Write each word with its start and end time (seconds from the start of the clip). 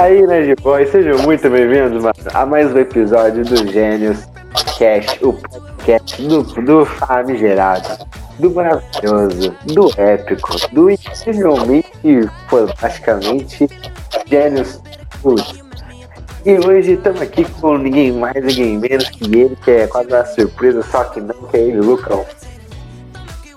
aí, 0.00 0.24
né, 0.26 0.42
de 0.42 0.54
boy? 0.62 0.86
Sejam 0.86 1.18
muito 1.18 1.50
bem-vindos 1.50 2.04
a 2.32 2.46
mais 2.46 2.72
um 2.72 2.78
episódio 2.78 3.44
do 3.44 3.66
Gênios 3.72 4.18
Cast, 4.78 5.18
o 5.24 5.32
podcast 5.32 6.22
do, 6.22 6.42
do 6.42 6.86
famigerado, 6.86 8.06
do 8.38 8.50
maravilhoso, 8.52 9.52
do 9.64 9.90
épico, 10.00 10.50
do 10.72 10.90
incrivelmente, 10.90 11.90
fantasticamente 12.48 13.68
Gênios 14.26 14.80
Putz. 15.20 15.64
E 16.46 16.52
hoje 16.64 16.92
estamos 16.92 17.20
aqui 17.20 17.44
com 17.60 17.76
ninguém 17.76 18.12
mais, 18.12 18.36
ninguém 18.36 18.78
menos 18.78 19.10
que 19.10 19.24
ele, 19.24 19.56
que 19.64 19.70
é 19.72 19.86
quase 19.88 20.08
uma 20.08 20.24
surpresa, 20.24 20.82
só 20.82 21.04
que 21.04 21.20
não, 21.20 21.34
que 21.34 21.56
é 21.56 21.60
ele, 21.60 21.80
Lucão. 21.80 22.24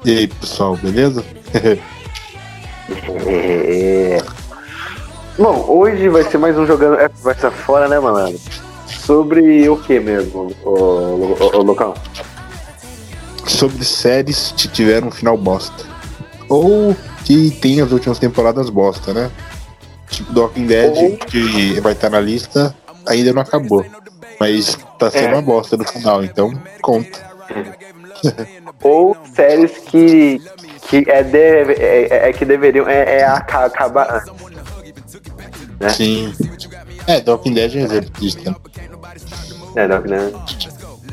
E 0.04 0.18
aí, 0.18 0.28
pessoal, 0.28 0.76
beleza? 0.78 1.24
É... 3.26 4.18
Bom, 5.42 5.66
hoje 5.68 6.08
vai 6.08 6.24
ser 6.24 6.38
mais 6.38 6.56
um 6.56 6.68
jogando 6.68 7.00
é, 7.00 7.10
vai 7.24 7.34
ser 7.34 7.50
fora, 7.50 7.88
né, 7.88 8.00
mano? 8.00 8.40
Sobre 8.86 9.68
o 9.68 9.76
que 9.76 10.00
mesmo, 10.00 10.52
o, 10.64 10.70
o, 10.70 11.58
o 11.58 11.64
Lucão? 11.64 11.96
Sobre 13.48 13.84
séries 13.84 14.54
que 14.56 14.68
tiveram 14.68 15.08
um 15.08 15.12
final 15.12 15.36
bosta. 15.36 15.84
Ou 16.48 16.96
que 17.26 17.50
tem 17.60 17.82
as 17.82 17.92
últimas 17.92 18.20
temporadas 18.20 18.70
bosta, 18.70 19.16
né? 19.16 19.32
Tipo 20.12 20.42
Walking 20.42 20.68
Dead, 20.68 20.96
Ou... 20.96 21.18
que 21.18 21.80
vai 21.80 21.94
estar 21.94 22.12
na 22.12 22.20
lista, 22.20 22.76
ainda 23.08 23.34
não 23.34 23.42
acabou. 23.42 23.84
Mas 24.40 24.78
tá 25.00 25.10
sendo 25.10 25.26
é. 25.26 25.34
uma 25.34 25.42
bosta 25.42 25.76
no 25.76 25.88
final, 25.88 26.24
então 26.24 26.54
conta. 26.84 27.20
Ou 28.84 29.18
séries 29.34 29.72
que, 29.88 30.40
que, 30.88 31.04
é, 31.10 31.24
de, 31.24 31.74
é, 31.82 32.30
é 32.30 32.32
que 32.32 32.46
deveriam 32.46 32.88
é, 32.88 33.22
é 33.22 33.26
acabar 33.26 34.18
antes 34.18 34.51
né? 35.82 35.90
Sim. 35.90 36.34
É, 37.08 37.24
Walking 37.30 37.54
Dead 37.54 37.76
é 37.76 37.80
um 37.80 37.84
exemplo 37.86 38.12
disso, 38.20 38.40
né? 38.46 38.56
É, 39.76 39.88
Walking 39.88 40.10
Dead. 40.10 40.34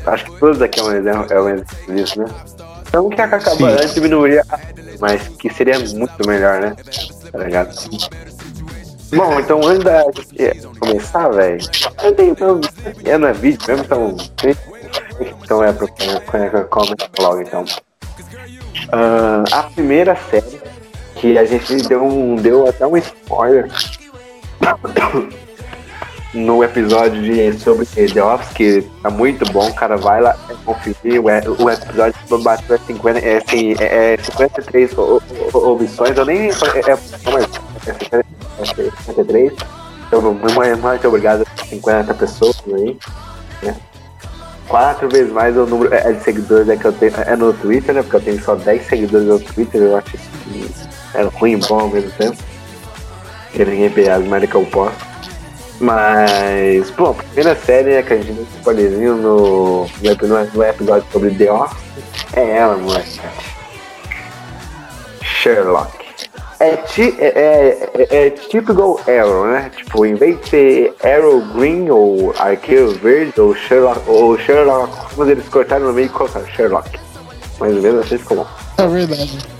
Acho 0.05 0.25
que 0.25 0.39
todos 0.39 0.61
aqui 0.61 0.79
é 0.79 0.83
um 0.83 0.91
exemplo, 0.91 1.33
é 1.33 1.41
um 1.41 1.49
exemplo 1.49 1.95
disso, 1.95 2.19
né? 2.19 2.25
Então 2.87 3.09
que 3.09 3.21
a 3.21 3.25
acabando 3.25 3.93
diminuiria, 3.93 4.43
mas 4.99 5.27
que 5.27 5.53
seria 5.53 5.77
muito 5.79 6.27
melhor, 6.27 6.59
né? 6.59 6.75
Tá 7.31 7.37
ligado? 7.39 7.71
Sim. 7.73 7.97
Bom, 9.15 9.39
então 9.39 9.59
antes 9.65 9.83
da 9.83 10.03
gente 10.03 10.67
começar, 10.79 11.29
velho, 11.29 11.59
eu 12.03 12.15
tenho 12.15 12.31
então, 12.31 12.61
é 13.03 13.17
na 13.17 13.31
vídeo 13.31 13.59
mesmo, 13.67 13.83
então. 13.83 14.17
Então 15.43 15.63
é 15.63 15.73
pro 15.73 15.87
começar 15.87 17.09
logo 17.19 17.41
então. 17.41 17.63
Uh, 17.63 19.43
a 19.51 19.63
primeira 19.63 20.15
série 20.29 20.61
que 21.15 21.37
a 21.37 21.45
gente 21.45 21.87
deu 21.87 22.03
um. 22.03 22.35
deu 22.35 22.67
até 22.67 22.87
um 22.87 22.97
spoiler 22.97 23.67
no 26.33 26.63
episódio 26.63 27.21
de, 27.21 27.59
sobre 27.59 27.85
The 27.85 28.23
Office, 28.23 28.53
que 28.53 28.81
tá 29.01 29.09
muito 29.09 29.51
bom, 29.51 29.71
cara, 29.73 29.97
vai 29.97 30.21
lá 30.21 30.37
conferir, 30.65 31.19
o, 31.19 31.63
o 31.63 31.69
episódio 31.69 32.43
bateu 32.43 32.77
50, 32.77 33.19
é, 33.19 33.37
assim, 33.37 33.75
é, 33.79 34.13
é 34.13 34.17
53 34.17 34.91
opções, 35.53 36.17
eu 36.17 36.25
nem... 36.25 36.49
É, 36.49 36.51
é, 36.51 38.19
é 38.59 38.95
53, 39.05 39.53
então 40.07 40.21
muito, 40.21 40.55
muito 40.55 41.07
obrigado 41.07 41.43
a 41.43 41.65
50 41.65 42.13
pessoas 42.13 42.61
aí, 42.67 42.97
né? 43.63 43.75
Quatro 44.67 45.09
vezes 45.09 45.33
mais 45.33 45.57
o 45.57 45.65
número 45.65 45.91
é, 45.91 46.11
de 46.11 46.23
seguidores 46.23 46.69
é 46.69 46.77
que 46.77 46.85
eu 46.85 46.93
tenho 46.93 47.11
é 47.25 47.35
no 47.35 47.51
Twitter, 47.53 47.95
né? 47.95 48.03
Porque 48.03 48.17
eu 48.17 48.21
tenho 48.21 48.43
só 48.43 48.53
10 48.53 48.85
seguidores 48.85 49.27
no 49.27 49.39
Twitter, 49.39 49.81
eu 49.81 49.97
acho 49.97 50.11
que 50.11 50.19
é 51.15 51.23
ruim 51.23 51.57
bom 51.57 51.79
ao 51.79 51.89
mesmo 51.89 52.11
tempo 52.11 52.37
que 53.51 53.65
ninguém 53.65 53.89
que 54.47 54.55
eu 54.55 54.65
posso. 54.65 55.09
Mas, 55.79 56.91
a 56.91 57.13
primeira 57.13 57.55
série 57.55 57.95
né, 57.95 58.03
que 58.03 58.13
a 58.13 58.17
gente 58.17 58.33
deu 58.33 58.47
spoilerzinho 58.57 59.15
no, 59.15 59.85
no, 59.85 60.11
episódio 60.65 61.05
sobre 61.09 61.31
The 61.31 61.51
Office 61.51 61.77
é 62.33 62.57
ela, 62.57 62.75
moleque. 62.75 63.21
Sherlock. 65.21 65.97
É, 66.59 66.75
ti, 66.75 67.15
é, 67.17 67.27
é, 67.27 67.89
é, 67.93 68.27
é 68.27 68.29
typical 68.31 68.99
Arrow, 69.07 69.47
né? 69.47 69.71
Tipo, 69.73 70.05
em 70.05 70.15
vez 70.15 70.41
de 70.41 70.49
ser 70.49 70.95
Arrow 71.01 71.39
Green 71.53 71.89
ou 71.89 72.33
Arqueiro 72.37 72.91
Verde 72.95 73.39
ou 73.39 73.55
Sherlock, 73.55 74.01
ou 74.05 74.37
Sherlock, 74.37 75.15
como 75.15 75.29
eles 75.29 75.47
cortaram 75.47 75.85
no 75.85 75.93
meio 75.93 76.07
e 76.07 76.09
colocaram 76.09 76.45
Sherlock. 76.47 76.99
Ou 77.61 77.67
menos 77.67 78.05
assim 78.05 78.17
ficou 78.17 78.37
bom. 78.37 78.47
É 78.77 78.85
verdade. 78.85 79.58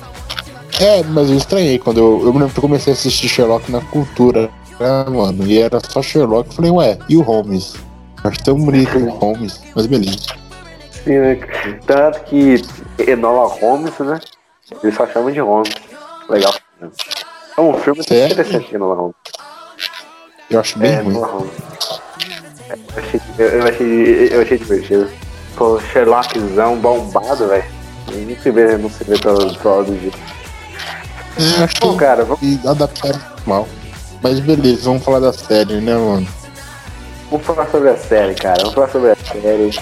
É, 0.80 1.04
mas 1.04 1.30
eu 1.30 1.36
estranhei 1.36 1.78
quando 1.78 1.98
eu, 1.98 2.22
eu 2.26 2.34
me 2.34 2.40
lembro 2.40 2.54
que 2.54 2.60
eu 2.60 2.62
comecei 2.62 2.94
a 2.94 2.96
assistir 2.96 3.28
Sherlock 3.28 3.70
na 3.70 3.82
cultura, 3.82 4.50
né, 4.80 5.06
mano? 5.10 5.46
E 5.46 5.60
era 5.60 5.80
só 5.82 6.02
Sherlock. 6.02 6.50
Eu 6.50 6.56
falei, 6.56 6.72
ué, 6.72 6.98
e 7.10 7.18
o 7.18 7.22
Holmes? 7.22 7.76
Acho 8.24 8.44
tão 8.44 8.58
bonito 8.58 8.98
o 8.98 9.10
Holmes, 9.10 9.62
mas 9.76 9.86
beleza. 9.88 10.20
Sim, 11.04 11.20
né? 11.20 11.40
Tanto 11.86 12.22
que 12.24 12.62
Enola 12.98 13.48
Holmes, 13.48 13.98
né? 14.00 14.20
Eles 14.82 14.96
só 14.96 15.06
chamam 15.08 15.32
de 15.32 15.40
Holmes. 15.40 15.74
Legal. 16.30 16.54
É 17.58 17.62
um 17.62 17.74
filme 17.74 18.02
é? 18.10 18.26
interessante, 18.28 18.74
Enola 18.74 18.96
Holmes. 18.96 19.16
Eu 20.50 20.60
acho 20.62 20.80
bem 20.80 20.92
é, 20.92 21.02
ruim. 21.02 21.16
Eu, 21.18 21.30
achei, 22.98 23.22
eu, 23.38 23.64
achei, 23.68 24.30
eu 24.32 24.42
achei 24.42 24.58
divertido. 24.58 25.10
Pô, 25.56 25.80
Sherlockzão 25.92 26.78
bombado, 26.78 27.50
velho. 27.50 27.66
Não 28.12 28.36
se 28.42 28.52
vê, 28.52 28.78
não 28.78 28.90
se 28.90 29.04
vê 29.04 29.18
todo, 29.20 29.56
todo 29.58 30.00
dia. 30.00 30.12
É, 31.40 31.64
acho 31.64 31.80
Pô, 31.80 31.96
cara, 31.96 32.26
vamos... 32.26 32.40
que 32.42 32.60
adaptaram 32.68 33.20
mal. 33.46 33.68
Mas 34.22 34.40
beleza, 34.42 34.84
vamos 34.84 35.04
falar 35.04 35.20
da 35.20 35.32
série, 35.32 35.80
né, 35.80 35.96
mano? 35.96 36.28
Vamos 37.32 37.46
falar 37.46 37.68
sobre 37.68 37.90
a 37.90 37.98
série, 37.98 38.36
cara. 38.36 38.58
Vamos 38.60 38.74
falar 38.74 38.90
sobre 38.90 39.12
a 39.12 39.16
série. 39.16 39.80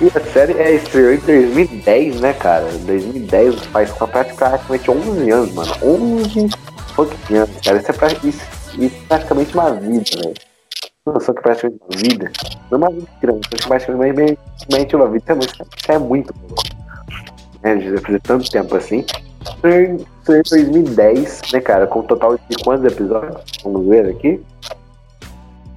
E 0.00 0.06
a 0.06 0.32
série 0.32 0.54
é 0.54 0.74
estreou 0.74 1.12
em 1.12 1.18
2010, 1.18 2.20
né, 2.20 2.32
cara? 2.32 2.64
2010 2.64 3.66
faz 3.66 3.92
praticamente 3.92 4.90
11 4.90 5.30
anos, 5.30 5.54
mano. 5.54 5.72
11 5.80 6.48
fucking 6.94 7.36
anos, 7.36 7.56
cara. 7.64 7.78
Isso 7.78 7.90
é, 7.90 7.94
pra, 7.94 8.08
isso, 8.08 8.42
isso 8.78 8.96
é 8.96 9.06
praticamente 9.06 9.54
uma 9.54 9.70
vida, 9.74 10.04
velho. 10.16 10.34
Não 11.06 11.20
só 11.20 11.32
que 11.32 11.42
praticamente 11.42 11.80
uma 11.88 11.98
vida. 11.98 12.32
Não 12.70 12.78
é 12.78 12.80
uma 12.80 12.90
vida 12.90 13.08
grande, 13.20 13.48
mas 13.68 13.84
praticamente 13.84 14.96
uma 14.96 15.08
vida. 15.08 15.38
Isso 15.78 15.92
é 15.92 15.98
muito 15.98 16.34
pouco. 16.34 16.64
Né, 17.62 17.76
de 17.76 18.18
tanto 18.18 18.50
tempo 18.50 18.74
assim. 18.74 19.04
Foi 19.60 19.84
em 19.84 20.06
2010, 20.26 21.42
né, 21.52 21.60
cara? 21.60 21.86
Com 21.86 22.00
um 22.00 22.02
total 22.02 22.36
de 22.36 22.56
quantos 22.64 22.92
episódios? 22.92 23.42
Vamos 23.64 23.86
ver 23.88 24.08
aqui. 24.10 24.40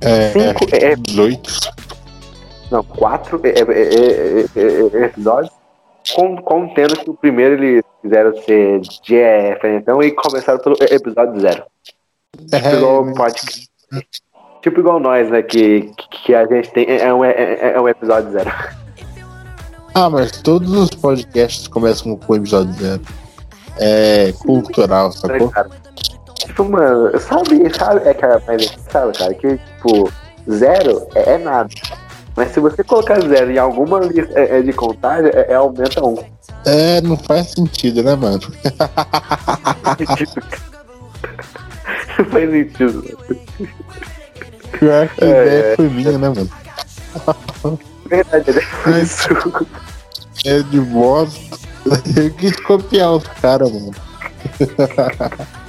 É, 0.01 0.29
Cinco 0.31 0.65
é, 0.71 0.95
18. 0.95 1.51
Não, 2.71 2.83
quatro 2.83 3.39
é, 3.43 3.49
é, 3.49 4.99
é, 5.01 5.05
episódios. 5.05 5.53
Contendo 6.43 6.97
que 6.97 7.09
o 7.09 7.15
primeiro 7.15 7.55
eles 7.55 7.83
fizeram 8.01 8.35
ser 8.43 8.79
GF, 8.81 9.67
então, 9.67 10.03
e 10.03 10.11
começaram 10.11 10.59
pelo 10.59 10.75
episódio 10.79 11.39
zero. 11.39 11.63
Tipo 12.37 12.75
igual, 12.75 13.13
pode, 13.13 13.41
tipo 14.61 14.79
igual 14.79 14.99
nós, 14.99 15.29
né? 15.31 15.41
Que, 15.41 15.91
que 16.11 16.35
a 16.35 16.45
gente 16.45 16.69
tem. 16.71 16.85
É 16.87 17.11
um, 17.11 17.23
é, 17.23 17.73
é 17.73 17.81
um 17.81 17.89
episódio 17.89 18.31
zero. 18.31 18.51
Ah, 19.95 20.09
mas 20.09 20.31
todos 20.43 20.71
os 20.71 20.89
podcasts 20.91 21.67
começam 21.67 22.15
com 22.15 22.33
o 22.33 22.35
episódio 22.35 22.73
zero 22.73 23.01
é, 23.77 24.33
cultural, 24.39 25.11
sacou? 25.11 25.49
Cara, 25.49 25.69
tipo, 26.35 26.63
mano, 26.65 27.19
sabe, 27.19 27.73
sabe, 27.73 28.07
é 28.07 28.13
cara, 28.13 28.41
mas 28.47 28.73
sabe, 28.89 29.17
cara, 29.17 29.33
que, 29.33 29.57
tipo, 29.57 30.11
zero 30.49 31.07
é, 31.15 31.33
é, 31.33 31.37
nada. 31.37 31.69
Mas 32.35 32.51
se 32.51 32.59
você 32.59 32.83
colocar 32.83 33.21
zero 33.21 33.51
em 33.51 33.57
alguma 33.57 33.99
lista 33.99 34.37
é, 34.37 34.59
é 34.59 34.61
de 34.61 34.73
contagem, 34.73 35.31
é, 35.33 35.51
é, 35.51 35.55
aumenta 35.55 36.05
um. 36.05 36.17
É, 36.65 37.01
não 37.01 37.17
faz 37.17 37.51
sentido, 37.51 38.03
né, 38.03 38.15
mano? 38.15 38.41
não 42.17 42.25
faz 42.31 42.49
sentido. 42.49 43.17
Pior 44.79 45.07
que 45.09 45.23
a 45.23 45.27
é, 45.27 45.45
ideia 45.45 45.75
foi 45.75 45.89
minha, 45.89 46.17
né, 46.17 46.29
mano? 46.29 46.49
Verdade, 48.05 48.51
é. 48.51 49.85
É 50.45 50.61
de 50.61 50.79
bosta. 50.79 51.57
Eu 51.85 52.31
quis 52.31 52.55
copiar 52.57 53.11
os 53.11 53.27
caras, 53.27 53.71
mano. 53.71 53.91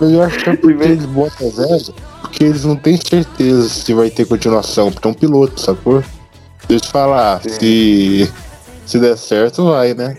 Eu 0.00 0.22
acho 0.22 0.38
que 0.38 0.48
é 0.48 0.52
eles 0.52 1.04
botam 1.04 1.50
zero, 1.50 1.94
porque 2.22 2.44
eles 2.44 2.64
não 2.64 2.74
têm 2.74 2.96
certeza 2.96 3.68
se 3.68 3.92
vai 3.92 4.08
ter 4.08 4.26
continuação, 4.26 4.90
porque 4.90 5.06
é 5.06 5.10
um 5.10 5.14
piloto, 5.14 5.60
sacou? 5.60 6.02
Eles 6.70 6.86
falar, 6.86 7.36
ah, 7.36 7.40
se, 7.40 8.32
se 8.86 8.98
der 8.98 9.18
certo, 9.18 9.66
vai, 9.66 9.92
né? 9.92 10.16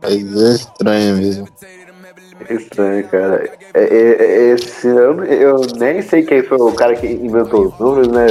Mas 0.00 0.42
é 0.42 0.54
estranho 0.54 1.16
mesmo. 1.18 1.48
É 2.48 2.54
estranho, 2.54 3.06
cara. 3.08 3.50
É, 3.74 3.82
é, 3.82 4.24
é, 4.24 4.54
esse, 4.54 4.86
eu, 4.86 5.22
eu 5.24 5.60
nem 5.76 6.00
sei 6.00 6.22
quem 6.22 6.42
foi 6.42 6.58
o 6.58 6.72
cara 6.72 6.96
que 6.96 7.06
inventou 7.06 7.66
os 7.66 7.78
números, 7.78 8.08
né? 8.08 8.26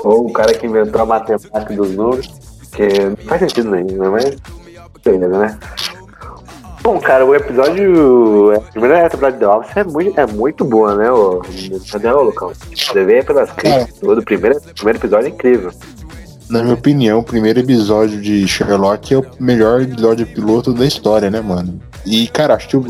Ou 0.00 0.26
o 0.26 0.32
cara 0.32 0.54
que 0.54 0.66
inventou 0.66 1.02
a 1.02 1.06
matemática 1.06 1.74
dos 1.74 1.94
números, 1.94 2.26
que 2.72 2.88
não 2.88 3.16
faz 3.28 3.40
sentido 3.42 3.70
nenhum, 3.70 3.98
né? 3.98 4.08
Mas 4.08 4.36
beleza, 5.04 5.38
né? 5.38 5.58
Bom, 6.82 6.98
cara, 7.00 7.26
o 7.26 7.34
episódio. 7.34 8.54
A 8.54 8.60
primeira 8.60 9.10
temporada 9.10 9.36
de 9.36 9.40
The 9.40 9.48
Office 9.48 9.76
é 9.76 9.84
muito, 9.84 10.20
é 10.20 10.26
muito 10.26 10.64
boa, 10.64 10.94
né, 10.94 11.10
o, 11.10 11.42
cadê 11.90 12.08
o 12.08 12.22
Lucão? 12.22 12.52
Você 12.74 13.04
vê 13.04 13.22
pelas 13.22 13.50
críticas 13.52 14.00
do 14.00 14.22
primeiro, 14.22 14.60
primeiro 14.74 14.98
episódio 14.98 15.26
é 15.26 15.30
incrível. 15.30 15.70
Na 16.48 16.62
minha 16.62 16.74
opinião, 16.74 17.18
o 17.18 17.22
primeiro 17.22 17.60
episódio 17.60 18.20
de 18.22 18.48
Sherlock 18.48 19.12
é 19.12 19.18
o 19.18 19.26
melhor 19.38 19.82
episódio 19.82 20.26
piloto 20.26 20.72
da 20.72 20.86
história, 20.86 21.30
né, 21.30 21.42
mano? 21.42 21.78
E, 22.06 22.26
cara, 22.28 22.54
acho 22.54 22.68
que 22.68 22.76
o, 22.78 22.80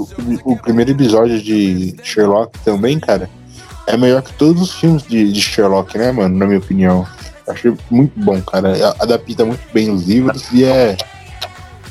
o, 0.45 0.53
o 0.53 0.57
primeiro 0.57 0.93
episódio 0.93 1.43
de 1.43 1.97
Sherlock 2.05 2.57
também, 2.61 3.01
cara, 3.01 3.29
é 3.89 3.97
melhor 3.97 4.23
que 4.23 4.33
todos 4.35 4.63
os 4.63 4.75
filmes 4.75 5.03
de, 5.03 5.33
de 5.33 5.41
Sherlock, 5.41 5.99
né, 5.99 6.13
mano? 6.13 6.37
Na 6.37 6.47
minha 6.47 6.59
opinião. 6.59 7.05
Acho 7.49 7.77
muito 7.91 8.13
bom, 8.21 8.41
cara. 8.43 8.75
Adapta 9.01 9.45
muito 9.45 9.63
bem 9.73 9.91
os 9.91 10.07
livros 10.07 10.53
e 10.53 10.63
é. 10.63 10.97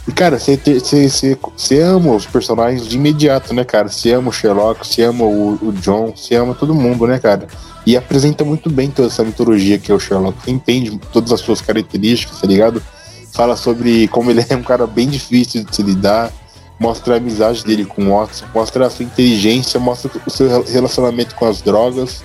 E, 0.07 0.12
cara, 0.13 0.39
você 0.39 1.80
ama 1.81 2.15
os 2.15 2.25
personagens 2.25 2.88
de 2.88 2.95
imediato, 2.95 3.54
né, 3.54 3.65
cara? 3.65 3.89
Você 3.89 4.13
ama 4.13 4.30
o 4.30 4.31
Sherlock, 4.31 4.88
você 4.88 5.04
ama 5.04 5.25
o, 5.25 5.59
o 5.62 5.74
John, 5.74 6.13
você 6.15 6.36
ama 6.36 6.56
todo 6.56 6.74
mundo, 6.74 7.06
né, 7.06 7.19
cara? 7.19 7.45
E 7.86 7.98
apresenta 7.98 8.45
muito 8.45 8.69
bem 8.69 8.89
toda 8.89 9.09
essa 9.09 9.24
mitologia 9.24 9.77
que 9.77 9.92
é 9.92 9.95
o 9.95 10.00
Sherlock. 10.00 10.38
Você 10.42 10.51
entende 10.51 10.98
todas 11.12 11.33
as 11.33 11.42
suas 11.42 11.59
características, 11.59 12.39
tá 12.39 12.48
ligado? 12.48 12.81
Fala 13.33 13.57
sobre 13.57 14.07
como 14.07 14.31
ele 14.31 14.44
é 14.48 14.56
um 14.56 14.63
cara 14.63 14.88
bem 14.88 15.09
difícil 15.09 15.65
de 15.65 15.75
se 15.75 15.83
lidar. 15.83 16.31
Mostra 16.80 17.15
a 17.15 17.18
amizade 17.18 17.65
dele 17.65 17.86
com 17.86 18.03
o 18.03 18.18
Watson, 18.18 18.45
mostra 18.53 18.86
a 18.86 18.89
sua 18.89 19.03
inteligência, 19.03 19.80
mostra 19.80 20.12
o 20.25 20.30
seu 20.30 20.63
relacionamento 20.63 21.33
com 21.33 21.48
as 21.48 21.60
drogas, 21.60 22.24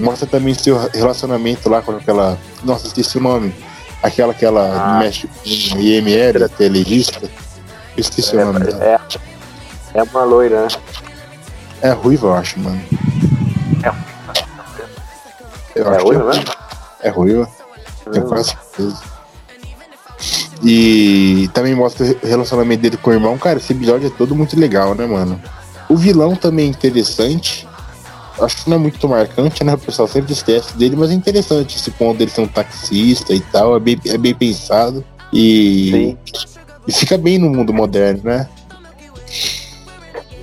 mostra 0.00 0.26
também 0.26 0.54
seu 0.54 0.78
relacionamento 0.94 1.68
lá 1.68 1.82
com 1.82 1.92
aquela. 1.92 2.38
Nossa, 2.64 2.86
esqueci 2.86 3.18
o 3.18 3.20
nome. 3.20 3.52
Aquela 4.02 4.34
que 4.34 4.44
ela 4.44 4.72
ah. 4.74 4.98
mexe 4.98 5.28
com 5.28 5.78
IML, 5.78 6.44
até 6.44 6.68
legista. 6.68 7.20
Eu 7.96 8.00
esqueci 8.00 8.36
é, 8.36 8.42
o 8.42 8.52
nome 8.52 8.66
dela. 8.66 8.84
É, 8.84 8.98
é 9.94 10.02
uma 10.02 10.24
loira, 10.24 10.62
né? 10.62 10.68
É 11.80 11.90
ruiva, 11.90 12.26
eu 12.28 12.34
acho, 12.34 12.58
mano. 12.60 12.80
É 13.82 13.92
eu 15.74 15.92
é 15.92 15.98
ruiva, 15.98 16.32
é, 16.32 16.36
né? 16.36 16.44
É 17.02 17.08
ruiva. 17.10 17.48
Tenho 18.10 18.26
quase 18.26 18.50
certeza. 18.50 19.02
E 20.62 21.50
também 21.52 21.74
mostra 21.74 22.06
o 22.22 22.26
relacionamento 22.26 22.82
dele 22.82 22.96
com 22.96 23.10
o 23.10 23.12
irmão. 23.12 23.36
Cara, 23.36 23.58
esse 23.58 23.72
episódio 23.72 24.06
é 24.06 24.10
todo 24.10 24.34
muito 24.34 24.58
legal, 24.58 24.94
né, 24.94 25.06
mano? 25.06 25.40
O 25.88 25.96
vilão 25.96 26.36
também 26.36 26.66
é 26.66 26.70
interessante. 26.70 27.68
Acho 28.42 28.64
que 28.64 28.70
não 28.70 28.76
é 28.76 28.80
muito 28.80 29.08
marcante, 29.08 29.62
né? 29.62 29.74
O 29.74 29.78
pessoal 29.78 30.08
sempre 30.08 30.32
esquece 30.32 30.76
dele, 30.76 30.96
mas 30.96 31.10
é 31.10 31.14
interessante 31.14 31.76
esse 31.76 31.90
ponto 31.92 32.18
dele 32.18 32.30
ser 32.30 32.40
um 32.40 32.48
taxista 32.48 33.32
e 33.32 33.40
tal. 33.40 33.76
É 33.76 33.80
bem, 33.80 34.00
é 34.06 34.18
bem 34.18 34.34
pensado. 34.34 35.04
E, 35.32 36.16
e 36.86 36.92
fica 36.92 37.16
bem 37.16 37.38
no 37.38 37.48
mundo 37.48 37.72
moderno, 37.72 38.22
né? 38.24 38.48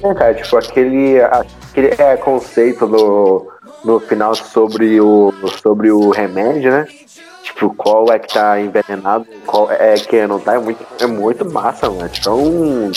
É, 0.02 0.14
cara, 0.14 0.34
tipo, 0.34 0.58
aquele, 0.58 1.20
aquele 1.22 1.88
é, 1.98 2.16
conceito 2.16 2.88
do 2.88 3.48
no 3.84 4.00
final 4.00 4.36
sobre 4.36 5.00
o, 5.00 5.34
sobre 5.62 5.92
o 5.92 6.10
remédio, 6.10 6.72
né? 6.72 6.88
Tipo, 7.44 7.74
qual 7.76 8.12
é 8.12 8.20
que 8.20 8.34
tá 8.34 8.60
envenenado, 8.60 9.26
qual 9.46 9.72
é 9.72 9.96
que 9.96 10.28
não 10.28 10.40
tá, 10.40 10.56
é 10.56 10.60
muito, 10.60 10.86
é 11.00 11.06
muito 11.06 11.50
massa, 11.50 11.90
mano. 11.90 12.10
Tipo, 12.10 12.30
é, 12.30 12.34
um, 12.34 12.92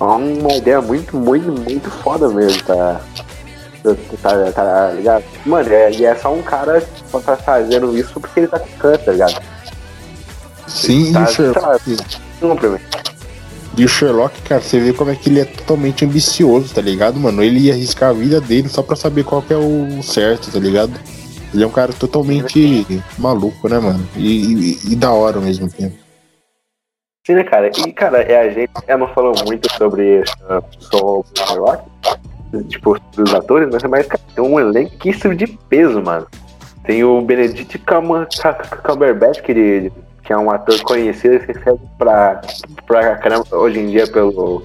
é 0.00 0.04
uma 0.04 0.52
ideia 0.54 0.80
muito, 0.80 1.16
muito, 1.16 1.52
muito 1.52 1.90
foda 1.90 2.28
mesmo, 2.28 2.62
tá? 2.62 3.00
Tá, 4.22 4.52
tá 4.52 4.92
ligado? 4.92 5.24
Mano, 5.44 5.70
é, 5.70 5.90
e 5.92 6.04
é 6.06 6.14
só 6.14 6.32
um 6.32 6.42
cara 6.42 6.80
que 6.80 7.22
tá 7.22 7.36
fazendo 7.36 7.96
isso 7.96 8.18
porque 8.18 8.40
ele 8.40 8.48
tá 8.48 8.58
com 8.58 8.78
câncer, 8.78 9.04
tá 9.04 9.12
ligado? 9.12 9.42
Sim, 10.66 11.12
tá, 11.12 11.24
isso 11.24 11.52
tá, 11.52 11.60
tá, 11.60 11.78
e 13.76 13.84
o 13.84 13.88
Sherlock, 13.88 14.40
cara, 14.42 14.60
você 14.60 14.78
vê 14.78 14.92
como 14.92 15.10
é 15.10 15.16
que 15.16 15.28
ele 15.28 15.40
é 15.40 15.44
totalmente 15.44 16.04
ambicioso, 16.04 16.72
tá 16.72 16.80
ligado, 16.80 17.18
mano? 17.18 17.42
Ele 17.42 17.58
ia 17.58 17.72
arriscar 17.72 18.10
a 18.10 18.12
vida 18.12 18.40
dele 18.40 18.68
só 18.68 18.82
pra 18.82 18.94
saber 18.94 19.24
qual 19.24 19.42
que 19.42 19.52
é 19.52 19.56
o 19.56 20.00
certo, 20.02 20.50
tá 20.52 20.60
ligado? 20.60 20.92
Ele 21.52 21.64
é 21.64 21.66
um 21.66 21.70
cara 21.70 21.92
totalmente 21.92 22.86
maluco, 23.18 23.68
né, 23.68 23.78
mano? 23.78 24.08
E, 24.16 24.78
e, 24.86 24.92
e 24.92 24.96
da 24.96 25.12
hora 25.12 25.38
ao 25.38 25.42
mesmo 25.42 25.68
tempo. 25.68 25.96
Sim, 27.26 27.34
né, 27.34 27.44
cara? 27.44 27.68
E, 27.68 27.92
cara, 27.92 28.22
é, 28.22 28.48
a 28.48 28.50
gente 28.50 28.70
é, 28.86 28.96
não 28.96 29.08
falou 29.08 29.34
muito 29.44 29.68
sobre, 29.76 30.20
uh, 30.20 30.62
sobre 30.78 31.06
o 31.06 31.24
Sherlock, 31.34 31.82
tipo, 32.62 32.98
dos 33.16 33.34
atores, 33.34 33.68
mas, 33.72 33.82
mas 33.84 34.06
cara, 34.06 34.22
tem 34.34 34.44
um 34.44 34.60
elenquíssimo 34.60 35.34
de 35.34 35.46
peso, 35.68 36.00
mano. 36.02 36.26
Tem 36.84 37.02
o 37.02 37.20
Benedict 37.22 37.78
Cumberbatch, 37.78 39.40
que 39.42 39.52
ele 39.52 39.92
que 40.24 40.32
é 40.32 40.38
um 40.38 40.50
ator 40.50 40.80
conhecido 40.82 41.38
que 41.40 41.52
serve 41.52 41.80
pra, 41.98 42.40
pra 42.86 43.16
caramba 43.16 43.44
hoje 43.52 43.78
em 43.78 43.86
dia 43.86 44.06
pelo, 44.06 44.62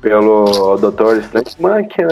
pelo 0.00 0.76
Dr. 0.76 1.18
Strange, 1.18 1.60
mano, 1.60 1.86
que, 1.88 2.02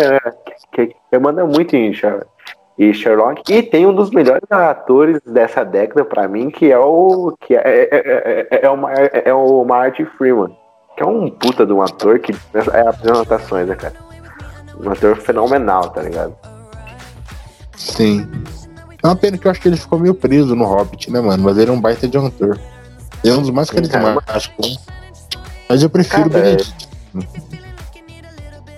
que, 0.72 0.86
que 1.10 1.18
manda 1.18 1.46
muito 1.46 1.76
em 1.76 1.92
Sherlock. 1.92 3.42
E 3.48 3.62
tem 3.62 3.86
um 3.86 3.94
dos 3.94 4.10
melhores 4.10 4.50
atores 4.50 5.20
dessa 5.22 5.64
década 5.64 6.04
pra 6.04 6.28
mim, 6.28 6.50
que 6.50 6.70
é 6.70 6.78
o. 6.78 7.36
que 7.40 7.54
é, 7.54 7.62
é, 7.64 7.88
é, 7.92 8.48
é, 8.50 8.60
é, 8.62 8.70
o, 8.70 8.88
é 9.26 9.34
o 9.34 9.64
Martin 9.64 10.04
Freeman. 10.04 10.56
Que 10.96 11.04
é 11.04 11.06
um 11.06 11.30
puta 11.30 11.64
de 11.64 11.72
um 11.72 11.80
ator 11.80 12.18
que 12.18 12.32
é 12.32 12.80
apresentações, 12.80 13.68
né, 13.68 13.76
cara? 13.76 13.94
Um 14.80 14.90
ator 14.90 15.16
fenomenal, 15.16 15.90
tá 15.90 16.02
ligado? 16.02 16.34
Sim. 17.76 18.28
É 19.02 19.06
uma 19.06 19.16
pena 19.16 19.38
que 19.38 19.46
eu 19.46 19.50
acho 19.50 19.60
que 19.60 19.68
ele 19.68 19.76
ficou 19.76 19.98
meio 19.98 20.14
preso 20.14 20.54
no 20.54 20.64
Hobbit, 20.64 21.10
né, 21.10 21.20
mano? 21.20 21.42
Mas 21.42 21.56
ele 21.58 21.70
é 21.70 21.74
um 21.74 21.80
baita 21.80 22.08
de 22.08 22.18
um 22.18 22.26
ator. 22.26 22.58
É 23.24 23.32
um 23.32 23.42
dos 23.42 23.50
mais 23.50 23.70
carismáticos. 23.70 24.78
Mas 25.68 25.82
eu 25.82 25.90
prefiro 25.90 26.30
cara, 26.30 26.42
Benedict. 26.42 26.88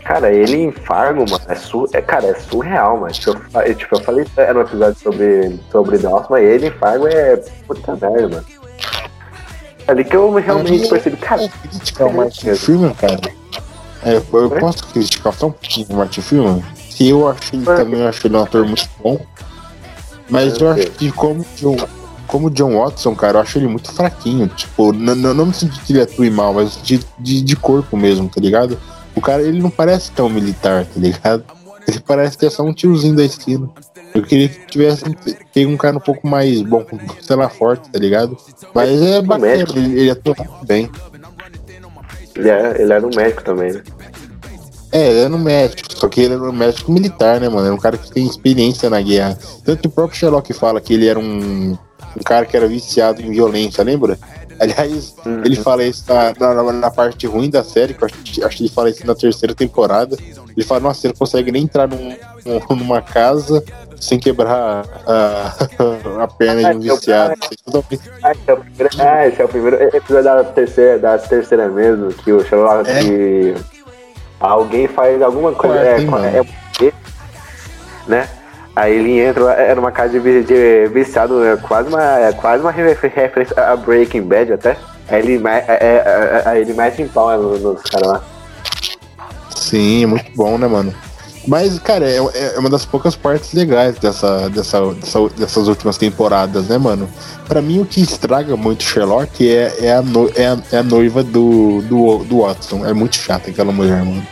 Cara, 0.04 0.32
ele 0.32 0.56
em 0.56 0.72
Fargo, 0.72 1.24
mano, 1.30 1.44
é, 1.46 1.54
su 1.54 1.86
é, 1.92 2.02
cara, 2.02 2.26
é 2.26 2.34
surreal, 2.34 2.98
mano. 2.98 3.12
Tipo, 3.12 3.40
eu, 3.64 3.74
tipo, 3.74 3.94
eu 3.94 4.00
falei 4.00 4.26
era 4.36 4.58
um 4.58 4.62
episódio 4.62 5.00
sobre, 5.00 5.60
sobre 5.70 5.98
Dawson, 5.98 6.26
mas 6.30 6.44
ele 6.44 6.66
em 6.66 6.70
Fargo 6.72 7.06
é 7.06 7.36
puta 7.66 7.92
merda, 7.92 8.28
mano. 8.28 8.46
Ali 9.86 10.04
que 10.04 10.16
eu 10.16 10.32
realmente 10.34 10.88
percebi, 10.88 11.16
cara. 11.16 11.48
criticar 11.48 12.08
o 12.08 12.12
Martin 12.12 12.54
Freeman, 12.54 12.94
cara. 12.94 13.20
É, 13.24 13.60
eu, 14.04 14.24
eu 14.32 14.50
posso 14.50 14.86
criticar 14.86 15.32
só 15.34 15.48
um 15.48 15.52
pouquinho 15.52 15.86
o 15.90 15.96
Martin 15.96 16.20
Freeman? 16.20 16.64
Que 16.90 17.08
eu 17.08 17.28
acho 17.28 17.54
ele 17.54 17.64
também, 17.64 18.00
eu 18.00 18.08
acho 18.08 18.26
ele 18.26 18.36
um 18.36 18.42
ator 18.42 18.64
muito 18.64 18.88
bom. 19.02 19.20
Mas 20.28 20.58
eu, 20.58 20.70
acho 20.70 20.90
que 20.92 21.10
como 21.10 21.44
eu, 21.60 21.76
como 22.26 22.46
o 22.46 22.50
John 22.50 22.78
Watson, 22.78 23.14
cara, 23.16 23.38
eu 23.38 23.42
acho 23.42 23.58
ele 23.58 23.66
muito 23.66 23.92
fraquinho. 23.92 24.46
Tipo, 24.48 24.92
não, 24.92 25.14
não, 25.14 25.34
não 25.34 25.46
no 25.46 25.54
sentido 25.54 25.84
que 25.84 25.92
ele 25.92 26.00
atue 26.00 26.30
mal, 26.30 26.54
mas 26.54 26.80
de, 26.82 27.00
de, 27.18 27.42
de, 27.42 27.56
corpo 27.56 27.96
mesmo, 27.96 28.28
tá 28.28 28.40
ligado? 28.40 28.78
O 29.14 29.20
cara, 29.20 29.42
ele 29.42 29.60
não 29.60 29.70
parece 29.70 30.12
tão 30.12 30.28
militar, 30.28 30.86
tá 30.86 31.00
ligado? 31.00 31.44
Ele 31.88 32.00
parece 32.00 32.38
ter 32.38 32.50
só 32.50 32.62
um 32.62 32.72
tiozinho 32.72 33.16
da 33.16 33.24
esquina. 33.24 33.68
Eu 34.14 34.22
queria 34.22 34.48
que 34.48 34.66
tivesse 34.66 35.04
pego 35.52 35.72
um 35.72 35.76
cara 35.76 35.96
um 35.96 36.00
pouco 36.00 36.26
mais 36.26 36.62
bom, 36.62 36.84
sei 37.20 37.36
lá, 37.36 37.48
forte, 37.48 37.90
tá 37.90 37.98
ligado? 37.98 38.36
Mas 38.72 39.02
é 39.02 39.20
bacana, 39.20 39.52
ele, 39.52 40.00
ele 40.00 40.10
atua 40.10 40.36
bem. 40.64 40.88
Ele, 42.40 42.50
é, 42.50 42.82
ele 42.82 42.92
era 42.92 43.06
um 43.06 43.10
médico 43.14 43.44
também, 43.44 43.72
né? 43.72 43.82
É, 44.92 45.08
ele 45.08 45.20
era 45.20 45.34
um 45.34 45.38
médico, 45.38 45.88
só 45.96 46.08
que 46.08 46.20
ele 46.20 46.34
era 46.34 46.42
um 46.42 46.52
médico 46.52 46.90
militar, 46.90 47.40
né, 47.40 47.48
mano? 47.48 47.66
Era 47.66 47.74
um 47.74 47.78
cara 47.78 47.96
que 47.96 48.10
tem 48.10 48.26
experiência 48.26 48.90
na 48.90 49.00
guerra. 49.00 49.38
Tanto 49.64 49.82
que 49.82 49.86
o 49.86 49.90
próprio 49.90 50.18
Sherlock 50.18 50.52
fala 50.52 50.80
que 50.80 50.94
ele 50.94 51.06
era 51.06 51.18
um 51.18 51.76
um 52.16 52.22
cara 52.22 52.46
que 52.46 52.56
era 52.56 52.66
viciado 52.66 53.22
em 53.22 53.30
violência, 53.30 53.84
lembra? 53.84 54.18
Aliás, 54.58 55.14
uhum. 55.24 55.42
ele 55.44 55.56
fala 55.56 55.84
isso 55.84 56.04
na, 56.06 56.34
na, 56.54 56.72
na, 56.72 56.90
parte 56.90 57.26
ruim 57.26 57.48
da 57.48 57.64
série, 57.64 57.94
que 57.94 58.02
eu 58.02 58.06
acho, 58.06 58.44
acho, 58.44 58.56
que 58.56 58.62
ele 58.62 58.70
fala 58.70 58.90
isso 58.90 59.06
na 59.06 59.14
terceira 59.14 59.54
temporada. 59.54 60.18
Ele 60.54 60.66
fala, 60.66 60.80
nossa, 60.80 61.06
ele 61.06 61.14
não 61.14 61.18
consegue 61.18 61.50
nem 61.50 61.62
entrar 61.62 61.88
num, 61.88 62.14
numa 62.76 63.00
casa 63.00 63.64
sem 64.00 64.18
quebrar 64.18 64.84
a, 65.06 65.54
a 66.24 66.26
perna 66.26 66.74
de 66.74 66.90
um 66.90 66.96
viciado. 66.96 67.34
Ah, 68.22 68.32
esse 68.32 68.50
é 68.50 68.54
o 68.54 68.58
primeiro, 68.58 68.90
ah, 68.98 69.26
esse 69.28 69.42
é 69.42 69.44
o 69.44 69.48
primeiro 69.48 69.82
episódio 69.96 70.24
da 70.24 70.44
terceira, 70.44 70.98
da 70.98 71.18
terceira 71.18 71.68
mesmo, 71.68 72.08
que 72.08 72.32
o 72.32 72.44
Sherlock 72.44 72.90
é? 72.90 73.02
que 73.02 73.54
alguém 74.40 74.88
faz 74.88 75.20
alguma 75.20 75.52
coisa. 75.52 75.78
É, 75.78 75.98
é, 75.98 76.86
é, 76.86 76.92
né? 78.08 78.28
Aí 78.74 78.94
ele 78.94 79.20
entra, 79.20 79.52
era 79.52 79.78
uma 79.78 79.92
casa 79.92 80.18
de, 80.18 80.42
de 80.44 80.88
viciado, 80.88 81.44
é 81.44 81.56
quase 81.56 81.88
uma, 81.88 82.18
é 82.18 82.32
quase 82.32 82.62
uma 82.62 82.70
referência 82.70 83.54
a 83.62 83.76
Breaking 83.76 84.22
Bad 84.22 84.54
até. 84.54 84.76
Aí 85.08 85.18
ele, 85.20 85.46
é, 85.46 85.64
é, 85.68 86.42
é, 86.46 86.60
ele 86.60 86.72
mete 86.72 87.02
em 87.02 87.08
pau 87.08 87.36
nos 87.36 87.82
caras 87.82 88.08
lá. 88.08 88.24
Sim, 89.54 90.06
muito 90.06 90.32
bom, 90.34 90.56
né, 90.56 90.66
mano? 90.66 90.94
Mas, 91.46 91.78
cara, 91.78 92.06
é, 92.06 92.16
é 92.16 92.58
uma 92.58 92.68
das 92.68 92.84
poucas 92.84 93.16
partes 93.16 93.52
legais 93.54 93.98
dessa, 93.98 94.50
dessa, 94.50 94.92
dessa, 94.94 95.28
dessas 95.30 95.68
últimas 95.68 95.96
temporadas, 95.96 96.68
né, 96.68 96.76
mano? 96.76 97.08
Pra 97.48 97.62
mim, 97.62 97.80
o 97.80 97.86
que 97.86 98.00
estraga 98.00 98.56
muito 98.56 98.82
Sherlock 98.82 99.48
é, 99.48 99.86
é, 99.86 99.94
a, 99.94 100.02
no, 100.02 100.30
é, 100.36 100.46
a, 100.48 100.58
é 100.70 100.78
a 100.78 100.82
noiva 100.82 101.22
do, 101.22 101.80
do, 101.82 102.18
do 102.24 102.40
Watson. 102.40 102.84
É 102.84 102.92
muito 102.92 103.16
chata 103.16 103.50
aquela 103.50 103.72
mulher, 103.72 104.04
mano. 104.04 104.26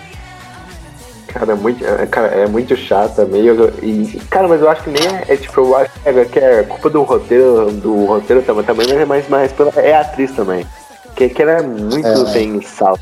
Cara, 1.29 1.53
é 1.53 1.55
muito, 1.55 1.85
é, 1.85 2.07
cara, 2.07 2.27
é 2.29 2.47
muito 2.47 2.77
chata, 2.77 3.25
meio. 3.25 3.73
E, 3.83 4.21
cara, 4.31 4.47
mas 4.47 4.61
eu 4.61 4.69
acho 4.69 4.83
que 4.83 4.91
nem 4.91 5.03
é, 5.03 5.25
é 5.29 5.37
tipo, 5.37 5.61
eu 5.61 5.77
acho 5.77 5.91
que 5.93 6.09
é, 6.09 6.25
que 6.25 6.39
é 6.39 6.63
culpa 6.63 6.91
do 6.91 7.03
roteiro, 7.03 7.71
do 7.73 8.05
roteiro 8.07 8.43
também, 8.43 8.65
também 8.65 8.87
mas 8.87 8.97
é 8.97 9.05
mais, 9.05 9.29
mais 9.29 9.53
pela. 9.53 9.73
É 9.77 9.97
atriz 9.97 10.31
também. 10.33 10.67
Que, 11.15 11.29
que 11.29 11.43
ela 11.43 11.53
é 11.53 11.63
muito 11.63 12.07
é. 12.07 12.27
sem 12.27 12.61
sal. 12.63 12.99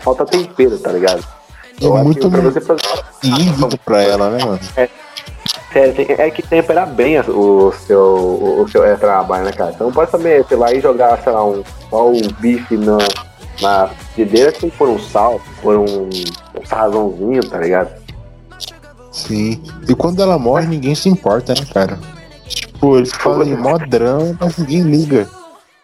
falta 0.00 0.24
tempero, 0.24 0.78
tá 0.78 0.90
ligado? 0.90 1.37
É 1.80 1.84
Eu 1.86 1.96
muito 1.98 2.30
que 2.30 3.28
lívido 3.28 3.78
pra 3.84 4.02
ela, 4.02 4.30
né, 4.30 4.44
mano? 4.44 4.60
É, 4.76 5.88
tem- 5.92 6.06
é 6.18 6.30
que 6.30 6.42
temperar 6.42 6.86
bem 6.86 7.20
o 7.20 7.72
seu, 7.86 8.00
o, 8.60 8.66
seu 8.70 8.84
é, 8.84 8.96
trabalho, 8.96 9.44
né, 9.44 9.52
cara? 9.52 9.72
Você 9.72 9.82
não 9.82 9.92
pode 9.92 10.10
saber, 10.10 10.44
sei 10.48 10.56
lá, 10.56 10.72
e 10.72 10.80
jogar, 10.80 11.22
sei 11.22 11.32
lá, 11.32 11.44
um, 11.44 11.62
só 11.90 12.10
o 12.10 12.32
bife 12.40 12.76
na, 12.76 12.98
na 13.60 13.88
frigideira 13.88 14.52
sem 14.58 14.70
pôr 14.70 14.88
um 14.88 14.98
sal, 14.98 15.40
pôr 15.62 15.76
um, 15.76 16.08
um 16.08 17.40
tá 17.48 17.58
ligado? 17.58 17.90
Sim. 19.12 19.62
E 19.88 19.94
quando 19.94 20.22
ela 20.22 20.38
morre, 20.38 20.66
ninguém 20.66 20.94
se 20.94 21.08
importa, 21.08 21.54
né, 21.54 21.66
cara? 21.72 21.98
Tipo, 22.48 22.96
eles 22.98 23.12
fazem 23.12 23.56
mó 23.56 23.76
drama, 23.78 24.36
mas 24.40 24.56
ninguém 24.58 24.82
liga. 24.82 25.28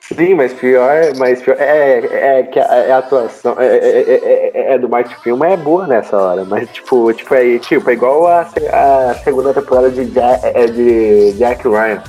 Sim, 0.09 0.35
mas 0.35 0.53
pior, 0.53 1.15
mas 1.17 1.41
pior 1.41 1.57
é, 1.59 2.39
é 2.39 2.43
que 2.43 2.59
a, 2.61 2.65
é 2.65 2.93
a 2.93 2.99
atuação 2.99 3.57
é, 3.59 3.67
é, 3.67 4.01
é, 4.01 4.51
é- 4.55 4.75
é 4.75 4.79
do 4.79 4.89
Martin 4.89 5.15
Filma 5.23 5.49
é 5.49 5.57
boa 5.57 5.87
nessa 5.87 6.17
hora, 6.17 6.45
mas 6.45 6.69
tipo, 6.71 7.13
tipo, 7.15 7.35
é, 7.35 7.59
tipo, 7.59 7.89
é 7.89 7.93
igual 7.95 8.27
a, 8.27 8.41
a 8.73 9.15
segunda 9.25 9.55
temporada 9.55 9.91
de 9.91 10.05
Jack, 10.07 10.41
é 10.45 10.67
de 10.67 11.33
Jack 11.39 11.67
Ryan, 11.67 12.03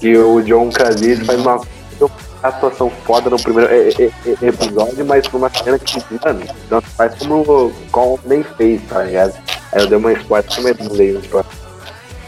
que 0.00 0.16
o 0.16 0.40
John 0.42 0.70
Krasinski 0.70 1.26
faz 1.26 1.40
uma 1.40 1.60
atuação 2.42 2.88
foda 3.04 3.28
no 3.28 3.36
primeiro 3.42 3.70
é, 3.72 3.88
é, 3.88 4.10
é, 4.26 4.46
episódio, 4.48 5.04
mas 5.04 5.26
por 5.28 5.38
uma 5.38 5.50
cena 5.50 5.78
que, 5.78 5.98
mano, 6.24 6.42
não 6.70 6.80
faz 6.80 7.14
como 7.16 7.42
o 7.42 7.72
Colin 7.90 8.18
nem 8.24 8.42
fez, 8.42 8.80
tá 8.88 9.02
ligado? 9.02 9.34
Aí 9.72 9.82
eu 9.82 9.86
dei 9.86 9.98
uma 9.98 10.12
spoiler 10.12 10.54
comentando 10.54 11.00
aí 11.00 11.12
no 11.12 11.20
próximo. 11.20 11.57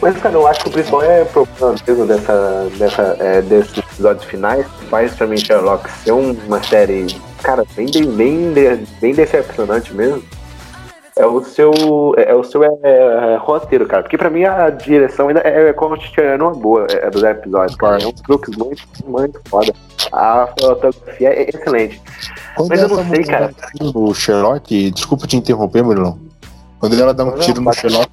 Mas, 0.01 0.17
cara, 0.17 0.35
eu 0.35 0.47
acho 0.47 0.61
que 0.61 0.69
o 0.69 0.71
principal 0.71 1.03
é 1.03 1.21
o 1.21 1.25
problema 1.27 1.75
mesmo 1.87 2.05
dessa, 2.07 2.67
dessa, 2.77 3.15
é, 3.19 3.41
desses 3.41 3.77
episódios 3.77 4.25
finais 4.25 4.65
que 4.65 4.85
faz 4.85 5.13
pra 5.13 5.27
mim 5.27 5.37
Sherlock 5.37 5.89
ser 5.91 6.11
uma 6.11 6.61
série, 6.63 7.05
cara, 7.43 7.63
bem, 7.75 7.87
bem, 8.15 8.51
de- 8.53 8.85
bem 8.99 9.13
decepcionante 9.13 9.93
mesmo. 9.93 10.23
É 11.15 11.25
o 11.25 11.43
seu, 11.43 11.71
é 12.17 12.33
o 12.33 12.43
seu 12.43 12.63
é, 12.63 12.69
é, 12.83 13.37
roteiro, 13.39 13.85
cara. 13.85 14.01
Porque 14.01 14.17
pra 14.17 14.29
mim 14.29 14.43
a 14.45 14.69
direção 14.71 15.27
ainda 15.27 15.41
é, 15.41 15.69
é 15.69 15.73
como 15.73 15.95
se 16.01 16.09
tivesse 16.09 16.37
numa 16.37 16.51
boa 16.51 16.87
é, 16.89 17.09
dos 17.11 17.21
episódios. 17.21 17.75
Cara. 17.75 18.01
É 18.01 18.07
um 18.07 18.11
truque 18.11 18.57
muito, 18.57 18.81
muito 19.05 19.39
foda. 19.47 19.71
A 20.11 20.47
fotografia 20.59 21.29
é 21.29 21.49
excelente. 21.49 22.01
Quando 22.55 22.69
Mas 22.69 22.81
eu 22.81 22.87
não 22.87 23.07
sei, 23.07 23.23
cara. 23.23 23.51
no 23.93 24.15
Sherlock, 24.15 24.89
desculpa 24.91 25.27
te 25.27 25.37
interromper, 25.37 25.83
Murilão. 25.83 26.17
Quando 26.79 26.99
ela 26.99 27.13
dá 27.13 27.23
um 27.25 27.37
tiro 27.37 27.61
no 27.61 27.71
Sherlock, 27.73 28.09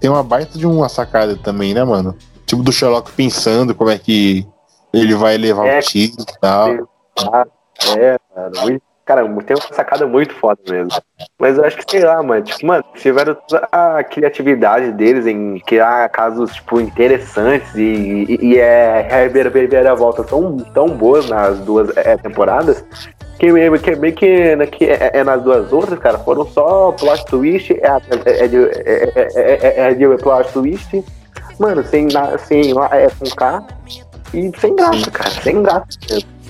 tem 0.00 0.10
uma 0.10 0.22
baita 0.22 0.58
de 0.58 0.66
uma 0.66 0.88
sacada 0.88 1.36
também, 1.36 1.74
né, 1.74 1.84
mano? 1.84 2.16
Tipo 2.46 2.62
do 2.62 2.72
Sherlock 2.72 3.12
pensando 3.12 3.74
como 3.74 3.90
é 3.90 3.98
que 3.98 4.46
ele 4.92 5.14
vai 5.14 5.36
levar 5.36 5.66
É. 5.66 5.78
o 5.78 5.82
tiro 5.82 6.14
e 6.18 6.40
tal. 6.40 6.70
É, 7.96 8.18
cara, 8.34 8.50
muito, 8.62 8.82
cara, 9.04 9.28
tem 9.44 9.56
uma 9.56 9.74
sacada 9.74 10.06
muito 10.06 10.34
foda 10.34 10.60
mesmo. 10.68 10.90
Mas 11.38 11.58
eu 11.58 11.64
acho 11.64 11.76
que, 11.76 11.90
sei 11.90 12.04
lá, 12.04 12.22
mano, 12.22 12.42
tipo, 12.42 12.66
mano, 12.66 12.84
tiveram 12.94 13.36
toda 13.46 13.68
a 13.70 14.02
criatividade 14.02 14.92
deles 14.92 15.26
em 15.26 15.60
criar 15.60 16.08
casos, 16.08 16.54
tipo, 16.54 16.80
interessantes 16.80 17.74
e, 17.74 17.80
e, 18.28 18.38
e 18.54 18.58
é 18.58 19.08
a 19.88 19.94
volta 19.94 20.24
tão, 20.24 20.56
tão 20.74 20.88
boas 20.88 21.28
nas 21.28 21.58
duas 21.60 21.96
é, 21.96 22.16
temporadas 22.16 22.84
que, 23.40 23.50
meio- 23.50 23.80
que 23.80 23.96
meio 23.96 24.14
que, 24.14 24.54
né, 24.56 24.66
que 24.66 24.84
é, 24.84 25.10
é 25.14 25.24
nas 25.24 25.42
duas 25.42 25.72
outras, 25.72 25.98
cara, 25.98 26.18
foram 26.18 26.46
só 26.46 26.92
plot 26.92 27.24
twist, 27.24 27.72
é, 27.72 27.86
é, 28.26 28.44
é, 28.44 28.48
de, 28.48 28.56
é, 28.56 29.12
é, 29.34 29.58
é, 29.62 29.90
é 29.90 29.94
de 29.94 30.06
plot 30.22 30.52
twist, 30.52 31.02
mano, 31.58 31.82
sem, 31.86 32.06
sem 32.46 32.70
é 32.70 33.08
com 33.18 33.24
K 33.34 33.64
e 34.34 34.52
sem 34.60 34.76
graça, 34.76 35.10
cara, 35.10 35.30
sem 35.30 35.62
graça. 35.62 35.86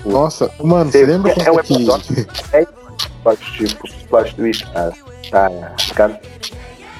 Nossa, 0.05 0.51
mano, 0.61 0.91
Você- 0.91 1.05
lembra 1.05 1.31
é 1.31 1.35
quando 1.45 1.57
um 1.59 1.61
que... 1.63 1.73
episódio. 1.73 2.27
plot, 3.23 3.51
tipo, 3.57 4.07
plot 4.09 4.35
twist, 4.35 4.67
cara. 4.73 4.93
Tá, 5.31 5.49
cara. 5.95 6.19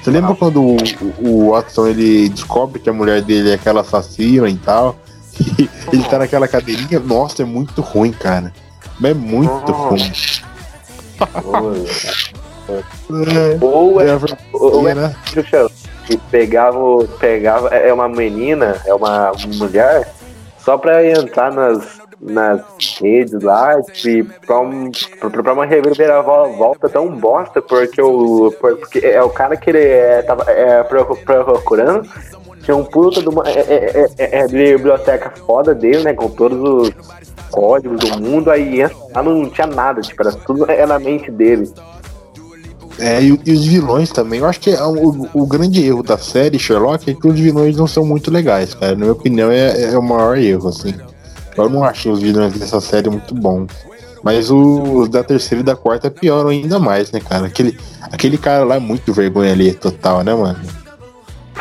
Você 0.02 0.10
lembra 0.10 0.34
quando 0.34 0.62
o, 0.62 0.76
o 1.20 1.50
Watson 1.50 1.86
ele 1.86 2.30
descobre 2.30 2.80
que 2.80 2.88
a 2.88 2.92
mulher 2.94 3.20
dele 3.20 3.50
é 3.50 3.54
aquela 3.54 3.82
assassina 3.82 4.48
e 4.48 4.56
tal? 4.56 4.96
E 5.92 5.96
ele 5.96 6.04
tá 6.04 6.18
naquela 6.18 6.46
cadeirinha? 6.48 6.98
Nossa, 7.00 7.42
é 7.42 7.44
muito 7.44 7.80
ruim, 7.82 8.12
cara. 8.12 8.52
É 9.04 9.14
muito 9.14 9.50
Nossa. 9.70 9.72
ruim. 9.72 10.12
É, 12.68 13.58
Ou 13.60 14.00
é 14.00 14.08
é 14.10 14.18
ou 14.52 14.88
é 14.88 14.94
né? 14.94 15.14
que 16.06 16.16
pegava, 16.30 16.78
pegava, 17.18 17.68
é 17.68 17.92
uma 17.92 18.08
menina, 18.08 18.76
é 18.86 18.94
uma 18.94 19.32
mulher, 19.56 20.08
só 20.58 20.76
pra 20.78 21.04
entrar 21.06 21.52
nas, 21.52 22.00
nas 22.20 22.60
redes 23.00 23.40
lá, 23.42 23.74
e 24.04 24.22
pra, 24.22 24.60
um, 24.60 24.90
pra, 25.20 25.30
pra 25.30 25.52
uma 25.52 25.66
reviravolta 25.66 26.88
tão 26.88 27.08
bosta, 27.08 27.60
porque 27.62 28.00
o, 28.02 28.52
porque 28.60 28.98
é 29.00 29.22
o 29.22 29.30
cara 29.30 29.56
que 29.56 29.70
ele 29.70 29.84
é, 29.84 30.22
tava 30.22 30.44
é, 30.50 30.82
pro- 30.82 31.16
procurando, 31.16 32.08
tinha 32.62 32.76
um 32.76 32.84
puta 32.84 33.20
de 33.20 33.28
uma 33.28 33.42
é, 33.48 33.60
é, 33.60 34.06
é, 34.18 34.38
é, 34.40 34.48
biblioteca 34.48 35.30
foda 35.46 35.74
dele, 35.74 36.02
né, 36.04 36.14
com 36.14 36.28
todos 36.28 36.58
os 36.60 36.90
códigos 37.52 38.00
do 38.00 38.20
mundo, 38.20 38.50
aí 38.50 38.80
entra 38.80 39.22
não 39.22 39.48
tinha 39.48 39.66
nada, 39.66 40.00
tipo, 40.00 40.20
era 40.20 40.32
tudo 40.32 40.68
é 40.70 40.84
na 40.86 40.98
mente 40.98 41.30
dele. 41.30 41.70
É, 42.98 43.22
e, 43.22 43.38
e 43.46 43.52
os 43.52 43.64
vilões 43.66 44.10
também. 44.10 44.40
Eu 44.40 44.46
acho 44.46 44.60
que 44.60 44.70
é 44.70 44.82
o, 44.82 45.28
o 45.32 45.46
grande 45.46 45.84
erro 45.84 46.02
da 46.02 46.18
série 46.18 46.58
Sherlock 46.58 47.10
é 47.10 47.14
que 47.14 47.26
os 47.26 47.38
vilões 47.38 47.76
não 47.76 47.86
são 47.86 48.04
muito 48.04 48.30
legais, 48.30 48.74
cara. 48.74 48.92
Na 48.92 48.98
minha 48.98 49.12
opinião, 49.12 49.50
é, 49.50 49.92
é 49.92 49.98
o 49.98 50.02
maior 50.02 50.36
erro, 50.36 50.68
assim. 50.68 50.94
Eu 51.56 51.68
não 51.68 51.84
achei 51.84 52.10
os 52.10 52.20
vilões 52.20 52.52
dessa 52.54 52.80
série 52.80 53.08
muito 53.08 53.34
bons. 53.34 53.68
Mas 54.22 54.50
os 54.50 55.08
da 55.08 55.24
terceira 55.24 55.62
e 55.62 55.64
da 55.64 55.74
quarta 55.74 56.10
pioram 56.10 56.50
ainda 56.50 56.78
mais, 56.78 57.10
né, 57.10 57.20
cara? 57.20 57.46
Aquele, 57.46 57.76
aquele 58.02 58.38
cara 58.38 58.64
lá 58.64 58.76
é 58.76 58.80
muito 58.80 59.12
vergonha 59.12 59.52
ali, 59.52 59.72
total, 59.72 60.22
né, 60.22 60.34
mano? 60.34 60.81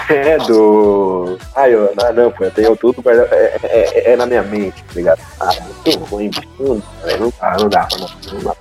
É 0.10 0.38
do. 0.40 1.38
Ah, 1.56 1.70
eu, 1.70 1.94
ah, 2.04 2.12
não, 2.12 2.32
pô, 2.32 2.44
eu 2.46 2.52
tenho 2.52 2.76
tudo, 2.76 3.02
mas 3.04 3.18
é, 3.18 3.60
é, 3.64 3.70
é- 4.10 4.14
é 4.14 4.16
na 4.16 4.26
minha 4.26 4.42
mente, 4.44 4.84
tá 4.84 4.94
ligado? 4.96 5.20
Ah, 5.40 5.50
muito 5.84 6.00
ruim. 6.06 6.32
Não, 6.60 6.82
não 7.20 7.32
dá, 7.40 7.58
não 7.60 7.70
dá, 7.70 7.88
não, 8.00 8.34
não 8.34 8.44
dá. 8.44 8.56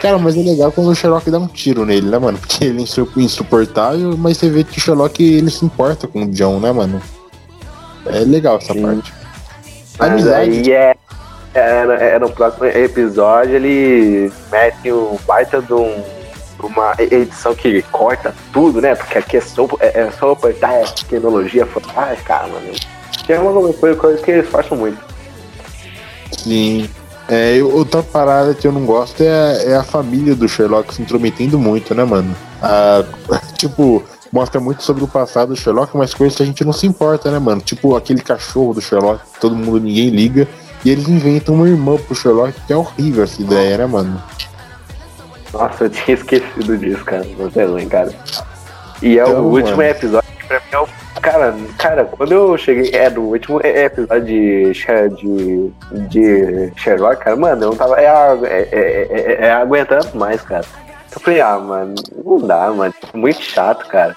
Cara, 0.00 0.16
mas 0.18 0.36
é 0.36 0.40
legal 0.40 0.70
quando 0.70 0.88
o 0.90 0.94
Sherlock 0.94 1.28
dá 1.30 1.38
um 1.38 1.48
tiro 1.48 1.84
nele, 1.84 2.08
né, 2.08 2.18
mano? 2.18 2.38
Porque 2.38 2.64
ele 2.66 2.78
é 2.78 2.82
insu- 2.82 3.10
insuportável, 3.16 4.16
mas 4.16 4.36
você 4.36 4.48
vê 4.48 4.62
que 4.62 4.78
o 4.78 4.80
Sherlock 4.80 5.22
ele 5.22 5.50
se 5.50 5.64
importa 5.64 6.06
com 6.06 6.22
o 6.22 6.30
John, 6.30 6.60
né, 6.60 6.70
mano? 6.70 7.02
É 8.06 8.20
legal 8.20 8.58
essa 8.58 8.72
Sim. 8.72 8.82
parte. 8.82 9.12
Amizade. 9.98 10.38
aí 10.50 10.72
é, 10.72 10.94
é, 11.54 12.14
é 12.14 12.18
no 12.20 12.30
próximo 12.30 12.66
episódio 12.66 13.56
ele 13.56 14.32
mete 14.52 14.92
um 14.92 15.16
baita 15.26 15.60
de 15.60 15.72
um. 15.74 16.02
Uma 16.62 16.94
edição 16.98 17.54
que 17.54 17.82
corta 17.82 18.34
tudo, 18.52 18.80
né? 18.80 18.94
Porque 18.94 19.18
aqui 19.18 19.36
é 19.36 19.40
só, 19.40 19.66
é, 19.80 20.00
é 20.00 20.10
só 20.10 20.32
apertar 20.32 20.72
é 20.74 20.84
tecnologia 20.84 21.64
fantástica, 21.66 22.46
mano. 22.48 22.72
Que 23.24 23.32
é 23.32 23.38
uma 23.38 23.72
coisa, 23.72 24.20
que 24.22 24.30
eles 24.30 24.48
façam 24.50 24.76
muito. 24.76 24.98
Sim. 26.36 26.88
É, 27.28 27.60
outra 27.62 28.02
parada 28.02 28.54
que 28.54 28.66
eu 28.66 28.72
não 28.72 28.86
gosto 28.86 29.22
é, 29.22 29.28
a- 29.28 29.62
é 29.72 29.76
a 29.76 29.82
família 29.84 30.34
do 30.34 30.48
Sherlock 30.48 30.94
se 30.94 31.02
intrometendo 31.02 31.58
muito, 31.58 31.94
né, 31.94 32.02
mano? 32.04 32.34
Tipo, 33.58 34.02
mostra 34.32 34.60
muito 34.60 34.82
sobre 34.82 35.04
o 35.04 35.08
passado 35.08 35.48
do 35.50 35.56
Sherlock, 35.56 35.96
mas 35.96 36.14
coisas 36.14 36.36
que 36.36 36.42
a 36.42 36.46
gente 36.46 36.64
não 36.64 36.72
se 36.72 36.86
importa, 36.86 37.30
né, 37.30 37.38
mano? 37.38 37.60
Tipo 37.60 37.96
aquele 37.96 38.20
cachorro 38.22 38.72
do 38.74 38.80
Sherlock, 38.80 39.20
todo 39.40 39.54
mundo, 39.54 39.80
ninguém 39.80 40.08
liga. 40.10 40.48
E 40.84 40.90
eles 40.90 41.08
inventam 41.08 41.56
uma 41.56 41.68
irmã 41.68 41.96
pro 41.96 42.14
Sherlock, 42.14 42.54
que 42.66 42.72
é 42.72 42.76
horrível 42.76 43.24
essa 43.24 43.42
ideia, 43.42 43.76
né, 43.78 43.86
mano? 43.86 44.22
Nossa, 45.52 45.84
eu 45.84 45.90
tinha 45.90 46.14
esquecido 46.14 46.76
disso, 46.76 47.04
cara. 47.04 47.24
Não 47.36 47.50
é 47.54 47.64
ruim, 47.64 47.88
cara. 47.88 48.12
E 49.02 49.18
é 49.18 49.22
Então, 49.22 49.44
o 49.44 49.52
último 49.52 49.76
mano. 49.76 49.88
episódio 49.88 50.30
que 50.38 50.46
pra 50.46 50.58
mim 50.60 50.66
é 50.72 50.78
o. 50.78 50.88
Cara, 51.20 51.56
cara, 51.76 52.04
quando 52.04 52.32
eu 52.32 52.56
cheguei. 52.56 52.90
É, 52.94 53.10
no 53.10 53.22
último 53.22 53.60
episódio 53.64 54.24
de, 54.24 54.72
de, 55.16 55.72
de 56.08 56.72
Sherlock, 56.80 57.22
cara, 57.24 57.36
mano, 57.36 57.64
eu 57.64 57.70
não 57.70 57.76
tava 57.76 58.00
é, 58.00 58.06
é, 58.06 58.68
é, 58.70 59.08
é, 59.10 59.46
é 59.46 59.52
aguentando 59.52 60.16
mais, 60.16 60.40
cara. 60.42 60.64
Eu 61.12 61.20
falei, 61.20 61.40
ah, 61.40 61.58
mano, 61.58 61.94
não 62.24 62.38
dá, 62.46 62.70
mano. 62.70 62.94
Muito 63.14 63.42
chato, 63.42 63.86
cara. 63.88 64.14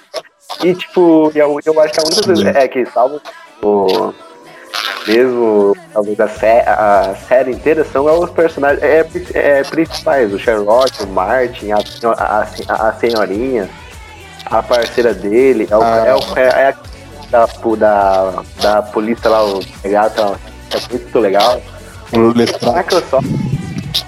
E 0.64 0.76
tipo, 0.76 1.32
eu, 1.34 1.60
eu 1.66 1.82
acho 1.82 1.94
que 1.94 2.00
a 2.00 2.04
única 2.04 2.24
coisa 2.24 2.50
é 2.50 2.68
que 2.68 2.86
salva 2.86 3.22
o. 3.64 4.14
Mesmo, 5.08 5.76
talvez 5.94 6.20
a, 6.20 6.28
sé- 6.28 6.64
a 6.68 7.16
série 7.28 7.52
inteira 7.52 7.84
são 7.92 8.06
os 8.06 8.30
personagens 8.30 8.84
é, 8.84 9.06
é, 9.34 9.64
principais, 9.64 10.32
o 10.32 10.38
Sherlock, 10.40 11.04
o 11.04 11.08
Martin, 11.08 11.72
a, 11.72 11.78
a, 12.18 12.88
a, 12.90 12.94
senhorinha, 12.94 13.68
a 14.46 14.62
parceira 14.62 15.14
dele, 15.14 15.68
é, 15.70 15.76
o, 15.76 15.82
Ah. 15.82 16.04
é, 16.06 16.16
o, 16.16 16.20
é, 16.40 16.68
a 16.70 16.76
da, 17.32 17.46
da, 17.78 18.44
da 18.62 18.82
polícia 18.82 19.30
lá, 19.30 19.44
o 19.46 19.60
legata, 19.84 20.38
é 20.70 20.92
muito 20.94 21.20
legal. 21.20 21.62
O. 22.14 22.18
Microsoft, 22.18 23.26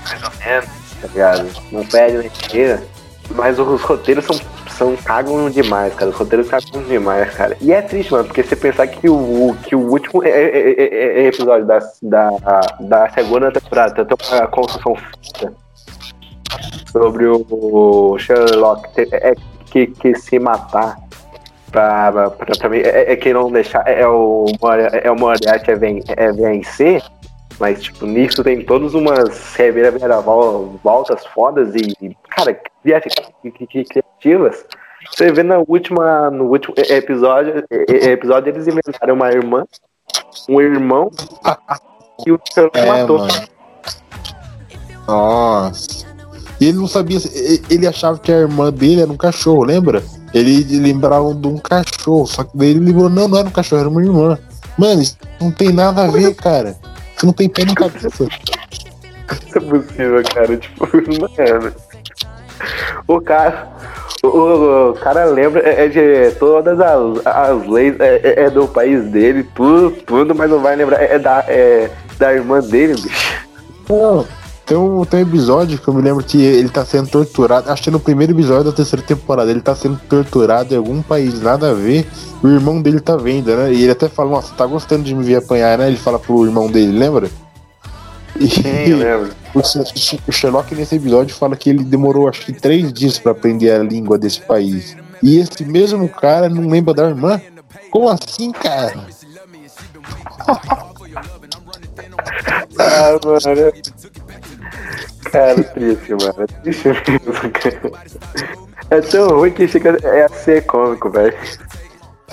mais 0.03 0.23
ou 0.23 0.31
menos, 0.45 0.65
tá 1.01 1.07
ligado? 1.07 1.47
Não 1.71 1.85
perde 1.85 2.17
nem 2.17 2.29
tira. 2.29 2.83
Mas 3.31 3.57
os 3.57 3.81
roteiros 3.81 4.25
são, 4.25 4.37
são 4.73 4.95
cagam 4.97 5.49
demais, 5.49 5.93
cara. 5.95 6.11
Os 6.11 6.15
roteiros 6.17 6.47
cagam 6.49 6.83
demais, 6.83 7.33
cara. 7.33 7.57
E 7.61 7.71
é 7.71 7.81
triste, 7.81 8.11
mano, 8.11 8.25
porque 8.25 8.43
você 8.43 8.55
pensar 8.55 8.87
que 8.87 9.09
o, 9.09 9.55
que 9.63 9.75
o 9.75 9.79
último 9.91 10.23
é- 10.23 10.29
é- 10.29 10.69
é- 10.71 11.23
é 11.23 11.27
episódio 11.27 11.65
da, 11.65 11.79
da, 12.01 12.29
da 12.79 13.09
segunda 13.09 13.51
temporada 13.51 14.05
tem 14.05 14.17
uma 14.31 14.47
construção 14.47 14.95
foda. 14.95 15.53
sobre 16.91 17.25
o 17.27 18.17
Sherlock 18.19 18.87
é, 19.11 19.33
que, 19.65 19.87
que 19.87 20.15
se 20.15 20.37
matar 20.39 20.97
pra, 21.71 22.11
pra, 22.11 22.29
pra 22.29 22.77
é, 22.77 23.13
é 23.13 23.15
que 23.15 23.33
não 23.33 23.51
deixar 23.51 23.83
é, 23.87 24.01
é 24.01 24.07
o 24.07 24.45
é 25.01 25.09
o 25.09 25.15
Moriarty 25.15 25.71
é, 25.71 25.75
ven, 25.75 26.03
é 26.07 26.31
vencer 26.31 27.01
mas 27.59 27.81
tipo 27.83 28.05
nisso 28.05 28.43
tem 28.43 28.63
todas 28.63 28.93
umas 28.93 29.53
reviravoltas 29.55 31.25
fodas 31.27 31.73
e 31.75 32.15
cara 32.29 32.59
criativas 33.43 34.65
você 35.11 35.31
vê 35.31 35.43
na 35.43 35.59
última 35.67 36.29
no 36.29 36.45
último 36.45 36.75
episódio 36.77 37.63
episódio 37.87 38.49
eles 38.49 38.67
inventaram 38.67 39.15
uma 39.15 39.29
irmã 39.29 39.65
um 40.49 40.61
irmão 40.61 41.11
e 42.25 42.31
o 42.31 42.39
Sherlock 42.53 42.77
é, 42.77 42.85
matou 42.85 43.19
mano. 43.19 43.33
nossa 45.07 46.13
e 46.63 46.67
ele 46.67 46.77
não 46.77 46.87
sabia. 46.87 47.19
Ele 47.69 47.85
achava 47.85 48.17
que 48.17 48.31
a 48.31 48.37
irmã 48.39 48.71
dele 48.71 49.01
era 49.01 49.11
um 49.11 49.17
cachorro, 49.17 49.63
lembra? 49.63 50.01
Ele 50.33 50.63
lembrava 50.79 51.33
de 51.33 51.45
um 51.45 51.57
cachorro. 51.57 52.25
Só 52.25 52.45
que 52.45 52.57
daí 52.57 52.69
ele 52.69 52.79
lembrou, 52.79 53.09
não, 53.09 53.27
não 53.27 53.37
era 53.37 53.49
um 53.49 53.51
cachorro, 53.51 53.81
era 53.81 53.89
uma 53.89 54.01
irmã. 54.01 54.39
Mano, 54.77 55.01
isso 55.01 55.17
não 55.41 55.51
tem 55.51 55.73
nada 55.73 56.03
a 56.03 56.07
ver, 56.07 56.33
cara. 56.35 56.77
Não 57.23 57.31
tem 57.31 57.47
pé 57.47 57.65
nem 57.65 57.73
cabeça. 57.73 58.07
Isso 58.07 59.57
é 59.57 59.59
possível, 59.61 60.23
cara. 60.33 60.57
Tipo, 60.57 60.87
mano. 61.19 61.73
O 63.07 63.21
cara. 63.21 63.71
O, 64.23 64.91
o, 64.91 64.93
cara 64.93 65.25
lembra 65.25 65.61
é, 65.67 65.85
é 65.85 65.87
de 65.89 66.35
todas 66.35 66.79
as, 66.79 67.27
as 67.27 67.67
leis 67.67 67.99
é, 67.99 68.21
é, 68.23 68.43
é, 68.43 68.49
do 68.49 68.67
país 68.67 69.03
dele, 69.11 69.43
tudo, 69.53 69.91
tudo, 70.05 70.33
mas 70.33 70.49
não 70.49 70.59
vai 70.59 70.75
lembrar. 70.75 71.01
É 71.01 71.19
da, 71.19 71.43
é 71.47 71.89
da 72.17 72.33
irmã 72.33 72.61
dele, 72.61 72.93
bicho. 72.93 73.47
Não. 73.89 74.25
Tem 74.65 74.77
um, 74.77 75.03
tem 75.03 75.19
um 75.19 75.27
episódio 75.27 75.77
que 75.77 75.87
eu 75.87 75.93
me 75.93 76.01
lembro 76.01 76.23
que 76.23 76.41
ele 76.41 76.69
tá 76.69 76.85
sendo 76.85 77.09
torturado. 77.09 77.69
Acho 77.69 77.83
que 77.83 77.91
no 77.91 77.99
primeiro 77.99 78.31
episódio 78.31 78.65
da 78.65 78.71
terceira 78.71 79.05
temporada. 79.05 79.51
Ele 79.51 79.61
tá 79.61 79.75
sendo 79.75 79.99
torturado 80.07 80.73
em 80.73 80.77
algum 80.77 81.01
país, 81.01 81.41
nada 81.41 81.71
a 81.71 81.73
ver. 81.73 82.07
O 82.41 82.47
irmão 82.47 82.81
dele 82.81 83.01
tá 83.01 83.17
vendo, 83.17 83.53
né? 83.55 83.73
E 83.73 83.83
ele 83.83 83.91
até 83.91 84.07
fala: 84.07 84.31
Nossa, 84.31 84.53
tá 84.53 84.65
gostando 84.65 85.03
de 85.03 85.13
me 85.13 85.23
ver 85.23 85.35
apanhar, 85.35 85.77
né? 85.77 85.87
Ele 85.87 85.97
fala 85.97 86.17
pro 86.17 86.45
irmão 86.45 86.71
dele, 86.71 86.97
lembra? 86.97 87.29
E, 88.39 88.47
Sim, 88.47 88.93
lembro. 88.95 89.31
O 90.27 90.31
Sherlock 90.31 90.73
nesse 90.73 90.95
episódio 90.95 91.35
fala 91.35 91.55
que 91.55 91.69
ele 91.69 91.83
demorou 91.83 92.27
acho 92.27 92.43
que 92.43 92.51
três 92.51 92.91
dias 92.91 93.19
para 93.19 93.33
aprender 93.33 93.69
a 93.69 93.83
língua 93.83 94.17
desse 94.17 94.41
país. 94.41 94.97
E 95.21 95.37
esse 95.37 95.63
mesmo 95.63 96.09
cara 96.09 96.49
não 96.49 96.67
lembra 96.67 96.93
da 96.93 97.09
irmã? 97.09 97.39
Como 97.91 98.09
assim, 98.09 98.51
cara? 98.51 99.05
ah, 102.79 103.19
mano. 103.23 103.73
Cara, 105.31 105.63
triste, 105.63 106.11
mano. 106.11 106.35
É 106.37 106.45
triste 106.61 106.87
mesmo, 106.87 107.51
cara. 107.51 107.91
É 108.89 109.01
tão 109.01 109.27
ruim 109.29 109.51
que 109.51 109.67
chega 109.67 109.97
é 110.03 110.25
a 110.25 110.29
ser 110.29 110.65
cômico, 110.65 111.09
velho. 111.09 111.35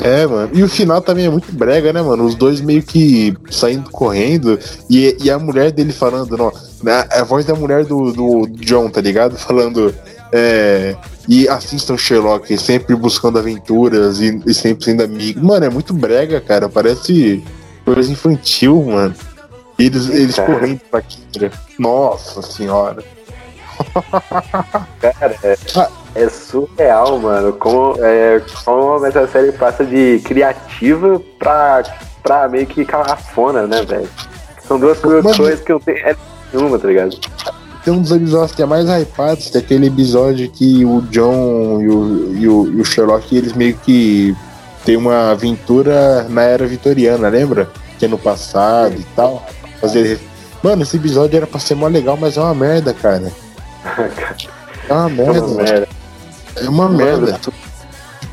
É, 0.00 0.26
mano. 0.26 0.50
E 0.52 0.62
o 0.62 0.68
final 0.68 1.00
também 1.00 1.26
é 1.26 1.30
muito 1.30 1.52
brega, 1.52 1.92
né, 1.92 2.00
mano? 2.00 2.24
Os 2.24 2.34
dois 2.34 2.60
meio 2.60 2.82
que 2.82 3.36
saindo 3.50 3.90
correndo 3.90 4.58
e, 4.88 5.16
e 5.22 5.30
a 5.30 5.38
mulher 5.38 5.70
dele 5.70 5.92
falando, 5.92 6.36
não, 6.36 6.52
a 7.10 7.22
voz 7.22 7.44
da 7.44 7.54
mulher 7.54 7.84
do, 7.84 8.12
do 8.12 8.46
John, 8.60 8.88
tá 8.88 9.00
ligado? 9.00 9.36
Falando, 9.36 9.94
é, 10.32 10.96
e 11.28 11.48
assistam 11.48 11.96
Sherlock, 11.96 12.56
sempre 12.56 12.94
buscando 12.96 13.38
aventuras 13.38 14.20
e, 14.20 14.40
e 14.46 14.54
sempre 14.54 14.84
sendo 14.84 15.02
amigo. 15.02 15.44
Mano, 15.44 15.66
é 15.66 15.70
muito 15.70 15.92
brega, 15.92 16.40
cara. 16.40 16.68
Parece 16.68 17.44
coisa 17.84 18.10
infantil, 18.10 18.82
mano. 18.84 19.14
Eles, 19.80 20.10
eles 20.10 20.38
correndo 20.38 20.80
pra 20.90 21.00
Kira. 21.00 21.50
Nossa 21.78 22.42
senhora. 22.42 23.02
Cara, 25.00 25.37
é, 25.42 25.56
é, 26.14 26.28
surreal, 26.28 27.18
mano. 27.18 27.54
Como, 27.54 27.94
é, 27.99 28.42
como 28.62 29.06
essa 29.06 29.26
série 29.26 29.52
passa 29.52 29.82
de 29.84 30.20
criativa 30.22 31.21
pra, 31.38 31.82
pra 32.23 32.47
meio 32.47 32.66
que 32.66 32.84
calafona, 32.84 33.66
né, 33.66 33.82
velho? 33.82 34.08
São 34.69 34.78
duas 34.78 34.99
coisas 34.99 35.60
que 35.62 35.73
eu 35.73 35.80
tenho. 35.80 35.97
É 35.99 36.14
nenhuma, 36.52 36.78
tá 36.78 36.86
ligado? 36.86 37.19
Tem 37.82 37.95
um 37.95 38.02
dos 38.02 38.12
episódios 38.12 38.52
que 38.52 38.62
é 38.62 38.66
mais 38.66 38.86
hypados, 38.86 39.49
que 39.49 39.56
é 39.56 39.60
aquele 39.60 39.86
episódio 39.86 40.50
que 40.50 40.84
o 40.84 41.00
John 41.10 41.80
e 41.80 41.88
o, 41.88 42.34
e 42.34 42.49
o, 42.49 42.73
e 42.75 42.80
o 42.82 42.84
Sherlock, 42.84 43.34
eles 43.34 43.54
meio 43.54 43.75
que 43.78 44.36
tem 44.84 44.99
uma 44.99 45.30
aventura 45.30 46.26
na 46.28 46.43
era 46.43 46.66
vitoriana, 46.66 47.30
lembra? 47.30 47.71
Que 47.99 48.04
é 48.04 48.08
no 48.08 48.19
passado 48.19 48.95
e 48.99 49.04
tal 49.16 49.43
fazer. 49.80 50.21
Mano, 50.62 50.82
esse 50.82 50.97
episódio 50.97 51.36
era 51.36 51.47
pra 51.47 51.58
ser 51.58 51.75
mó 51.75 51.86
legal, 51.86 52.16
mas 52.16 52.36
é 52.36 52.40
uma 52.40 52.54
merda, 52.54 52.93
cara. 52.93 53.32
É 54.88 54.93
uma 54.93 55.08
merda. 55.10 55.38
É 55.38 55.40
uma 55.40 55.62
merda. 55.62 55.88
É 56.56 56.69
uma 56.69 56.88
merda. 56.88 57.40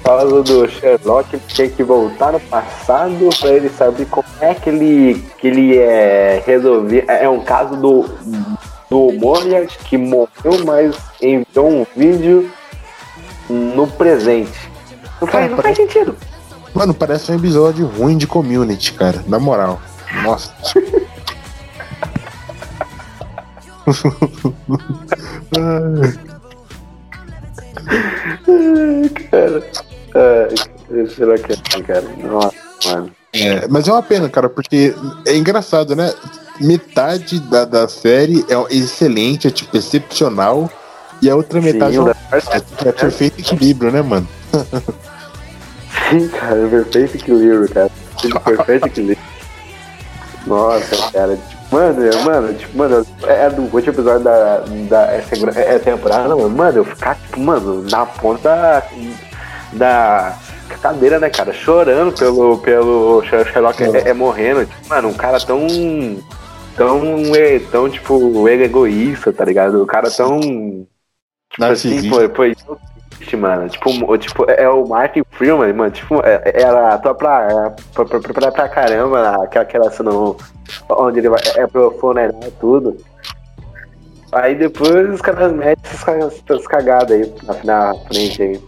Fala 0.03 0.41
do 0.41 0.69
Sherlock, 0.69 1.37
tinha 1.47 1.69
que 1.69 1.83
voltar 1.83 2.31
no 2.31 2.39
passado 2.39 3.29
pra 3.39 3.49
ele 3.49 3.69
saber 3.69 4.05
como 4.05 4.27
é 4.39 4.53
que 4.53 4.69
ele, 4.69 5.25
que 5.37 5.47
ele 5.47 5.77
é 5.77 6.41
resolver. 6.45 7.05
É, 7.07 7.25
é 7.25 7.29
um 7.29 7.41
caso 7.41 7.75
do, 7.75 8.05
do 8.89 9.11
Moriarty 9.13 9.77
que 9.79 9.97
morreu, 9.97 10.65
mas 10.65 10.95
enviou 11.21 11.67
um 11.69 11.85
vídeo 11.95 12.49
no 13.49 13.87
presente. 13.87 14.71
Não 15.19 15.27
faz, 15.27 15.31
cara, 15.31 15.49
não 15.49 15.57
parece... 15.57 15.77
faz 15.77 15.91
sentido. 15.91 16.15
Mano, 16.73 16.93
parece 16.93 17.31
um 17.31 17.35
episódio 17.35 17.85
ruim 17.87 18.17
de 18.17 18.27
community, 18.27 18.93
cara. 18.93 19.23
Na 19.27 19.39
moral. 19.39 19.81
Nossa. 20.23 20.53
cara. 29.31 29.63
Ai, 30.15 31.07
será 31.07 31.37
que 31.37 31.53
é, 31.53 31.57
cara? 31.83 32.05
Nossa, 32.23 32.55
mano. 32.85 33.11
É, 33.33 33.67
mas 33.67 33.87
é 33.87 33.91
uma 33.91 34.03
pena, 34.03 34.29
cara, 34.29 34.49
porque 34.49 34.95
é 35.25 35.35
engraçado, 35.35 35.95
né? 35.95 36.13
Metade 36.59 37.39
da, 37.39 37.65
da 37.65 37.87
série 37.87 38.43
é 38.49 38.75
excelente, 38.75 39.47
é 39.47 39.51
tipo 39.51 39.77
excepcional, 39.77 40.69
e 41.21 41.29
a 41.29 41.35
outra 41.35 41.61
metade 41.61 41.95
Sim, 41.95 42.09
é, 42.09 42.37
é, 42.37 42.89
é 42.89 42.91
perfeito 42.91 43.39
equilíbrio, 43.39 43.91
né, 43.91 44.01
mano? 44.01 44.27
Sim, 46.09 46.27
cara, 46.29 46.65
é 46.65 46.67
perfeito 46.67 47.17
equilíbrio, 47.17 47.69
cara. 47.69 47.91
Perfeito 48.43 48.87
equilíbrio. 48.87 49.27
Nossa, 50.45 51.11
cara, 51.11 51.35
tipo, 51.35 51.56
Mano, 51.71 52.23
mano, 52.23 52.53
tipo, 52.53 52.77
mano, 52.77 53.05
é 53.23 53.49
do 53.49 53.63
último 53.63 53.93
episódio 53.93 54.23
da, 54.23 54.63
da 54.89 55.13
essa, 55.13 55.35
é 55.59 55.77
temporada, 55.77 56.29
mano, 56.29 56.49
mano, 56.49 56.77
eu 56.77 56.85
ficar, 56.85 57.15
tipo, 57.15 57.39
mano, 57.41 57.83
na 57.89 58.05
ponta 58.05 58.83
da 59.73 60.37
cadeira, 60.81 61.19
né, 61.19 61.29
cara, 61.29 61.51
chorando 61.51 62.13
pelo, 62.13 62.57
pelo 62.59 63.21
Sherlock 63.23 63.83
é, 63.83 64.09
é, 64.09 64.13
morrendo, 64.13 64.65
tipo, 64.65 64.87
mano, 64.87 65.09
um 65.09 65.13
cara 65.13 65.39
tão, 65.39 65.67
tão, 66.77 67.01
tão, 67.69 67.89
tipo, 67.89 68.47
egoísta, 68.47 69.33
tá 69.33 69.43
ligado? 69.43 69.83
O 69.83 69.85
cara 69.85 70.09
tão, 70.09 70.39
tipo, 70.39 71.65
assim, 71.65 72.09
foi, 72.09 72.29
foi 72.29 72.55
mano. 73.35 73.69
Tipo, 73.69 74.17
tipo, 74.17 74.49
é 74.49 74.69
o 74.69 74.87
Martin 74.87 75.23
Freeman, 75.31 75.73
mano. 75.73 75.91
Tipo, 75.91 76.21
é, 76.25 76.41
é, 76.45 76.61
ela 76.61 76.95
atua 76.95 77.15
pra, 77.15 77.75
pra, 77.93 78.05
pra, 78.05 78.19
pra, 78.19 78.51
pra 78.51 78.69
caramba 78.69 79.43
aquela, 79.43 79.63
aquela 79.63 79.91
cena 79.91 80.11
onde 80.89 81.19
ele 81.19 81.29
vai. 81.29 81.41
É 81.55 81.67
pro 81.67 81.91
funeral 81.99 82.39
e 82.45 82.51
tudo. 82.51 82.97
Aí 84.31 84.55
depois 84.55 85.13
os 85.13 85.21
caras 85.21 85.53
metem 85.53 85.83
essas 85.83 86.67
cagadas 86.67 87.11
aí 87.11 87.33
na, 87.63 87.93
frente 88.07 88.41
aí. 88.41 88.61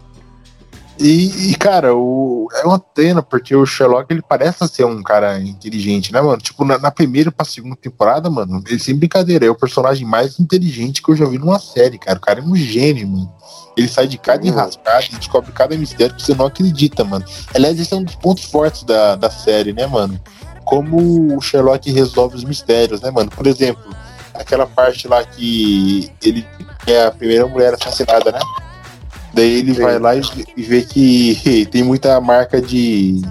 E, 1.01 1.51
e, 1.51 1.55
cara, 1.55 1.95
o, 1.95 2.49
é 2.53 2.65
uma 2.65 2.77
pena, 2.77 3.23
porque 3.23 3.55
o 3.55 3.65
Sherlock 3.65 4.11
ele 4.11 4.21
parece 4.21 4.67
ser 4.67 4.83
um 4.83 5.01
cara 5.01 5.39
inteligente, 5.39 6.11
né, 6.11 6.19
mano? 6.19 6.41
Tipo, 6.41 6.65
na, 6.65 6.77
na 6.77 6.91
primeira 6.91 7.31
pra 7.31 7.45
segunda 7.45 7.77
temporada, 7.77 8.29
mano, 8.29 8.61
ele 8.67 8.79
sem 8.79 8.97
brincadeira, 8.97 9.45
é 9.45 9.49
o 9.49 9.55
personagem 9.55 10.05
mais 10.05 10.41
inteligente 10.41 11.01
que 11.01 11.09
eu 11.09 11.15
já 11.15 11.25
vi 11.25 11.37
numa 11.37 11.57
série, 11.57 11.97
cara. 11.97 12.17
O 12.17 12.21
cara 12.21 12.41
é 12.41 12.43
um 12.43 12.53
gênio, 12.53 13.07
mano. 13.07 13.31
Ele 13.79 13.87
sai 13.87 14.07
de 14.07 14.17
cada 14.17 14.45
enrascada 14.45 15.05
e 15.05 15.15
descobre 15.15 15.53
cada 15.53 15.77
mistério 15.77 16.13
que 16.13 16.21
você 16.21 16.35
não 16.35 16.47
acredita, 16.47 17.05
mano. 17.05 17.23
Aliás, 17.55 17.79
esse 17.79 17.93
é 17.93 17.97
um 17.97 18.03
dos 18.03 18.15
pontos 18.15 18.43
fortes 18.43 18.83
da, 18.83 19.15
da 19.15 19.29
série, 19.29 19.71
né, 19.71 19.87
mano? 19.87 20.19
Como 20.65 21.37
o 21.37 21.41
Sherlock 21.41 21.89
resolve 21.89 22.35
os 22.35 22.43
mistérios, 22.43 22.99
né, 22.99 23.09
mano? 23.09 23.31
Por 23.31 23.47
exemplo, 23.47 23.95
aquela 24.33 24.67
parte 24.67 25.07
lá 25.07 25.23
que 25.23 26.11
ele 26.21 26.45
é 26.85 27.05
a 27.05 27.11
primeira 27.11 27.47
mulher 27.47 27.73
assassinada, 27.73 28.33
né? 28.33 28.39
Daí 29.33 29.59
ele 29.59 29.73
Sim. 29.73 29.81
vai 29.81 29.97
lá 29.97 30.13
e, 30.13 30.21
e, 30.57 30.61
vê 30.61 30.81
que 30.81 31.65
tem 31.71 31.81
muita 31.81 32.19
marca 32.19 32.61
de, 32.61 33.21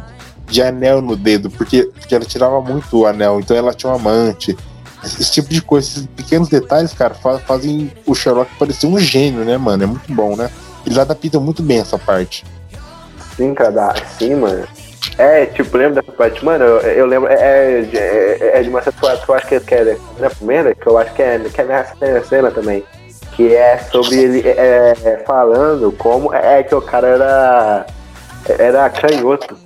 de 0.47 0.63
anel 0.63 1.03
no 1.03 1.15
dedo, 1.15 1.51
porque, 1.51 1.83
porque 1.85 2.15
ela 2.15 2.25
tirava 2.25 2.59
muito 2.63 3.01
o 3.01 3.07
anel, 3.07 3.39
então 3.39 3.55
ela 3.55 3.75
tinha 3.75 3.93
um 3.93 3.97
amante. 3.97 4.57
Esse 5.05 5.31
tipo 5.31 5.49
de 5.49 5.63
coisa, 5.63 5.89
esses 5.89 6.07
pequenos 6.07 6.49
detalhes, 6.49 6.93
cara, 6.93 7.15
fazem 7.15 7.93
o 8.07 8.15
Sherlock 8.15 8.51
parecer 8.59 8.87
um 8.87 8.99
gênio, 8.99 9.45
né, 9.45 9.57
mano? 9.57 9.85
É 9.85 9.87
muito 9.87 10.13
bom, 10.13 10.37
né? 10.37 10.51
Eles 10.85 10.99
adaptam 10.99 11.41
muito 11.41 11.63
bem 11.63 11.81
essa 11.81 11.99
parte. 11.99 12.45
Sim, 13.37 13.55
cara, 13.55 13.95
sim, 14.19 14.35
mano. 14.35 14.67
É, 15.17 15.47
tipo, 15.47 15.77
lembra 15.77 16.01
dessa 16.01 16.13
parte? 16.13 16.45
Mano, 16.45 16.65
eu, 16.65 16.79
eu 16.81 17.07
lembro, 17.07 17.31
é, 17.31 17.35
é, 17.35 17.89
é, 17.93 18.59
é 18.59 18.63
de 18.63 18.69
uma 18.69 18.83
situação 18.83 19.25
que 19.25 19.31
eu 19.31 19.35
acho 19.35 19.47
que 19.47 19.55
é, 19.55 19.61
que 19.61 19.75
é 19.75 19.99
na 20.19 20.31
primeira, 20.31 20.75
que 20.75 20.87
eu 20.87 20.99
acho 20.99 21.13
que 21.15 21.23
é, 21.23 21.39
que 21.39 21.61
é 21.61 21.65
nessa 21.65 22.25
cena 22.25 22.51
também. 22.51 22.85
que 23.39 23.55
é 23.55 23.79
sobre 23.79 24.17
ele 24.17 24.49
é, 24.49 24.95
é, 25.05 25.23
falando 25.25 25.93
como 25.93 26.35
é 26.35 26.63
que 26.65 26.75
o 26.75 26.83
cara 26.83 27.07
era 27.07 27.87
era 28.59 28.91
canhoto. 28.91 29.57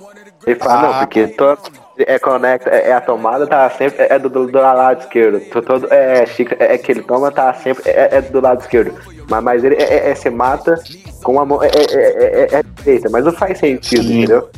Ele 0.45 0.59
fala, 0.59 0.73
ah, 0.73 0.81
não, 0.81 0.99
porque 0.99 1.27
todo 1.27 1.59
é 1.97 2.17
conecta, 2.17 2.69
é, 2.69 2.89
é, 2.89 2.93
a 2.93 3.01
tomada 3.01 3.45
tá 3.45 3.69
sempre 3.69 4.07
é 4.09 4.17
do, 4.17 4.29
do, 4.29 4.47
do 4.47 4.57
lado 4.57 5.01
esquerdo. 5.01 5.39
Todo 5.51 5.87
é, 5.91 6.23
é, 6.23 6.73
é 6.73 6.77
que 6.77 6.91
ele 6.91 7.03
toma 7.03 7.31
tá 7.31 7.53
sempre 7.53 7.89
é, 7.89 8.17
é 8.17 8.21
do 8.21 8.41
lado 8.41 8.61
esquerdo. 8.61 8.93
Mas, 9.29 9.43
mas 9.43 9.63
ele 9.63 9.75
é, 9.75 10.09
é, 10.09 10.15
se 10.15 10.29
mata 10.29 10.81
com 11.23 11.39
a 11.39 11.45
mão 11.45 11.63
é, 11.63 11.67
é, 11.67 12.59
é, 12.59 12.63
direita, 12.77 13.09
mas 13.09 13.25
não 13.25 13.31
faz 13.31 13.57
sentido, 13.59 14.03
Sim. 14.03 14.17
entendeu? 14.19 14.49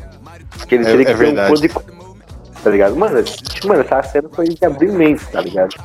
Porque 0.58 0.76
ele 0.76 0.86
teria 0.86 1.06
que 1.06 1.14
ter 1.14 1.52
um 1.52 1.54
de 1.54 1.70
tá 1.70 2.72
ligado? 2.72 2.96
Mano, 2.96 3.24
mano, 3.66 3.82
essa 3.82 4.02
cena 4.04 4.28
foi 4.34 4.48
de 4.48 4.66
abrir 4.66 4.92
mente, 4.92 5.24
tá 5.28 5.42
ligado? 5.42 5.76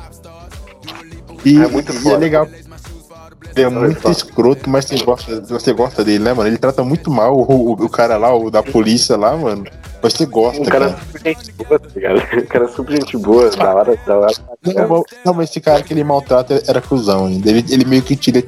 E 1.45 1.61
é 1.61 1.67
muito 1.67 1.93
e 1.93 2.09
é 2.11 2.17
legal. 2.17 2.47
Ele 3.55 3.65
é 3.65 3.69
muito 3.69 4.09
escroto, 4.09 4.69
mas 4.69 4.85
você 4.85 5.03
gosta, 5.03 5.41
você 5.41 5.73
gosta 5.73 6.03
dele, 6.03 6.23
né, 6.23 6.33
mano? 6.33 6.49
Ele 6.49 6.57
trata 6.57 6.83
muito 6.83 7.11
mal 7.11 7.35
o, 7.35 7.41
o, 7.41 7.71
o 7.73 7.89
cara 7.89 8.17
lá, 8.17 8.33
o 8.33 8.49
da 8.49 8.63
polícia 8.63 9.17
lá, 9.17 9.35
mano. 9.35 9.65
Mas 10.01 10.13
você 10.13 10.25
gosta, 10.25 10.61
um 10.61 10.65
cara. 10.65 10.89
cara. 10.89 10.99
super 11.11 11.23
gente 11.23 11.51
boa, 11.51 11.79
tá 11.79 11.87
ligado? 11.93 12.17
O 12.17 12.47
cara 12.47 12.67
super 12.69 12.95
gente 12.95 13.17
boa, 13.17 13.49
da 13.49 13.75
hora, 13.75 13.99
da 14.05 14.17
hora. 14.17 14.33
Não, 14.65 15.03
não, 15.25 15.33
mas 15.33 15.49
esse 15.49 15.59
cara 15.59 15.83
que 15.83 15.93
ele 15.93 16.03
maltrata 16.03 16.63
era 16.67 16.81
cruzão 16.81 17.25
ainda. 17.25 17.49
Ele, 17.49 17.65
ele 17.69 17.85
meio 17.85 18.01
que 18.01 18.15
tira, 18.15 18.43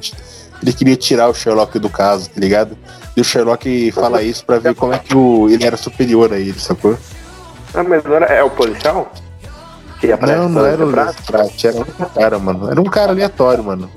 ele 0.62 0.72
queria 0.72 0.96
tirar 0.96 1.28
o 1.28 1.34
Sherlock 1.34 1.78
do 1.78 1.90
caso, 1.90 2.30
tá 2.30 2.40
ligado? 2.40 2.76
E 3.16 3.20
o 3.20 3.24
Sherlock 3.24 3.92
fala 3.92 4.22
isso 4.22 4.44
pra 4.44 4.58
ver 4.58 4.74
como 4.74 4.92
é 4.92 4.98
que 4.98 5.16
o, 5.16 5.48
ele 5.48 5.64
era 5.64 5.76
superior 5.76 6.32
a 6.32 6.38
ele, 6.38 6.58
sacou? 6.58 6.96
Ah, 7.74 7.84
mas 7.84 8.02
não 8.04 8.14
era, 8.14 8.26
é 8.26 8.42
o 8.42 8.50
policial? 8.50 9.12
Que 10.00 10.08
não, 10.16 10.48
não 10.48 10.66
era 10.66 10.84
o 10.84 10.90
Lestrade, 10.90 11.66
era 11.66 11.76
outro 11.76 12.06
cara, 12.14 12.38
mano. 12.38 12.70
Era 12.70 12.80
um 12.80 12.84
cara 12.84 13.12
aleatório, 13.12 13.62
mano. 13.62 13.90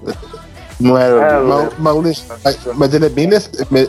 Não 0.80 0.98
era. 0.98 1.16
É, 1.16 1.42
mas, 1.80 2.26
mas, 2.44 2.60
mas, 2.76 2.94
ele 2.94 3.06
é 3.06 3.10
bem. 3.10 3.30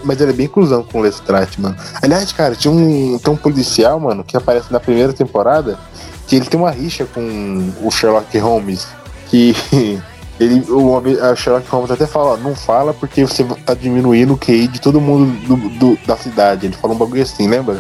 Mas 0.05 0.21
ele 0.21 0.31
é 0.31 0.35
bem 0.35 0.49
cruzão 0.49 0.83
com 0.83 0.99
o 0.99 1.03
Lestrade, 1.03 1.61
mano. 1.61 1.77
Aliás, 2.03 2.33
cara, 2.33 2.55
tinha 2.55 2.73
um, 2.73 3.19
tem 3.19 3.33
um 3.33 3.37
policial, 3.37 4.01
mano, 4.01 4.25
que 4.25 4.37
aparece 4.37 4.73
na 4.73 4.81
primeira 4.81 5.13
temporada, 5.13 5.79
que 6.27 6.37
ele 6.37 6.47
tem 6.47 6.59
uma 6.59 6.71
rixa 6.71 7.05
com 7.05 7.73
o 7.83 7.91
Sherlock 7.91 8.37
Holmes. 8.39 8.87
Que 9.27 9.55
ele, 10.41 10.65
o 10.71 11.03
Sherlock 11.37 11.69
Holmes 11.69 11.91
até 11.91 12.07
fala, 12.07 12.33
ó, 12.33 12.37
não 12.39 12.55
fala 12.55 12.95
porque 12.95 13.23
você 13.23 13.45
tá 13.67 13.75
diminuindo 13.75 14.33
o 14.33 14.39
QI 14.39 14.69
de 14.69 14.81
todo 14.81 15.01
mundo 15.01 15.31
do, 15.47 15.57
do, 15.79 15.99
da 16.07 16.17
cidade. 16.17 16.67
Ele 16.67 16.77
fala 16.77 16.95
um 16.95 16.99
bagulho 16.99 17.23
assim, 17.23 17.49
lembra? 17.49 17.79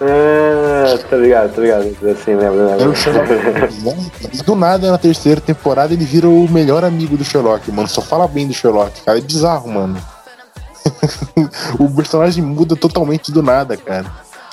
Ah, 0.00 0.98
tá 1.10 1.16
ligado, 1.16 1.54
tá 1.54 1.60
ligado. 1.60 1.82
Assim, 2.10 2.34
lembra, 2.34 2.76
lembra. 2.76 2.94
Sherlock, 2.94 4.44
do 4.44 4.54
nada, 4.54 4.90
na 4.90 4.98
terceira 4.98 5.40
temporada, 5.40 5.92
ele 5.92 6.04
vira 6.04 6.28
o 6.28 6.48
melhor 6.48 6.84
amigo 6.84 7.16
do 7.16 7.24
Sherlock, 7.24 7.70
mano. 7.72 7.88
Só 7.88 8.00
fala 8.00 8.28
bem 8.28 8.46
do 8.46 8.54
Sherlock, 8.54 9.02
cara. 9.02 9.18
É 9.18 9.20
bizarro, 9.20 9.68
mano. 9.68 10.00
o 11.78 11.90
personagem 11.90 12.44
muda 12.44 12.76
totalmente 12.76 13.32
do 13.32 13.42
nada, 13.42 13.76
cara. 13.76 14.06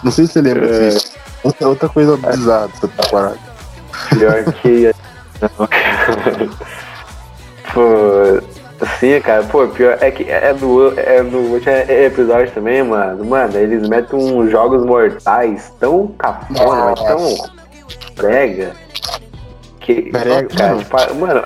Não 0.03 0.11
sei 0.11 0.25
se 0.25 0.33
você 0.33 0.41
lembra 0.41 0.65
é... 0.65 0.89
disso. 0.89 1.11
Outra, 1.43 1.67
outra 1.69 1.89
coisa 1.89 2.17
bizarra 2.17 2.67
dessa 2.67 2.87
temporada. 2.87 3.37
Pior 4.09 4.43
que. 4.61 4.91
Pô, 7.73 8.41
Sim, 8.99 9.21
cara, 9.21 9.43
pô, 9.43 9.67
pior 9.67 9.97
é 10.01 10.11
que 10.11 10.29
é 10.29 10.53
no, 10.53 10.99
é 10.99 11.21
no 11.21 11.53
último 11.53 11.75
episódio 11.87 12.51
também, 12.51 12.83
mano. 12.83 13.23
Mano, 13.23 13.57
eles 13.57 13.87
metem 13.87 14.19
uns 14.19 14.51
jogos 14.51 14.85
mortais 14.85 15.71
tão 15.79 16.07
cafona, 16.17 16.85
mas 16.85 16.99
tão 17.01 17.51
prega. 18.15 18.73
Que. 19.79 20.11
Prega, 20.11 20.47
cara, 20.55 20.77
tipo, 20.77 21.15
mano. 21.15 21.43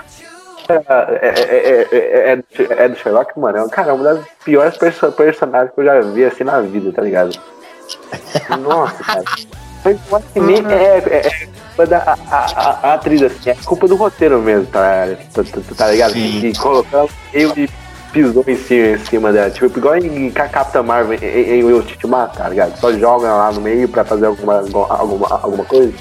É, 0.70 1.28
é, 1.28 1.88
é, 1.92 2.44
é, 2.84 2.90
do 2.90 2.96
Sherlock, 2.96 3.40
mano. 3.40 3.58
É, 3.58 3.70
cara, 3.70 3.94
uma 3.94 4.04
das 4.04 4.26
piores 4.44 4.78
perso 4.78 5.12
personagens 5.12 5.74
que 5.74 5.82
eu 5.82 5.86
já 5.86 6.02
vi 6.02 6.26
assim 6.26 6.44
na 6.44 6.62
vida, 6.62 6.92
tá 6.92 7.02
ligado? 7.02 7.38
Nossa, 8.60 9.04
cara. 9.04 9.24
Mas 9.84 10.24
que 10.34 10.40
nem 10.40 10.66
é, 10.66 10.98
é, 10.98 11.48
culpa 11.80 11.86
da 11.86 11.98
a, 12.00 12.36
a, 12.36 12.90
a, 12.90 12.94
atriz, 12.94 13.22
assim, 13.22 13.50
é 13.50 13.56
culpa 13.56 13.88
do 13.88 13.96
roteiro 13.96 14.42
mesmo, 14.42 14.66
tá, 14.68 15.08
tá, 15.34 15.44
tá, 15.44 15.62
tá 15.76 15.92
ligado? 15.92 16.14
Sim. 16.14 16.42
Que 16.42 16.60
colocou 16.60 17.00
ela 17.00 17.10
meio 17.34 17.54
e 17.58 17.70
pisou 18.12 18.44
em 18.48 18.56
cima, 18.58 18.88
em 18.88 19.06
cima 19.06 19.32
dela. 19.32 19.50
Tipo, 19.50 19.78
igual 19.78 19.98
em 19.98 20.30
Capitã 20.32 20.84
Marvel 20.84 21.18
em, 21.22 21.60
em 21.60 21.64
Will 21.64 21.78
Ultimato, 21.78 22.38
tá 22.38 22.50
ligado? 22.50 22.78
Só 22.80 22.92
joga 22.94 23.32
lá 23.34 23.52
no 23.52 23.62
meio 23.62 23.88
pra 23.88 24.04
fazer 24.04 24.26
alguma, 24.26 24.60
alguma, 24.90 25.28
alguma 25.28 25.66
coisa. 25.66 25.94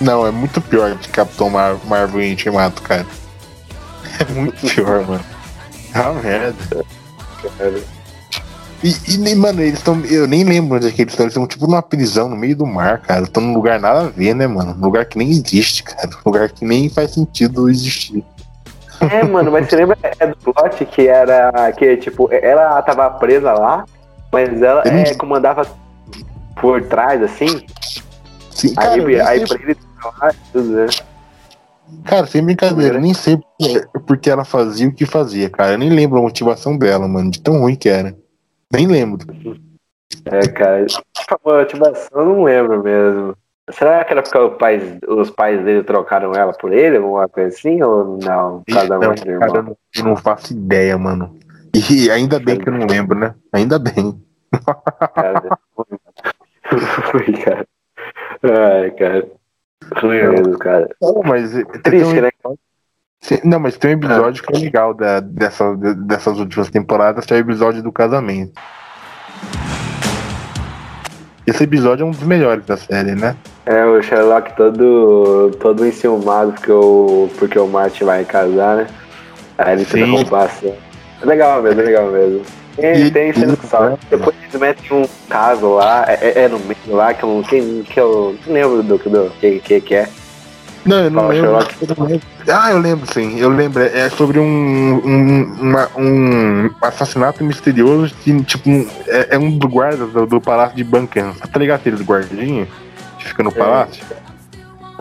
Não, 0.00 0.26
é 0.26 0.30
muito 0.30 0.60
pior 0.60 0.96
que 0.96 1.08
Capitão 1.08 1.50
Mar 1.50 1.76
Marvel 1.84 2.22
em 2.22 2.30
Ultimato, 2.30 2.82
cara. 2.82 3.06
É 4.18 4.24
muito 4.32 4.74
pior, 4.74 5.06
mano. 5.06 5.24
É 5.94 6.00
uma 6.00 6.22
merda. 6.22 6.84
Cara. 7.58 7.99
E, 8.82 8.94
e 9.14 9.34
mano, 9.34 9.60
eles 9.60 9.78
estão. 9.78 10.00
Eu 10.06 10.26
nem 10.26 10.42
lembro 10.42 10.76
onde 10.76 10.88
é 10.88 10.90
que 10.90 11.02
eles 11.02 11.12
estão. 11.12 11.24
Eles 11.24 11.34
estão 11.34 11.46
tipo 11.46 11.66
numa 11.66 11.82
prisão 11.82 12.28
no 12.28 12.36
meio 12.36 12.56
do 12.56 12.66
mar, 12.66 13.00
cara. 13.00 13.24
Estão 13.24 13.42
num 13.42 13.54
lugar 13.54 13.78
nada 13.78 14.00
a 14.00 14.08
ver, 14.08 14.34
né, 14.34 14.46
mano? 14.46 14.74
Um 14.78 14.84
lugar 14.84 15.04
que 15.04 15.18
nem 15.18 15.30
existe, 15.30 15.82
cara. 15.82 16.08
Um 16.08 16.30
lugar 16.30 16.48
que 16.48 16.64
nem 16.64 16.88
faz 16.88 17.12
sentido 17.12 17.68
existir. 17.68 18.24
É, 19.00 19.22
mano, 19.22 19.50
mas 19.50 19.68
você 19.68 19.76
lembra 19.76 19.96
do 20.28 20.52
plot 20.52 20.84
que 20.86 21.08
era. 21.08 21.72
Que, 21.72 21.96
tipo, 21.98 22.32
ela 22.32 22.80
tava 22.82 23.10
presa 23.10 23.52
lá, 23.52 23.84
mas 24.32 24.62
ela 24.62 24.82
é, 24.86 25.14
comandava 25.14 25.66
por 26.60 26.82
trás, 26.84 27.22
assim. 27.22 27.64
Sim, 28.50 28.74
cara, 28.74 28.92
aí, 28.92 29.20
aí 29.20 29.46
pra 29.46 29.58
ele 29.62 29.76
lá, 30.20 30.32
tudo, 30.52 30.68
né? 30.68 30.86
Cara, 32.04 32.26
sem 32.26 32.42
brincadeira, 32.42 33.00
nem 33.00 33.12
sei 33.12 33.38
porque 34.06 34.30
ela 34.30 34.44
fazia 34.44 34.88
o 34.88 34.92
que 34.92 35.04
fazia, 35.04 35.50
cara. 35.50 35.72
Eu 35.72 35.78
nem 35.78 35.90
lembro 35.90 36.18
a 36.18 36.22
motivação 36.22 36.76
dela, 36.76 37.08
mano, 37.08 37.30
de 37.30 37.40
tão 37.40 37.60
ruim 37.60 37.74
que 37.74 37.88
era. 37.88 38.14
Nem 38.72 38.86
lembro. 38.86 39.26
É, 40.26 40.48
cara, 40.48 40.86
motivação 41.44 42.20
eu 42.20 42.24
não 42.24 42.44
lembro 42.44 42.82
mesmo. 42.82 43.36
Será 43.70 44.04
que 44.04 44.12
era 44.12 44.22
porque 44.22 44.38
os 44.38 44.56
pais, 44.56 44.98
os 45.06 45.30
pais 45.30 45.62
dele 45.64 45.84
trocaram 45.84 46.32
ela 46.34 46.52
por 46.52 46.72
ele, 46.72 46.96
alguma 46.96 47.28
coisa 47.28 47.56
assim, 47.56 47.80
ou 47.82 48.18
não? 48.18 48.62
Cada 48.72 48.98
um 48.98 49.14
cara, 49.14 49.56
eu 49.56 49.62
não, 49.62 49.76
eu 49.96 50.04
não 50.04 50.16
faço 50.16 50.52
ideia, 50.52 50.98
mano. 50.98 51.38
E 51.72 52.10
ainda 52.10 52.40
bem 52.40 52.58
que 52.58 52.68
eu 52.68 52.72
não 52.72 52.86
lembro, 52.86 53.18
né? 53.18 53.34
Ainda 53.52 53.78
bem. 53.78 54.20
Cara, 55.14 55.42
foi, 57.10 57.32
cara. 57.32 57.66
Ai, 58.42 58.90
cara. 58.92 59.28
Ruim 59.96 60.28
mesmo, 60.28 60.58
cara. 60.58 60.88
Não, 61.00 61.22
mas. 61.24 61.52
Triste, 61.82 62.20
um... 62.44 62.56
né? 63.30 63.40
Não, 63.44 63.60
mas 63.60 63.76
tem 63.76 63.90
um 63.90 63.98
episódio 63.98 64.42
que 64.42 64.56
é 64.56 64.58
legal 64.58 64.94
da, 64.94 65.20
dessa, 65.20 65.76
dessas 65.76 66.38
últimas 66.38 66.70
temporadas, 66.70 67.26
que 67.26 67.34
é 67.34 67.36
o 67.36 67.40
episódio 67.40 67.82
do 67.82 67.92
casamento. 67.92 68.52
Esse 71.46 71.64
episódio 71.64 72.04
é 72.04 72.06
um 72.06 72.10
dos 72.10 72.22
melhores 72.22 72.64
da 72.64 72.76
série, 72.76 73.14
né? 73.14 73.36
É, 73.66 73.84
o 73.84 74.00
Sherlock 74.02 74.54
todo, 74.56 75.50
todo 75.58 75.86
enciumado 75.86 76.52
porque 76.52 76.72
o, 76.72 77.28
porque 77.38 77.58
o 77.58 77.66
Martin 77.66 78.04
vai 78.04 78.24
casar, 78.24 78.76
né? 78.76 78.86
Aí 79.58 79.74
ele 79.74 79.84
tenta 79.84 80.06
roubar 80.06 80.44
assim. 80.44 80.72
É 81.20 81.26
legal 81.26 81.62
mesmo, 81.62 81.80
é 81.80 81.84
legal 81.84 82.06
mesmo. 82.10 82.42
Tem, 82.76 83.06
e, 83.06 83.10
tem 83.10 83.32
cena 83.32 83.56
salve. 83.64 83.98
Depois 84.08 84.34
eles 84.42 84.60
metem 84.60 84.96
um 84.96 85.06
caso 85.28 85.74
lá, 85.74 86.04
é, 86.08 86.18
é, 86.28 86.42
é 86.44 86.48
no 86.48 86.58
meio 86.60 86.96
lá, 86.96 87.12
que 87.12 87.22
eu, 87.22 87.42
que, 87.48 87.82
que 87.82 88.00
eu 88.00 88.36
não 88.46 88.54
lembro 88.54 88.82
do, 88.82 88.98
do 88.98 89.30
que, 89.40 89.58
que, 89.58 89.80
que 89.80 89.94
é. 89.94 90.08
Não, 90.84 90.96
eu 90.96 91.10
não, 91.10 91.28
lembro, 91.28 91.50
eu 91.50 91.96
não 91.96 92.06
lembro. 92.06 92.26
Ah, 92.48 92.72
eu 92.72 92.78
lembro 92.78 93.12
sim. 93.12 93.38
Eu 93.38 93.50
lembro. 93.50 93.82
É 93.82 94.08
sobre 94.10 94.38
um, 94.38 94.44
um, 94.44 95.42
uma, 95.60 95.88
um 95.96 96.70
assassinato 96.80 97.44
misterioso 97.44 98.14
que, 98.22 98.42
tipo, 98.44 98.70
é, 99.06 99.34
é 99.34 99.38
um 99.38 99.58
dos 99.58 99.70
guardas 99.70 100.10
do, 100.10 100.26
do, 100.26 100.40
Palácio 100.40 100.76
de 100.76 100.84
Buckingham. 100.84 101.34
Tá 101.34 101.58
ligado 101.58 101.80
aquele 101.80 102.02
guardinha 102.02 102.66
que 103.18 103.28
fica 103.28 103.42
no 103.42 103.50
é. 103.50 103.54
palácio? 103.54 104.02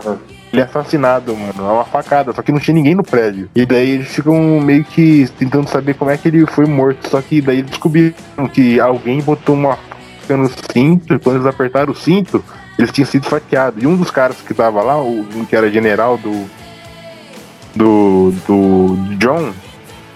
Uhum. 0.06 0.18
Ele 0.52 0.62
é 0.62 0.66
assassinado, 0.66 1.36
mano. 1.36 1.54
É 1.58 1.72
uma 1.72 1.86
facada, 1.86 2.34
só 2.34 2.42
que 2.42 2.52
não 2.52 2.60
tinha 2.60 2.74
ninguém 2.74 2.96
no 2.96 3.04
prédio. 3.04 3.50
E 3.56 3.66
daí 3.66 3.92
eles 3.92 4.08
ficam 4.08 4.60
meio 4.60 4.84
que 4.84 5.30
tentando 5.38 5.70
saber 5.70 5.94
como 5.94 6.12
é 6.12 6.18
que 6.18 6.28
ele 6.28 6.46
foi 6.48 6.66
morto. 6.66 7.08
Só 7.10 7.22
que 7.22 7.40
daí 7.40 7.62
descobriram 7.62 8.16
que 8.52 8.80
alguém 8.80 9.22
botou 9.22 9.56
uma 9.56 9.78
faca 9.78 10.36
no 10.36 10.50
cinto, 10.74 11.14
e 11.14 11.20
quando 11.20 11.38
eles 11.38 11.48
apertaram 11.48 11.92
o 11.94 11.96
cinto, 11.96 12.44
eles 12.80 12.94
tinham 12.94 13.06
sido 13.06 13.26
fatiados. 13.26 13.84
E 13.84 13.86
um 13.86 13.98
dos 13.98 14.10
caras 14.10 14.38
que 14.38 14.54
tava 14.54 14.82
lá, 14.82 14.98
o 14.98 15.46
que 15.48 15.56
era 15.56 15.70
general 15.70 16.18
do. 16.18 16.50
do. 17.76 18.32
do 18.48 18.98
John, 19.18 19.52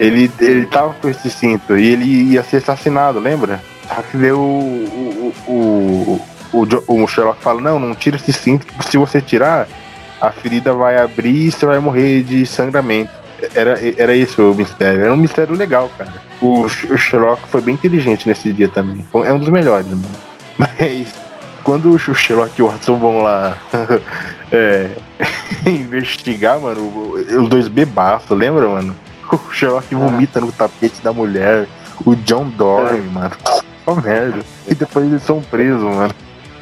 ele, 0.00 0.32
ele 0.40 0.64
tava 0.66 0.94
com 0.94 1.08
esse 1.08 1.30
cinto 1.30 1.76
e 1.76 1.86
ele 1.90 2.32
ia 2.32 2.42
ser 2.42 2.56
assassinado, 2.56 3.20
lembra? 3.20 3.62
Só 3.86 4.00
que 4.00 4.16
deu 4.16 4.40
o, 4.40 5.32
o, 5.46 6.20
o, 6.52 6.58
o, 6.58 7.02
o 7.02 7.06
Sherlock 7.06 7.42
fala, 7.42 7.60
não, 7.60 7.78
não 7.78 7.94
tira 7.94 8.16
esse 8.16 8.32
cinto, 8.32 8.66
se 8.88 8.96
você 8.96 9.20
tirar, 9.20 9.68
a 10.18 10.32
ferida 10.32 10.72
vai 10.72 10.96
abrir 10.96 11.48
e 11.48 11.52
você 11.52 11.66
vai 11.66 11.78
morrer 11.78 12.22
de 12.22 12.46
sangramento. 12.46 13.12
Era, 13.54 13.78
era 13.98 14.16
esse 14.16 14.40
o 14.40 14.54
mistério. 14.54 15.02
Era 15.02 15.12
um 15.12 15.18
mistério 15.18 15.54
legal, 15.54 15.90
cara. 15.98 16.14
O, 16.40 16.62
o 16.62 16.96
Sherlock 16.96 17.46
foi 17.48 17.60
bem 17.60 17.74
inteligente 17.74 18.26
nesse 18.26 18.50
dia 18.54 18.68
também. 18.68 19.04
É 19.22 19.32
um 19.34 19.38
dos 19.38 19.50
melhores, 19.50 19.86
mano. 19.86 20.02
Mas 20.56 21.23
quando 21.64 21.90
o 21.90 21.98
Sherlock 21.98 22.52
e 22.58 22.62
o 22.62 22.68
Watson 22.68 22.98
vão 22.98 23.22
lá 23.22 23.56
é, 24.52 24.90
investigar, 25.66 26.60
mano, 26.60 27.14
os 27.14 27.48
dois 27.48 27.66
bebaços, 27.66 28.36
lembra, 28.36 28.68
mano? 28.68 28.94
O 29.32 29.52
Sherlock 29.52 29.92
vomita 29.94 30.40
no 30.40 30.52
tapete 30.52 31.02
da 31.02 31.12
mulher. 31.12 31.66
O 32.04 32.14
John 32.14 32.48
dorme, 32.50 33.00
mano. 33.10 33.32
Só 33.84 33.94
merda. 33.96 34.40
E 34.68 34.74
depois 34.74 35.06
eles 35.06 35.22
são 35.22 35.40
presos, 35.40 35.82
mano. 35.82 36.14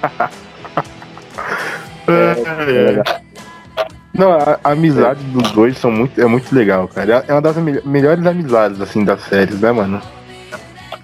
É, 2.09 3.01
é. 3.01 3.23
Não, 4.13 4.33
a, 4.33 4.59
a 4.65 4.73
amizade 4.73 5.23
dos 5.27 5.53
dois 5.53 5.79
são 5.79 5.91
muito, 5.91 6.21
é 6.21 6.27
muito 6.27 6.53
legal, 6.53 6.89
cara. 6.89 7.25
É 7.27 7.33
uma 7.33 7.41
das 7.41 7.57
me 7.57 7.81
melhores 7.85 8.27
amizades, 8.27 8.81
assim, 8.81 9.05
das 9.05 9.23
séries, 9.23 9.61
né, 9.61 9.71
mano? 9.71 10.03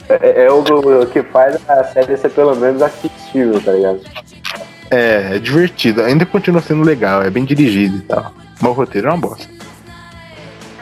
É, 0.09 0.44
é 0.44 0.51
o, 0.51 0.62
que 1.07 1.23
faz 1.23 1.59
a 1.68 1.85
série 1.85 2.16
ser 2.16 2.31
pelo 2.31 2.57
menos 2.57 2.81
assistível, 2.83 3.61
tá 3.61 3.73
ligado? 3.73 4.01
É, 4.90 5.37
é 5.37 5.38
divertido. 5.38 6.03
Ainda 6.03 6.25
continua 6.25 6.62
sendo 6.62 6.83
legal, 6.83 7.23
é 7.23 7.31
bem 7.31 7.44
dirigido 7.44 7.99
e 7.99 8.01
tal. 8.03 8.33
Mas 8.61 8.71
o 8.71 8.75
roteiro 8.75 9.09
é 9.09 9.11
uma 9.11 9.18
bosta. 9.18 9.47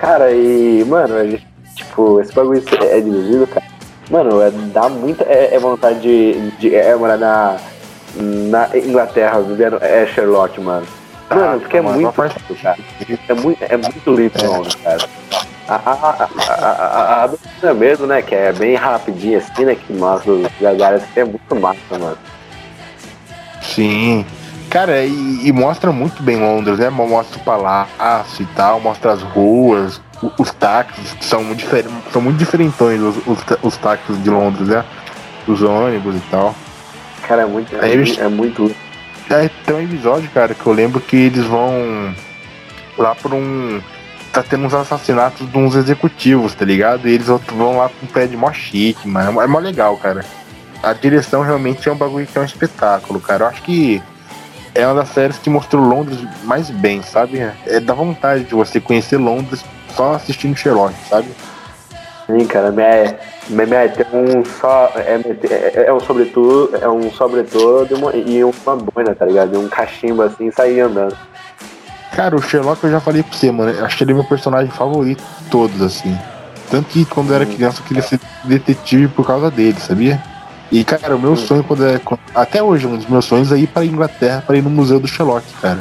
Cara, 0.00 0.30
e, 0.30 0.84
mano, 0.84 1.38
tipo, 1.74 2.20
esse 2.20 2.32
bagulho 2.32 2.62
é 2.82 3.00
dirigido, 3.00 3.46
cara. 3.46 3.66
Mano, 4.10 4.40
é, 4.40 4.50
dá 4.72 4.88
muita 4.88 5.24
é, 5.24 5.54
é 5.54 5.58
vontade 5.58 6.00
de, 6.00 6.50
de 6.52 6.74
é, 6.74 6.94
morar 6.94 7.18
na, 7.18 7.56
na 8.14 8.78
Inglaterra, 8.78 9.40
vivendo 9.40 9.78
é 9.80 10.06
Sherlock, 10.06 10.60
mano. 10.60 10.86
Mano, 11.28 11.56
ah, 11.56 11.58
porque 11.58 11.76
é 11.76 11.82
muito. 11.82 12.22
É 13.28 13.34
muito, 13.34 13.64
é 13.64 13.76
muito 13.76 14.10
lindo, 14.14 14.32
é. 14.36 14.82
cara. 14.82 15.08
A, 15.68 15.74
a, 15.74 16.28
a, 16.48 17.24
a, 17.24 17.68
a, 17.68 17.74
mesmo, 17.74 18.06
né? 18.06 18.22
Que 18.22 18.34
é 18.34 18.52
bem 18.52 18.76
rapidinha 18.76 19.38
assim, 19.38 19.64
né? 19.64 19.74
Que 19.74 19.92
os 19.92 20.50
lugares 20.60 21.02
que 21.12 21.20
é 21.20 21.24
muito 21.24 21.56
massa, 21.56 21.98
mano. 21.98 22.16
Sim. 23.60 24.24
Cara, 24.70 25.04
e, 25.04 25.48
e, 25.48 25.52
mostra 25.52 25.90
muito 25.90 26.22
bem 26.22 26.36
Londres, 26.36 26.78
né? 26.78 26.88
Mostra 26.90 27.38
o 27.38 27.42
palácio 27.42 28.42
e 28.42 28.46
tal, 28.54 28.80
mostra 28.80 29.12
as 29.12 29.22
ruas, 29.22 30.00
os, 30.22 30.32
os 30.38 30.52
táxis, 30.52 31.12
que 31.14 31.24
são 31.24 31.42
muito, 31.42 31.64
são 32.12 32.22
muito 32.22 32.36
diferentões 32.36 33.00
os, 33.00 33.16
os, 33.26 33.38
os 33.62 33.76
táxis 33.76 34.22
de 34.22 34.30
Londres, 34.30 34.68
né? 34.68 34.84
Os 35.48 35.62
ônibus 35.62 36.16
e 36.16 36.22
tal. 36.30 36.54
Cara, 37.22 37.42
é 37.42 37.46
muito. 37.46 37.74
É, 37.76 37.90
eles, 37.90 38.18
é 38.18 38.28
muito. 38.28 38.74
É, 39.28 39.48
tem 39.64 39.74
um 39.74 39.80
episódio, 39.80 40.30
cara, 40.30 40.54
que 40.54 40.64
eu 40.64 40.72
lembro 40.72 41.00
que 41.00 41.16
eles 41.16 41.44
vão 41.44 42.14
lá 42.96 43.14
pra 43.14 43.34
um. 43.34 43.80
Tá 44.32 44.42
tendo 44.42 44.66
uns 44.66 44.74
assassinatos 44.74 45.50
de 45.50 45.58
uns 45.58 45.74
executivos, 45.74 46.54
tá 46.54 46.64
ligado? 46.64 47.08
E 47.08 47.12
eles 47.12 47.26
vão 47.26 47.78
lá 47.78 47.88
pra 47.88 47.98
um 48.02 48.06
prédio 48.06 48.38
mó 48.38 48.52
chique, 48.52 49.08
mano. 49.08 49.40
É 49.40 49.46
mó 49.46 49.58
legal, 49.58 49.96
cara. 49.96 50.24
A 50.82 50.92
direção 50.92 51.42
realmente 51.42 51.88
é 51.88 51.92
um 51.92 51.96
bagulho 51.96 52.26
que 52.26 52.36
é 52.36 52.40
um 52.40 52.44
espetáculo, 52.44 53.18
cara. 53.18 53.44
Eu 53.44 53.48
acho 53.48 53.62
que 53.62 54.02
é 54.74 54.86
uma 54.86 54.94
das 54.94 55.08
séries 55.08 55.38
que 55.38 55.48
mostrou 55.48 55.82
Londres 55.82 56.18
mais 56.44 56.68
bem, 56.68 57.02
sabe? 57.02 57.38
É 57.66 57.80
da 57.80 57.94
vontade 57.94 58.44
de 58.44 58.54
você 58.54 58.78
conhecer 58.78 59.16
Londres 59.16 59.64
só 59.94 60.14
assistindo 60.14 60.56
Sherlock, 60.56 60.94
sabe? 61.08 61.28
Sim, 62.26 62.46
cara, 62.46 62.74
é, 62.82 63.18
é 63.48 63.88
tem 63.88 64.06
um 64.12 64.44
só. 64.44 64.92
É, 64.96 65.20
é, 65.50 65.86
é 65.86 65.92
um 65.92 66.00
sobretudo, 66.00 66.76
é 66.76 66.88
um 66.88 67.10
sobretudo 67.10 67.88
e 68.14 68.42
uma 68.42 68.76
boina, 68.76 69.14
tá 69.14 69.24
ligado? 69.24 69.54
E 69.54 69.58
um 69.58 69.68
cachimbo 69.68 70.22
assim 70.22 70.50
sair 70.50 70.80
andando. 70.80 71.16
Cara, 72.12 72.34
o 72.34 72.42
Sherlock 72.42 72.82
eu 72.82 72.90
já 72.90 73.00
falei 73.00 73.22
pra 73.22 73.32
você, 73.32 73.50
mano. 73.52 73.84
Acho 73.84 73.96
que 73.96 74.04
ele 74.04 74.12
é 74.12 74.14
meu 74.14 74.24
personagem 74.24 74.70
favorito 74.70 75.22
de 75.22 75.50
todos, 75.50 75.82
assim. 75.82 76.16
Tanto 76.70 76.88
que 76.88 77.04
quando 77.04 77.30
eu 77.30 77.36
era 77.36 77.46
criança 77.46 77.80
eu 77.80 77.86
queria 77.86 78.02
ser 78.02 78.18
detetive 78.44 79.08
por 79.08 79.26
causa 79.26 79.50
dele, 79.50 79.78
sabia? 79.78 80.20
E, 80.72 80.82
cara, 80.82 81.14
o 81.14 81.18
meu 81.18 81.36
sonho 81.36 81.62
quando 81.62 81.86
é. 81.86 82.00
Até 82.34 82.62
hoje, 82.62 82.86
um 82.86 82.96
dos 82.96 83.06
meus 83.06 83.24
sonhos 83.24 83.52
é 83.52 83.58
ir 83.58 83.68
pra 83.68 83.84
Inglaterra 83.84 84.42
pra 84.44 84.56
ir 84.56 84.62
no 84.62 84.70
Museu 84.70 84.98
do 84.98 85.06
Sherlock, 85.06 85.46
cara. 85.60 85.78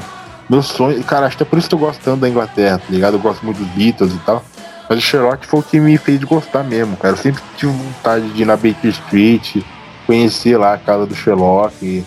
Meu 0.49 0.61
sonho. 0.61 1.03
Cara, 1.03 1.25
acho 1.25 1.37
que 1.37 1.43
é 1.43 1.45
por 1.45 1.57
isso 1.57 1.67
que 1.67 1.75
eu 1.75 1.79
gosto 1.79 2.01
tanto 2.03 2.19
da 2.19 2.29
Inglaterra, 2.29 2.77
tá 2.77 2.85
ligado? 2.89 3.15
Eu 3.15 3.19
gosto 3.19 3.43
muito 3.43 3.57
dos 3.57 3.67
Beatles 3.69 4.13
e 4.13 4.19
tal. 4.19 4.43
Mas 4.89 4.99
o 4.99 5.01
Sherlock 5.01 5.45
foi 5.47 5.59
o 5.59 5.63
que 5.63 5.79
me 5.79 5.97
fez 5.97 6.23
gostar 6.23 6.63
mesmo, 6.63 6.95
cara. 6.97 7.13
Eu 7.13 7.17
sempre 7.17 7.41
tive 7.57 7.71
vontade 7.71 8.29
de 8.29 8.41
ir 8.41 8.45
na 8.45 8.55
Baker 8.55 8.89
Street, 8.89 9.57
conhecer 10.05 10.57
lá 10.57 10.73
a 10.73 10.77
casa 10.77 11.05
do 11.05 11.15
Sherlock. 11.15 12.03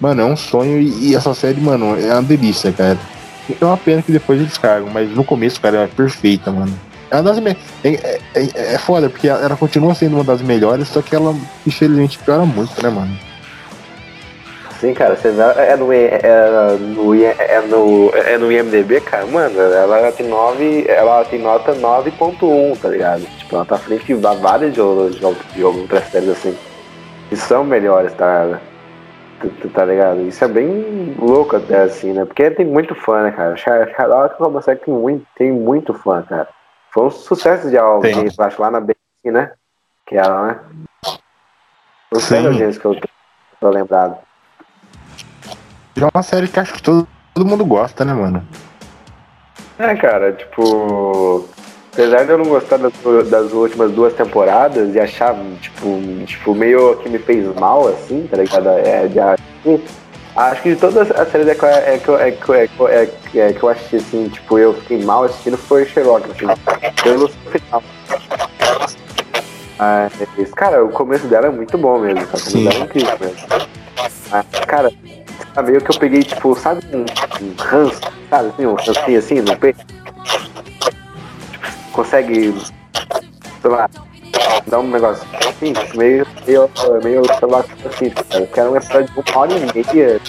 Mano, 0.00 0.22
é 0.22 0.24
um 0.24 0.36
sonho 0.36 0.80
e, 0.80 1.10
e 1.10 1.14
essa 1.14 1.34
série, 1.34 1.60
mano, 1.60 1.96
é 1.98 2.12
uma 2.12 2.22
delícia, 2.22 2.72
cara. 2.72 2.98
É 3.60 3.64
uma 3.64 3.76
pena 3.76 4.02
que 4.02 4.12
depois 4.12 4.40
eles 4.40 4.56
cagam, 4.56 4.88
mas 4.90 5.10
no 5.10 5.24
começo, 5.24 5.60
cara, 5.60 5.78
é 5.78 5.86
perfeita, 5.86 6.50
mano. 6.50 6.72
É, 7.10 7.16
uma 7.16 7.22
das 7.22 7.38
me... 7.38 7.56
é, 7.84 7.88
é, 7.88 8.20
é, 8.34 8.74
é 8.74 8.78
foda, 8.78 9.10
porque 9.10 9.28
ela 9.28 9.56
continua 9.56 9.94
sendo 9.94 10.14
uma 10.14 10.24
das 10.24 10.40
melhores, 10.40 10.88
só 10.88 11.02
que 11.02 11.14
ela, 11.14 11.36
infelizmente, 11.66 12.18
piora 12.18 12.46
muito, 12.46 12.82
né, 12.82 12.88
mano? 12.88 13.16
Sim, 14.82 14.94
cara, 14.94 15.14
você 15.14 15.30
vê, 15.30 15.42
é 15.42 15.76
no, 15.76 15.92
é, 15.92 16.06
é, 16.06 16.76
no, 16.76 17.14
é, 17.14 17.60
no, 17.60 18.10
é 18.16 18.36
no 18.36 18.50
IMDB, 18.50 19.00
cara, 19.00 19.24
mano, 19.26 19.60
ela 19.60 20.10
tem 20.10 20.26
9, 20.26 20.86
ela 20.88 21.24
tem 21.24 21.38
nota 21.38 21.72
9.1, 21.72 22.80
tá 22.80 22.88
ligado? 22.88 23.20
Tipo, 23.38 23.54
ela 23.54 23.64
tá 23.64 23.76
à 23.76 23.78
frente 23.78 24.06
de 24.06 24.14
vários 24.14 24.74
jogos, 24.74 25.14
jogos 25.14 25.38
de 25.54 25.62
outras 25.62 26.02
séries 26.08 26.30
assim. 26.30 26.58
Que 27.28 27.36
são 27.36 27.62
melhores, 27.62 28.12
tá, 28.14 28.58
tá 29.72 29.84
ligado? 29.84 30.22
Isso 30.22 30.44
é 30.44 30.48
bem 30.48 31.14
louco 31.16 31.54
até 31.54 31.82
assim, 31.82 32.12
né? 32.12 32.24
Porque 32.24 32.50
tem 32.50 32.66
muito 32.66 32.92
fã, 32.96 33.22
né, 33.22 33.30
cara? 33.30 33.54
Charlotte 33.56 34.34
é 34.68 34.74
que 34.74 34.86
tem 34.86 34.94
muito, 34.94 35.26
tem 35.36 35.52
muito 35.52 35.94
fã, 35.94 36.22
cara. 36.22 36.48
Foi 36.90 37.04
um 37.04 37.10
sucesso 37.10 37.70
de 37.70 37.78
audiência, 37.78 38.44
acho, 38.44 38.60
lá 38.60 38.68
na 38.68 38.80
BC, 38.80 38.96
né? 39.26 39.52
Que 40.06 40.16
é 40.16 40.18
ela, 40.18 40.46
né? 40.48 40.60
Não 42.12 42.18
sei 42.18 42.44
audiência 42.44 42.80
que 42.80 42.86
eu 42.88 42.96
tô 43.60 43.70
lembrado. 43.70 44.18
É 46.02 46.08
uma 46.12 46.22
série 46.24 46.48
que 46.48 46.58
acho 46.58 46.74
que 46.74 46.82
todo, 46.82 47.06
todo 47.32 47.46
mundo 47.46 47.64
gosta, 47.64 48.04
né, 48.04 48.12
mano? 48.12 48.44
É, 49.78 49.94
cara, 49.94 50.32
tipo. 50.32 51.48
Apesar 51.92 52.24
de 52.24 52.30
eu 52.30 52.38
não 52.38 52.46
gostar 52.46 52.78
das, 52.78 52.92
das 53.28 53.52
últimas 53.52 53.92
duas 53.92 54.12
temporadas 54.14 54.94
e 54.94 54.98
achar, 54.98 55.36
tipo, 55.60 56.00
tipo, 56.26 56.54
meio 56.54 56.96
que 56.96 57.08
me 57.08 57.18
fez 57.18 57.46
mal, 57.54 57.86
assim, 57.86 58.26
tá 58.28 58.38
ligado? 58.38 58.68
É, 58.70 59.06
de, 59.06 59.20
acho 60.34 60.62
que 60.62 60.70
de 60.70 60.76
todas 60.76 61.10
as 61.10 61.30
séries 61.30 61.48
é 61.48 61.54
que, 61.54 61.66
é, 61.66 61.98
que, 61.98 62.10
é, 62.10 62.30
que, 62.32 62.52
é, 62.52 62.66
que, 62.66 63.40
é, 63.40 63.48
é, 63.48 63.52
que 63.52 63.62
eu 63.62 63.68
assisti, 63.68 63.96
assim, 63.96 64.28
tipo, 64.28 64.58
eu 64.58 64.72
fiquei 64.74 65.04
mal 65.04 65.24
assistindo 65.24 65.58
foi 65.58 65.84
Sherlock, 65.84 66.28
assim, 66.30 66.46
pelo 67.02 67.28
final. 67.28 67.82
Mas, 69.78 70.54
cara, 70.54 70.82
o 70.82 70.88
começo 70.88 71.26
dela 71.26 71.46
é 71.46 71.50
muito 71.50 71.76
bom 71.76 71.98
mesmo, 71.98 72.26
cara. 72.26 72.38
O 72.38 72.52
começo 72.52 72.58
dela 72.58 72.74
é 72.74 72.78
incrível 72.78 73.18
mesmo. 73.20 73.46
Mas, 74.30 74.46
cara, 74.66 74.90
Sabe, 75.54 75.76
eu 75.76 75.80
que 75.82 75.90
eu 75.90 75.98
peguei, 75.98 76.22
tipo, 76.22 76.58
sabe 76.58 76.82
um, 76.94 77.00
um 77.44 77.54
ranço, 77.58 78.00
sabe, 78.30 78.48
assim, 78.48 78.66
um 78.66 78.74
rancinho 78.74 79.18
assim 79.18 79.40
no 79.40 79.56
peito? 79.56 79.84
Consegue, 81.92 82.54
sei 83.60 83.70
lá, 83.70 83.88
dar 84.66 84.78
um 84.78 84.88
negócio 84.88 85.26
assim, 85.46 85.74
meio, 85.94 86.26
meio, 86.46 86.70
meio, 87.02 87.22
sei 87.38 87.48
lá, 87.48 87.64
assim, 87.84 88.10
cara. 88.10 88.44
Eu 88.44 88.46
quero 88.46 88.70
um 88.72 88.76
episódio 88.76 89.12
de 89.12 89.30
uma 89.30 89.38
hora 89.38 89.52
e 89.52 89.94
meia, 89.94 90.20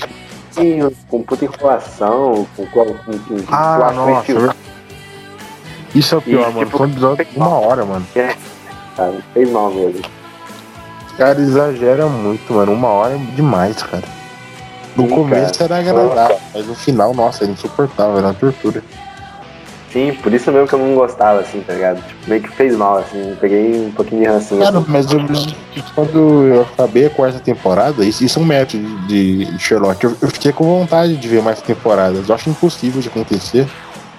assim, 0.52 0.96
com 1.08 1.24
puta 1.24 1.46
enrolação, 1.46 2.46
com, 2.58 2.66
com, 2.66 2.86
com, 2.86 3.20
com 3.20 3.36
ah, 3.48 3.92
nossa, 3.94 4.56
Isso 5.96 6.16
é 6.16 6.18
o 6.18 6.22
pior, 6.22 6.50
e, 6.50 6.54
mano. 6.54 6.66
Tipo, 6.66 6.78
Foi 6.78 6.88
um 6.88 6.92
episódio 6.92 7.26
de 7.26 7.38
uma 7.38 7.60
hora, 7.60 7.86
mano. 7.86 8.06
É, 8.14 8.36
cara, 8.98 9.16
fez 9.34 9.50
mal 9.50 9.72
mesmo. 9.72 10.02
Cara, 11.18 11.40
exagera 11.40 12.08
muito, 12.08 12.54
mano. 12.54 12.74
Uma 12.74 12.90
hora 12.90 13.16
é 13.16 13.18
demais, 13.36 13.82
cara. 13.84 14.23
No 14.96 15.08
Sim, 15.08 15.16
começo 15.16 15.60
cara. 15.60 15.80
era 15.80 15.90
agradável, 15.90 16.40
mas 16.54 16.68
no 16.68 16.76
final, 16.76 17.14
nossa, 17.14 17.44
era 17.44 17.52
insuportável, 17.52 18.18
era 18.18 18.28
uma 18.28 18.34
tortura. 18.34 18.84
Sim, 19.94 20.12
por 20.24 20.34
isso 20.34 20.52
mesmo 20.52 20.68
que 20.68 20.74
eu 20.74 20.80
não 20.80 20.96
gostava, 20.96 21.40
assim, 21.42 21.62
tá 21.62 21.74
ligado? 21.74 22.04
Tipo, 22.08 22.28
meio 22.28 22.42
que 22.42 22.50
fez 22.50 22.76
mal, 22.76 22.98
assim, 22.98 23.38
peguei 23.40 23.86
um 23.86 23.92
pouquinho 23.92 24.22
de 24.22 24.28
rancinho. 24.28 24.62
Cara, 24.64 24.80
assim. 24.80 24.86
mas 24.90 25.12
eu, 25.12 25.20
quando 25.94 26.48
eu 26.48 26.62
acabei 26.64 27.06
a 27.06 27.10
quarta 27.12 27.40
temporada, 27.40 28.04
isso, 28.04 28.24
isso 28.24 28.40
é 28.40 28.42
um 28.42 28.46
método 28.46 28.84
de, 29.08 29.46
de 29.46 29.60
Sherlock, 29.60 30.04
eu, 30.04 30.18
eu, 30.20 30.30
fiquei 30.30 30.52
com 30.52 30.64
vontade 30.64 31.16
de 31.16 31.28
ver 31.28 31.44
mais 31.44 31.62
temporadas. 31.62 32.28
Eu 32.28 32.34
acho 32.34 32.50
impossível 32.50 33.02
de 33.02 33.08
acontecer, 33.08 33.68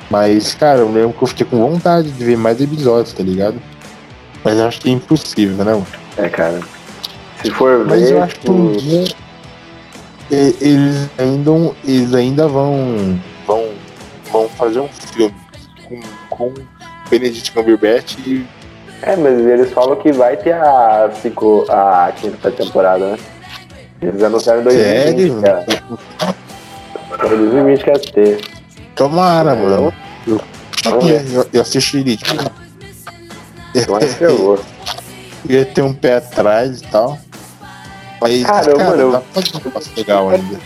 mas, 0.09 0.55
cara, 0.55 0.79
eu 0.79 0.93
lembro 0.93 1.13
que 1.13 1.25
eu 1.25 1.29
fiquei 1.29 1.45
com 1.45 1.59
vontade 1.59 2.09
de 2.09 2.25
ver 2.25 2.37
mais 2.37 2.61
episódios, 2.61 3.13
tá 3.13 3.25
ligado? 3.25 3.61
Mas 4.45 4.57
eu 4.57 4.69
acho 4.69 4.81
que 4.81 4.89
é 4.89 4.93
impossível, 4.93 5.65
né? 5.65 5.83
É, 6.17 6.29
cara. 6.29 6.61
Se 7.43 7.51
for 7.51 7.85
Mas 7.85 8.01
ver, 8.01 8.13
eu 8.13 8.23
acho 8.23 8.37
que 8.37 8.51
um 8.51 8.73
dia 8.73 9.05
eles 10.31 11.09
ainda, 11.19 11.51
eles 11.85 12.15
ainda 12.15 12.49
vão, 12.49 13.21
vão, 13.47 13.71
vão 14.31 14.49
fazer 14.51 14.81
um 14.81 14.89
filme 14.89 15.35
com, 15.89 16.01
com 16.31 16.55
Benedict 17.11 17.53
Cumberbatch 17.53 18.17
e... 18.27 18.47
É, 19.03 19.17
mas 19.17 19.39
eles 19.39 19.71
falam 19.73 19.97
que 19.97 20.13
vai 20.13 20.37
ter 20.37 20.55
a, 20.55 21.11
cinco, 21.21 21.67
a 21.69 22.11
quinta 22.17 22.51
temporada, 22.51 23.13
né? 23.13 23.19
Eles 24.01 24.23
anunciaram 24.23 24.61
em 24.61 24.65
2020, 24.65 25.43
cara. 25.43 25.67
2020 27.29 27.85
quer 27.85 27.99
ter. 27.99 28.41
Tomara, 28.95 29.53
é, 29.53 29.55
mano. 29.55 29.93
Eu, 30.27 30.41
eu, 30.87 31.47
eu 31.53 31.61
assistiria, 31.61 32.17
tipo... 32.17 32.35
Eu 33.75 33.97
acho 33.97 34.17
que 34.17 34.25
eu. 34.25 34.61
Ia 35.49 35.65
ter 35.67 35.83
um 35.83 35.93
pé 35.93 36.17
atrás 36.17 36.81
e 36.81 36.85
tal. 36.85 37.19
Mas, 38.21 38.43
Caramba, 38.43 38.79
cara, 38.79 38.97
mano, 38.97 39.25
pra 39.33 39.71
fazer 39.71 39.91
um 39.91 39.97
legal 39.97 40.31
ainda. 40.31 40.59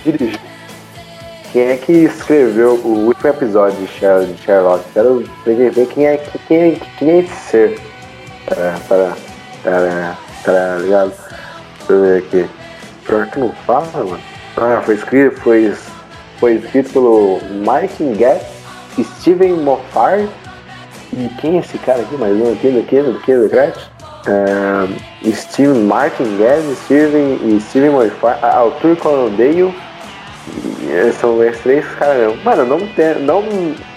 quem 1.52 1.62
é 1.62 1.76
que 1.76 1.92
escreveu 1.92 2.74
o 2.74 3.06
último 3.06 3.30
episódio 3.30 3.78
de 3.84 3.92
Sherlock. 4.44 4.84
Quero 4.92 5.24
ver 5.44 5.86
quem 5.86 6.06
é, 6.06 6.16
quem 6.46 6.58
é, 6.58 6.80
quem 6.98 7.10
é 7.10 7.18
esse 7.20 7.34
ser. 7.34 7.80
Para, 8.46 8.78
para, 8.88 9.16
para, 9.62 10.18
para, 10.44 10.76
ligado? 10.78 11.12
Deixa 11.78 11.92
eu 11.92 12.00
ver 12.02 12.18
aqui. 12.18 12.50
Pior 13.04 13.26
que 13.26 13.40
não 13.40 13.52
fala, 13.66 13.90
mano. 13.92 14.20
Ah, 14.56 14.82
foi 14.84 14.94
escrito, 14.94 15.40
foi, 15.40 15.74
foi 16.38 16.54
escrito 16.54 16.92
pelo 16.92 17.40
Martin 17.64 18.14
Gatt, 18.14 18.44
Steven 19.20 19.52
Moffat 19.52 20.28
e 21.12 21.28
quem 21.40 21.56
é 21.56 21.60
esse 21.60 21.78
cara 21.78 22.02
aqui? 22.02 22.16
Mais 22.16 22.36
um 22.36 22.52
aqui 22.52 22.70
do 22.70 22.82
que? 22.84 23.02
Do 23.02 23.18
Uh, 24.28 25.32
Steven 25.32 25.84
Martin 25.84 26.36
Gatt, 26.36 26.62
Steven 26.84 27.38
e 27.42 27.60
Steven 27.60 27.90
Moffat, 27.90 28.44
Arthur 28.44 28.96
Conan 28.96 29.30
Dale 29.30 29.74
são 31.20 31.42
esses 31.42 31.60
três 31.62 31.84
caras 31.94 32.16
mesmo. 32.18 32.44
Mano, 32.44 32.64
não, 32.64 32.86
ter, 32.88 33.18
não, 33.18 33.42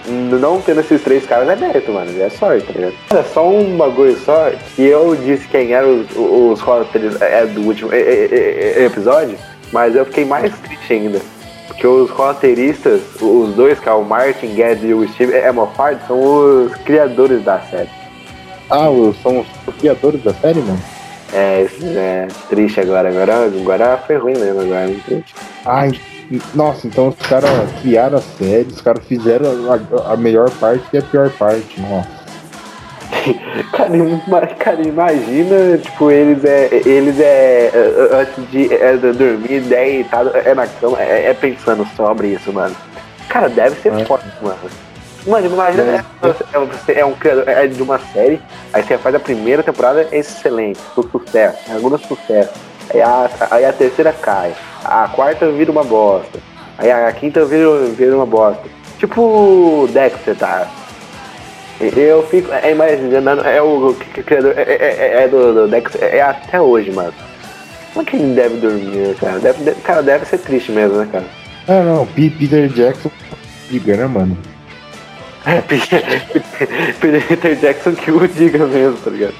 não 0.06 0.60
tendo 0.60 0.80
esses 0.80 1.02
três 1.02 1.26
caras 1.26 1.48
é 1.48 1.56
mérito, 1.56 1.92
mano. 1.92 2.10
É 2.20 2.28
sorte, 2.28 2.66
tá 2.66 2.72
ligado? 2.72 2.94
É 3.10 3.22
só 3.22 3.48
um 3.48 3.76
bagulho 3.76 4.16
só 4.18 4.50
que 4.74 4.82
eu 4.82 5.16
disse 5.16 5.46
quem 5.48 5.72
eram 5.72 6.00
os, 6.00 6.16
os 6.16 6.60
roteiristas 6.60 7.22
é, 7.22 7.46
do 7.46 7.62
último 7.62 7.92
é, 7.92 7.98
é, 7.98 8.74
é, 8.78 8.84
episódio, 8.84 9.38
mas 9.72 9.94
eu 9.94 10.04
fiquei 10.04 10.24
mais 10.24 10.52
triste 10.60 10.92
ainda. 10.92 11.20
Porque 11.66 11.86
os 11.86 12.10
roteiristas, 12.10 13.00
os 13.20 13.54
dois, 13.54 13.80
que 13.80 13.88
é 13.88 13.92
o 13.92 14.04
Martin 14.04 14.54
Guedes 14.54 14.84
e 14.84 14.92
o 14.92 15.08
Steve 15.08 15.34
Emofard, 15.34 15.98
são 16.06 16.20
os 16.20 16.74
criadores 16.84 17.42
da 17.42 17.58
série. 17.60 18.01
Ah, 18.70 18.86
são 19.22 19.40
os 19.66 19.74
criadores 19.76 20.22
da 20.22 20.32
série, 20.34 20.60
mano? 20.60 20.80
É, 21.32 21.66
é 21.96 22.28
triste 22.48 22.80
agora. 22.80 23.08
Agora, 23.08 23.46
agora 23.46 23.98
foi 24.06 24.16
ruim 24.16 24.34
mesmo, 24.34 24.60
agora. 24.60 24.90
Triste. 25.06 25.34
Ai, 25.64 25.92
nossa, 26.54 26.86
então 26.86 27.08
os 27.08 27.16
caras 27.16 27.50
criaram 27.80 28.18
a 28.18 28.20
série, 28.20 28.68
os 28.68 28.80
caras 28.80 29.04
fizeram 29.04 29.48
a, 29.70 30.12
a, 30.12 30.16
melhor 30.16 30.50
parte 30.52 30.84
e 30.92 30.98
a 30.98 31.02
pior 31.02 31.30
parte, 31.30 31.80
nossa. 31.80 32.22
cara, 33.72 34.46
cara, 34.58 34.82
imagina, 34.82 35.78
tipo, 35.78 36.10
eles 36.10 36.44
é. 36.44 36.68
Eles 36.86 37.20
é. 37.20 37.70
Antes 38.12 38.50
de 38.50 38.72
é, 38.74 38.96
dormir, 38.96 39.60
deitado, 39.60 40.30
é 40.34 40.54
na 40.54 40.66
cama, 40.66 41.00
é, 41.00 41.30
é, 41.30 41.34
pensando 41.34 41.86
sobre 41.96 42.28
isso, 42.28 42.52
mano. 42.52 42.74
Cara, 43.28 43.48
deve 43.48 43.80
ser 43.80 43.92
é. 43.92 44.04
forte, 44.04 44.26
mano. 44.40 44.56
Mano, 45.26 45.46
imagina, 45.46 45.82
é, 45.84 46.94
é, 46.96 47.00
é 47.00 47.04
um 47.04 47.12
criador 47.12 47.48
é 47.48 47.66
de 47.66 47.80
uma 47.80 47.98
série, 47.98 48.40
aí 48.72 48.82
você 48.82 48.98
faz 48.98 49.14
a 49.14 49.20
primeira 49.20 49.62
temporada, 49.62 50.08
é 50.10 50.18
excelente, 50.18 50.80
sucesso, 50.94 51.72
alguns 51.72 52.00
sucesso. 52.02 52.52
Aí 52.92 53.00
a, 53.00 53.30
aí 53.50 53.64
a 53.64 53.72
terceira 53.72 54.12
cai. 54.12 54.52
A 54.84 55.08
quarta 55.08 55.50
vira 55.50 55.70
uma 55.70 55.84
bosta. 55.84 56.38
Aí 56.76 56.90
a 56.90 57.12
quinta 57.12 57.44
vira, 57.44 57.84
vira 57.96 58.16
uma 58.16 58.26
bosta. 58.26 58.62
Tipo 58.98 59.88
Dexter, 59.92 60.36
tá? 60.36 60.68
Eu 61.80 62.24
fico 62.26 62.52
é, 62.52 62.72
imaginando, 62.72 63.42
é 63.42 63.62
o 63.62 63.94
criador, 64.26 64.54
é, 64.56 64.62
é, 64.62 65.22
é, 65.22 65.28
do, 65.28 65.54
do 65.54 65.68
Dexter, 65.68 66.02
é 66.02 66.20
até 66.20 66.60
hoje, 66.60 66.90
mano. 66.90 67.12
Como 67.92 68.06
é 68.06 68.10
que 68.10 68.16
ele 68.16 68.34
deve 68.34 68.56
dormir, 68.56 69.14
cara? 69.20 69.38
Deve, 69.38 69.64
deve, 69.64 69.80
cara, 69.82 70.02
deve 70.02 70.24
ser 70.24 70.38
triste 70.38 70.72
mesmo, 70.72 70.96
né, 70.96 71.08
cara? 71.10 71.24
Ah, 71.68 71.82
não, 71.82 72.06
Peter 72.06 72.68
Jackson 72.68 73.10
diga, 73.70 73.96
né, 73.96 74.06
mano? 74.06 74.36
É, 75.44 75.60
Peter 77.00 77.56
Jackson 77.56 77.94
que 77.94 78.10
o 78.10 78.28
diga 78.28 78.66
mesmo, 78.66 78.96
tá 78.98 79.10
ligado? 79.10 79.34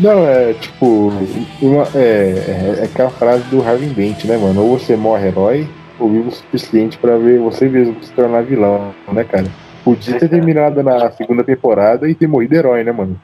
Não, 0.00 0.26
é 0.26 0.54
tipo. 0.54 1.12
Uma, 1.60 1.84
é, 1.94 1.98
é, 1.98 2.80
é 2.80 2.84
aquela 2.84 3.10
frase 3.10 3.44
do 3.44 3.62
Harvey 3.62 3.88
Dent, 3.90 4.24
né, 4.24 4.36
mano? 4.36 4.62
Ou 4.62 4.78
você 4.78 4.96
morre 4.96 5.28
herói, 5.28 5.68
ou 5.98 6.08
vivo 6.10 6.28
o 6.28 6.32
suficiente 6.32 6.96
pra 6.98 7.18
ver 7.18 7.38
você 7.40 7.68
mesmo 7.68 8.02
se 8.02 8.12
tornar 8.12 8.42
vilão, 8.42 8.94
né, 9.12 9.24
cara? 9.24 9.46
Podia 9.84 10.18
ter 10.18 10.28
terminado 10.28 10.82
na 10.82 11.10
segunda 11.10 11.44
temporada 11.44 12.08
e 12.08 12.14
ter 12.14 12.26
morrido 12.26 12.54
herói, 12.54 12.84
né, 12.84 12.92
mano? 12.92 13.20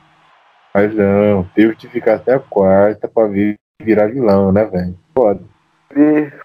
Mas 0.75 0.95
não, 0.95 1.47
teve 1.55 1.77
que 1.77 1.89
ficar 1.89 2.15
até 2.15 2.35
a 2.35 2.41
quarta 2.41 3.07
pra 3.07 3.27
vir, 3.27 3.57
virar 3.81 4.09
vilão, 4.09 4.51
né, 4.51 4.65
velho? 4.65 4.95
Foda. 5.15 5.41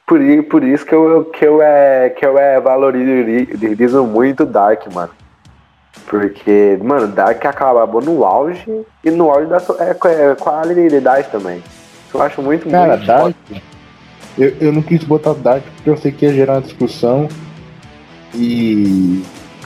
Por, 0.06 0.20
por 0.44 0.64
isso 0.64 0.86
que 0.86 0.94
eu, 0.94 1.26
que 1.26 1.44
eu, 1.44 1.62
é, 1.62 2.12
que 2.12 2.24
eu 2.24 2.38
é 2.38 2.60
valorizo 2.62 4.06
muito 4.06 4.46
Dark, 4.46 4.86
mano. 4.94 5.19
Porque, 6.10 6.76
mano, 6.82 7.08
Dark 7.08 7.46
acabou 7.46 8.02
no 8.02 8.26
auge 8.26 8.84
e 9.04 9.12
no 9.12 9.30
auge 9.30 9.46
da 9.46 9.58
é, 9.80 9.92
é, 9.92 10.36
qualidade 10.36 11.30
também. 11.30 11.62
Eu 12.12 12.22
acho 12.24 12.42
muito, 12.42 12.68
Cara, 12.68 12.98
muito 12.98 13.06
Dark, 13.06 13.36
eu, 14.36 14.56
eu 14.60 14.74
não 14.74 14.82
quis 14.82 15.04
botar 15.04 15.34
Dark 15.34 15.64
porque 15.76 15.90
eu 15.92 15.96
sei 15.96 16.12
que 16.12 16.26
ia 16.26 16.34
gerar 16.34 16.54
uma 16.54 16.62
discussão 16.62 17.30
e, 18.34 19.24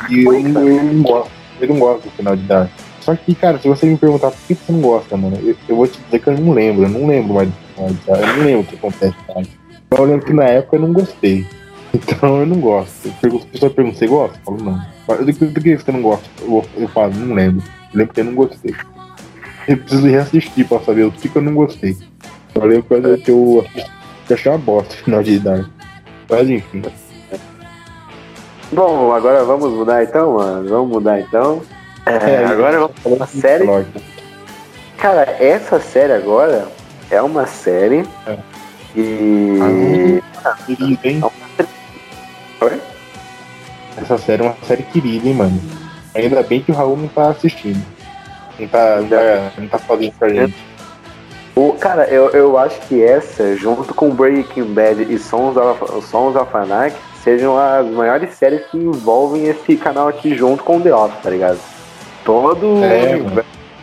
e 0.10 0.23
eu, 0.25 0.34
eu, 0.34 0.67
eu, 0.67 0.84
não 0.84 1.01
gosto, 1.01 1.32
eu 1.62 1.67
não 1.69 1.79
gosto 1.79 2.03
do 2.03 2.12
final 2.12 2.36
de 2.36 2.43
Dark. 2.43 2.69
Só 2.99 3.15
que, 3.15 3.34
cara, 3.36 3.58
se 3.58 3.69
você 3.69 3.86
me 3.86 3.97
perguntar 3.97 4.32
por 4.32 4.39
que 4.45 4.53
você 4.53 4.71
não 4.73 4.82
gosta, 4.82 5.15
mano, 5.15 5.39
eu, 5.41 5.56
eu 5.69 5.75
vou 5.77 5.88
te 5.88 5.97
dizer 6.01 6.19
que 6.19 6.27
eu 6.27 6.38
não 6.38 6.51
lembro, 6.51 6.84
eu 6.84 6.89
não 6.89 7.08
lembro 7.08 7.36
mais 7.36 7.47
do 7.47 7.56
final 7.73 7.89
de 7.89 7.95
Dark, 8.06 8.21
eu 8.21 8.38
não 8.38 8.43
lembro 8.43 8.62
o 8.62 8.65
que 8.65 8.75
acontece 8.75 9.15
Dark. 9.34 9.47
Eu 9.91 10.03
lembro 10.03 10.25
que 10.25 10.34
na 10.34 10.43
época 10.43 10.75
eu 10.75 10.82
não 10.82 10.91
gostei. 10.91 11.47
Então 11.95 12.39
eu 12.39 12.45
não 12.47 12.60
gosto. 12.60 13.08
A 13.08 13.51
pessoa 13.51 13.69
pergunta, 13.69 13.99
você 13.99 14.08
gosta? 14.08 14.36
Eu 14.39 14.58
falo, 14.58 14.71
não. 14.71 14.92
Do, 15.07 15.51
do 15.51 15.61
que 15.61 15.77
você 15.77 15.91
não 15.91 16.01
gosta? 16.01 16.29
Eu, 16.41 16.65
eu 16.77 16.87
falo, 16.87 17.13
não 17.13 17.35
lembro. 17.35 17.63
Eu 17.93 17.99
lembro 17.99 18.13
que 18.13 18.19
eu 18.21 18.25
não 18.25 18.35
gostei. 18.35 18.75
Eu 19.67 19.77
preciso 19.77 20.07
reassistir 20.07 20.67
pra 20.67 20.79
saber 20.79 21.03
o 21.03 21.11
que, 21.11 21.29
que 21.29 21.35
eu 21.35 21.41
não 21.41 21.53
gostei. 21.53 21.97
Eu 22.55 22.65
lembro 22.65 22.83
coisa 22.83 23.17
que 23.17 23.31
eu, 23.31 23.65
que 24.27 24.33
achei 24.33 24.51
uma 24.51 24.57
bosta 24.57 24.93
no 24.95 24.99
final 25.03 25.23
de 25.23 25.33
idade. 25.33 25.69
Mas 26.29 26.49
enfim. 26.49 26.83
Bom, 28.71 29.13
agora 29.13 29.43
vamos 29.43 29.71
mudar 29.71 30.03
então, 30.03 30.33
mano. 30.33 30.69
Vamos 30.69 30.89
mudar 30.89 31.19
então. 31.19 31.61
É, 32.05 32.11
é, 32.11 32.45
agora 32.45 32.79
vamos 32.79 32.99
falar 32.99 33.15
uma 33.15 33.27
série. 33.27 33.65
Cara, 34.97 35.21
essa 35.39 35.79
série 35.79 36.13
agora 36.13 36.67
é 37.09 37.21
uma 37.21 37.45
série. 37.45 38.05
É. 38.25 38.37
E. 38.95 40.21
Ah? 40.43 40.57
É 41.03 41.09
uma... 41.17 41.31
Oi? 42.61 42.92
Essa 43.97 44.17
série 44.17 44.43
é 44.43 44.45
uma 44.45 44.56
série 44.65 44.84
querida, 44.84 45.27
hein, 45.27 45.36
mano. 45.36 45.62
Ainda 46.15 46.43
bem 46.43 46.62
que 46.62 46.71
o 46.71 46.75
Raul 46.75 46.97
não 46.97 47.08
tá 47.08 47.29
assistindo. 47.29 47.84
Não 48.60 48.67
tá, 48.67 48.97
não 49.01 49.10
tá, 49.10 49.51
não 49.58 49.67
tá 49.67 49.77
falando 49.79 50.12
pra 50.13 50.29
gente. 50.29 50.56
O, 51.56 51.73
cara, 51.73 52.06
eu, 52.06 52.29
eu 52.32 52.58
acho 52.58 52.79
que 52.82 53.03
essa, 53.03 53.56
junto 53.56 53.93
com 53.93 54.10
Breaking 54.10 54.73
Bad 54.73 55.03
e 55.03 55.19
Sons 55.19 55.56
of, 55.56 56.01
Sons 56.08 56.36
of 56.36 56.56
Anarchy, 56.56 56.97
sejam 57.23 57.58
as 57.58 57.86
maiores 57.88 58.34
séries 58.34 58.65
que 58.71 58.77
envolvem 58.77 59.47
esse 59.47 59.75
canal 59.75 60.08
aqui 60.08 60.36
junto 60.36 60.63
com 60.63 60.82
The 60.82 60.93
Office, 60.93 61.21
tá 61.21 61.29
ligado? 61.29 61.60
Todo 62.25 62.84
é, 62.84 63.21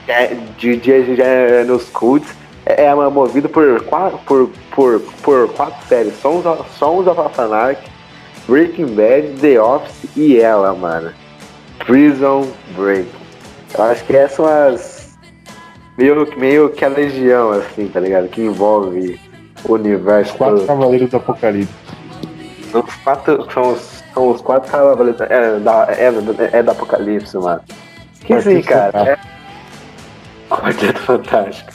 é 0.09 0.37
de, 0.59 0.77
de, 0.77 1.16
de, 1.16 1.64
nos 1.64 1.88
cults 1.90 2.35
é, 2.66 2.87
é 2.87 2.94
movido 2.94 3.49
por 3.49 3.83
quatro, 3.85 4.18
por, 4.27 4.51
por, 4.75 5.01
por 5.23 5.49
quatro 5.53 5.87
séries. 5.87 6.14
Sons 6.20 6.44
of, 6.44 6.68
Sons 6.77 7.07
of 7.07 7.40
Anarchy, 7.40 7.88
Breaking 8.51 8.97
Bad, 8.97 9.41
The 9.41 9.61
Office 9.61 10.11
e 10.17 10.41
ela, 10.41 10.75
mano. 10.75 11.13
Prison 11.87 12.51
Break. 12.77 13.09
Eu 13.79 13.85
acho 13.85 14.05
que 14.05 14.17
essas 14.17 14.37
são 14.37 14.47
as. 14.47 15.17
Meio, 15.97 16.27
meio 16.37 16.69
que 16.71 16.85
a 16.85 16.89
legião, 16.89 17.53
assim, 17.53 17.87
tá 17.87 18.01
ligado? 18.01 18.27
Que 18.27 18.41
envolve 18.41 19.21
o 19.65 19.75
universo. 19.75 20.33
Os 20.33 20.37
quatro 20.37 20.57
todo. 20.57 20.67
Cavaleiros 20.67 21.11
do 21.11 21.17
Apocalipse. 21.19 21.73
São 22.73 22.81
os 22.81 22.95
quatro. 22.97 23.53
São 23.53 23.73
os, 23.73 24.05
são 24.13 24.31
os 24.31 24.41
quatro 24.41 24.73
Cavaleiros. 24.73 25.21
É, 25.21 25.61
da, 25.61 25.87
é, 25.97 26.59
é 26.59 26.63
do 26.65 26.71
Apocalipse, 26.73 27.39
mano. 27.39 27.61
Que 28.25 28.43
sim, 28.43 28.63
cara. 28.63 29.11
É... 29.11 29.19
Quarteto 30.53 30.99
Fantástico. 31.03 31.71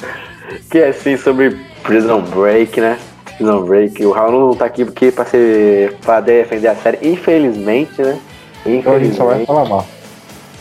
Que 0.70 0.80
é 0.80 0.90
assim 0.90 1.16
sobre 1.16 1.58
Prison 1.84 2.20
Break, 2.20 2.82
né? 2.82 3.00
Prison 3.38 3.63
Break. 3.63 4.06
O 4.06 4.12
Raul 4.12 4.32
não 4.32 4.56
tá 4.56 4.65
aqui 4.65 4.86
porque 4.86 5.12
pra, 5.12 5.26
ser, 5.26 5.95
pra 6.04 6.21
defender 6.21 6.67
a 6.67 6.76
série, 6.76 7.08
infelizmente, 7.08 8.02
né? 8.02 8.19
Infelizmente. 8.65 8.78
Então 8.80 8.93
a 8.93 9.00
gente 9.00 9.15
só 9.15 9.26
vai 9.26 9.45
falar 9.45 9.65
mal. 9.65 9.86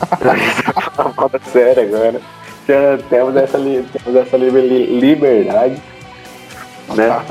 a 0.01 0.37
gente 0.37 0.63
vai 0.63 0.83
falar 0.83 1.15
mal 1.17 1.29
da 1.29 1.39
série 1.41 1.81
agora. 1.81 2.21
Já 2.67 2.99
temos 3.09 3.37
essa, 3.37 3.59
temos 3.59 4.17
essa 4.17 4.37
liberdade. 4.37 5.83
Né? 6.95 7.23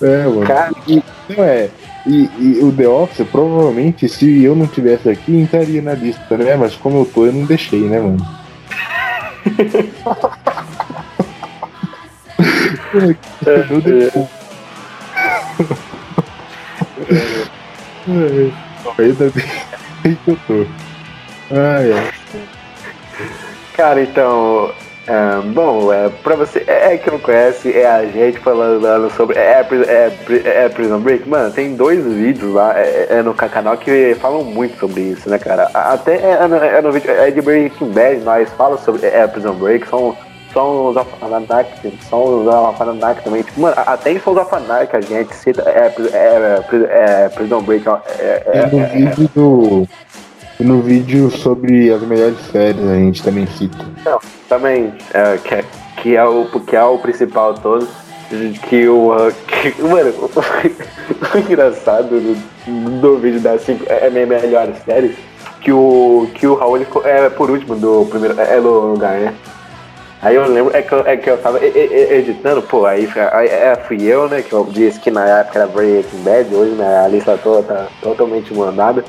é, 0.02 0.24
mano. 0.24 0.46
Cara, 0.46 0.72
e, 0.86 1.02
não 1.28 1.44
é. 1.44 1.68
E, 2.06 2.30
e, 2.38 2.60
o 2.62 2.70
The 2.70 2.86
Office, 2.86 3.26
provavelmente, 3.26 4.08
se 4.08 4.44
eu 4.44 4.54
não 4.54 4.68
tivesse 4.68 5.08
aqui, 5.08 5.36
entraria 5.36 5.82
na 5.82 5.94
lista, 5.94 6.36
né? 6.36 6.54
Mas 6.54 6.76
como 6.76 7.00
eu 7.00 7.04
tô, 7.04 7.26
eu 7.26 7.32
não 7.32 7.44
deixei, 7.44 7.80
né, 7.80 7.98
mano? 8.00 8.24
Ainda 18.98 19.32
bem 20.02 20.18
que 20.24 20.30
eu 20.30 20.38
tô. 20.46 20.66
Ai, 21.50 22.10
Cara, 23.76 24.02
então, 24.02 24.72
Ah, 25.08 25.40
bom, 25.40 25.92
é, 25.92 26.08
pra 26.08 26.34
você 26.34 26.64
é, 26.66 26.98
que 26.98 27.08
não 27.08 27.20
conhece, 27.20 27.72
é 27.72 27.86
a 27.86 28.04
gente 28.06 28.40
falando 28.40 29.08
sobre. 29.10 29.38
É, 29.38 29.60
é, 29.60 30.12
é, 30.44 30.64
é 30.64 30.68
Prison 30.68 30.98
Break, 30.98 31.28
mano, 31.28 31.52
tem 31.52 31.76
dois 31.76 32.04
vídeos 32.04 32.52
lá 32.52 32.76
é, 32.76 33.06
é 33.10 33.22
no 33.22 33.32
canal 33.32 33.76
que 33.76 34.16
falam 34.16 34.42
muito 34.42 34.76
sobre 34.80 35.02
isso, 35.02 35.30
né, 35.30 35.38
cara? 35.38 35.70
Até 35.72 36.16
é, 36.16 36.48
no, 36.48 36.56
é 36.56 36.82
no 36.82 36.90
vídeo 36.90 37.08
é 37.08 37.30
de 37.30 37.40
Breaking 37.40 37.90
Bad, 37.90 38.20
nós 38.22 38.48
falamos 38.50 38.80
sobre 38.80 39.06
é, 39.06 39.24
Prison 39.28 39.54
Break, 39.54 39.86
são, 39.86 40.16
são 40.56 40.88
os 40.88 40.96
Alphanark, 40.96 41.98
são 42.08 42.40
os 42.40 42.48
Alphanark 42.48 43.22
também. 43.22 43.42
Tipo, 43.42 43.60
mano, 43.60 43.74
até 43.76 44.12
em 44.12 44.18
Sons 44.18 44.38
Alphanark 44.38 44.96
a 44.96 45.00
gente 45.02 45.34
cita 45.34 45.62
é, 45.68 45.94
é, 46.14 46.62
é, 46.88 47.28
Prison 47.28 47.60
Break. 47.60 47.86
É, 47.86 48.42
é, 48.46 48.66
no 48.66 48.86
vídeo 48.86 49.30
do. 49.34 49.88
no 50.58 50.80
vídeo 50.80 51.30
sobre 51.30 51.92
as 51.92 52.00
melhores 52.00 52.38
séries 52.50 52.82
a 52.88 52.94
gente 52.94 53.22
também 53.22 53.46
cita. 53.46 53.84
Não, 54.02 54.18
também, 54.48 54.94
é, 55.12 55.36
que, 55.36 55.54
é, 55.54 55.64
que, 55.98 56.16
é 56.16 56.24
o, 56.24 56.46
que 56.46 56.74
é 56.74 56.82
o 56.82 56.96
principal 57.00 57.52
todo, 57.52 57.86
que 58.70 58.88
o. 58.88 59.14
Que, 59.46 59.82
mano, 59.82 60.14
o 61.34 61.38
engraçado 61.38 62.08
do, 62.18 63.00
do 63.02 63.18
vídeo 63.18 63.40
das 63.40 63.60
5 63.60 63.84
é, 63.90 64.06
é 64.06 64.10
minha 64.10 64.24
melhor 64.24 64.72
séries, 64.86 65.16
que 65.60 65.70
o, 65.70 66.30
que 66.34 66.46
o 66.46 66.54
Raul 66.54 66.78
é 67.04 67.28
por 67.28 67.50
último 67.50 67.76
do 67.76 68.06
primeiro. 68.08 68.40
É, 68.40 68.56
é 68.56 68.58
lugar, 68.58 69.18
né? 69.18 69.34
Aí 70.26 70.34
eu 70.34 70.44
lembro, 70.48 70.76
é 70.76 70.82
que 70.82 70.90
eu, 70.90 71.06
é 71.06 71.16
que 71.16 71.30
eu 71.30 71.38
tava 71.38 71.64
editando, 71.64 72.60
pô, 72.60 72.84
aí, 72.84 73.08
aí 73.30 73.46
é, 73.46 73.76
fui 73.76 74.02
eu, 74.02 74.28
né, 74.28 74.42
que 74.42 74.52
eu 74.52 74.66
disse 74.68 74.98
que 74.98 75.08
na 75.08 75.24
época 75.24 75.60
era 75.60 75.68
Breaking 75.68 76.22
Bad, 76.24 76.52
hoje 76.52 76.72
né, 76.72 76.98
a 76.98 77.06
lista 77.06 77.38
toda 77.40 77.62
tá 77.62 77.86
totalmente 78.02 78.52
mandada. 78.52 79.04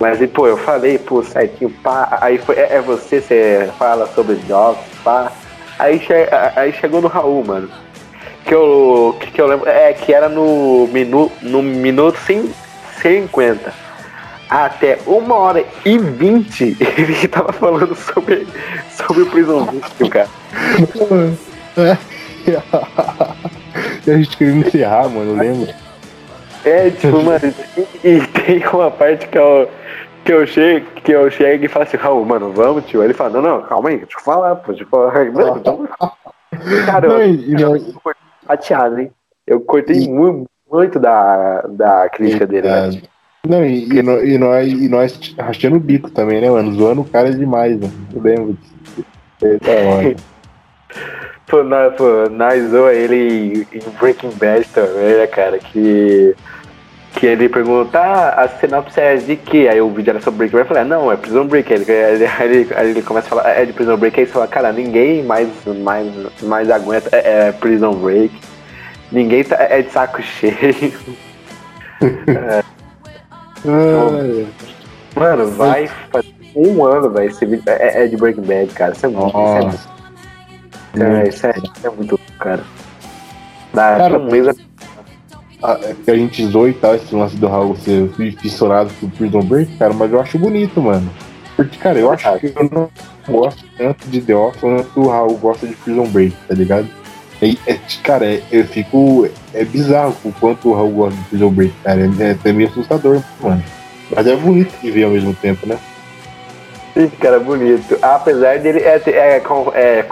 Mas, 0.00 0.18
pô, 0.30 0.48
eu 0.48 0.56
falei, 0.56 0.98
pô, 0.98 1.22
certinho, 1.22 1.70
pá, 1.80 2.18
aí 2.20 2.38
foi, 2.38 2.56
é, 2.56 2.74
é 2.74 2.80
você, 2.80 3.20
você 3.20 3.70
fala 3.78 4.08
sobre 4.08 4.34
jogos, 4.48 4.80
pá. 5.04 5.30
Aí, 5.78 6.00
che, 6.00 6.12
aí 6.56 6.72
chegou 6.72 7.00
no 7.00 7.06
Raul, 7.06 7.44
mano. 7.44 7.70
Que 8.44 8.52
eu, 8.52 9.16
que, 9.20 9.30
que 9.30 9.40
eu 9.40 9.46
lembro, 9.46 9.68
é 9.68 9.92
que 9.92 10.12
era 10.12 10.28
no, 10.28 10.88
minu, 10.88 11.30
no 11.40 11.62
minuto 11.62 12.18
50. 13.00 13.72
Até 14.48 14.98
uma 15.06 15.34
hora 15.34 15.64
e 15.84 15.98
vinte 15.98 16.76
ele 16.96 17.28
tava 17.28 17.52
falando 17.52 17.94
sobre, 17.94 18.46
sobre 18.90 19.22
o 19.22 19.26
Prison 19.30 19.66
cara. 20.10 20.28
a 24.06 24.10
gente 24.16 24.36
queria 24.36 24.54
encerrar, 24.54 25.08
mano, 25.08 25.36
lembra? 25.36 25.74
É, 26.64 26.90
tipo, 26.90 27.22
mano, 27.22 27.54
e, 28.02 28.20
tem 28.28 28.66
uma 28.72 28.90
parte 28.90 29.28
que 29.28 29.38
eu, 29.38 29.70
que 30.24 30.32
eu 30.32 30.46
chego, 30.46 30.86
que 31.02 31.12
eu 31.12 31.30
chego 31.30 31.64
e 31.64 31.68
falo 31.68 31.84
assim, 31.84 31.96
Raul, 31.96 32.24
mano, 32.24 32.52
vamos, 32.52 32.84
tio. 32.86 33.00
Aí 33.00 33.06
ele 33.06 33.14
fala, 33.14 33.30
não, 33.30 33.42
não, 33.42 33.62
calma 33.62 33.90
aí, 33.90 33.98
deixa 33.98 34.18
eu 34.18 34.22
falar, 34.22 34.56
pô, 34.56 34.72
deixa 34.72 34.84
eu 34.84 34.88
falar. 34.88 35.30
Mano, 35.30 35.58
então... 35.58 35.88
Cara, 36.86 37.06
eu, 37.06 37.20
eu, 37.20 37.58
eu, 37.58 37.76
eu 37.76 38.14
chateado, 38.46 38.98
hein? 39.00 39.12
Eu 39.46 39.60
cortei 39.60 40.04
e... 40.04 40.08
muito, 40.08 40.46
muito 40.70 40.98
da, 40.98 41.62
da 41.68 42.08
crítica 42.08 42.46
dele, 42.46 42.68
né? 42.68 43.02
Não, 43.48 43.64
e, 43.64 43.84
e, 43.84 44.34
e, 44.34 44.38
nós, 44.38 44.68
e 44.70 44.88
nós 44.90 45.34
rachando 45.38 45.76
o 45.76 45.80
bico 45.80 46.10
também, 46.10 46.38
né, 46.38 46.50
mano? 46.50 46.74
Zoando 46.74 47.00
o 47.00 47.04
cara 47.04 47.32
demais, 47.32 47.80
mano. 47.80 47.92
Eu 48.14 48.22
lembro. 48.22 48.58
Eita, 49.42 50.14
pô, 51.46 51.62
nós, 51.62 51.94
pô, 51.94 52.28
nós 52.28 52.70
zoa 52.70 52.92
ele 52.92 53.66
em 53.72 53.98
Breaking 53.98 54.32
Bad 54.32 54.66
também, 54.68 55.16
né, 55.16 55.26
cara? 55.26 55.58
Que 55.58 56.36
que 57.14 57.26
ele 57.26 57.48
pergunta, 57.48 57.98
ah, 57.98 58.44
a 58.44 58.48
sinopse 58.48 59.00
é 59.00 59.16
de 59.16 59.34
que? 59.34 59.66
Aí 59.66 59.80
o 59.80 59.90
vídeo 59.90 60.10
era 60.10 60.20
sobre 60.20 60.46
Breaking 60.46 60.58
Bad, 60.58 60.64
eu 60.64 60.68
falei, 60.68 60.82
ah, 60.82 60.86
não, 60.86 61.10
é 61.10 61.16
Prison 61.16 61.46
Break. 61.46 61.72
Aí 61.72 61.80
ele, 61.80 62.24
ele, 62.40 62.68
ele 62.90 63.02
começa 63.02 63.28
a 63.28 63.30
falar, 63.30 63.48
é 63.48 63.64
de 63.64 63.72
Prison 63.72 63.96
Break, 63.96 64.20
aí 64.20 64.26
você 64.26 64.32
fala, 64.32 64.46
cara, 64.46 64.72
ninguém 64.72 65.22
mais, 65.24 65.48
mais, 65.82 66.06
mais 66.42 66.70
aguenta, 66.70 67.08
é, 67.16 67.48
é 67.48 67.52
Prison 67.52 67.94
Break. 67.94 68.38
Ninguém 69.10 69.42
tá, 69.42 69.56
é 69.58 69.80
de 69.80 69.90
saco 69.90 70.20
cheio. 70.38 70.92
é. 72.02 72.62
Mano, 75.14 75.50
vai 75.52 75.86
fazer 76.10 76.34
um 76.54 76.84
ano, 76.84 77.10
velho, 77.10 77.30
esse 77.30 77.44
vídeo 77.44 77.62
é, 77.66 78.04
é, 78.04 78.06
de 78.06 78.16
Breaking 78.16 78.42
Bad, 78.42 78.72
cara. 78.72 78.92
Isso 78.92 79.06
é 79.06 79.08
muito, 79.08 79.28
isso 79.28 81.02
é, 81.02 81.28
isso 81.28 81.46
é, 81.46 81.50
isso 81.50 81.86
é, 81.86 81.90
muito, 81.90 82.20
cara. 82.38 82.62
Dá 83.74 83.96
cara, 83.96 84.18
um 84.18 84.30
mês 84.30 84.56
que 86.04 86.10
a 86.10 86.16
gente 86.16 86.46
zoou 86.46 86.68
e 86.68 86.72
tal, 86.72 86.94
esse 86.94 87.14
lance 87.14 87.36
do 87.36 87.48
Raul 87.48 87.76
ser 87.76 88.08
fissurado 88.40 88.90
por 89.00 89.10
Prison 89.10 89.42
Break, 89.42 89.76
cara, 89.76 89.92
mas 89.92 90.12
eu 90.12 90.20
acho 90.20 90.38
bonito, 90.38 90.80
mano. 90.80 91.10
Porque, 91.56 91.76
cara, 91.78 91.98
eu 91.98 92.12
acho 92.12 92.38
que 92.38 92.52
eu 92.54 92.70
não 92.70 92.88
gosto 93.28 93.64
tanto 93.76 94.06
de 94.08 94.20
The 94.20 94.34
Office 94.34 94.60
quanto 94.60 95.00
o 95.00 95.08
Raul 95.08 95.36
gosta 95.38 95.66
de 95.66 95.74
Prison 95.74 96.06
Break, 96.06 96.36
tá 96.46 96.54
ligado? 96.54 96.88
E, 97.42 97.58
é, 97.66 97.78
cara, 98.02 98.26
é, 98.26 98.42
eu 98.50 98.64
fico. 98.64 99.28
É 99.54 99.64
bizarro 99.64 100.14
o 100.24 100.32
quanto 100.32 100.68
o 100.68 100.74
Raul 100.74 100.90
gosta 100.90 101.18
de 101.18 101.28
Prison 101.28 101.50
Break, 101.50 101.74
cara. 101.82 102.00
É, 102.00 102.48
é 102.48 102.52
meio 102.52 102.68
assustador, 102.68 103.22
mano. 103.40 103.62
Mas 104.14 104.26
é 104.26 104.36
bonito 104.36 104.72
de 104.80 104.90
ver 104.90 105.04
ao 105.04 105.10
mesmo 105.10 105.34
tempo, 105.34 105.66
né? 105.66 105.78
Sim, 106.94 107.08
cara, 107.20 107.38
bonito. 107.38 107.96
Apesar 108.02 108.58
dele 108.58 108.80
é, 108.80 109.00
é, 109.06 109.42
é, 109.74 110.04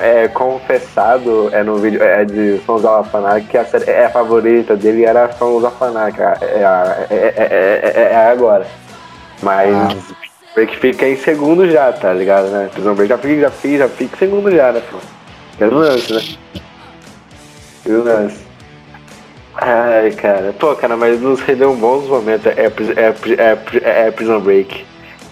é, 0.00 0.28
confessado 0.28 1.50
é, 1.52 1.62
no 1.62 1.76
vídeo 1.76 2.02
é, 2.02 2.24
de 2.24 2.58
Sons 2.64 2.82
Anarchy 2.84 3.46
que 3.48 3.58
a 3.58 3.64
série 3.64 3.90
é 3.90 4.06
a 4.06 4.10
favorita 4.10 4.74
dele 4.74 5.04
era 5.04 5.30
Sons 5.32 5.64
of 5.64 5.76
Anarchy. 5.84 6.22
É, 6.22 7.06
é, 7.10 7.34
é, 7.90 8.08
é, 8.12 8.30
agora. 8.30 8.66
Mas 9.42 9.74
ah. 9.74 9.96
Break 10.54 10.78
fica 10.78 11.06
em 11.06 11.16
segundo 11.16 11.68
já, 11.70 11.92
tá 11.92 12.12
ligado, 12.12 12.48
né? 12.48 12.70
Prison 12.72 12.94
Break 12.94 13.10
já 13.10 13.18
fica, 13.18 13.40
já 13.40 13.50
fica, 13.50 13.78
já 13.78 13.88
fica 13.88 14.16
em 14.16 14.18
segundo 14.18 14.50
já, 14.50 14.72
né, 14.72 14.82
pô? 14.90 14.98
Que 15.58 15.64
lance, 15.64 16.12
né? 16.12 16.22
Que 17.82 17.92
lance. 17.92 18.49
Ai, 19.54 20.10
cara. 20.12 20.52
Pô, 20.58 20.74
cara, 20.74 20.96
mas 20.96 21.20
nos 21.20 21.40
rendeu 21.40 21.74
bons 21.74 22.06
momentos. 22.08 22.46
É, 22.46 22.66
é, 22.66 23.48
é, 23.82 24.06
é 24.06 24.10
Prison 24.10 24.40
Break. 24.40 24.84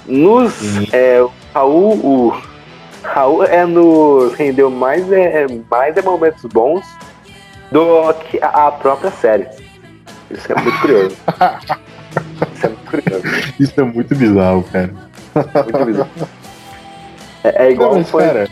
Nos. 0.07 0.55
É, 0.93 1.21
o 1.21 1.31
Raul, 1.55 1.95
o 2.05 2.43
Raul 3.03 3.45
é 3.45 3.65
nos 3.65 4.35
rendeu 4.35 4.71
mais 4.71 5.11
é, 5.13 5.47
mais 5.71 5.97
é 5.97 6.03
momentos 6.03 6.45
bons 6.45 6.85
do 7.71 8.13
que 8.15 8.39
a, 8.43 8.71
própria 8.73 9.11
série. 9.11 9.47
Isso 10.31 10.53
é 10.53 10.61
muito 10.61 10.81
curioso. 10.81 11.17
Isso 12.55 12.67
é 12.67 12.69
muito 12.69 12.91
curioso. 12.91 13.25
Isso 13.61 13.81
é 13.81 13.85
muito 13.85 14.15
bizarro, 14.15 14.65
cara. 14.65 14.95
Muito 15.35 15.85
bizarro. 15.85 16.11
É, 17.45 17.67
é 17.67 17.71
igual 17.71 17.95
Não, 17.95 18.05
foi 18.05 18.25
cara... 18.25 18.49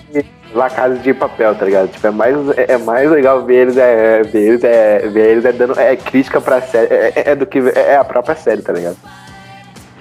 La 0.56 0.70
Casa 0.70 0.96
de 0.96 1.14
Papel, 1.14 1.54
tá 1.54 1.64
ligado? 1.64 1.88
Tipo, 1.88 2.06
é 2.06 2.10
mais, 2.10 2.36
é, 2.56 2.72
é 2.72 2.78
mais 2.78 3.10
legal 3.10 3.44
ver 3.44 3.62
eles, 3.62 3.76
é, 3.76 4.22
ver 4.22 4.48
eles, 4.48 4.64
é, 4.64 4.98
ver 5.08 5.30
eles 5.30 5.44
é 5.44 5.52
dando 5.52 5.78
é, 5.78 5.94
crítica 5.96 6.40
pra 6.40 6.62
série, 6.62 6.92
é, 6.92 7.12
é, 7.14 7.30
é 7.30 7.36
do 7.36 7.46
que 7.46 7.58
é 7.58 7.96
a 7.96 8.04
própria 8.04 8.34
série, 8.34 8.62
tá 8.62 8.72
ligado? 8.72 8.96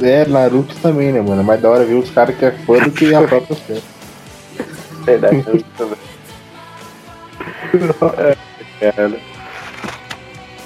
É, 0.01 0.25
Naruto 0.25 0.75
também, 0.81 1.11
né, 1.11 1.21
mano? 1.21 1.41
É 1.41 1.43
mais 1.43 1.61
da 1.61 1.69
hora 1.69 1.85
ver 1.85 1.95
os 1.95 2.09
caras 2.09 2.35
que 2.35 2.45
é 2.45 2.51
fã 2.51 2.79
do 2.79 2.91
que 2.91 3.13
a 3.13 3.21
própria 3.27 3.55
série. 3.55 3.83
Verdade, 5.03 5.65
também. 5.77 5.97
é, 8.81 8.91
cara. 8.91 9.34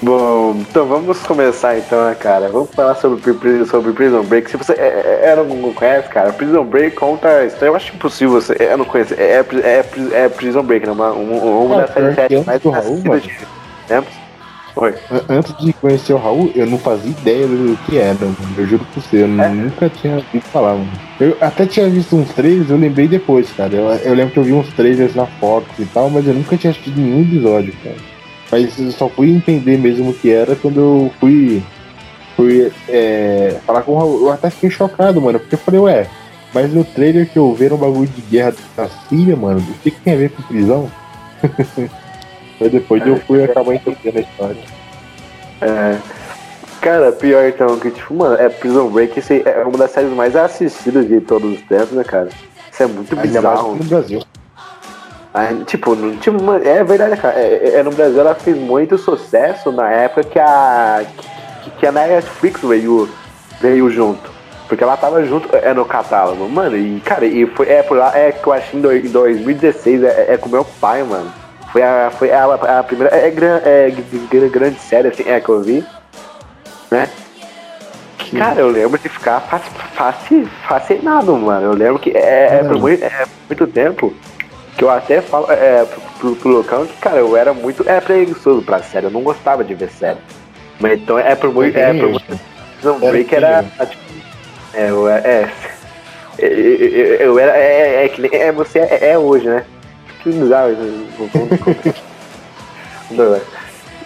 Bom, 0.02 0.56
então 0.58 0.86
vamos 0.86 1.18
começar 1.20 1.76
então, 1.76 2.06
né, 2.06 2.14
cara? 2.14 2.48
Vamos 2.48 2.70
falar 2.70 2.94
sobre, 2.94 3.20
sobre 3.66 3.92
Prison 3.92 4.22
Break. 4.22 4.50
Se 4.50 4.56
você 4.56 4.72
é, 4.72 5.20
é, 5.24 5.36
não 5.36 5.74
conhece, 5.74 6.08
cara, 6.08 6.32
Prison 6.32 6.64
Break 6.64 6.96
conta 6.96 7.28
a 7.28 7.44
história. 7.44 7.66
Eu 7.66 7.76
acho 7.76 7.94
impossível 7.94 8.40
você 8.40 8.56
é, 8.58 8.76
não 8.78 8.86
conhecer. 8.86 9.20
É, 9.20 9.44
é, 9.62 9.84
é, 10.12 10.28
Prison 10.30 10.62
Break, 10.62 10.86
né? 10.86 10.92
Uma, 10.92 11.10
uma, 11.10 11.44
uma 11.44 11.76
das 11.82 12.14
séries 12.14 12.46
mais 12.46 12.64
assistidas 12.64 13.22
de 13.22 13.30
tempos. 13.86 14.14
Oi. 14.76 14.94
Antes 15.28 15.54
de 15.58 15.72
conhecer 15.74 16.14
o 16.14 16.16
Raul, 16.16 16.50
eu 16.54 16.66
não 16.66 16.78
fazia 16.78 17.10
ideia 17.10 17.46
do 17.46 17.78
que 17.84 17.98
era, 17.98 18.14
mano. 18.14 18.36
Eu 18.56 18.66
juro 18.66 18.86
por 18.94 19.02
você, 19.02 19.16
eu 19.18 19.24
é? 19.24 19.48
nunca 19.48 19.90
tinha 19.90 20.14
ouvido 20.14 20.44
falar, 20.44 20.74
mano. 20.74 20.90
Eu 21.20 21.36
até 21.42 21.66
tinha 21.66 21.90
visto 21.90 22.16
uns 22.16 22.32
trailers, 22.32 22.70
eu 22.70 22.78
lembrei 22.78 23.06
depois, 23.06 23.50
cara. 23.52 23.74
Eu, 23.74 23.84
eu 23.90 24.14
lembro 24.14 24.32
que 24.32 24.38
eu 24.38 24.44
vi 24.44 24.52
uns 24.54 24.72
trailers 24.72 25.14
na 25.14 25.26
Fox 25.26 25.66
e 25.78 25.84
tal, 25.84 26.08
mas 26.08 26.26
eu 26.26 26.32
nunca 26.32 26.56
tinha 26.56 26.70
assistido 26.70 26.98
nenhum 26.98 27.20
episódio, 27.20 27.74
cara. 27.84 28.09
Mas 28.50 28.78
eu 28.78 28.90
só 28.92 29.08
fui 29.08 29.30
entender 29.30 29.78
mesmo 29.78 30.10
o 30.10 30.14
que 30.14 30.30
era 30.30 30.56
quando 30.56 30.80
eu 30.80 31.12
fui, 31.20 31.62
fui 32.36 32.72
é, 32.88 33.58
falar 33.64 33.82
com 33.82 33.92
o 33.92 33.98
Raul. 33.98 34.20
Eu 34.22 34.32
até 34.32 34.50
fiquei 34.50 34.70
chocado, 34.70 35.20
mano, 35.20 35.38
porque 35.38 35.54
eu 35.54 35.58
falei, 35.58 35.80
ué, 35.80 36.06
mas 36.52 36.72
no 36.72 36.84
trailer 36.84 37.28
que 37.28 37.38
eu 37.38 37.54
vi 37.54 37.66
era 37.66 37.74
um 37.74 37.78
bagulho 37.78 38.08
de 38.08 38.22
guerra 38.22 38.54
da 38.76 38.88
Síria, 39.08 39.36
mano, 39.36 39.60
o 39.60 39.78
que, 39.80 39.90
que 39.90 40.00
tem 40.00 40.14
a 40.14 40.16
ver 40.16 40.30
com 40.30 40.42
prisão? 40.42 40.90
Mas 42.60 42.70
depois 42.70 43.06
eu 43.06 43.16
fui 43.20 43.42
acabar 43.42 43.74
entendendo 43.74 44.18
a 44.18 44.20
história. 44.20 44.62
É. 45.62 45.96
Cara, 46.80 47.12
pior 47.12 47.46
então, 47.46 47.78
que 47.78 47.90
tipo, 47.90 48.14
mano, 48.14 48.36
é 48.36 48.48
Prison 48.48 48.88
Break, 48.88 49.18
é 49.46 49.62
uma 49.64 49.78
das 49.78 49.90
séries 49.90 50.12
mais 50.12 50.36
assistidas 50.36 51.06
de 51.08 51.20
todos 51.20 51.58
os 51.58 51.62
tempos, 51.62 51.92
né, 51.92 52.04
cara? 52.04 52.28
Isso 52.70 52.82
é 52.82 52.86
muito 52.86 53.12
Ainda 53.18 53.40
bizarro. 53.40 53.76
no 53.76 53.84
Brasil. 53.84 54.22
Aí, 55.32 55.64
tipo, 55.64 55.94
no, 55.94 56.16
tipo, 56.16 56.38
é 56.54 56.82
verdade, 56.82 57.16
cara. 57.16 57.38
É, 57.38 57.60
é, 57.62 57.74
é, 57.76 57.82
no 57.82 57.92
Brasil 57.92 58.20
ela 58.20 58.34
fez 58.34 58.56
muito 58.56 58.98
sucesso 58.98 59.70
na 59.70 59.88
época 59.88 60.24
que 60.24 60.38
a. 60.38 61.04
que, 61.62 61.70
que 61.70 61.86
a 61.86 61.92
Netflix 61.92 62.60
veio, 62.60 63.08
veio 63.60 63.88
junto. 63.90 64.28
Porque 64.66 64.82
ela 64.82 64.96
tava 64.96 65.24
junto 65.24 65.48
é, 65.56 65.72
no 65.72 65.84
catálogo, 65.84 66.48
mano. 66.48 66.76
E, 66.76 67.00
cara, 67.00 67.24
e 67.24 67.46
foi 67.46 67.68
é 67.68 67.82
por 67.82 67.96
lá, 67.96 68.16
é 68.16 68.32
que 68.32 68.46
eu 68.46 68.52
acho 68.52 68.76
em 68.76 68.80
2016, 68.80 70.02
é, 70.02 70.34
é 70.34 70.36
com 70.36 70.48
meu 70.48 70.64
pai, 70.64 71.02
mano. 71.04 71.32
Foi 71.72 71.82
a, 71.82 72.10
foi 72.10 72.32
a, 72.32 72.78
a 72.78 72.82
primeira. 72.82 73.14
É, 73.14 73.28
é, 73.28 73.88
é, 73.88 74.48
grande 74.48 74.80
série, 74.80 75.08
assim, 75.08 75.24
é 75.28 75.40
que 75.40 75.48
eu 75.48 75.60
vi. 75.60 75.84
Né? 76.90 77.08
Que, 78.18 78.36
cara, 78.36 78.60
eu 78.60 78.68
lembro 78.68 78.98
de 78.98 79.08
ficar 79.08 79.40
fascinado, 80.66 81.36
mano. 81.36 81.66
Eu 81.66 81.72
lembro 81.72 82.00
que 82.00 82.10
é, 82.10 82.58
é, 82.60 82.64
por 82.64 82.78
muito, 82.78 83.04
é 83.04 83.26
muito 83.48 83.66
tempo 83.68 84.12
que 84.80 84.84
eu 84.84 84.88
até 84.90 85.20
falo 85.20 85.52
é, 85.52 85.84
pro, 86.18 86.34
pro 86.36 86.48
Lucão 86.48 86.86
que, 86.86 86.96
cara, 86.96 87.18
eu 87.18 87.36
era 87.36 87.52
muito 87.52 87.86
é, 87.86 88.00
preguiçoso 88.00 88.62
pra 88.62 88.82
série. 88.82 89.04
Eu 89.04 89.10
não 89.10 89.22
gostava 89.22 89.62
de 89.62 89.74
ver 89.74 89.90
série. 89.90 90.18
Mas 90.80 90.98
então 90.98 91.18
é 91.18 91.34
por 91.34 91.52
muito. 91.52 91.76
É, 91.76 91.92
por 91.92 92.08
muito. 92.08 92.40
Não, 92.82 92.98
Break 92.98 93.34
era. 93.34 93.62
Tipo, 93.62 94.02
é, 94.72 94.88
eu, 94.88 95.06
é, 95.06 95.52
eu, 96.38 96.48
eu, 96.48 97.14
eu 97.16 97.38
era. 97.38 97.58
É, 97.58 98.06
é, 98.06 98.08
que 98.08 98.22
nem 98.22 98.30
é, 98.32 98.50
você 98.50 98.78
é, 98.78 99.10
é 99.10 99.18
hoje, 99.18 99.46
né? 99.46 99.66
Que 100.22 100.32
bizarro. 100.32 100.74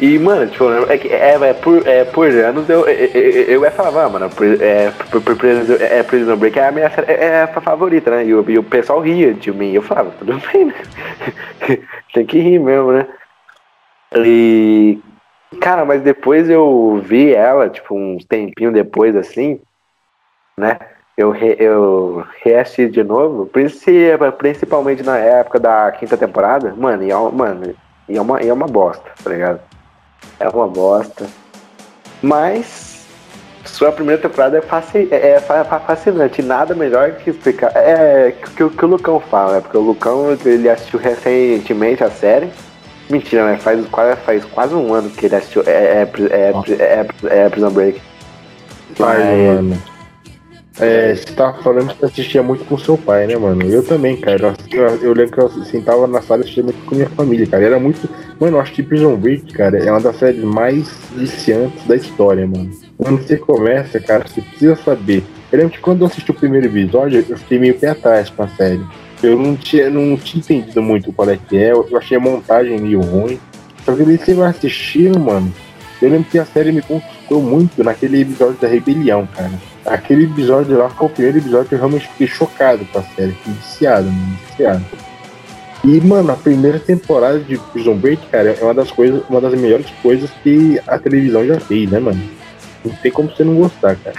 E, 0.01 0.19
mano, 0.19 0.51
tipo, 0.51 0.65
é 0.89 0.97
é, 0.97 1.51
é, 1.51 1.55
por, 1.55 1.87
é, 1.87 2.05
por 2.05 2.29
anos 2.29 2.69
eu, 2.69 2.87
eu, 2.89 3.07
eu, 3.09 3.43
eu 3.43 3.63
ia 3.63 3.71
falar, 3.71 4.09
mano, 4.09 4.27
é, 4.61 4.91
por, 4.91 5.23
por, 5.23 5.37
por, 5.37 5.49
é, 5.81 6.03
Prison 6.03 6.37
Break 6.37 6.59
é 6.59 6.67
a 6.67 6.73
minha 6.73 6.91
série 6.91 7.13
é, 7.13 7.43
a 7.43 7.61
favorita, 7.61 8.11
né? 8.11 8.25
E 8.25 8.35
o, 8.35 8.51
e 8.51 8.59
o 8.59 8.63
pessoal 8.63 9.01
ria 9.01 9.33
de 9.33 9.53
mim. 9.53 9.73
Eu 9.73 9.83
falava, 9.83 10.11
tudo 10.19 10.41
bem, 10.53 10.67
né? 10.67 10.75
Tem 12.13 12.27
que 12.27 12.39
rir 12.41 12.59
mesmo, 12.59 12.93
né? 12.93 13.07
E. 14.17 14.99
Cara, 15.61 15.85
mas 15.85 16.03
depois 16.03 16.51
eu 16.51 17.01
vi 17.05 17.33
ela, 17.33 17.69
tipo, 17.71 17.95
um 17.95 18.19
tempinho 18.19 18.73
depois, 18.73 19.15
assim, 19.15 19.61
né? 20.59 20.79
Eu, 21.17 21.31
re, 21.31 21.57
eu 21.61 22.25
reassisti 22.43 22.89
de 22.89 23.05
novo, 23.05 23.49
principalmente 24.37 25.05
na 25.05 25.17
época 25.17 25.61
da 25.61 25.93
quinta 25.93 26.17
temporada, 26.17 26.75
mano, 26.77 27.05
e 27.05 27.13
é, 27.13 27.15
mano, 27.15 27.75
e 28.09 28.17
é, 28.17 28.21
uma, 28.21 28.43
e 28.43 28.49
é 28.49 28.53
uma 28.53 28.67
bosta, 28.67 29.09
tá 29.23 29.31
ligado? 29.31 29.61
É 30.41 30.49
uma 30.49 30.67
bosta. 30.69 31.27
Mas 32.23 33.07
sua 33.65 33.91
primeira 33.91 34.21
temporada 34.21 34.59
é, 34.59 34.61
faci 34.61 35.09
é, 35.11 35.37
é, 35.37 35.65
fascinante. 35.81 36.43
Nada 36.43 36.75
melhor 36.75 37.13
que 37.13 37.31
explicar. 37.31 37.73
É 37.75 38.33
que, 38.33 38.51
que, 38.51 38.77
que 38.77 38.85
o 38.85 38.89
Lucão 38.89 39.21
fala, 39.21 39.55
né? 39.55 39.61
Porque 39.61 39.77
o 39.77 39.81
Lucão 39.81 40.37
ele 40.45 40.69
assistiu 40.69 40.99
recentemente 40.99 42.05
a 42.05 42.11
série. 42.11 42.51
Mentira, 43.11 43.47
né? 43.47 43.57
Faz 43.59 43.87
quase, 43.89 44.21
faz 44.21 44.45
quase 44.45 44.75
um 44.75 44.95
ano 44.95 45.11
que 45.11 45.27
ele 45.27 45.37
assistiu. 45.37 45.63
É, 45.67 45.71
é, 45.71 46.11
é, 46.31 47.07
é, 47.31 47.45
é 47.45 47.49
Prison 47.49 47.71
Break. 47.71 48.01
Um 48.99 49.05
ano. 49.05 49.94
É, 50.81 51.15
você 51.15 51.25
tava 51.27 51.63
falando 51.63 51.95
que 51.95 52.01
você 52.01 52.07
assistia 52.07 52.43
muito 52.43 52.65
com 52.65 52.77
seu 52.77 52.99
pai, 52.99 53.29
né, 53.29 53.37
mano? 53.37 53.63
Eu 53.63 53.83
também, 53.85 54.17
cara. 54.17 54.55
Eu, 54.73 54.83
eu 54.97 55.13
lembro 55.13 55.33
que 55.33 55.41
eu 55.41 55.49
sentava 55.65 56.07
na 56.09 56.21
sala 56.21 56.41
assistindo 56.41 56.65
muito 56.65 56.85
com 56.85 56.97
minha 56.97 57.09
família, 57.11 57.47
cara. 57.47 57.65
Era 57.65 57.79
muito. 57.79 58.09
Mano, 58.41 58.57
eu 58.57 58.61
acho 58.61 58.73
que 58.73 58.83
Prison 58.83 59.15
Break, 59.15 59.53
cara, 59.53 59.79
é 59.79 59.91
uma 59.91 60.01
das 60.01 60.17
séries 60.17 60.43
mais 60.43 60.91
viciantes 61.15 61.87
da 61.87 61.95
história, 61.95 62.45
mano. 62.45 62.71
Quando 62.99 63.23
você 63.23 63.37
começa, 63.37 64.01
cara, 64.01 64.27
você 64.27 64.41
precisa 64.41 64.75
saber. 64.77 65.23
Eu 65.53 65.59
lembro 65.59 65.75
que 65.75 65.81
quando 65.81 66.01
eu 66.01 66.09
assisti 66.09 66.33
o 66.33 66.35
primeiro 66.35 66.67
episódio, 66.67 67.25
eu 67.29 67.39
fiquei 67.39 67.59
meio 67.59 67.79
pé 67.79 67.91
atrás 67.91 68.29
com 68.29 68.43
a 68.43 68.49
série. 68.49 68.85
Eu 69.23 69.39
não 69.39 69.55
tinha, 69.55 69.89
não 69.89 70.17
tinha 70.17 70.41
entendido 70.41 70.83
muito 70.83 71.13
qual 71.13 71.31
é 71.31 71.37
que 71.37 71.57
é. 71.57 71.71
Eu 71.71 71.87
achei 71.97 72.17
a 72.17 72.21
montagem 72.21 72.81
meio 72.81 73.01
ruim. 73.01 73.39
Só 73.85 73.95
que 73.95 74.03
daí 74.03 74.19
você 74.19 74.35
vai 74.35 74.51
assistindo, 74.51 75.21
mano. 75.21 75.55
Eu 76.03 76.11
lembro 76.11 76.29
que 76.29 76.39
a 76.39 76.45
série 76.45 76.73
me 76.73 76.83
conquistou 76.83 77.41
muito 77.41 77.85
naquele 77.85 78.23
episódio 78.23 78.57
da 78.61 78.67
rebelião, 78.67 79.29
cara 79.35 79.53
Aquele 79.87 80.25
episódio 80.25 80.79
lá 80.79 80.89
foi 80.89 81.07
o 81.07 81.11
primeiro 81.11 81.39
episódio 81.39 81.69
que 81.69 81.75
eu 81.75 81.79
realmente 81.79 82.09
fiquei 82.09 82.27
chocado 82.27 82.85
com 82.87 82.99
a 82.99 83.03
série. 83.03 83.33
Fiquei 83.33 83.53
viciado, 83.53 84.07
mano. 84.07 84.39
Viciado. 84.49 84.85
E, 85.85 86.01
mano, 86.01 86.33
a 86.33 86.37
primeira 86.37 86.79
temporada 86.79 87.39
de 87.39 87.59
Prison 87.59 87.95
Break, 87.95 88.27
cara, 88.29 88.57
é 88.59 88.65
uma 88.65 88.73
das 88.73 88.91
coisas, 88.91 89.23
uma 89.29 89.41
das 89.41 89.53
melhores 89.53 89.87
coisas 90.03 90.31
que 90.43 90.81
a 90.87 90.99
televisão 90.99 91.47
já 91.47 91.61
fez, 91.61 91.91
né, 91.91 91.99
mano? 91.99 92.23
Não 92.83 92.95
tem 92.97 93.13
como 93.13 93.29
você 93.29 93.45
não 93.45 93.57
gostar, 93.57 93.95
cara. 93.97 94.17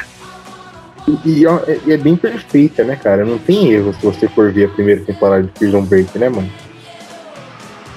E, 1.07 1.41
e, 1.41 1.47
é, 1.47 1.80
e 1.88 1.91
é 1.91 1.97
bem 1.97 2.16
perfeita, 2.16 2.84
né, 2.84 2.95
cara? 2.95 3.26
Não 3.26 3.39
tem 3.39 3.72
erro 3.72 3.93
se 3.95 4.05
você 4.05 4.28
for 4.28 4.51
ver 4.51 4.66
a 4.66 4.70
primeira 4.70 5.01
temporada 5.01 5.41
de 5.41 5.49
Prison 5.49 5.82
Break, 5.82 6.18
né, 6.20 6.30
mano? 6.30 6.51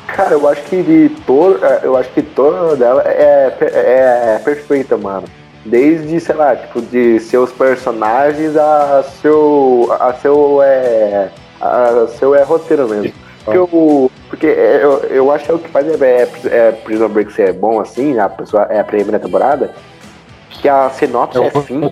Cara, 0.06 0.32
eu 0.32 0.48
acho 0.48 0.62
que 0.62 0.82
de 0.82 1.10
todo, 1.26 1.58
eu 1.82 1.94
acho 1.94 2.10
que 2.10 2.22
toda 2.22 2.74
dela 2.74 3.02
é, 3.06 3.54
é, 3.60 4.36
é 4.36 4.40
perfeita, 4.42 4.96
mano. 4.96 5.24
Desde, 5.64 6.20
sei 6.20 6.34
lá, 6.34 6.56
tipo, 6.56 6.80
de 6.80 7.20
seus 7.20 7.52
personagens 7.52 8.56
a 8.56 9.02
seu. 9.02 9.88
a 9.98 10.14
seu. 10.14 10.62
É, 10.62 11.28
a 11.60 12.06
seu 12.18 12.34
é 12.34 12.42
roteiro 12.42 12.88
mesmo. 12.88 13.12
Porque, 13.44 13.58
eu, 13.58 14.10
porque 14.28 14.46
eu, 14.46 14.98
eu 15.08 15.32
acho 15.32 15.44
que 15.44 15.50
é 15.50 15.54
o 15.54 15.58
que 15.58 15.68
faz 15.68 15.86
é, 15.86 16.04
é, 16.04 16.28
é 16.50 16.72
Prison 16.72 17.08
Break 17.08 17.32
ser 17.32 17.52
bom 17.52 17.80
assim, 17.80 18.18
a 18.18 18.28
pessoa 18.28 18.64
é 18.64 18.78
a 18.78 18.84
primeira 18.84 19.18
temporada, 19.18 19.72
que 20.50 20.68
a 20.68 20.90
sinopse 20.90 21.38
é, 21.38 21.46
é 21.46 21.50
fim. 21.62 21.90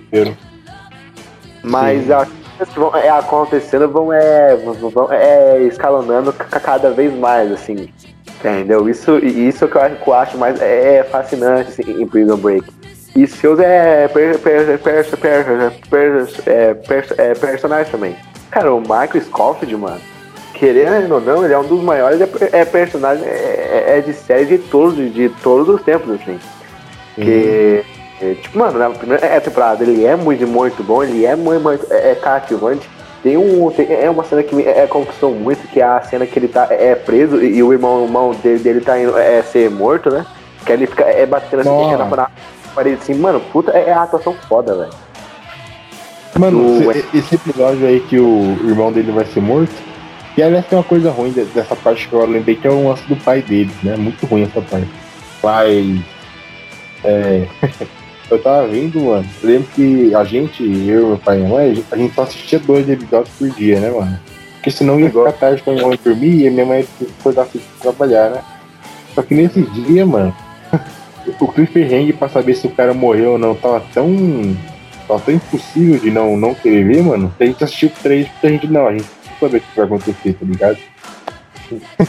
Mas 1.63 2.05
Sim. 2.05 2.13
as 2.13 2.27
coisas 2.27 2.73
que 2.73 2.79
vão 2.79 2.95
é, 2.95 3.09
acontecendo 3.09 3.89
vão, 3.89 4.13
é, 4.13 4.55
vão 4.55 5.11
é, 5.11 5.63
escalonando 5.63 6.31
cada 6.31 6.91
vez 6.91 7.13
mais, 7.13 7.51
assim. 7.51 7.89
Entendeu? 8.39 8.87
Isso, 8.87 9.17
isso 9.17 9.67
que 9.67 9.75
eu 9.75 9.81
acho, 9.81 9.95
que 9.95 10.07
eu 10.07 10.13
acho 10.13 10.37
mais 10.37 10.61
é, 10.61 11.03
fascinante 11.03 11.69
assim, 11.69 12.01
em 12.01 12.05
Prison 12.05 12.37
Break. 12.37 12.67
E 13.17 13.25
seus 13.25 13.59
é, 13.59 14.07
per, 14.07 14.37
per, 14.37 14.77
per, 14.77 15.05
per, 15.89 17.05
é, 17.17 17.33
personagens 17.33 17.89
também. 17.89 18.15
Cara, 18.51 18.71
o 18.71 18.79
Michael 18.79 19.21
Scofield, 19.25 19.75
mano, 19.75 19.99
querendo 20.53 21.15
ou 21.15 21.21
não, 21.21 21.43
ele 21.43 21.51
é 21.51 21.57
um 21.57 21.63
dos 21.63 21.81
maiores 21.81 22.21
é, 22.21 22.63
personagens 22.63 23.25
é, 23.25 24.03
de 24.05 24.13
série 24.13 24.45
de 24.45 24.59
todos, 24.59 24.95
de 25.11 25.29
todos 25.41 25.67
os 25.67 25.81
tempos, 25.81 26.11
assim. 26.21 26.39
Que, 27.15 27.83
tipo, 28.43 28.59
mano, 28.59 28.77
na 28.77 28.91
primeira 28.91 29.41
temporada 29.41 29.83
ele 29.83 30.05
é 30.05 30.15
muito, 30.15 30.45
muito 30.45 30.83
bom, 30.83 31.01
ele 31.01 31.25
é 31.25 31.35
muito, 31.35 31.63
muito 31.63 31.91
é, 31.91 32.13
cativante. 32.13 32.87
Tem 33.23 33.35
um. 33.35 33.71
Tem, 33.71 33.91
é 33.91 34.11
uma 34.11 34.23
cena 34.25 34.43
que 34.43 34.53
me 34.53 34.61
é, 34.61 34.85
conquistou 34.85 35.33
muito, 35.33 35.67
que 35.69 35.81
é 35.81 35.83
a 35.83 36.01
cena 36.01 36.27
que 36.27 36.37
ele 36.37 36.47
tá 36.47 36.67
é, 36.69 36.93
preso 36.93 37.41
e, 37.41 37.57
e 37.57 37.63
o 37.63 37.73
irmão, 37.73 38.03
irmão 38.03 38.35
dele, 38.43 38.59
dele 38.59 38.81
tá 38.81 38.99
indo 38.99 39.17
é, 39.17 39.41
ser 39.41 39.71
morto, 39.71 40.11
né? 40.11 40.23
Que 40.63 40.71
ele 40.71 40.85
fica 40.85 41.03
é, 41.03 41.25
batendo 41.25 41.61
assim, 41.61 41.95
na, 41.95 42.29
parede 42.77 43.01
assim, 43.01 43.15
mano, 43.15 43.39
puta, 43.51 43.71
é, 43.71 43.89
é 43.89 43.93
a 43.93 44.03
atuação 44.03 44.35
foda, 44.47 44.75
velho. 44.75 44.93
Mano, 46.37 46.79
Do... 46.79 46.91
esse 46.91 47.33
episódio 47.33 47.87
aí 47.87 47.99
que 48.01 48.19
o 48.19 48.55
irmão 48.63 48.91
dele 48.91 49.11
vai 49.11 49.25
ser 49.25 49.41
morto, 49.41 49.73
e 50.37 50.43
aliás 50.43 50.67
tem 50.67 50.77
uma 50.77 50.83
coisa 50.83 51.09
ruim 51.09 51.31
dessa 51.31 51.75
parte 51.75 52.07
que 52.07 52.13
eu 52.13 52.23
lembrei, 52.27 52.55
que 52.55 52.67
é 52.67 52.69
o 52.69 52.87
lance 52.87 53.01
do 53.07 53.15
pai 53.15 53.41
dele, 53.41 53.71
né? 53.81 53.95
Muito 53.97 54.23
ruim 54.27 54.43
essa 54.43 54.61
parte. 54.61 54.87
Pai. 55.41 55.99
É. 57.03 57.47
eu 58.29 58.39
tava 58.43 58.67
vendo, 58.67 59.01
mano. 59.01 59.27
Eu 59.41 59.49
lembro 59.49 59.67
que 59.73 60.13
a 60.13 60.23
gente, 60.23 60.61
eu, 60.63 61.07
meu 61.07 61.17
pai 61.17 61.37
e 61.37 61.39
minha 61.39 61.49
mãe, 61.49 61.83
a 61.91 61.97
gente 61.97 62.13
só 62.13 62.21
assistia 62.21 62.59
dois 62.59 62.87
episódios 62.87 63.33
por 63.35 63.49
dia, 63.49 63.79
né, 63.79 63.89
mano? 63.89 64.19
Porque 64.53 64.69
senão 64.69 64.99
ia 64.99 65.09
ficar 65.09 65.31
tarde 65.31 65.63
pra 65.63 65.73
minha 65.73 65.87
mãe 65.87 65.99
dormir 66.03 66.45
e 66.45 66.49
minha 66.51 66.65
mãe 66.67 66.81
ia 66.81 67.07
acordar 67.19 67.47
cedo 67.47 67.63
pra 67.79 67.91
trabalhar, 67.91 68.29
né? 68.29 68.43
Só 69.15 69.23
que 69.23 69.33
nesse 69.33 69.63
dia, 69.63 70.05
mano, 70.05 70.35
o 71.39 71.47
cliffhanger 71.47 72.15
pra 72.15 72.29
saber 72.29 72.55
se 72.55 72.67
o 72.67 72.71
cara 72.71 72.93
morreu 72.93 73.33
ou 73.33 73.37
não 73.37 73.55
tava 73.55 73.83
tão. 73.93 74.07
tava 75.07 75.19
tão 75.19 75.33
impossível 75.33 75.99
de 75.99 76.11
não, 76.11 76.37
não 76.37 76.53
querer 76.53 76.85
ver, 76.85 77.03
mano. 77.03 77.33
Que 77.37 77.43
a 77.43 77.47
gente 77.47 77.63
assistiu 77.63 77.91
três 78.01 78.27
porque 78.27 78.47
a 78.47 78.49
gente 78.49 78.67
não, 78.67 78.87
a 78.87 78.91
gente 78.91 79.07
não 79.25 79.39
sabe 79.39 79.57
o 79.57 79.61
que 79.61 79.75
vai 79.75 79.85
acontecer, 79.85 80.33
tá 80.33 80.45
ligado? 80.45 80.77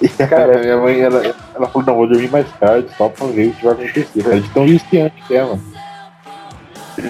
e 0.00 0.08
cara, 0.08 0.58
minha 0.58 0.76
mãe, 0.76 1.00
ela, 1.00 1.34
ela 1.54 1.68
falou, 1.68 1.86
não, 1.86 1.96
vou 1.96 2.06
dormir 2.06 2.30
mais 2.30 2.50
tarde 2.58 2.88
só 2.96 3.08
pra 3.08 3.26
ver 3.26 3.48
o 3.48 3.52
que 3.52 3.64
vai 3.64 3.72
acontecer. 3.74 4.22
Cara, 4.22 4.40
de 4.40 4.48
tão 4.50 4.66
viciante 4.66 5.22
que 5.26 5.36
é, 5.36 5.42
mano. 5.42 5.62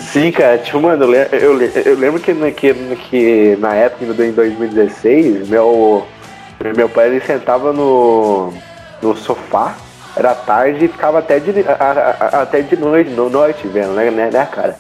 Sim, 0.01 0.31
cara, 0.31 0.59
tipo, 0.59 0.81
mano, 0.81 1.05
eu, 1.15 1.61
eu 1.85 1.99
lembro 1.99 2.21
que, 2.21 2.33
que, 2.53 2.75
que 3.09 3.57
na 3.59 3.75
época, 3.75 4.05
em 4.05 4.33
2016, 4.33 5.49
meu, 5.49 6.07
meu 6.77 6.89
pai 6.89 7.09
ele 7.09 7.21
sentava 7.21 7.73
no, 7.73 8.53
no 9.03 9.17
sofá 9.17 9.77
era 10.17 10.35
tarde 10.35 10.85
e 10.85 10.89
ficava 10.89 11.19
até 11.19 11.39
de, 11.39 11.65
a, 11.69 11.75
a, 12.39 12.43
até 12.43 12.61
de 12.63 12.77
noite, 12.77 13.11
no 13.11 13.31
noite 13.31 13.67
vendo, 13.69 13.93
né, 13.93 14.11
né, 14.11 14.31
né, 14.33 14.49
cara? 14.51 14.77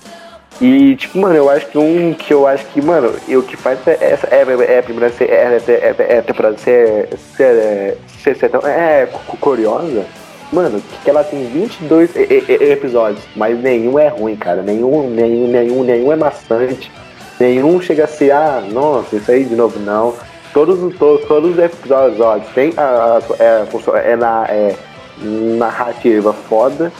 E, 0.60 0.94
tipo, 0.96 1.18
mano, 1.18 1.34
eu 1.34 1.48
acho 1.48 1.66
que 1.68 1.78
um 1.78 2.12
que 2.12 2.34
eu 2.34 2.46
acho 2.46 2.66
que, 2.66 2.82
mano, 2.82 3.14
o 3.28 3.42
que 3.42 3.56
faz 3.56 3.78
essa 3.86 4.26
é, 4.26 4.42
é, 4.42 4.74
é 4.74 4.78
a 4.78 4.82
primeira 4.82 5.10
ser, 5.10 5.30
é, 5.30 5.58
é, 5.66 5.72
é, 5.72 6.16
é 6.18 6.20
temporada 6.20 6.58
ser, 6.58 7.08
ser, 7.34 7.96
ser, 8.22 8.36
ser 8.36 8.48
tão, 8.50 8.60
é, 8.68 9.06
curiosa, 9.40 10.04
mano, 10.52 10.82
que 11.02 11.08
ela 11.08 11.24
tem 11.24 11.46
22 11.46 12.10
episódios, 12.14 13.24
mas 13.34 13.58
nenhum 13.58 13.98
é 13.98 14.08
ruim, 14.08 14.36
cara. 14.36 14.60
Nenhum, 14.60 15.08
nenhum, 15.08 15.48
nenhum, 15.48 15.82
nenhum 15.82 16.12
é 16.12 16.16
maçante. 16.16 16.92
Nenhum 17.38 17.80
chega 17.80 18.04
a 18.04 18.08
ser, 18.08 18.32
ah, 18.32 18.62
nossa, 18.70 19.16
isso 19.16 19.30
aí 19.30 19.44
de 19.44 19.54
novo, 19.54 19.78
não. 19.78 20.14
Todos, 20.52 20.94
todos, 20.98 21.26
todos 21.26 21.52
os 21.52 21.58
episódios 21.58 22.52
tem 22.54 22.74
a, 22.76 22.82
a, 22.82 23.22
é, 23.42 24.12
é, 24.12 24.16
na, 24.16 24.44
é, 24.46 24.74
narrativa 25.22 26.32
foda 26.32 26.92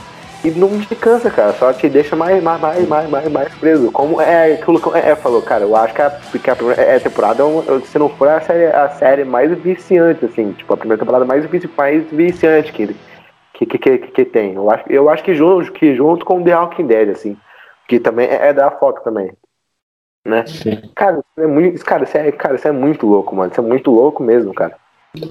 e 0.44 0.50
não 0.50 0.80
te 0.80 0.94
cansa, 0.94 1.30
cara. 1.30 1.52
Só 1.52 1.72
te 1.72 1.88
deixa 1.88 2.16
mais, 2.16 2.42
mais, 2.42 2.60
mais, 2.60 2.88
mais, 2.88 3.10
mais, 3.10 3.28
mais 3.30 3.54
preso. 3.54 3.92
Como 3.92 4.20
é 4.20 4.54
aquilo 4.54 4.80
que 4.80 4.98
é, 4.98 5.14
falou, 5.14 5.42
cara, 5.42 5.64
eu 5.64 5.76
acho 5.76 5.94
que 5.94 6.02
a, 6.02 6.10
que 6.10 6.50
a 6.50 6.56
primeira 6.56 7.00
temporada, 7.00 7.42
é 7.42 7.80
se 7.86 7.98
não 7.98 8.08
for 8.08 8.28
a 8.28 8.40
série, 8.40 8.66
a 8.66 8.88
série 8.90 9.24
mais 9.24 9.52
viciante, 9.58 10.24
assim, 10.24 10.52
tipo, 10.52 10.72
a 10.72 10.76
primeira 10.76 11.00
temporada 11.00 11.24
mais, 11.24 11.46
mais 11.76 12.04
viciante 12.10 12.72
que, 12.72 12.96
que, 13.54 13.66
que, 13.66 13.78
que, 13.78 13.98
que 13.98 14.24
tem. 14.24 14.54
Eu 14.54 14.70
acho, 14.70 14.84
eu 14.88 15.10
acho 15.10 15.22
que, 15.22 15.34
junto, 15.34 15.72
que 15.72 15.94
junto 15.94 16.24
com 16.24 16.42
The 16.42 16.56
Walking 16.56 16.86
Dead, 16.86 17.10
assim, 17.10 17.36
que 17.86 18.00
também 18.00 18.26
é, 18.26 18.48
é 18.48 18.52
da 18.52 18.70
Fox 18.70 19.02
também. 19.02 19.32
Né? 20.24 20.44
Sim. 20.46 20.82
Cara, 20.94 21.18
isso 21.18 21.44
é 21.44 21.46
muito, 21.46 21.84
cara, 21.84 22.04
isso 22.04 22.16
é, 22.16 22.30
cara, 22.32 22.54
isso 22.54 22.68
é 22.68 22.72
muito 22.72 23.06
louco, 23.06 23.34
mano. 23.34 23.50
Isso 23.50 23.60
é 23.60 23.64
muito 23.64 23.90
louco 23.90 24.22
mesmo, 24.22 24.54
cara. 24.54 24.76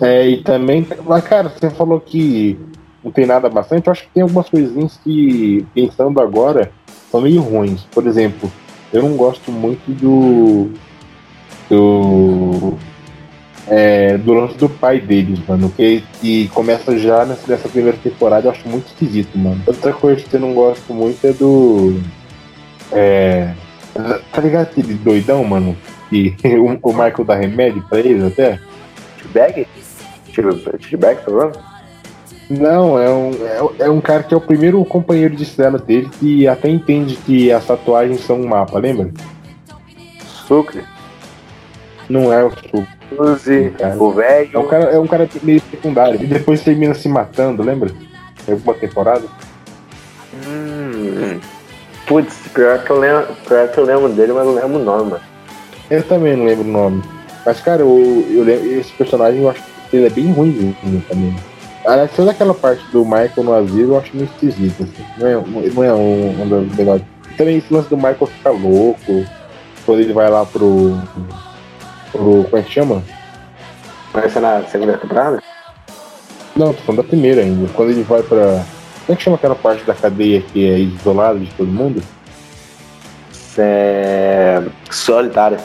É, 0.01 0.27
e 0.27 0.43
também, 0.43 0.85
mas 1.05 1.23
cara, 1.23 1.49
você 1.49 1.69
falou 1.69 2.01
que 2.01 2.59
não 3.03 3.11
tem 3.11 3.25
nada 3.25 3.47
bastante, 3.49 3.87
eu 3.87 3.91
acho 3.91 4.03
que 4.03 4.09
tem 4.13 4.23
algumas 4.23 4.49
coisinhas 4.49 4.99
que, 5.03 5.65
pensando 5.73 6.21
agora, 6.21 6.71
são 7.09 7.21
meio 7.21 7.41
ruins. 7.41 7.83
Por 7.91 8.05
exemplo, 8.05 8.51
eu 8.91 9.03
não 9.03 9.15
gosto 9.15 9.51
muito 9.51 9.89
do. 9.91 10.71
do. 11.69 12.77
É, 13.71 14.17
do 14.17 14.33
lance 14.33 14.57
do 14.57 14.67
pai 14.67 14.99
deles, 14.99 15.39
mano. 15.47 15.69
Que, 15.69 16.03
que 16.19 16.47
começa 16.49 16.97
já 16.97 17.23
nessa, 17.23 17.47
nessa 17.47 17.69
primeira 17.69 17.97
temporada, 17.97 18.47
eu 18.47 18.51
acho 18.51 18.67
muito 18.67 18.87
esquisito, 18.87 19.37
mano. 19.37 19.61
Outra 19.65 19.93
coisa 19.93 20.23
que 20.23 20.33
eu 20.33 20.39
não 20.39 20.53
gosto 20.53 20.93
muito 20.93 21.25
é 21.25 21.31
do. 21.31 21.99
É. 22.91 23.53
Tá 24.31 24.41
ligado 24.41 24.63
aquele 24.63 24.93
doidão, 24.95 25.43
mano? 25.43 25.77
Que 26.09 26.35
o, 26.57 26.89
o 26.89 26.91
Michael 26.91 27.25
dá 27.25 27.35
remédio 27.35 27.83
pra 27.87 27.99
eles 27.99 28.23
até? 28.23 28.59
T-Bag? 29.33 29.67
T-Bag, 30.89 31.15
tá 31.17 31.31
falando? 31.31 31.59
Não, 32.49 32.99
é 32.99 33.09
um, 33.09 33.31
é, 33.79 33.85
é, 33.85 33.89
um 33.89 34.01
cara 34.01 34.23
que 34.23 34.33
é 34.33 34.37
o 34.37 34.41
primeiro 34.41 34.83
companheiro 34.83 35.35
de 35.35 35.45
cela 35.45 35.77
dele 35.77 36.09
que 36.19 36.47
até 36.47 36.67
entende 36.67 37.15
que 37.15 37.51
as 37.51 37.65
tatuagens 37.65 38.21
são 38.21 38.41
um 38.41 38.47
mapa, 38.47 38.79
lembra? 38.79 39.11
Sucre? 40.47 40.83
Não 42.09 42.33
é 42.33 42.43
o 42.43 42.49
Sucre. 42.49 42.87
Uzi, 43.17 43.73
o 43.99 44.11
velho. 44.11 44.49
É 44.53 44.59
um, 44.59 44.67
cara, 44.67 44.85
é 44.85 44.99
um 44.99 45.07
cara 45.07 45.29
meio 45.43 45.61
secundário. 45.69 46.21
E 46.21 46.25
depois 46.25 46.63
termina 46.63 46.93
se 46.93 47.07
matando, 47.07 47.61
lembra? 47.61 47.91
Em 48.47 48.51
alguma 48.51 48.73
temporada. 48.73 49.23
Hum. 50.47 51.39
Putz, 52.07 52.35
pior 52.53 52.83
que, 52.83 52.89
eu 52.89 52.99
lembro, 52.99 53.27
pior 53.47 53.67
que 53.67 53.77
eu 53.77 53.85
lembro 53.85 54.09
dele, 54.09 54.33
mas 54.33 54.45
não 54.45 54.55
lembro 54.55 54.79
o 54.79 54.83
nome, 54.83 55.11
mano. 55.11 55.23
Eu 55.89 56.03
também 56.03 56.35
não 56.35 56.45
lembro 56.45 56.67
o 56.67 56.71
nome. 56.71 57.03
Mas, 57.49 57.61
cara, 57.61 57.81
eu, 57.81 58.27
eu 58.29 58.43
lembro, 58.43 58.71
esse 58.79 58.91
personagem 58.91 59.41
eu 59.41 59.49
acho 59.49 59.63
que 59.89 59.97
ele 59.97 60.05
é 60.05 60.09
bem 60.11 60.31
ruim 60.31 60.75
também. 61.09 61.35
Aliás, 61.83 62.11
toda 62.15 62.29
aquela 62.29 62.53
parte 62.53 62.85
do 62.91 63.03
Michael 63.03 63.43
no 63.43 63.55
asilo 63.55 63.93
eu 63.93 63.97
acho 63.97 64.15
meio 64.15 64.29
esquisito. 64.31 64.83
Assim. 64.83 65.03
Não 65.17 65.27
é, 65.27 65.69
não 65.73 65.83
é 65.83 65.91
um, 65.91 66.43
um 66.43 66.47
dos 66.47 66.77
negócios. 66.77 67.07
Também 67.35 67.57
esse 67.57 67.73
lance 67.73 67.89
do 67.89 67.97
Michael 67.97 68.27
ficar 68.27 68.51
louco. 68.51 69.25
Quando 69.83 69.99
ele 69.99 70.13
vai 70.13 70.29
lá 70.29 70.45
pro. 70.45 70.95
pro. 72.11 72.43
como 72.43 72.57
é 72.57 72.61
que 72.61 72.71
chama? 72.71 73.01
Ser 74.31 74.41
na 74.41 74.63
segunda 74.65 74.95
temporada? 74.99 75.41
Não, 76.55 76.71
tô 76.71 76.83
falando 76.83 77.01
da 77.01 77.07
primeira 77.07 77.41
ainda. 77.41 77.67
Quando 77.73 77.89
ele 77.89 78.03
vai 78.03 78.21
pra. 78.21 78.63
Como 79.07 79.09
é 79.09 79.15
que 79.15 79.23
chama 79.23 79.37
aquela 79.37 79.55
parte 79.55 79.83
da 79.85 79.95
cadeia 79.95 80.39
que 80.39 80.69
é 80.69 80.77
isolada 80.77 81.39
de 81.39 81.51
todo 81.55 81.67
mundo? 81.67 81.99
É... 83.57 84.61
Solitária. 84.91 85.57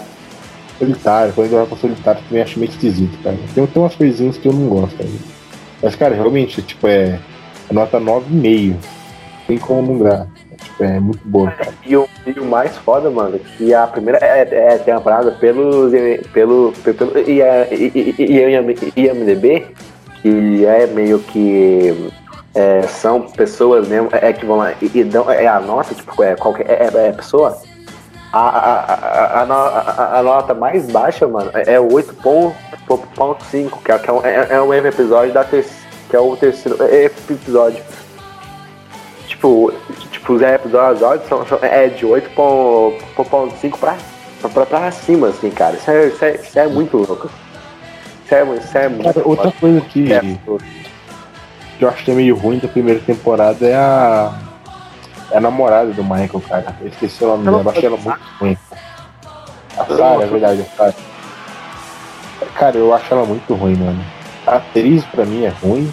Solitária, 0.79 1.33
quando 1.33 1.53
ele 1.53 1.67
pra 1.67 1.77
solitário 1.77 2.23
também 2.29 2.43
acho 2.43 2.59
meio 2.59 2.71
esquisito, 2.71 3.17
cara. 3.23 3.37
Tem, 3.55 3.67
tem 3.67 3.83
umas 3.83 3.95
coisinhas 3.95 4.37
que 4.37 4.49
eu 4.49 4.53
não 4.53 4.69
gosto. 4.69 4.97
Mas, 5.83 5.95
cara, 5.95 6.15
realmente, 6.15 6.63
tipo, 6.63 6.87
é, 6.87 7.21
é 7.71 7.73
nota 7.73 8.01
9,5. 8.01 8.77
Tem 9.47 9.59
como 9.59 9.93
não 9.93 9.99
dar. 10.03 10.27
Tipo, 10.63 10.85
é 10.85 10.99
muito 10.99 11.21
boa, 11.25 11.51
cara. 11.51 11.73
E 11.87 11.97
o, 11.97 12.09
e 12.27 12.41
o 12.41 12.45
mais 12.45 12.77
foda, 12.79 13.11
mano, 13.11 13.39
que 13.39 13.75
a 13.75 13.87
primeira 13.87 14.19
é, 14.21 14.41
é 14.51 14.79
temporada 14.79 15.31
pelos, 15.33 15.93
pelo, 16.33 16.73
pelo 16.83 17.13
IMDB, 18.97 19.67
que 20.23 20.65
é 20.65 20.87
meio 20.87 21.19
que 21.19 22.11
é, 22.55 22.83
são 22.83 23.23
pessoas 23.23 23.87
mesmo, 23.89 24.09
é, 24.13 24.33
que 24.33 24.47
vão 24.47 24.57
lá 24.57 24.73
e, 24.81 25.05
dão 25.05 25.31
é 25.31 25.47
a 25.47 25.61
nota, 25.61 25.95
tipo, 25.95 26.23
é 26.23 26.35
qualquer 26.37 26.67
é, 26.71 27.09
é 27.09 27.13
pessoa. 27.13 27.61
A, 28.37 28.49
a, 28.49 29.45
a, 29.45 30.19
a, 30.19 30.23
nota 30.25 30.55
mais 30.55 30.91
baixa, 30.91 31.25
mano, 31.29 31.53
é 31.55 31.79
8.5, 31.79 33.79
que 33.85 33.93
é, 33.93 33.99
que 33.99 34.11
é, 34.11 34.13
um, 34.13 34.27
é 34.27 34.61
um 34.61 34.75
episódio 34.75 35.33
da 35.33 35.45
terceira, 35.45 35.79
que 36.11 36.17
é 36.17 36.19
o 36.19 36.37
terceiro 36.37 36.77
episódio. 36.83 37.81
Tipo, 39.29 39.73
tipo 40.11 40.33
os 40.33 40.43
episódios 40.43 41.29
são, 41.29 41.47
são, 41.47 41.61
é 41.63 41.87
de 41.87 42.05
8.5 42.05 43.79
pra, 43.79 43.97
pra, 44.49 44.67
pra 44.67 44.91
cima, 44.91 45.29
assim, 45.29 45.51
cara. 45.51 45.77
Isso 45.77 45.89
é, 45.89 46.07
isso 46.09 46.25
é, 46.25 46.35
isso 46.35 46.59
é 46.59 46.67
muito 46.67 46.97
louco. 46.97 47.31
Isso 48.25 48.35
é, 48.35 48.43
isso 48.57 48.79
é 48.79 48.89
muito 48.89 49.15
cara, 49.15 49.29
Outra 49.29 49.53
coisa 49.53 49.81
que, 49.83 50.09
que 51.79 51.85
eu 51.85 51.89
acho 51.89 52.05
que 52.05 52.11
é 52.11 52.15
meio 52.15 52.35
ruim 52.35 52.59
da 52.59 52.67
primeira 52.67 52.99
temporada 52.99 53.65
é 53.65 53.77
a 53.77 54.41
é 55.31 55.39
a 55.39 55.41
namorada 55.41 55.93
do 55.93 56.03
Michael, 56.03 56.43
cara. 56.49 56.77
Eu 56.81 56.89
esqueci 56.89 57.25
o 57.25 57.29
nome 57.29 57.45
dela, 57.45 57.71
achei 57.71 57.87
ela 57.87 57.97
muito 57.97 58.21
ruim. 58.39 58.59
A 59.77 59.85
Sarah, 59.85 60.23
é 60.23 60.27
verdade, 60.27 60.63
a 60.63 60.77
Sarah. 60.77 60.95
Cara, 62.55 62.77
eu 62.77 62.95
acho 62.95 63.13
ela 63.13 63.25
muito 63.25 63.55
ruim, 63.55 63.77
mano. 63.77 64.05
A 64.47 64.57
atriz 64.57 65.05
pra 65.07 65.25
mim 65.25 65.45
é 65.45 65.49
ruim. 65.49 65.93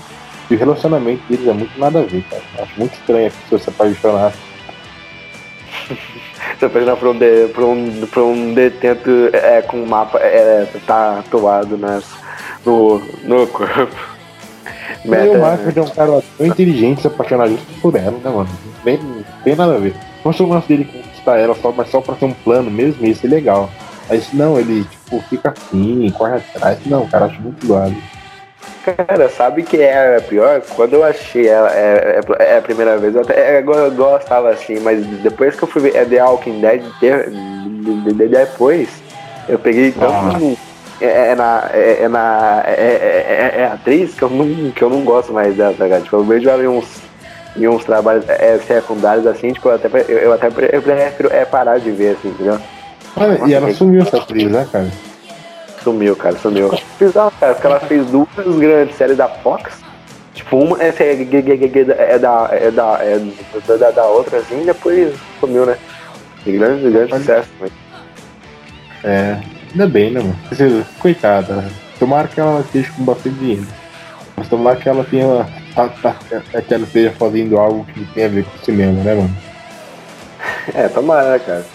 E 0.49 0.55
o 0.55 0.57
relacionamento 0.57 1.23
deles 1.29 1.47
é 1.47 1.53
muito 1.53 1.79
nada 1.79 1.99
a 1.99 2.03
ver, 2.03 2.23
cara. 2.23 2.41
Eu 2.57 2.63
acho 2.63 2.73
muito 2.77 2.93
estranho 2.93 3.27
a 3.27 3.31
pessoa 3.31 3.59
se 3.59 3.69
apaixonar. 3.69 4.33
se 6.59 6.65
apaixonar 6.65 6.97
por 6.97 7.07
um, 7.07 7.17
de, 7.17 7.47
por 7.47 7.63
um, 7.63 8.05
por 8.07 8.23
um 8.23 8.53
detento 8.53 9.09
é, 9.33 9.61
com 9.61 9.77
um 9.77 9.85
mapa 9.85 10.19
é, 10.19 10.67
tatuado 10.85 11.77
nas, 11.77 12.05
no, 12.65 12.99
no 13.23 13.47
corpo. 13.47 14.11
Meta, 15.05 15.31
o 15.31 15.33
Michael 15.33 15.73
é 15.75 15.81
um 15.81 15.89
cara 15.89 16.23
tão 16.37 16.45
inteligente 16.45 17.01
se 17.01 17.07
apaixonar 17.07 17.47
justo 17.47 17.65
por 17.81 17.95
ela, 17.95 18.11
né, 18.11 18.29
mano? 18.29 18.49
Bem, 18.83 18.99
bem 19.43 19.55
nada 19.55 19.75
a 19.75 19.79
ver. 19.79 19.95
Sou 20.33 20.47
o 20.47 20.49
lance 20.49 20.67
dele 20.67 20.85
conquistar 20.85 21.37
ela 21.37 21.55
só, 21.55 21.71
mas 21.71 21.89
só 21.89 22.01
pra 22.01 22.15
ter 22.15 22.25
um 22.25 22.33
plano 22.33 22.69
mesmo, 22.69 23.05
isso 23.05 23.25
é 23.25 23.29
legal. 23.29 23.69
Mas 24.09 24.31
não, 24.33 24.59
ele, 24.59 24.83
tipo, 24.83 25.19
fica 25.29 25.51
assim, 25.51 26.11
corre 26.17 26.35
atrás. 26.35 26.79
Não, 26.85 27.07
cara, 27.07 27.25
acho 27.25 27.41
muito 27.41 27.65
zoado. 27.65 27.95
Cara, 28.83 29.29
sabe 29.29 29.63
que 29.63 29.77
é 29.77 30.19
pior? 30.21 30.61
Quando 30.75 30.93
eu 30.93 31.03
achei 31.03 31.47
ela 31.47 31.71
é, 31.71 32.19
é, 32.39 32.53
é 32.53 32.57
a 32.57 32.61
primeira 32.61 32.97
vez, 32.97 33.15
eu 33.15 33.21
até 33.21 33.59
eu, 33.59 33.71
eu 33.71 33.91
gostava 33.91 34.49
assim, 34.49 34.79
mas 34.79 35.05
depois 35.21 35.55
que 35.55 35.63
eu 35.63 35.67
fui 35.67 35.83
ver 35.83 35.95
é 35.95 36.05
The 36.05 36.23
Walking 36.23 36.61
Dead, 36.61 36.83
depois 38.29 38.89
eu 39.47 39.59
peguei 39.59 39.91
tão. 39.91 40.09
Ah 40.09 40.39
é, 41.01 41.31
é, 41.31 41.35
na, 41.35 41.69
é, 41.73 42.03
é 42.03 42.07
na 42.07 42.63
é, 42.65 42.71
é, 42.71 43.61
é, 43.61 43.65
atriz 43.65 44.13
que 44.13 44.21
eu, 44.21 44.29
não, 44.29 44.71
que 44.71 44.81
eu 44.83 44.89
não 44.89 45.03
gosto 45.03 45.33
mais 45.33 45.55
dela, 45.55 45.73
tá 45.75 45.85
ligado? 45.85 46.03
Tipo, 46.03 46.17
eu 46.17 46.23
vejo 46.23 46.47
ela 46.47 46.63
em 46.63 46.67
uns, 46.67 47.01
em 47.55 47.67
uns 47.67 47.83
trabalhos 47.83 48.27
é, 48.27 48.57
secundários 48.59 49.27
assim, 49.27 49.53
tipo, 49.53 49.69
eu 49.69 49.75
até, 49.75 49.87
eu, 50.07 50.17
eu 50.17 50.33
até 50.33 50.47
eu 50.47 50.81
prefiro 50.81 51.29
é 51.31 51.45
parar 51.45 51.79
de 51.79 51.91
ver, 51.91 52.15
assim, 52.17 52.29
entendeu? 52.29 52.59
Ah, 53.15 53.47
e 53.47 53.53
ela 53.53 53.73
sumiu 53.73 54.01
essa 54.01 54.17
atriz, 54.17 54.49
né, 54.49 54.67
cara? 54.71 54.89
Sumiu, 55.83 56.15
cara, 56.15 56.37
sumiu. 56.37 56.71
Bizarro, 56.99 57.31
cara, 57.39 57.53
porque 57.53 57.67
ela 57.67 57.79
fez 57.81 58.05
duas 58.07 58.29
grandes 58.59 58.95
séries 58.95 59.17
da 59.17 59.27
Fox. 59.27 59.81
Tipo, 60.33 60.59
uma 60.59 60.81
essa 60.81 61.03
é, 61.03 61.13
é, 61.13 62.19
da, 62.19 62.49
é, 62.51 62.71
da, 62.71 62.99
é 63.01 63.77
da, 63.77 63.91
da 63.91 64.05
outra, 64.05 64.37
assim, 64.39 64.61
e 64.61 64.65
depois 64.65 65.13
sumiu, 65.39 65.65
né? 65.65 65.77
De 66.45 66.51
grande, 66.53 66.89
grande 66.89 67.13
sucesso 67.13 67.49
também. 67.57 67.73
É. 69.03 69.37
Ainda 69.71 69.87
bem, 69.87 70.11
né, 70.11 70.21
mano? 70.21 70.85
Coitada. 70.99 71.53
Né? 71.53 71.71
Tomara 71.99 72.27
que 72.27 72.39
ela 72.39 72.61
esteja 72.61 72.91
com 72.91 73.03
bastante 73.03 73.35
dinheiro. 73.35 73.67
Mas 74.35 74.47
tomara 74.47 74.75
que 74.75 74.89
ela 74.89 75.03
tenha. 75.03 75.47
Que 75.73 76.73
ela 76.73 76.83
esteja 76.83 77.11
fazendo 77.11 77.57
algo 77.57 77.85
que 77.85 78.05
tem 78.13 78.25
a 78.25 78.27
ver 78.27 78.45
com 78.45 78.55
o 78.55 78.65
cinema, 78.65 79.03
né, 79.03 79.15
mano? 79.15 79.29
É, 80.75 80.87
tomara, 80.87 81.39
cara. 81.39 81.65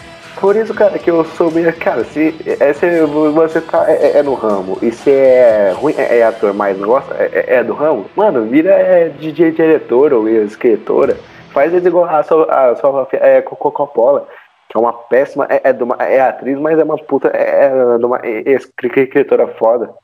Por 0.41 0.55
isso, 0.55 0.73
cara, 0.73 0.99
que 0.99 1.11
eu 1.11 1.25
soube, 1.25 1.73
cara, 1.73 2.05
se, 2.05 2.35
é, 2.61 2.73
se 2.73 3.01
você 3.33 3.61
tá, 3.61 3.91
é, 3.91 4.19
é, 4.19 4.23
no 4.23 4.35
ramo 4.35 4.79
e 4.83 4.93
se 4.93 5.11
é 5.11 5.73
ruim, 5.75 5.95
é, 5.97 6.19
é 6.19 6.23
ator, 6.25 6.53
mas 6.53 6.79
não 6.79 6.89
gosta, 6.89 7.15
é, 7.15 7.57
é, 7.57 7.65
do 7.65 7.73
ramo, 7.73 8.07
mano, 8.15 8.47
vira 8.47 8.71
é, 8.71 9.09
DJ 9.09 9.53
diretor 9.53 10.13
ou 10.13 10.29
escritora, 10.29 11.17
faz 11.53 11.73
eles 11.73 11.87
igual 11.87 12.05
a 12.05 12.23
sua, 12.23 12.45
a 12.45 12.77
sua 12.77 13.09
é, 13.13 13.41
Coca-Cola 13.41 14.29
que 14.69 14.77
é 14.77 14.81
uma 14.81 14.93
péssima, 14.93 15.47
é, 15.49 15.61
é, 15.65 15.73
uma, 15.83 15.97
é 15.97 16.21
atriz, 16.21 16.59
mas 16.59 16.79
é 16.79 16.85
uma 16.85 16.99
puta, 16.99 17.29
é, 17.29 17.67
é 17.67 18.05
uma 18.05 18.21
escritora 18.25 19.47
foda. 19.55 19.95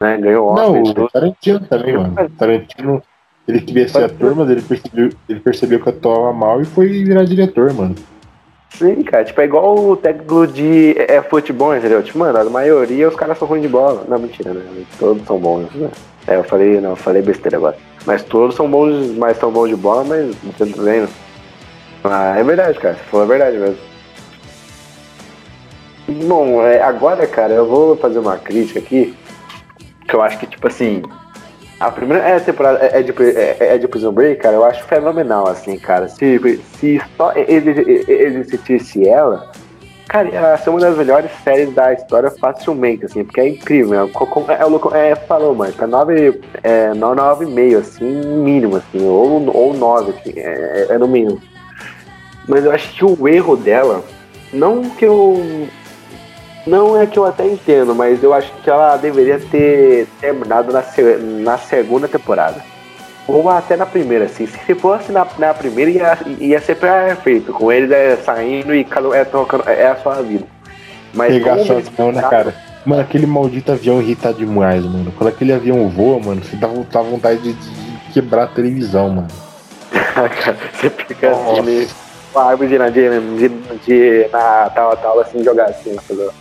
Né? 0.00 0.18
Ganhou 0.18 0.48
Oscar. 0.48 0.70
Não, 0.70 1.04
o 1.04 1.10
Tarantino 1.10 1.60
também, 1.60 1.96
mano. 1.96 2.30
Tarantino, 2.36 3.02
ele 3.46 3.60
queria 3.60 3.88
ser 3.88 4.04
ator, 4.04 4.34
mas 4.34 4.50
ele 4.50 4.62
percebeu, 4.62 5.10
ele 5.28 5.40
percebeu 5.40 5.80
que 5.80 5.88
atuava 5.88 6.32
mal 6.32 6.60
e 6.60 6.64
foi 6.64 6.88
virar 6.88 7.24
diretor, 7.24 7.72
mano. 7.72 7.94
Sim, 8.70 9.02
cara, 9.02 9.24
tipo, 9.24 9.40
é 9.40 9.44
igual 9.44 9.78
o 9.78 9.96
técnico 9.96 10.46
de 10.46 10.94
é, 10.96 11.20
futebol, 11.22 11.76
entendeu? 11.76 12.02
Tipo, 12.02 12.20
mano, 12.20 12.38
a 12.38 12.44
maioria 12.44 13.08
os 13.08 13.14
caras 13.14 13.38
são 13.38 13.46
ruins 13.46 13.62
de 13.62 13.68
bola. 13.68 14.04
Não, 14.08 14.18
mentira, 14.18 14.52
né? 14.52 14.64
Todos 14.98 15.24
são 15.26 15.38
bons, 15.38 15.68
né? 15.74 15.90
É, 16.26 16.36
eu 16.36 16.44
falei, 16.44 16.80
não, 16.80 16.90
eu 16.90 16.96
falei 16.96 17.20
besteira 17.20 17.58
agora. 17.58 17.76
Mas 18.06 18.22
todos 18.22 18.54
são 18.54 18.70
bons, 18.70 19.14
mas 19.16 19.36
são 19.36 19.50
bons 19.50 19.68
de 19.68 19.76
bola, 19.76 20.04
mas 20.04 20.34
você 20.36 20.66
tá 20.66 20.82
vendo? 20.82 21.08
Ah, 22.04 22.36
é 22.38 22.42
verdade, 22.42 22.78
cara. 22.78 22.94
Você 22.94 23.04
falou 23.04 23.26
a 23.26 23.28
verdade 23.28 23.58
mesmo. 23.58 23.78
Bom, 26.26 26.62
é, 26.62 26.82
agora, 26.82 27.26
cara, 27.26 27.52
eu 27.52 27.66
vou 27.66 27.96
fazer 27.96 28.18
uma 28.18 28.36
crítica 28.36 28.78
aqui. 28.78 29.14
Que 30.08 30.14
eu 30.14 30.22
acho 30.22 30.38
que, 30.38 30.46
tipo 30.46 30.66
assim. 30.66 31.02
A 31.82 31.90
primeira 31.90 32.22
é, 32.22 32.38
temporada 32.38 32.78
é, 32.78 33.00
é 33.00 33.02
de, 33.02 33.12
é, 33.36 33.56
é, 33.58 33.78
de 33.78 33.88
Prison 33.88 34.12
Break, 34.12 34.40
cara, 34.40 34.54
eu 34.54 34.64
acho 34.64 34.84
fenomenal, 34.84 35.48
assim, 35.48 35.76
cara. 35.76 36.08
Se, 36.08 36.38
se 36.78 37.02
só 37.16 37.32
existisse 37.34 39.08
ela, 39.08 39.50
cara, 40.08 40.28
ia 40.28 40.56
ser 40.58 40.70
uma 40.70 40.78
das 40.78 40.96
melhores 40.96 41.32
séries 41.42 41.74
da 41.74 41.92
história 41.92 42.30
facilmente, 42.30 43.06
assim, 43.06 43.24
porque 43.24 43.40
é 43.40 43.48
incrível. 43.48 44.08
É, 44.48 44.62
é, 44.62 44.64
o 44.64 44.68
Luco 44.68 44.94
é, 44.94 45.16
falou, 45.16 45.56
mano, 45.56 45.72
tá 45.72 45.84
nove, 45.84 46.40
é, 46.62 46.94
nove 46.94 47.46
meio, 47.46 47.80
assim, 47.80 48.04
mínimo, 48.04 48.76
assim, 48.76 49.04
ou, 49.04 49.44
ou 49.52 49.74
nove, 49.74 50.12
assim, 50.12 50.38
é, 50.38 50.86
é 50.88 50.98
no 50.98 51.08
mínimo. 51.08 51.42
Mas 52.46 52.64
eu 52.64 52.70
acho 52.70 52.92
que 52.94 53.04
o 53.04 53.26
erro 53.26 53.56
dela, 53.56 54.04
não 54.52 54.82
que 54.82 55.04
eu 55.04 55.66
não 56.66 57.00
é 57.00 57.06
que 57.06 57.18
eu 57.18 57.24
até 57.24 57.46
entendo, 57.46 57.94
mas 57.94 58.22
eu 58.22 58.32
acho 58.32 58.52
que 58.62 58.70
ela 58.70 58.96
deveria 58.96 59.38
ter 59.38 60.06
terminado 60.20 60.72
na, 60.72 60.82
na 61.42 61.58
segunda 61.58 62.06
temporada. 62.06 62.62
Ou 63.26 63.48
até 63.48 63.76
na 63.76 63.86
primeira, 63.86 64.24
assim. 64.24 64.46
Se 64.46 64.74
fosse 64.74 65.12
na, 65.12 65.26
na 65.38 65.54
primeira, 65.54 65.90
ia, 65.90 66.18
ia 66.38 66.60
ser 66.60 66.76
perfeito. 66.76 67.52
Com 67.52 67.70
eles 67.70 67.90
é, 67.90 68.16
saindo 68.16 68.74
e 68.74 68.84
cada 68.84 69.16
é, 69.16 69.24
trocando, 69.24 69.64
é 69.68 69.86
a 69.86 69.96
sua 69.96 70.22
vida. 70.22 70.44
Mas 71.14 71.32
Pegar 71.34 71.58
só 71.60 71.78
avião, 71.78 72.12
né, 72.12 72.22
cara? 72.22 72.54
Mano, 72.84 73.00
aquele 73.00 73.26
maldito 73.26 73.70
avião 73.70 74.00
irrita 74.00 74.32
demais, 74.32 74.84
mano. 74.84 75.12
Quando 75.16 75.28
aquele 75.28 75.52
avião 75.52 75.88
voa, 75.88 76.18
mano, 76.18 76.42
você 76.42 76.56
dá, 76.56 76.68
dá 76.90 77.00
vontade 77.00 77.40
de, 77.40 77.52
de, 77.52 78.12
quebrar 78.12 78.44
a 78.44 78.48
televisão, 78.48 79.08
mano. 79.08 79.28
você 80.72 80.90
fica 80.90 81.30
Nossa. 81.30 81.60
assim, 81.60 81.88
com 82.32 82.38
a 82.40 82.44
árvore 82.46 82.68
de, 82.68 82.90
de, 82.90 83.48
de, 83.48 83.78
de 83.86 84.28
na 84.32 84.70
tal, 84.70 84.96
tal, 84.96 85.20
assim, 85.20 85.44
jogar 85.44 85.66
assim, 85.66 85.94
entendeu? 85.94 86.32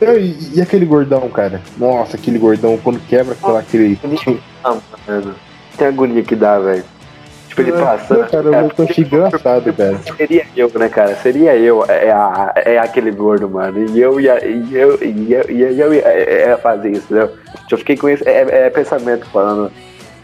E, 0.00 0.58
e, 0.58 0.60
aquele 0.62 0.86
gordão, 0.86 1.28
cara? 1.28 1.60
Nossa, 1.76 2.16
aquele 2.16 2.38
gordão, 2.38 2.78
quando 2.78 2.98
quebra 3.06 3.34
aquela, 3.34 3.60
aquele. 3.60 3.98
Mano. 5.06 5.34
Tem 5.76 5.86
agonia 5.86 6.22
que 6.22 6.34
dá, 6.34 6.58
velho. 6.58 6.84
Tipo, 7.48 7.62
ele 7.62 7.72
passa. 7.72 8.14
Não, 8.14 8.28
cara, 8.28 8.62
eu 8.62 8.70
tô 8.70 8.82
achei 8.84 9.04
engraçado, 9.04 9.72
cara. 9.72 9.98
Seria 10.16 10.46
eu, 10.56 10.70
né, 10.74 10.88
cara? 10.88 11.16
Seria 11.16 11.56
eu, 11.56 11.84
é, 11.86 12.10
a, 12.10 12.52
é 12.56 12.78
aquele 12.78 13.10
gordo, 13.10 13.50
mano. 13.50 13.90
E 13.90 14.00
eu 14.00 14.20
ia, 14.20 14.44
e 14.46 14.74
eu, 14.74 14.98
e 15.02 15.32
eu, 15.32 15.50
e 15.50 15.62
eu, 15.62 15.70
eu 15.72 15.94
ia, 15.94 16.02
é, 16.02 16.42
é 16.50 16.56
fazer 16.56 16.90
isso, 16.92 17.06
entendeu? 17.06 17.30
Eu 17.70 17.78
fiquei 17.78 17.96
com 17.96 18.08
isso, 18.08 18.22
é, 18.26 18.66
é 18.66 18.70
pensamento 18.70 19.26
falando, 19.26 19.70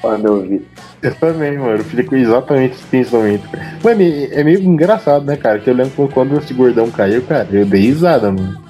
quando 0.01 0.27
eu 0.27 0.41
vi. 0.41 0.66
Eu 1.03 1.14
também, 1.16 1.59
mano. 1.59 1.79
Eu 1.79 1.85
fiquei 1.85 2.05
com 2.05 2.16
exatamente 2.16 2.74
esse 2.74 2.85
pensamento. 2.85 3.49
Mano, 3.83 4.03
é 4.03 4.45
meio 4.45 4.61
engraçado, 4.61 5.24
né, 5.24 5.37
cara? 5.37 5.59
Que 5.59 5.68
eu 5.68 5.74
lembro 5.74 6.09
quando 6.14 6.39
esse 6.39 6.55
gordão 6.55 6.91
caiu, 6.91 7.22
cara, 7.22 7.47
eu 7.53 7.66
dei 7.66 7.83
risada, 7.83 8.31
mano. 8.31 8.66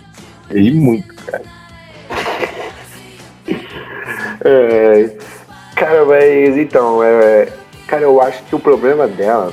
Ri 0.51 0.72
muito, 0.72 1.14
cara. 1.24 1.42
é, 4.44 5.11
cara, 5.74 6.05
mas 6.05 6.57
então, 6.57 7.03
é, 7.03 7.49
cara, 7.86 8.03
eu 8.03 8.20
acho 8.20 8.42
que 8.44 8.55
o 8.55 8.61
problema 8.61 9.09
dela, 9.09 9.53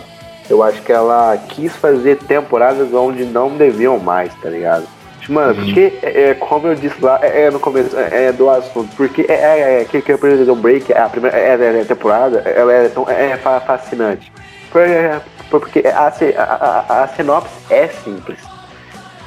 eu 0.50 0.62
acho 0.62 0.82
que 0.82 0.92
ela 0.92 1.36
quis 1.50 1.76
fazer 1.76 2.18
temporadas 2.18 2.94
onde 2.94 3.26
não 3.26 3.56
deviam 3.58 3.98
mais, 4.00 4.34
tá 4.36 4.50
ligado? 4.50 4.88
Mano, 5.30 5.58
uhum. 5.58 5.66
porque, 5.66 5.94
é, 6.02 6.30
é, 6.30 6.34
como 6.34 6.68
eu 6.68 6.76
disse 6.76 7.02
lá, 7.02 7.20
é, 7.22 7.44
é 7.44 7.52
no 7.52 7.60
começo 7.60 7.98
é, 7.98 8.26
é, 8.26 8.32
do 8.32 8.50
assunto, 8.50 8.94
porque 8.96 9.26
é, 9.30 9.34
é, 9.34 9.82
é 9.82 9.86
que, 9.86 10.02
que 10.02 10.14
o 10.14 10.56
Break, 10.56 10.92
a 10.94 11.08
primeira 11.08 11.38
é, 11.38 11.84
temporada, 11.86 12.40
ela 12.40 12.74
é, 12.74 12.90
tão, 12.90 13.10
é 13.10 13.38
fascinante. 13.38 14.32
Porque 15.50 15.84
a, 15.88 16.08
a, 16.08 16.44
a, 16.44 17.04
a 17.04 17.08
sinopse 17.10 17.54
é 17.70 17.88
simples. 17.88 18.53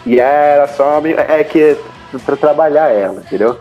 E 0.07 0.21
era 0.21 0.69
só 0.69 1.03
é 1.05 1.43
que 1.43 1.77
pra 2.25 2.37
trabalhar 2.37 2.89
ela, 2.89 3.21
entendeu? 3.21 3.59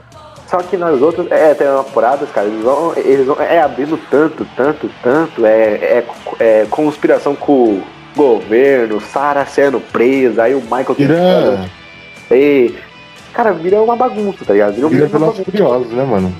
Só 0.47 0.59
que 0.59 0.77
nas 0.77 1.01
outras 1.01 1.29
é, 1.31 1.55
temporadas, 1.55 2.29
cara, 2.29 2.47
eles 2.47 2.63
vão, 2.63 2.93
eles 2.95 3.25
vão 3.25 3.41
é 3.41 3.59
abrindo 3.59 3.99
tanto, 4.11 4.45
tanto, 4.55 4.89
tanto, 5.01 5.43
é, 5.43 5.73
é, 5.73 6.05
é 6.39 6.67
conspiração 6.69 7.35
com 7.35 7.53
o 7.53 7.83
governo, 8.15 9.01
Sarah 9.01 9.45
sendo 9.45 9.79
presa, 9.79 10.43
aí 10.43 10.53
o 10.53 10.61
Michael 10.61 10.93
vira... 10.95 11.69
e, 12.31 12.75
cara, 13.33 13.51
vira 13.51 13.81
uma 13.81 13.95
bagunça, 13.95 14.45
tá 14.45 14.53
ligado? 14.53 14.75
Vira, 14.75 14.87
vira 14.87 15.07
Velozes 15.07 15.43
Furiosos, 15.43 15.91
né, 15.91 16.03
mano? 16.03 16.33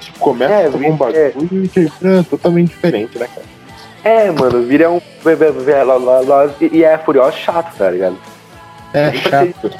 Tipo, 0.00 0.18
começa 0.18 0.52
é, 0.52 0.68
com 0.68 0.78
um 0.78 0.96
bagulho 0.96 1.18
é. 1.18 1.32
e 1.64 1.68
termina 1.68 2.24
totalmente 2.24 2.68
diferente, 2.68 3.18
né, 3.18 3.26
cara? 3.26 3.46
É, 4.04 4.30
mano, 4.30 4.62
vira 4.62 4.90
um 4.90 5.00
e 6.60 6.84
é 6.84 6.98
furioso 6.98 7.36
chato, 7.36 7.76
tá 7.76 7.90
ligado? 7.90 8.16
É 8.94 9.12
chato. 9.28 9.70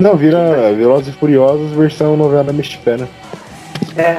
Não, 0.00 0.16
vira 0.16 0.72
Velozes 0.72 1.14
e 1.14 1.18
Furiosos 1.18 1.72
versão 1.72 2.16
novela 2.16 2.52
mexicana. 2.52 3.08
É. 3.96 4.16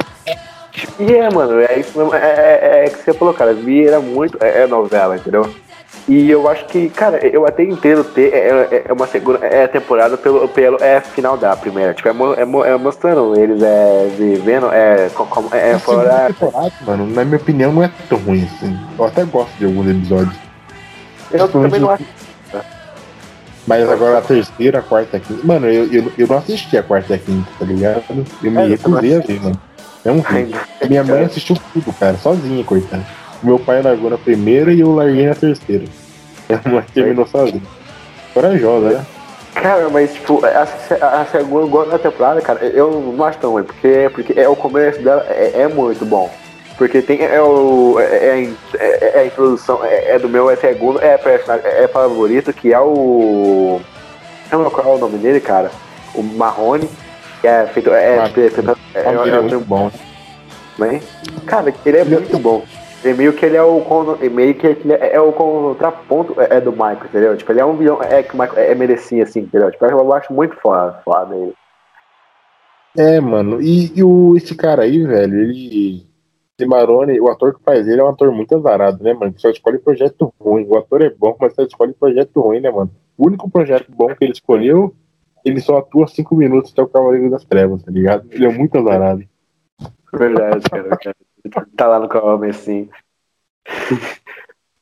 E 0.98 1.12
é, 1.12 1.30
mano, 1.30 1.60
é 1.60 1.78
isso 1.78 1.98
mesmo. 1.98 2.14
É, 2.14 2.18
é, 2.18 2.84
é 2.84 2.88
que 2.88 2.98
você 2.98 3.12
falou, 3.12 3.34
cara. 3.34 3.54
Vira 3.54 4.00
muito. 4.00 4.38
É, 4.40 4.62
é, 4.62 4.66
novela, 4.66 5.16
entendeu? 5.16 5.52
E 6.08 6.30
eu 6.30 6.48
acho 6.48 6.64
que, 6.66 6.88
cara, 6.88 7.18
eu 7.26 7.46
até 7.46 7.62
entendo 7.64 8.04
ter. 8.04 8.32
É, 8.32 8.68
é, 8.70 8.84
é 8.88 8.92
uma 8.92 9.06
segunda 9.06 9.44
é, 9.44 9.66
temporada 9.66 10.16
pelo, 10.16 10.48
pelo 10.48 10.82
é 10.82 11.00
final 11.00 11.36
da 11.36 11.56
primeira. 11.56 11.92
Tipo, 11.92 12.08
é, 12.08 12.12
é, 12.12 12.70
é 12.72 12.76
mostrando 12.76 13.38
eles 13.38 13.62
é, 13.62 14.08
vivendo. 14.16 14.72
É, 14.72 15.10
como, 15.14 15.48
é, 15.52 15.72
é 15.72 15.78
fora. 15.78 16.26
temporada, 16.28 16.72
mano, 16.86 17.06
na 17.06 17.24
minha 17.24 17.36
opinião, 17.36 17.72
não 17.72 17.82
é 17.82 17.90
tão 18.08 18.18
ruim 18.18 18.44
assim. 18.44 18.78
Eu 18.98 19.04
até 19.04 19.24
gosto 19.24 19.56
de 19.58 19.66
alguns 19.66 19.88
episódios. 19.88 20.34
Eu 21.30 21.48
também 21.48 21.80
não 21.80 21.90
acho 21.90 22.04
mas 23.68 23.86
agora 23.86 24.16
a 24.16 24.22
terceira, 24.22 24.78
a 24.78 24.82
quarta, 24.82 25.18
a 25.18 25.20
quinta. 25.20 25.46
Mano, 25.46 25.66
eu, 25.66 25.92
eu, 25.92 26.12
eu 26.16 26.26
não 26.26 26.38
assisti 26.38 26.78
a 26.78 26.82
quarta 26.82 27.12
e 27.12 27.16
a 27.16 27.18
quinta, 27.18 27.46
tá 27.58 27.66
ligado? 27.66 28.02
Eu 28.42 28.50
me 28.50 28.66
recusei 28.66 29.16
a 29.16 29.20
ver, 29.20 29.40
mano. 29.42 29.60
É 30.04 30.10
um 30.10 30.22
filme. 30.22 30.54
Minha 30.88 31.04
mãe 31.04 31.24
assistiu 31.24 31.54
tudo, 31.74 31.92
cara, 31.92 32.16
sozinha, 32.16 32.64
coitada. 32.64 33.04
Meu 33.42 33.58
pai 33.58 33.82
largou 33.82 34.08
na 34.08 34.16
primeira 34.16 34.72
e 34.72 34.80
eu 34.80 34.94
larguei 34.94 35.26
na 35.26 35.34
terceira. 35.34 35.84
Minha 36.48 36.62
mãe 36.64 36.84
terminou 36.94 37.26
sozinha. 37.26 37.62
Corajosa, 38.32 38.88
né? 38.88 39.06
Cara, 39.54 39.90
mas 39.90 40.14
tipo, 40.14 40.40
a, 40.46 41.20
a 41.20 41.26
segunda 41.26 41.98
temporada, 41.98 42.40
cara, 42.40 42.64
eu 42.64 43.12
não 43.14 43.24
acho 43.24 43.38
tão 43.38 43.52
ruim, 43.52 43.64
porque, 43.64 44.10
porque 44.14 44.40
é, 44.40 44.48
o 44.48 44.56
começo 44.56 45.02
dela 45.02 45.26
é, 45.28 45.62
é 45.62 45.68
muito 45.68 46.06
bom. 46.06 46.30
Porque 46.78 47.02
tem 47.02 47.24
é, 47.24 47.42
o, 47.42 47.98
é, 47.98 48.44
é, 48.78 49.10
é 49.14 49.18
a 49.18 49.26
introdução, 49.26 49.84
é, 49.84 50.12
é, 50.12 50.18
do 50.18 50.28
meu 50.28 50.48
é 50.48 50.54
segundo, 50.54 51.00
é 51.00 51.18
é 51.64 51.88
favorito, 51.88 52.52
que 52.52 52.72
é 52.72 52.78
o. 52.78 53.80
Qual 54.48 54.86
é 54.86 54.96
o 54.96 54.98
nome 54.98 55.18
dele, 55.18 55.40
cara? 55.40 55.72
O 56.14 56.22
Marrone, 56.22 56.88
é 57.42 57.66
feito. 57.66 57.90
É, 57.90 58.18
é, 58.18 58.28
feito, 58.28 58.60
é, 58.94 59.00
é, 59.00 59.08
é, 59.08 59.40
muito 59.40 59.60
bom. 59.60 59.90
Bem, 60.78 61.02
cara, 61.46 61.74
ele 61.84 61.98
é 61.98 62.04
muito 62.04 62.38
bom. 62.38 62.64
É 63.04 63.12
meio 63.12 63.32
que 63.32 63.44
ele 63.44 63.56
é 63.56 63.62
o 63.62 63.82
meio 64.30 64.54
que 64.54 64.66
ele 64.68 64.92
é, 64.92 65.20
o 65.20 65.32
contraponto 65.32 66.40
é, 66.40 66.60
do 66.60 66.70
Michael, 66.70 67.00
entendeu? 67.04 67.36
Tipo, 67.36 67.52
ele 67.52 67.60
é 67.60 67.64
um 67.64 67.76
vilão 67.76 68.00
é 68.02 68.22
que 68.22 68.36
o 68.36 68.38
Michael 68.38 68.70
é, 68.70 68.74
merecia 68.76 69.24
assim, 69.24 69.40
entendeu? 69.40 69.70
Tipo, 69.72 69.84
eu 69.86 70.12
acho 70.12 70.32
muito 70.32 70.54
foda, 70.60 71.00
foda 71.04 71.34
ele. 71.34 71.54
É, 72.96 73.20
mano, 73.20 73.60
e, 73.60 73.92
e 73.96 74.02
o, 74.02 74.36
esse 74.36 74.54
cara 74.54 74.82
aí, 74.82 75.04
velho, 75.04 75.40
ele 75.40 76.07
Cimarone, 76.60 77.20
o 77.20 77.28
ator 77.28 77.54
que 77.54 77.62
faz 77.62 77.86
ele 77.86 78.00
é 78.00 78.04
um 78.04 78.08
ator 78.08 78.32
muito 78.32 78.56
azarado, 78.56 79.02
né, 79.02 79.14
mano? 79.14 79.32
Só 79.36 79.48
escolhe 79.48 79.78
projeto 79.78 80.32
ruim. 80.40 80.66
O 80.68 80.76
ator 80.76 81.02
é 81.02 81.10
bom, 81.10 81.36
mas 81.40 81.54
só 81.54 81.62
escolhe 81.62 81.92
projeto 81.92 82.40
ruim, 82.40 82.60
né, 82.60 82.70
mano? 82.70 82.90
O 83.16 83.26
único 83.28 83.48
projeto 83.48 83.86
bom 83.90 84.08
que 84.08 84.24
ele 84.24 84.32
escolheu, 84.32 84.92
ele 85.44 85.60
só 85.60 85.78
atua 85.78 86.08
cinco 86.08 86.34
minutos 86.34 86.72
até 86.72 86.82
o 86.82 86.88
Cavaleiro 86.88 87.30
das 87.30 87.44
Trevas, 87.44 87.82
tá 87.82 87.92
ligado? 87.92 88.26
Ele 88.32 88.44
é 88.44 88.52
muito 88.52 88.76
azarado. 88.76 89.22
Verdade, 90.12 90.64
cara. 90.68 90.98
tá 91.76 91.86
lá 91.86 92.00
no 92.00 92.44
assim. 92.44 92.88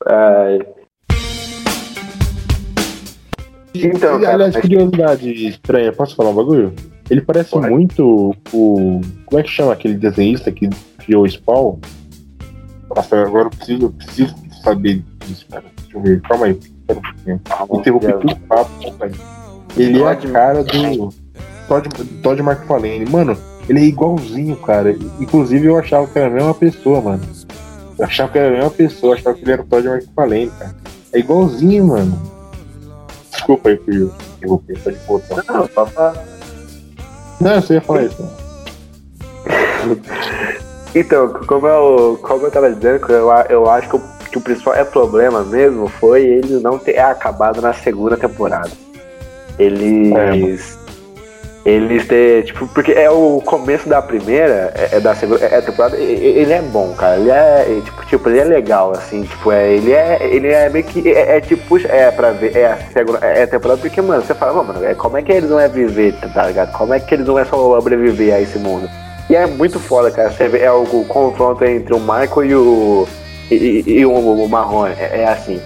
Ai. 0.07 0.67
Então, 3.75 4.21
cara, 4.21 4.35
aliás, 4.35 4.57
curiosidade 4.57 5.49
estranha, 5.49 5.93
posso 5.93 6.17
falar 6.17 6.31
um 6.31 6.35
bagulho? 6.35 6.73
Ele 7.11 7.21
parece 7.21 7.51
Pode. 7.51 7.69
muito 7.69 8.35
o. 8.53 9.01
Como 9.27 9.39
é 9.39 9.43
que 9.43 9.51
chama 9.51 9.75
aquele 9.75 9.95
desenhista 9.95 10.51
que 10.51 10.71
criou 11.07 11.25
o 11.25 11.29
Spawn? 11.29 11.79
Nossa, 12.95 13.23
agora 13.23 13.47
eu 13.47 13.51
preciso, 13.51 13.83
eu 13.87 13.91
preciso 13.91 14.35
saber 14.63 15.05
disso, 15.25 15.47
cara. 15.51 15.65
Deixa 15.83 15.97
eu 15.97 16.03
ver. 16.03 16.21
Calma 16.23 16.47
aí. 16.47 16.53
Espera 16.53 16.99
um 16.99 17.03
pouquinho. 17.03 17.41
Ah, 17.51 17.67
Interrompi 17.71 18.13
tudo 18.13 18.33
o 18.33 18.41
papo, 18.41 18.71
Ele 19.77 20.03
é 20.03 20.09
a 20.09 20.17
cara 20.17 20.65
do. 20.65 21.15
Todd, 21.69 21.89
Todd 22.23 22.41
McFarlane. 22.43 23.07
Mano, 23.11 23.37
ele 23.69 23.81
é 23.81 23.85
igualzinho, 23.85 24.57
cara. 24.57 24.93
Inclusive 25.21 25.67
eu 25.67 25.79
achava 25.79 26.07
que 26.07 26.19
era 26.19 26.29
a 26.29 26.31
mesma 26.31 26.55
pessoa, 26.55 27.01
mano. 27.01 27.23
Eu 27.99 28.05
achava 28.05 28.31
que 28.31 28.39
era 28.39 28.49
a 28.49 28.53
mesma 28.53 28.71
pessoa, 28.71 29.15
achava 29.15 29.35
que 29.37 29.43
ele 29.43 29.53
era 29.53 29.63
o 29.63 29.67
Todd 29.67 29.87
McFarlane, 29.87 30.51
cara. 30.59 30.77
É 31.13 31.19
igualzinho, 31.19 31.87
mano. 31.89 32.37
Desculpa 33.33 33.69
aí, 33.69 33.77
filho. 33.79 34.13
Eu 34.41 34.49
vou 34.49 34.63
de 34.67 34.99
botão. 35.07 35.43
Não, 35.49 35.69
papai. 35.69 36.15
Não, 37.41 37.61
você 37.61 37.75
ia 37.75 37.81
falar 37.81 38.05
isso. 38.05 38.29
Então, 40.97 41.29
como 41.47 41.67
eu, 41.67 42.19
como 42.23 42.47
eu 42.47 42.51
tava 42.51 42.73
dizendo, 42.73 43.05
eu, 43.13 43.29
eu 43.51 43.71
acho 43.71 43.87
que 43.87 43.97
o, 43.97 44.03
que 44.31 44.39
o 44.39 44.41
principal 44.41 44.73
é 44.73 44.83
problema 44.83 45.43
mesmo 45.43 45.89
foi 45.89 46.25
ele 46.25 46.59
não 46.61 46.79
ter 46.79 46.99
acabado 46.99 47.61
na 47.61 47.75
segunda 47.75 48.17
temporada. 48.17 48.71
Eles. 49.59 50.79
É, 51.67 51.71
eles 51.71 52.07
ter, 52.07 52.45
tipo, 52.45 52.67
porque 52.69 52.93
é 52.93 53.11
o 53.11 53.43
começo 53.45 53.87
da 53.87 54.01
primeira, 54.01 54.73
é, 54.75 54.97
é 54.97 55.01
da 55.01 55.15
segunda 55.15 55.45
é, 55.45 55.57
é 55.57 55.61
temporada, 55.61 55.99
ele 55.99 56.51
é 56.51 56.63
bom, 56.63 56.95
cara. 56.95 57.19
Ele 57.19 57.31
é, 57.31 57.81
tipo, 57.85 58.07
tipo, 58.07 58.29
ele 58.31 58.39
é 58.39 58.45
legal, 58.45 58.93
assim, 58.93 59.25
tipo, 59.25 59.53
é, 59.53 59.75
ele 59.75 59.93
é, 59.93 60.19
ele 60.23 60.49
é 60.49 60.71
meio 60.71 60.85
que, 60.85 61.07
é, 61.11 61.37
é 61.37 61.41
tipo, 61.43 61.77
é 61.89 62.11
pra 62.11 62.31
ver, 62.31 62.57
é 62.57 62.73
a 62.73 62.79
segunda, 62.91 63.19
é 63.19 63.43
a 63.43 63.47
temporada, 63.47 63.83
porque, 63.83 64.01
mano, 64.01 64.23
você 64.23 64.33
fala, 64.33 64.63
mano, 64.63 64.97
como 64.97 65.19
é 65.19 65.23
que 65.23 65.31
eles 65.31 65.51
não 65.51 65.61
é 65.61 65.69
viver, 65.69 66.15
tá 66.33 66.47
ligado? 66.47 66.73
Como 66.73 66.95
é 66.95 67.01
que 67.01 67.13
eles 67.13 67.27
não 67.27 67.39
é 67.39 67.45
só 67.45 67.57
sobreviver 67.57 68.35
a 68.35 68.41
esse 68.41 68.59
mundo? 68.59 68.89
E 69.29 69.35
é 69.35 69.47
muito 69.47 69.81
foda, 69.81 70.11
cara, 70.11 70.33
é 70.57 70.71
o, 70.71 70.83
o 70.83 71.05
confronto 71.07 71.65
entre 71.65 71.93
o 71.93 71.99
Michael 71.99 72.45
e 72.45 72.55
o, 72.55 73.09
e, 73.51 73.55
e, 73.55 73.99
e 73.99 74.07
o, 74.07 74.13
o 74.13 74.49
Marrone, 74.49 74.95
é, 74.99 75.23
é 75.23 75.29
assim. 75.29 75.61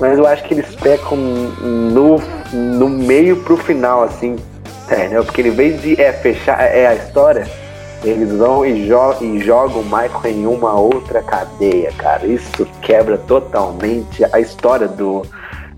Mas 0.00 0.18
eu 0.18 0.26
acho 0.26 0.42
que 0.44 0.54
eles 0.54 0.74
pecam 0.74 1.16
no, 1.16 2.20
no 2.52 2.88
meio 2.88 3.36
pro 3.44 3.56
final, 3.56 4.02
assim, 4.02 4.36
Entendeu? 4.84 5.24
Porque 5.24 5.42
em 5.42 5.50
vez 5.50 5.80
de 5.80 6.00
é, 6.00 6.12
fechar 6.12 6.60
é, 6.60 6.86
a 6.86 6.94
história, 6.94 7.46
eles 8.04 8.30
vão 8.32 8.64
e, 8.66 8.86
jo 8.86 9.14
e 9.20 9.38
jogam 9.40 9.80
o 9.80 9.84
Michael 9.84 10.26
em 10.26 10.46
uma 10.46 10.74
outra 10.74 11.22
cadeia, 11.22 11.90
cara. 11.92 12.26
Isso 12.26 12.66
quebra 12.82 13.16
totalmente 13.16 14.24
a 14.32 14.40
história 14.40 14.86
do, 14.86 15.22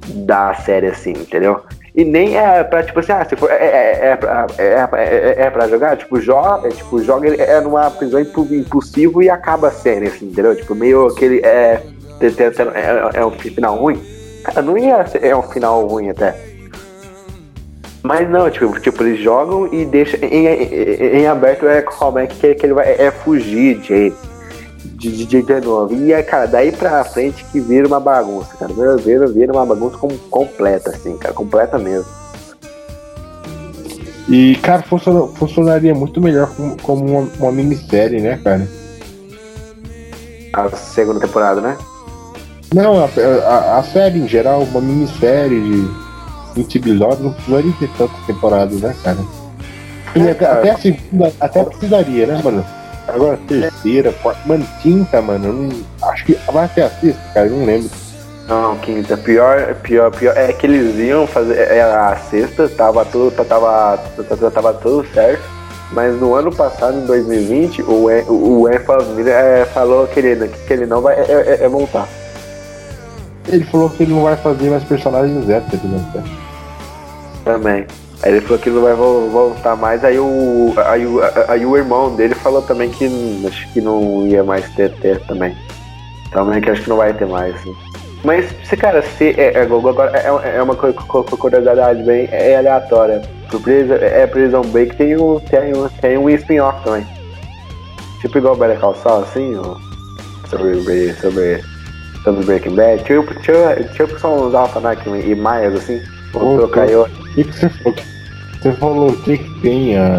da 0.09 0.55
série, 0.55 0.89
assim, 0.89 1.13
entendeu? 1.13 1.63
E 1.97 2.05
nem 2.05 2.37
é 2.37 2.63
pra, 2.63 2.83
tipo 2.83 3.01
assim, 3.01 3.13
ah, 3.13 3.25
se 3.25 3.35
for, 3.37 3.51
é, 3.51 3.55
é, 3.55 4.07
é, 4.11 4.17
pra, 4.17 4.47
é, 4.59 4.65
é, 4.65 5.35
é 5.39 5.51
pra 5.51 5.67
jogar, 5.67 5.97
tipo, 5.97 6.21
joga, 6.21 6.69
é, 6.69 6.71
tipo, 6.71 7.03
joga 7.03 7.27
ele 7.27 7.41
é 7.41 7.59
numa 7.59 7.91
prisão 7.91 8.21
impossível 8.21 9.23
e 9.23 9.31
acaba 9.31 9.71
série, 9.71 10.09
assim, 10.09 10.27
entendeu? 10.27 10.55
Tipo, 10.55 10.75
meio 10.75 11.07
aquele, 11.07 11.39
é, 11.39 11.83
é, 12.21 13.19
é 13.19 13.25
um 13.25 13.31
final 13.31 13.77
ruim. 13.77 13.99
Cara, 14.45 14.61
não 14.61 14.77
ia 14.77 15.07
ser, 15.07 15.25
é 15.25 15.35
um 15.35 15.43
final 15.43 15.87
ruim 15.87 16.11
até. 16.11 16.39
Mas 18.03 18.29
não, 18.29 18.51
tipo, 18.51 18.79
tipo 18.79 19.03
eles 19.03 19.19
jogam 19.19 19.73
e 19.73 19.87
deixam 19.87 20.21
em, 20.21 20.47
em, 20.47 21.21
em 21.23 21.27
aberto 21.27 21.67
é 21.67 21.81
como 21.81 22.19
é 22.19 22.27
que, 22.27 22.55
que 22.55 22.67
ele 22.67 22.75
vai 22.75 22.95
é 22.99 23.11
fugir 23.11 23.79
de, 23.79 24.13
de, 25.11 25.27
de, 25.27 25.43
de 25.43 25.61
novo. 25.61 25.95
E 25.95 26.13
é, 26.13 26.23
cara, 26.23 26.47
daí 26.47 26.73
pra 26.73 27.05
frente 27.05 27.45
que 27.47 27.61
vira 27.61 27.87
uma 27.87 28.01
bagunça, 28.01 28.57
cara. 28.59 28.73
Meu 28.73 28.97
Deus, 28.97 29.33
vira 29.33 29.53
uma 29.53 29.67
bagunça 29.67 29.97
com, 29.99 30.09
completa, 30.31 30.91
assim, 30.91 31.17
cara, 31.17 31.35
completa 31.35 31.79
mesmo. 31.79 32.11
E, 34.29 34.57
cara, 34.57 34.83
funciona, 34.83 35.27
funcionaria 35.35 35.95
muito 35.95 36.21
melhor 36.21 36.51
como, 36.57 36.77
como 36.83 37.05
uma, 37.05 37.29
uma 37.39 37.53
minissérie, 37.53 38.21
né, 38.21 38.41
cara? 38.43 38.67
A 40.53 40.69
segunda 40.71 41.21
temporada, 41.21 41.61
né? 41.61 41.77
Não, 42.75 42.99
a, 42.99 43.09
a, 43.47 43.79
a 43.79 43.83
série 43.85 44.19
em 44.19 44.27
geral, 44.27 44.63
uma 44.63 44.81
minissérie 44.81 45.61
de 45.61 46.07
20 46.57 46.79
episódios, 46.79 47.21
não 47.21 47.33
precisaria 47.33 47.73
ter 47.79 47.89
tantas 47.97 48.27
temporadas, 48.27 48.81
né, 48.81 48.97
cara? 49.05 49.19
É, 50.17 50.31
até, 50.31 50.47
até, 50.47 50.71
a 50.71 50.79
segunda, 50.79 51.33
até 51.39 51.65
precisaria, 51.65 52.27
né, 52.27 52.41
mano? 52.43 52.65
Agora, 53.09 53.39
terceira, 53.49 54.13
quarta, 54.13 54.41
mano, 54.47 54.67
quinta, 54.83 55.23
mano, 55.23 55.53
não, 55.53 56.09
acho 56.09 56.25
que 56.25 56.39
vai 56.53 56.69
ter 56.69 56.83
a 56.83 56.91
sexta, 56.91 57.21
cara, 57.33 57.49
não 57.49 57.65
lembro. 57.65 57.91
Não, 58.49 58.77
quinta. 58.79 59.17
Pior, 59.17 59.75
pior, 59.83 60.11
pior. 60.11 60.37
É 60.37 60.53
que 60.53 60.67
eles 60.67 60.97
iam 60.99 61.27
fazer. 61.27 61.59
É, 61.59 61.83
a 61.83 62.17
sexta, 62.17 62.69
tava 62.69 63.05
tudo, 63.05 63.45
tava, 63.45 63.99
tava, 64.29 64.51
tava 64.51 64.75
tudo 64.75 65.07
certo. 65.13 65.43
Mas 65.93 66.19
no 66.21 66.35
ano 66.35 66.55
passado, 66.55 66.97
em 66.99 67.07
2020, 67.07 67.83
o, 67.83 68.09
o, 68.29 68.61
o 68.63 68.69
é, 68.69 69.65
falou 69.67 70.07
que 70.07 70.21
ele, 70.21 70.49
que 70.49 70.73
ele 70.73 70.87
não 70.87 71.01
vai 71.01 71.17
é, 71.17 71.25
é, 71.31 71.65
é 71.65 71.69
voltar. 71.69 72.09
Ele 73.49 73.65
falou 73.65 73.91
que 73.91 74.03
ele 74.03 74.13
não 74.13 74.23
vai 74.23 74.37
fazer 74.37 74.71
mais 74.71 74.83
personagens 74.85 75.49
héteros, 75.49 75.85
né? 75.85 76.25
Também. 77.45 77.87
Aí 78.23 78.33
ele 78.33 78.41
falou 78.41 78.59
que 78.59 78.71
não 78.71 78.83
vai 78.83 78.95
voltar 78.95 79.77
mais, 79.77 80.03
aí 80.03 80.19
o, 80.19 80.73
aí 80.87 81.07
o, 81.07 81.21
aí 81.49 81.67
o 81.67 81.77
irmão 81.77 82.17
dele 82.17 82.35
falou 82.35 82.63
também 82.63 82.91
que 82.91 83.07
acho 83.47 83.73
que 83.73 83.81
não 83.81 84.27
ia 84.27 84.43
mais 84.43 84.69
ter, 84.75 84.91
ter 84.95 85.21
também. 85.27 85.55
Também 86.33 86.61
que 86.61 86.71
acho 86.71 86.83
que 86.83 86.89
não 86.89 86.97
vai 86.97 87.13
ter 87.13 87.27
mais, 87.27 87.55
assim. 87.57 87.75
Mas, 88.25 88.47
se, 88.65 88.77
cara, 88.77 89.03
se 89.03 89.29
é, 89.39 89.53
é, 89.55 89.63
agora 89.63 90.11
é, 90.19 90.57
é 90.57 90.63
uma 90.63 90.75
curiosidade 90.75 92.03
bem 92.03 92.29
é 92.33 92.57
aleatória. 92.57 93.23
Surpresa, 93.51 93.95
é 93.95 94.27
Prison 94.27 94.63
Break 94.63 94.97
tem 94.97 95.17
um, 95.17 95.39
tem 95.39 95.73
um, 95.77 95.89
tem 95.89 96.19
um 96.19 96.29
spin-off 96.31 96.83
também. 96.83 97.07
Tipo 98.21 98.39
igual 98.39 98.55
o 98.55 98.57
Better 98.57 98.81
Call 98.81 98.97
Saul, 98.97 99.23
assim, 99.23 99.55
ó, 99.57 99.77
sobre, 100.49 101.13
sobre, 101.15 101.63
sobre 102.25 102.45
Breaking 102.45 102.75
Bad. 102.75 103.05
Tipo, 103.05 103.35
tipo, 103.35 103.95
tipo 103.95 104.19
são 104.19 104.49
os 104.49 104.55
Alpha 104.55 104.81
Knight 104.81 105.09
e 105.09 105.35
Myers, 105.35 105.75
assim. 105.77 106.03
Vou 106.33 106.57
trocar 106.59 106.91
eu. 106.91 107.09
O 107.37 107.45
que, 107.45 107.53
você 107.53 107.69
falou? 107.69 107.95
Você 108.63 108.73
falou 108.73 109.11
o 109.11 109.23
que, 109.23 109.39
que 109.39 109.61
tem 109.61 109.99
a 109.99 110.17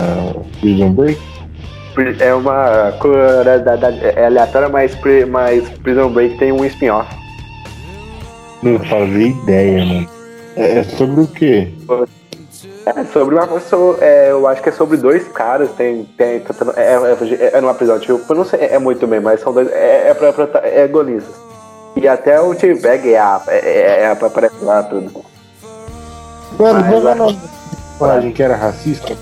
Prison 0.59 0.91
Break? 0.91 1.19
É 2.19 2.31
uma 2.31 2.91
curiosidade 2.99 3.99
é 4.03 4.25
aleatória, 4.27 4.69
mas, 4.69 4.95
mas 5.29 5.67
Prison 5.79 6.09
Break 6.09 6.37
tem 6.37 6.51
um 6.51 6.63
spin-off. 6.65 7.09
Não 8.61 8.77
fazia 8.79 9.27
ideia, 9.27 9.83
mano. 9.83 10.09
É, 10.55 10.79
é 10.79 10.83
sobre 10.83 11.21
o 11.21 11.27
quê? 11.27 11.69
É 12.85 13.03
sobre 13.05 13.35
uma 13.35 13.47
pessoa, 13.47 13.97
é, 13.99 14.31
eu 14.31 14.47
acho 14.47 14.61
que 14.61 14.69
é 14.69 14.71
sobre 14.71 14.97
dois 14.97 15.27
caras, 15.27 15.71
tem, 15.71 16.05
tem 16.17 16.41
é, 16.75 16.93
é, 16.93 17.57
é 17.57 17.61
numa 17.61 17.73
prisão, 17.73 17.99
tipo, 17.99 18.21
eu 18.29 18.35
não 18.35 18.45
sei 18.45 18.61
é 18.61 18.79
muito 18.79 19.05
bem, 19.05 19.19
mas 19.19 19.41
são 19.41 19.53
dois, 19.53 19.69
é, 19.71 20.09
é 20.09 20.13
pra, 20.13 20.31
pra 20.31 20.61
é 20.63 20.83
agonistas. 20.83 21.35
E 21.95 22.07
até 22.07 22.39
o 22.39 22.55
T-Bag 22.55 23.13
é, 23.13 23.17
é, 23.17 23.57
é, 23.57 24.01
é, 24.03 24.11
aparece 24.11 24.63
lá 24.63 24.83
tudo. 24.83 25.26
Mano, 26.59 27.03
lá 27.03 27.15
no 27.15 27.33
personagem 27.97 28.31
que 28.31 28.43
era 28.43 28.55
racista, 28.55 29.15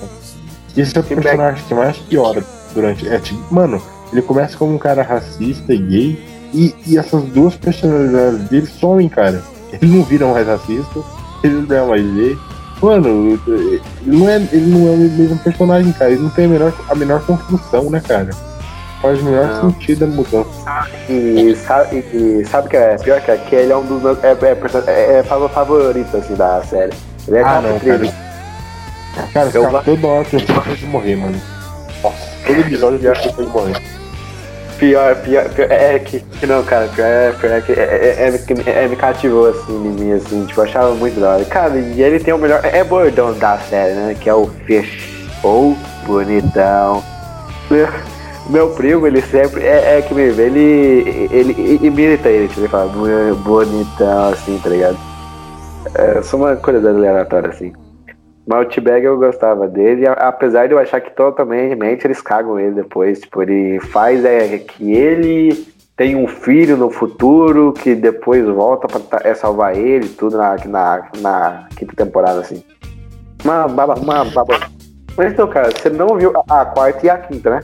Esse 0.76 0.98
é 0.98 1.02
o 1.02 1.04
personagem 1.04 1.64
que 1.68 1.74
mais 1.74 1.98
piora 1.98 2.44
durante. 2.74 3.08
É, 3.08 3.20
tipo, 3.20 3.42
mano, 3.54 3.82
ele 4.12 4.22
começa 4.22 4.58
como 4.58 4.74
um 4.74 4.78
cara 4.78 5.02
racista 5.02 5.74
e 5.74 5.78
gay, 5.78 6.26
e, 6.54 6.76
e 6.88 6.98
essas 6.98 7.24
duas 7.26 7.56
personalidades 7.56 8.50
dele 8.50 8.68
somem, 8.68 9.10
cara. 9.10 9.42
Ele 9.74 9.98
não 9.98 10.04
vira 10.04 10.26
mais 10.28 10.48
racista, 10.48 11.00
ele 11.44 11.66
não 11.68 11.76
é 11.76 11.86
mais 11.86 12.14
gay. 12.14 12.38
Mano, 12.82 13.40
ele 13.48 13.82
não 14.06 14.30
é, 14.30 14.36
ele 14.52 14.66
não 14.68 14.88
é 14.88 14.92
o 14.92 14.98
mesmo 14.98 15.38
personagem, 15.40 15.92
cara. 15.94 16.12
Ele 16.12 16.22
não 16.22 16.30
tem 16.30 16.46
a 16.46 16.48
menor, 16.48 16.74
a 16.90 16.96
menor 16.96 17.26
construção, 17.26 17.90
né, 17.90 18.02
cara? 18.06 18.30
Faz 19.02 19.20
o 19.22 19.24
menor 19.24 19.48
não. 19.48 19.72
sentido 19.72 20.06
a 20.06 20.08
mudança. 20.08 20.90
E 21.10 21.56
sabe, 21.56 21.98
e 21.98 22.46
sabe 22.46 22.70
que 22.70 22.78
é 22.78 22.98
pior 22.98 23.22
que, 23.22 23.38
que 23.38 23.56
ele 23.56 23.72
é 23.72 23.78
um 23.78 23.86
dos 23.86 24.02
meus 24.02 24.24
é, 24.24 24.32
é, 24.32 24.92
é, 24.92 25.20
é 25.20 25.24
favoritos 25.24 26.16
assim, 26.16 26.36
da 26.36 26.62
série. 26.64 26.94
Ele 27.28 27.38
é 27.38 27.42
ah, 27.44 27.62
não, 27.62 27.80
cara. 27.80 28.26
Cara, 29.34 29.50
eu 29.54 29.64
cara, 29.64 29.84
toda 29.84 30.08
hora 30.08 30.26
que 30.26 30.36
eu 30.36 30.40
fico 30.40 30.76
de 30.76 30.86
morrer, 30.86 31.16
mano. 31.16 31.42
Nossa, 32.04 32.18
todo 32.46 32.60
episódio 32.60 33.00
eu 33.02 33.12
acho 33.12 33.34
que 33.34 33.44
de 33.44 33.50
morrer. 33.50 33.82
Pior, 34.78 35.16
pior, 35.16 35.50
pior, 35.50 35.72
é 35.72 36.00
que, 36.00 36.20
que 36.20 36.46
não, 36.46 36.62
cara, 36.64 36.88
pior 36.90 37.06
é, 37.06 37.32
pior 37.32 37.52
é 37.52 37.62
que 37.62 37.72
é, 37.72 37.76
é, 37.76 38.74
é, 38.74 38.84
é, 38.84 38.88
me 38.90 38.96
cativou 38.98 39.50
assim 39.50 39.74
em 39.74 39.92
mim, 39.92 40.12
assim, 40.12 40.46
tipo, 40.46 40.60
eu 40.60 40.66
achava 40.66 40.94
muito 40.96 41.20
da 41.20 41.36
hora. 41.36 41.46
Cara, 41.46 41.78
e 41.78 42.02
ele 42.02 42.20
tem 42.20 42.34
o 42.34 42.38
melhor, 42.38 42.60
é 42.64 42.84
bordão 42.84 43.34
da 43.34 43.58
série, 43.58 43.94
né? 43.94 44.16
Que 44.20 44.30
é 44.30 44.34
o 44.34 44.48
fechou 44.66 45.78
bonitão. 46.06 47.02
Meu 48.50 48.70
primo, 48.72 49.08
ele 49.08 49.22
sempre 49.22 49.64
é, 49.64 49.98
é 49.98 50.02
que 50.02 50.14
me 50.14 50.30
vê, 50.30 50.44
ele, 50.44 51.30
ele, 51.32 51.56
ele 51.58 51.88
imita 51.88 52.30
ele, 52.30 52.48
tipo, 52.48 52.62
ele 52.62 52.68
fala 52.68 52.92
bonitão, 53.34 54.30
assim, 54.30 54.60
tá 54.62 54.70
ligado? 54.70 54.98
É 55.98 56.22
só 56.22 56.38
uma 56.38 56.56
curiosidade 56.56 56.98
aleatória, 56.98 57.50
assim. 57.50 57.74
T-Bag 58.70 59.06
eu 59.06 59.18
gostava 59.18 59.68
dele, 59.68 60.08
apesar 60.08 60.68
de 60.68 60.74
eu 60.74 60.80
achar 60.80 61.02
que 61.02 61.16
totalmente 61.16 62.06
eles 62.06 62.22
cagam 62.22 62.60
ele 62.60 62.76
depois. 62.76 63.20
Tipo, 63.22 63.42
ele 63.42 63.80
faz 63.80 64.24
é, 64.24 64.58
que 64.60 64.94
ele 64.94 65.66
tem 65.96 66.16
um 66.16 66.28
filho 66.28 66.78
no 66.78 66.92
futuro 66.92 67.74
que 67.74 67.96
depois 67.96 68.46
volta 68.46 68.88
pra 68.88 69.22
é, 69.24 69.34
salvar 69.34 69.76
ele, 69.76 70.10
tudo 70.10 70.38
na, 70.38 70.56
na, 70.66 71.08
na 71.22 71.68
quinta 71.76 71.96
temporada, 71.96 72.42
assim. 72.42 72.62
Uma 73.44 73.68
baba, 73.68 73.96
uma 73.96 74.26
baba. 74.26 74.60
Mas 75.18 75.32
então, 75.32 75.48
cara, 75.48 75.72
você 75.72 75.90
não 75.90 76.18
viu 76.18 76.34
a, 76.50 76.62
a 76.62 76.66
quarta 76.66 77.06
e 77.06 77.10
a 77.10 77.18
quinta, 77.18 77.50
né? 77.50 77.64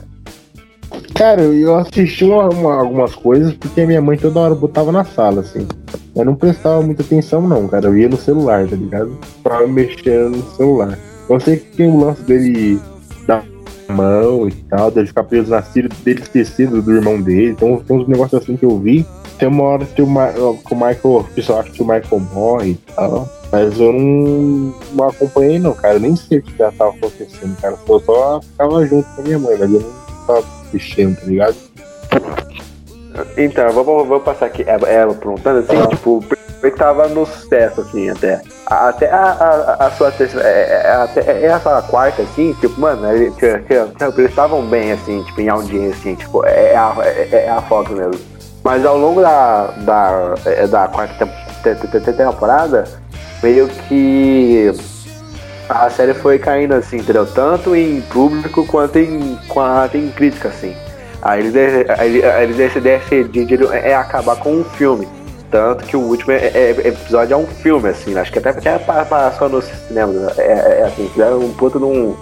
Cara, 1.14 1.42
eu 1.42 1.76
assisti 1.76 2.24
uma, 2.24 2.48
uma, 2.48 2.80
algumas 2.80 3.14
coisas 3.14 3.52
porque 3.54 3.86
minha 3.86 4.00
mãe 4.00 4.16
toda 4.16 4.40
hora 4.40 4.54
botava 4.54 4.90
na 4.90 5.04
sala, 5.04 5.42
assim. 5.42 5.66
Eu 6.14 6.24
não 6.24 6.34
prestava 6.34 6.82
muita 6.82 7.02
atenção, 7.02 7.40
não, 7.40 7.66
cara. 7.66 7.86
Eu 7.86 7.96
ia 7.96 8.08
no 8.08 8.16
celular, 8.16 8.68
tá 8.68 8.76
ligado? 8.76 9.16
Pra 9.42 9.66
mexer 9.66 10.28
no 10.28 10.42
celular. 10.56 10.98
Eu 11.28 11.40
sei 11.40 11.56
que 11.56 11.76
tem 11.76 11.88
o 11.88 12.04
lance 12.04 12.22
dele 12.22 12.78
dar 13.26 13.44
mão 13.88 14.46
e 14.48 14.52
tal, 14.52 14.90
dele 14.90 15.06
ficar 15.06 15.24
preso 15.24 15.50
na 15.50 15.62
Síria, 15.62 15.90
dele 16.04 16.20
esquecido 16.20 16.82
do 16.82 16.92
irmão 16.92 17.20
dele. 17.20 17.52
Então 17.52 17.76
tem 17.78 17.96
uns 17.96 18.08
negócios 18.08 18.42
assim 18.42 18.56
que 18.56 18.64
eu 18.64 18.78
vi. 18.78 19.06
Tem 19.38 19.48
uma 19.48 19.64
hora 19.64 19.86
que 19.86 20.02
o, 20.02 20.06
Michael, 20.06 20.98
o 21.04 21.24
pessoal 21.24 21.60
acha 21.60 21.70
que 21.70 21.82
o 21.82 21.86
Michael 21.86 22.20
morre 22.32 22.70
e 22.70 22.78
tal. 22.94 23.28
Mas 23.50 23.78
eu 23.78 23.92
não, 23.92 24.74
não 24.94 25.08
acompanhei, 25.08 25.58
não, 25.58 25.74
cara. 25.74 25.94
Eu 25.94 26.00
nem 26.00 26.14
sei 26.14 26.38
o 26.38 26.42
que 26.42 26.56
já 26.56 26.70
tava 26.72 26.90
acontecendo, 26.90 27.56
cara. 27.60 27.76
Eu 27.88 28.00
só 28.00 28.40
ficava 28.40 28.86
junto 28.86 29.08
com 29.14 29.20
a 29.20 29.24
minha 29.24 29.38
mãe, 29.38 29.56
mas 29.58 29.72
eu 29.72 29.80
não 29.80 30.26
tava 30.26 30.44
mexendo, 30.72 31.16
tá 31.16 31.26
ligado? 31.26 31.56
Então, 33.36 33.66
eu 33.66 33.84
vou, 33.84 34.04
vou 34.04 34.20
passar 34.20 34.46
aqui 34.46 34.64
ela, 34.66 34.88
ela 34.88 35.14
perguntando 35.14 35.60
assim, 35.60 35.76
ah. 35.76 35.86
tipo, 35.86 36.24
ele 36.62 36.72
tava 36.72 37.08
no 37.08 37.26
sucesso, 37.26 37.80
assim, 37.80 38.08
até. 38.08 38.40
Até 38.66 39.10
a, 39.10 39.76
a, 39.78 39.86
a 39.86 39.90
sua 39.90 40.10
terceira. 40.12 40.46
É, 40.46 40.50
é, 40.50 40.86
é 40.86 40.92
até 40.94 41.44
essa 41.44 41.82
quarta, 41.82 42.22
assim, 42.22 42.52
tipo, 42.60 42.80
mano, 42.80 43.06
eles 43.10 43.34
estavam 44.30 44.62
bem, 44.62 44.92
assim, 44.92 45.22
tipo, 45.24 45.40
em 45.40 45.48
audiência, 45.48 45.98
assim, 45.98 46.14
tipo, 46.14 46.44
é 46.46 46.76
a, 46.76 46.94
é, 47.04 47.44
é 47.46 47.50
a 47.50 47.60
Fox 47.62 47.90
mesmo. 47.90 48.20
Mas 48.62 48.86
ao 48.86 48.96
longo 48.96 49.20
da, 49.20 49.66
da, 49.78 50.34
da 50.70 50.88
quarta 50.88 51.28
temporada, 52.16 52.84
meio 53.42 53.68
que 53.88 54.72
a 55.68 55.90
série 55.90 56.14
foi 56.14 56.38
caindo 56.38 56.74
assim, 56.74 56.98
entendeu? 56.98 57.26
Tanto 57.26 57.74
em 57.74 58.00
público 58.02 58.66
quanto 58.66 58.98
em, 58.98 59.36
quanto 59.48 59.96
em 59.96 60.10
crítica, 60.10 60.48
assim. 60.48 60.76
Aí 61.22 61.40
eles, 61.40 61.54
eles 62.58 62.82
decidiram 62.82 63.72
é, 63.72 63.94
acabar 63.94 64.36
com 64.36 64.52
um 64.52 64.64
filme. 64.64 65.08
Tanto 65.50 65.84
que 65.84 65.96
o 65.96 66.00
último 66.00 66.32
é, 66.32 66.46
é, 66.46 66.70
episódio 66.70 67.34
é 67.34 67.36
um 67.36 67.46
filme, 67.46 67.88
assim. 67.88 68.18
Acho 68.18 68.32
que 68.32 68.38
até, 68.38 68.50
até 68.50 68.78
passou 68.78 69.48
no 69.48 69.62
cinema. 69.62 70.12
Né? 70.12 70.32
É, 70.38 70.42
é, 70.42 70.80
é 70.80 70.84
assim, 70.84 71.08
fizeram 71.10 71.40
um 71.40 71.52
puto 71.52 71.78
num 71.78 72.16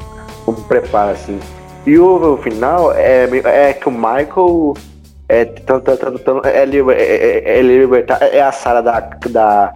um 0.46 0.52
preparo, 0.52 1.12
assim. 1.12 1.38
E 1.86 1.98
o, 1.98 2.34
o 2.34 2.36
final 2.38 2.92
é, 2.92 3.28
é 3.44 3.72
que 3.72 3.88
o 3.88 3.92
Michael 3.92 4.74
é, 5.28 5.44
tanto, 5.44 5.96
tanto, 5.96 6.42
é, 6.44 6.64
é, 6.64 7.58
é, 7.58 7.62
libertar, 7.62 8.18
é 8.20 8.42
a 8.42 8.50
sala 8.50 8.82
da, 8.82 8.98
da 9.30 9.72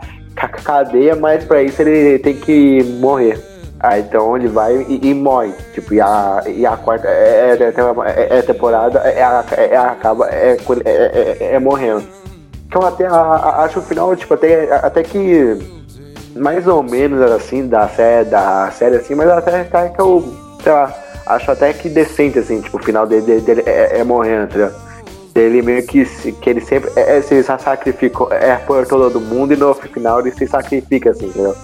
cadeia, 0.65 1.15
mas 1.15 1.45
pra 1.45 1.63
isso 1.63 1.81
ele 1.81 2.19
tem 2.19 2.35
que 2.35 2.83
morrer. 3.01 3.41
Aí 3.85 4.01
então 4.01 4.35
ele 4.35 4.49
vai 4.49 4.75
e, 4.89 5.11
e 5.11 5.15
morre. 5.15 5.53
Tipo, 5.75 5.93
e 5.93 6.01
a, 6.01 6.43
e 6.47 6.65
a 6.65 6.75
quarta 6.75 7.07
é, 7.07 7.51
é, 7.51 8.33
é, 8.33 8.39
é 8.39 8.43
temporada 8.43 9.01
é, 9.05 9.19
é, 9.19 9.77
acaba 9.77 10.31
é, 10.31 10.57
é, 10.87 11.55
é, 11.55 11.59
morrendo. 11.59 12.03
Então 12.67 12.81
até 12.81 13.07
a, 13.07 13.63
acho 13.65 13.81
o 13.81 13.83
final, 13.83 14.17
tipo, 14.17 14.33
até, 14.33 14.73
até 14.75 15.03
que 15.03 15.59
mais 16.35 16.67
ou 16.67 16.83
menos 16.83 17.21
assim, 17.31 17.69
da 17.69 17.87
série, 17.89 18.31
da 18.31 18.71
série 18.71 18.97
assim, 18.97 19.15
mas 19.15 19.29
até, 19.29 19.61
até 19.61 19.91
que 19.91 20.01
eu, 20.01 20.35
sei 20.63 20.73
lá, 20.73 20.93
acho 21.27 21.51
até 21.51 21.73
que 21.75 21.91
decente, 21.91 22.39
assim, 22.39 22.63
tipo, 22.63 22.79
o 22.79 22.83
final 22.83 23.07
dele, 23.07 23.23
dele, 23.23 23.41
dele 23.43 23.63
é, 23.67 23.99
é 23.99 24.05
morrendo, 24.05 24.45
entendeu? 24.45 24.71
Ele 25.35 25.61
meio 25.61 25.85
que, 25.85 26.07
que 26.07 26.51
ele 26.51 26.63
sempre 26.63 26.91
é, 26.97 27.21
se 27.21 27.43
sacrifica 27.43 28.35
é 28.35 28.55
por 28.55 28.87
todo 28.87 29.21
mundo 29.21 29.53
e 29.53 29.57
no 29.57 29.75
final 29.75 30.21
ele 30.21 30.31
se 30.31 30.47
sacrifica, 30.47 31.11
assim, 31.11 31.27
entendeu? 31.27 31.55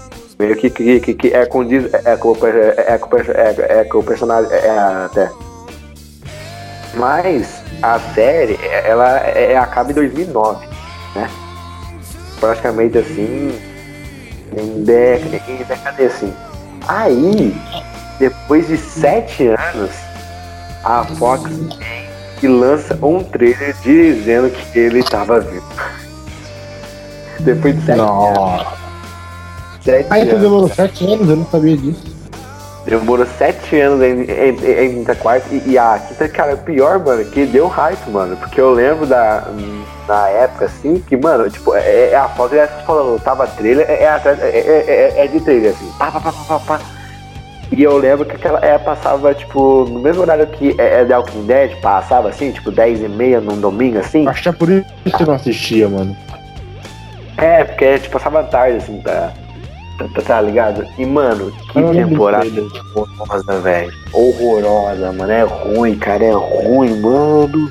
Meio 0.41 0.57
que, 0.57 0.71
que, 0.71 1.01
que, 1.01 1.13
que 1.13 1.35
é 1.35 1.45
condiz 1.45 1.93
é, 1.93 2.17
com, 2.17 2.35
é, 2.47 2.49
é, 2.49 3.81
é 3.81 3.85
com 3.85 3.99
o 3.99 4.03
personagem 4.03 4.51
é, 4.51 4.71
até. 5.05 5.31
Mas 6.95 7.63
a 7.83 8.01
série, 8.15 8.59
ela 8.87 9.19
é, 9.19 9.55
acaba 9.59 9.91
em 9.91 9.95
2009, 9.95 10.67
né? 11.15 11.29
Praticamente 12.41 12.97
assim, 12.97 13.61
em 14.57 14.83
década, 14.83 15.43
em 15.47 15.57
década 15.59 16.03
assim. 16.05 16.33
Aí, 16.89 17.55
depois 18.19 18.67
de 18.67 18.79
sete 18.79 19.47
anos, 19.47 19.91
a 20.83 21.05
Fox 21.19 21.51
e 22.43 22.49
lança 22.49 22.99
um 23.03 23.23
trailer 23.23 23.77
dizendo 23.83 24.51
que 24.51 24.79
ele 24.79 25.01
estava 25.01 25.39
vivo. 25.39 25.69
Depois 27.41 27.79
de 27.79 27.85
sete 27.85 27.99
Nossa. 27.99 28.41
anos. 28.41 28.80
Sete 29.81 30.07
Aí 30.11 30.27
tu 30.27 30.37
demorou 30.37 30.69
sete 30.69 31.05
anos, 31.11 31.29
eu 31.29 31.37
não 31.37 31.47
sabia 31.47 31.77
disso. 31.77 32.21
Demorou 32.85 33.27
sete 33.39 33.79
anos 33.81 34.03
em, 34.03 34.23
em, 34.23 35.05
quarta 35.17 35.47
e, 35.55 35.71
e, 35.71 35.79
a 35.79 35.99
quinta, 35.99 36.29
cara, 36.29 36.57
pior, 36.57 36.99
mano, 36.99 37.25
que 37.27 37.47
deu 37.47 37.67
hype, 37.69 38.11
mano. 38.11 38.37
Porque 38.37 38.61
eu 38.61 38.73
lembro 38.73 39.07
da, 39.07 39.47
na 40.09 40.29
época, 40.29 40.65
assim, 40.67 41.03
que, 41.07 41.17
mano, 41.17 41.49
tipo, 41.51 41.75
é, 41.75 42.11
é 42.11 42.17
a 42.17 42.29
foto, 42.29 42.55
é, 42.55 42.67
falando, 42.87 43.21
tava 43.23 43.47
trailer, 43.47 43.89
é, 43.89 44.05
é, 44.05 44.21
é, 44.43 45.25
é, 45.25 45.27
de 45.29 45.41
trailer, 45.41 45.73
assim, 45.73 45.91
pá, 45.99 46.11
pá, 46.11 46.21
pá, 46.21 46.33
pá, 46.33 46.59
pá. 46.59 46.81
E 47.71 47.83
eu 47.83 47.97
lembro 47.99 48.25
que 48.25 48.35
aquela 48.35 48.59
é, 48.65 48.77
passava, 48.79 49.33
tipo, 49.33 49.85
no 49.85 50.01
mesmo 50.01 50.23
horário 50.23 50.47
que 50.49 50.75
é, 50.77 51.03
é 51.03 51.05
The 51.05 51.17
Walking 51.17 51.47
Dead, 51.47 51.81
passava 51.81 52.29
assim, 52.29 52.51
tipo, 52.51 52.71
10 52.71 53.03
e 53.03 53.09
meia 53.09 53.41
num 53.41 53.61
domingo, 53.61 53.99
assim. 53.99 54.27
Acho 54.27 54.43
que 54.43 54.49
é 54.49 54.53
por 54.53 54.69
isso 54.69 54.85
que 55.17 55.23
eu 55.23 55.27
não 55.27 55.35
assistia, 55.35 55.89
mano. 55.89 56.17
É, 57.37 57.63
porque, 57.63 57.99
tipo, 58.01 58.15
passava 58.15 58.43
tarde, 58.43 58.79
assim, 58.79 59.01
tá, 59.01 59.33
tá, 60.09 60.15
tá, 60.15 60.23
tá 60.23 60.41
ligado? 60.41 60.87
E, 60.99 61.07
mano, 61.07 61.53
que 61.73 61.83
temporada 61.83 62.63
horrorosa, 62.95 63.61
velho. 63.61 63.93
Horrorosa, 64.13 65.13
mano. 65.13 65.33
É 65.33 65.43
ruim, 65.43 65.97
cara, 65.97 66.25
é 66.25 66.33
ruim, 66.33 67.01
mano. 67.01 67.71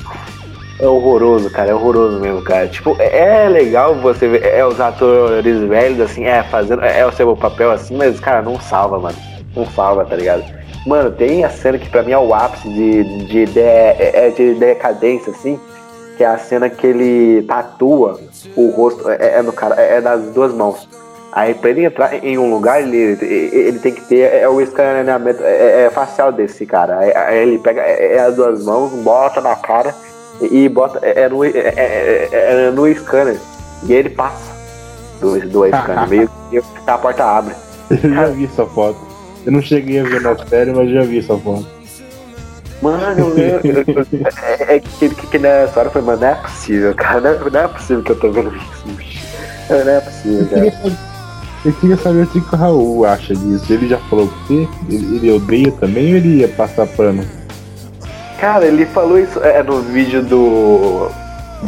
É 0.80 0.88
horroroso, 0.88 1.50
cara, 1.50 1.72
é 1.72 1.74
horroroso 1.76 2.20
mesmo, 2.20 2.42
cara. 2.42 2.68
Tipo, 2.68 2.96
é 3.00 3.50
legal 3.50 3.96
você 3.96 4.28
ver 4.28 4.46
é, 4.46 4.66
os 4.66 4.80
atores 4.80 5.60
velhos, 5.68 6.00
assim, 6.00 6.24
é, 6.24 6.42
fazendo, 6.44 6.84
é, 6.84 7.00
é 7.00 7.06
o 7.06 7.12
seu 7.12 7.36
papel 7.36 7.72
assim, 7.72 7.98
mas, 7.98 8.20
cara, 8.20 8.42
não 8.42 8.60
salva, 8.60 8.98
mano 8.98 9.18
com 9.54 9.66
salva, 9.66 10.06
tá 10.06 10.16
ligado? 10.16 10.44
Mano, 10.86 11.12
tem 11.12 11.44
a 11.44 11.50
cena 11.50 11.78
que 11.78 11.90
pra 11.90 12.04
mim 12.04 12.12
é 12.12 12.18
o 12.18 12.34
ápice 12.34 12.70
de, 12.70 13.04
de, 13.26 13.46
de, 13.46 13.60
é, 13.60 14.28
é 14.28 14.30
de 14.30 14.54
decadência, 14.56 15.32
assim, 15.32 15.60
que 16.18 16.24
é 16.24 16.28
a 16.28 16.38
cena 16.38 16.70
que 16.70 16.88
ele 16.88 17.44
tatua 17.44 18.20
o 18.56 18.70
rosto, 18.70 19.10
é, 19.10 19.38
é 19.38 19.42
no 19.42 19.52
cara, 19.52 19.76
é, 19.80 19.98
é 19.98 20.02
das 20.02 20.34
duas 20.34 20.54
mãos. 20.54 20.88
Aí 21.32 21.54
pra 21.54 21.70
ele 21.70 21.86
entrar 21.86 22.14
em 22.24 22.38
um 22.38 22.52
lugar, 22.52 22.82
ele, 22.82 22.98
ele 22.98 23.80
tem 23.80 23.94
que 23.94 24.02
ter 24.02 24.34
é, 24.34 24.50
o 24.50 24.60
escaneamento 24.60 25.44
é, 25.44 25.86
é 25.86 25.90
facial 25.92 26.32
desse 26.32 26.66
cara. 26.66 26.98
Aí, 26.98 27.16
aí 27.16 27.38
ele 27.40 27.60
pega 27.60 27.82
é, 27.82 28.20
as 28.20 28.36
duas 28.36 28.64
mãos, 28.66 28.92
bota 29.04 29.40
na 29.40 29.56
cara 29.56 29.94
e, 30.42 30.64
e 30.64 30.70
bota 30.70 31.00
é, 31.06 31.30
no, 31.30 31.46
é, 31.46 32.72
no 32.74 32.92
scanner. 32.96 33.40
E 33.84 33.94
ele 33.94 34.10
passa 34.10 34.52
do, 35.22 35.40
do 35.48 35.68
scanner, 35.68 36.08
meio 36.10 36.30
que 36.50 36.62
a 36.88 36.98
porta 36.98 37.24
abre. 37.24 37.54
Eu 37.92 38.10
já 38.10 38.26
vi 38.26 38.46
essa 38.46 38.66
foto. 38.66 39.00
Eu 39.46 39.52
não 39.52 39.62
cheguei 39.62 40.00
a 40.00 40.04
ver 40.04 40.22
na 40.22 40.36
série, 40.48 40.72
mas 40.72 40.90
já 40.90 41.02
vi 41.02 41.20
essa 41.20 41.38
foto. 41.38 41.66
Mano, 42.82 43.34
eu, 43.38 43.60
é, 44.42 44.76
é 44.78 44.80
que, 44.80 45.10
que, 45.10 45.28
que 45.28 45.40
nessa 45.40 45.80
hora 45.80 45.90
foi, 45.92 46.02
mano, 46.02 46.22
não 46.22 46.28
é 46.28 46.36
possível, 46.36 46.96
cara. 46.96 47.22
Não 47.22 47.30
é, 47.30 47.50
não 47.52 47.60
é 47.60 47.68
possível 47.68 48.04
que 48.04 48.12
eu 48.14 48.20
tô 48.20 48.32
vendo 48.32 48.56
isso. 48.56 48.84
Não 49.70 49.92
é 49.92 50.00
possível, 50.02 50.48
cara. 50.50 51.00
Eu 51.66 51.74
queria 51.74 51.98
saber 51.98 52.24
o 52.24 52.28
que 52.28 52.38
o 52.38 52.58
Raul 52.58 53.06
acha 53.06 53.36
disso. 53.36 53.72
Ele 53.72 53.88
já 53.88 53.98
falou 54.10 54.26
o 54.26 54.48
quê? 54.48 54.68
Ele, 54.88 55.18
ele 55.18 55.32
odeia 55.32 55.72
também 55.74 56.12
ou 56.12 56.18
ele 56.18 56.38
ia 56.40 56.48
passar 56.48 56.88
pano? 56.88 57.26
Cara, 58.40 58.66
ele 58.66 58.86
falou 58.86 59.20
isso 59.20 59.40
é, 59.44 59.62
no 59.62 59.82
vídeo 59.82 60.24
do. 60.24 61.10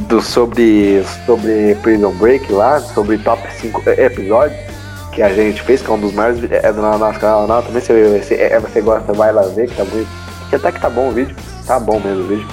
do 0.08 0.22
sobre. 0.22 1.04
sobre 1.26 1.76
Prison 1.82 2.14
Break 2.14 2.52
lá, 2.52 2.80
sobre 2.80 3.18
top 3.18 3.42
5 3.60 3.84
episódios 3.90 4.72
que 5.12 5.22
a 5.22 5.34
gente 5.34 5.62
fez, 5.64 5.82
que 5.82 5.90
é 5.90 5.94
um 5.94 6.00
dos 6.00 6.14
maiores 6.14 6.40
é 6.50 6.72
do 6.72 6.82
nosso 6.82 7.20
canal 7.20 7.46
não, 7.46 7.62
também 7.62 7.82
se, 7.82 8.24
se 8.24 8.34
é, 8.36 8.60
você 8.60 8.82
gosta, 8.82 9.12
vai 9.14 9.32
lá 9.32 9.42
ver, 9.44 9.70
que 9.70 9.76
tá 9.76 9.84
muito. 9.84 10.08
Que 10.50 10.56
até 10.56 10.72
que 10.72 10.80
tá 10.80 10.90
bom 10.90 11.10
o 11.10 11.12
vídeo, 11.12 11.36
tá 11.66 11.80
bom 11.80 12.00
mesmo 12.00 12.24
o 12.24 12.28
vídeo. 12.28 12.48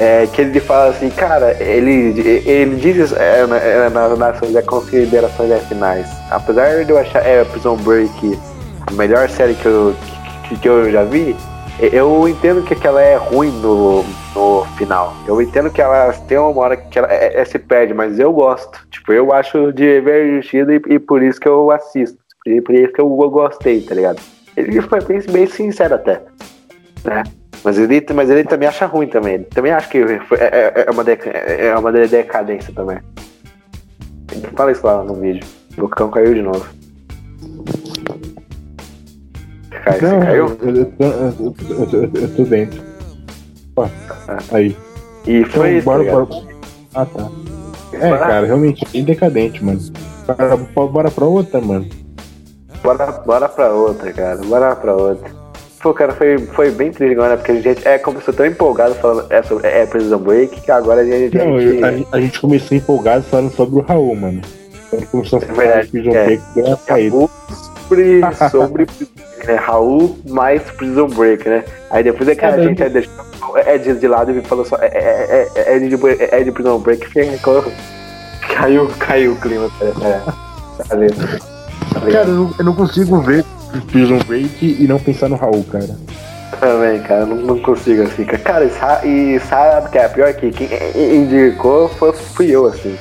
É, 0.00 0.26
que 0.26 0.42
ele 0.42 0.60
fala 0.60 0.90
assim, 0.90 1.10
cara, 1.10 1.56
ele, 1.60 2.20
ele 2.46 2.76
diz 2.76 2.96
isso 2.96 3.16
é, 3.16 3.40
é, 3.40 3.90
nas, 3.90 4.18
nas 4.18 4.64
considerações 4.64 5.66
finais. 5.66 6.06
Apesar 6.30 6.84
de 6.84 6.90
eu 6.90 6.98
achar 6.98 7.26
é, 7.26 7.44
Prison 7.44 7.76
Break 7.76 8.38
a 8.86 8.92
melhor 8.92 9.28
série 9.28 9.54
que 9.54 9.66
eu, 9.66 9.94
que, 10.48 10.56
que 10.56 10.68
eu 10.68 10.90
já 10.90 11.02
vi, 11.02 11.36
eu 11.80 12.28
entendo 12.28 12.62
que, 12.62 12.86
ela 12.86 13.00
é 13.00 13.16
ruim 13.16 13.50
no, 13.60 14.04
no 14.34 14.64
final. 14.76 15.14
Eu 15.26 15.40
entendo 15.40 15.70
que 15.70 15.80
ela 15.80 16.12
tem 16.26 16.36
uma 16.36 16.60
hora 16.60 16.76
que 16.76 16.98
ela 16.98 17.12
é, 17.12 17.40
é, 17.40 17.44
se 17.44 17.58
perde, 17.58 17.94
mas 17.94 18.18
eu 18.18 18.32
gosto. 18.32 18.86
Tipo, 18.90 19.12
eu 19.12 19.32
acho 19.32 19.72
divertido 19.72 20.72
e, 20.72 20.82
e 20.88 20.98
por 20.98 21.22
isso 21.22 21.40
que 21.40 21.48
eu 21.48 21.70
assisto. 21.70 22.18
E 22.46 22.60
por 22.60 22.74
isso 22.74 22.92
que 22.92 23.00
eu 23.00 23.08
gostei, 23.08 23.80
tá 23.82 23.94
ligado? 23.94 24.20
Ele 24.56 24.80
foi 24.82 25.00
bem, 25.02 25.20
bem 25.30 25.46
sincero 25.46 25.94
até. 25.94 26.20
Né? 27.04 27.22
Mas 27.64 27.78
ele, 27.78 28.06
mas 28.14 28.30
ele 28.30 28.44
também 28.44 28.68
acha 28.68 28.86
ruim 28.86 29.08
também. 29.08 29.34
Ele 29.34 29.44
também 29.44 29.72
acha 29.72 29.88
que 29.88 30.18
foi, 30.20 30.38
é, 30.38 30.72
é, 30.74 30.84
é 30.86 30.90
uma 30.90 31.04
deca, 31.04 31.30
é 31.30 31.76
uma 31.76 31.92
decadência 31.92 32.72
também. 32.74 32.98
Ele 34.32 34.46
fala 34.54 34.72
isso 34.72 34.86
lá 34.86 35.02
no 35.02 35.14
vídeo. 35.14 35.46
O 35.76 35.88
cão 35.88 36.10
caiu 36.10 36.34
de 36.34 36.42
novo. 36.42 36.66
Cai, 39.70 40.00
não, 40.00 40.20
você 40.20 40.26
caiu? 40.26 40.58
Eu, 40.60 40.74
eu, 40.74 40.92
eu, 41.92 42.10
eu, 42.14 42.36
tô 42.36 42.42
dentro. 42.44 42.82
Ó, 43.76 43.88
aí. 44.52 44.76
E 45.26 45.44
foi 45.44 45.76
então, 45.76 45.78
isso, 45.78 45.84
bora, 45.84 46.04
tá 46.04 46.12
bora... 46.12 46.46
Ah, 46.94 47.06
tá. 47.06 47.30
É, 47.92 48.08
bora. 48.08 48.18
cara, 48.18 48.46
realmente 48.46 48.86
bem 48.92 49.04
decadente, 49.04 49.64
mano. 49.64 49.80
Bora, 50.26 50.88
bora 50.88 51.10
pra 51.10 51.24
outra, 51.24 51.60
mano. 51.60 51.88
Bora, 52.82 53.12
bora 53.12 53.48
pra 53.48 53.72
outra, 53.72 54.12
cara. 54.12 54.36
Bora 54.38 54.76
pra 54.76 54.94
outra. 54.94 55.37
Pô, 55.80 55.94
cara, 55.94 56.12
foi, 56.12 56.38
foi 56.38 56.70
bem 56.72 56.90
triste 56.90 57.12
agora, 57.12 57.36
porque 57.36 57.52
a 57.52 57.60
gente 57.60 57.86
é, 57.86 57.98
começou 57.98 58.34
tão 58.34 58.44
empolgado 58.44 58.96
falando 58.96 59.26
é, 59.30 59.42
sobre, 59.42 59.68
é 59.68 59.86
Prison 59.86 60.18
Break 60.18 60.60
que 60.60 60.70
agora 60.72 61.02
a 61.02 61.04
gente. 61.04 61.36
Não, 61.36 61.56
a 61.56 61.60
gente, 61.60 61.84
a, 61.84 62.16
a 62.16 62.20
gente 62.20 62.40
começou 62.40 62.76
empolgado 62.76 63.24
falando 63.24 63.52
sobre 63.52 63.78
o 63.78 63.82
Raul, 63.82 64.16
mano. 64.16 64.42
Quando 64.90 65.06
começou 65.06 65.38
a 65.38 65.42
falar 65.42 65.64
é 65.64 65.82
de 65.82 65.88
Prison 65.90 66.10
é, 66.10 66.24
Break, 66.24 66.42
deu 66.54 66.64
uma 66.64 66.76
saída. 66.76 67.28
Sobre, 67.88 68.20
sobre 68.50 68.86
né? 69.46 69.54
Raul 69.54 70.18
mais 70.28 70.62
Prison 70.62 71.06
Break, 71.06 71.48
né? 71.48 71.64
Aí 71.90 72.02
depois 72.02 72.28
é 72.28 72.34
que 72.34 72.44
a 72.44 72.50
Caramba. 72.50 72.68
gente 72.68 72.88
deixou 72.88 73.28
Ed 73.66 73.94
de 73.94 74.08
lado 74.08 74.32
e 74.32 74.40
falou 74.42 74.64
só 74.64 74.76
é, 74.76 74.86
é, 74.86 75.48
é, 75.54 75.62
é, 75.72 75.76
Ed, 75.76 75.88
de, 75.88 76.24
é 76.34 76.42
de 76.42 76.50
Prison 76.50 76.78
Break, 76.80 77.06
ficou, 77.06 77.64
caiu, 78.52 78.90
caiu 78.98 79.32
o 79.32 79.36
clima. 79.36 79.70
É, 79.80 79.84
é. 79.84 80.18
Tá? 80.18 80.90
Cara, 82.00 82.28
eu 82.28 82.34
não, 82.34 82.54
eu 82.58 82.64
não 82.64 82.74
consigo 82.74 83.20
ver 83.20 83.44
Prison 83.92 84.18
Break 84.26 84.76
e 84.80 84.86
não 84.86 84.98
pensar 84.98 85.28
no 85.28 85.36
Raul, 85.36 85.64
cara. 85.70 85.88
Também, 86.60 87.00
cara, 87.02 87.24
não, 87.26 87.36
não 87.36 87.58
consigo 87.60 88.02
assim. 88.02 88.24
cara. 88.24 88.38
Cara, 88.38 88.64
e 88.64 88.70
sa- 88.70 89.00
e 89.04 89.40
sabe 89.48 89.90
que 89.90 89.98
é 89.98 90.08
pior 90.08 90.32
que 90.34 90.50
quem 90.50 90.68
indicou 91.22 91.88
foi, 91.88 92.12
fui 92.12 92.50
eu, 92.50 92.66
assim. 92.66 92.96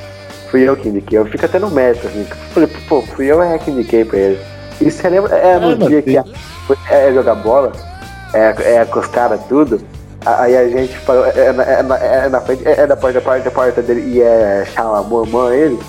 Fui 0.51 0.61
eu 0.61 0.75
que 0.77 0.89
indiquei. 0.89 1.17
Eu 1.17 1.25
fico 1.25 1.45
até 1.45 1.57
no 1.59 1.69
mérito, 1.71 2.07
assim. 2.07 2.25
Falei, 2.53 2.69
pô, 2.87 3.01
fui 3.01 3.25
eu 3.25 3.41
é 3.41 3.57
que 3.57 3.71
indiquei 3.71 4.05
pra 4.05 4.17
ele. 4.17 4.39
E 4.79 4.91
você 4.91 5.09
lembra, 5.09 5.35
é 5.35 5.57
no 5.59 5.71
É, 5.71 5.75
mas 5.75 5.87
dia 5.89 6.01
que 6.01 6.17
a- 6.17 6.23
foi- 6.67 6.77
é, 6.89 7.11
jogar 7.13 7.35
bola, 7.35 7.71
é, 8.33 8.53
é 8.73 8.79
acostada 8.79 9.37
tudo. 9.49 9.81
a- 10.25 10.43
Aí 10.43 10.55
a 10.55 10.67
gente 10.69 10.95
falou, 10.99 11.25
é, 11.25 11.31
é, 11.35 11.51
na- 11.53 11.63
é, 11.63 11.83
na- 11.83 11.97
é 11.97 12.29
na 12.29 12.41
frente, 12.41 12.67
é, 12.67 12.81
é 12.81 12.87
da 12.87 12.95
porta, 12.95 13.19
porta, 13.21 13.49
porta 13.49 13.81
dele 13.81 14.01
e 14.17 14.21
é 14.21 14.65
chamar 14.75 14.99
a 14.99 15.03
mamãe 15.03 15.57
ele. 15.57 15.79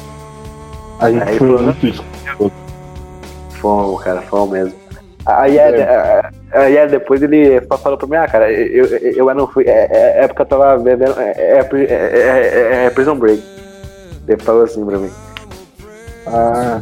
A 1.00 1.10
gente 1.10 1.22
Aí 1.28 1.38
foi 1.38 1.46
falou, 1.48 1.62
muito 1.62 1.86
escuro. 1.86 2.52
Fomos, 3.60 4.02
cara, 4.02 4.22
fomos 4.22 4.50
mesmo. 4.50 4.74
Aí, 5.26 5.58
é, 5.58 5.68
é, 5.80 6.22
aí 6.52 6.76
é, 6.76 6.86
depois 6.86 7.22
ele 7.22 7.60
fa- 7.62 7.76
falou 7.76 7.98
pra 7.98 8.06
mim, 8.08 8.16
ah, 8.16 8.26
cara, 8.26 8.50
eu, 8.50 8.86
eu, 8.86 9.28
eu 9.28 9.34
não 9.34 9.46
fui. 9.46 9.64
É, 9.64 9.88
é, 9.90 10.24
é 10.24 10.28
porque 10.28 10.42
eu 10.42 10.46
tava 10.46 10.78
bebendo. 10.78 11.14
É, 11.18 11.32
é, 11.36 11.68
é, 11.84 11.84
é, 11.84 12.84
é 12.86 12.90
Prison 12.90 13.16
Break. 13.16 13.42
Ele 14.26 14.42
falou 14.42 14.64
assim 14.64 14.84
pra 14.86 14.98
mim. 14.98 15.10
Ah. 16.26 16.80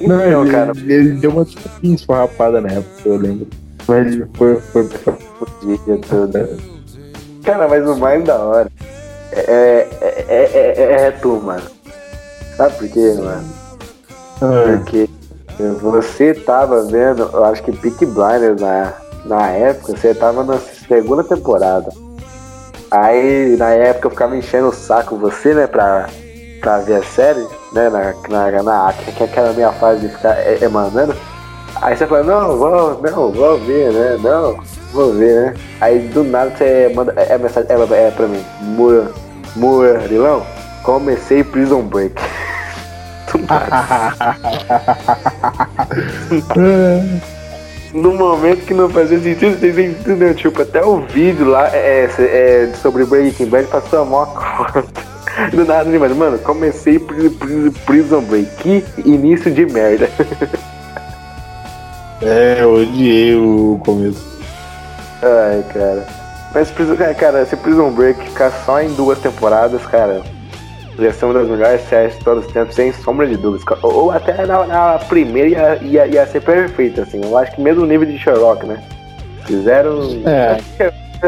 Não, 0.00 0.26
Então, 0.26 0.42
ele, 0.42 0.50
cara, 0.52 0.72
ele 0.86 1.10
deu 1.14 1.30
uma 1.30 1.44
desculpinha 1.44 1.94
esfarrapada 1.94 2.60
na 2.60 2.68
época, 2.70 2.90
eu 3.04 3.16
lembro. 3.16 3.46
Mas 3.86 4.06
ele 4.06 4.26
foi, 4.34 4.56
foi, 4.60 4.84
foi 4.88 5.12
podia 5.38 5.98
tudo. 6.08 6.62
Cara, 7.44 7.66
mas 7.68 7.88
o 7.88 7.96
mais 7.96 8.22
da 8.24 8.36
hora 8.38 8.68
é, 9.32 9.86
é, 10.00 10.24
é, 10.28 10.50
é, 10.54 10.72
é, 10.76 10.92
é 11.06 11.10
tu, 11.12 11.40
mano. 11.42 11.62
Sabe 12.56 12.74
por 12.76 12.88
quê, 12.88 13.14
mano? 13.18 13.57
Porque 14.38 15.08
você 15.80 16.34
tava 16.34 16.84
vendo, 16.84 17.28
eu 17.32 17.44
acho 17.44 17.62
que 17.62 17.72
Peak 17.72 18.06
Blinders 18.06 18.60
na, 18.60 18.92
na 19.24 19.48
época, 19.48 19.96
você 19.96 20.14
tava 20.14 20.44
na 20.44 20.58
segunda 20.58 21.24
temporada. 21.24 21.90
Aí 22.90 23.56
na 23.58 23.70
época 23.70 24.06
eu 24.06 24.10
ficava 24.10 24.36
enchendo 24.36 24.68
o 24.68 24.74
saco 24.74 25.16
você, 25.16 25.52
né, 25.52 25.66
pra, 25.66 26.08
pra 26.60 26.78
ver 26.78 26.96
a 26.96 27.02
série, 27.02 27.46
né, 27.72 27.90
na, 27.90 28.14
na, 28.28 28.62
na 28.62 28.92
que, 28.92 29.12
que 29.12 29.38
era 29.38 29.50
a 29.50 29.52
minha 29.52 29.72
fase 29.72 30.00
de 30.00 30.14
ficar 30.14 30.34
é, 30.38 30.58
é, 30.62 30.68
mandando. 30.68 31.14
Aí 31.82 31.96
você 31.96 32.06
falou, 32.06 32.24
não, 32.24 32.56
vou, 32.56 33.00
não, 33.02 33.30
vou 33.30 33.58
ver, 33.58 33.92
né? 33.92 34.18
Não, 34.22 34.58
vou 34.92 35.12
ver, 35.12 35.34
né? 35.34 35.54
Aí 35.80 35.98
do 36.08 36.24
nada 36.24 36.50
você 36.56 36.90
manda 36.94 37.12
é, 37.14 37.34
é 37.34 37.38
mensagem 37.38 37.70
é, 37.70 38.06
é 38.06 38.10
pra 38.10 38.26
mim, 38.26 38.44
Murilão, 39.54 40.44
comecei 40.82 41.44
Prison 41.44 41.82
Break. 41.82 42.14
Nada. 43.48 44.26
no 47.92 48.12
momento 48.14 48.64
que 48.64 48.74
não 48.74 48.88
fazia 48.88 49.18
sentido, 49.18 49.58
vocês 49.58 49.78
entenderam? 49.78 50.34
Tipo, 50.34 50.62
até 50.62 50.84
o 50.84 51.00
vídeo 51.00 51.46
lá 51.48 51.68
é, 51.74 52.08
é, 52.18 52.72
sobre 52.80 53.04
Breaking 53.04 53.46
Bad 53.46 53.66
passou 53.68 54.02
a 54.02 54.04
maior 54.04 54.26
conta. 54.34 54.84
Do 55.52 55.64
nada, 55.64 55.84
né, 55.84 55.98
mano? 55.98 56.16
Mano, 56.16 56.38
comecei 56.38 56.98
Pri- 56.98 57.30
Pri- 57.30 57.70
Prison 57.86 58.20
Break. 58.22 58.46
Que 58.56 58.84
início 59.04 59.52
de 59.52 59.66
merda. 59.66 60.08
é, 62.22 62.58
eu 62.60 62.74
odiei 62.74 63.36
o 63.36 63.80
começo. 63.84 64.26
Ai, 65.22 65.64
cara. 65.72 66.06
Mas, 66.54 66.70
cara, 66.70 67.14
cara, 67.14 67.46
se 67.46 67.56
Prison 67.56 67.90
Break 67.90 68.20
ficar 68.24 68.50
só 68.64 68.80
em 68.80 68.92
duas 68.94 69.18
temporadas, 69.18 69.84
cara, 69.86 70.22
ia 71.02 71.12
ser 71.12 71.24
uma 71.26 71.34
das 71.34 71.48
melhores 71.48 71.80
séries 71.82 72.18
de 72.18 72.24
todos 72.24 72.46
os 72.46 72.52
tempos, 72.52 72.74
sem 72.74 72.92
sombra 72.92 73.26
de 73.26 73.36
dúvidas. 73.36 73.64
Ou, 73.82 74.10
até 74.10 74.44
na, 74.46 74.66
na 74.66 74.98
primeira 74.98 75.48
ia, 75.48 75.78
ia, 75.82 76.06
ia 76.06 76.26
ser 76.26 76.40
perfeita, 76.40 77.02
assim. 77.02 77.20
Eu 77.22 77.36
acho 77.36 77.52
que 77.52 77.60
mesmo 77.60 77.86
nível 77.86 78.06
de 78.06 78.18
Sherlock, 78.18 78.66
né? 78.66 78.82
Fizeram. 79.46 80.00
É. 80.26 80.58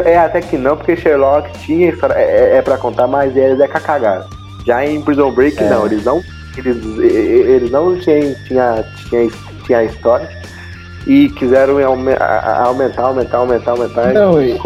É, 0.05 0.19
até 0.19 0.41
que 0.41 0.57
não, 0.57 0.77
porque 0.77 0.97
Sherlock 0.97 1.51
tinha 1.59 1.89
história, 1.89 2.15
é, 2.15 2.53
é, 2.53 2.57
é 2.59 2.63
pra 2.63 2.79
contar, 2.79 3.09
mas 3.09 3.37
eles 3.37 3.59
é 3.59 3.67
cagada. 3.67 4.25
Já 4.65 4.87
em 4.87 5.01
Prison 5.03 5.33
Break, 5.33 5.61
É. 5.61 5.69
não, 5.69 5.87
eles 5.87 6.05
não. 6.05 6.23
Eles, 6.57 6.77
eles 6.99 7.71
não 7.71 7.99
tinham 7.99 8.35
tinha, 8.47 8.85
tinha, 9.09 9.31
tinha 9.65 9.85
história 9.85 10.29
e 11.11 11.29
quiseram 11.31 11.77
aumentar, 11.83 13.03
aumentar, 13.03 13.39
aumentar, 13.39 13.71
aumentar. 13.73 14.13
Não, 14.15 14.41
e- 14.41 14.57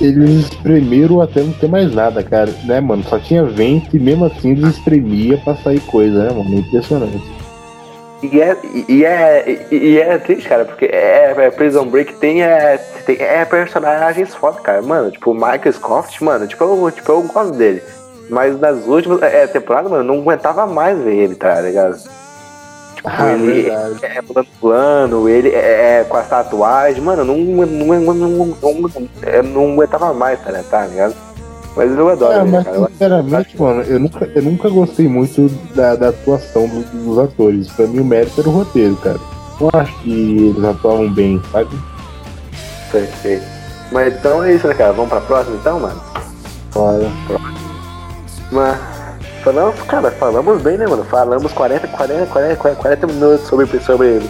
Eles 0.00 0.44
espremeram 0.44 1.20
até 1.20 1.40
não 1.42 1.52
ter 1.54 1.68
mais 1.68 1.92
nada, 1.92 2.22
cara. 2.22 2.48
Né, 2.64 2.80
mano? 2.80 3.02
Só 3.02 3.18
tinha 3.18 3.42
vento 3.42 3.96
e 3.96 3.98
mesmo 3.98 4.26
assim 4.26 4.52
eles 4.52 4.76
espremia 4.76 5.36
pra 5.38 5.56
sair 5.56 5.80
coisa, 5.80 6.22
né, 6.22 6.30
mano? 6.32 6.60
Impressionante. 6.60 7.20
E 8.22 8.40
é, 8.40 8.56
e, 8.88 9.04
é, 9.04 9.66
e, 9.72 9.98
é 9.98 10.16
triste, 10.18 10.48
cara, 10.48 10.64
porque 10.64 10.84
é, 10.84 11.34
é 11.36 11.50
Prison 11.50 11.86
Break 11.86 12.14
tem, 12.14 12.40
é, 12.40 12.78
tem 13.04 13.16
é 13.18 13.44
personagens 13.44 14.32
foda, 14.36 14.60
cara. 14.60 14.80
Mano, 14.80 15.10
tipo, 15.10 15.32
o 15.32 15.34
Michael 15.34 15.72
Scofield, 15.72 16.22
mano, 16.22 16.46
tipo, 16.46 16.62
eu, 16.62 16.90
tipo, 16.92 17.10
eu 17.10 17.22
gosto 17.22 17.54
dele. 17.54 17.82
Mas 18.30 18.60
nas 18.60 18.86
últimas 18.86 19.20
é, 19.22 19.48
temporadas, 19.48 19.90
mano, 19.90 20.04
eu 20.04 20.06
não 20.06 20.22
aguentava 20.22 20.68
mais 20.68 20.96
ver 21.02 21.16
ele, 21.16 21.34
tá 21.34 21.60
ligado? 21.60 21.98
Tipo, 23.02 23.08
Ah, 23.22 23.32
ele 23.32 23.62
verdade. 23.62 23.98
é 24.04 24.22
plano 24.22 24.48
plano, 24.60 25.28
ele 25.28 25.48
é, 25.48 26.00
é 26.00 26.04
com 26.08 26.16
as 26.16 26.28
tatuagens, 26.28 27.02
mano, 27.02 27.22
eu 27.22 27.24
não, 27.24 27.36
não, 27.36 27.66
não, 27.66 28.14
não, 28.14 28.46
não, 28.62 29.10
eu 29.22 29.42
não 29.42 29.72
aguentava 29.72 30.14
mais, 30.14 30.38
tá, 30.40 30.52
tá 30.70 30.86
ligado? 30.86 31.14
Mas 31.74 31.90
eu 31.98 32.08
adoro 32.08 32.32
É, 32.32 32.40
ele, 32.42 32.50
mas 32.50 32.64
cara. 32.64 32.76
Eu- 32.76 32.86
sinceramente, 32.86 33.60
mano, 33.60 33.82
eu 33.82 33.98
nunca, 33.98 34.24
eu 34.34 34.42
nunca 34.42 34.68
gostei 34.68 35.08
muito 35.08 35.48
da, 35.74 35.96
da 35.96 36.08
atuação 36.10 36.68
do- 36.68 36.84
dos 37.04 37.18
atores. 37.18 37.68
Pra 37.72 37.86
mim 37.86 38.00
o 38.00 38.04
mérito 38.04 38.40
era 38.40 38.48
o 38.48 38.52
roteiro, 38.52 38.94
cara. 38.96 39.18
Eu 39.60 39.70
acho 39.72 39.98
que 40.00 40.48
eles 40.50 40.64
atuavam 40.64 41.10
bem, 41.12 41.40
sabe? 41.50 41.70
Perfeito. 42.92 43.44
Mas 43.90 44.14
então 44.14 44.44
é 44.44 44.54
isso, 44.54 44.68
né, 44.68 44.74
cara? 44.74 44.92
Vamos 44.92 45.08
pra 45.10 45.20
próxima 45.22 45.56
então, 45.56 45.80
mano? 45.80 46.00
Olha. 46.76 47.10
Mas 48.50 48.78
falamos, 49.42 49.80
cara, 49.82 50.10
falamos 50.12 50.62
bem, 50.62 50.76
né, 50.78 50.86
mano? 50.86 51.04
Falamos 51.04 51.52
40, 51.52 51.88
40, 51.88 52.26
40, 52.26 52.56
40 52.76 53.06
minutos 53.06 53.46
sobre, 53.46 53.66
sobre, 53.80 54.20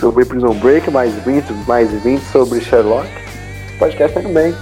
sobre 0.00 0.24
Prison 0.24 0.54
Break, 0.54 0.90
mais 0.90 1.12
20, 1.24 1.52
mais 1.66 1.90
20 2.02 2.20
sobre 2.30 2.60
Sherlock. 2.60 3.06
Esse 3.68 3.78
podcast 3.78 4.20
também. 4.22 4.54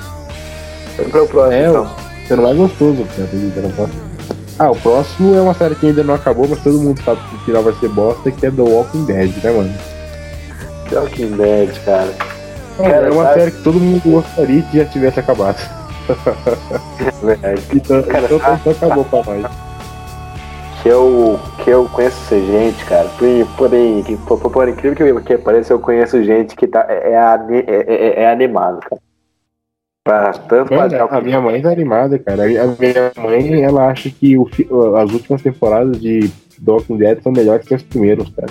Vamos 0.97 1.11
pro 1.13 1.27
próximo, 1.27 1.53
É, 1.53 1.69
então. 1.69 1.91
sendo 2.29 2.43
mais 2.43 2.57
gostoso, 2.57 3.05
cara. 3.17 3.25
acredita, 3.25 3.61
não 3.61 3.71
posso- 3.73 3.93
Ah, 4.59 4.71
o 4.71 4.77
próximo 4.77 5.35
é 5.35 5.41
uma 5.41 5.55
série 5.55 5.75
que 5.75 5.87
ainda 5.87 6.05
não 6.05 6.15
acabou, 6.15 6.47
mas 6.47 6.63
todo 6.63 6.79
mundo 6.79 7.01
sabe 7.03 7.21
que 7.29 7.37
o 7.37 7.39
final 7.41 7.63
vai 7.63 7.73
ser 7.75 7.89
bosta, 7.89 8.31
que 8.31 8.47
é 8.47 8.51
The 8.51 8.63
Walking 8.63 9.05
Dead, 9.07 9.33
né, 9.43 9.51
mano? 9.51 9.75
Walking 10.93 11.37
Dead, 11.37 11.85
cara. 11.85 12.13
Cara, 12.77 13.07
é 13.09 13.11
uma 13.11 13.25
sabe- 13.25 13.39
série 13.41 13.51
que 13.53 13.63
todo 13.63 13.81
mundo 13.81 14.03
gostaria 14.05 14.63
que 14.63 14.77
já 14.79 14.85
tivesse 14.85 15.19
acabado. 15.21 15.57
Verdade. 17.23 17.63
Então, 17.75 18.03
Cara, 18.03 18.25
então, 18.27 18.39
sabe- 18.41 18.61
então 18.61 18.73
acabou 18.73 19.05
pra 19.05 19.23
nós. 19.35 19.53
Que 20.83 20.89
eu, 20.89 21.39
que 21.63 21.71
eu 21.71 21.89
conheço 21.91 22.35
gente, 22.35 22.85
cara. 22.87 23.09
Por, 23.11 23.29
porém, 23.57 24.03
que, 24.03 24.17
por, 24.17 24.39
por 24.41 24.69
incrível 24.69 25.21
que, 25.21 25.23
que 25.37 25.39
pareça, 25.39 25.73
eu 25.73 25.79
conheço 25.79 26.23
gente 26.25 26.57
que 26.57 26.67
tá, 26.67 26.85
é, 26.89 27.13
é, 27.13 27.19
ani- 27.19 27.65
é, 27.67 27.85
é, 27.89 28.23
é 28.23 28.31
animado, 28.33 28.81
cara. 28.81 29.01
Pra, 30.05 30.33
tanto 30.33 30.67
pra 30.69 30.89
Mano, 30.89 31.09
a 31.11 31.21
minha 31.21 31.41
mãe 31.41 31.63
tá 31.63 31.71
animada, 31.71 32.19
cara. 32.19 32.43
A 32.43 32.47
minha 32.49 33.13
mãe, 33.17 33.63
ela 33.63 33.87
acha 33.87 34.11
que 34.11 34.37
o 34.37 34.49
as 34.97 35.13
últimas 35.13 35.41
temporadas 35.43 36.01
de 36.01 36.29
Walking 36.67 36.97
Dead 36.97 37.23
são 37.23 37.31
melhores 37.31 37.65
que 37.69 37.75
as 37.75 37.83
primeiras, 37.85 38.29
cara. 38.31 38.51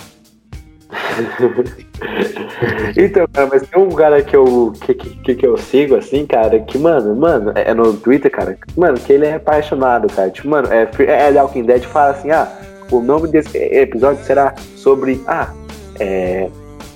Então, 2.97 3.25
cara, 3.31 3.47
mas 3.51 3.67
tem 3.67 3.81
um 3.81 3.89
cara 3.89 4.21
que 4.21 4.35
eu, 4.35 4.73
que, 4.81 4.93
que, 4.93 5.35
que 5.35 5.45
eu 5.45 5.57
sigo, 5.57 5.95
assim, 5.95 6.25
cara, 6.25 6.59
que, 6.59 6.77
mano, 6.77 7.15
mano, 7.15 7.51
é 7.55 7.73
no 7.73 7.93
Twitter, 7.93 8.29
cara, 8.29 8.57
mano, 8.75 8.99
que 8.99 9.13
ele 9.13 9.25
é 9.25 9.35
apaixonado, 9.35 10.13
cara. 10.13 10.29
Tipo, 10.29 10.49
mano, 10.49 10.67
é, 10.71 10.83
é 10.83 11.31
The 11.31 11.41
Walking 11.41 11.63
Dead 11.63 11.83
fala 11.83 12.11
assim, 12.11 12.31
ah, 12.31 12.51
o 12.91 13.01
nome 13.01 13.29
desse 13.29 13.57
episódio 13.57 14.23
será 14.23 14.53
sobre, 14.75 15.21
ah, 15.27 15.51
é, 15.99 16.49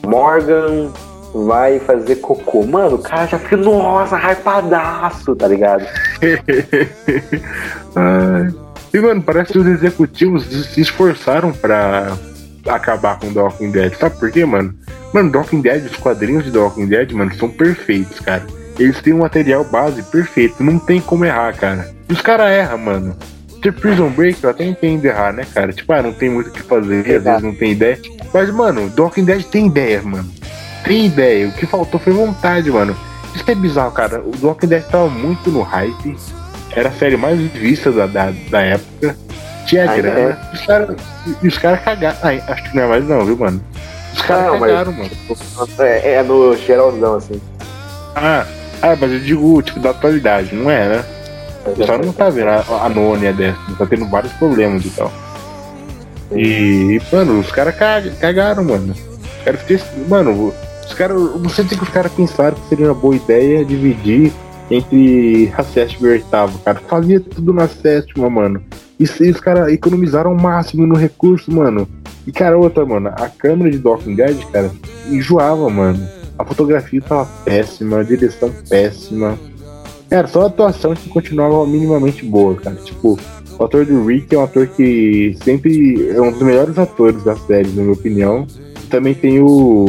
Morgan 0.05 0.91
vai 1.33 1.79
fazer 1.79 2.17
cocô. 2.17 2.63
Mano, 2.63 2.95
o 2.95 3.01
cara 3.01 3.27
já 3.27 3.39
fica, 3.39 3.57
nossa, 3.57 4.17
hypadaço, 4.17 5.35
tá 5.35 5.47
ligado? 5.47 5.85
E, 8.93 8.99
mano, 9.01 9.21
parece 9.21 9.51
que 9.51 9.59
os 9.59 9.67
executivos 9.67 10.45
se 10.45 10.79
esforçaram 10.79 11.51
pra 11.51 12.15
acabar 12.67 13.19
com 13.19 13.33
The 13.33 13.39
Walking 13.39 13.71
Dead. 13.71 13.93
Sabe 13.95 14.17
por 14.17 14.31
quê, 14.31 14.45
mano? 14.45 14.73
Mano, 15.13 15.31
The 15.31 15.37
Walking 15.37 15.61
Dead, 15.61 15.85
os 15.85 15.97
quadrinhos 15.97 16.43
de 16.43 16.51
The 16.51 16.57
Walking 16.57 16.87
Dead, 16.87 17.11
mano, 17.11 17.33
são 17.35 17.49
perfeitos, 17.49 18.19
cara. 18.19 18.45
Eles 18.77 19.01
têm 19.01 19.13
um 19.13 19.19
material 19.19 19.63
base 19.63 20.03
perfeito, 20.03 20.61
não 20.61 20.77
tem 20.77 20.99
como 20.99 21.23
errar, 21.25 21.55
cara. 21.55 21.89
E 22.09 22.13
os 22.13 22.21
caras 22.21 22.51
erram, 22.51 22.77
mano. 22.77 23.15
Tipo, 23.61 23.81
Prison 23.81 24.09
Break, 24.09 24.43
eu 24.43 24.49
até 24.49 24.65
entendo 24.65 25.05
errar, 25.05 25.33
né, 25.33 25.45
cara? 25.53 25.71
Tipo, 25.71 25.93
ah, 25.93 26.01
não 26.01 26.13
tem 26.13 26.29
muito 26.29 26.49
o 26.49 26.51
que 26.51 26.61
fazer, 26.61 26.99
às 27.15 27.23
vezes 27.23 27.41
não 27.41 27.55
tem 27.55 27.71
ideia. 27.71 27.99
Mas, 28.33 28.49
mano, 28.51 28.89
The 28.89 29.01
Walking 29.01 29.25
Dead 29.25 29.43
tem 29.45 29.67
ideia, 29.67 30.01
mano. 30.01 30.29
Tem 30.83 31.05
ideia. 31.07 31.47
O 31.47 31.51
que 31.53 31.65
faltou 31.65 31.99
foi 31.99 32.13
vontade, 32.13 32.69
mano. 32.69 32.95
Isso 33.33 33.43
é 33.49 33.55
bizarro, 33.55 33.91
cara. 33.91 34.21
O 34.21 34.31
The 34.31 34.45
Walking 34.45 34.67
Dead 34.67 34.83
tava 34.83 35.09
muito 35.09 35.49
no 35.49 35.61
hype. 35.61 36.15
Era 36.71 36.89
a 36.89 36.91
série 36.91 37.17
mais 37.17 37.39
vista 37.39 37.91
da, 37.91 38.05
da, 38.05 38.31
da 38.49 38.61
época. 38.61 39.17
Tinha 39.65 39.89
Ainda 39.89 40.01
grana. 40.01 40.19
é. 40.19 40.53
Os 40.55 40.65
caras 40.65 40.95
os 41.43 41.57
cara 41.57 41.77
cagaram. 41.77 42.17
Ai, 42.21 42.43
acho 42.47 42.63
que 42.63 42.75
não 42.75 42.83
é 42.83 42.87
mais 42.87 43.07
não, 43.07 43.25
viu, 43.25 43.37
mano? 43.37 43.61
Os 44.13 44.21
caras 44.21 44.45
Não, 44.45 44.59
mas- 44.59 44.71
cagaram, 44.71 44.91
mano. 44.93 45.09
É, 45.79 46.13
é 46.13 46.23
no 46.23 46.55
geralzão, 46.57 47.15
assim. 47.15 47.41
Ah, 48.15 48.45
ah, 48.81 48.95
mas 48.99 49.11
eu 49.11 49.19
digo, 49.19 49.61
tipo, 49.61 49.79
da 49.79 49.89
atualidade, 49.89 50.55
não 50.55 50.69
é, 50.69 50.87
né? 50.87 51.05
O 51.65 51.71
pessoal 51.71 51.97
não 51.97 52.13
tá 52.13 52.29
vendo 52.29 52.49
a, 52.49 52.63
a 52.83 52.89
nônia 52.89 53.33
dessa, 53.33 53.57
tá 53.77 53.85
tendo 53.85 54.07
vários 54.07 54.31
problemas 54.33 54.85
e 54.85 54.89
tal. 54.91 55.11
E, 56.31 57.01
mano, 57.11 57.39
os 57.39 57.51
caras 57.51 57.75
cagaram, 58.19 58.63
mano. 58.63 58.93
Os 58.93 59.43
caras 59.43 59.85
Mano, 60.07 60.53
os 60.85 60.93
caras. 60.93 61.17
Você 61.41 61.63
tem 61.63 61.77
que 61.77 61.83
os 61.83 61.89
caras 61.89 62.11
pensaram 62.11 62.55
que 62.55 62.69
seria 62.69 62.85
uma 62.87 62.93
boa 62.93 63.15
ideia 63.15 63.65
dividir 63.65 64.31
entre 64.69 65.51
a 65.55 65.63
sétima 65.63 66.07
e 66.07 66.11
a 66.11 66.13
oitava, 66.13 66.57
cara. 66.59 66.79
Fazia 66.87 67.19
tudo 67.19 67.53
na 67.53 67.67
sétima, 67.67 68.29
mano. 68.29 68.61
E 68.99 69.05
se 69.05 69.29
os 69.29 69.39
caras 69.39 69.71
economizaram 69.71 70.31
o 70.33 70.41
máximo 70.41 70.87
no 70.87 70.95
recurso, 70.95 71.51
mano. 71.51 71.87
E, 72.25 72.31
cara, 72.31 72.57
outra, 72.57 72.85
mano, 72.85 73.09
a 73.09 73.29
câmera 73.29 73.69
de 73.69 73.85
Walking 73.85 74.15
Dead, 74.15 74.37
cara, 74.51 74.71
enjoava, 75.09 75.69
mano. 75.69 76.07
A 76.37 76.43
fotografia 76.43 77.01
tava 77.01 77.25
péssima, 77.43 77.99
a 77.99 78.03
direção 78.03 78.51
péssima. 78.69 79.37
Cara, 80.09 80.27
só 80.27 80.43
a 80.43 80.47
atuação 80.47 80.93
que 80.93 81.09
continuava 81.09 81.65
minimamente 81.67 82.25
boa, 82.25 82.55
cara. 82.55 82.75
Tipo, 82.77 83.19
o 83.57 83.63
ator 83.63 83.85
do 83.85 84.05
Rick 84.05 84.33
é 84.33 84.37
um 84.37 84.43
ator 84.43 84.67
que 84.67 85.35
sempre 85.43 86.09
é 86.09 86.21
um 86.21 86.31
dos 86.31 86.41
melhores 86.41 86.77
atores 86.77 87.23
da 87.23 87.35
série, 87.35 87.69
na 87.69 87.81
minha 87.81 87.93
opinião. 87.93 88.47
Também 88.89 89.13
tem 89.13 89.39
o, 89.39 89.85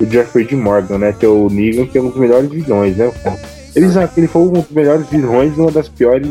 o 0.00 0.06
Jeffrey 0.08 0.44
D. 0.44 0.56
Morgan, 0.56 0.98
né? 0.98 1.12
Que 1.12 1.26
é 1.26 1.28
o 1.28 1.48
Negan, 1.48 1.86
que 1.86 1.98
é 1.98 2.02
um 2.02 2.10
dos 2.10 2.18
melhores 2.18 2.50
vilões, 2.50 2.96
né? 2.96 3.10
cara? 3.22 3.57
Ele, 3.78 3.88
já- 3.92 4.08
ele 4.16 4.26
foi 4.28 4.42
um 4.42 4.48
dos 4.52 4.70
melhores 4.70 5.06
vilões 5.08 5.56
e 5.56 5.60
uma 5.60 5.70
das 5.70 5.88
piores. 5.88 6.28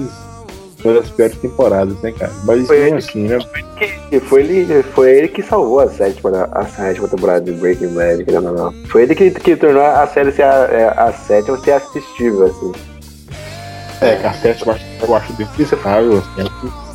Uma 0.83 0.93
das 1.01 1.09
piores 1.09 1.35
temporadas, 1.37 1.99
né, 2.01 2.11
cara? 2.11 2.31
Mas 2.43 2.67
Foi 2.67 2.77
ele 2.77 2.97
assim, 2.97 3.27
né? 3.27 3.39
Que 4.09 4.19
foi, 4.19 4.41
ele, 4.43 4.83
foi 4.83 5.11
ele 5.11 5.27
que 5.27 5.41
salvou 5.41 5.79
a 5.79 5.89
sétima, 5.89 6.47
a 6.51 6.65
sétima 6.65 7.07
temporada 7.07 7.41
de 7.41 7.51
Breaking 7.53 7.93
Bad, 7.95 8.23
ou 8.35 8.41
não. 8.41 8.73
Foi 8.87 9.01
ele 9.03 9.15
que, 9.15 9.31
que 9.31 9.55
tornou 9.55 9.81
a 9.83 10.05
série 10.07 10.31
ser 10.31 10.43
a, 10.43 10.53
é, 10.71 10.93
a 10.95 11.11
sétima 11.11 11.57
ser 11.59 11.71
assistível, 11.71 12.45
assim. 12.45 12.71
É, 14.01 14.15
que 14.17 14.27
a 14.27 14.33
sétima 14.33 14.77
eu 15.01 15.15
acho, 15.15 15.33
detestável. 15.33 16.19
assim. 16.19 16.47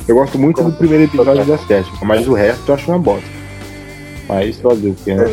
Eu 0.07 0.15
gosto 0.15 0.39
muito 0.39 0.63
do 0.63 0.71
primeiro 0.71 1.03
episódio 1.03 1.43
da 1.45 1.57
sétima, 1.57 1.97
mas 2.03 2.27
o 2.27 2.33
resto 2.33 2.61
eu 2.69 2.75
acho 2.75 2.89
uma 2.89 2.99
bosta. 2.99 3.27
Mas 4.29 4.59
o 4.63 4.95
que, 5.03 5.13
né? 5.13 5.25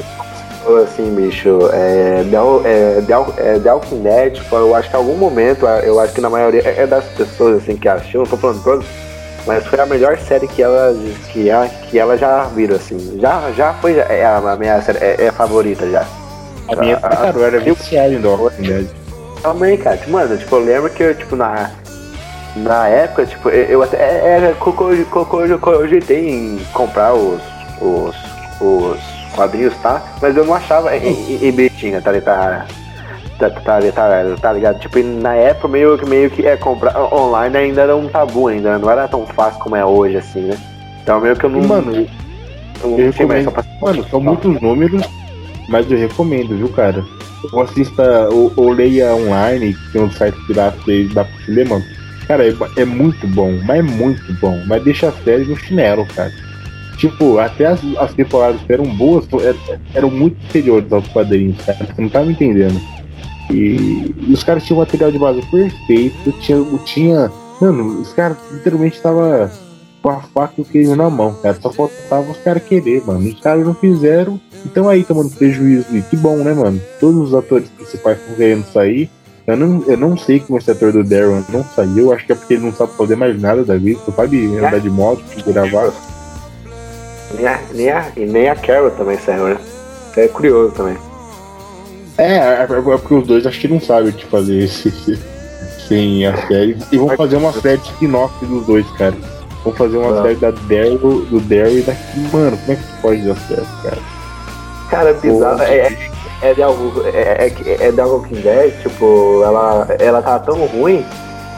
Falou 0.70 0.84
assim, 0.84 1.12
bicho, 1.16 1.68
é, 1.72 2.22
The, 2.30 2.36
é, 2.68 3.02
The, 3.04 3.68
é, 3.68 3.72
Walking 3.72 4.02
Dead, 4.04 4.34
tipo, 4.34 4.54
eu 4.54 4.72
acho 4.76 4.88
que 4.88 4.94
em 4.94 4.98
algum 5.00 5.16
momento, 5.16 5.66
eu 5.66 5.98
acho 5.98 6.12
que 6.14 6.20
na 6.20 6.30
maioria 6.30 6.62
é 6.64 6.82
é 6.82 6.86
das 6.86 7.04
pessoas 7.06 7.56
assim 7.60 7.76
que 7.76 7.88
assistiram, 7.88 8.22
não 8.22 8.30
tô 8.30 8.36
falando 8.36 8.62
todas, 8.62 8.84
mas 9.44 9.66
foi 9.66 9.80
a 9.80 9.86
melhor 9.86 10.16
série 10.18 10.46
que 10.46 10.62
ela, 10.62 10.94
que 11.32 11.50
ela, 11.50 11.66
que 11.68 11.98
ela 11.98 12.16
já 12.16 12.44
viram, 12.54 12.76
assim. 12.76 13.18
Já, 13.20 13.50
já 13.56 13.74
foi 13.74 13.98
é 13.98 14.24
a 14.24 14.56
minha 14.56 14.80
série, 14.80 14.98
é, 14.98 15.16
é 15.24 15.28
a 15.28 15.32
favorita 15.32 15.90
já. 15.90 16.06
A 16.68 16.76
minha, 16.76 16.98
Ah, 17.02 17.08
cara, 17.16 17.36
eu 17.36 17.44
era 17.44 17.58
viciado 17.58 18.12
em 18.14 18.24
Walking 18.24 18.62
Dead. 18.62 18.86
Também, 19.42 19.76
cara, 19.76 19.96
tipo, 19.96 20.12
mano, 20.12 20.36
tipo, 20.38 20.54
eu 20.54 20.60
lembro 20.64 20.90
que 20.90 21.02
eu, 21.02 21.14
tipo, 21.16 21.34
na, 21.34 21.68
na 22.54 22.86
época, 22.86 23.26
tipo, 23.26 23.48
eu, 23.48 23.64
eu 23.64 23.82
até 23.82 23.96
é, 23.96 24.22
era, 24.24 24.54
co- 24.54 24.72
co- 24.72 24.90
co- 25.10 25.24
co- 25.26 25.58
cogitei 25.58 26.30
em 26.30 26.60
comprar 26.72 27.12
os, 27.12 27.40
os, 27.80 28.14
os 28.60 29.19
quadrinhos, 29.30 29.74
tá? 29.78 30.02
Mas 30.20 30.36
eu 30.36 30.44
não 30.44 30.54
achava 30.54 30.94
em, 30.96 31.12
em, 31.12 31.48
em 31.48 31.52
bonitinha, 31.52 32.00
tá, 32.00 32.12
tá, 32.20 32.66
tá, 33.38 33.50
tá, 33.50 33.80
tá, 33.92 34.36
tá 34.40 34.52
ligado? 34.52 34.78
Tipo, 34.80 34.98
na 35.02 35.34
época 35.34 35.68
meio 35.68 35.98
que, 35.98 36.08
meio 36.08 36.30
que 36.30 36.46
é, 36.46 36.56
comprar 36.56 37.00
online 37.12 37.56
ainda 37.56 37.82
era 37.82 37.96
um 37.96 38.08
tabu 38.08 38.48
ainda, 38.48 38.78
não 38.78 38.90
era 38.90 39.08
tão 39.08 39.26
fácil 39.26 39.60
como 39.60 39.76
é 39.76 39.84
hoje, 39.84 40.16
assim, 40.16 40.42
né? 40.42 40.58
Então 41.02 41.20
meio 41.20 41.36
que 41.36 41.44
eu 41.44 41.50
não, 41.50 41.62
mano, 41.62 42.06
eu 42.82 42.90
mais 42.90 43.16
recomendo. 43.16 43.48
essa 43.48 43.66
Mano, 43.80 44.04
são 44.08 44.20
muitos 44.20 44.60
números, 44.60 45.02
mas 45.68 45.90
eu 45.90 45.98
recomendo, 45.98 46.56
viu, 46.56 46.68
cara? 46.68 47.04
Ou 47.52 47.62
assista, 47.62 48.28
ou, 48.30 48.52
ou 48.56 48.70
leia 48.70 49.14
online, 49.14 49.72
que 49.72 49.92
tem 49.92 50.02
um 50.02 50.10
site 50.10 50.36
pirata 50.46 50.78
aí, 50.86 51.08
dá 51.08 51.24
pra 51.24 51.32
você 51.38 51.52
ler, 51.52 51.68
mano. 51.68 51.84
Cara, 52.26 52.46
é, 52.46 52.54
é 52.76 52.84
muito 52.84 53.26
bom, 53.26 53.58
mas 53.64 53.78
é 53.78 53.82
muito 53.82 54.32
bom. 54.34 54.62
Mas 54.66 54.84
deixa 54.84 55.08
a 55.08 55.12
série 55.24 55.46
no 55.46 55.56
chinelo, 55.56 56.06
cara. 56.14 56.32
Tipo, 57.00 57.38
até 57.38 57.64
as, 57.64 57.80
as 57.98 58.12
temporadas 58.12 58.60
que 58.60 58.70
eram 58.72 58.84
boas, 58.84 59.24
er- 59.42 59.80
eram 59.94 60.10
muito 60.10 60.36
superiores 60.46 60.92
aos 60.92 61.08
quadrinhos, 61.08 61.56
cara. 61.64 61.78
Você 61.86 62.02
não 62.02 62.10
tá 62.10 62.22
me 62.22 62.32
entendendo. 62.32 62.78
E, 63.50 64.14
e 64.28 64.32
os 64.32 64.44
caras 64.44 64.62
tinham 64.64 64.76
um 64.78 64.80
material 64.82 65.10
de 65.10 65.18
base 65.18 65.40
perfeito, 65.50 66.30
tinha, 66.40 66.62
tinha. 66.84 67.32
Mano, 67.60 68.00
os 68.02 68.12
caras 68.12 68.36
literalmente 68.52 68.96
estavam 68.96 69.50
com 70.02 70.08
a 70.10 70.20
faca 70.20 70.54
e 70.58 70.60
o 70.60 70.64
queijo 70.64 70.94
na 70.94 71.08
mão, 71.08 71.32
cara. 71.42 71.58
Só 71.60 71.70
faltava 71.72 72.30
os 72.30 72.36
caras 72.38 72.62
querer, 72.64 73.02
mano. 73.06 73.26
Os 73.28 73.40
caras 73.40 73.64
não 73.66 73.74
fizeram, 73.74 74.38
então 74.66 74.86
aí 74.88 75.02
tomando 75.02 75.30
prejuízo. 75.30 75.86
E 75.96 76.02
que 76.02 76.16
bom, 76.16 76.36
né, 76.36 76.52
mano? 76.52 76.78
Todos 77.00 77.28
os 77.28 77.34
atores 77.34 77.68
principais 77.70 78.18
estão 78.20 78.34
querendo 78.34 78.64
sair. 78.72 79.08
Eu 79.46 79.56
não, 79.56 79.82
eu 79.86 79.96
não 79.96 80.16
sei 80.18 80.38
como 80.38 80.58
esse 80.58 80.70
ator 80.70 80.92
do 80.92 81.02
Darren 81.02 81.42
não 81.48 81.64
saiu. 81.64 82.12
Acho 82.12 82.26
que 82.26 82.32
é 82.32 82.34
porque 82.34 82.54
ele 82.54 82.64
não 82.66 82.72
sabe 82.74 82.92
fazer 82.92 83.16
mais 83.16 83.40
nada 83.40 83.64
da 83.64 83.76
vida. 83.76 83.98
Só 84.04 84.12
sabe 84.12 84.54
andar 84.58 84.78
de 84.80 84.90
moto, 84.90 85.22
gravar. 85.46 85.90
Nem 87.34 87.46
a, 87.46 87.60
nem 87.72 87.90
a, 87.90 88.06
e 88.16 88.26
nem 88.26 88.48
a 88.48 88.56
Carol 88.56 88.90
também 88.90 89.18
saiu, 89.18 89.44
né? 89.44 89.56
Isso 90.10 90.20
é 90.20 90.28
curioso 90.28 90.72
também. 90.74 90.96
É, 92.18 92.36
é, 92.36 92.62
é 92.62 92.66
porque 92.66 93.14
os 93.14 93.26
dois 93.26 93.46
acho 93.46 93.60
que 93.60 93.68
não 93.68 93.80
sabem 93.80 94.10
o 94.10 94.12
que 94.12 94.26
fazer 94.26 94.58
esse, 94.64 95.18
sem 95.88 96.26
a 96.26 96.36
série. 96.46 96.76
E 96.92 96.98
vão 96.98 97.08
fazer 97.16 97.36
uma 97.36 97.52
série 97.52 97.78
de 97.78 97.88
spin-off 97.90 98.44
dos 98.44 98.66
dois, 98.66 98.86
cara. 98.92 99.14
Vão 99.64 99.72
fazer 99.74 99.96
uma 99.98 100.18
Ah. 100.18 100.22
série 100.22 100.36
da 100.36 100.50
Daryl, 100.50 100.98
do 101.26 101.40
Daryl 101.40 101.78
e 101.78 101.82
daqui. 101.82 102.20
Mano, 102.32 102.56
como 102.58 102.72
é 102.72 102.76
que 102.76 103.02
pode 103.02 103.22
dar 103.22 103.36
certo, 103.36 103.82
cara? 103.82 103.98
Cara, 104.90 105.12
bizarro. 105.14 105.62
É, 105.62 105.76
é, 105.76 106.10
é 106.42 106.54
de 106.54 106.62
algo. 106.62 107.02
É, 107.06 107.46
é, 107.46 107.86
é 107.86 107.92
de 107.92 108.00
Walking 108.00 108.40
Dead, 108.40 108.72
tipo, 108.82 109.42
ela, 109.44 109.86
ela 109.98 110.22
tá 110.22 110.38
tão 110.38 110.66
ruim 110.66 111.04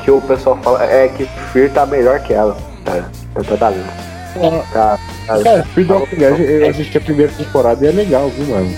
que 0.04 0.10
o 0.10 0.20
pessoal 0.20 0.58
fala 0.62 0.82
é 0.84 1.08
que 1.08 1.24
Fear 1.52 1.70
tá 1.70 1.86
melhor 1.86 2.20
que 2.20 2.34
ela. 2.34 2.56
Tá, 2.84 3.04
tá, 3.34 3.42
tá, 3.42 3.56
tá? 3.56 3.72
Tá, 3.72 4.64
tá, 4.72 4.98
Cara, 5.26 5.66
the 5.74 5.92
Walking 5.92 6.16
Dead, 6.16 6.40
eu 6.40 6.70
assisti 6.70 6.98
a 6.98 7.00
primeira 7.00 7.32
temporada 7.32 7.84
e 7.84 7.88
é 7.88 7.92
legal, 7.92 8.28
viu, 8.30 8.46
mano? 8.46 8.70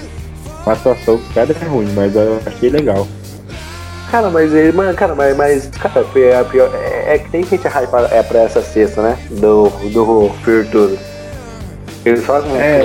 A 0.67 0.73
atuação 0.73 1.17
dos 1.17 1.29
caras 1.29 1.57
é 1.61 1.65
ruim, 1.67 1.91
mas 1.95 2.15
eu 2.15 2.41
achei 2.47 2.71
legal. 2.71 3.07
Cara, 4.11 4.31
mas 4.31 4.53
ele, 4.55 4.73
mano, 4.73 4.95
cara, 4.95 5.15
mas, 5.15 5.37
mas 5.37 5.67
cara, 5.69 6.05
foi 6.05 6.35
a 6.35 6.45
pior. 6.45 6.71
É, 6.75 7.15
é 7.15 7.19
que 7.19 7.31
tem 7.31 7.43
gente 7.43 7.67
hypada 7.67 8.09
é 8.13 8.23
pra 8.23 8.41
essa 8.41 8.63
sexta, 8.63 9.03
né? 9.03 9.19
Do, 9.31 9.69
do 9.93 10.31
Fear 10.43 10.67
tudo. 10.71 10.99
Eles 12.05 12.25
falam 12.25 12.55
É. 12.57 12.81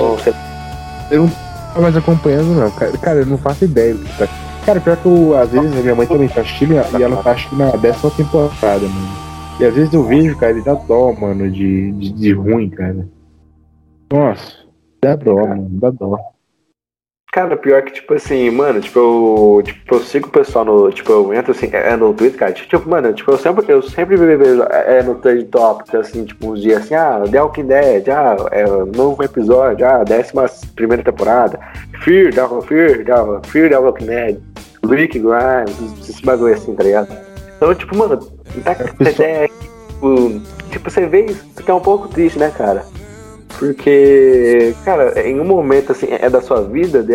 Eu 1.10 1.22
não 1.22 1.32
tô 1.74 1.80
mais 1.82 1.96
acompanhando, 1.96 2.54
não. 2.54 2.70
Cara, 2.72 2.98
cara, 2.98 3.18
eu 3.20 3.26
não 3.26 3.38
faço 3.38 3.64
ideia 3.64 3.94
do 3.94 4.04
que 4.04 4.18
tá. 4.18 4.28
Cara, 4.66 4.80
pior 4.80 4.96
que 4.96 5.06
eu, 5.06 5.38
às 5.38 5.50
vezes 5.50 5.72
a 5.72 5.80
minha 5.80 5.94
mãe 5.94 6.06
também 6.06 6.28
tá 6.28 6.40
assistindo 6.40 6.74
e 6.74 7.02
ela 7.02 7.22
tá 7.22 7.34
que 7.34 7.54
na 7.54 7.70
décima 7.70 8.10
temporada, 8.10 8.80
mano. 8.80 9.08
E 9.58 9.64
às 9.64 9.74
vezes 9.74 9.92
eu 9.92 10.04
vejo, 10.04 10.36
cara, 10.36 10.58
e 10.58 10.62
dá 10.62 10.74
dó, 10.74 11.12
mano, 11.12 11.50
de, 11.50 11.92
de, 11.92 12.12
de 12.12 12.32
ruim, 12.32 12.68
cara. 12.70 13.06
Nossa, 14.12 14.56
dá 15.02 15.16
dó, 15.16 15.34
mano, 15.36 15.68
dá 15.70 15.90
dó. 15.90 16.18
Cara, 17.32 17.56
pior 17.56 17.80
que, 17.82 17.92
tipo 17.92 18.12
assim, 18.12 18.50
mano, 18.50 18.80
tipo, 18.80 18.98
eu, 18.98 19.62
tipo, 19.62 19.94
eu 19.94 20.00
sigo 20.00 20.26
o 20.26 20.32
pessoal 20.32 20.64
no, 20.64 20.90
tipo, 20.90 21.12
eu 21.12 21.32
entro 21.32 21.52
assim, 21.52 21.68
é, 21.72 21.94
no 21.94 22.12
Twitter, 22.12 22.36
cara, 22.40 22.52
tipo, 22.52 22.88
mano, 22.90 23.12
tipo, 23.12 23.30
eu 23.30 23.38
sempre, 23.38 23.64
eu 23.68 23.80
sempre 23.82 24.16
vejo 24.16 24.64
é, 24.64 25.00
no 25.04 25.14
Trade 25.14 25.44
Topic, 25.44 25.94
assim, 25.94 26.24
tipo, 26.24 26.50
uns 26.50 26.60
dias 26.60 26.82
assim, 26.82 26.94
ah, 26.96 27.22
The 27.30 27.40
Walking 27.40 27.66
Dead, 27.66 28.08
ah, 28.08 28.34
é, 28.50 28.64
novo 28.66 29.22
episódio, 29.22 29.86
ah, 29.86 30.02
décima 30.02 30.46
primeira 30.74 31.04
temporada, 31.04 31.60
Fear, 32.02 32.34
da, 32.34 32.48
Fear, 32.62 33.04
da, 33.04 33.40
Fear, 33.44 33.70
da 33.70 33.78
Walking 33.78 34.06
Dead, 34.06 34.36
Rick 34.88 35.20
Grimes, 35.20 36.08
esse 36.08 36.24
bagulho 36.26 36.54
assim, 36.54 36.74
tá 36.74 36.82
ligado? 36.82 37.16
Então, 37.56 37.72
tipo, 37.76 37.96
mano, 37.96 38.16
tá, 38.64 38.74
pessoal- 38.98 39.28
é, 39.28 39.46
tipo, 39.46 40.40
tipo, 40.72 40.90
você 40.90 41.06
vê 41.06 41.26
isso, 41.26 41.46
fica 41.56 41.72
um 41.76 41.80
pouco 41.80 42.08
triste, 42.08 42.40
né, 42.40 42.50
cara? 42.50 42.82
Porque, 43.58 44.74
cara, 44.84 45.20
em 45.26 45.38
um 45.40 45.44
momento 45.44 45.92
assim, 45.92 46.06
é 46.10 46.30
da 46.30 46.40
sua 46.40 46.62
vida, 46.62 47.02
The, 47.02 47.14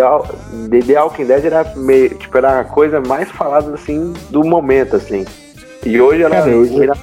The, 0.83 1.01
Walking 1.01 1.25
Dead 1.25 1.45
era 1.45 1.73
meio, 1.75 2.09
tipo, 2.09 2.37
era 2.37 2.59
a 2.59 2.63
coisa 2.63 3.01
mais 3.01 3.29
falada 3.31 3.73
assim 3.73 4.13
do 4.29 4.43
momento, 4.43 4.95
assim. 4.95 5.25
E 5.85 5.99
hoje 5.99 6.21
ela 6.21 6.35
Cara, 6.35 6.51
eu- 6.51 6.63
vira 6.63 6.93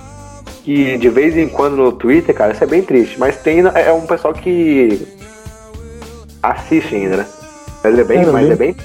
que 0.65 0.97
de 0.97 1.09
vez 1.09 1.37
em 1.37 1.49
quando 1.49 1.77
no 1.77 1.93
Twitter, 1.93 2.35
cara, 2.35 2.53
isso 2.53 2.63
é 2.63 2.67
bem 2.67 2.83
triste. 2.83 3.19
Mas 3.19 3.37
tem 3.37 3.61
é 3.61 3.93
um 3.93 4.07
pessoal 4.07 4.33
que 4.33 5.07
assiste 6.43 6.95
ainda, 6.95 7.19
né? 7.19 7.27
Mas 7.83 7.99
é 7.99 8.05
bem, 8.05 8.17
Cara, 8.19 8.29
eu 8.29 8.33
mas 8.33 8.51
é 8.51 8.57
bem. 8.57 8.77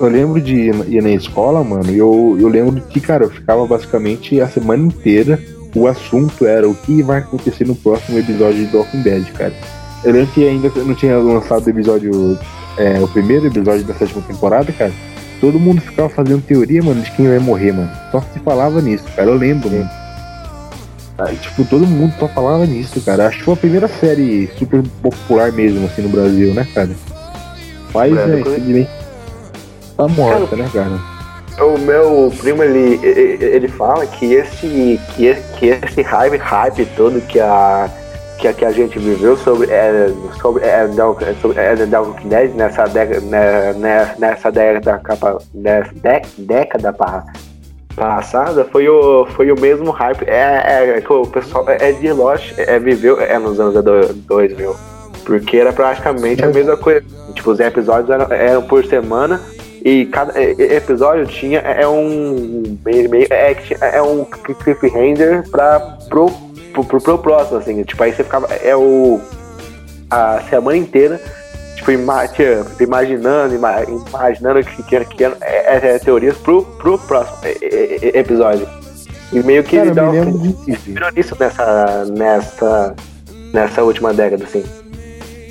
Eu 0.00 0.08
lembro 0.08 0.40
de 0.40 0.54
ir 0.54 0.74
ir 0.88 1.02
na 1.02 1.10
escola, 1.10 1.62
mano, 1.64 1.90
e 1.90 1.98
eu, 1.98 2.36
eu 2.40 2.48
lembro 2.48 2.80
que, 2.82 3.00
cara, 3.00 3.24
eu 3.24 3.30
ficava 3.30 3.66
basicamente 3.66 4.40
a 4.40 4.48
semana 4.48 4.86
inteira. 4.86 5.38
O 5.74 5.86
assunto 5.86 6.46
era 6.46 6.68
o 6.68 6.74
que 6.74 7.02
vai 7.02 7.18
acontecer 7.18 7.66
no 7.66 7.74
próximo 7.74 8.18
episódio 8.18 8.66
de 8.66 8.76
Walking 8.76 9.02
Dead, 9.02 9.32
cara. 9.32 9.52
Eu 10.04 10.12
lembro 10.12 10.32
que 10.32 10.46
ainda 10.46 10.70
não 10.76 10.94
tinha 10.94 11.18
lançado 11.18 11.66
o 11.66 11.70
episódio. 11.70 12.38
É, 12.76 13.00
o 13.00 13.08
primeiro 13.08 13.46
episódio 13.46 13.84
da 13.84 13.94
sétima 13.94 14.22
temporada, 14.22 14.72
cara. 14.72 14.92
Todo 15.40 15.58
mundo 15.58 15.80
ficava 15.80 16.08
fazendo 16.08 16.42
teoria, 16.42 16.82
mano, 16.82 17.00
de 17.02 17.10
quem 17.12 17.28
vai 17.28 17.38
morrer, 17.38 17.72
mano. 17.72 17.90
Só 18.10 18.20
se 18.32 18.38
falava 18.40 18.80
nisso, 18.80 19.04
cara. 19.14 19.28
Eu 19.28 19.36
lembro, 19.36 19.70
mano. 19.70 19.90
Ah, 21.18 21.32
tipo, 21.34 21.64
todo 21.64 21.84
mundo 21.84 22.14
só 22.18 22.28
falava 22.28 22.64
nisso, 22.64 23.00
cara. 23.00 23.26
Acho 23.26 23.38
que 23.38 23.44
foi 23.44 23.54
a 23.54 23.56
primeira 23.56 23.88
série 23.88 24.48
super 24.56 24.82
popular 25.02 25.50
mesmo, 25.50 25.84
assim, 25.86 26.02
no 26.02 26.08
Brasil, 26.08 26.54
né, 26.54 26.66
cara? 26.72 26.90
Mas, 27.92 28.16
é, 28.16 28.40
infelizmente, 28.40 28.90
tá 29.96 30.06
morta, 30.06 30.54
né, 30.54 30.70
cara? 30.72 31.17
O 31.60 31.76
meu 31.76 32.32
primo, 32.38 32.62
ele, 32.62 33.00
ele 33.04 33.68
fala 33.68 34.06
que 34.06 34.32
esse, 34.32 35.00
que 35.14 35.34
que 35.58 35.66
esse 35.66 36.02
hype, 36.02 36.36
hype 36.36 36.86
todo 36.96 37.20
que 37.22 37.40
a, 37.40 37.90
que 38.38 38.52
que 38.52 38.64
a 38.64 38.70
gente 38.70 38.98
viveu 38.98 39.36
sobre, 39.36 39.68
é, 39.70 40.08
sobre, 40.40 40.64
é, 40.64 40.88
sobre 41.40 41.60
é, 41.60 41.98
Walking 41.98 42.28
Dead 42.28 42.54
nessa 42.54 42.84
década, 42.86 43.20
né, 43.22 44.14
nessa 44.18 44.52
década, 44.52 45.02
nessa 45.52 45.92
década 46.38 46.94
passada 47.96 48.64
foi 48.66 48.88
o, 48.88 49.26
foi 49.26 49.50
o 49.50 49.60
mesmo 49.60 49.90
hype. 49.90 50.22
É, 50.28 50.96
é 50.96 51.00
que 51.00 51.12
o 51.12 51.26
pessoal 51.26 51.64
é 51.68 51.90
de 51.90 52.12
Lost, 52.12 52.54
é, 52.56 52.78
viveu 52.78 53.20
é, 53.20 53.36
nos 53.38 53.58
anos 53.58 53.82
2000. 53.82 54.76
Porque 55.24 55.58
era 55.58 55.72
praticamente 55.72 56.44
a 56.44 56.48
mesma 56.48 56.76
coisa. 56.76 57.04
Tipo, 57.34 57.50
os 57.50 57.60
episódios 57.60 58.08
eram, 58.08 58.32
eram 58.32 58.62
por 58.62 58.86
semana 58.86 59.40
e 59.84 60.06
cada 60.06 60.40
episódio 60.42 61.26
tinha 61.26 61.60
é 61.60 61.86
um 61.86 62.78
é, 63.30 63.96
é 63.96 64.02
um 64.02 64.24
cliffhanger 64.24 65.48
para 65.50 65.80
pro, 66.08 66.30
pro, 66.72 67.00
pro, 67.00 67.18
próximo 67.18 67.58
assim 67.58 67.82
tipo 67.84 68.02
aí 68.02 68.12
você 68.12 68.24
ficava 68.24 68.46
é 68.54 68.76
o 68.76 69.20
a 70.10 70.40
semana 70.48 70.76
inteira 70.76 71.20
tipo 71.76 71.92
imaginando 72.82 73.54
imaginando 73.54 74.64
que 74.64 74.82
que, 74.82 75.04
que 75.04 75.24
é, 75.24 75.32
é, 75.42 75.94
é, 75.94 75.98
teorias 75.98 76.36
pro, 76.38 76.62
pro 76.62 76.98
próximo 76.98 77.38
episódio. 77.44 78.68
E 79.32 79.42
meio 79.42 79.62
que 79.62 79.76
Cara, 79.76 79.88
ele 79.88 79.94
dá 79.94 80.10
um, 80.10 80.64
isso 81.14 81.36
nessa 81.38 82.04
nessa 82.06 82.96
nessa 83.52 83.82
última 83.82 84.12
década 84.12 84.44
assim 84.44 84.64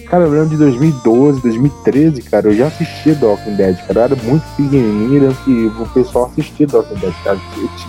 Cara, 0.09 0.23
eu 0.23 0.29
lembro 0.29 0.49
de 0.49 0.57
2012, 0.57 1.41
2013, 1.41 2.21
cara, 2.21 2.47
eu 2.47 2.55
já 2.55 2.67
assistia 2.67 3.13
The 3.13 3.25
Walking 3.25 3.55
Dead, 3.55 3.77
cara. 3.85 3.99
Eu 3.99 4.03
era 4.03 4.15
muito 4.15 4.43
pequenininho 4.55 5.35
e 5.45 5.65
o 5.65 5.85
pessoal 5.89 6.31
assistia 6.31 6.65
The 6.65 6.77
Walking 6.77 6.95
Dead, 6.95 7.13
cara. 7.25 7.37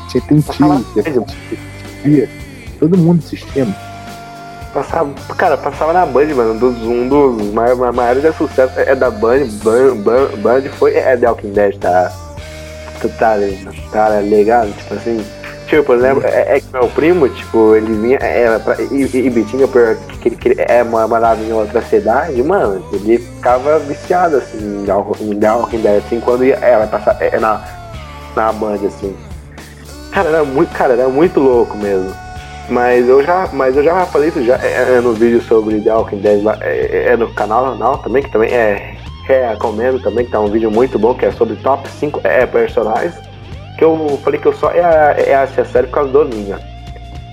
Tinha 0.08 0.24
tio, 0.24 1.24
assistia. 1.28 2.28
Todo 2.80 2.98
mundo 2.98 3.20
assistia, 3.24 3.64
mano. 3.64 3.76
Passava, 4.74 5.14
cara, 5.36 5.56
passava 5.56 5.92
na 5.92 6.06
Band, 6.06 6.34
mano. 6.34 6.54
Um 6.54 6.58
dos, 6.58 6.76
um 6.82 7.08
dos 7.08 7.54
maiores, 7.54 7.94
maiores 7.94 8.22
de 8.22 8.32
sucesso 8.32 8.78
é 8.80 8.96
da 8.96 9.10
Band. 9.10 9.46
Band, 9.62 9.96
Band, 10.02 10.36
Band 10.42 10.62
foi 10.76 10.94
é 10.94 11.16
The 11.16 11.28
Walking 11.28 11.52
Dead, 11.52 11.78
tá? 11.78 12.12
Tá, 13.16 13.36
tá 13.92 14.20
ligado? 14.20 14.76
Tipo 14.76 14.94
assim. 14.94 15.24
Tipo, 15.68 15.84
por 15.84 15.96
exemplo, 15.96 16.22
é, 16.24 16.56
é, 16.56 16.60
que 16.60 16.72
meu 16.72 16.88
primo, 16.88 17.28
tipo, 17.28 17.76
ele 17.76 17.92
vinha 17.92 18.18
é, 18.22 18.58
pra 18.58 18.74
Ibitinga, 18.80 19.68
porque 19.68 20.30
que 20.30 20.48
ele 20.48 20.62
é, 20.62 20.82
morava 20.82 21.42
em 21.42 21.52
outra 21.52 21.82
cidade, 21.82 22.42
mano, 22.42 22.82
ele 22.90 23.18
ficava 23.18 23.78
viciado, 23.80 24.36
assim, 24.36 24.56
em 24.56 24.84
The 25.38 25.52
Walking 25.52 25.80
Dead, 25.80 25.98
assim, 25.98 26.20
quando 26.20 26.42
ia, 26.46 26.54
ela 26.54 26.86
passar 26.86 27.18
é, 27.20 27.38
na, 27.38 27.62
na 28.34 28.50
Band, 28.50 28.78
assim. 28.86 29.14
Cara, 30.10 30.30
era 30.30 30.44
muito, 30.44 30.72
cara, 30.72 30.94
era 30.94 31.08
muito 31.08 31.38
louco 31.38 31.76
mesmo. 31.76 32.14
Mas 32.70 33.06
eu 33.06 33.22
já, 33.22 33.50
mas 33.52 33.76
eu 33.76 33.84
já 33.84 34.06
falei 34.06 34.30
isso 34.30 34.42
já 34.44 34.56
é, 34.56 34.96
é 34.96 35.00
no 35.02 35.12
vídeo 35.12 35.42
sobre 35.42 35.82
The 35.82 35.92
Walking 35.92 36.20
Dead 36.20 36.42
lá, 36.42 36.56
é, 36.62 37.08
é 37.12 37.16
no 37.16 37.28
canal 37.34 37.76
não, 37.76 37.98
também, 37.98 38.22
que 38.22 38.32
também 38.32 38.50
é 38.50 38.96
recomendo 39.26 40.00
também, 40.00 40.24
que 40.24 40.32
tá 40.32 40.40
um 40.40 40.50
vídeo 40.50 40.70
muito 40.70 40.98
bom, 40.98 41.14
que 41.14 41.26
é 41.26 41.30
sobre 41.30 41.56
top 41.56 41.86
5 41.86 42.22
é, 42.24 42.46
personagens 42.46 43.27
que 43.78 43.84
eu 43.84 44.20
falei 44.24 44.40
que 44.40 44.46
eu 44.46 44.52
só 44.52 44.74
ia, 44.74 45.16
ia 45.26 45.42
assistir 45.42 45.60
a 45.60 45.64
série 45.64 45.86
por 45.86 45.94
causa 45.94 46.10
do 46.10 46.24
Ninho. 46.24 46.58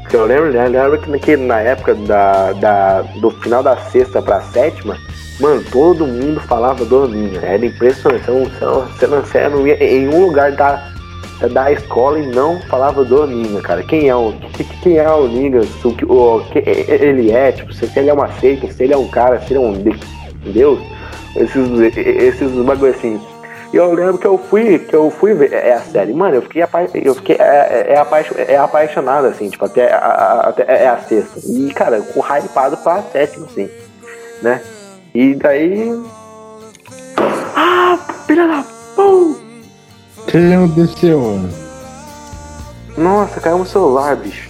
Porque 0.04 0.16
eu 0.16 0.26
lembro, 0.26 0.54
né, 0.54 0.68
lembro 0.68 1.00
que, 1.00 1.20
que 1.20 1.36
na 1.36 1.60
época 1.62 1.96
da, 1.96 2.54
da, 2.54 3.02
do 3.20 3.32
final 3.32 3.64
da 3.64 3.76
sexta 3.76 4.22
pra 4.22 4.40
sétima, 4.42 4.96
mano, 5.40 5.64
todo 5.72 6.06
mundo 6.06 6.40
falava 6.42 6.86
do 6.86 7.08
Ninho. 7.08 7.44
Era 7.44 7.66
impressionante. 7.66 8.26
Você 8.26 8.32
não, 9.08 9.22
você 9.22 9.50
não, 9.50 9.58
não 9.58 9.68
em 9.68 10.08
um 10.08 10.28
lugar 10.28 10.52
da, 10.52 10.92
da 11.52 11.72
escola 11.72 12.20
e 12.20 12.28
não 12.28 12.62
falava 12.70 13.04
do 13.04 13.26
Ninho, 13.26 13.60
cara. 13.64 13.82
Quem 13.82 14.08
é 14.08 14.16
o, 14.16 14.32
quem 14.84 15.00
é 15.00 15.10
o 15.10 15.28
Ninho? 15.28 15.62
O, 15.84 16.14
o, 16.14 16.46
que 16.52 16.60
ele 16.60 17.32
é, 17.32 17.52
tipo, 17.52 17.74
se 17.74 17.90
ele 17.98 18.12
é 18.12 18.14
uma 18.14 18.32
seita, 18.34 18.72
se 18.72 18.84
ele 18.84 18.94
é 18.94 18.98
um 18.98 19.08
cara, 19.08 19.42
se 19.42 19.52
ele 19.52 19.64
é 19.64 19.68
um 19.68 19.74
Deus. 20.54 20.80
Esses, 21.36 21.98
esses 21.98 22.52
bagulho 22.52 22.92
assim. 22.92 23.20
E 23.74 23.78
eu 23.78 23.94
lembro 23.94 24.18
que 24.18 24.28
eu 24.28 24.38
fui, 24.38 24.80
que 24.80 24.96
eu 24.96 25.10
fui 25.10 25.34
ver 25.34 25.52
é 25.54 25.74
a 25.74 25.82
série. 25.82 26.14
Mano, 26.14 26.36
eu 26.36 26.42
fiquei, 26.42 26.62
apa 26.62 26.88
eu 26.94 27.16
fiquei 27.16 27.36
é, 27.38 27.88
é, 27.90 27.94
é, 27.94 27.98
apaixo 27.98 28.34
é 28.38 28.58
apaixonado, 28.58 29.28
assim, 29.28 29.50
tipo, 29.50 29.66
até, 29.66 29.92
a, 29.92 29.98
a, 29.98 30.40
até 30.50 30.84
é 30.84 30.88
a 30.88 30.98
sexta. 30.98 31.40
E, 31.46 31.74
cara, 31.74 32.02
com 32.02 32.22
hypado 32.22 32.78
pra 32.78 33.02
sétima, 33.12 33.46
assim, 33.48 33.70
né? 34.42 34.62
E 35.14 35.36
daí. 35.36 36.04
Ah, 37.56 37.98
filha 38.28 38.48
da 38.48 38.66
pão! 38.96 39.36
O 40.18 40.26
que 40.28 40.54
aconteceu, 40.54 41.20
mano? 41.20 41.50
Nossa, 42.98 43.42
caiu 43.42 43.58
no 43.58 43.66
celular, 43.66 44.16
bicho. 44.16 44.50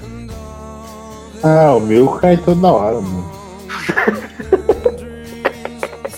Ah, 1.44 1.74
o 1.76 1.80
meu 1.80 2.08
cai 2.10 2.38
toda 2.38 2.72
hora, 2.72 3.02
mano. 3.02 3.32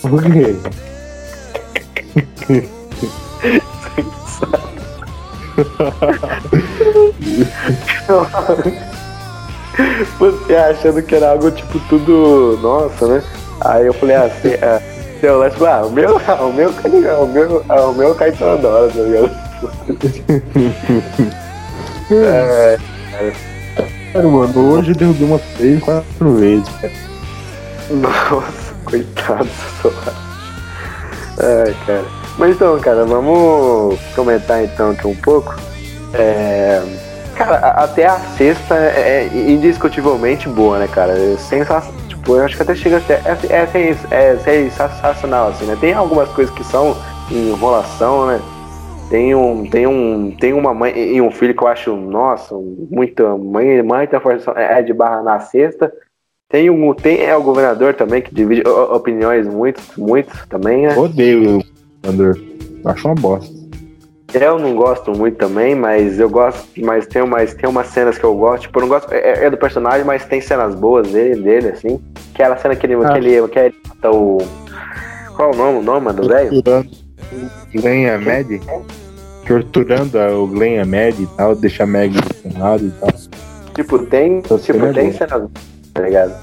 Por 0.02 0.22
quê? 0.22 0.56
Você 10.18 10.56
achando 10.56 11.02
que 11.02 11.14
era 11.14 11.30
algo 11.30 11.50
tipo 11.50 11.78
tudo 11.88 12.58
nossa, 12.62 13.06
né? 13.06 13.22
Aí 13.60 13.86
eu 13.86 13.94
falei 13.94 14.16
assim, 14.16 14.50
é, 14.50 14.80
seu 15.20 15.38
lance, 15.38 15.56
ah, 15.64 15.84
o 15.84 15.90
meu, 15.90 16.16
o 16.16 16.52
meu, 16.52 16.70
o 17.22 17.26
meu, 17.26 17.64
o 17.68 17.94
meu 17.94 18.14
cai 18.14 18.32
toda 18.32 18.68
hora, 18.68 18.88
tá 18.88 19.00
ligado? 19.00 19.30
é, 22.10 22.78
é. 23.14 23.32
Cara, 24.12 24.28
mano, 24.28 24.72
hoje 24.72 24.92
deu 24.94 25.10
umas 25.10 25.42
três, 25.56 25.82
quatro 25.82 26.36
vezes, 26.36 26.68
cara. 26.80 26.92
Nossa, 27.90 28.74
coitado 28.84 29.48
do. 29.82 29.92
Ai, 31.40 31.74
cara. 31.86 32.17
Mas 32.38 32.54
então, 32.54 32.78
cara, 32.78 33.04
vamos 33.04 33.98
comentar 34.14 34.62
então 34.62 34.92
aqui 34.92 35.06
um 35.06 35.16
pouco. 35.16 35.56
É... 36.14 36.80
Cara, 37.34 37.56
até 37.56 38.06
a 38.06 38.18
sexta 38.18 38.76
é, 38.76 39.28
é 39.34 39.50
indiscutivelmente 39.50 40.48
boa, 40.48 40.78
né, 40.78 40.88
cara? 40.88 41.14
Sensacional. 41.36 41.98
Tipo, 42.08 42.36
eu 42.36 42.44
acho 42.44 42.56
que 42.56 42.62
até 42.62 42.74
chega 42.74 42.98
a 42.98 43.00
ser. 43.00 43.14
É, 43.24 43.38
é, 43.50 43.96
é, 44.10 44.30
é 44.30 44.36
sensacional, 44.38 45.48
assim, 45.48 45.64
né? 45.64 45.76
Tem 45.80 45.92
algumas 45.92 46.28
coisas 46.30 46.54
que 46.54 46.64
são 46.64 46.96
enrolação, 47.30 48.26
né? 48.26 48.40
Tem 49.10 49.34
um, 49.34 49.68
tem 49.68 49.86
um, 49.86 50.30
tem 50.38 50.52
uma 50.52 50.74
mãe 50.74 50.96
e 50.96 51.20
um 51.20 51.30
filho 51.30 51.54
que 51.54 51.62
eu 51.62 51.68
acho, 51.68 51.96
nossa, 51.96 52.54
muita 52.90 53.36
mãe, 53.36 53.82
muita 53.82 54.20
força 54.20 54.52
é 54.52 54.82
de 54.82 54.92
barra 54.92 55.22
na 55.22 55.40
sexta. 55.40 55.92
Tem 56.48 56.68
um, 56.70 56.94
tem 56.94 57.24
é 57.24 57.36
o 57.36 57.42
governador 57.42 57.94
também 57.94 58.20
que 58.20 58.34
divide 58.34 58.62
opiniões 58.68 59.46
muito, 59.48 59.80
muito 59.96 60.46
também, 60.48 60.86
né? 60.86 60.96
Odeio 60.96 61.62
Andor. 62.04 62.38
Acho 62.84 63.08
uma 63.08 63.14
bosta. 63.14 63.58
Eu 64.34 64.58
não 64.58 64.74
gosto 64.74 65.10
muito 65.12 65.38
também, 65.38 65.74
mas 65.74 66.20
eu 66.20 66.28
gosto, 66.28 66.68
mas 66.82 67.06
tem 67.06 67.22
umas, 67.22 67.54
tem 67.54 67.68
umas 67.68 67.86
cenas 67.86 68.18
que 68.18 68.24
eu 68.24 68.34
gosto, 68.36 68.64
tipo, 68.64 68.78
eu 68.78 68.82
não 68.82 68.88
gosto, 68.88 69.10
é, 69.10 69.46
é 69.46 69.50
do 69.50 69.56
personagem, 69.56 70.04
mas 70.04 70.26
tem 70.26 70.38
cenas 70.38 70.74
boas 70.74 71.08
dele, 71.08 71.40
dele 71.40 71.68
assim. 71.68 71.98
Aquela 72.34 72.56
cena 72.58 72.76
que 72.76 72.84
ele, 72.84 72.94
ah. 72.96 73.12
que 73.12 73.18
ele, 73.18 73.48
que 73.48 73.58
ele 73.58 73.74
mata 73.88 74.10
o. 74.10 74.38
Qual 75.34 75.50
é 75.50 75.54
o 75.54 75.56
nome, 75.56 75.78
o 75.78 75.82
nome 75.82 76.12
do 76.12 76.28
velho? 76.28 76.62
Glenn 77.74 78.10
Ahmed. 78.10 78.60
Torturando 79.46 80.18
o 80.18 80.46
Glenn 80.46 80.82
Ahmed 80.82 81.22
e 81.22 81.26
tal, 81.28 81.54
deixa 81.56 81.84
a 81.84 81.86
Meg 81.86 82.14
do 82.44 82.58
lado 82.60 82.84
e 82.84 82.90
tal. 82.90 83.08
Tipo, 83.74 83.98
tem, 84.06 84.42
Tô 84.42 84.58
tipo, 84.58 84.92
tem 84.92 85.10
cenas, 85.10 85.48
tá 85.94 86.02
ligado? 86.02 86.34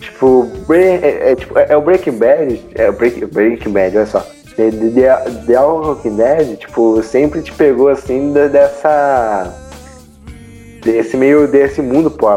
Tipo, 0.00 0.48
é, 0.70 1.30
é, 1.30 1.36
tipo, 1.36 1.56
é, 1.56 1.66
é 1.68 1.76
o 1.76 1.80
Breaking 1.80 2.18
Bad, 2.18 2.60
é 2.74 2.90
o 2.90 2.92
Breaking, 2.92 3.26
Breaking 3.26 3.70
Bad, 3.70 3.96
olha 3.96 4.06
só 4.06 4.26
The, 4.56 4.70
The, 4.70 5.30
The 5.46 5.60
Walking 5.60 6.16
Dead, 6.16 6.56
tipo, 6.56 7.02
sempre 7.02 7.42
te 7.42 7.52
pegou 7.52 7.88
assim 7.88 8.32
dessa. 8.32 9.54
desse 10.82 11.16
meio. 11.16 11.48
desse 11.48 11.80
mundo 11.80 12.10
pô, 12.10 12.28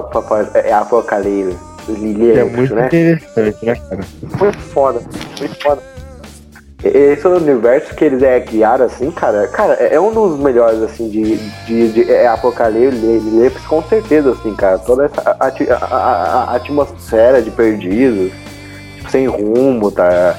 é 0.53 0.72
apocalipse. 0.72 1.57
É 2.40 2.44
muito 2.45 2.73
né? 2.76 2.85
interessante, 2.88 3.65
né, 3.65 3.76
cara? 3.76 3.99
Muito 4.40 4.60
foda, 4.60 5.02
muito 5.40 5.61
foda. 5.61 5.81
Esse 6.84 7.26
universo 7.26 7.95
que 7.95 8.03
eles 8.03 8.22
é, 8.22 8.41
criaram, 8.41 8.85
assim, 8.85 9.10
cara, 9.10 9.48
cara, 9.48 9.73
é 9.76 9.98
um 9.98 10.14
dos 10.14 10.38
melhores, 10.38 10.81
assim, 10.81 11.10
de, 11.10 11.38
de, 11.65 11.94
de 11.94 12.11
é, 12.11 12.27
Apocalipse, 12.27 13.68
com 13.69 13.81
certeza, 13.84 14.31
assim, 14.31 14.53
cara. 14.53 14.77
Toda 14.80 15.06
essa 15.06 15.22
a, 15.22 15.48
a, 15.48 15.85
a, 15.85 16.44
a 16.52 16.56
atmosfera 16.56 17.41
de 17.41 17.52
perdidos, 17.52 18.34
sem 19.10 19.27
rumo, 19.27 19.91
tá? 19.91 20.35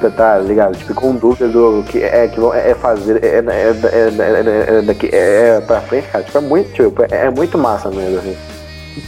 Tá, 0.00 0.10
tá 0.10 0.38
ligado? 0.38 0.76
Tipo, 0.76 0.94
com 0.94 1.14
dúvida 1.16 1.48
do 1.48 1.82
que 1.88 1.98
é, 1.98 2.28
que 2.28 2.40
é 2.40 2.74
fazer 2.74 3.22
é, 3.24 3.38
é, 3.38 3.40
é, 3.40 5.06
é, 5.06 5.56
é, 5.56 5.60
pra 5.60 5.80
frente, 5.80 6.06
cara. 6.08 6.22
Tipo, 6.22 6.38
é 6.38 6.40
muito, 6.40 6.72
tipo, 6.72 7.02
é, 7.10 7.30
muito 7.30 7.58
massa 7.58 7.90
mesmo, 7.90 8.18
assim. 8.18 8.36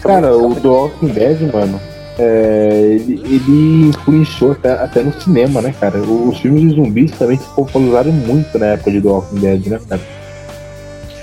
Cara, 0.02 0.36
o 0.36 0.54
The 0.54 0.68
Walking 0.68 1.08
Dead, 1.08 1.52
mano, 1.52 1.80
é, 2.18 2.96
ele, 2.96 3.22
ele, 3.24 3.88
influenciou 3.88 4.52
até, 4.52 4.72
até 4.72 5.02
no 5.02 5.12
cinema, 5.20 5.60
né, 5.62 5.74
cara? 5.78 5.98
Os 5.98 6.38
filmes 6.38 6.62
de 6.62 6.70
zumbis 6.70 7.12
também 7.12 7.38
se 7.38 7.46
popularizaram 7.54 8.12
muito 8.12 8.58
na 8.58 8.66
época 8.66 8.90
de 8.90 9.00
The 9.00 9.08
Walking 9.08 9.40
Dead, 9.40 9.66
né, 9.66 9.80
cara? 9.88 10.02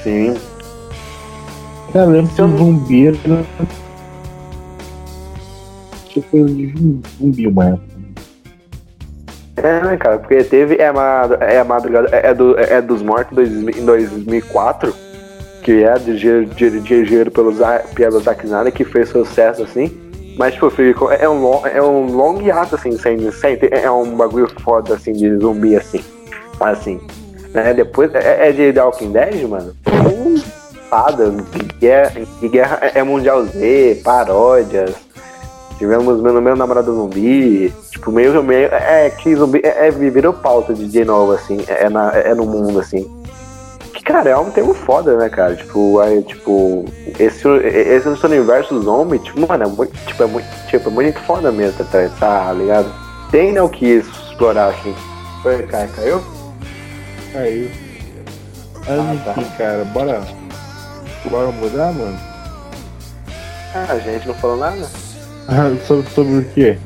Sim. 0.03 0.33
Cara, 1.91 2.05
eu 2.05 2.11
lembro 2.11 2.33
que 2.33 2.41
o 2.41 2.57
zumbi 2.57 3.07
era. 3.07 3.45
Tipo, 6.09 6.37
zumbi 7.19 7.47
uma 7.47 7.65
época. 7.65 7.96
É, 9.57 9.81
né, 9.81 9.97
cara? 9.97 10.19
Porque 10.19 10.43
teve 10.43 10.75
é 10.75 10.91
é 11.41 11.63
madrugada 11.63 12.09
é, 12.15 12.33
do, 12.33 12.57
é 12.57 12.79
dos 12.81 13.01
mortos 13.01 13.37
em 13.49 13.85
2004, 13.85 14.93
que 15.63 15.83
é 15.83 15.95
dirigido 15.95 17.31
pelos 17.31 17.57
pelo 17.95 18.19
Zack 18.19 18.45
Snyder, 18.45 18.71
que 18.71 18.85
fez 18.85 19.09
sucesso 19.09 19.63
assim. 19.63 20.07
Mas, 20.37 20.53
tipo, 20.53 20.69
ficou, 20.69 21.11
é, 21.11 21.27
um, 21.27 21.65
é 21.65 21.81
um 21.81 22.11
long 22.15 22.39
ato, 22.51 22.75
assim, 22.75 22.95
sem, 22.95 23.31
sem, 23.31 23.57
é 23.71 23.89
um 23.89 24.15
bagulho 24.15 24.47
foda, 24.61 24.93
assim, 24.93 25.11
de 25.11 25.35
zumbi, 25.37 25.75
assim. 25.75 25.99
Assim. 26.59 27.01
Né? 27.53 27.73
Depois, 27.73 28.13
é, 28.13 28.49
é 28.49 28.51
de 28.51 28.71
The 28.71 28.83
Walking 28.83 29.11
Dead, 29.11 29.49
mano? 29.49 29.75
Fada, 30.91 31.33
guerra, 31.79 32.13
guerra 32.43 32.79
é 32.93 33.01
Mundial 33.01 33.45
Z, 33.45 34.01
paródias. 34.03 35.06
Tivemos 35.77 36.21
meu, 36.21 36.41
meu 36.41 36.55
namorado 36.55 36.93
zumbi. 36.93 37.73
Tipo, 37.91 38.11
meio 38.11 38.43
meio. 38.43 38.67
É 38.67 39.09
que 39.09 39.35
zumbi 39.35 39.61
é, 39.63 39.87
é 39.87 39.91
virou 39.91 40.33
pauta 40.33 40.73
de, 40.73 40.87
de 40.87 41.05
novo, 41.05 41.33
assim. 41.33 41.63
É, 41.67 41.89
na, 41.89 42.11
é 42.13 42.33
no 42.33 42.45
mundo, 42.45 42.79
assim. 42.79 43.05
Que, 43.93 44.03
cara, 44.03 44.29
é 44.29 44.37
um 44.37 44.49
termo 44.49 44.73
foda, 44.73 45.15
né, 45.17 45.29
cara? 45.29 45.55
Tipo, 45.55 46.01
é, 46.01 46.21
tipo 46.21 46.85
esse, 47.19 47.47
esse 47.47 48.25
universo 48.25 48.81
zombie, 48.81 49.19
tipo, 49.19 49.47
mano, 49.47 49.63
é 49.63 49.67
muito, 49.67 49.93
tipo, 50.05 50.23
é 50.23 50.25
muito, 50.25 50.47
tipo, 50.67 50.89
é 50.89 50.91
muito 50.91 51.19
foda 51.21 51.51
mesmo, 51.51 51.83
tá, 51.85 52.09
tá 52.19 52.53
ligado? 52.53 52.91
Tem, 53.31 53.51
né, 53.51 53.61
o 53.61 53.69
que 53.69 53.85
explorar, 53.85 54.69
assim. 54.69 54.95
Foi, 55.41 55.63
cara, 55.63 55.87
caiu? 55.95 56.21
Caiu. 57.33 57.69
Ah 58.89 59.15
tá. 59.25 59.43
cara, 59.57 59.83
bora. 59.85 60.21
Bora 61.29 61.51
mudar, 61.51 61.91
mano? 61.91 62.17
Ah, 63.75 63.87
a 63.89 63.99
gente 63.99 64.27
não 64.27 64.35
falou 64.35 64.57
nada? 64.57 64.87
Ah, 65.49 65.73
sobre, 65.85 66.09
sobre 66.11 66.37
o 66.39 66.45
quê? 66.53 66.77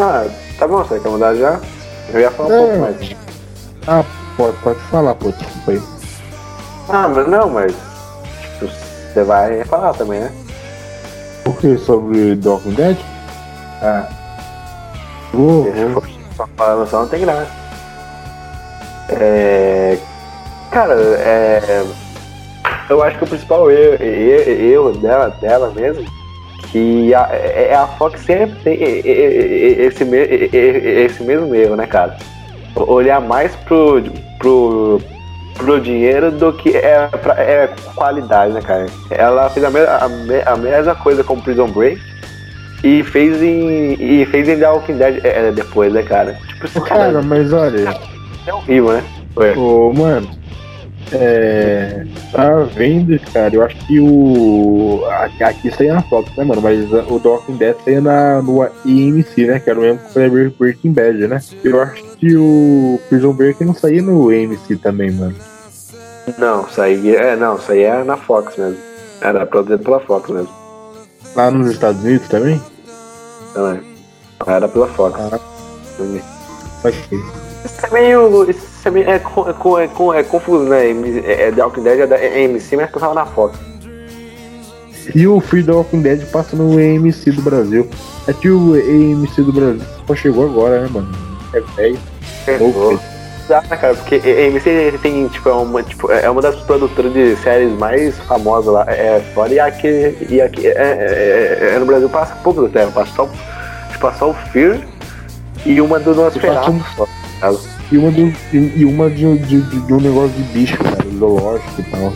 Ah, 0.00 0.26
tá 0.58 0.66
bom, 0.66 0.78
você 0.78 0.98
quer 0.98 1.08
mudar 1.08 1.34
já? 1.36 1.60
Eu 2.12 2.20
ia 2.20 2.30
falar 2.32 2.48
um 2.48 2.58
pouco 2.58 2.78
mais. 2.78 3.16
Ah, 3.86 4.04
pode, 4.36 4.56
pode 4.58 4.80
falar, 4.80 5.14
pô, 5.14 5.30
desculpa 5.30 5.70
aí. 5.70 5.82
Ah, 6.88 7.08
mas 7.08 7.28
não, 7.28 7.48
mas. 7.50 7.72
Tipo, 8.58 8.66
você 8.66 9.22
vai 9.22 9.64
falar 9.64 9.94
também, 9.94 10.20
né? 10.20 10.32
O 11.46 11.52
que? 11.52 11.78
Sobre 11.78 12.36
Walking 12.44 12.74
Dead? 12.74 12.96
Ah. 13.80 14.08
Uh, 15.32 16.02
Só 16.36 16.48
falando 16.56 16.88
só 16.88 17.00
não 17.02 17.08
tem 17.08 17.20
graça. 17.20 17.50
É. 19.10 19.98
Cara, 20.72 20.94
é. 20.94 21.84
Eu 22.88 23.02
acho 23.02 23.18
que 23.18 23.24
o 23.24 23.28
principal 23.28 23.70
erro, 23.70 24.02
erro 24.02 24.92
dela, 24.98 25.28
dela 25.40 25.70
mesmo 25.70 26.04
que 26.74 27.14
a, 27.14 27.28
é, 27.30 27.68
é 27.70 27.74
a 27.76 27.86
Fox 27.86 28.20
sempre 28.22 28.56
tem 28.64 28.76
esse, 28.82 30.02
esse 30.02 31.22
mesmo 31.22 31.54
erro, 31.54 31.76
né, 31.76 31.86
cara? 31.86 32.16
Olhar 32.74 33.20
mais 33.20 33.54
pro, 33.54 34.02
pro, 34.40 35.00
pro 35.54 35.80
dinheiro 35.80 36.32
do 36.32 36.52
que 36.52 36.76
é, 36.76 37.06
pra, 37.06 37.34
é 37.34 37.72
qualidade, 37.94 38.54
né, 38.54 38.60
cara? 38.60 38.86
Ela 39.08 39.48
fez 39.50 39.64
a, 39.64 39.70
me, 39.70 39.78
a, 39.78 40.52
a 40.52 40.56
mesma 40.56 40.96
coisa 40.96 41.22
com 41.22 41.40
Prison 41.40 41.68
Break 41.68 42.02
e 42.82 43.04
fez 43.04 43.40
em, 43.40 43.92
e 43.92 44.26
fez 44.26 44.48
em 44.48 44.58
The 44.58 44.68
Walking 44.68 44.96
Dead 44.96 45.20
é, 45.24 45.52
depois, 45.52 45.92
né, 45.92 46.02
cara? 46.02 46.36
Tipo, 46.48 46.66
esse 46.66 46.80
cara, 46.80 47.04
cara, 47.04 47.22
mas 47.22 47.52
olha. 47.52 47.94
É 48.48 48.52
horrível, 48.52 48.94
né? 48.94 49.04
Ô, 49.56 49.92
mano, 49.92 50.28
é, 51.16 52.04
tá 52.32 52.62
vendo, 52.74 53.18
cara, 53.32 53.54
eu 53.54 53.62
acho 53.62 53.76
que 53.86 54.00
o. 54.00 55.04
Aqui 55.40 55.70
saía 55.70 55.94
na 55.94 56.02
Fox, 56.02 56.34
né, 56.36 56.44
mano? 56.44 56.60
Mas 56.60 56.90
o 56.92 57.20
Walking 57.24 57.56
Dead 57.56 57.76
saía 57.84 58.00
na, 58.00 58.42
no 58.42 58.68
IMC, 58.84 59.46
né? 59.46 59.60
Que 59.60 59.70
era 59.70 59.78
o 59.78 59.82
mesmo 59.82 60.00
que 60.12 60.18
o 60.18 60.54
Breaking 60.58 60.92
Bad, 60.92 61.28
né? 61.28 61.40
Eu 61.62 61.80
acho 61.80 62.02
que 62.16 62.36
o 62.36 63.00
Prison 63.08 63.32
Break 63.32 63.64
não 63.64 63.74
saía 63.74 64.02
no 64.02 64.28
AMC 64.28 64.76
também, 64.82 65.12
mano. 65.12 65.36
Não, 66.36 66.68
saía. 66.68 67.18
É, 67.18 67.36
não, 67.36 67.60
saía 67.60 68.02
na 68.02 68.16
Fox 68.16 68.56
mesmo. 68.56 68.78
Era 69.20 69.46
produzido 69.46 69.84
pela 69.84 70.00
Fox 70.00 70.28
mesmo. 70.30 70.52
Lá 71.36 71.50
nos 71.50 71.70
Estados 71.70 72.02
Unidos 72.02 72.28
também? 72.28 72.60
Também. 73.52 73.80
Era 74.46 74.68
pela 74.68 74.88
Fox. 74.88 75.18
Ah. 75.20 75.38
Ok. 76.82 77.18
Isso 77.64 77.86
é 77.86 77.90
meio. 77.90 78.50
Isso 78.50 78.73
é, 78.88 78.90
meio, 78.90 79.08
é, 79.08 79.14
é, 79.14 79.16
é, 79.16 80.20
é 80.20 80.22
confuso, 80.22 80.64
né? 80.64 80.90
É, 81.26 81.52
The 81.52 81.64
Walking 81.64 81.82
Dead 81.82 82.00
é 82.00 82.06
da 82.06 82.16
AMC, 82.16 82.76
mas 82.76 82.90
passava 82.90 83.14
na 83.14 83.26
Fox. 83.26 83.58
E 85.14 85.26
o 85.26 85.40
Free 85.40 85.62
The 85.62 85.72
Walking 85.72 86.02
Dead 86.02 86.24
passa 86.30 86.56
no 86.56 86.72
AMC 86.72 87.30
do 87.32 87.42
Brasil. 87.42 87.88
É 88.26 88.32
que 88.32 88.48
o 88.48 88.74
AMC 88.74 89.42
do 89.42 89.52
Brasil 89.52 89.82
só 90.06 90.14
chegou 90.14 90.46
agora, 90.46 90.82
né, 90.82 90.88
mano? 90.90 91.08
É 91.52 91.60
velho. 91.76 91.98
Dá, 93.48 93.60
né, 93.60 93.76
cara, 93.76 93.94
porque 93.94 94.14
a 94.14 94.48
AMC 94.48 94.98
tem, 95.02 95.28
tipo, 95.28 95.48
é 95.48 95.52
uma, 95.52 95.82
tipo, 95.82 96.10
é 96.10 96.28
uma 96.30 96.40
das 96.40 96.56
produtoras 96.62 97.12
de 97.12 97.36
séries 97.36 97.70
mais 97.78 98.16
famosas 98.20 98.72
lá. 98.72 98.84
É 98.88 99.20
fora 99.34 99.52
e 99.52 99.60
aqui, 99.60 100.16
e 100.30 100.40
aqui 100.40 100.66
é, 100.66 100.72
é, 100.72 101.74
é, 101.74 101.78
no 101.78 101.84
Brasil 101.84 102.08
passa 102.08 102.34
pouco 102.36 102.64
até. 102.64 102.86
Passa 102.86 103.12
só, 103.14 103.28
passa 104.00 104.18
só 104.18 104.30
o 104.30 104.34
Fear 104.34 104.80
e 105.66 105.80
uma 105.80 105.98
do 105.98 106.14
Nosferatu. 106.14 106.82
E 107.94 107.96
uma, 107.96 108.10
do, 108.10 108.34
e 108.52 108.84
uma 108.84 109.08
de, 109.08 109.38
de, 109.38 109.60
de, 109.60 109.92
um 109.92 110.00
negócio 110.00 110.30
de 110.30 110.42
bicho, 110.52 110.76
cara, 110.78 110.98
zoológico 111.16 111.80
e 111.80 111.82
tal. 111.84 112.12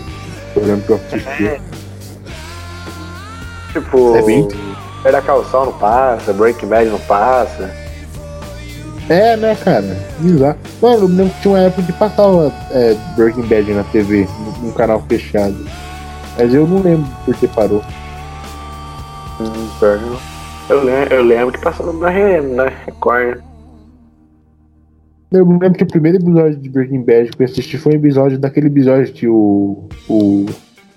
Eu 0.56 0.66
lembro 0.66 0.82
que 0.84 0.90
eu 0.90 0.96
assisti. 0.96 1.46
É. 1.46 1.60
Tipo, 3.72 4.16
é 4.16 4.22
bem... 4.22 4.48
Era 5.04 5.22
Calção 5.22 5.66
não 5.66 5.72
passa, 5.74 6.32
Breaking 6.32 6.66
Bad 6.66 6.90
não 6.90 6.98
passa. 6.98 7.72
É, 9.08 9.36
né, 9.36 9.54
cara? 9.54 9.96
Exato. 10.20 10.58
Mano, 10.82 10.96
eu 10.96 11.06
lembro 11.06 11.32
que 11.34 11.42
tinha 11.42 11.54
uma 11.54 11.60
época 11.60 11.82
que 11.84 11.92
passava 11.92 12.52
é, 12.72 12.96
Breaking 13.14 13.46
Bad 13.46 13.72
na 13.72 13.84
TV, 13.84 14.26
num 14.60 14.72
canal 14.72 15.00
fechado. 15.08 15.64
Mas 16.36 16.52
eu 16.52 16.66
não 16.66 16.82
lembro 16.82 17.06
por 17.24 17.36
que 17.36 17.46
parou. 17.46 17.84
Hum, 19.40 19.68
eu, 20.68 20.82
lembro, 20.82 21.14
eu 21.14 21.22
lembro 21.22 21.52
que 21.52 21.60
passava 21.60 21.92
na, 21.92 22.10
na 22.42 22.64
Record, 22.84 23.36
né? 23.36 23.47
Eu 25.30 25.44
me 25.44 25.58
lembro 25.58 25.76
que 25.76 25.84
o 25.84 25.86
primeiro 25.86 26.16
episódio 26.16 26.56
de 26.56 26.70
Breaking 26.70 27.02
Bad 27.02 27.30
que 27.30 27.42
eu 27.42 27.44
assisti 27.44 27.76
foi 27.76 27.92
um 27.92 27.96
episódio 27.96 28.38
daquele 28.38 28.68
episódio 28.68 29.12
que 29.12 29.28
o, 29.28 29.86
o, 30.08 30.46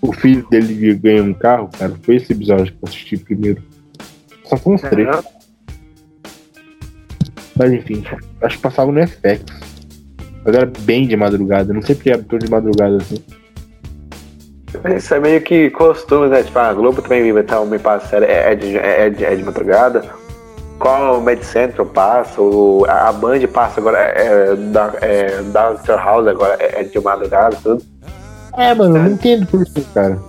o 0.02 0.14
filho 0.14 0.48
dele 0.50 0.94
ganha 0.96 1.22
um 1.22 1.34
carro, 1.34 1.70
cara. 1.78 1.94
Foi 2.02 2.16
esse 2.16 2.32
episódio 2.32 2.68
que 2.68 2.78
eu 2.82 2.88
assisti 2.88 3.18
primeiro. 3.18 3.62
Só 4.46 4.56
foi 4.56 4.76
uns 4.76 4.82
três. 4.82 5.10
Mas 7.58 7.74
enfim, 7.74 8.04
acho 8.42 8.56
que 8.56 8.64
passava 8.64 8.90
no 8.90 9.06
FX. 9.06 9.44
Mas 10.46 10.56
era 10.56 10.72
bem 10.80 11.06
de 11.06 11.18
madrugada, 11.18 11.74
não 11.74 11.82
sei 11.82 11.96
porque 11.96 12.12
era 12.12 12.24
todo 12.24 12.44
de 12.44 12.50
madrugada 12.50 12.98
assim. 12.98 13.22
Isso 14.96 15.14
é 15.14 15.20
meio 15.20 15.42
que 15.42 15.70
costume, 15.72 16.30
né? 16.30 16.42
Tipo, 16.42 16.58
a 16.58 16.74
Globo 16.74 17.02
também 17.02 17.34
me, 17.34 17.44
tá, 17.44 17.64
me 17.66 17.78
passa, 17.78 18.18
é, 18.20 18.54
é, 18.54 18.56
de, 18.56 18.78
é, 18.78 19.10
de, 19.10 19.26
é 19.26 19.36
de 19.36 19.44
madrugada 19.44 20.21
qual 20.82 21.20
o 21.20 21.22
Med 21.22 21.46
Central 21.46 21.86
passa, 21.86 22.42
o, 22.42 22.84
a 22.90 23.12
Band 23.12 23.48
passa 23.54 23.80
agora, 23.80 24.00
é, 24.00 24.56
da, 24.56 24.92
é, 25.00 25.42
Doctor 25.44 25.98
House 25.98 26.28
agora 26.28 26.58
é, 26.60 26.82
é 26.82 26.84
de 26.84 27.00
madrugada, 27.00 27.56
tudo. 27.62 27.84
É, 28.58 28.74
mano, 28.74 28.98
eu 28.98 29.04
não 29.04 29.12
entendo 29.12 29.46
por 29.46 29.64
que, 29.64 29.82
cara. 29.94 30.20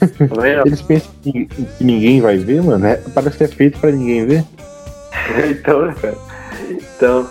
Eles 0.66 0.82
pensam 0.82 1.10
que, 1.22 1.46
que, 1.46 1.84
ninguém 1.84 2.20
vai 2.20 2.36
ver, 2.36 2.62
mano. 2.62 2.86
É, 2.86 3.00
parece 3.14 3.38
que 3.38 3.44
é 3.44 3.48
feito 3.48 3.78
pra 3.78 3.90
ninguém 3.90 4.26
ver. 4.26 4.44
então, 5.48 5.86
né, 5.86 5.94
cara. 6.00 6.16
Então. 6.96 7.26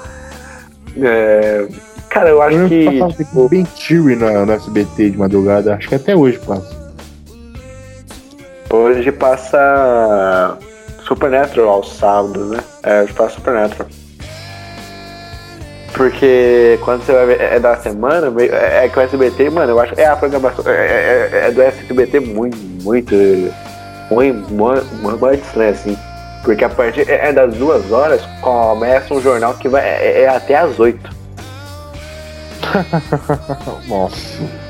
É, 0.99 1.67
cara, 2.09 2.29
eu 2.29 2.41
acho 2.41 2.57
eu 2.57 2.69
que. 2.69 2.85
Passava 2.85 3.13
tipo... 3.13 3.49
bem 3.49 3.67
cheery 3.75 4.15
no, 4.15 4.45
no 4.45 4.51
SBT 4.53 5.11
de 5.11 5.17
madrugada. 5.17 5.75
Acho 5.75 5.87
que 5.87 5.95
até 5.95 6.15
hoje 6.15 6.39
passa. 6.39 6.93
Hoje 8.69 9.11
passa. 9.11 10.57
Supernatural 11.07 11.69
aos 11.69 11.95
sábados, 11.95 12.49
né? 12.49 12.59
É, 12.83 13.01
eu 13.03 13.07
faço 13.09 13.35
Supernatural. 13.35 13.87
Porque 15.93 16.77
quando 16.83 17.03
você 17.03 17.11
vai 17.11 17.25
ver 17.25 17.41
é 17.41 17.59
da 17.59 17.75
semana, 17.77 18.31
é, 18.39 18.85
é 18.85 18.89
que 18.89 18.99
o 18.99 19.01
SBT, 19.01 19.49
mano, 19.49 19.71
eu 19.71 19.79
acho. 19.79 19.99
É 19.99 20.05
a 20.05 20.15
programação. 20.15 20.63
É, 20.67 20.71
é, 20.71 21.47
é 21.47 21.51
do 21.51 21.61
SBT 21.61 22.19
muito, 22.19 22.57
muito 22.83 23.15
ruim, 24.09 24.33
muito, 24.33 25.57
né, 25.57 25.69
assim. 25.69 25.97
Porque 26.43 26.63
a 26.63 26.69
partir 26.69 27.09
é, 27.09 27.29
é 27.29 27.33
das 27.33 27.53
duas 27.55 27.91
horas 27.91 28.21
começa 28.41 29.13
um 29.13 29.21
jornal 29.21 29.53
que 29.55 29.67
vai 29.67 29.83
é, 29.83 30.21
é 30.21 30.29
até 30.29 30.55
às 30.55 30.79
oito. 30.79 31.09
Nossa. 33.87 34.66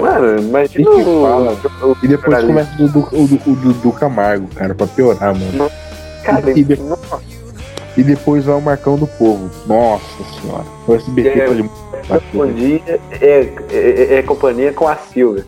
Mano, 0.00 0.38
imagina 0.40 0.90
que 0.90 0.96
o- 1.08 1.88
o- 1.90 1.96
E 2.02 2.08
depois 2.08 2.44
começa 2.44 2.82
o 2.82 2.88
do, 2.88 2.98
o, 3.00 3.26
do, 3.28 3.50
o 3.50 3.56
Dudu 3.56 3.92
Camargo, 3.92 4.46
cara, 4.54 4.74
pra 4.74 4.86
piorar, 4.86 5.34
mano. 5.34 5.70
Cara, 6.24 6.50
e 6.50 6.62
de- 6.64 6.78
E 7.96 8.02
depois 8.02 8.44
vai 8.44 8.56
o 8.56 8.60
Marcão 8.60 8.96
do 8.96 9.06
Povo. 9.06 9.48
Nossa 9.66 10.24
senhora. 10.40 10.64
O 10.86 10.94
SBT 10.94 11.28
É, 11.28 11.46
pode 11.46 11.70
bom 12.34 12.46
dia 12.46 12.80
é, 13.20 13.48
é, 13.70 14.14
é 14.16 14.22
companhia 14.22 14.72
com 14.72 14.88
a 14.88 14.96
Silvia. 14.96 15.44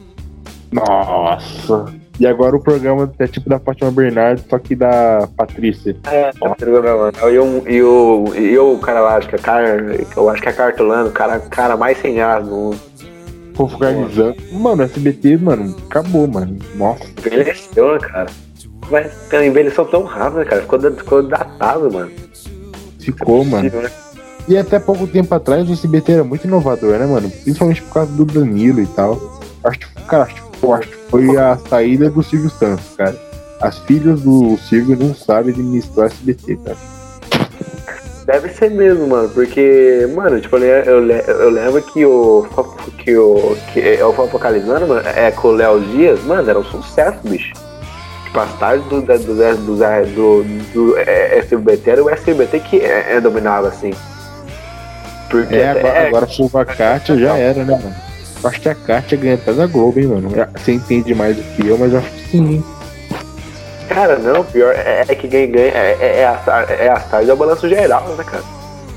Nossa. 0.72 1.86
E 2.18 2.26
agora 2.26 2.56
o 2.56 2.60
programa 2.60 3.12
é 3.18 3.26
tipo 3.26 3.48
da 3.50 3.58
Fátima 3.58 3.90
Bernardes, 3.90 4.44
só 4.48 4.58
que 4.58 4.74
da 4.74 5.28
Patrícia. 5.36 5.94
É, 6.10 6.30
tá 6.32 6.54
programando. 6.54 7.18
E 7.30 7.38
o, 7.38 7.62
e 7.68 7.82
o, 7.82 8.34
e 8.34 8.58
o 8.58 8.78
cara 8.78 9.00
lá, 9.00 9.16
acho 9.16 9.28
que 9.28 9.34
é 9.34 9.38
cara, 9.38 9.96
eu 10.16 10.30
acho 10.30 10.40
que 10.40 10.48
é 10.48 10.52
cartolando, 10.52 11.10
o 11.10 11.12
cara, 11.12 11.38
cara 11.40 11.76
mais 11.76 11.98
sem 12.00 12.20
ar 12.22 12.42
do 12.42 12.50
mundo. 12.50 12.80
Fofocalizando. 13.56 14.36
Mano, 14.52 14.82
o 14.82 14.84
SBT, 14.86 15.36
mano, 15.38 15.74
acabou, 15.88 16.26
mano. 16.28 16.58
Nossa. 16.74 17.04
Envelheceu, 17.18 17.92
né, 17.94 17.98
cara? 18.00 18.26
Mas 18.90 19.12
cara, 19.28 19.46
envelheceu 19.46 19.84
tão 19.86 20.04
rápido, 20.04 20.38
né, 20.40 20.44
cara? 20.44 20.62
Ficou, 20.62 20.80
ficou 20.80 21.22
datado, 21.22 21.90
mano. 21.92 22.10
Ficou, 23.00 23.44
mano. 23.44 23.70
Possível, 23.70 23.82
né? 23.82 23.90
E 24.48 24.56
até 24.56 24.78
pouco 24.78 25.06
tempo 25.08 25.34
atrás 25.34 25.68
o 25.68 25.72
SBT 25.72 26.12
era 26.12 26.24
muito 26.24 26.46
inovador, 26.46 26.98
né, 26.98 27.06
mano? 27.06 27.28
Principalmente 27.28 27.82
por 27.82 27.94
causa 27.94 28.12
do 28.12 28.24
Danilo 28.24 28.80
e 28.80 28.86
tal. 28.86 29.40
Acho 29.64 29.78
que, 29.80 29.86
cara, 30.06 30.22
acho, 30.24 30.34
que- 30.36 30.64
eu 30.64 30.72
acho 30.72 30.88
que 30.88 30.96
foi 31.10 31.36
a 31.36 31.56
saída 31.68 32.08
do 32.10 32.22
Silvio 32.22 32.50
Santos, 32.50 32.84
cara. 32.96 33.16
As 33.60 33.78
filhas 33.78 34.20
do 34.20 34.56
Silvio 34.58 34.96
não 34.96 35.14
sabem 35.14 35.52
administrar 35.52 36.06
o 36.06 36.10
SBT, 36.10 36.56
cara. 36.64 36.76
Deve 38.26 38.48
ser 38.48 38.70
mesmo, 38.72 39.06
mano, 39.06 39.28
porque, 39.28 40.08
mano, 40.12 40.40
tipo, 40.40 40.56
eu, 40.56 40.60
le- 40.60 40.88
eu, 40.90 41.00
le- 41.00 41.24
eu 41.28 41.48
lembro 41.50 41.80
que 41.80 42.04
o. 42.04 42.44
que 42.98 43.16
o. 43.16 43.56
que 43.72 43.78
eu 43.78 44.12
focalizando, 44.12 44.86
mano, 44.88 45.08
é 45.08 45.30
com 45.30 45.48
o 45.48 45.52
Léo 45.52 45.78
Dias, 45.80 46.20
mano, 46.24 46.48
era 46.50 46.58
um 46.58 46.64
sucesso, 46.64 47.18
bicho. 47.22 47.52
Tipo, 48.24 48.40
as 48.40 48.52
tardes 48.58 48.84
do, 48.88 49.00
do, 49.00 49.18
do, 49.18 49.34
do, 49.36 49.76
do, 50.14 50.44
do 50.74 50.96
é, 50.98 51.38
SBT 51.38 51.88
era 51.90 52.02
o 52.02 52.10
SBT 52.10 52.58
que 52.60 52.80
é, 52.80 53.12
é 53.14 53.20
dominava, 53.20 53.68
assim. 53.68 53.92
Porque 55.30 55.54
É, 55.54 55.70
agora, 55.70 55.88
é, 55.88 56.06
agora 56.08 56.26
a 56.54 56.64
Kátia 56.64 57.16
já 57.16 57.36
era, 57.36 57.64
né, 57.64 57.78
mano? 57.80 57.94
Acho 58.42 58.60
que 58.60 58.68
a 58.68 58.74
Kátia 58.74 59.16
ganha 59.16 59.34
até 59.34 59.52
da 59.52 59.66
Globo, 59.66 60.00
hein, 60.00 60.06
mano? 60.08 60.30
Você 60.56 60.72
entende 60.72 61.14
mais 61.14 61.36
do 61.36 61.42
que 61.54 61.66
eu, 61.66 61.78
mas 61.78 61.94
acho 61.94 62.10
que 62.10 62.28
sim, 62.30 62.54
hein? 62.54 62.64
Cara, 63.88 64.16
não, 64.18 64.44
pior 64.44 64.74
é, 64.74 65.04
é 65.08 65.14
que 65.14 65.28
quem 65.28 65.50
ganha 65.50 65.68
é, 65.68 65.96
é, 66.00 66.20
é, 66.20 66.26
a, 66.26 66.60
é 66.68 66.88
tardes 67.10 67.28
é 67.28 67.32
o 67.32 67.36
balanço 67.36 67.68
geral, 67.68 68.04
né, 68.16 68.24
cara? 68.24 68.42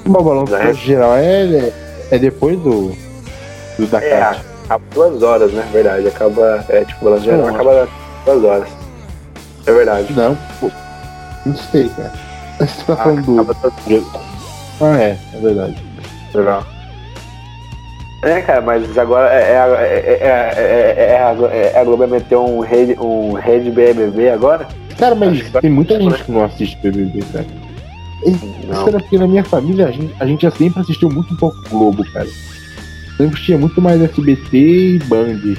O 0.06 0.10
balanço 0.24 0.56
É. 0.56 0.74
geral 0.74 1.16
é, 1.16 1.72
é 2.11 2.18
depois 2.18 2.57
do, 2.60 2.91
do 3.78 3.86
da 3.88 4.03
É, 4.03 4.22
acaba 4.24 4.84
duas 4.94 5.22
horas, 5.24 5.52
né? 5.52 5.68
Verdade. 5.72 6.07
Acaba. 6.07 6.66
É 6.70 6.84
tipo, 6.84 7.02
o 7.02 7.03
balanço 7.06 7.26
geral 7.26 7.40
Não. 7.41 7.56
acaba 7.56 7.88
duas 8.26 8.44
horas. 8.44 8.68
É 9.68 9.72
verdade. 9.72 10.14
Não, 10.14 10.36
pô. 10.60 10.72
Não 11.45 11.56
sei, 11.56 11.90
cara. 11.90 12.11
Você 12.60 12.84
tá 12.86 12.94
Ah, 12.94 12.95
falando 12.98 13.22
do. 13.24 13.56
Ah, 14.82 14.98
é, 15.02 15.18
é 15.34 15.40
verdade. 15.40 15.84
Legal. 16.34 16.64
É, 18.22 18.41
cara, 18.41 18.62
mas 18.62 18.98
agora 18.98 19.34
é, 19.34 19.54
é, 19.54 19.56
é, 19.56 20.20
é, 20.22 20.96
é, 20.98 21.12
é, 21.14 21.24
a, 21.24 21.80
é 21.80 21.86
Globo 21.86 22.06
meteu 22.06 22.46
um 22.46 22.60
rede, 22.60 22.98
um 23.00 23.34
rede 23.34 23.72
BBB 23.72 24.30
agora? 24.30 24.68
Cara, 24.98 25.16
mas 25.16 25.50
tem 25.62 25.70
muita 25.70 26.00
gente 26.00 26.24
que 26.24 26.32
não 26.32 26.44
assiste 26.44 26.78
BBB, 26.82 27.24
cara. 27.32 27.46
E-. 28.26 28.32
Isso 28.32 28.88
era 28.88 29.00
porque 29.00 29.18
na 29.18 29.28
minha 29.28 29.44
família 29.44 29.88
a 29.88 29.91
gente, 29.91 30.14
a 30.20 30.26
gente 30.26 30.52
sempre 30.52 30.82
assistiu 30.82 31.10
muito 31.10 31.36
pouco 31.38 31.58
Globo, 31.70 32.04
cara. 32.12 32.28
Sempre 33.16 33.41
tinha 33.41 33.58
muito 33.58 33.82
mais 33.82 34.02
SBT 34.02 34.58
e 34.58 35.00
Band. 35.00 35.56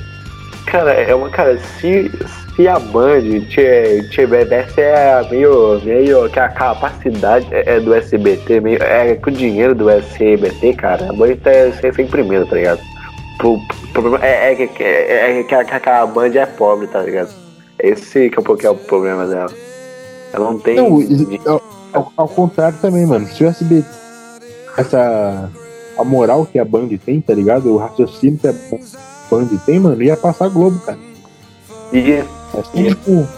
Cara, 0.67 0.93
é 0.93 1.15
uma. 1.15 1.31
Cara, 1.31 1.59
se, 1.59 2.11
se 2.57 2.69
a 2.69 2.79
Band 2.79 3.23
te- 3.49 4.09
tivesse 4.11 4.81
é 4.81 5.27
meio, 5.31 5.81
meio 5.83 6.29
que 6.31 6.39
a 6.39 6.49
capacidade 6.49 7.47
é 7.53 7.77
é 7.77 7.81
do 7.81 7.95
SBT, 7.95 8.61
meio, 8.61 8.83
é 8.83 9.15
que 9.17 9.29
o 9.29 9.33
dinheiro 9.33 9.75
do 9.75 9.89
SBT, 9.89 10.75
cara, 10.75 11.09
a 11.11 11.13
Band 11.13 11.37
tá 11.37 11.51
sempre 11.81 12.03
em 12.03 12.07
primeiro, 12.07 12.47
tá 12.47 12.57
ligado? 12.57 12.81
O 13.43 13.59
problema 13.93 14.19
é, 14.25 14.53
é, 14.53 14.67
que- 14.67 14.83
é, 14.83 15.41
é 15.41 15.43
que 15.43 15.55
a, 15.55 15.65
que 15.65 15.89
a 15.89 16.07
Band 16.07 16.35
é 16.35 16.47
pobre, 16.47 16.87
tá 16.87 17.01
ligado? 17.01 17.31
Esse 17.79 18.29
que 18.29 18.37
é 18.39 18.41
um 18.41 18.45
pouquinho 18.45 18.73
o 18.73 18.77
problema 18.77 19.27
dela. 19.27 19.51
Ela 20.33 20.45
não 20.53 20.59
tem. 20.59 20.77
Não, 20.77 20.99
ao, 21.47 21.63
ao- 21.93 22.13
ao 22.17 22.29
contrário 22.29 22.77
também, 22.83 23.07
mano. 23.07 23.27
Se 23.27 23.43
o 23.43 23.49
SBT. 23.49 23.87
Essa. 24.77 25.51
A 25.99 26.05
moral 26.05 26.47
que 26.47 26.59
a 26.59 26.65
Band 26.65 26.89
tem, 27.05 27.21
tá 27.21 27.35
ligado? 27.35 27.73
O 27.73 27.77
raciocínio 27.79 28.39
que 28.39 28.49
a 28.49 28.53
Band 29.31 29.47
tem, 29.67 29.81
mano, 29.81 30.03
ia 30.03 30.17
passar 30.17 30.49
Globo, 30.49 30.79
cara. 30.81 30.99
E 31.93 32.23
tipo. 32.75 33.29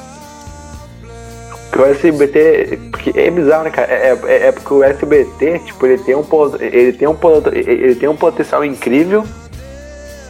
Porque 1.70 1.78
o 1.78 1.86
SBT. 1.86 2.78
Porque 2.90 3.18
é 3.18 3.30
bizarro, 3.30 3.64
né, 3.64 3.70
cara? 3.70 3.90
É, 3.90 4.18
é, 4.26 4.48
é 4.48 4.52
porque 4.52 4.74
o 4.74 4.84
SBT, 4.84 5.60
tipo, 5.60 5.86
ele 5.86 6.02
tem 6.02 6.14
um, 6.14 6.24
ele 6.60 6.92
tem 6.92 7.08
um, 7.08 7.16
ele 7.52 7.94
tem 7.94 8.08
um 8.08 8.16
potencial 8.16 8.64
incrível, 8.64 9.24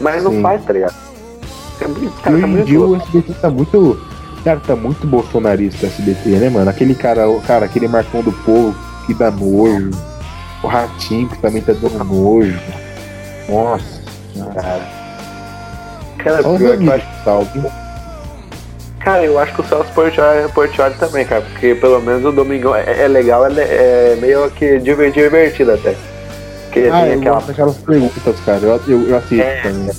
mas 0.01 0.23
não 0.23 0.33
Sim. 0.33 0.43
faz, 0.43 0.65
tá 0.65 0.73
ligado? 0.73 0.95
É 1.81 1.87
muito, 1.89 2.23
cara, 2.23 2.41
tá 2.41 2.47
muito 2.47 2.85
o. 2.85 2.97
SBT 2.97 3.35
tá 3.35 3.51
muito. 3.51 4.13
Cara, 4.45 4.61
tá 4.61 4.77
muito 4.77 5.07
bolsonarista 5.07 5.87
o 5.87 5.89
SBT, 5.89 6.31
né, 6.31 6.49
mano? 6.49 6.69
Aquele 6.69 6.95
cara, 6.95 7.29
o 7.29 7.41
cara, 7.43 7.65
aquele 7.65 7.89
Marcão 7.89 8.23
do 8.23 8.33
Povo 8.33 8.75
que 9.07 9.15
dá 9.15 9.31
nojo. 9.31 9.91
O 10.63 10.69
Ratinho 10.69 11.29
que 11.29 11.39
também 11.39 11.61
tá 11.61 11.73
dando 11.73 12.05
nojo. 12.05 12.61
Nossa. 13.49 14.03
cara. 14.55 15.03
Cara, 16.19 16.49
os 16.49 16.59
pior 16.59 16.79
que 16.79 16.87
eu 16.87 16.93
acho, 16.93 17.07
que 17.07 17.25
salve. 17.25 17.82
Cara, 19.05 19.25
eu 19.25 19.39
acho 19.39 19.55
que 19.55 19.61
o 19.61 19.65
Celso 19.65 19.93
Portioli, 19.93 20.49
Portioli 20.53 20.95
também, 20.95 21.25
cara, 21.25 21.43
porque 21.43 21.75
pelo 21.75 22.01
menos 22.01 22.25
o 22.25 22.33
Domingão 22.33 22.75
é, 22.75 23.03
é 23.05 23.09
legal, 23.09 23.45
é, 23.47 23.51
é 23.53 24.19
meio 24.21 24.51
que 24.51 24.79
diver- 24.79 25.11
divertido 25.13 25.73
até. 25.73 25.95
Porque 26.67 26.89
Ah, 26.91 27.07
eu 27.07 27.19
aquela 27.19 27.35
gosto 27.37 27.47
daquelas 27.49 27.77
perguntas, 27.77 28.41
cara. 28.47 28.59
Eu, 28.63 28.81
eu, 28.89 29.09
eu 29.09 29.17
assisto 29.17 29.45
É. 29.45 29.61
também. 29.63 29.91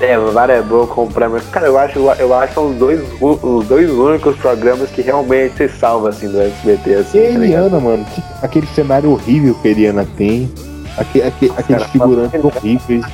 É, 0.00 0.18
várias 0.18 0.58
é 0.58 0.62
bom 0.62 0.86
comprar, 0.86 1.28
mas 1.28 1.44
cara, 1.48 1.66
eu 1.66 1.78
acho, 1.78 1.98
eu 1.98 2.34
acho 2.34 2.48
que 2.48 2.54
são 2.54 2.70
os 2.70 2.76
dois, 2.76 3.00
os 3.20 3.66
dois 3.66 3.88
únicos 3.90 4.36
programas 4.36 4.90
que 4.90 5.02
realmente 5.02 5.56
se 5.56 5.68
salvam 5.68 6.08
assim 6.08 6.28
do 6.28 6.40
SBT, 6.40 6.94
assim. 6.94 7.18
E 7.18 7.20
a 7.20 7.32
tá 7.32 7.38
ligado? 7.38 7.44
Eliana, 7.66 7.80
mano, 7.80 8.04
que- 8.06 8.22
aquele 8.42 8.66
cenário 8.66 9.10
horrível 9.12 9.54
que 9.62 9.68
a 9.68 9.70
Eliana 9.70 10.06
tem. 10.16 10.52
Aque, 10.98 11.22
aque, 11.22 11.52
aqueles 11.56 11.84
figurantes 11.84 12.42
horríveis. 12.44 13.04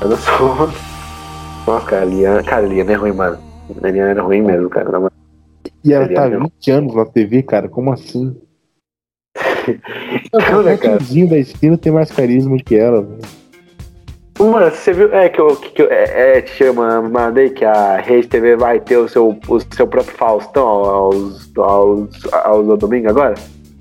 Eu 0.00 0.08
não 0.08 0.16
sou. 0.18 0.70
Nossa, 1.66 1.86
cara, 1.86 2.02
a 2.02 2.04
Liana, 2.06 2.42
cara, 2.42 2.66
a 2.66 2.68
Liana 2.68 2.92
é 2.92 2.96
ruim, 2.96 3.12
mano. 3.12 3.38
Liana 3.82 4.10
era 4.10 4.22
ruim 4.22 4.42
mesmo, 4.42 4.68
cara. 4.68 4.90
Não, 4.90 5.10
E 5.84 5.92
ela 5.92 6.08
tá 6.08 6.22
há 6.22 6.26
Eliana. 6.26 6.44
20 6.44 6.70
anos 6.70 6.94
na 6.94 7.04
TV, 7.04 7.42
cara. 7.42 7.68
Como 7.68 7.92
assim? 7.92 8.36
O 10.32 10.38
cara. 10.38 10.76
tiozinho 10.78 11.28
da 11.28 11.38
esquina 11.38 11.78
tem 11.78 11.92
mais 11.92 12.10
carisma 12.10 12.56
do 12.56 12.64
que 12.64 12.74
ela, 12.74 13.02
velho. 13.02 13.20
Mano, 14.38 14.70
você 14.70 14.92
viu? 14.92 15.14
É 15.14 15.28
que 15.28 15.40
eu, 15.40 15.54
que, 15.56 15.82
eu 15.82 15.88
é, 15.90 16.38
é, 16.38 16.40
te 16.40 16.50
chama, 16.52 17.00
mandei 17.02 17.50
que 17.50 17.64
a 17.64 17.98
Rede 17.98 18.26
TV 18.28 18.56
vai 18.56 18.80
ter 18.80 18.96
o 18.96 19.08
seu, 19.08 19.38
o 19.48 19.60
seu 19.60 19.86
próprio 19.86 20.16
Faustão 20.16 20.66
aos, 20.66 21.50
aos, 21.56 22.32
aos, 22.32 22.68
ao 22.68 22.76
domingo 22.76 23.08
agora? 23.08 23.34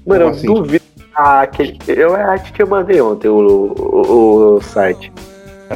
Mano, 0.06 0.26
eu 0.26 0.28
Como 0.28 0.36
assim? 0.38 0.48
duvido. 0.54 0.86
Ah, 1.16 1.42
aquele, 1.42 1.78
eu 1.88 2.16
acho 2.16 2.54
que 2.54 2.62
eu 2.62 2.68
mandei 2.68 3.02
ontem 3.02 3.28
o, 3.28 3.74
o, 3.78 4.56
o 4.56 4.62
site. 4.62 5.12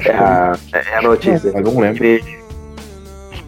É 0.05 0.11
a, 0.11 0.57
é 0.73 0.97
a 0.97 1.01
notícia. 1.01 1.49
Eu 1.49 1.61
não 1.61 1.79
lembro. 1.79 2.03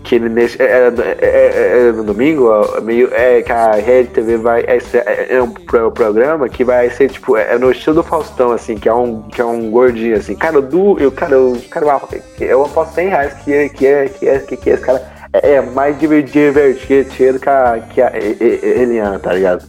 Que 0.07 0.15
ele 0.15 0.29
nesse. 0.29 0.61
É, 0.61 0.65
é, 0.65 0.93
é- 1.19 1.87
é 1.89 1.91
no 1.91 2.03
domingo, 2.03 2.45
ó, 2.49 2.79
meio, 2.81 3.09
é 3.13 3.41
que 3.41 3.51
a 3.51 3.73
Rede 3.73 4.09
TV 4.09 4.37
vai. 4.37 4.61
É, 4.61 4.77
é- 4.93 5.35
é 5.35 5.41
um 5.41 5.49
pro- 5.51 5.91
programa 5.91 6.47
que 6.47 6.63
vai 6.63 6.89
ser 6.89 7.09
tipo. 7.09 7.35
É 7.35 7.57
no 7.57 7.69
estilo 7.71 7.97
do 7.97 8.03
Faustão, 8.03 8.51
assim, 8.51 8.75
que 8.75 8.87
é 8.87 8.93
um, 8.93 9.23
que 9.23 9.41
é 9.41 9.45
um 9.45 9.69
gordinho, 9.69 10.15
assim. 10.15 10.35
Cara, 10.35 10.55
eu, 10.55 10.61
du- 10.61 10.97
eu, 10.99 11.11
cara, 11.11 11.33
eu, 11.33 11.57
cara, 11.69 11.85
eu, 11.85 12.47
eu 12.47 12.65
aposto 12.65 12.93
100 12.95 13.09
reais 13.09 13.33
que, 13.43 13.53
é- 13.53 13.69
que, 13.69 13.85
é, 13.85 14.05
que, 14.07 14.27
é, 14.29 14.39
que, 14.39 14.55
que 14.57 14.69
esse 14.69 14.81
cara 14.83 15.01
é, 15.33 15.55
é 15.55 15.61
mais 15.61 15.99
diver- 15.99 16.23
divertido 16.23 17.39
que 17.39 17.49
a, 17.49 17.79
que 17.93 18.01
a 18.01 18.11
Eliana, 18.17 19.19
tá 19.19 19.33
ligado? 19.33 19.65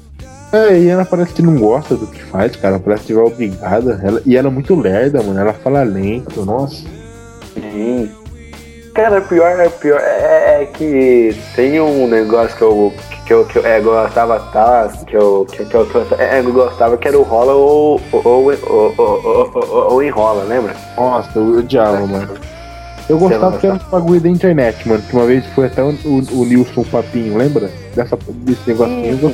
É, 0.53 0.79
e 0.79 0.89
ela 0.89 1.05
parece 1.05 1.35
que 1.35 1.43
não 1.43 1.57
gosta 1.59 1.95
do 1.95 2.07
que 2.07 2.23
faz, 2.23 2.57
cara. 2.57 2.79
Parece 2.79 3.05
que 3.05 3.13
vai 3.13 3.25
obrigada. 3.25 4.01
Ela, 4.03 4.23
e 4.25 4.35
ela 4.37 4.49
é 4.49 4.51
muito 4.51 4.75
lerda, 4.75 5.23
mano. 5.23 5.39
Ela 5.39 5.53
fala 5.53 5.83
lento, 5.83 6.43
nossa. 6.45 6.85
Sim. 7.55 8.11
Cara, 8.99 9.21
pior, 9.21 9.71
pior 9.81 10.01
é, 10.01 10.63
é 10.63 10.67
que 10.67 11.33
tem 11.55 11.81
um 11.81 12.09
negócio 12.09 12.57
que 12.57 12.63
eu, 12.65 12.93
que 13.25 13.33
eu, 13.33 13.45
que 13.45 13.57
eu 13.57 13.65
é, 13.65 13.81
gostava, 13.81 14.41
tá? 14.53 14.91
Que 15.07 15.17
eu, 15.17 15.47
que, 15.49 15.65
que 15.65 15.73
eu, 15.73 15.87
que 15.87 15.95
eu, 15.95 16.07
é, 16.19 16.41
eu 16.41 16.53
gostava 16.53 16.97
que 16.97 17.07
era 17.07 17.17
o 17.17 17.23
rola 17.23 17.53
ou, 17.53 18.01
ou, 18.11 18.23
ou, 18.25 18.53
ou, 18.67 18.95
ou, 19.55 19.93
ou- 19.93 20.03
enrola, 20.03 20.43
lembra? 20.43 20.75
Nossa, 20.97 21.31
eu 21.39 21.59
odiava, 21.59 22.05
mano. 22.09 22.35
Eu 23.09 23.19
gostava 23.19 23.53
porque 23.53 23.69
era 23.69 23.77
um 23.77 23.89
bagulho 23.89 24.21
da 24.21 24.29
internet, 24.29 24.89
mano. 24.89 25.01
Que 25.09 25.15
uma 25.15 25.27
vez 25.27 25.47
foi 25.55 25.67
até 25.67 25.81
o, 25.81 25.91
o, 26.05 26.41
o 26.41 26.45
Nilson 26.45 26.83
Papinho, 26.83 27.39
lembra? 27.39 27.71
Dessa, 27.95 28.19
desse 28.27 28.69
negocinho. 28.69 29.33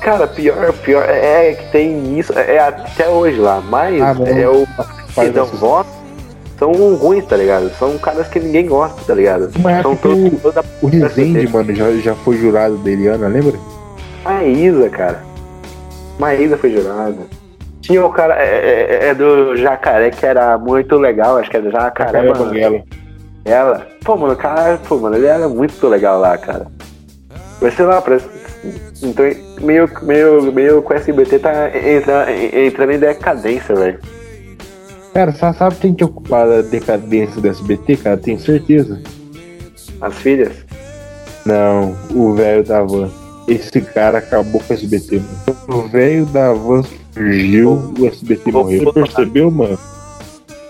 Cara, 0.00 0.26
pior, 0.26 0.72
pior 0.82 1.04
é, 1.06 1.50
é 1.50 1.54
que 1.56 1.70
tem 1.72 2.18
isso, 2.18 2.32
é 2.32 2.58
até 2.58 3.06
hoje 3.06 3.38
lá, 3.38 3.60
mas 3.60 4.00
Ah, 4.00 4.14
é 4.24 4.48
o 4.48 4.66
que 5.14 5.56
votam 5.58 5.99
são 6.60 6.72
ruins, 6.94 7.24
tá 7.24 7.36
ligado? 7.36 7.70
São 7.78 7.96
caras 7.98 8.28
que 8.28 8.38
ninguém 8.38 8.66
gosta, 8.66 9.00
tá 9.06 9.14
ligado? 9.14 9.50
Uma 9.56 9.82
São 9.82 9.96
todos 9.96 10.32
o, 10.34 10.36
toda 10.36 10.62
o 10.82 10.86
Rezende, 10.86 11.48
mano, 11.48 11.74
já, 11.74 11.90
já 11.92 12.14
foi 12.14 12.36
jurado 12.36 12.76
da 12.76 12.90
Eliana, 12.90 13.26
lembra? 13.26 13.58
Maísa, 14.22 14.88
cara. 14.90 15.22
Maísa 16.18 16.58
foi 16.58 16.70
jurada. 16.70 17.16
Tinha 17.80 18.04
o 18.04 18.10
cara 18.12 18.34
é, 18.40 18.98
é- 19.04 19.08
é 19.08 19.14
do 19.14 19.56
Jacaré 19.56 20.10
que 20.10 20.24
era 20.24 20.58
muito 20.58 20.96
legal, 20.98 21.38
acho 21.38 21.50
que 21.50 21.56
era 21.56 21.70
Jacaré, 21.70 22.12
Jacaré 22.12 22.28
mano. 22.28 22.44
Banguela. 22.44 22.82
Ela. 23.44 23.86
Pô, 24.04 24.16
mano, 24.18 24.34
o 24.34 24.36
cara, 24.36 24.78
pô, 24.86 24.98
mano, 24.98 25.16
ele 25.16 25.26
era 25.26 25.48
muito 25.48 25.88
legal 25.88 26.20
lá, 26.20 26.36
cara. 26.36 26.66
Mas 27.60 27.72
sei 27.74 27.86
lá, 27.86 28.02
parece. 28.02 28.26
Então, 29.02 29.24
meio, 29.62 29.88
meio, 30.02 30.52
meio 30.52 30.82
com 30.82 30.92
o 30.92 30.96
SBT 30.96 31.38
tá 31.38 31.70
entra, 31.74 32.26
entrando 32.30 32.92
em 32.92 32.98
decadência, 32.98 33.74
velho. 33.74 33.98
Cara, 35.12 35.32
só 35.32 35.52
sabe 35.52 35.76
quem 35.76 35.94
que 35.94 36.04
ocupar 36.04 36.48
a 36.50 36.62
decadência 36.62 37.40
do 37.40 37.48
SBT, 37.48 37.96
cara? 37.96 38.16
Tenho 38.16 38.38
certeza. 38.38 39.00
As 40.00 40.14
filhas. 40.14 40.52
Não, 41.44 41.96
o 42.14 42.34
velho 42.34 42.62
da 42.64 42.82
van. 42.82 43.10
Esse 43.48 43.80
cara 43.80 44.18
acabou 44.18 44.60
com 44.60 44.72
o 44.72 44.76
SBT, 44.76 45.20
mano. 45.20 45.84
O 45.84 45.88
velho 45.88 46.26
da 46.26 46.52
van 46.52 46.82
surgiu, 47.12 47.92
o 47.98 48.06
SBT 48.06 48.50
Vou- 48.52 48.62
morreu. 48.64 48.84
Você 48.84 48.92
percebeu, 48.92 49.50
mano? 49.50 49.78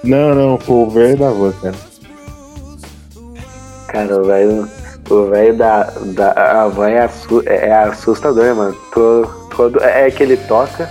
Não, 0.02 0.34
não, 0.34 0.58
foi 0.58 0.74
o 0.76 0.90
velho 0.90 1.18
da 1.18 1.30
van, 1.30 1.52
cara. 1.60 1.74
Cara, 3.88 4.18
o 4.20 4.24
velho. 4.24 4.68
O 5.10 5.26
velho 5.28 5.56
da, 5.56 5.82
da 6.14 6.62
Havan 6.62 6.88
é, 6.90 7.00
assu- 7.02 7.42
é 7.44 7.72
assustador, 7.72 8.54
mano. 8.54 8.76
Todo, 8.94 9.28
todo, 9.56 9.82
é 9.82 10.08
que 10.08 10.22
ele 10.22 10.36
toca. 10.36 10.88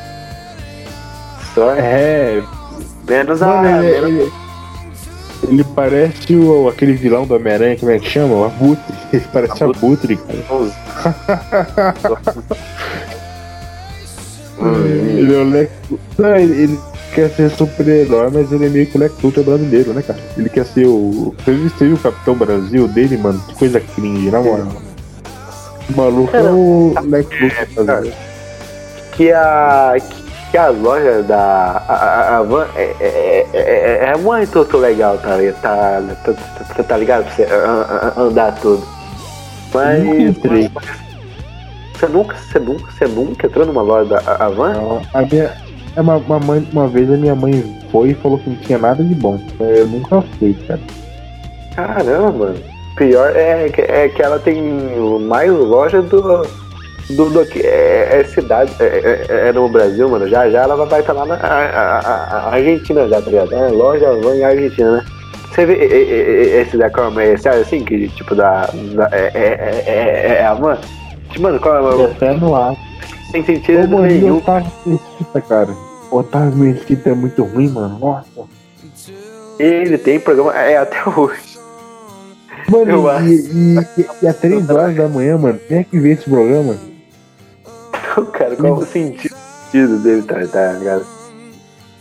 Só 1.56 1.72
É, 1.76 2.44
menos 3.10 3.42
a. 3.42 3.48
mano, 3.48 3.84
ele, 3.84 4.12
menos- 4.12 4.32
ele, 5.44 5.50
ele 5.50 5.64
parece 5.76 6.36
o, 6.36 6.68
aquele 6.70 6.94
vilão 6.94 7.26
do 7.26 7.36
Homem-Aranha, 7.36 7.78
como 7.78 7.92
é 7.92 8.00
que 8.00 8.10
chama? 8.10 8.36
O 8.36 8.46
Abutre. 8.46 8.96
Ele 9.12 9.26
parece 9.34 9.64
Abutre. 9.64 10.14
Abutre, 10.14 10.18
cara. 10.18 10.44
Ele 15.18 15.34
é 15.34 15.38
o 15.38 15.44
Lex. 15.50 15.72
Não, 16.18 16.36
ele, 16.36 16.64
ele 16.64 16.80
quer 17.14 17.30
ser 17.30 17.50
super-herói, 17.52 18.30
mas 18.32 18.52
ele 18.52 18.66
é 18.66 18.70
meio 18.70 18.86
que 18.88 18.98
o 18.98 19.00
Lex 19.00 19.14
Luthor 19.24 19.44
brasileiro, 19.44 19.94
né, 19.94 20.02
cara? 20.02 20.20
Ele 20.38 20.50
quer 20.50 20.66
ser 20.66 20.86
o. 20.86 21.34
Você 21.44 21.52
viu- 21.54 21.70
você 21.70 21.86
viu 21.88 21.96
o 21.96 22.00
Capitão 22.00 22.36
Brasil 22.36 22.88
dele, 22.88 23.18
mano? 23.18 23.42
Que 23.48 23.56
coisa 23.56 23.80
cringe, 23.80 24.30
na 24.30 24.42
moral. 24.42 24.68
O 25.90 25.98
maluco 25.98 26.36
é 26.36 26.42
o 26.52 26.94
Lex 27.06 27.28
Luthor 27.42 27.86
brasileiro. 27.86 28.18
que 29.16 29.32
a 29.32 29.96
que 30.52 30.58
a 30.58 30.70
loja 30.70 31.22
da 31.24 31.84
a, 31.88 31.94
a, 31.94 32.38
a 32.38 32.44
van 32.44 32.66
é, 32.76 32.96
é, 33.00 33.48
é, 33.54 34.12
é 34.14 34.18
muito 34.18 34.78
legal, 34.78 35.18
tá, 35.18 35.38
tá, 35.62 36.02
tá, 36.26 36.34
tá, 36.76 36.84
tá 36.84 36.98
ligado? 36.98 37.26
Pra 37.26 37.34
você 37.34 37.48
andar 38.20 38.56
tudo. 38.60 38.84
Mas 39.74 40.04
entrei. 40.04 40.72
você 41.94 42.08
nunca, 42.08 42.36
você 42.36 42.60
nunca, 42.60 42.92
você 42.92 43.08
nunca 43.08 43.48
entrou 43.48 43.66
numa 43.66 43.82
loja 43.82 44.10
da 44.10 44.18
a, 44.32 44.46
a 44.46 44.50
van? 44.50 44.74
Não, 44.74 45.02
A 45.14 45.22
minha, 45.22 45.54
é 45.96 46.02
uma, 46.02 46.16
uma, 46.16 46.40
mãe, 46.40 46.68
uma 46.74 46.88
vez 46.88 47.12
a 47.12 47.18
minha 47.18 47.36
mãe 47.36 47.80
foi 47.92 48.10
e 48.10 48.14
falou 48.16 48.40
que 48.40 48.50
não 48.50 48.58
tinha 48.58 48.80
nada 48.80 49.04
de 49.04 49.14
bom. 49.14 49.40
Eu 49.60 49.88
nunca 49.88 50.22
fui, 50.40 50.54
cara. 50.68 50.80
Caramba, 51.76 52.32
mano. 52.32 52.60
Pior 52.96 53.36
é, 53.36 53.70
que- 53.70 53.82
é 53.82 54.10
que 54.10 54.22
ela 54.22 54.40
tem 54.40 54.62
mais 55.22 55.52
loja 55.52 56.02
do. 56.02 56.42
Do, 57.10 57.30
do 57.30 57.46
que 57.46 57.60
é, 57.60 58.20
é 58.20 58.24
cidade, 58.24 58.72
é, 58.80 59.26
é- 59.30 59.48
é 59.50 59.52
no 59.54 59.68
Brasil, 59.68 60.08
mano. 60.08 60.28
Já 60.28 60.50
já 60.50 60.62
ela 60.62 60.76
vai 60.86 61.00
estar 61.00 61.14
lá 61.14 61.26
na 61.26 61.36
a- 61.36 61.40
a- 61.40 62.00
a- 62.00 62.38
a 62.50 62.54
Argentina, 62.54 63.08
já, 63.08 63.20
tá 63.22 63.30
ligado? 63.32 63.54
É, 63.54 63.68
loja 63.70 64.14
van 64.22 64.36
em 64.36 64.44
Argentina, 64.44 64.92
né? 64.92 65.06
Você 65.52 65.66
vê 65.66 65.74
esse 66.62 66.78
da 66.78 66.90
comercial 66.92 67.56
assim, 67.56 67.84
que 67.84 68.08
tipo 68.10 68.36
da. 68.36 68.68
da- 68.94 69.10
é, 69.12 69.32
é, 69.34 69.40
é, 69.44 69.84
é- 69.88 70.38
é 70.42 70.46
a 70.46 70.54
van? 70.54 70.78
Tipo, 71.30 71.42
Mano, 71.44 71.60
qual 71.60 71.76
é 71.78 71.96
o. 71.96 72.06
Até 72.06 72.34
no 72.34 72.56
ar. 72.56 72.76
Sem 73.32 73.42
Ô, 73.42 73.46
sentido 73.46 73.96
o 73.98 74.02
nenhum. 74.02 74.38
Otávio 74.38 74.72
Mesquita, 74.86 75.42
cara. 75.42 75.70
O 76.12 76.18
Otávio 76.18 76.56
Mesquita 76.58 77.10
é 77.10 77.14
muito 77.16 77.44
ruim, 77.44 77.70
mano. 77.70 77.98
Nossa. 78.00 78.48
Ele 79.60 79.98
tem 79.98 80.20
programa 80.20 80.56
é 80.58 80.78
até 80.78 80.98
hoje. 81.10 81.58
Mano, 82.70 82.92
Eu 82.92 83.10
acho. 83.10 83.26
e, 83.28 83.36
e, 83.36 83.80
e, 83.98 84.06
e 84.24 84.28
às 84.28 84.38
3 84.38 84.70
horas 84.70 84.96
da 84.96 85.08
manhã, 85.08 85.38
mano, 85.38 85.60
quem 85.68 85.80
é 85.80 85.84
que 85.84 86.00
vê 86.00 86.12
esse 86.12 86.30
programa? 86.30 86.76
Cara, 88.34 88.56
qual 88.56 88.74
o 88.74 88.86
sentido 88.86 89.98
dele, 90.04 90.24
tá, 90.24 90.36
tá 90.48 90.74
ligado? 90.74 91.06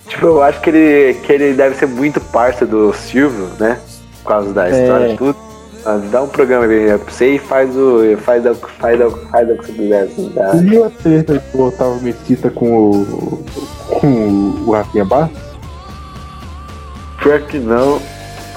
Tipo, 0.08 0.26
eu 0.26 0.42
acho 0.42 0.60
que 0.60 0.70
ele, 0.70 1.14
que 1.20 1.32
ele 1.32 1.52
deve 1.54 1.76
ser 1.76 1.86
muito 1.86 2.20
parça 2.20 2.64
do 2.64 2.92
Silvio, 2.94 3.48
né? 3.58 3.78
Por 4.22 4.28
causa 4.28 4.52
da 4.52 4.68
história 4.70 5.06
É. 5.08 5.12
e 5.14 5.16
tudo. 5.16 5.36
Mas 5.84 6.10
dá 6.10 6.22
um 6.22 6.28
programa 6.28 6.64
aí 6.66 6.86
pra 6.98 7.12
você 7.12 7.34
e 7.34 7.38
faz 7.38 7.74
o. 7.76 8.00
faz 8.18 8.44
o, 8.44 8.54
faz 8.54 9.00
o, 9.00 9.10
faz 9.30 9.48
o 9.50 9.56
que 9.58 9.66
você 9.66 9.72
quiser, 9.72 10.02
assim, 10.02 10.32
tá? 10.34 10.50
Viu 10.54 10.84
a 10.84 10.90
treta 10.90 11.42
do 11.52 11.62
Otávio 11.64 12.02
Mesquita 12.02 12.50
com 12.50 12.90
o. 12.90 13.44
com 14.00 14.06
o 14.66 14.72
Rafinha 14.72 15.04
Bastos? 15.04 15.38
Pior 17.22 17.40
que 17.42 17.58
não. 17.58 18.00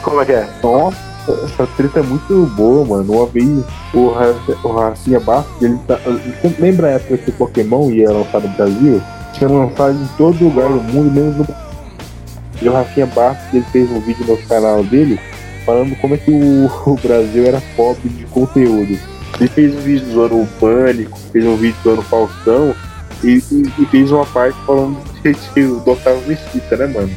Como 0.01 0.21
é 0.21 0.25
que 0.25 0.31
é? 0.33 0.47
Nossa, 0.63 0.97
essa 1.45 1.67
treta 1.77 1.99
é 1.99 2.03
muito 2.03 2.45
boa, 2.55 2.85
mano. 2.85 3.13
Uma 3.13 3.25
vez 3.27 3.47
o, 3.93 4.09
Ra- 4.09 4.35
o 4.63 4.67
Rafinha 4.73 5.19
Bastos, 5.19 5.61
ele 5.61 5.77
tá. 5.87 5.99
Lembra 6.59 6.87
a 6.87 6.91
época 6.91 7.17
que 7.17 7.29
o 7.29 7.33
Pokémon 7.33 7.89
ia 7.91 8.11
lançar 8.11 8.41
no 8.41 8.49
Brasil? 8.49 9.01
Tinha 9.33 9.49
lançado 9.49 9.93
em 9.97 10.07
todo 10.17 10.43
lugar 10.43 10.67
do 10.69 10.81
mundo, 10.83 11.11
menos 11.11 11.37
no 11.37 11.43
Brasil. 11.43 11.65
E 12.61 12.69
o 12.69 12.73
Rafinha 12.73 13.05
Bastos, 13.07 13.53
ele 13.53 13.65
fez 13.71 13.89
um 13.91 13.99
vídeo 14.01 14.25
no 14.27 14.37
canal 14.47 14.83
dele 14.83 15.19
falando 15.65 15.95
como 16.01 16.15
é 16.15 16.17
que 16.17 16.31
o, 16.31 16.65
o 16.91 16.95
Brasil 16.95 17.45
era 17.45 17.61
pobre 17.75 18.09
de 18.09 18.25
conteúdo. 18.25 18.97
Ele 19.39 19.49
fez 19.49 19.73
um 19.75 19.79
vídeo 19.79 20.11
zoando 20.13 20.35
o 20.41 20.47
Pânico, 20.59 21.17
fez 21.31 21.45
um 21.45 21.55
vídeo 21.55 21.75
zoando 21.83 22.01
o 22.01 22.03
Faustão 22.03 22.75
e, 23.23 23.41
e- 23.51 23.71
e 23.79 23.85
fez 23.85 24.11
uma 24.11 24.25
parte 24.25 24.57
falando 24.65 24.97
de, 25.23 25.31
de, 25.33 25.67
do 25.67 25.91
Otávio 25.91 26.21
Mesquita, 26.27 26.75
né, 26.77 26.87
mano? 26.87 27.09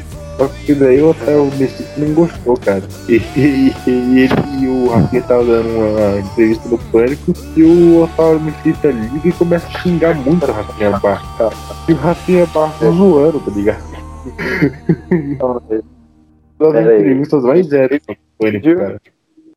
Só 0.45 0.51
que 0.67 0.75
daí 0.75 1.01
o 1.01 1.11
Otávio 1.11 1.51
Mesquita 1.59 1.91
não 1.97 2.13
gostou, 2.15 2.57
cara. 2.59 2.83
E, 3.09 3.15
e- 3.37 3.73
e 3.87 4.19
ele 4.21 4.35
e 4.61 4.69
o 4.69 4.89
Rafinha 4.89 5.23
tava 5.23 5.45
dando 5.45 5.69
uma 5.69 6.19
entrevista 6.19 6.69
no 6.69 6.79
Pânico 6.79 7.33
e 7.57 7.63
o 7.63 8.03
Otávio 8.03 8.41
Mesquita 8.41 8.89
liga 8.89 9.29
e 9.29 9.33
começa 9.33 9.67
a 9.67 9.81
xingar 9.81 10.15
muito 10.15 10.45
o 10.45 10.53
Rafinha 10.53 10.91
Bastos. 10.99 11.59
E 11.89 11.93
o 11.93 11.97
Rafinha 11.97 12.47
Bastos 12.47 12.95
zoando, 12.95 13.41
tá 13.41 13.51
ligado? 13.53 13.85
Das 16.59 16.73
Pera 16.73 16.91
aí. 16.91 17.01
entrevistas 17.01 17.43
mais 17.43 17.67
zero 17.67 17.99
no 18.09 18.17
Pânico, 18.39 18.77
cara. 18.77 19.01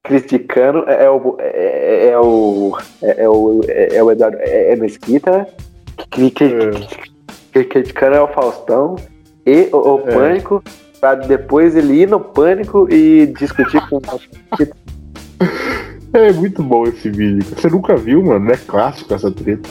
Criticando 0.04 0.84
é, 0.88 1.04
é 1.06 1.10
o. 1.10 1.36
É, 1.40 2.08
é 2.10 2.20
o. 2.20 2.78
É, 3.02 3.24
é 3.24 3.30
o. 3.30 3.62
É, 3.68 3.96
é 3.98 4.04
o 4.04 4.12
Eduardo. 4.12 4.38
É, 4.40 4.72
é 4.74 4.76
Mesquita. 4.76 5.48
Que, 6.12 6.32
que, 6.32 6.50
que, 7.54 7.64
criticando 7.66 8.16
é 8.16 8.22
o 8.22 8.28
Faustão 8.28 8.96
e 9.48 9.70
o, 9.74 10.00
É. 10.06 10.14
Pânico. 10.14 10.64
Pra 11.00 11.16
depois 11.16 11.76
ele 11.76 12.02
ir 12.02 12.10
no 12.10 12.20
Pânico 12.20 12.88
e 12.92 13.28
discutir 13.28 13.82
com 13.88 14.02
É 16.14 16.32
muito 16.34 16.64
bom 16.64 16.86
esse 16.86 17.10
vídeo. 17.10 17.46
Você 17.56 17.70
nunca 17.70 17.96
viu, 17.96 18.24
mano? 18.24 18.52
É 18.52 18.58
clássico 18.58 19.14
essa 19.14 19.30
treta. 19.30 19.70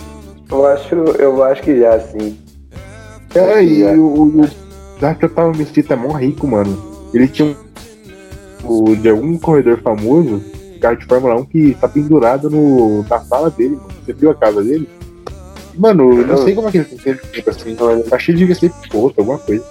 Eu 0.49 0.67
acho, 0.67 0.95
eu 0.95 1.43
acho 1.43 1.63
que 1.63 1.81
já 1.81 1.99
sim. 1.99 2.39
É, 3.35 3.65
e 3.65 3.85
o, 3.85 4.05
o, 4.05 4.43
o 4.43 4.49
Dark 5.01 5.23
Otávio 5.23 5.59
Mesquita 5.59 5.95
é 5.95 5.97
mó 5.97 6.13
rico, 6.13 6.47
mano. 6.47 6.77
Ele 7.13 7.27
tinha 7.27 7.49
um. 7.49 7.57
O, 8.65 8.97
de 8.97 9.09
algum 9.09 9.37
corredor 9.39 9.81
famoso, 9.81 10.43
carro 10.81 10.97
de 10.97 11.07
Fórmula 11.07 11.37
1 11.37 11.45
que 11.47 11.75
tá 11.81 11.89
pendurado 11.89 12.49
no, 12.49 13.03
na 13.09 13.21
sala 13.21 13.51
dele, 13.51 13.77
mano. 13.77 13.89
Você 14.05 14.13
viu 14.13 14.31
a 14.31 14.35
casa 14.35 14.63
dele? 14.63 14.89
Mano, 15.77 16.21
eu 16.21 16.27
não 16.27 16.37
sei 16.39 16.55
como 16.55 16.69
é 16.69 16.71
que 16.71 16.79
ele 16.79 16.85
tem 16.87 17.17
tempo 17.17 17.51
assim. 17.51 17.77
Achei 18.11 18.35
que 18.35 18.41
devia 18.41 18.55
ser 18.55 18.73
piloto, 18.89 19.21
alguma 19.21 19.39
coisa. 19.39 19.65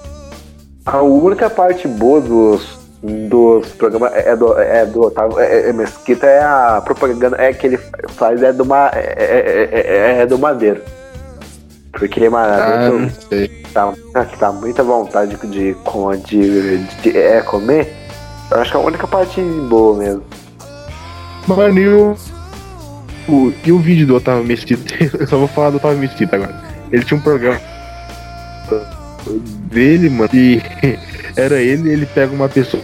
A 0.85 1.01
única 1.01 1.49
parte 1.49 1.87
boa 1.87 2.21
dos, 2.21 2.77
dos 3.01 3.67
programas 3.73 4.13
é 4.13 4.35
do, 4.35 4.57
é 4.57 4.85
do 4.85 5.01
Otávio 5.01 5.39
é, 5.39 5.69
é 5.69 5.73
Mesquita 5.73 6.27
é 6.27 6.43
a 6.43 6.81
propaganda 6.83 7.35
é 7.39 7.51
que 7.53 7.65
ele 7.67 7.79
faz 8.09 8.43
é 8.43 8.53
do, 8.53 8.63
ma, 8.65 8.91
é, 8.93 9.15
é, 9.17 9.81
é, 9.81 10.21
é 10.21 10.25
do 10.25 10.37
Madeiro. 10.37 10.81
Porque, 11.91 12.29
mano, 12.29 13.09
Ah, 13.73 13.93
tá, 14.13 14.25
tá 14.25 14.51
muita 14.51 14.83
vontade 14.83 15.35
de, 15.35 15.47
de, 15.47 15.75
de, 16.25 16.77
de, 17.01 17.17
é, 17.17 17.41
comer. 17.41 17.93
Eu 18.51 18.59
acho 18.59 18.71
que 18.71 18.77
é 18.77 18.79
a 18.79 18.83
única 18.83 19.07
parte 19.07 19.41
boa 19.41 19.97
mesmo. 19.97 20.23
Mano, 21.47 21.79
e 21.79 22.15
o. 23.27 23.53
E 23.65 23.71
o 23.71 23.79
vídeo 23.79 24.07
do 24.07 24.15
Otávio 24.15 24.43
Mesquita? 24.43 24.93
Eu 25.19 25.27
só 25.27 25.37
vou 25.37 25.47
falar 25.47 25.71
do 25.71 25.77
Otávio 25.77 25.97
Mesquita 25.99 26.35
agora. 26.35 26.55
Ele 26.91 27.03
tinha 27.03 27.17
um 27.17 27.21
programa 27.21 27.59
dele, 29.71 30.09
mano, 30.09 30.29
e 30.33 30.61
era 31.35 31.55
ele, 31.59 31.91
ele 31.91 32.05
pega 32.05 32.33
uma 32.33 32.47
pessoa 32.47 32.81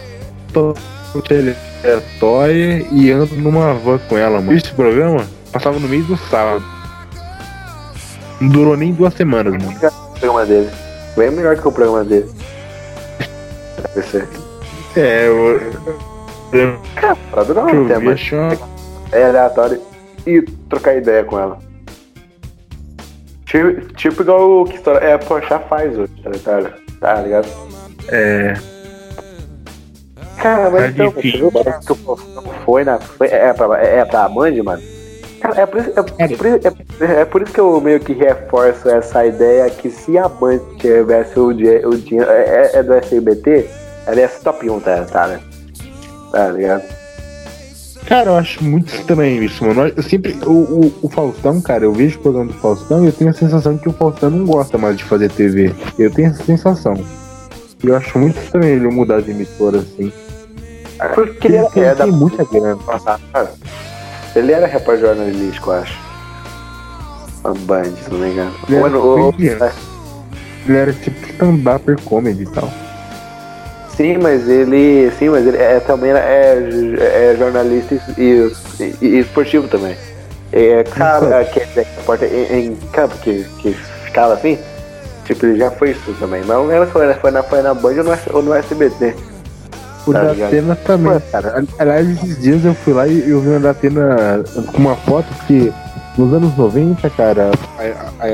aleatória 1.84 2.86
e 2.90 3.10
ando 3.10 3.34
numa 3.36 3.74
van 3.74 3.98
com 4.08 4.16
ela, 4.18 4.40
mano. 4.40 4.56
Esse 4.56 4.72
programa 4.72 5.24
passava 5.52 5.78
no 5.78 5.88
meio 5.88 6.04
do 6.04 6.16
sábado. 6.16 6.64
Não 8.40 8.48
durou 8.48 8.76
nem 8.76 8.92
duas 8.92 9.14
semanas, 9.14 9.52
mano. 9.52 9.76
O 9.76 10.18
programa 10.18 10.44
dele. 10.46 10.70
Bem 11.16 11.30
melhor 11.30 11.56
que 11.56 11.68
o 11.68 11.72
programa 11.72 12.04
dele. 12.04 12.28
É, 14.96 15.28
eu. 15.28 15.60
Pra 17.30 17.42
durar 17.44 17.66
um 17.66 17.86
uma- 17.86 18.58
É 19.12 19.24
aleatório. 19.24 19.80
E 20.26 20.42
trocar 20.68 20.96
ideia 20.96 21.24
com 21.24 21.38
ela. 21.38 21.58
Tipo, 23.46 23.80
tipo 23.94 24.22
igual 24.22 24.62
o 24.62 24.64
que 24.64 24.78
é 25.00 25.12
a 25.12 25.18
Porsche 25.18 25.58
faz 25.68 25.98
hoje, 25.98 26.12
tá 26.22 26.30
ligado? 26.30 26.72
Tá 27.00 27.14
ligado? 27.20 27.48
É. 28.08 28.54
Cara, 30.40 30.70
mas 30.70 30.82
Tá 30.82 30.88
então, 30.88 31.10
você 31.10 31.20
viu 31.30 31.50
que 31.50 31.92
o 31.92 31.94
Faustão 31.96 32.42
foi 32.64 32.84
na. 32.84 32.98
Foi, 32.98 33.28
é, 33.28 33.52
pra, 33.52 33.78
é 33.78 34.04
pra 34.04 34.28
Band, 34.28 34.62
mano? 34.64 34.82
Cara, 35.40 35.60
é 35.60 35.66
por, 35.66 35.80
isso, 35.80 35.90
é, 35.90 36.02
por 36.02 36.46
isso- 36.46 36.68
é- 37.04 37.20
é 37.20 37.24
por 37.24 37.42
isso 37.42 37.52
que 37.52 37.60
eu 37.60 37.80
meio 37.80 37.98
que 38.00 38.12
reforço 38.12 38.88
essa 38.88 39.26
ideia 39.26 39.68
que 39.70 39.90
se 39.90 40.16
a 40.16 40.28
Band 40.28 40.58
tivesse 40.78 41.38
o, 41.38 41.52
di- 41.52 41.84
o 41.84 41.90
dinheiro 41.96 42.30
é, 42.30 42.70
é 42.74 42.82
do 42.82 42.94
SBT, 42.94 43.68
ela 44.06 44.20
ia 44.20 44.28
ser 44.28 44.40
top 44.42 44.68
1, 44.70 44.80
tá, 44.80 45.04
tá, 45.04 45.26
né? 45.28 45.40
Tá 46.30 46.48
ligado? 46.48 46.82
Cara, 48.06 48.30
eu 48.30 48.36
acho 48.36 48.62
muito 48.64 48.92
estranho 48.94 49.42
isso, 49.42 49.64
mano. 49.64 49.92
Eu 49.96 50.02
sempre. 50.02 50.36
O, 50.44 50.50
o, 50.50 50.94
o 51.02 51.08
Faustão, 51.08 51.60
cara, 51.60 51.84
eu 51.84 51.92
vejo 51.92 52.18
o 52.18 52.22
programa 52.22 52.52
do 52.52 52.58
Faustão 52.58 53.02
e 53.02 53.06
eu 53.06 53.12
tenho 53.12 53.30
a 53.30 53.34
sensação 53.34 53.78
que 53.78 53.88
o 53.88 53.92
Faustão 53.92 54.28
não 54.30 54.44
gosta 54.44 54.76
mais 54.76 54.96
de 54.96 55.04
fazer 55.04 55.30
TV. 55.30 55.72
Eu 55.98 56.10
tenho 56.10 56.28
essa 56.30 56.42
sensação. 56.44 56.94
E 57.82 57.86
eu 57.86 57.96
acho 57.96 58.18
muito 58.18 58.38
estranho 58.42 58.66
ele 58.66 58.88
mudar 58.88 59.20
de 59.22 59.30
emissora 59.30 59.78
assim. 59.78 60.12
Porque 61.14 61.48
ele 61.48 61.56
era, 61.56 61.68
ele 61.74 61.86
é 61.86 61.94
da 61.94 62.04
tem 62.04 62.12
muita 62.12 62.44
grana. 62.44 62.78
Ele 64.36 64.52
era 64.52 64.66
repórter 64.66 65.06
jornalístico, 65.06 65.70
eu 65.70 65.74
acho. 65.74 65.98
A 67.44 67.52
Band, 67.52 67.84
se 68.04 68.10
não 68.10 68.18
me 68.20 68.30
engano. 68.30 68.54
Ele 68.68 68.76
era 68.76 68.98
Ou- 68.98 69.32
comediante. 69.32 69.74
Ele 70.66 70.76
era 70.76 70.92
tipo 70.92 71.26
stand-upper 71.26 72.00
comedy 72.02 72.44
e 72.44 72.46
tal. 72.46 72.72
Sim, 73.96 74.18
mas 74.18 74.48
ele. 74.48 75.10
Sim, 75.18 75.28
mas 75.30 75.46
ele 75.46 75.56
é, 75.58 75.78
também 75.80 76.12
é, 76.12 76.56
é 76.98 77.36
jornalista 77.38 77.94
e, 78.16 78.50
e- 78.80 78.96
e 79.00 79.18
esportivo 79.18 79.68
também. 79.68 79.96
É, 80.52 80.82
cara, 80.84 81.44
quer 81.52 81.66
dizer, 81.66 81.86
repórter 81.96 82.30
em, 82.32 82.66
em 82.68 82.76
campo 82.92 83.16
que, 83.18 83.44
que 83.58 83.72
ficava 84.04 84.34
assim. 84.34 84.58
Tipo, 85.24 85.46
ele 85.46 85.58
já 85.58 85.70
foi 85.70 85.90
isso 85.92 86.14
também. 86.18 86.42
Mas 86.44 86.86
se 86.86 86.92
foi, 86.92 87.14
foi, 87.14 87.30
na, 87.30 87.42
foi 87.42 87.62
na 87.62 87.74
Band 87.74 87.94
ou 87.98 88.04
no, 88.04 88.18
ou 88.32 88.42
no 88.42 88.54
SBT. 88.54 89.14
O 90.06 90.12
Tá 90.12 90.24
da 90.24 90.32
ligado? 90.32 90.48
Atena 90.48 90.76
também, 90.76 91.20
cara. 91.30 91.64
Aliás, 91.78 92.08
esses 92.10 92.42
dias 92.42 92.64
eu 92.64 92.74
fui 92.74 92.92
lá 92.92 93.06
e 93.06 93.30
eu 93.30 93.40
vi 93.40 93.50
o 93.50 93.60
da 93.60 93.70
Atena 93.70 94.42
com 94.72 94.78
uma 94.78 94.96
foto 94.96 95.26
que 95.46 95.72
nos 96.18 96.32
anos 96.34 96.56
90, 96.56 97.08
cara, 97.10 97.50
a, 97.78 98.26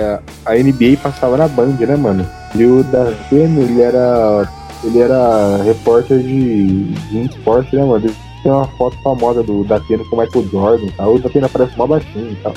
a, 0.48 0.52
a 0.52 0.56
NBA 0.56 0.96
passava 1.02 1.36
na 1.36 1.46
Band, 1.46 1.74
né, 1.78 1.94
mano? 1.94 2.26
E 2.54 2.64
o 2.64 2.82
da 2.84 3.02
Atena, 3.10 3.60
ele 3.60 3.82
era. 3.82 4.48
Ele 4.84 5.00
era 5.00 5.62
repórter 5.64 6.18
de, 6.18 6.84
de 6.84 7.22
esporte, 7.22 7.74
né, 7.74 7.84
mano? 7.84 8.10
Tem 8.42 8.52
uma 8.52 8.66
foto 8.68 8.96
famosa 9.02 9.42
do 9.42 9.64
Datena 9.64 10.04
com 10.04 10.16
o 10.16 10.20
Michael 10.20 10.48
Jordan 10.48 10.86
e 10.86 10.92
tal. 10.92 11.14
O 11.14 11.18
Datena 11.18 11.48
parece 11.48 11.76
mó 11.76 11.86
baixinho 11.86 12.32
e 12.32 12.36
tal. 12.36 12.54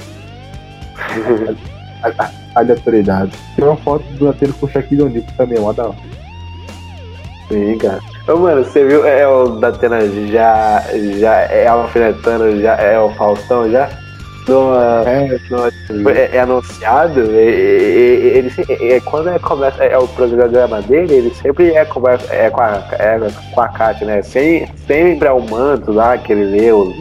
Aleatoriedade. 2.56 3.32
Tem 3.56 3.66
uma 3.66 3.78
foto 3.78 4.04
do 4.14 4.26
Datena 4.26 4.54
com 4.54 4.66
o 4.66 4.70
Shaquille 4.70 5.02
O'Neal 5.04 5.24
também 5.36 5.58
é 5.58 5.62
mó 5.62 5.74
da 5.74 5.88
hora. 5.88 5.98
Sim, 7.48 7.78
cara. 7.78 8.00
Ô, 8.28 8.38
mano, 8.38 8.64
você 8.64 8.86
viu? 8.86 9.06
É 9.06 9.28
o 9.28 9.60
Datena 9.60 10.00
já, 10.28 10.84
já 11.18 11.34
é 11.34 11.68
alfinetando, 11.68 12.62
já 12.62 12.76
é 12.76 13.00
o 13.00 13.10
Faustão 13.16 13.70
já? 13.70 13.90
Numa, 14.52 15.04
É, 15.06 15.40
numa- 15.90 16.12
é, 16.12 16.30
é 16.36 16.40
anunciado, 16.42 17.22
e- 17.22 17.36
e- 17.36 18.20
e- 18.20 18.38
ele, 18.38 18.94
é, 18.94 19.00
quando 19.00 19.30
é, 19.30 19.40
começa, 19.40 19.84
é 19.84 19.98
o 19.98 20.08
programa 20.10 20.82
dele, 20.82 21.14
ele 21.14 21.34
sempre 21.36 21.74
é, 21.74 21.86
conversa, 21.86 22.34
é, 22.34 22.50
com, 22.50 22.60
a, 22.62 22.84
é 23.00 23.18
com 23.54 23.62
a 23.62 23.68
Kátia, 23.70 24.06
né? 24.06 24.22
Sem, 24.22 24.68
sempre 24.88 25.28
é 25.28 25.32
o 25.32 25.40
manto 25.42 25.92
lá, 25.94 26.18
que 26.18 26.34
ele 26.34 26.44
lê 26.60 26.72
os, 26.72 26.94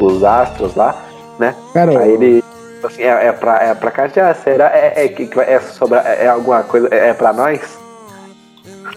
os 0.00 0.22
astros 0.22 0.74
lá, 0.76 0.94
né? 1.38 1.54
cara, 1.72 1.98
Aí 1.98 2.12
ele, 2.12 2.44
assim, 2.84 3.02
é, 3.02 3.26
é, 3.26 3.32
pra, 3.32 3.62
é 3.62 3.74
pra 3.74 3.90
Kátia, 3.90 4.28
ah, 4.28 4.34
será 4.34 4.66
é, 4.72 5.04
é, 5.04 5.52
é, 5.52 5.60
sobre, 5.60 5.98
é, 5.98 6.24
é 6.24 6.28
alguma 6.28 6.62
coisa, 6.62 6.88
é, 6.92 7.08
é 7.10 7.14
pra 7.14 7.32
nós? 7.32 7.60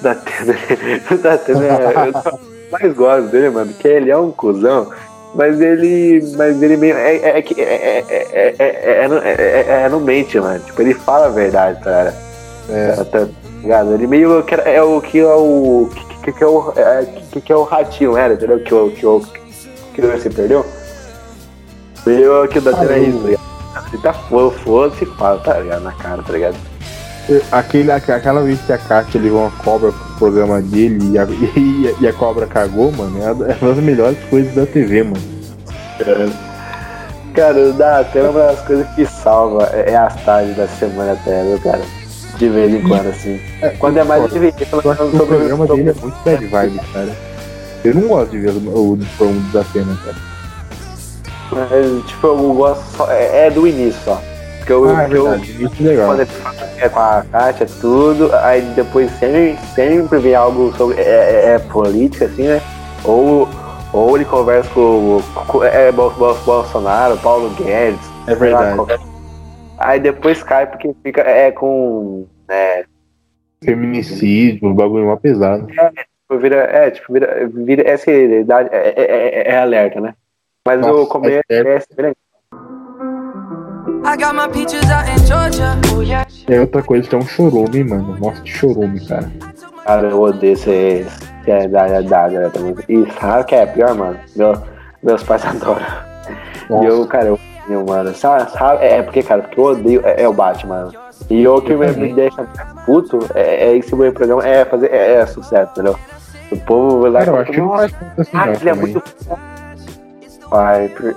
Da 0.01 0.13
Tena, 0.13 0.55
da 1.23 1.37
Tena, 1.39 1.65
é- 1.65 2.09
eu 2.09 2.13
mais 2.71 2.93
gosto 2.93 3.29
dele, 3.29 3.49
mano, 3.49 3.73
que 3.73 3.87
ele 3.87 4.11
é 4.11 4.17
um 4.17 4.29
cuzão, 4.31 4.91
mas 5.35 5.59
ele, 5.59 6.21
mas 6.35 6.61
ele 6.61 6.77
meio, 6.77 6.95
é, 6.95 7.15
é, 7.17 7.37
é, 7.37 7.41
que- 7.41 7.59
é, 7.61 7.63
é, 7.63 8.05
é, 8.09 8.27
é, 8.31 8.55
é, 8.57 9.05
é, 9.05 9.65
é, 9.67 9.81
é 9.85 9.89
no 9.89 9.99
mente, 9.99 10.39
mano, 10.39 10.59
tipo, 10.59 10.81
ele 10.81 10.93
fala 10.93 11.27
a 11.27 11.29
verdade, 11.29 11.81
cara, 11.83 12.15
é, 12.69 12.91
tá, 12.91 13.05
tá 13.05 13.27
ligado? 13.61 13.93
Ele 13.93 14.07
meio 14.07 14.43
que 14.43 14.55
é 14.55 14.81
o 14.81 15.01
que 15.01 15.19
é 15.19 15.25
o, 15.25 15.89
que, 16.23 16.33
que, 16.33 16.43
é 16.43 16.47
o, 16.47 16.73
é, 16.75 17.05
que, 17.31 17.41
que 17.41 17.51
é 17.51 17.55
o 17.55 17.63
ratinho, 17.63 18.17
era, 18.17 18.33
entendeu? 18.33 18.59
Que 18.59 18.73
o, 18.73 18.89
que 18.91 19.05
o, 19.05 19.21
que 19.93 20.01
você 20.01 20.29
perdeu? 20.29 20.65
Meio 22.05 22.47
que 22.47 22.59
o 22.59 22.61
da 22.61 22.71
é 22.71 22.99
isso, 22.99 23.19
tá 23.19 23.27
ligado? 23.27 23.47
Ele 23.93 24.01
tá 24.01 24.13
foda, 24.13 24.57
foda-se 24.59 25.03
e 25.03 25.07
fala, 25.17 25.39
tá 25.39 25.59
ligado? 25.59 25.83
Na 25.83 25.91
cara, 25.91 26.23
tá 26.23 26.33
ligado? 26.33 26.55
Aquele, 27.51 27.91
aqu- 27.91 28.11
aquela 28.11 28.41
vez 28.41 28.59
que 28.61 28.71
a 28.71 28.77
Kátia 28.77 29.19
levou 29.19 29.41
uma 29.41 29.51
cobra 29.63 29.91
pro 29.91 30.15
programa 30.17 30.61
dele 30.61 31.11
e 31.11 31.17
a, 31.17 31.23
e, 31.57 31.87
a- 31.89 32.01
e 32.01 32.07
a 32.07 32.13
cobra 32.13 32.45
cagou, 32.47 32.91
mano, 32.91 33.21
é 33.21 33.25
a- 33.25 33.51
é 33.53 33.57
uma 33.61 33.73
das 33.73 33.83
melhores 33.83 34.17
coisas 34.29 34.53
da 34.55 34.65
TV, 34.65 35.03
mano. 35.03 35.21
Cara, 37.33 37.69
o 37.69 37.73
da 37.73 38.03
Tena 38.03 38.27
é 38.27 38.29
uma 38.31 38.39
das 38.47 38.59
coisas 38.61 38.87
que 38.95 39.05
salva 39.05 39.69
é 39.73 39.91
é 39.91 39.95
as 39.95 40.15
tardes 40.23 40.55
da 40.57 40.67
semana 40.67 41.11
até, 41.11 41.43
viu, 41.43 41.59
cara? 41.59 41.81
De 42.35 42.49
vez 42.49 42.73
em 42.73 42.81
quando, 42.87 43.09
assim. 43.09 43.39
Quando 43.77 43.97
é 43.97 44.03
mais 44.03 44.23
pelo 44.31 44.81
Eu 44.83 44.91
acho 44.91 45.03
menos 45.03 45.11
que 45.11 45.15
o 45.15 45.19
sobre 45.19 45.37
programa 45.37 45.67
dele 45.67 45.89
é 45.89 45.93
muito 46.01 46.17
bad 46.23 46.45
vibe, 46.47 46.79
cara. 46.93 47.09
Eu 47.83 47.93
não 47.93 48.07
gosto 48.07 48.31
de 48.31 48.39
ver 48.39 48.49
o, 48.49 48.97
programa 49.17 49.41
da 49.53 49.61
Atena, 49.61 49.97
cara. 50.03 50.17
Mas, 51.51 52.05
tipo, 52.07 52.27
eu 52.27 52.53
gosto 52.53 52.83
só. 52.97 53.11
É, 53.11 53.47
é 53.47 53.51
do 53.51 53.67
início 53.67 53.99
só. 54.03 54.21
Porque 54.67 54.73
eu, 54.73 54.89
Ah, 54.89 55.03
é 55.03 55.07
eu- 55.13 55.35
isso 55.37 55.81
é 55.81 55.87
legal. 55.87 56.07
quando 56.07 56.19
ele 56.19 56.29
fala 56.29 56.55
que 56.67 56.83
é 56.83 56.89
com 56.89 56.99
a 56.99 57.23
Kátia, 57.31 57.67
tudo, 57.79 58.35
aí 58.35 58.61
depois 58.75 59.09
sempre, 59.11 59.57
sempre 59.73 60.17
vem 60.19 60.35
algo 60.35 60.75
sobre. 60.75 60.99
É, 60.99 61.03
é- 61.03 61.49
é 61.55 61.59
política, 61.59 62.25
assim, 62.25 62.49
né? 62.49 62.61
Ou, 63.05 63.47
ou 63.93 64.17
ele 64.17 64.25
conversa 64.25 64.69
com, 64.73 65.21
com 65.47 65.63
é, 65.63 65.89
Bol- 65.93 66.11
Bol- 66.11 66.35
Bolsonaro, 66.45 67.17
Paulo 67.19 67.49
Guedes. 67.51 67.97
É 68.27 68.31
lá, 68.31 68.35
verdade. 68.37 68.75
qualquer- 68.75 68.99
Aí 69.77 69.99
depois 70.01 70.43
cai 70.43 70.67
porque 70.67 70.93
fica 71.01 71.21
é, 71.21 71.49
com. 71.49 72.27
É, 72.49 72.83
Feminicídio, 73.63 74.69
o 74.69 74.73
bagulho 74.73 75.03
é 75.03 75.07
mó 75.07 75.15
pesado. 75.15 75.65
tipo, 75.67 76.39
vira, 76.41 76.57
é, 76.57 76.91
tipo, 76.91 77.13
vira, 77.13 77.49
vira 77.53 77.89
essa 77.89 78.11
idade 78.11 78.67
é, 78.73 78.93
é, 78.97 79.03
é- 79.43 79.49
é 79.53 79.57
alerta, 79.59 80.01
né? 80.01 80.13
Mas 80.67 80.81
Nossa, 80.81 80.93
o 80.93 81.07
começo 81.07 81.39
é 81.49 81.55
é, 81.55 81.75
é 81.75 82.13
É 86.47 86.61
outra 86.61 86.81
coisa 86.81 87.09
que 87.09 87.13
é 87.13 87.17
um 87.17 87.27
chorume, 87.27 87.83
mano. 87.83 88.15
Mostra 88.17 88.41
de 88.41 88.51
chorume, 88.51 89.05
cara. 89.05 89.29
Cara, 89.85 90.07
eu 90.07 90.21
odeio 90.21 90.53
esse 90.53 91.05
é 91.45 91.67
da 91.67 91.99
idade, 91.99 92.37
né, 92.37 92.49
também. 92.49 92.73
E 92.87 93.05
sabe 93.19 93.41
o 93.41 93.45
que 93.45 93.55
é 93.55 93.65
pior, 93.65 93.93
mano? 93.95 94.17
Meu, 94.33 94.61
meus 95.03 95.23
pais 95.23 95.43
adoram. 95.45 95.85
Nossa. 96.69 96.83
E 96.85 96.87
eu, 96.87 97.05
cara, 97.05 97.25
eu 97.25 97.39
odeio, 97.65 97.85
mano. 97.85 98.13
Sabe, 98.15 98.49
sabe? 98.49 98.85
É 98.85 99.01
porque, 99.03 99.21
cara, 99.21 99.41
porque 99.41 99.59
eu 99.59 99.65
odeio 99.65 100.01
é, 100.05 100.23
é 100.23 100.29
o 100.29 100.31
Batman. 100.31 100.89
E 101.29 101.45
o 101.45 101.61
que 101.61 101.75
me, 101.75 101.91
me 101.91 102.13
deixa 102.13 102.43
mais 102.43 102.85
puto 102.85 103.19
é, 103.35 103.67
é 103.67 103.75
esse 103.75 103.93
meu 103.93 104.13
programa 104.13 104.47
é 104.47 104.63
fazer 104.63 104.89
é, 104.89 105.15
é 105.15 105.25
sucesso, 105.25 105.71
entendeu? 105.73 105.99
O 106.49 106.57
povo 106.59 107.01
vai 107.01 107.11
lá 107.11 107.23
e 107.23 107.25
fala, 107.25 107.85
assim, 108.17 108.31
ah, 108.33 108.49
ele 108.51 108.69
é 108.69 108.73
muito 108.73 109.03
foda. 109.25 109.56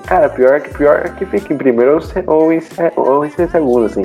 Cara, 0.06 0.28
pior 0.30 0.60
que 0.60 0.74
pior 0.76 1.02
que 1.10 1.24
fica 1.26 1.52
em 1.52 1.56
primeiro 1.56 1.98
ou, 2.26 2.52
em, 2.52 2.60
ou 2.96 3.24
em 3.24 3.30
segundo, 3.30 3.86
assim. 3.86 4.02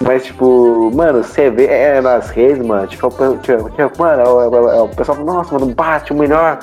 Mas, 0.00 0.24
tipo, 0.26 0.90
mano, 0.94 1.24
você 1.24 1.50
vê 1.50 1.66
é, 1.66 2.00
nas 2.00 2.30
redes, 2.30 2.64
mano, 2.64 2.86
tipo, 2.86 3.08
tipo, 3.42 3.70
tipo, 3.70 3.98
mano, 4.02 4.22
é 4.22 4.28
o, 4.28 4.40
é 4.42 4.48
o- 4.48 4.68
é 4.70 4.80
o 4.82 4.88
pessoal 4.88 5.18
fala, 5.18 5.32
nossa, 5.32 5.58
mano, 5.58 5.74
bate 5.74 6.12
o 6.12 6.16
melhor, 6.16 6.58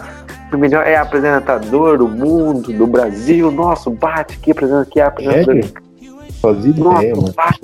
o 0.53 0.57
melhor 0.57 0.87
é 0.87 0.95
apresentador 0.95 1.97
do 1.97 2.07
mundo, 2.07 2.71
do 2.71 2.87
Brasil, 2.87 3.51
nossa, 3.51 3.89
o 3.89 3.93
bate 3.93 4.37
aqui, 4.37 4.51
apresenta 4.51 4.81
aqui, 4.83 5.01
apresentador. 5.01 5.45
Sério? 5.53 5.73
Fazia 6.41 6.71
ideia, 6.71 7.15
mano. 7.15 7.27
o 7.29 7.33
bate. 7.33 7.61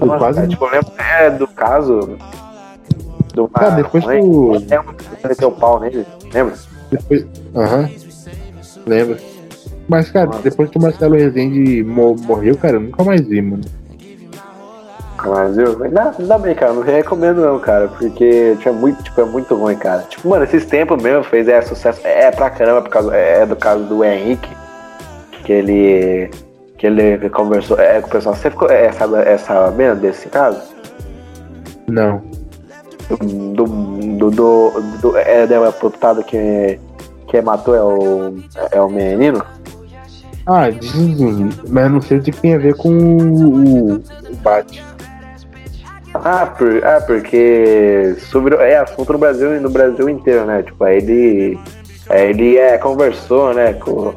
Eu 0.00 0.06
Nossa, 0.06 0.18
quase 0.18 0.36
cara, 0.36 0.48
tipo, 0.48 0.64
eu 0.64 0.70
lembro 0.70 0.92
é, 0.98 1.30
do 1.30 1.46
caso 1.48 2.18
do 3.34 3.48
Cara, 3.48 3.70
depois 3.72 4.04
mãe, 4.04 4.22
tu- 4.22 4.52
meteu 5.28 5.48
o 5.48 5.52
pau 5.52 5.80
nele, 5.80 6.06
lembra? 6.32 6.54
Depois. 6.90 7.26
Aham. 7.54 7.90
Lembra? 8.86 9.18
Mas, 9.88 10.10
cara, 10.10 10.26
Nossa. 10.26 10.42
depois 10.42 10.70
que 10.70 10.78
o 10.78 10.82
Marcelo 10.82 11.14
Rezende 11.16 11.82
mo- 11.84 12.16
morreu, 12.16 12.56
cara, 12.56 12.76
eu 12.76 12.80
nunca 12.80 13.02
mais 13.04 13.20
vi, 13.22 13.42
mano. 13.42 13.62
nunca 15.10 15.28
mais, 15.28 15.56
viu? 15.56 15.78
Mas 15.78 15.92
Não, 15.92 16.12
ainda 16.18 16.38
bem, 16.38 16.54
cara, 16.54 16.72
não 16.72 16.82
recomendo 16.82 17.40
não, 17.42 17.58
cara, 17.58 17.88
porque 17.88 18.56
tinha 18.60 18.72
muito, 18.72 19.02
tipo, 19.02 19.20
é 19.20 19.24
muito 19.24 19.54
ruim, 19.54 19.76
cara. 19.76 20.02
Tipo, 20.08 20.28
mano, 20.28 20.44
esses 20.44 20.64
tempos 20.66 21.02
mesmo 21.02 21.22
fez 21.24 21.48
é, 21.48 21.60
sucesso, 21.62 22.00
é 22.04 22.30
pra 22.30 22.50
caramba, 22.50 22.82
por 22.82 22.90
causa, 22.90 23.14
é 23.14 23.44
do 23.44 23.56
caso 23.56 23.84
do 23.84 24.04
Henrique, 24.04 24.48
que 25.44 25.52
ele, 25.52 26.30
que 26.78 26.86
ele 26.86 27.28
conversou, 27.30 27.78
é 27.78 28.00
com 28.00 28.08
o 28.08 28.10
pessoal, 28.10 28.34
você 28.34 28.50
ficou, 28.50 28.70
é, 28.70 28.90
sabe, 28.92 29.14
é 29.16 29.36
sabendo 29.36 30.00
desse 30.00 30.28
caso? 30.28 30.60
Não. 31.88 32.22
Do, 33.08 33.64
do, 33.66 34.30
do, 34.30 34.70
do 35.02 35.16
é, 35.18 35.46
do 35.46 35.64
deputado 35.66 36.22
que, 36.24 36.78
que 37.32 37.40
matou 37.40 37.74
é 37.74 37.82
o, 37.82 38.36
é 38.72 38.78
o 38.78 38.90
menino? 38.90 39.42
Ah, 40.44 40.68
dizem, 40.68 41.48
mas 41.66 41.90
não 41.90 42.02
sei 42.02 42.18
o 42.18 42.22
que 42.22 42.30
tem 42.30 42.54
a 42.54 42.58
ver 42.58 42.74
com 42.74 42.90
o, 42.90 43.94
o 43.94 44.02
Bate. 44.42 44.84
Ah, 46.14 46.44
por, 46.44 46.84
ah, 46.84 47.00
porque 47.00 48.14
sobre, 48.30 48.56
é 48.56 48.76
assunto 48.76 49.14
no 49.14 49.18
Brasil 49.18 49.58
no 49.62 49.70
Brasil 49.70 50.10
inteiro, 50.10 50.44
né? 50.44 50.62
Tipo, 50.62 50.84
aí 50.84 50.98
ele, 50.98 51.58
aí 52.10 52.28
ele 52.28 52.58
é, 52.58 52.76
conversou, 52.76 53.54
né, 53.54 53.72
com, 53.72 54.12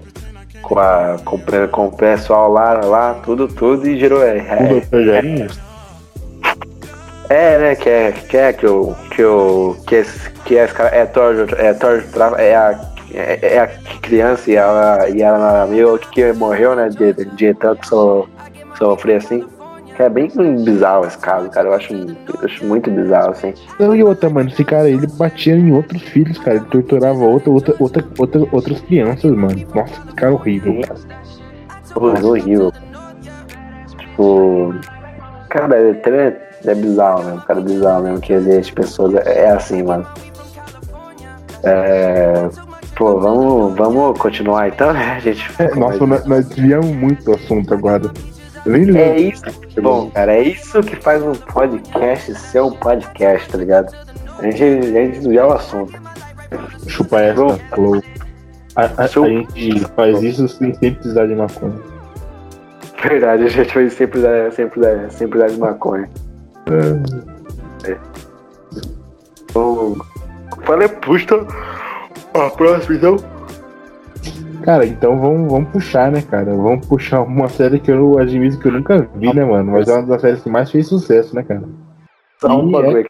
com, 0.61 0.77
a, 0.77 1.15
com, 1.23 1.39
com 1.71 1.85
o 1.85 1.91
pessoal 1.95 2.51
lá, 2.51 2.73
lá, 2.83 3.13
tudo, 3.23 3.47
tudo, 3.47 3.87
e 3.87 3.97
gerou. 3.97 4.21
É, 4.21 4.39
é, 4.39 5.47
é, 7.29 7.57
né, 7.59 7.75
que 7.75 7.89
é, 7.89 8.11
que 8.11 8.35
é 8.35 8.51
que 8.51 8.67
o. 8.67 8.93
Que 9.09 9.23
o. 9.23 9.77
Que 9.87 9.95
esse, 9.95 10.29
que 10.43 10.55
esse 10.55 10.73
cara 10.73 10.93
é 10.93 11.05
torture, 11.05 11.55
é 11.57 11.73
torture, 11.73 12.05
é 12.39 12.55
a. 12.57 12.71
É, 12.71 12.91
é 12.91 12.94
a 13.17 13.67
criança 13.99 14.51
e 14.51 14.55
ela, 14.55 15.09
e 15.09 15.21
ela 15.21 15.65
meio 15.67 15.97
que 15.97 16.33
morreu, 16.33 16.75
né? 16.75 16.89
De, 16.89 17.13
de 17.13 17.53
tanto 17.53 17.87
so, 17.87 18.29
sofrer 18.77 19.17
assim. 19.17 19.45
Que 19.95 20.03
é 20.03 20.09
bem 20.09 20.29
bizarro 20.63 21.05
esse 21.05 21.17
caso, 21.17 21.49
cara. 21.49 21.69
Eu 21.69 21.73
acho, 21.73 21.93
eu 21.93 22.39
acho 22.43 22.65
muito 22.65 22.91
bizarro, 22.91 23.31
assim. 23.31 23.53
Não, 23.79 23.95
e 23.95 24.03
outra, 24.03 24.29
mano, 24.29 24.49
esse 24.49 24.65
cara 24.65 24.89
ele 24.89 25.07
batia 25.07 25.55
em 25.55 25.71
outros 25.71 26.01
filhos, 26.01 26.37
cara. 26.37 26.57
Ele 26.57 26.65
torturava 26.65 27.23
outra, 27.23 27.49
outra, 27.49 27.75
outra, 27.79 28.05
outra, 28.19 28.41
outras 28.51 28.81
crianças, 28.81 29.31
mano. 29.31 29.55
Nossa, 29.73 29.93
esse 30.05 30.15
cara 30.15 30.33
é 30.33 30.35
horrível, 30.35 30.81
cara. 30.81 30.99
Horrível, 31.95 32.29
horrível. 32.29 32.73
Tipo. 33.97 34.75
Cara, 35.49 35.77
é, 35.77 36.41
é 36.65 36.75
bizarro 36.75 37.23
mesmo, 37.23 37.41
cara. 37.43 37.59
É 37.61 37.63
bizarro 37.63 38.03
mesmo 38.03 38.19
que 38.19 38.33
existe 38.33 38.73
pessoas. 38.73 39.15
É 39.25 39.49
assim, 39.51 39.81
mano. 39.81 40.05
É. 41.63 42.49
Pô, 42.95 43.19
vamos, 43.19 43.75
vamos 43.75 44.17
continuar 44.19 44.69
então, 44.69 44.93
né? 44.93 45.13
A 45.15 45.19
gente. 45.19 45.49
É, 45.59 45.73
nossa, 45.75 46.05
nós, 46.07 46.25
nós 46.25 46.45
desviamos 46.47 46.87
muito 46.95 47.23
do 47.25 47.33
assunto 47.33 47.73
agora. 47.73 48.09
Nem 48.65 48.97
É 48.97 49.17
isso. 49.19 49.43
Bom, 49.81 50.09
cara, 50.11 50.33
é 50.33 50.41
isso 50.43 50.81
que 50.81 50.95
faz 50.95 51.21
um 51.21 51.33
podcast 51.33 52.33
ser 52.35 52.61
um 52.61 52.71
podcast, 52.71 53.49
tá 53.49 53.57
ligado? 53.57 53.93
A 54.39 54.43
gente, 54.43 54.63
a 54.63 54.81
gente 54.81 55.19
desvia 55.19 55.45
o 55.45 55.51
assunto. 55.53 55.93
Chupa 56.87 57.21
essa, 57.21 57.35
Vamos. 57.35 57.61
falou. 57.69 58.01
A, 58.75 58.83
a- 58.85 59.03
a 59.03 59.07
gente 59.07 59.85
faz 59.95 60.23
isso 60.23 60.47
sem 60.47 60.73
sempre 60.73 60.91
precisar 60.95 61.27
de 61.27 61.35
maconha. 61.35 61.75
Verdade, 63.03 63.43
a 63.43 63.47
gente 63.49 63.73
vai 63.75 63.89
sempre 63.89 64.21
dar, 64.21 64.51
sempre 64.51 64.81
dar, 64.81 65.11
sempre 65.11 65.39
dar 65.39 65.47
de 65.49 65.57
maconha. 65.59 66.09
É. 67.85 67.97
Então, 69.43 69.95
falei, 70.63 70.87
puxa. 70.87 71.27
A 72.35 72.49
próxima 72.49 72.95
então. 72.95 73.15
Cara, 74.63 74.85
então 74.85 75.19
vamos, 75.19 75.51
vamos 75.51 75.69
puxar, 75.69 76.11
né, 76.11 76.21
cara? 76.21 76.55
Vamos 76.55 76.87
puxar 76.87 77.21
uma 77.21 77.47
série 77.47 77.79
que 77.79 77.91
eu 77.91 78.17
admito 78.17 78.59
que 78.59 78.67
eu 78.67 78.71
nunca 78.71 79.07
vi, 79.15 79.33
né, 79.33 79.45
mano? 79.45 79.71
Mas 79.71 79.87
é 79.87 79.93
uma 79.93 80.07
das 80.07 80.21
séries 80.21 80.41
que 80.41 80.49
mais 80.49 80.71
fez 80.71 80.87
sucesso, 80.87 81.35
né, 81.35 81.43
cara? 81.43 81.63
Só 82.41 82.59
um 82.59 82.71
bagulho 82.71 83.01
aqui. 83.01 83.09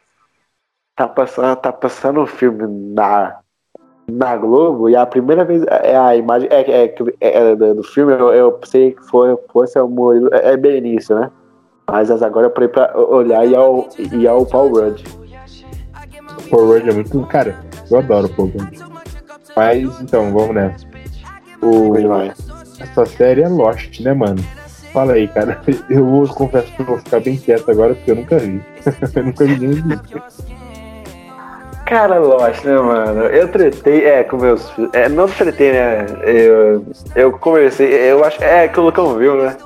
Tá 0.94 1.08
passando, 1.08 1.56
tá 1.56 1.72
passando 1.72 2.20
um 2.20 2.26
filme 2.26 2.66
na, 2.94 3.38
na 4.08 4.36
Globo 4.36 4.88
e 4.88 4.96
a 4.96 5.04
primeira 5.04 5.44
vez 5.44 5.62
é 5.68 5.96
a 5.96 6.16
imagem 6.16 6.48
é, 6.50 6.60
é, 6.60 6.94
é, 7.20 7.52
é 7.52 7.54
do 7.54 7.82
filme, 7.82 8.12
eu, 8.12 8.32
eu 8.32 8.52
pensei 8.52 8.92
que 8.92 9.02
foi, 9.06 9.36
fosse 9.52 9.78
o 9.78 9.88
Murilo, 9.88 10.28
é, 10.32 10.52
é 10.52 10.56
bem 10.56 10.78
início, 10.78 11.18
né? 11.18 11.30
Mas 11.90 12.10
agora 12.10 12.46
eu 12.46 12.50
parei 12.50 12.68
pra 12.68 12.98
olhar 12.98 13.46
e 13.46 13.54
é 13.54 13.60
o, 13.60 13.88
e 13.98 14.26
é 14.26 14.32
o 14.32 14.44
Paul 14.44 14.70
Rudd. 14.70 15.04
Forward 16.50 16.88
é 16.88 16.92
muito. 16.92 17.26
Cara, 17.26 17.56
eu 17.90 17.98
adoro 17.98 18.26
o 18.26 18.34
Forward. 18.34 18.95
Mas 19.56 20.00
então, 20.02 20.30
vamos 20.32 20.54
nessa. 20.54 20.86
O, 21.62 21.94
essa 22.78 23.06
série 23.06 23.42
é 23.42 23.48
Lost, 23.48 24.00
né, 24.00 24.12
mano? 24.12 24.44
Fala 24.92 25.14
aí, 25.14 25.26
cara. 25.28 25.58
Eu 25.88 26.04
vou 26.04 26.28
confesso 26.28 26.70
que 26.72 26.80
eu 26.80 26.86
vou 26.86 26.98
ficar 26.98 27.20
bem 27.20 27.36
quieto 27.36 27.70
agora 27.70 27.94
porque 27.94 28.10
eu 28.10 28.16
nunca 28.16 28.38
vi. 28.38 28.60
eu 29.16 29.24
nunca 29.24 29.44
vi 29.44 29.58
nem 29.58 29.70
vi. 29.70 30.00
Cara, 31.86 32.18
Lost, 32.18 32.64
né, 32.64 32.78
mano? 32.78 33.22
Eu 33.24 33.48
tretei, 33.48 34.04
é, 34.04 34.24
com 34.24 34.36
meus 34.36 34.68
filhos. 34.70 34.90
É, 34.92 35.08
não 35.08 35.26
tretei, 35.26 35.72
né? 35.72 36.06
Eu, 36.22 36.84
eu 37.14 37.32
conversei, 37.32 37.94
eu 38.10 38.24
acho. 38.24 38.42
É 38.42 38.68
que 38.68 38.78
eu 38.78 39.18
viu, 39.18 39.36
né? 39.42 39.56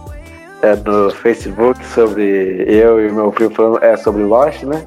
É, 0.62 0.76
no 0.76 1.10
Facebook 1.10 1.84
sobre 1.86 2.64
eu 2.68 3.04
e 3.04 3.10
meu 3.10 3.32
filho 3.32 3.50
falando 3.50 3.82
é, 3.82 3.96
sobre 3.96 4.22
Lost, 4.22 4.62
né? 4.62 4.84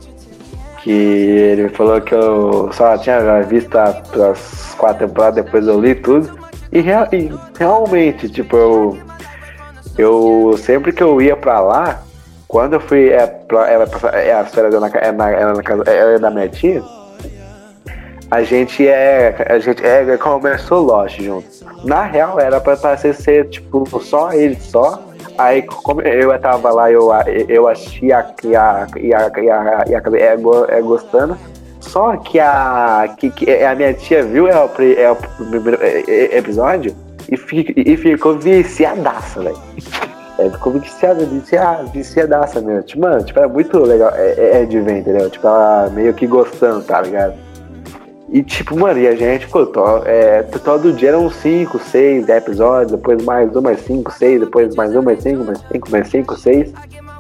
Que 0.84 0.92
ele 0.92 1.70
falou 1.70 2.02
que 2.02 2.14
eu 2.14 2.70
só 2.74 2.98
tinha 2.98 3.42
visto 3.44 3.76
as 3.78 4.76
quatro 4.78 5.08
temporadas, 5.08 5.44
depois 5.46 5.66
eu 5.68 5.80
li 5.80 5.96
tudo. 5.96 6.30
E, 6.72 6.82
rea- 6.82 7.08
e 7.14 7.32
realmente, 7.58 8.28
tipo, 8.30 8.58
eu, 8.58 8.98
eu 9.98 10.56
sempre 10.58 10.92
que 10.92 11.02
eu 11.04 11.22
ia 11.22 11.36
pra 11.38 11.60
lá, 11.62 12.02
quando 12.48 12.74
eu 12.74 12.80
fui 12.82 13.10
é, 13.10 13.26
pra, 13.26 13.88
pra- 13.88 14.20
é, 14.20 14.34
as 14.34 14.54
férias 14.54 14.74
na, 14.80 14.90
ca- 14.90 15.00
é, 15.00 15.12
na, 15.12 15.26
na 15.54 15.62
é, 15.88 16.16
é 16.16 16.20
da 16.20 16.30
minha 16.30 16.50
tia, 16.50 16.84
a 18.34 18.44
gente 18.44 18.88
é. 18.88 19.36
A 19.48 19.60
gente 19.60 19.86
é, 19.86 20.18
começou 20.18 20.82
Lost 20.82 21.20
junto. 21.22 21.48
Na 21.84 22.04
real, 22.04 22.40
era 22.40 22.60
pra, 22.60 22.76
pra 22.76 22.98
ser, 22.98 23.14
ser, 23.14 23.50
tipo, 23.50 23.86
só 24.00 24.32
ele 24.34 24.56
só. 24.56 25.04
Aí, 25.38 25.62
como 25.64 26.02
eu 26.02 26.38
tava 26.40 26.72
lá, 26.72 26.92
eu, 26.92 27.10
eu 27.48 27.68
achei 27.68 28.12
a, 28.12 28.26
e 28.44 28.56
a, 28.56 28.84
a, 28.84 29.00
e 29.00 29.14
a, 29.14 30.02
é, 30.18 30.38
go- 30.38 30.66
é, 30.68 30.82
gostando. 30.82 31.38
Só 31.80 32.16
que 32.18 32.40
a, 32.40 33.14
que, 33.18 33.30
que 33.30 33.52
a 33.64 33.76
minha 33.76 33.94
tia 33.94 34.24
viu 34.24 34.48
é 34.48 34.56
o, 34.56 34.70
é 34.98 35.12
o 35.12 35.16
primeiro 35.16 35.78
é, 35.84 36.04
é, 36.08 36.38
episódio 36.38 36.96
e, 37.30 37.36
fi- 37.36 37.74
e 37.76 37.98
ficou 37.98 38.38
viciadaça, 38.38 39.42
velho. 39.42 39.58
É, 40.40 40.50
ficou 40.50 40.74
viciada, 40.74 41.24
viciada, 41.28 41.84
viciadaça 41.94 42.60
mesmo. 42.60 42.82
Tipo, 42.82 43.02
mano, 43.04 43.24
tipo, 43.24 43.38
era 43.38 43.48
muito 43.48 43.78
legal 43.78 44.12
é, 44.16 44.32
é, 44.36 44.62
é 44.64 44.66
de 44.66 44.80
ver, 44.80 44.98
entendeu? 44.98 45.30
Tipo, 45.30 45.46
ela 45.46 45.92
meio 45.94 46.12
que 46.12 46.26
gostando, 46.26 46.84
tá 46.84 47.02
ligado? 47.04 47.36
E 48.34 48.42
tipo, 48.42 48.76
mano, 48.78 49.00
e 49.00 49.08
a 49.08 49.16
gente, 49.16 49.48
pô, 49.48 49.64
to, 49.64 49.80
é, 50.06 50.42
todo 50.64 50.92
dia 50.92 51.10
eram 51.10 51.30
5, 51.30 51.78
6 51.78 52.28
episódios, 52.28 52.92
depois 52.92 53.24
mais 53.24 53.56
um, 53.56 53.62
mais 53.62 53.80
5, 53.82 54.12
6, 54.12 54.40
depois 54.40 54.76
mais 54.76 54.96
um, 54.96 55.04
mais 55.04 55.22
5, 55.22 55.44
mais 55.44 55.60
5, 55.72 55.92
mais 55.92 56.08
5, 56.08 56.36
6. 56.36 56.74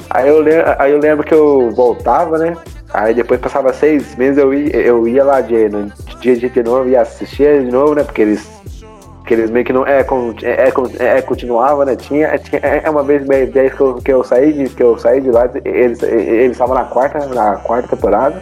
Aí 0.09 0.27
eu, 0.27 0.43
aí 0.79 0.91
eu 0.91 0.97
lembro 0.99 1.23
que 1.23 1.33
eu 1.33 1.69
voltava, 1.71 2.39
né? 2.39 2.57
Aí 2.91 3.13
depois 3.13 3.39
passava 3.39 3.71
seis 3.73 4.15
meses, 4.15 4.37
eu 4.37 4.53
ia, 4.53 4.75
eu 4.75 5.07
ia 5.07 5.23
lá 5.23 5.39
de, 5.41 5.69
no 5.69 5.91
dia 6.19 6.35
de 6.35 6.63
novo 6.63 6.89
e 6.89 6.95
assistia 6.95 7.63
de 7.63 7.71
novo, 7.71 7.95
né? 7.95 8.03
Porque 8.03 8.21
eles, 8.21 8.47
porque 9.19 9.33
eles 9.35 9.49
meio 9.49 9.65
que 9.65 9.73
não. 9.73 9.85
É, 9.87 9.99
é, 9.99 10.71
con- 10.71 10.89
é, 10.99 11.21
continuava, 11.21 11.85
né? 11.85 11.95
Tinha, 11.95 12.37
tinha, 12.37 12.59
é 12.59 12.87
uma 12.89 13.01
vez, 13.03 13.25
meio- 13.27 13.51
desde 13.51 13.75
que 13.75 13.81
eu, 13.81 13.93
que 13.95 14.11
eu 14.13 14.23
saí 14.23 14.53
de, 14.53 14.69
que 14.69 14.83
eu 14.83 14.97
saí 14.97 15.21
de 15.21 15.31
lá, 15.31 15.49
eles 15.65 16.03
eles 16.03 16.51
estavam 16.51 16.75
na 16.75 16.83
quarta, 16.85 17.25
na 17.27 17.55
quarta 17.57 17.87
temporada. 17.95 18.41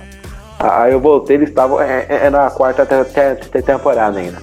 Aí 0.63 0.93
eu 0.93 0.99
voltei, 0.99 1.37
eles 1.37 1.49
estavam 1.49 1.81
é, 1.81 2.05
é, 2.07 2.29
na 2.29 2.51
quarta 2.51 2.85
te- 2.85 3.03
te- 3.05 3.49
te- 3.49 3.61
temporada 3.63 4.19
ainda. 4.19 4.37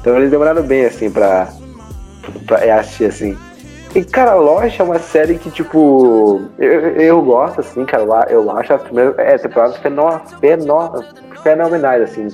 Então 0.00 0.16
eles 0.16 0.30
demoraram 0.30 0.62
bem 0.62 0.84
assim 0.84 1.10
pra, 1.10 1.48
pra 2.46 2.78
assistir 2.78 3.06
assim. 3.06 3.38
E 3.94 4.04
cara, 4.04 4.34
Lost 4.34 4.78
é 4.78 4.82
uma 4.82 4.98
série 4.98 5.36
que, 5.38 5.50
tipo, 5.50 6.42
eu, 6.58 6.80
eu 6.96 7.22
gosto, 7.22 7.60
assim, 7.60 7.84
cara. 7.84 8.02
Eu, 8.28 8.42
eu 8.42 8.50
acho 8.50 8.74
as 8.74 8.82
primeiras 8.82 9.18
é, 9.18 9.38
temporadas 9.38 9.76
fenó, 9.78 10.20
fenó, 10.40 11.02
fenomenais, 11.42 12.02
assim. 12.02 12.28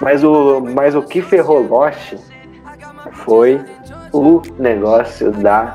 Mas 0.00 0.22
o, 0.24 0.60
mas 0.60 0.94
o 0.94 1.02
que 1.02 1.22
ferrou 1.22 1.62
Lost 1.66 2.14
foi 3.12 3.60
o 4.12 4.42
negócio 4.58 5.30
da 5.32 5.74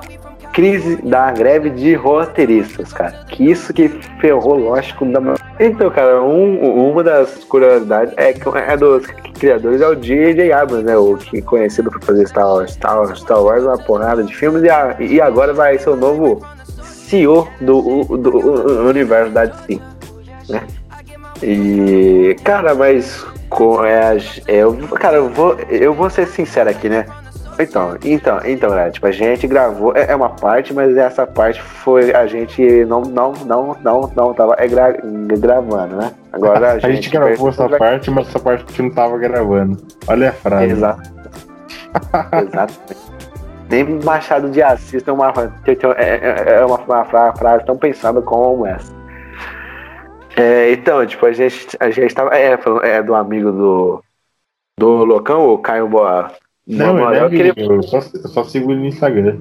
crise 0.59 0.97
da 0.97 1.31
greve 1.31 1.69
de 1.69 1.93
roteiristas, 1.93 2.91
cara. 2.91 3.11
Que 3.29 3.49
isso 3.49 3.73
que 3.73 3.87
ferrou 4.19 4.59
com 4.97 5.09
da 5.09 5.21
Então, 5.57 5.89
cara, 5.89 6.21
um, 6.21 6.89
uma 6.91 7.01
das 7.01 7.45
curiosidades 7.45 8.13
é 8.17 8.33
que 8.33 8.45
é 8.57 8.75
dos 8.75 9.05
criadores 9.39 9.79
é 9.79 9.87
o 9.87 9.95
J.J. 9.95 10.51
Abrams, 10.51 10.83
né? 10.85 10.97
O 10.97 11.15
que 11.15 11.37
é 11.37 11.41
conhecido 11.41 11.89
por 11.89 12.03
fazer 12.03 12.27
Star 12.27 12.45
Wars, 12.45 12.71
Star 12.71 12.97
Wars, 12.99 13.19
Star 13.21 13.41
Wars 13.41 13.63
uma 13.63 13.77
porrada 13.77 14.21
de 14.21 14.35
filmes 14.35 14.61
e, 14.63 14.69
a- 14.69 14.97
e 14.99 15.21
agora 15.21 15.53
vai 15.53 15.77
ser 15.79 15.91
o 15.91 15.95
novo 15.95 16.45
CEO 16.83 17.47
do, 17.61 18.03
do 18.17 18.85
universo 18.89 19.31
da 19.31 19.45
DC, 19.45 19.79
né? 20.49 20.61
E, 21.41 22.35
cara, 22.43 22.75
mas 22.75 23.25
com, 23.49 23.81
é, 23.85 24.17
eu, 24.45 24.73
cara, 24.99 25.15
eu 25.17 25.29
vou, 25.29 25.55
eu 25.69 25.93
vou 25.93 26.09
ser 26.09 26.27
sincero 26.27 26.69
aqui, 26.69 26.89
né? 26.89 27.05
Então, 27.59 27.97
então, 28.03 28.39
então, 28.45 28.69
né? 28.73 28.89
Tipo, 28.89 29.07
a 29.07 29.11
gente 29.11 29.45
gravou, 29.47 29.95
é, 29.95 30.11
é 30.11 30.15
uma 30.15 30.29
parte, 30.29 30.73
mas 30.73 30.95
essa 30.95 31.27
parte 31.27 31.61
foi 31.61 32.13
a 32.13 32.25
gente 32.25 32.85
não, 32.85 33.01
não, 33.01 33.33
não, 33.45 33.77
não, 33.83 34.11
não 34.15 34.33
tava 34.33 34.55
é 34.57 34.67
gra, 34.67 34.95
gravando, 35.37 35.97
né? 35.97 36.13
Agora 36.31 36.71
a, 36.71 36.73
a 36.73 36.79
gente, 36.79 36.95
gente 36.95 37.09
gravou 37.09 37.49
essa 37.49 37.69
parte, 37.69 38.09
mas 38.09 38.27
essa 38.29 38.39
parte 38.39 38.63
que 38.63 38.81
não 38.81 38.91
tava 38.91 39.17
gravando. 39.17 39.77
Olha 40.07 40.29
a 40.29 40.33
frase. 40.33 40.71
Exato. 40.71 41.11
Exatamente. 42.33 43.09
Nem 43.69 43.83
Machado 44.03 44.49
de 44.49 44.63
Assis 44.63 45.03
tem 45.03 45.13
uma, 45.13 45.31
é, 45.67 46.03
é, 46.03 46.53
é 46.55 46.65
uma, 46.65 46.79
uma 46.79 47.05
frase 47.05 47.65
tão 47.65 47.77
pensada 47.77 48.19
como 48.21 48.65
essa. 48.65 48.91
É, 50.35 50.71
então, 50.71 51.05
tipo, 51.05 51.25
a 51.25 51.33
gente, 51.33 51.77
a 51.79 51.89
gente 51.91 52.15
tava. 52.15 52.35
É, 52.35 52.57
é 52.83 53.03
do 53.03 53.13
amigo 53.13 53.51
do. 53.51 54.03
Do 54.79 55.03
Locão, 55.03 55.49
o 55.49 55.57
Caio 55.57 55.87
Boa. 55.87 56.31
Não, 56.69 56.97
Boa, 56.97 57.15
é 57.15 57.19
amigo, 57.21 57.35
queria... 57.35 57.53
eu, 57.57 57.81
só, 57.81 57.97
eu 57.97 58.29
só 58.29 58.43
sigo 58.43 58.71
ele 58.71 58.81
no 58.81 58.85
Instagram. 58.85 59.39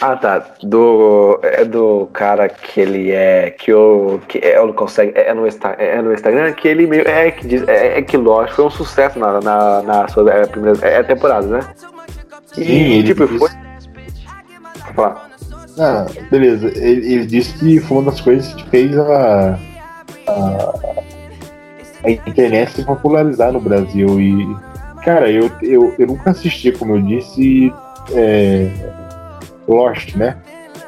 Ah, 0.00 0.16
tá. 0.16 0.54
Do, 0.62 1.40
é 1.42 1.64
do 1.64 2.08
cara 2.12 2.48
que 2.48 2.80
ele 2.80 3.10
é. 3.10 3.50
Que 3.50 3.72
o. 3.72 4.20
Que 4.28 4.38
é, 4.38 4.56
não 4.56 4.72
consegue. 4.72 5.12
É 5.16 5.34
no, 5.34 5.44
é 5.46 6.02
no 6.02 6.12
Instagram 6.12 6.52
que 6.52 6.68
ele 6.68 6.86
meio. 6.86 7.06
É 7.08 7.32
que 7.32 7.46
diz. 7.46 7.66
É, 7.66 7.98
é 7.98 8.02
que 8.02 8.16
lógico 8.16 8.56
foi 8.56 8.64
um 8.66 8.70
sucesso 8.70 9.18
na, 9.18 9.40
na, 9.40 9.82
na 9.82 10.08
sua 10.08 10.30
é, 10.32 10.46
primeira 10.46 10.78
é, 10.86 11.02
temporada, 11.02 11.46
né? 11.46 11.60
E, 12.56 12.64
Sim, 12.64 12.72
ele 12.72 13.02
tipo, 13.02 13.26
disse... 13.26 13.38
foi. 13.38 13.50
Falar. 14.94 15.30
Ah, 15.78 16.06
beleza. 16.30 16.68
Ele, 16.68 17.14
ele, 17.14 17.26
disse 17.26 17.58
que 17.58 17.80
foi 17.80 17.98
uma 17.98 18.10
das 18.10 18.20
coisas 18.20 18.54
que 18.54 18.70
fez 18.70 18.96
a. 18.96 19.58
a, 20.28 20.72
a 22.04 22.10
internet 22.10 22.70
se 22.72 22.84
popularizar 22.84 23.52
no 23.52 23.60
Brasil. 23.60 24.20
E. 24.20 24.71
Cara, 25.04 25.30
eu, 25.30 25.50
eu, 25.62 25.94
eu 25.98 26.06
nunca 26.06 26.30
assisti, 26.30 26.72
como 26.72 26.96
eu 26.96 27.02
disse. 27.02 27.72
É, 28.12 28.68
Lost, 29.66 30.14
né? 30.16 30.36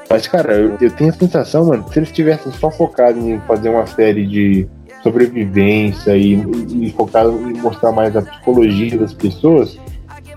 Mas, 0.09 0.27
cara, 0.27 0.55
eu, 0.55 0.77
eu, 0.81 0.91
tenho 0.91 1.11
a 1.11 1.13
sensação, 1.13 1.67
mano, 1.67 1.87
se 1.93 1.99
eles 1.99 2.13
tivessem 2.13 2.53
só 2.53 2.71
focado 2.71 3.19
em 3.19 3.41
fazer 3.41 3.69
uma 3.69 3.87
série 3.87 4.27
de 4.27 4.69
sobrevivência 5.03 6.17
e, 6.17 6.35
e 6.35 6.91
focado 6.93 7.31
em 7.51 7.55
mostrar 7.55 7.93
mais 7.93 8.17
a 8.17 8.23
psicologia 8.23 8.99
das 8.99 9.13
pessoas, 9.13 9.79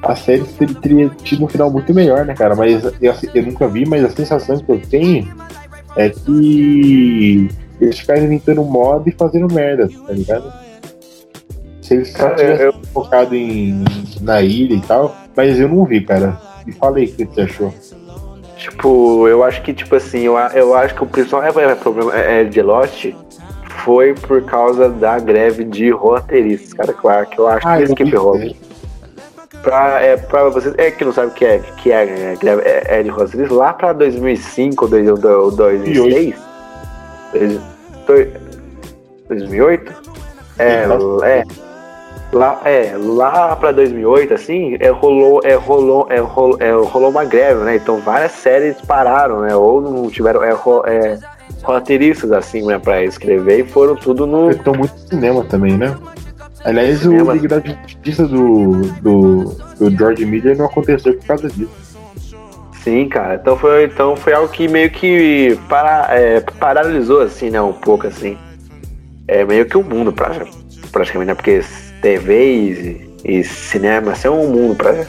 a 0.01 0.15
série 0.15 0.43
teria 0.81 1.09
tido 1.23 1.45
um 1.45 1.47
final 1.47 1.71
muito 1.71 1.93
melhor, 1.93 2.25
né, 2.25 2.33
cara? 2.33 2.55
Mas 2.55 2.83
eu, 3.01 3.13
eu 3.33 3.43
nunca 3.43 3.67
vi, 3.67 3.85
mas 3.85 4.03
a 4.03 4.09
sensação 4.09 4.57
que 4.57 4.71
eu 4.71 4.79
tenho 4.79 5.27
é 5.95 6.09
que 6.09 7.47
eles 7.79 7.99
ficaram 7.99 8.23
inventando 8.23 8.63
moda 8.63 9.09
e 9.09 9.11
fazendo 9.11 9.53
merda, 9.53 9.89
tá 10.05 10.13
ligado? 10.13 10.66
Se 11.87 11.93
eles 11.93 12.11
só 12.11 12.29
tivessem 12.31 12.65
eu... 12.65 12.73
focado 12.93 13.33
em, 13.33 13.85
na 14.19 14.41
ilha 14.41 14.75
e 14.75 14.81
tal, 14.81 15.15
mas 15.33 15.57
eu 15.57 15.69
não 15.69 15.85
vi, 15.85 16.01
cara. 16.01 16.37
Me 16.65 16.73
fala 16.73 16.97
aí 16.97 17.05
o 17.05 17.13
que 17.13 17.23
você 17.23 17.41
achou. 17.41 17.73
Tipo, 18.57 19.25
eu 19.29 19.41
acho 19.41 19.61
que, 19.61 19.73
tipo 19.73 19.95
assim, 19.95 20.23
eu, 20.23 20.35
eu 20.53 20.75
acho 20.75 20.93
que 20.93 21.03
o 21.03 21.05
principal 21.05 21.41
é, 21.43 21.47
é, 21.47 21.75
problema 21.75 22.13
é, 22.13 22.41
é, 22.41 22.43
de 22.43 22.61
Lost 22.61 23.05
foi 23.85 24.13
por 24.13 24.43
causa 24.43 24.89
da 24.89 25.17
greve 25.17 25.63
de 25.63 25.89
roteiristas, 25.89 26.73
cara, 26.73 26.91
claro, 26.91 27.25
que 27.27 27.39
eu 27.39 27.47
acho 27.47 27.65
ah, 27.65 27.77
que 27.77 27.83
isso 27.83 27.95
que 27.95 28.05
ferrou. 28.05 28.37
Pra, 29.61 30.01
é, 30.01 30.17
pra 30.17 30.49
vocês 30.49 30.75
é, 30.77 30.91
que 30.91 31.05
não 31.05 31.13
sabe 31.13 31.27
o 31.27 31.33
que 31.33 31.45
é, 31.45 31.59
que 31.77 31.89
é, 31.89 32.33
é, 32.33 32.35
greve, 32.35 32.63
é, 32.63 32.99
é 32.99 33.03
de 33.03 33.09
roteiristas, 33.09 33.57
lá 33.57 33.71
pra 33.71 33.93
2005 33.93 34.83
ou 34.83 34.91
2006, 34.91 36.35
2008, 39.29 39.93
é, 40.59 40.83
é, 41.23 41.43
Lá, 42.31 42.59
é, 42.65 42.93
lá 42.97 43.55
pra 43.55 43.71
2008, 43.71 44.33
assim, 44.33 44.75
é, 44.79 44.89
rolou, 44.89 45.39
é, 45.45 45.53
rolou, 45.53 46.07
é, 46.09 46.19
rolou, 46.19 46.57
é, 46.59 46.71
rolou 46.71 47.09
uma 47.09 47.23
greve, 47.23 47.63
né? 47.63 47.77
Então 47.77 47.99
várias 48.01 48.33
séries 48.33 48.81
pararam, 48.81 49.41
né? 49.41 49.55
Ou 49.55 49.79
não 49.79 50.09
tiveram 50.09 50.43
é, 50.43 50.51
é, 50.51 51.17
roteiristas, 51.63 52.31
assim, 52.33 52.65
né, 52.65 52.77
pra 52.77 53.03
escrever 53.03 53.59
e 53.61 53.63
foram 53.63 53.95
tudo 53.95 54.27
no. 54.27 54.51
Estão 54.51 54.73
muito 54.73 54.93
cinema 55.07 55.43
também, 55.45 55.77
né? 55.77 55.95
Aliás, 56.65 57.05
o 57.05 57.31
Liga 57.31 57.47
da 57.47 57.59
Justiça 57.59 58.27
do, 58.27 58.81
do, 59.01 59.43
do 59.79 59.89
George 59.89 60.25
Miller 60.25 60.57
não 60.57 60.65
aconteceu 60.65 61.13
por 61.13 61.25
causa 61.25 61.47
disso. 61.47 61.87
Sim, 62.83 63.07
cara. 63.07 63.35
Então 63.35 63.57
foi, 63.57 63.85
então 63.85 64.15
foi 64.17 64.33
algo 64.33 64.49
que 64.49 64.67
meio 64.67 64.89
que 64.89 65.57
para, 65.69 66.07
é, 66.09 66.41
paralisou, 66.41 67.21
assim, 67.21 67.49
né? 67.49 67.61
Um 67.61 67.73
pouco, 67.73 68.07
assim. 68.07 68.37
É 69.27 69.45
meio 69.45 69.65
que 69.65 69.77
o 69.77 69.83
mundo, 69.83 70.11
praticamente, 70.11 71.27
né? 71.27 71.35
Porque 71.35 71.61
TV 72.01 73.09
e, 73.23 73.39
e 73.39 73.43
cinema, 73.43 74.15
ser 74.15 74.29
um 74.29 74.47
mundo 74.47 74.75
pra, 74.75 75.05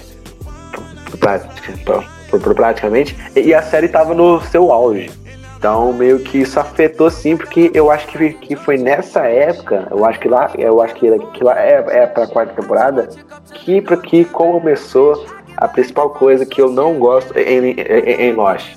pra, 1.18 1.40
pra, 1.84 2.54
praticamente. 2.54 3.16
E 3.36 3.54
a 3.54 3.62
série 3.62 3.88
tava 3.88 4.14
no 4.14 4.40
seu 4.42 4.72
auge. 4.72 5.10
Então 5.58 5.92
meio 5.92 6.20
que 6.20 6.38
isso 6.38 6.58
afetou 6.60 7.10
sim, 7.10 7.36
porque 7.36 7.70
eu 7.74 7.90
acho 7.90 8.06
que, 8.06 8.32
que 8.34 8.54
foi 8.54 8.78
nessa 8.78 9.22
época, 9.26 9.88
eu 9.90 10.04
acho 10.04 10.20
que 10.20 10.28
lá, 10.28 10.52
eu 10.56 10.80
acho 10.80 10.94
que, 10.94 11.18
que 11.34 11.42
lá 11.42 11.58
é, 11.58 11.84
é 11.88 12.06
pra 12.06 12.28
quarta 12.28 12.54
temporada, 12.54 13.08
que, 13.52 13.82
que 13.82 14.24
começou 14.24 15.26
a 15.56 15.66
principal 15.66 16.10
coisa 16.10 16.46
que 16.46 16.60
eu 16.60 16.70
não 16.70 16.94
gosto 16.98 17.36
em, 17.36 17.72
em, 17.72 18.28
em 18.28 18.32
Lost, 18.34 18.76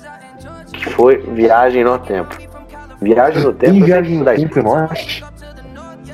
que 0.72 0.90
foi 0.90 1.18
viagem 1.18 1.84
no 1.84 1.96
tempo. 2.00 2.36
Viagem 3.00 3.42
no 3.44 3.52
tempo. 3.54 3.84
Viagem 3.84 4.18
no 4.18 4.24
tempo 4.24 4.58
em 4.58 4.62
Lost? 4.62 5.22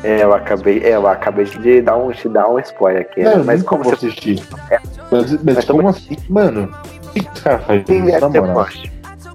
É, 0.04 0.22
eu 0.22 0.32
acabei, 0.32 0.80
é, 0.84 0.94
eu 0.94 1.06
acabei 1.06 1.44
de 1.44 1.82
dar 1.82 1.96
um, 1.96 2.10
de 2.10 2.28
dar 2.28 2.48
um 2.48 2.58
spoiler 2.60 3.02
aqui. 3.02 3.22
Né? 3.22 3.36
mas 3.44 3.62
como 3.62 3.84
você 3.84 4.06
assistir? 4.06 4.42
É, 4.70 4.78
mas, 5.10 5.32
mas, 5.32 5.56
mas 5.56 5.64
como 5.64 5.88
assim, 5.88 6.16
mano? 6.28 6.70
O 7.04 7.10
que 7.10 7.18
esse 7.18 7.42
cara 7.42 7.58
faz 7.58 7.84
tem, 7.84 8.02
na 8.02 8.28
moral? 8.28 8.66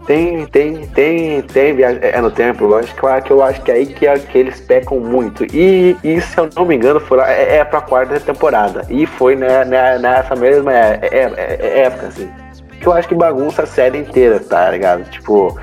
Tem, 0.05 0.45
tem, 0.47 0.85
tem, 0.87 1.41
tem 1.41 1.75
viagem 1.75 1.99
é 2.01 2.19
no 2.19 2.29
tempo, 2.29 2.65
lógico 2.65 3.07
que 3.23 3.31
eu 3.31 3.41
acho 3.41 3.61
que 3.61 3.71
é 3.71 3.75
aí 3.75 3.85
que, 3.85 4.05
é, 4.05 4.19
que 4.19 4.37
eles 4.37 4.59
pecam 4.59 4.99
muito. 4.99 5.45
E, 5.45 5.95
e 6.03 6.19
se 6.19 6.37
eu 6.37 6.49
não 6.55 6.65
me 6.65 6.75
engano, 6.75 6.99
foi 6.99 7.17
lá, 7.17 7.31
é, 7.31 7.57
é 7.57 7.65
pra 7.65 7.79
quarta 7.79 8.19
temporada. 8.19 8.85
E 8.89 9.05
foi 9.05 9.35
né, 9.35 9.63
né, 9.63 9.97
nessa 9.97 10.35
mesma 10.35 10.73
é, 10.73 10.99
é, 11.03 11.33
é, 11.37 11.79
época, 11.85 12.07
assim. 12.07 12.29
Que 12.81 12.87
eu 12.87 12.91
acho 12.91 13.07
que 13.07 13.15
bagunça 13.15 13.63
a 13.63 13.65
série 13.65 13.99
inteira, 13.99 14.41
tá 14.41 14.69
ligado? 14.71 15.09
Tipo, 15.09 15.57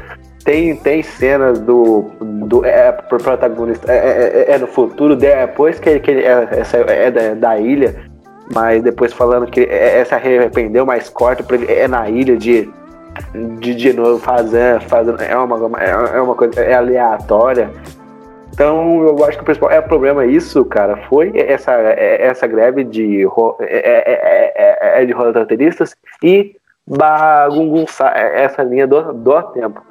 tem, 0.45 0.77
tem 0.77 1.03
cenas 1.03 1.59
do, 1.61 2.11
do 2.21 2.65
é, 2.65 2.93
pro 2.93 3.19
protagonista 3.19 3.93
é, 3.93 3.97
é, 3.97 4.51
é, 4.51 4.55
é 4.55 4.59
no 4.59 4.67
futuro 4.67 5.15
depois 5.15 5.79
que 5.79 5.89
ele, 5.89 6.01
que 6.01 6.11
ele 6.11 6.23
é, 6.23 6.49
essa, 6.53 6.79
é 6.79 7.11
da, 7.11 7.35
da, 7.35 7.59
ilha 7.59 8.09
mas 8.55 8.83
depois 8.83 9.13
falando 9.13 9.47
que 9.47 9.61
é, 9.61 10.05
se 10.05 10.15
arrependeu 10.15 10.87
mas 10.87 11.09
corta 11.09 11.43
pra 11.43 11.57
ele 11.57 11.71
é 11.71 11.87
na 11.87 12.09
ilha 12.09 12.37
de 12.37 12.69
de, 13.59 13.75
de 13.75 13.93
novo 13.93 14.19
fazendo, 14.19 14.81
fazendo 14.83 15.21
é 15.23 15.37
uma 15.37 15.83
é 15.83 16.21
uma 16.21 16.35
coisa 16.35 16.61
é 16.61 16.75
aleatória. 16.75 17.71
Então 18.53 19.07
eu 19.07 19.25
acho 19.25 19.37
que 19.37 19.43
o 19.43 19.45
principal 19.45 19.71
é 19.71 19.79
o 19.79 19.83
problema 19.83 20.25
isso 20.25 20.65
cara 20.65 20.97
foi 21.09 21.33
essa 21.37 21.73
essa 21.73 22.47
greve 22.47 22.85
de 22.85 23.27
é, 23.61 24.53
é, 24.97 25.03
é 25.03 25.05
de 25.05 25.13
roteiristas 25.13 25.95
e 26.23 26.57
bagunçar 26.87 28.17
essa 28.17 28.63
linha 28.63 28.87
do, 28.87 29.13
do 29.13 29.43
tempo 29.43 29.90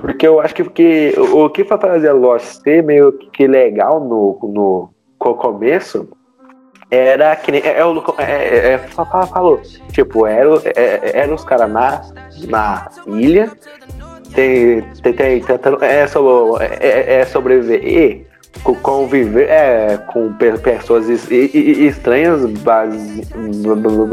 porque 0.00 0.26
eu 0.26 0.40
acho 0.40 0.54
que, 0.54 0.64
que 0.64 1.14
o 1.18 1.48
que 1.48 1.64
foi 1.64 1.78
fazer 1.78 2.12
Lost 2.12 2.62
ser 2.62 2.82
meio 2.82 3.12
que 3.12 3.46
legal 3.46 4.00
no, 4.00 4.38
no 4.42 5.34
começo 5.34 6.08
era 6.90 7.34
que 7.36 7.50
nem. 7.50 7.60
É, 7.62 7.80
é, 8.18 8.24
é, 8.24 8.72
é, 8.74 8.78
falou. 9.26 9.60
Tipo, 9.92 10.26
era, 10.26 10.50
é, 10.76 11.20
era 11.20 11.34
os 11.34 11.44
caras 11.44 11.70
na, 11.70 12.02
na 12.48 12.88
ilha. 13.06 13.50
Tem, 14.34 14.82
tem, 15.02 15.12
tem, 15.12 15.40
tentando, 15.40 15.82
é, 15.84 16.06
sobre, 16.06 16.64
é, 16.64 17.20
é 17.20 17.24
sobreviver 17.24 18.26
conviver 18.82 19.48
é, 19.50 19.98
com 20.12 20.32
pessoas 20.62 21.08
estranhas 21.08 22.46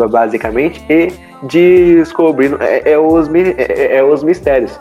basicamente 0.09 0.83
e 0.89 1.07
descobrindo 1.43 2.57
é, 2.61 2.91
é, 2.91 2.97
os, 2.97 3.33
é, 3.33 3.97
é, 3.97 4.03
os 4.03 4.23
mistérios. 4.23 4.79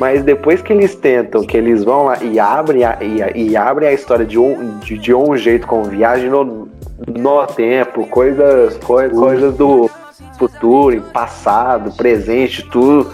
Mas 0.00 0.24
depois 0.24 0.62
que 0.62 0.72
eles 0.72 0.94
tentam, 0.94 1.42
que 1.42 1.54
eles 1.54 1.84
vão 1.84 2.04
lá 2.04 2.24
e 2.24 2.40
abrem 2.40 2.84
a, 2.84 2.96
e, 3.02 3.50
e 3.50 3.54
abrem 3.54 3.86
a 3.86 3.92
história 3.92 4.24
de 4.24 4.38
um, 4.38 4.78
de, 4.78 4.96
de 4.96 5.14
um 5.14 5.36
jeito, 5.36 5.66
com 5.66 5.82
viagem 5.82 6.30
no, 6.30 6.70
no 7.06 7.46
tempo, 7.48 8.06
coisas, 8.06 8.78
co, 8.78 8.96
coisas 9.10 9.54
do 9.56 9.90
futuro, 10.38 11.02
passado, 11.12 11.94
presente, 11.98 12.66
tudo, 12.70 13.12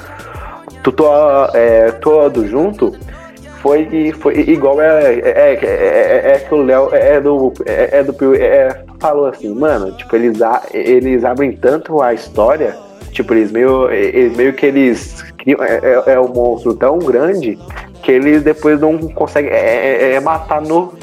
tudo 0.84 1.06
é, 1.54 1.90
todo 1.90 2.46
junto, 2.46 2.96
foi, 3.60 4.12
foi 4.12 4.38
igual 4.48 4.80
é, 4.80 5.14
é, 5.14 5.54
é, 5.54 5.64
é, 5.64 6.32
é 6.36 6.38
que 6.38 6.54
o 6.54 6.62
Léo 6.62 6.90
é 6.92 7.20
do, 7.20 7.52
é, 7.66 8.04
do 8.04 8.34
é, 8.36 8.84
falou 9.00 9.26
assim, 9.26 9.52
mano, 9.52 9.90
tipo, 9.90 10.14
eles, 10.14 10.38
eles 10.72 11.24
abrem 11.24 11.50
tanto 11.50 12.00
a 12.00 12.14
história, 12.14 12.76
tipo, 13.10 13.34
eles 13.34 13.50
meio, 13.50 13.90
eles 13.90 14.36
meio 14.36 14.52
que 14.52 14.66
eles 14.66 15.24
é, 15.52 16.02
é, 16.06 16.12
é 16.14 16.20
um 16.20 16.28
monstro 16.28 16.74
tão 16.74 16.98
grande 16.98 17.58
que 18.02 18.12
eles 18.12 18.42
depois 18.42 18.80
não 18.80 18.98
conseguem 18.98 19.50
é, 19.50 19.56
é, 19.56 20.14
é 20.14 20.20
matar 20.20 20.60
no 20.60 20.94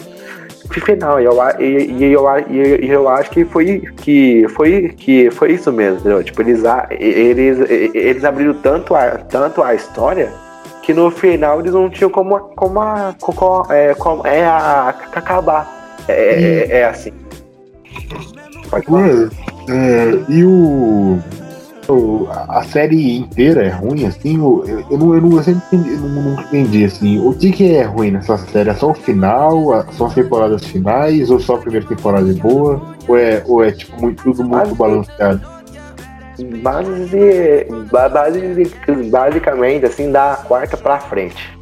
final. 0.71 1.21
E 1.21 1.25
eu, 1.25 1.37
e, 1.59 1.91
e 1.91 2.11
eu, 2.11 2.25
e 2.49 2.89
eu 2.89 3.07
acho 3.09 3.29
que 3.29 3.45
foi, 3.45 3.81
que 3.97 4.45
foi, 4.49 4.89
que 4.89 5.29
foi 5.31 5.53
isso 5.53 5.71
mesmo, 5.71 5.99
entendeu? 5.99 6.23
Tipo, 6.23 6.41
eles, 6.41 6.63
eles, 6.99 7.69
eles 7.93 8.23
abriram 8.23 8.53
tanto 8.55 8.95
a, 8.95 9.11
tanto 9.17 9.61
a 9.61 9.73
história 9.73 10.31
que 10.81 10.93
no 10.93 11.09
final 11.09 11.59
eles 11.59 11.73
não 11.73 11.89
tinham 11.89 12.09
como, 12.09 12.37
como, 12.39 12.81
a, 12.81 13.15
como, 13.19 13.71
é, 13.71 13.93
como 13.95 14.27
é 14.27 14.45
a, 14.45 14.57
a 14.57 14.89
acabar. 14.89 15.95
É, 16.07 16.13
é, 16.13 16.77
é 16.79 16.85
assim. 16.85 17.13
Pode 18.69 18.85
falar. 18.85 19.29
É, 19.69 20.25
e 20.27 20.43
o 20.43 21.19
a 22.29 22.63
série 22.63 23.17
inteira 23.17 23.65
é 23.65 23.69
ruim, 23.69 24.05
assim? 24.05 24.37
Eu, 24.37 24.85
eu, 24.89 24.97
não, 24.97 25.13
eu, 25.15 25.21
não, 25.21 25.37
eu 25.37 25.43
sempre 25.43 25.61
entendi, 25.73 25.93
eu 25.93 25.99
não, 25.99 26.41
entendi, 26.41 26.85
assim. 26.85 27.19
O 27.19 27.33
que, 27.33 27.51
que 27.51 27.75
é 27.75 27.83
ruim 27.83 28.11
nessa 28.11 28.37
série? 28.37 28.69
É 28.69 28.73
só 28.73 28.91
o 28.91 28.93
final? 28.93 29.85
Só 29.91 30.05
as 30.05 30.13
temporadas 30.13 30.65
finais? 30.65 31.29
Ou 31.29 31.39
só 31.39 31.55
a 31.55 31.59
primeira 31.59 31.85
temporada 31.85 32.29
é 32.29 32.33
boa? 32.33 32.81
Ou 33.07 33.17
é, 33.17 33.43
ou 33.45 33.63
é 33.63 33.71
tipo, 33.71 33.99
muito, 34.01 34.23
tudo 34.23 34.43
muito 34.43 34.55
Basi 34.55 34.75
balanceado? 34.75 35.53
Base, 36.61 37.67
base, 37.91 39.09
basicamente, 39.09 39.85
assim, 39.85 40.11
da 40.11 40.37
quarta 40.47 40.77
pra 40.77 40.99
frente. 40.99 41.57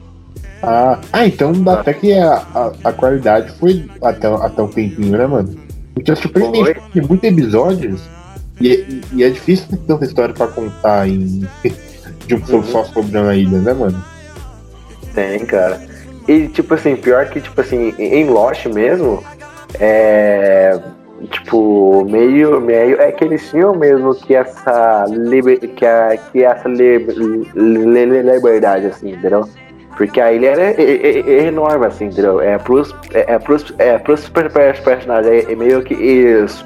Ah, 0.63 0.99
ah 1.11 1.25
então 1.25 1.51
dá 1.51 1.79
até 1.79 1.93
que 1.93 2.13
a, 2.13 2.35
a, 2.53 2.71
a, 2.83 2.93
qualidade 2.93 3.51
foi 3.57 3.89
até, 4.01 4.27
até 4.27 4.61
um 4.61 4.67
tempinho, 4.67 5.17
né, 5.17 5.25
mano? 5.25 5.55
Porque 5.93 6.11
é 6.11 6.15
surpreendente, 6.15 6.79
muitos 7.01 7.29
episódios 7.29 8.20
e, 8.59 9.01
e, 9.13 9.23
é 9.23 9.29
difícil 9.29 9.67
ter 9.69 9.77
tanta 9.77 10.05
história 10.05 10.33
pra 10.33 10.47
contar 10.47 11.07
em, 11.07 11.47
de 12.25 12.35
um 12.35 12.41
uhum. 12.49 12.63
só 12.63 12.83
sobre 12.85 13.17
uma 13.17 13.35
ilha, 13.35 13.59
né, 13.59 13.73
mano? 13.73 14.03
Tem, 15.13 15.39
cara. 15.45 15.81
E, 16.27 16.47
tipo 16.47 16.73
assim, 16.73 16.95
pior 16.95 17.27
que, 17.29 17.41
tipo 17.41 17.59
assim, 17.59 17.93
em 17.97 18.29
Lost 18.29 18.65
mesmo, 18.67 19.23
é. 19.79 20.79
Tipo, 21.29 22.03
meio, 22.05 22.59
meio. 22.59 22.99
É 22.99 23.11
que 23.11 23.23
eles 23.23 23.47
tinham 23.49 23.75
mesmo 23.75 24.15
que 24.15 24.35
essa. 24.35 25.05
Liber, 25.09 25.59
que, 25.59 25.85
a, 25.85 26.17
que 26.17 26.43
essa 26.43 26.67
liber, 26.67 27.15
liberdade, 27.55 28.87
assim, 28.87 29.11
entendeu? 29.11 29.47
Porque 29.97 30.19
a 30.19 30.31
ilha 30.31 30.47
era 30.47 30.61
é, 30.61 30.75
é, 30.81 31.19
é 31.19 31.47
enorme, 31.47 31.85
assim, 31.85 32.05
entendeu? 32.05 32.41
É 32.41 32.57
pros, 32.57 32.95
é, 33.13 33.33
é 33.33 33.39
pros, 33.39 33.71
é 33.77 33.99
pros 33.99 34.29
personagens, 34.29 35.47
é 35.47 35.55
meio 35.55 35.83
que 35.83 35.93
isso 35.93 36.65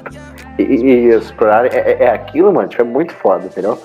e, 0.58 0.62
e 0.62 1.08
explorar 1.14 1.66
é, 1.66 1.78
é, 1.78 1.96
é, 2.04 2.10
aquilo, 2.10 2.52
mano, 2.52 2.68
tipo, 2.68 2.82
é 2.82 2.84
muito 2.84 3.12
foda, 3.14 3.46
entendeu? 3.46 3.78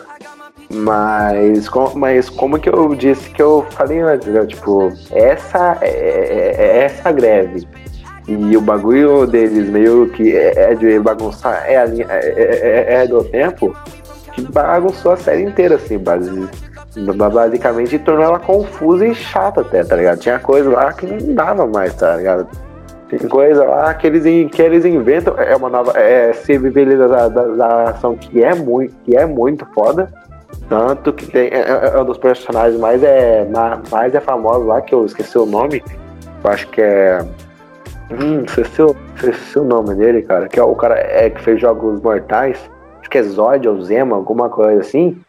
Mas, 0.73 1.67
com, 1.67 1.91
mas 1.95 2.29
como 2.29 2.57
que 2.57 2.69
eu 2.69 2.95
disse 2.95 3.29
que 3.31 3.41
eu 3.41 3.65
falei 3.71 3.99
antes, 3.99 4.27
entendeu? 4.27 4.47
Tipo, 4.47 4.91
essa, 5.11 5.77
é, 5.81 5.89
é, 5.89 6.55
é 6.57 6.77
essa 6.85 7.11
greve 7.11 7.67
e 8.27 8.55
o 8.55 8.61
bagulho 8.61 9.25
deles 9.25 9.67
meio 9.69 10.07
que 10.09 10.35
é, 10.35 10.73
de 10.75 10.99
bagunçar 10.99 11.65
é, 11.67 11.77
a 11.77 11.85
linha, 11.85 12.05
é, 12.09 13.01
é, 13.01 13.07
do 13.07 13.23
tempo 13.23 13.75
que 14.33 14.41
bagunçou 14.43 15.11
a 15.11 15.17
série 15.17 15.43
inteira, 15.43 15.75
assim, 15.75 15.97
basicamente 17.29 17.99
tornou 17.99 18.23
ela 18.23 18.39
confusa 18.39 19.05
e 19.05 19.13
chata 19.13 19.61
até, 19.61 19.83
tá 19.83 19.95
ligado? 19.95 20.19
Tinha 20.19 20.39
coisa 20.39 20.69
lá 20.69 20.93
que 20.93 21.05
não 21.05 21.33
dava 21.33 21.67
mais, 21.67 21.93
tá 21.95 22.15
ligado? 22.15 22.47
Tem 23.11 23.27
coisa 23.27 23.65
lá 23.65 23.93
que 23.93 24.07
eles, 24.07 24.23
que 24.51 24.61
eles 24.61 24.85
inventam. 24.85 25.37
É 25.37 25.53
uma 25.53 25.69
nova 25.69 25.99
é, 25.99 26.31
civilização 26.31 28.15
que 28.15 28.41
é 28.41 28.55
muito, 28.55 28.95
que 29.03 29.17
é 29.17 29.25
muito 29.25 29.65
foda. 29.73 30.09
Tanto 30.69 31.11
que 31.11 31.27
tem, 31.29 31.49
é, 31.49 31.59
é, 31.59 31.91
é 31.93 32.01
um 32.01 32.05
dos 32.05 32.17
personagens 32.17 32.79
mais 32.79 33.03
é, 33.03 33.45
mais 33.91 34.15
é 34.15 34.21
famoso 34.21 34.65
lá, 34.65 34.81
que 34.81 34.95
eu 34.95 35.05
esqueci 35.05 35.37
o 35.37 35.45
nome. 35.45 35.83
Eu 36.41 36.49
acho 36.49 36.69
que 36.69 36.81
é. 36.81 37.19
Hum, 38.11 38.43
esqueci, 38.45 38.81
esqueci 39.17 39.59
o 39.59 39.65
nome 39.65 39.93
dele, 39.95 40.21
cara. 40.21 40.47
Que 40.47 40.57
é 40.57 40.63
o 40.63 40.73
cara 40.73 40.95
é, 40.97 41.29
que 41.29 41.41
fez 41.41 41.59
Jogos 41.59 41.99
Mortais. 41.99 42.57
Acho 43.01 43.09
que 43.09 43.17
é 43.17 43.23
Zod 43.23 43.67
ou 43.67 43.81
Zema, 43.81 44.15
alguma 44.15 44.49
coisa 44.49 44.79
assim. 44.79 45.21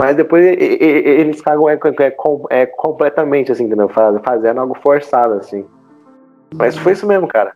Mas 0.00 0.16
depois 0.16 0.46
eles 0.46 1.42
cagam 1.42 1.68
é, 1.68 1.74
é, 1.74 2.62
é, 2.62 2.66
completamente 2.66 3.52
assim, 3.52 3.64
entendeu? 3.64 3.90
Fazendo 4.24 4.60
algo 4.60 4.78
forçado, 4.82 5.34
assim. 5.34 5.66
Mas 6.54 6.76
foi 6.76 6.92
isso 6.92 7.06
mesmo, 7.06 7.26
cara. 7.28 7.52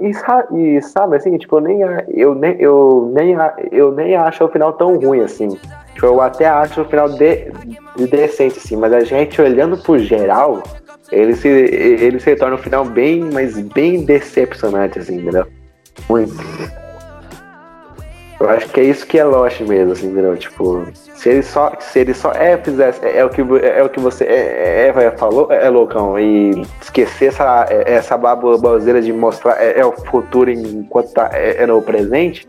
E, 0.00 0.82
sabe, 0.82 1.16
assim, 1.16 1.38
tipo, 1.38 1.56
eu 1.56 1.60
nem, 1.60 1.80
eu 2.08 2.34
nem, 2.34 2.60
eu 2.60 3.12
nem, 3.14 3.36
eu 3.70 3.92
nem 3.92 4.16
acho 4.16 4.44
o 4.44 4.48
final 4.48 4.72
tão 4.72 4.98
ruim, 4.98 5.20
assim. 5.20 5.48
Tipo, 5.94 6.06
eu 6.06 6.20
até 6.20 6.48
acho 6.48 6.80
o 6.80 6.84
final 6.84 7.08
de, 7.08 7.52
de 7.96 8.06
decente, 8.06 8.58
assim, 8.58 8.76
mas 8.76 8.92
a 8.92 9.00
gente 9.00 9.40
olhando 9.40 9.76
pro 9.76 9.98
geral, 9.98 10.62
ele 11.12 11.36
se, 11.36 11.48
ele 11.48 12.18
se 12.18 12.34
torna 12.34 12.56
um 12.56 12.58
final 12.58 12.84
bem, 12.84 13.30
mas 13.32 13.58
bem 13.60 14.04
decepcionante, 14.04 14.98
assim, 14.98 15.20
entendeu? 15.20 15.46
Muito. 16.08 16.34
Eu 18.44 18.50
acho 18.50 18.68
que 18.68 18.78
é 18.78 18.84
isso 18.84 19.06
que 19.06 19.18
é 19.18 19.24
Lost 19.24 19.58
mesmo, 19.62 19.92
assim, 19.92 20.08
entendeu? 20.08 20.36
Tipo, 20.36 20.86
se 20.92 21.30
ele 21.30 21.42
só, 21.42 21.72
se 21.80 22.00
ele 22.00 22.12
só 22.12 22.30
é, 22.32 22.58
fizesse, 22.58 23.02
é, 23.02 23.20
é 23.20 23.24
o 23.24 23.30
que, 23.30 23.40
é, 23.40 23.78
é 23.78 23.82
o 23.82 23.88
que 23.88 23.98
você 23.98 24.24
é, 24.24 24.92
é, 24.94 25.04
é 25.04 25.10
falou, 25.12 25.50
é, 25.50 25.64
é, 25.64 25.70
loucão, 25.70 26.18
e 26.18 26.50
esquecer 26.82 27.28
essa, 27.28 27.66
essa 27.70 28.18
baboseira 28.18 29.00
de 29.00 29.14
mostrar 29.14 29.54
é, 29.62 29.82
o 29.82 29.92
futuro 29.92 30.50
enquanto 30.50 31.10
tá, 31.14 31.30
é, 31.32 31.64
no 31.64 31.80
presente, 31.80 32.46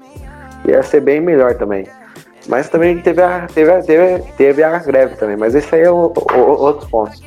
ia 0.67 0.83
ser 0.83 0.99
bem 0.99 1.21
melhor 1.21 1.55
também. 1.55 1.87
Mas 2.49 2.67
também 2.67 2.99
teve 2.99 3.21
a, 3.21 3.47
teve 3.47 3.71
a, 3.71 3.81
teve, 3.81 4.23
teve 4.35 4.63
a 4.63 4.77
greve 4.79 5.15
também, 5.15 5.37
mas 5.37 5.55
esse 5.55 5.73
aí 5.73 5.83
é 5.83 5.89
o, 5.89 6.11
o, 6.11 6.39
outros 6.39 6.89
pontos. 6.89 7.21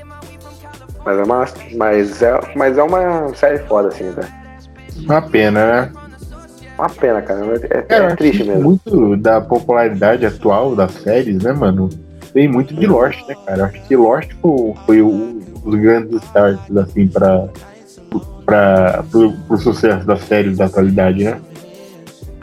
Mas 1.06 1.18
é, 1.18 1.22
uma, 1.22 1.44
mas, 1.74 2.22
é, 2.22 2.40
mas 2.54 2.76
é 2.76 2.82
uma 2.82 3.34
série 3.34 3.60
foda, 3.60 3.88
assim, 3.88 4.04
né? 4.04 4.28
Uma 5.06 5.22
pena, 5.22 5.66
né? 5.66 6.07
Uma 6.78 6.88
pena, 6.88 7.20
cara. 7.20 7.40
É, 7.70 7.94
é, 7.94 7.96
é 7.96 8.16
triste 8.16 8.44
mesmo. 8.44 8.62
Muito 8.62 9.16
da 9.16 9.40
popularidade 9.40 10.24
atual 10.24 10.76
das 10.76 10.92
séries, 10.92 11.42
né, 11.42 11.52
mano? 11.52 11.88
Vem 12.32 12.46
muito 12.46 12.72
de 12.72 12.86
Lost, 12.86 13.26
né, 13.26 13.34
cara? 13.44 13.64
Acho 13.64 13.82
que 13.82 13.96
Lost 13.96 14.30
foi, 14.40 14.74
foi 14.86 15.02
um 15.02 15.40
dos 15.64 15.74
grandes 15.74 16.22
starts, 16.22 16.76
assim, 16.76 17.08
pra, 17.08 17.48
pra, 18.46 19.04
pro, 19.10 19.32
pro 19.32 19.56
sucesso 19.56 20.06
das 20.06 20.20
séries 20.20 20.58
da 20.58 20.66
atualidade, 20.66 21.24
né? 21.24 21.40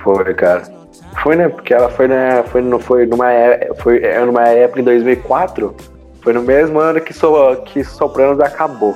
Foi, 0.03 0.33
cara. 0.33 0.63
Foi, 1.23 1.35
né? 1.37 1.47
Porque 1.47 1.73
ela 1.73 1.89
foi, 1.89 2.07
né? 2.09 2.43
Foi, 2.43 2.61
não 2.61 2.79
foi 2.79 3.05
numa, 3.05 3.27
foi 3.77 4.03
é, 4.03 4.23
numa 4.25 4.43
época 4.49 4.81
em 4.81 4.83
2004. 4.83 5.73
Foi 6.21 6.33
no 6.33 6.41
mesmo 6.41 6.79
ano 6.79 6.99
que, 6.99 7.13
so, 7.13 7.55
que 7.65 7.83
Sopranos 7.83 8.39
acabou. 8.41 8.95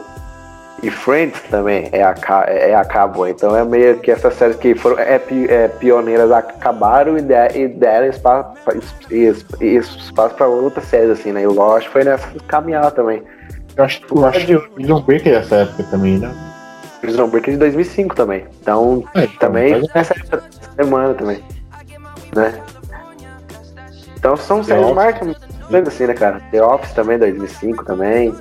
E 0.82 0.90
Friends 0.90 1.42
também 1.50 1.90
é, 1.92 2.04
a, 2.04 2.16
é 2.48 2.76
acabou. 2.76 3.28
Então 3.28 3.56
é 3.56 3.64
meio 3.64 4.00
que 4.00 4.12
essas 4.12 4.34
séries 4.36 4.56
que 4.58 4.76
foram 4.76 5.00
é, 5.00 5.22
é, 5.50 5.68
pioneiras 5.68 6.32
acabaram 6.32 7.18
e, 7.18 7.22
der, 7.22 7.56
e 7.56 7.68
deram 7.68 8.08
espaço, 8.08 8.54
espaço 9.60 10.36
para 10.36 10.48
outras 10.48 10.86
séries, 10.86 11.12
assim, 11.12 11.32
né? 11.32 11.42
E 11.42 11.48
o 11.48 11.54
Lost 11.54 11.88
foi 11.88 12.04
nessa 12.04 12.28
caminhada 12.48 12.92
também. 12.92 13.22
Eu 13.76 13.84
acho, 13.84 14.02
eu 14.10 14.26
acho 14.26 14.46
que 14.46 14.56
o 14.56 14.70
Prison 14.72 15.02
Break 15.02 15.30
é 15.30 15.40
dessa 15.40 15.56
época 15.58 15.84
também, 15.92 16.18
né? 16.18 16.34
Prison 17.02 17.28
Break 17.28 17.50
é 17.50 17.54
de 17.54 17.60
2005 17.60 18.16
também. 18.16 18.46
Então, 18.62 19.04
é, 19.16 19.24
então 19.24 19.38
também 19.40 19.82
nessa 19.94 20.14
época 20.14 20.44
semana 20.76 21.14
também. 21.14 21.44
Né? 22.36 22.62
Então 24.18 24.38
são 24.38 24.64
séries 24.64 24.94
marcas 24.94 25.36
assim, 25.88 26.08
né, 26.08 26.14
cara? 26.14 26.42
The 26.52 26.64
Office 26.64 26.94
também, 26.94 27.18
2005 27.18 27.86
também 27.86 28.34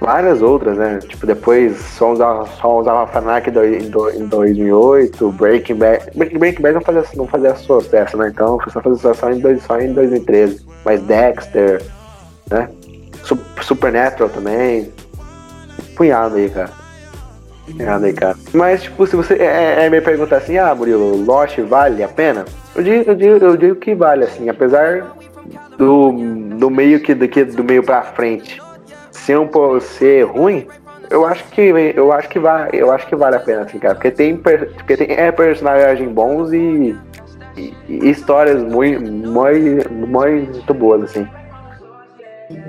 várias 0.00 0.42
outras, 0.42 0.76
né? 0.76 0.98
Tipo, 0.98 1.26
depois 1.26 1.76
só 1.76 2.12
usava, 2.12 2.46
só 2.60 2.80
usava 2.80 3.06
Fanac 3.06 3.48
em 3.48 4.26
2008, 4.28 5.32
Breaking 5.32 5.76
Bad. 5.76 6.10
Breaking 6.14 6.62
Bad 6.62 6.74
não 6.74 6.80
fazia, 6.80 7.04
não 7.14 7.26
fazia 7.26 7.54
sucesso, 7.54 8.16
né? 8.16 8.30
Então 8.32 8.58
foi 8.60 8.72
só 8.72 8.80
fazer 8.80 8.96
sucesso 8.96 9.30
em, 9.30 9.40
dois, 9.40 9.62
só 9.62 9.80
em 9.80 9.92
2013. 9.92 10.64
Mas 10.84 11.00
Dexter, 11.02 11.82
né? 12.50 12.68
Supernatural 13.62 14.28
também. 14.28 14.92
Punhado 15.96 16.36
aí, 16.36 16.50
cara. 16.50 16.70
Punhado 17.64 18.04
aí, 18.04 18.12
cara. 18.12 18.36
Mas, 18.52 18.82
tipo, 18.82 19.06
se 19.06 19.16
você 19.16 19.34
é, 19.34 19.44
é, 19.80 19.86
é 19.86 19.90
me 19.90 20.00
perguntar 20.00 20.36
assim, 20.36 20.58
ah, 20.58 20.74
Murilo, 20.74 21.24
Lost 21.24 21.58
vale 21.60 22.02
a 22.04 22.08
pena? 22.08 22.44
Eu 22.74 22.82
digo, 22.82 23.10
eu 23.10 23.14
digo, 23.14 23.44
eu 23.44 23.56
digo 23.56 23.76
que 23.76 23.94
vale, 23.94 24.24
assim, 24.24 24.48
apesar 24.48 25.16
do, 25.78 26.12
do 26.58 26.70
meio 26.70 27.00
que, 27.00 27.14
do, 27.14 27.26
que 27.26 27.44
do 27.44 27.64
meio 27.64 27.82
pra 27.82 28.02
frente 28.02 28.60
ser 29.26 29.38
um 29.38 29.80
ser 29.80 30.22
ruim, 30.24 30.66
eu 31.10 31.26
acho 31.26 31.44
que 31.46 31.60
eu 31.60 32.12
acho 32.12 32.28
que 32.28 32.38
vai, 32.38 32.70
eu 32.72 32.92
acho 32.92 33.06
que 33.08 33.16
vale 33.16 33.36
a 33.36 33.40
pena 33.40 33.62
assim, 33.62 33.78
cara, 33.78 33.94
porque 33.94 34.10
tem 34.10 34.36
porque 34.36 34.96
tem 34.96 35.10
é 35.10 35.32
personagens 35.32 36.08
bons 36.12 36.52
e, 36.52 36.96
e, 37.56 37.74
e 37.88 38.10
histórias 38.10 38.62
muito, 38.62 39.02
muito 39.02 39.92
muito 39.92 40.74
boas 40.74 41.02
assim. 41.02 41.26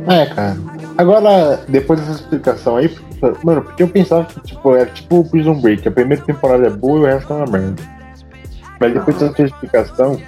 É, 0.08 0.26
cara. 0.26 0.58
Agora, 0.98 1.60
depois 1.68 2.00
dessa 2.00 2.14
explicação 2.14 2.78
aí, 2.78 2.92
mano, 3.44 3.62
porque 3.62 3.84
eu 3.84 3.88
pensava 3.88 4.26
que 4.26 4.40
tipo, 4.42 4.76
era 4.76 4.88
tipo 4.88 5.20
o 5.20 5.30
Prison 5.30 5.62
Break, 5.62 5.88
a 5.88 5.92
primeira 5.92 6.24
temporada 6.24 6.66
é 6.66 6.72
boa 6.72 7.00
e 7.00 7.04
o 7.04 7.06
resto 7.06 7.32
é 7.34 7.36
uma 7.36 7.46
merda. 7.46 7.84
Mas 8.80 8.94
depois 8.94 9.18
dessa 9.18 9.44
explicação, 9.44 10.20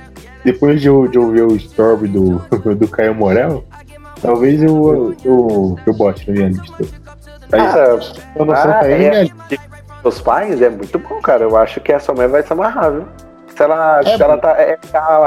depois 0.44 0.80
de 0.80 0.88
eu, 0.88 1.08
de 1.08 1.18
o 1.18 1.56
story 1.56 2.08
do, 2.08 2.40
do 2.76 2.88
Caio 2.88 3.16
Morel, 3.16 3.64
Talvez 4.22 4.62
eu, 4.62 5.16
eu, 5.24 5.76
eu 5.86 5.94
bote 5.94 6.28
na 6.30 6.34
minha 6.34 6.50
lista. 6.50 6.84
Aí, 7.52 7.60
ah, 7.60 8.00
eu 8.36 8.46
não 8.46 8.54
ah, 8.54 8.82
é, 8.84 8.98
minha 8.98 9.22
lista. 9.24 9.58
seus 10.02 10.22
pais 10.22 10.62
é 10.62 10.70
muito 10.70 11.00
bom, 11.00 11.22
cara. 11.22 11.44
Eu 11.44 11.56
acho 11.58 11.80
que 11.80 11.92
a 11.94 12.00
sua 12.00 12.16
mãe 12.16 12.28
vai 12.28 12.44
se 12.44 12.52
amarrar, 12.54 12.92
viu? 12.92 13.06
Se 13.56 13.64
ela, 13.64 14.04
se 14.04 14.18
bom. 14.18 14.24
ela 14.24 14.38
tá. 14.38 14.56
É, 14.58 14.78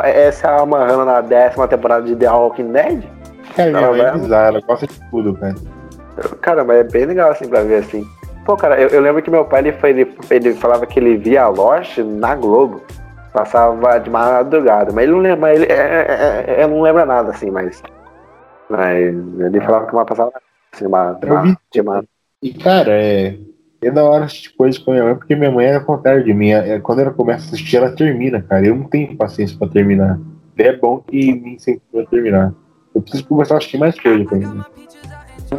é, 0.04 0.26
é, 0.26 0.32
se 0.32 0.46
ela 0.46 0.62
amarrando 0.62 1.04
na 1.04 1.20
décima 1.20 1.66
temporada 1.66 2.04
de 2.04 2.14
The 2.16 2.30
Walking 2.30 2.72
Dead, 2.72 3.02
Cara, 3.56 3.70
minha 3.70 3.82
Ela 3.82 3.90
mãe 3.90 4.00
é 4.00 4.04
vai- 4.04 4.18
bizarra, 4.20 4.48
ela 4.48 4.60
gosta 4.60 4.86
de 4.86 5.00
tudo, 5.10 5.34
cara. 5.34 5.54
cara, 6.40 6.64
mas 6.64 6.78
é 6.78 6.84
bem 6.84 7.04
legal 7.06 7.30
assim 7.30 7.48
pra 7.48 7.62
ver 7.62 7.76
assim. 7.76 8.06
Pô, 8.44 8.56
cara, 8.56 8.80
eu, 8.80 8.88
eu 8.88 9.00
lembro 9.00 9.22
que 9.22 9.30
meu 9.30 9.44
pai 9.44 9.60
ele, 9.60 9.72
foi, 9.72 9.90
ele, 9.90 10.16
ele 10.30 10.54
falava 10.54 10.86
que 10.86 10.98
ele 10.98 11.16
via 11.16 11.46
Lost 11.48 11.98
na 11.98 12.34
Globo. 12.34 12.82
Passava 13.32 13.98
de 13.98 14.10
madrugada, 14.10 14.92
mas 14.92 15.04
ele 15.04 15.12
não 15.12 15.20
lembra, 15.20 15.54
ele 15.54 15.64
é, 15.64 15.72
é, 15.72 16.44
é, 16.48 16.60
é, 16.62 16.66
não 16.66 16.82
lembra 16.82 17.06
nada 17.06 17.30
assim, 17.30 17.50
mas. 17.50 17.82
Mas 18.72 19.14
ele 19.38 19.60
falava 19.60 19.86
que 19.86 19.92
uma 19.92 20.06
passava 20.06 20.32
assim, 20.72 20.86
uma, 20.86 21.12
uma, 21.22 21.58
uma, 21.76 22.04
E, 22.42 22.54
cara, 22.54 22.90
é. 22.90 23.38
É 23.84 23.90
da 23.90 24.04
hora 24.04 24.24
assistir 24.24 24.50
coisas 24.56 24.78
com 24.78 24.92
a 24.92 24.94
minha 24.94 25.04
mãe, 25.04 25.16
porque 25.16 25.34
minha 25.34 25.50
mãe 25.50 25.66
é 25.66 25.74
ao 25.74 25.84
contrário 25.84 26.24
de 26.24 26.32
mim. 26.32 26.52
É, 26.52 26.78
quando 26.78 27.00
ela 27.00 27.10
começa 27.10 27.44
a 27.44 27.48
assistir, 27.48 27.76
ela 27.76 27.90
termina, 27.94 28.40
cara. 28.40 28.64
Eu 28.64 28.76
não 28.76 28.84
tenho 28.84 29.16
paciência 29.16 29.58
pra 29.58 29.68
terminar. 29.68 30.18
É 30.56 30.74
bom 30.74 31.00
que 31.00 31.34
me 31.34 31.56
incentiva 31.56 32.02
a 32.02 32.06
terminar. 32.06 32.54
Eu 32.94 33.02
preciso 33.02 33.26
começar 33.26 33.54
a 33.54 33.58
assistir 33.58 33.78
mais 33.78 33.98
coisa 33.98 34.24
pra 34.24 34.38
mim. 34.38 34.62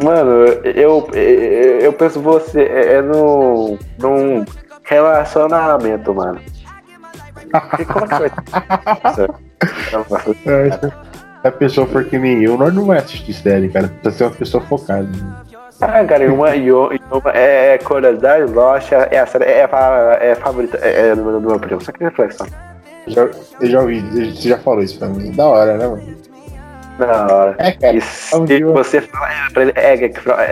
Mano, 0.02 0.30
eu, 0.64 1.06
eu, 1.12 1.92
penso 1.92 2.20
você 2.20 2.62
é, 2.62 2.94
é 2.94 3.02
num, 3.02 3.78
num 4.00 4.44
relacionamento, 4.82 6.14
mano. 6.14 6.40
E 7.78 7.84
como 7.84 8.08
que 8.08 8.14
vai? 8.14 8.30
É, 10.46 11.13
a 11.44 11.50
pessoa 11.52 11.86
for 11.86 12.04
que 12.04 12.18
nem 12.18 12.42
eu, 12.42 12.56
nós 12.56 12.72
não 12.74 12.86
vai 12.86 12.98
assistir 12.98 13.32
série, 13.34 13.68
cara. 13.68 13.88
Precisa 13.88 14.16
ser 14.18 14.24
uma 14.24 14.30
pessoa 14.36 14.62
focada. 14.64 15.08
Ah, 15.80 16.04
cara, 16.04 16.24
e 16.24 16.28
uma, 16.28 16.54
e 16.56 16.70
uma, 16.72 16.90
é, 17.34 17.74
é 17.74 17.78
curiosidade, 17.78 18.50
loja, 18.52 19.08
é 19.10 19.18
a 19.18 19.26
série, 19.26 19.44
é, 19.44 19.68
é 20.20 20.34
favorita, 20.36 20.78
é, 20.80 21.08
é 21.08 21.16
do, 21.16 21.22
meu- 21.24 21.40
do 21.40 21.48
meu 21.50 21.58
primo, 21.60 21.80
só 21.82 21.92
que 21.92 22.02
reflexão. 22.02 22.46
Já, 23.06 23.28
eu 23.60 23.66
já 23.68 23.80
ouvi, 23.80 24.00
você 24.00 24.48
já 24.48 24.58
falou 24.58 24.82
isso 24.82 24.98
pra 24.98 25.08
mim. 25.08 25.30
Da 25.32 25.46
hora, 25.46 25.76
né, 25.76 25.86
mano? 25.86 26.02
Da 26.98 27.26
hora. 27.26 27.56
É, 27.58 27.72
cara. 27.72 27.94
E 27.94 27.98
um 27.98 28.00
se 28.00 28.44
dia- 28.46 28.66
você 28.66 29.00
fala, 29.00 29.26
é, 29.28 29.50
pra 29.52 29.62
ele, 29.62 29.72
é, 29.74 29.94
é, 29.94 30.04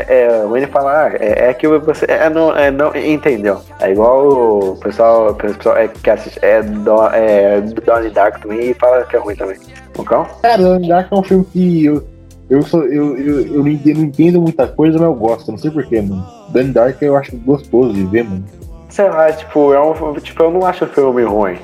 é, 0.09 0.23
é, 0.25 0.45
o 0.45 0.57
ele 0.57 0.67
fala, 0.67 1.07
ah, 1.07 1.13
é, 1.21 1.51
é 1.51 1.55
que 1.55 1.69
você 1.69 2.05
é, 2.09 2.29
não, 2.29 2.57
é, 2.57 2.71
não 2.71 2.95
entendeu. 2.97 3.61
É 3.81 3.93
igual 3.93 4.29
o 4.29 4.77
pessoal, 4.77 5.31
o 5.31 5.35
pessoal 5.35 5.77
é, 5.77 5.87
que 5.89 6.11
assiste, 6.11 6.39
é, 6.43 6.61
do, 6.63 7.07
é 7.13 7.61
Donnie 7.61 8.11
Dark 8.11 8.41
também 8.43 8.71
e 8.71 8.75
fala 8.75 9.05
que 9.05 9.15
é 9.15 9.19
ruim 9.21 9.37
também. 9.37 9.57
Então, 9.97 10.27
Cara, 10.43 10.61
Donnie 10.63 10.89
Dark 10.89 11.13
é 11.13 11.15
um 11.15 11.23
filme 11.23 11.45
que 11.53 11.85
eu, 11.85 12.03
eu, 12.51 12.63
sou, 12.63 12.83
eu, 12.85 13.17
eu, 13.17 13.47
eu 13.47 13.59
não 13.61 13.69
entendo, 13.69 13.99
não 13.99 14.05
entendo 14.07 14.41
muita 14.41 14.67
coisa, 14.67 14.99
mas 14.99 15.07
eu 15.07 15.15
gosto. 15.15 15.51
Não 15.53 15.59
sei 15.59 15.71
porquê, 15.71 16.01
mano. 16.01 16.27
Donnie 16.49 16.73
Dark 16.73 17.01
eu 17.03 17.17
acho 17.17 17.37
gostoso 17.37 17.93
de 17.93 18.05
ver, 18.07 18.25
mano. 18.25 18.45
sei 18.89 19.09
lá, 19.09 19.31
tipo, 19.33 19.73
é 19.73 19.81
um, 19.81 20.15
tipo, 20.15 20.43
eu 20.43 20.51
não 20.51 20.67
acho 20.67 20.85
o 20.87 20.89
filme 20.89 21.23
ruim, 21.23 21.57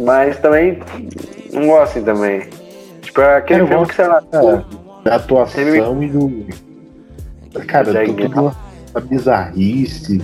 mas 0.00 0.38
também 0.38 0.78
não 1.52 1.66
gosto 1.66 1.82
assim 1.98 2.02
também. 2.02 2.42
Tipo, 3.12 3.20
é 3.20 3.36
aquele 3.36 3.60
Eu 3.60 3.66
filme 3.68 3.86
que, 3.86 3.94
sei 3.94 4.06
lá, 4.06 4.22
cara. 4.22 4.64
Da 5.04 5.16
atuação 5.16 6.02
e 6.02 6.08
do. 6.08 6.46
Cara, 7.66 8.06
tudo 8.06 8.40
uma, 8.40 8.56
uma 8.94 9.00
bizarrice, 9.02 10.22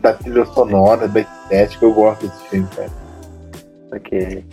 da 0.00 0.12
trilha 0.12 0.46
sonora, 0.46 1.08
da 1.08 1.20
estética, 1.20 1.84
eu 1.84 1.92
gosto 1.92 2.28
desse 2.28 2.48
filme, 2.48 2.68
cara. 2.76 2.90
Ok. 3.92 4.44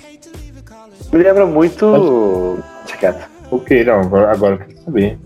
Me 1.14 1.20
lembra 1.24 1.46
muito. 1.46 2.58
Deixa 2.80 2.98
quieto. 2.98 3.30
Ok, 3.52 3.84
não, 3.84 4.00
agora, 4.00 4.32
agora 4.32 4.56
eu 4.56 4.60
quero 4.60 4.84
saber. 4.84 5.20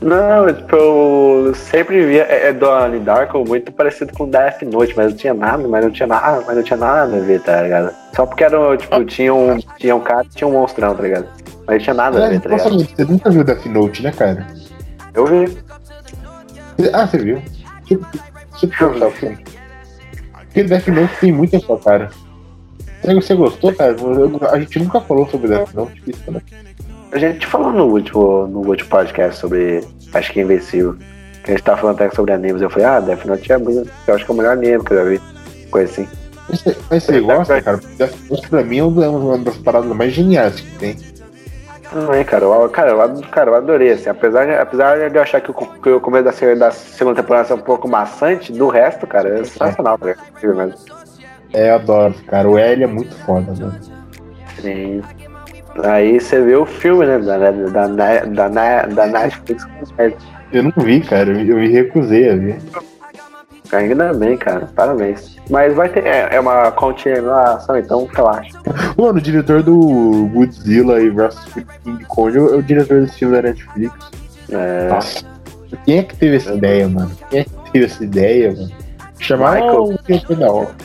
Não, 0.00 0.46
tipo, 0.52 0.76
eu 0.76 1.54
sempre 1.54 2.06
via 2.06 2.22
é, 2.22 2.48
é 2.48 2.52
Donnie 2.54 3.00
Darko 3.00 3.44
muito 3.46 3.70
parecido 3.70 4.12
com 4.14 4.26
Death 4.28 4.62
Note, 4.62 4.94
mas 4.96 5.10
não 5.10 5.16
tinha 5.16 5.34
nada, 5.34 5.68
mas 5.68 5.84
não 5.84 5.90
tinha 5.90 6.06
nada, 6.06 6.42
mas 6.46 6.56
não 6.56 6.62
tinha 6.62 6.76
nada 6.78 7.16
a 7.16 7.20
ver, 7.20 7.40
tá 7.42 7.60
ligado? 7.62 7.94
Só 8.16 8.24
porque 8.24 8.44
era, 8.44 8.76
tipo, 8.78 9.04
tinha 9.04 9.34
um, 9.34 9.58
tinha 9.78 9.94
um 9.94 10.00
cara 10.00 10.24
e 10.24 10.28
tinha 10.34 10.48
um 10.48 10.52
monstrão, 10.52 10.94
tá 10.94 11.02
ligado? 11.02 11.26
Mas 11.66 11.76
não 11.76 11.78
tinha 11.78 11.94
nada 11.94 12.18
a 12.18 12.26
É, 12.26 12.30
ver, 12.30 12.40
tá 12.40 12.48
nossa, 12.48 12.68
ligado? 12.70 12.96
você 12.96 13.04
nunca 13.04 13.30
viu 13.30 13.44
Death 13.44 13.66
Note, 13.66 14.02
né, 14.02 14.10
cara? 14.12 14.46
Eu 15.12 15.26
vi. 15.26 15.58
Ah, 16.94 17.06
você 17.06 17.18
viu? 17.18 17.42
Deixa 18.62 18.84
eu- 18.84 19.06
o 19.06 19.10
filme. 19.10 19.44
Porque 20.46 20.62
Death 20.64 20.88
Note 20.88 21.14
tem 21.20 21.30
muito 21.32 21.56
a 21.56 21.60
sua 21.60 21.78
cara. 21.78 22.08
Você, 23.02 23.14
você 23.14 23.34
gostou, 23.34 23.74
cara? 23.74 23.92
Eu- 23.92 24.40
a 24.50 24.58
gente 24.58 24.78
nunca 24.78 25.00
falou 25.02 25.28
sobre 25.28 25.48
Death 25.48 25.74
Note, 25.74 26.02
isso, 26.06 26.30
né? 26.30 26.40
A 27.12 27.18
gente 27.18 27.46
falou 27.46 27.72
no 27.72 27.84
último, 27.86 28.46
no 28.46 28.58
último 28.66 28.88
podcast 28.88 29.40
sobre. 29.40 29.84
Acho 30.14 30.32
que 30.32 30.40
é 30.40 30.42
Invencível. 30.42 30.94
Que 31.42 31.50
a 31.52 31.54
gente 31.54 31.64
tava 31.64 31.78
falando 31.80 31.96
até 32.00 32.14
sobre 32.14 32.32
animes. 32.32 32.62
Eu 32.62 32.70
falei, 32.70 32.86
ah, 32.86 33.00
Death 33.00 33.24
Note 33.24 33.52
é 33.52 33.58
muito. 33.58 33.90
Eu 34.06 34.14
acho 34.14 34.24
que 34.24 34.30
é 34.30 34.34
o 34.34 34.36
melhor 34.36 34.52
anime 34.52 34.84
que 34.84 34.92
eu 34.92 34.96
já 34.98 35.04
vi. 35.04 35.20
Coisa 35.70 35.90
assim. 35.92 36.08
Mas 36.48 36.60
você- 36.62 36.76
você 37.00 37.20
gosta, 37.20 37.62
cara? 37.62 37.78
Porque 37.78 37.94
Death 37.96 38.14
Note 38.30 38.48
pra 38.48 38.62
mim 38.62 38.78
é 38.78 38.84
uma 38.84 39.38
das 39.38 39.56
paradas 39.58 39.90
mais 39.96 40.12
geniais 40.12 40.60
que 40.60 40.78
tem. 40.78 40.96
Não 41.92 42.12
é, 42.14 42.22
cara. 42.22 42.44
Eu, 42.44 42.68
cara, 42.68 42.90
eu, 42.90 43.20
cara, 43.30 43.50
eu 43.50 43.54
adorei, 43.56 43.92
assim. 43.92 44.08
Apesar, 44.08 44.44
de- 44.46 44.52
apesar 44.54 45.10
de 45.10 45.16
eu 45.16 45.22
achar 45.22 45.40
que 45.40 45.50
o, 45.50 45.54
que 45.54 45.88
o 45.90 46.00
começo 46.00 46.24
da, 46.24 46.54
da 46.54 46.70
segunda 46.70 47.16
temporada 47.22 47.52
é 47.52 47.56
um 47.56 47.60
pouco 47.60 47.88
maçante, 47.88 48.52
do 48.52 48.68
resto, 48.68 49.06
cara, 49.06 49.40
é 49.40 49.44
sensacional, 49.44 49.98
tá? 49.98 50.14
Incrível 50.30 50.56
mesmo. 50.56 50.74
É, 51.52 51.70
eu 51.70 51.74
adoro, 51.74 52.14
cara. 52.28 52.48
O 52.48 52.56
L 52.58 52.84
é 52.84 52.86
muito 52.86 53.14
foda, 53.24 53.52
mano. 53.58 53.74
Sim. 54.60 55.02
Aí 55.84 56.20
você 56.20 56.40
vê 56.40 56.56
o 56.56 56.66
filme, 56.66 57.06
né? 57.06 57.18
Da, 57.18 57.38
da, 57.38 57.86
da, 57.86 58.48
da, 58.48 58.86
da, 58.86 59.06
Netflix. 59.06 59.66
Eu 60.52 60.64
não 60.64 60.72
vi, 60.78 61.00
cara. 61.00 61.30
Eu, 61.30 61.56
me 61.56 61.68
recusei 61.68 62.30
a 62.30 62.36
ver. 62.36 62.58
Ainda 63.72 64.12
bem, 64.12 64.36
cara. 64.36 64.68
Parabéns. 64.74 65.36
Mas 65.48 65.74
vai 65.74 65.88
ter. 65.88 66.04
É, 66.04 66.34
é 66.34 66.40
uma 66.40 66.72
continuação, 66.72 67.76
então 67.78 68.08
relaxa. 68.12 68.58
Mano, 68.96 69.18
o 69.18 69.22
diretor 69.22 69.62
do 69.62 70.28
Godzilla 70.32 71.00
e 71.00 71.08
versus 71.08 71.44
King 71.84 72.04
Kong 72.06 72.36
é 72.36 72.40
o 72.40 72.62
diretor 72.62 73.02
desse 73.02 73.18
filme 73.18 73.36
da 73.36 73.42
Netflix. 73.42 73.94
É, 74.50 74.88
Nossa. 74.88 75.24
Quem 75.84 75.98
é 75.98 76.02
que 76.02 76.16
teve 76.16 76.36
essa 76.36 76.52
ideia, 76.52 76.88
mano? 76.88 77.10
Quem 77.30 77.40
é 77.40 77.44
que 77.44 77.70
teve 77.72 77.84
essa 77.84 78.02
ideia, 78.02 78.52
mano? 78.52 78.70
Chamar 79.20 79.54
Michael. 79.54 79.84
o 79.84 79.98
diretor 80.02 80.36
da 80.36 80.52
hora. 80.52 80.76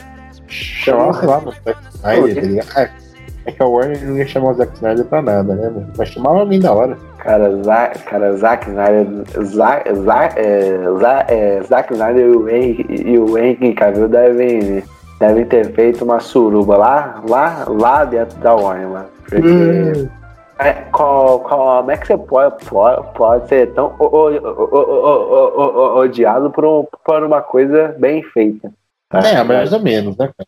Chamar, 0.47 1.13
sei 1.15 1.27
lá, 1.27 1.39
o 1.39 1.51
Zack 1.51 1.79
Snyder, 1.95 2.35
tá 2.35 2.41
ligado? 2.41 3.04
É 3.45 3.51
que 3.51 3.61
a 3.61 3.65
Warner 3.67 4.03
não 4.03 4.17
ia 4.17 4.25
chamar 4.25 4.51
o 4.51 4.53
Zack 4.55 4.73
Snyder 4.75 5.05
pra 5.05 5.21
nada, 5.21 5.53
né, 5.55 5.69
mano? 5.69 5.87
Mas 5.95 6.09
chamava 6.09 6.39
alguém 6.39 6.59
da 6.59 6.73
hora. 6.73 6.97
cara, 7.19 7.61
Zack, 7.63 7.99
cara, 8.03 8.35
Zack 8.37 8.67
Snyder. 8.69 9.07
Zack, 9.45 9.93
Zack, 9.95 10.39
é, 10.39 10.77
Zack, 10.99 11.33
é, 11.33 11.61
Zack 11.63 11.93
Snyder 11.93 12.25
e 12.25 12.29
o 12.35 12.49
Henry, 12.49 12.85
e 12.89 13.19
o 13.19 13.37
Henry 13.37 13.73
Cavill 13.75 14.07
devem, 14.07 14.83
devem 15.19 15.45
ter 15.45 15.71
feito 15.73 16.03
uma 16.03 16.19
suruba 16.19 16.75
lá, 16.75 17.21
lá, 17.29 17.65
lá 17.67 18.03
dentro 18.05 18.35
da 18.39 18.55
Warner, 18.55 18.87
mano. 18.89 19.05
Porque. 19.29 20.09
É, 20.57 20.71
qual- 20.91 21.41
como 21.41 21.91
é 21.91 21.97
que 21.97 22.07
você 22.07 22.17
pode, 22.17 22.63
pode, 22.65 23.13
pode 23.13 23.47
ser 23.49 23.73
tão 23.73 23.93
o- 23.99 24.05
o- 24.05 24.79
o- 24.79 25.97
odiado 25.99 26.49
por, 26.49 26.63
um, 26.65 26.85
por 27.05 27.21
uma 27.23 27.41
coisa 27.41 27.93
bem 27.99 28.23
feita? 28.23 28.71
tá? 29.09 29.19
É, 29.19 29.43
mais 29.43 29.73
ou 29.73 29.81
menos, 29.81 30.15
né, 30.17 30.29
cara? 30.35 30.47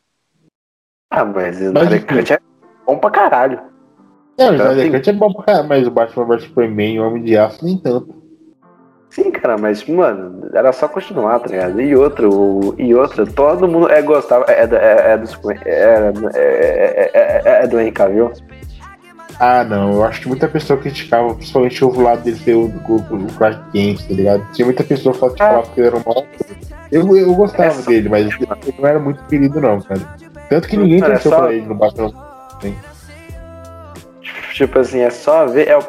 Ah, 1.12 1.26
mas 1.26 1.60
Mas 1.74 1.92
é 2.32 2.40
bom 2.88 2.98
pra 2.98 3.12
caralho. 3.12 3.60
É, 4.38 4.50
o 4.50 4.54
Snyder 4.56 4.92
Cut 4.92 5.10
é 5.10 5.14
bom 5.14 5.34
pra 5.34 5.44
caralho, 5.46 5.68
mas 5.68 5.88
o 5.88 5.92
Batman 5.92 6.26
vs 6.26 6.44
Superman 6.44 6.96
e 6.96 7.00
o 7.00 7.08
Homem 7.08 7.24
de 7.24 7.38
Aço 7.38 7.64
nem 7.66 7.78
tanto. 7.78 8.16
Sim, 9.10 9.32
cara, 9.32 9.58
mas, 9.58 9.88
mano, 9.88 10.48
era 10.54 10.72
só 10.72 10.88
continuar, 10.88 11.40
tá 11.40 11.48
ligado? 11.48 11.82
E 11.82 11.96
outro, 11.96 12.76
e 12.78 12.94
outro, 12.94 13.26
todo 13.26 13.68
mundo 13.68 13.90
é, 13.90 14.02
gostava, 14.02 14.46
é, 14.48 14.68
do- 14.68 14.76
é, 14.76 15.14
é 15.14 15.18
do 15.18 15.52
é, 15.52 15.58
é, 15.66 16.14
é, 16.36 17.12
é, 17.14 17.42
é, 17.46 17.64
é 17.64 17.68
do 17.68 17.80
Henry 17.80 17.92
Cavill. 17.92 18.32
Ah, 19.40 19.64
não, 19.64 19.94
eu 19.94 20.04
acho 20.04 20.22
que 20.22 20.28
muita 20.28 20.48
pessoa 20.48 20.80
criticava, 20.80 21.34
principalmente 21.34 21.84
o 21.86 22.00
lado 22.02 22.22
dele 22.24 22.38
ser 22.38 22.56
o, 22.56 22.66
o, 22.66 22.96
o 22.96 23.28
Clark 23.38 23.72
Kent, 23.72 24.08
tá 24.08 24.14
ligado? 24.14 24.52
Tinha 24.52 24.66
muita 24.66 24.84
pessoa 24.84 25.14
que 25.14 25.38
falava 25.38 25.68
que 25.68 25.80
ele 25.80 25.88
era 25.88 25.98
um 25.98 26.02
mal. 26.06 26.26
Eu, 26.92 27.18
eu 27.18 27.34
gostava 27.36 27.80
É 27.80 27.84
dele, 27.84 28.10
mas 28.10 28.26
ele 28.28 28.48
não 28.80 28.88
era 28.88 29.00
muito 29.00 29.24
querido, 29.26 29.60
não, 29.62 29.82
cara. 29.82 30.02
Tanto 30.50 30.68
que 30.68 30.78
ninguém 30.78 31.02
é 31.04 31.06
torceu 31.10 31.32
pra 31.32 31.54
ele 31.54 31.66
no 31.66 31.76
Batman. 31.76 32.12
Tipo 34.54 34.80
assim, 34.80 35.00
é 35.02 35.10
só 35.12 35.46
ver, 35.46 35.68
é, 35.68 35.78
o, 35.78 35.82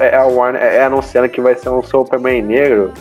é, 0.00 0.08
é 0.08 0.16
a 0.16 0.24
Warner 0.24 0.62
é, 0.62 0.84
anunciando 0.84 1.28
que 1.28 1.40
vai 1.40 1.54
ser 1.54 1.68
um 1.68 1.82
Superman 1.82 2.42
negro. 2.42 2.92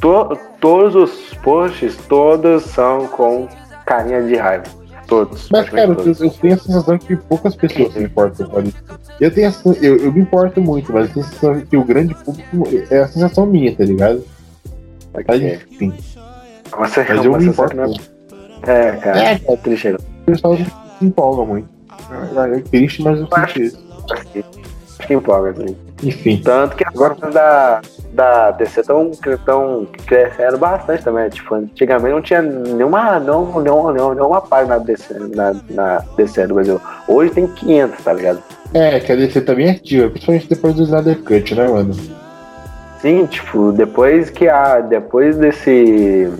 To, 0.00 0.36
todos 0.60 0.94
os 0.94 1.34
posts, 1.42 1.96
todos 2.08 2.64
são 2.64 3.06
com 3.08 3.48
carinha 3.86 4.22
de 4.22 4.36
raiva. 4.36 4.64
Todos. 5.06 5.48
Mas, 5.50 5.68
cara, 5.68 5.88
praticamente 5.94 6.08
eu, 6.08 6.14
todos. 6.14 6.20
eu 6.20 6.40
tenho 6.40 6.54
a 6.54 6.58
sensação 6.58 6.98
que 6.98 7.16
poucas 7.16 7.56
pessoas 7.56 7.92
se 7.94 8.02
importam 8.02 8.46
com 8.48 8.60
isso. 8.60 8.76
Eu 9.18 9.30
tenho 9.34 9.48
a, 9.48 9.52
eu, 9.82 9.96
eu 9.96 10.12
me 10.12 10.20
importo 10.20 10.60
muito, 10.60 10.92
mas 10.92 11.08
eu 11.08 11.14
tenho 11.14 11.26
a 11.26 11.28
sensação 11.28 11.60
que 11.62 11.76
o 11.76 11.84
grande 11.84 12.14
público 12.14 12.68
é 12.90 12.98
a 13.00 13.08
sensação 13.08 13.46
minha, 13.46 13.74
tá 13.74 13.84
ligado? 13.84 14.24
Mas 15.12 15.24
Ok. 15.26 15.60
enfim. 15.72 15.94
Mas, 16.78 16.96
Mas 16.96 17.24
eu 17.24 17.32
me 17.36 17.46
importo 17.46 17.76
não 17.76 17.84
é- 17.84 17.88
É, 18.88 18.92
cara, 18.96 19.18
É, 19.20 19.40
é 19.48 19.56
triste. 19.56 19.88
O 19.88 19.98
pessoal 20.26 20.56
se 20.56 20.66
empolga 21.04 21.44
muito. 21.44 21.68
É, 22.10 22.56
é 22.56 22.60
triste, 22.60 23.02
mas 23.02 23.20
eu 23.20 23.26
sinto 23.26 23.62
isso. 23.62 23.78
Acho 24.10 24.24
que, 24.26 24.44
acho 24.98 25.08
que 25.08 25.14
empolga, 25.14 25.50
assim. 25.50 25.76
Enfim. 26.02 26.40
Tanto 26.42 26.76
que 26.76 26.84
agora 26.86 27.14
da. 27.30 27.80
da 28.12 28.50
DC 28.52 28.80
estão 28.80 29.10
tão 29.44 29.86
crescendo 30.06 30.58
bastante 30.58 31.04
também. 31.04 31.28
Tipo, 31.28 31.54
antigamente 31.54 32.14
não 32.14 32.22
tinha 32.22 32.42
nenhuma, 32.42 33.20
não, 33.20 33.60
nenhuma, 33.60 33.92
nenhuma 33.92 34.40
página 34.40 34.78
na 34.78 34.82
DC, 34.82 35.14
na, 35.34 35.54
na 35.70 36.04
DC 36.16 36.46
do 36.46 36.54
Brasil. 36.54 36.80
Hoje 37.06 37.32
tem 37.32 37.46
500, 37.46 38.04
tá 38.04 38.12
ligado? 38.12 38.42
É, 38.72 39.00
que 39.00 39.12
a 39.12 39.16
DC 39.16 39.40
também 39.42 39.66
é 39.66 39.70
ativa, 39.72 40.08
principalmente 40.08 40.48
depois 40.48 40.74
do 40.74 40.82
Snyder 40.84 41.18
Cut, 41.22 41.54
né, 41.54 41.68
mano? 41.68 41.94
Sim, 43.00 43.26
tipo, 43.26 43.72
depois 43.72 44.30
que 44.30 44.48
a. 44.48 44.80
Depois 44.80 45.36
desse. 45.36 46.30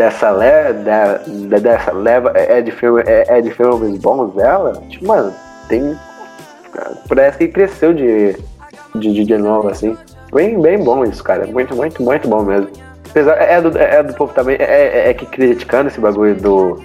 Dessa 0.00 0.30
leva. 0.30 1.20
dessa 1.60 1.92
leva 1.92 2.32
é 2.34 2.62
de, 2.62 2.70
filme, 2.70 3.02
é, 3.04 3.26
é 3.28 3.42
de 3.42 3.50
filmes 3.50 4.00
bons 4.00 4.32
dela, 4.34 4.72
tipo, 4.88 5.06
mano, 5.06 5.30
tem. 5.68 5.94
Parece 7.06 7.36
que 7.36 7.48
cresceu 7.48 7.92
de, 7.92 8.34
de, 8.94 9.24
de 9.26 9.36
novo, 9.36 9.68
assim. 9.68 9.94
Bem, 10.32 10.58
bem 10.58 10.82
bom 10.82 11.04
isso, 11.04 11.22
cara. 11.22 11.46
Muito, 11.46 11.76
muito, 11.76 12.02
muito 12.02 12.26
bom 12.26 12.42
mesmo. 12.42 12.70
Apesar, 13.10 13.34
é 13.34 13.60
do, 13.60 13.76
é 13.76 14.02
do 14.02 14.14
povo 14.14 14.32
também, 14.32 14.56
é, 14.58 14.62
é, 14.62 15.10
é 15.10 15.12
que 15.12 15.26
criticando 15.26 15.88
esse 15.90 16.00
bagulho 16.00 16.34
do. 16.36 16.80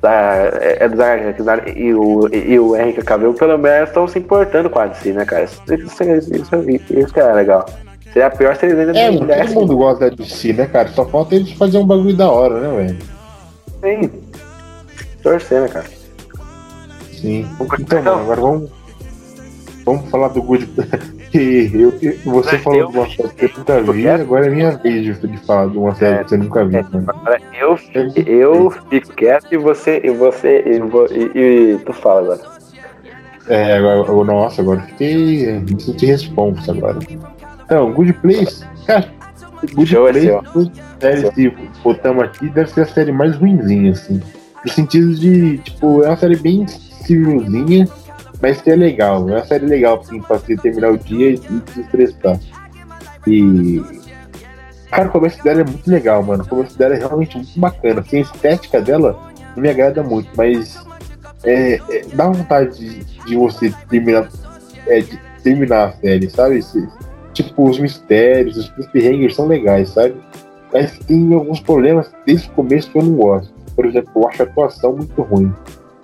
Da, 0.00 0.34
é 0.60 0.88
do 0.88 0.96
Zack 0.96 1.70
e 1.76 1.92
o, 1.92 2.28
e 2.32 2.60
o 2.60 2.76
Henrique 2.76 3.02
Cavill, 3.02 3.34
pelo 3.34 3.58
menos 3.58 3.88
estão 3.88 4.06
se 4.06 4.20
importando 4.20 4.70
com 4.70 4.78
a 4.78 4.86
DC, 4.86 5.12
né, 5.12 5.24
cara? 5.24 5.44
Isso, 5.44 5.62
isso, 5.68 6.04
isso, 6.30 6.98
isso 6.98 7.12
que 7.12 7.18
é 7.18 7.32
legal. 7.32 7.66
Seria 8.12 8.30
pior 8.30 8.54
se 8.56 8.66
eles 8.66 8.78
ainda 8.78 8.98
É, 8.98 9.10
não 9.10 9.26
todo 9.26 9.60
mundo 9.60 9.76
gosta 9.76 10.10
da 10.10 10.16
DC, 10.16 10.52
né, 10.52 10.66
cara? 10.66 10.88
Só 10.88 11.06
falta 11.06 11.34
eles 11.34 11.52
fazer 11.52 11.78
um 11.78 11.86
bagulho 11.86 12.14
da 12.14 12.30
hora, 12.30 12.60
né, 12.60 12.76
velho? 12.76 12.98
Sim. 13.82 14.10
Torcer, 15.22 15.62
né, 15.62 15.68
cara? 15.68 15.86
Sim. 17.12 17.46
Então, 17.58 17.76
então 17.78 18.20
agora 18.20 18.40
vamos. 18.40 18.70
Vamos 19.84 20.10
falar 20.10 20.28
do 20.28 20.42
Good. 20.42 20.68
que 21.32 21.70
eu, 21.74 21.92
você 22.24 22.58
falou 22.58 22.78
eu, 22.78 22.88
de 22.88 22.98
uma 22.98 23.08
série 23.08 23.28
que 23.30 23.44
eu 23.46 23.50
nunca 23.56 23.92
vi, 23.92 24.08
agora 24.08 24.46
é 24.46 24.50
minha 24.50 24.70
vez 24.72 25.02
de, 25.02 25.26
de 25.26 25.38
falar 25.38 25.68
de 25.68 25.78
uma 25.78 25.94
série 25.94 26.20
é, 26.20 26.24
que 26.24 26.30
você 26.30 26.36
nunca 26.36 26.64
viu. 26.64 26.78
É, 26.78 26.84
agora 27.08 27.40
eu, 27.58 27.78
eu 28.26 28.70
fico 28.70 29.12
quieto 29.14 29.52
e 29.52 29.56
você 29.56 30.00
e 30.04 30.10
você 30.10 30.62
e, 30.66 31.38
e, 31.38 31.72
e 31.72 31.78
tu 31.78 31.92
fala 31.92 32.20
agora. 32.20 32.62
É, 33.48 33.76
agora, 33.76 34.24
nossa, 34.24 34.62
agora 34.62 34.80
fiquei. 34.82 35.58
Me 35.60 35.80
senti 35.80 36.06
responsa 36.06 36.70
agora. 36.70 36.98
Então, 37.72 37.90
Good 37.90 38.12
Place, 38.14 38.62
cara, 38.86 39.10
Good 39.74 39.86
Show 39.86 40.06
Place, 40.06 40.72
série, 41.00 41.32
se 41.32 41.56
botamos 41.82 42.22
aqui, 42.22 42.50
deve 42.50 42.70
ser 42.70 42.82
a 42.82 42.86
série 42.86 43.12
mais 43.12 43.34
ruimzinha, 43.34 43.92
assim. 43.92 44.20
No 44.62 44.70
sentido 44.70 45.14
de, 45.14 45.56
tipo, 45.56 46.02
é 46.02 46.08
uma 46.08 46.16
série 46.18 46.36
bem 46.36 46.66
civilzinha 46.68 47.88
mas 48.42 48.60
que 48.60 48.70
é 48.70 48.76
legal, 48.76 49.26
é 49.30 49.36
uma 49.36 49.44
série 49.44 49.64
legal 49.64 50.00
assim, 50.00 50.20
pra 50.20 50.36
você 50.36 50.56
terminar 50.56 50.90
o 50.90 50.98
dia 50.98 51.30
e, 51.30 51.36
se 51.38 51.80
estressar. 51.80 52.38
E. 53.26 53.80
Cara, 54.90 55.08
o 55.08 55.12
começo 55.12 55.42
dela 55.42 55.60
é 55.60 55.64
muito 55.64 55.88
legal, 55.88 56.22
mano. 56.24 56.42
O 56.42 56.48
começo 56.48 56.76
dela 56.76 56.94
é 56.94 56.98
realmente 56.98 57.36
muito 57.36 57.58
bacana. 57.58 58.00
Assim, 58.00 58.18
a 58.18 58.20
estética 58.20 58.82
dela 58.82 59.16
não 59.54 59.62
me 59.62 59.70
agrada 59.70 60.02
muito, 60.02 60.28
mas 60.36 60.76
é, 61.44 61.74
é, 61.74 62.04
dá 62.12 62.28
vontade 62.28 62.76
de, 62.76 63.04
de 63.24 63.36
você 63.36 63.72
terminar, 63.88 64.28
é, 64.88 65.00
de 65.00 65.18
terminar 65.42 65.84
a 65.84 65.92
série, 65.92 66.28
sabe? 66.28 66.60
Tipo, 67.32 67.68
os 67.68 67.78
mistérios, 67.78 68.56
os 68.56 68.86
cliffhangers 68.86 69.34
são 69.34 69.46
legais, 69.46 69.90
sabe? 69.90 70.14
Mas 70.72 70.98
tem 71.00 71.32
alguns 71.34 71.60
problemas 71.60 72.12
desde 72.26 72.48
o 72.48 72.52
começo 72.52 72.90
que 72.90 72.98
eu 72.98 73.02
não 73.02 73.14
gosto. 73.14 73.52
Por 73.74 73.86
exemplo, 73.86 74.10
eu 74.16 74.28
acho 74.28 74.42
a 74.42 74.46
atuação 74.46 74.96
muito 74.96 75.22
ruim. 75.22 75.52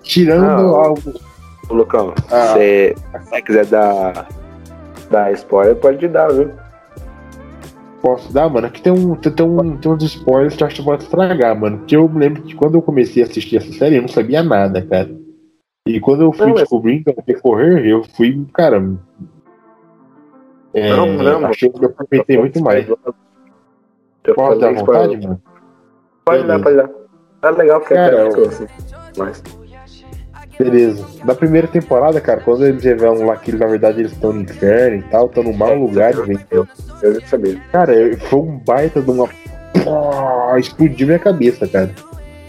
Tirando 0.02 0.44
ah, 0.74 0.86
algo 0.86 1.12
Ô, 1.68 1.74
Lucão, 1.74 2.14
ah. 2.30 2.54
se 2.54 2.94
você 3.12 3.42
quiser 3.42 3.66
dar, 3.66 4.28
dar 5.10 5.32
spoiler, 5.32 5.76
pode 5.76 5.98
te 5.98 6.08
dar, 6.08 6.32
viu? 6.32 6.50
Posso 8.00 8.32
dar, 8.32 8.48
mano? 8.48 8.68
Aqui 8.68 8.80
tem, 8.80 8.92
um, 8.92 9.14
tem, 9.16 9.32
tem, 9.32 9.44
um, 9.44 9.76
tem 9.76 9.92
uns 9.92 10.02
spoilers 10.04 10.56
que 10.56 10.62
eu 10.62 10.66
acho 10.66 10.76
que 10.76 10.82
pode 10.82 11.02
estragar, 11.02 11.58
mano. 11.58 11.78
Porque 11.78 11.96
eu 11.96 12.08
me 12.08 12.20
lembro 12.20 12.42
que 12.42 12.54
quando 12.54 12.76
eu 12.76 12.82
comecei 12.82 13.22
a 13.22 13.26
assistir 13.26 13.56
essa 13.56 13.72
série, 13.72 13.96
eu 13.96 14.02
não 14.02 14.08
sabia 14.08 14.42
nada, 14.42 14.80
cara. 14.80 15.10
E 15.86 16.00
quando 16.00 16.22
eu 16.22 16.32
fui 16.32 16.46
não, 16.46 16.54
descobrindo 16.54 17.10
a 17.10 17.22
decorrer, 17.22 17.84
eu 17.84 18.04
fui, 18.04 18.46
cara. 18.54 18.82
É, 20.74 20.90
não, 20.90 21.06
não, 21.06 21.46
achei 21.46 21.70
que 21.70 21.84
eu 21.84 21.88
aproveitei 21.88 22.38
muito 22.38 22.62
mais. 22.62 22.86
Pode 24.34 24.60
dar 24.60 24.74
vontade, 24.74 25.26
mano? 25.26 25.42
Pode 26.24 26.46
dar, 26.46 26.60
pode 26.60 26.76
dar. 26.76 26.90
Tá 27.40 27.50
legal 27.50 27.80
porque 27.80 27.94
cara, 27.94 28.16
é 28.16 28.28
eu... 28.28 28.48
assim. 28.48 28.66
Mas... 29.16 29.42
Beleza. 30.58 31.06
Na 31.24 31.34
primeira 31.34 31.68
temporada, 31.68 32.20
cara, 32.20 32.40
quando 32.40 32.66
eles 32.66 32.82
revelam 32.82 33.24
lá 33.26 33.36
que 33.36 33.52
na 33.52 33.66
verdade 33.66 34.00
eles 34.00 34.12
estão 34.12 34.32
no 34.32 34.40
inferno 34.40 34.98
e 34.98 35.02
tal, 35.04 35.26
estão 35.26 35.44
no 35.44 35.52
mau 35.52 35.70
é, 35.70 35.74
lugar, 35.74 36.12
eu, 36.14 36.26
eu, 36.50 36.68
eu 37.00 37.20
já 37.20 37.26
sabia. 37.28 37.60
Cara, 37.70 37.92
foi 38.18 38.40
um 38.40 38.58
baita 38.58 39.00
de 39.00 39.10
uma. 39.10 39.28
Explodiu 40.58 41.06
minha 41.06 41.18
cabeça, 41.18 41.66
cara. 41.68 41.90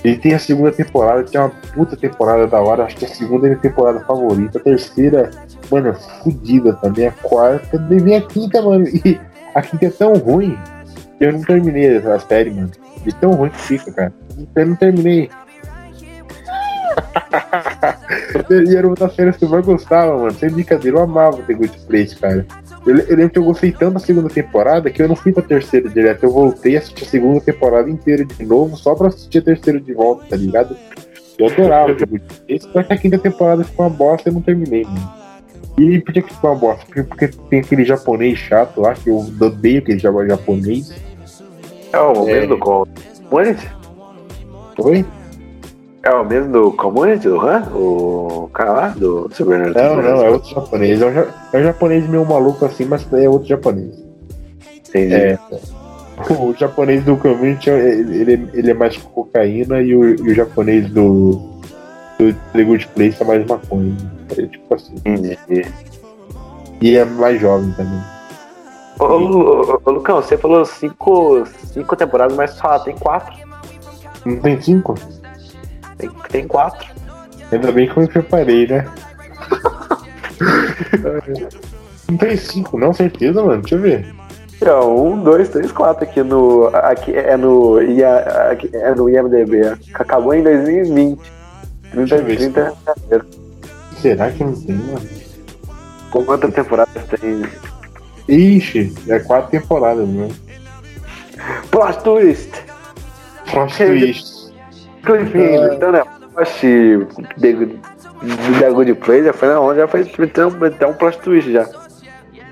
Ele 0.03 0.17
tem 0.17 0.33
a 0.33 0.39
segunda 0.39 0.71
temporada, 0.71 1.23
que 1.23 1.37
é 1.37 1.39
uma 1.39 1.51
puta 1.73 1.95
temporada 1.95 2.47
da 2.47 2.59
hora. 2.59 2.85
Acho 2.85 2.95
que 2.95 3.05
a 3.05 3.09
segunda 3.09 3.45
é 3.45 3.49
minha 3.51 3.61
temporada 3.61 3.99
favorita. 3.99 4.57
A 4.57 4.61
terceira, 4.61 5.29
mano, 5.71 5.89
é 5.89 5.93
fodida 5.93 6.73
também. 6.73 7.07
A 7.07 7.11
quarta, 7.11 7.77
nem 7.77 8.15
a 8.15 8.21
quinta, 8.21 8.61
mano. 8.61 8.87
E 8.87 9.19
a 9.53 9.61
quinta 9.61 9.85
é 9.85 9.89
tão 9.89 10.13
ruim 10.13 10.57
que 11.17 11.25
eu 11.25 11.33
não 11.33 11.41
terminei 11.41 11.97
a 11.97 12.19
série, 12.19 12.51
mano. 12.51 12.71
De 13.03 13.13
tão 13.15 13.31
ruim 13.31 13.49
que 13.49 13.57
fica, 13.57 13.91
cara. 13.91 14.13
Eu 14.55 14.65
não 14.65 14.75
terminei. 14.75 15.29
e 18.49 18.75
era 18.75 18.87
uma 18.87 18.95
das 18.95 19.13
séries 19.15 19.37
que 19.37 19.45
eu 19.45 19.49
mais 19.49 19.65
gostava, 19.65 20.17
mano. 20.17 20.31
Sem 20.33 20.49
brincadeira, 20.49 20.97
eu 20.97 21.03
amava 21.03 21.41
The 21.43 21.53
Good 21.53 21.79
Place, 21.87 22.15
cara. 22.15 22.45
Eu, 22.85 22.97
eu, 22.97 23.15
lembro 23.15 23.29
que 23.29 23.39
eu 23.39 23.43
gostei 23.43 23.71
tanto 23.71 23.93
da 23.93 23.99
segunda 23.99 24.29
temporada 24.29 24.89
que 24.89 25.01
eu 25.01 25.07
não 25.07 25.15
fui 25.15 25.31
pra 25.31 25.43
terceira 25.43 25.89
direto. 25.89 26.23
Eu 26.23 26.31
voltei 26.31 26.75
a 26.75 26.79
assistir 26.79 27.03
a 27.03 27.07
segunda 27.07 27.41
temporada 27.41 27.89
inteira 27.89 28.25
de 28.25 28.45
novo, 28.45 28.75
só 28.77 28.95
pra 28.95 29.07
assistir 29.07 29.39
a 29.39 29.41
terceira 29.41 29.79
de 29.79 29.93
volta, 29.93 30.25
tá 30.29 30.35
ligado? 30.35 30.75
Eu 31.37 31.47
adorava 31.47 31.95
The 31.95 32.05
Good 32.05 32.23
Place, 32.47 32.69
só 32.71 32.83
que 32.83 32.93
a 32.93 32.97
quinta 32.97 33.17
temporada 33.17 33.63
ficou 33.63 33.85
uma 33.85 33.95
bosta 33.95 34.27
e 34.27 34.31
eu 34.31 34.33
não 34.33 34.41
terminei, 34.41 34.83
mano. 34.83 35.19
E 35.77 35.99
por 35.99 36.13
que 36.13 36.21
ficou 36.21 36.51
uma 36.51 36.59
bosta? 36.59 36.85
Porque, 36.85 37.03
porque 37.03 37.27
tem 37.49 37.59
aquele 37.59 37.85
japonês 37.85 38.37
chato 38.37 38.81
lá, 38.81 38.93
que 38.93 39.09
eu 39.09 39.17
odeio 39.17 39.79
aquele 39.79 39.99
japonês. 39.99 40.93
É 41.91 41.99
o 41.99 42.25
mesmo 42.25 42.43
é... 42.43 42.47
do 42.47 42.57
Gol. 42.57 42.87
Oi? 43.31 43.55
É 46.01 46.13
o 46.13 46.25
mesmo 46.25 46.51
do 46.51 46.71
Community, 46.73 47.27
do 47.27 47.39
Han? 47.39 47.63
O 47.73 48.49
cara 48.53 48.71
lá 48.71 48.87
do 48.89 49.29
Super 49.33 49.59
Não, 49.59 50.01
não, 50.01 50.25
é 50.25 50.29
outro 50.29 50.49
japonês. 50.49 51.01
É 51.01 51.05
um, 51.05 51.09
é 51.53 51.59
um 51.59 51.63
japonês 51.63 52.07
meio 52.07 52.25
maluco 52.25 52.65
assim, 52.65 52.85
mas 52.85 53.05
é 53.13 53.27
outro 53.27 53.47
japonês. 53.47 53.93
Entendi. 54.87 55.13
É, 55.13 55.39
o 56.29 56.53
japonês 56.53 57.03
do 57.03 57.17
Community, 57.17 57.69
ele, 57.69 58.49
ele 58.53 58.71
é 58.71 58.73
mais 58.73 58.97
cocaína 58.97 59.81
e 59.81 59.95
o, 59.95 60.05
e 60.09 60.31
o 60.31 60.35
japonês 60.35 60.89
do 60.89 61.58
The 62.19 62.63
Good 62.63 62.87
Place 62.89 63.21
é 63.21 63.25
mais 63.25 63.45
maconha. 63.47 63.95
É 64.37 64.45
tipo 64.45 64.75
assim. 64.75 64.95
E 66.81 66.97
é 66.97 67.05
mais 67.05 67.39
jovem 67.39 67.71
também. 67.71 68.01
Ô, 68.99 69.05
ô, 69.05 69.81
ô, 69.85 69.91
Lucão, 69.91 70.21
você 70.21 70.37
falou 70.37 70.65
cinco, 70.65 71.45
cinco 71.71 71.95
temporadas, 71.95 72.35
mas 72.35 72.51
só 72.51 72.77
tem 72.79 72.95
quatro. 72.97 73.33
Não 74.25 74.35
tem 74.37 74.61
cinco? 74.61 74.95
Tem, 75.97 76.09
tem 76.29 76.47
quatro. 76.47 76.89
Ainda 77.51 77.71
bem 77.71 77.87
que 77.87 77.97
eu 77.97 78.03
me 78.03 78.09
preparei, 78.09 78.67
né? 78.67 78.85
não 82.09 82.17
tem 82.17 82.35
cinco, 82.35 82.77
não, 82.77 82.93
certeza, 82.93 83.41
mano. 83.41 83.61
Deixa 83.61 83.75
eu 83.75 83.81
ver. 83.81 84.13
Não, 84.61 85.13
um, 85.13 85.23
dois, 85.23 85.47
três, 85.47 85.71
quatro 85.71 86.03
aqui 86.03 86.21
no. 86.21 86.67
Aqui 86.75 87.15
é 87.15 87.37
no. 87.37 87.77
Aqui 88.51 88.69
é 88.73 88.93
no 88.93 89.09
IMDB. 89.09 89.77
Acabou 89.93 90.33
em 90.33 90.43
2020. 90.43 91.38
30, 91.91 92.23
30 92.23 92.75
Será 94.01 94.31
que 94.31 94.43
não 94.43 94.53
tem, 94.53 94.75
mano? 94.75 95.09
Quantas 96.11 96.53
temporadas 96.53 97.03
tem? 97.19 97.43
Ixi, 98.27 98.93
é 99.07 99.19
quatro 99.19 99.51
temporadas, 99.51 100.07
né? 100.07 100.29
Plot 101.71 102.03
twist! 102.03 102.51
Plot 103.51 103.75
twist. 103.75 104.53
Cliffhanger, 105.03 105.73
então, 105.73 105.91
né? 105.91 106.03
Acho 106.35 107.07
The 107.39 108.71
Good 108.71 108.95
Place 108.95 109.23
já 109.25 109.33
foi 109.33 109.47
na 109.47 109.59
onda, 109.59 109.75
já 109.75 109.87
foi 109.87 110.01
até 110.01 110.87
um 110.87 110.93
plot 110.93 111.19
twist 111.19 111.51
já. 111.51 111.67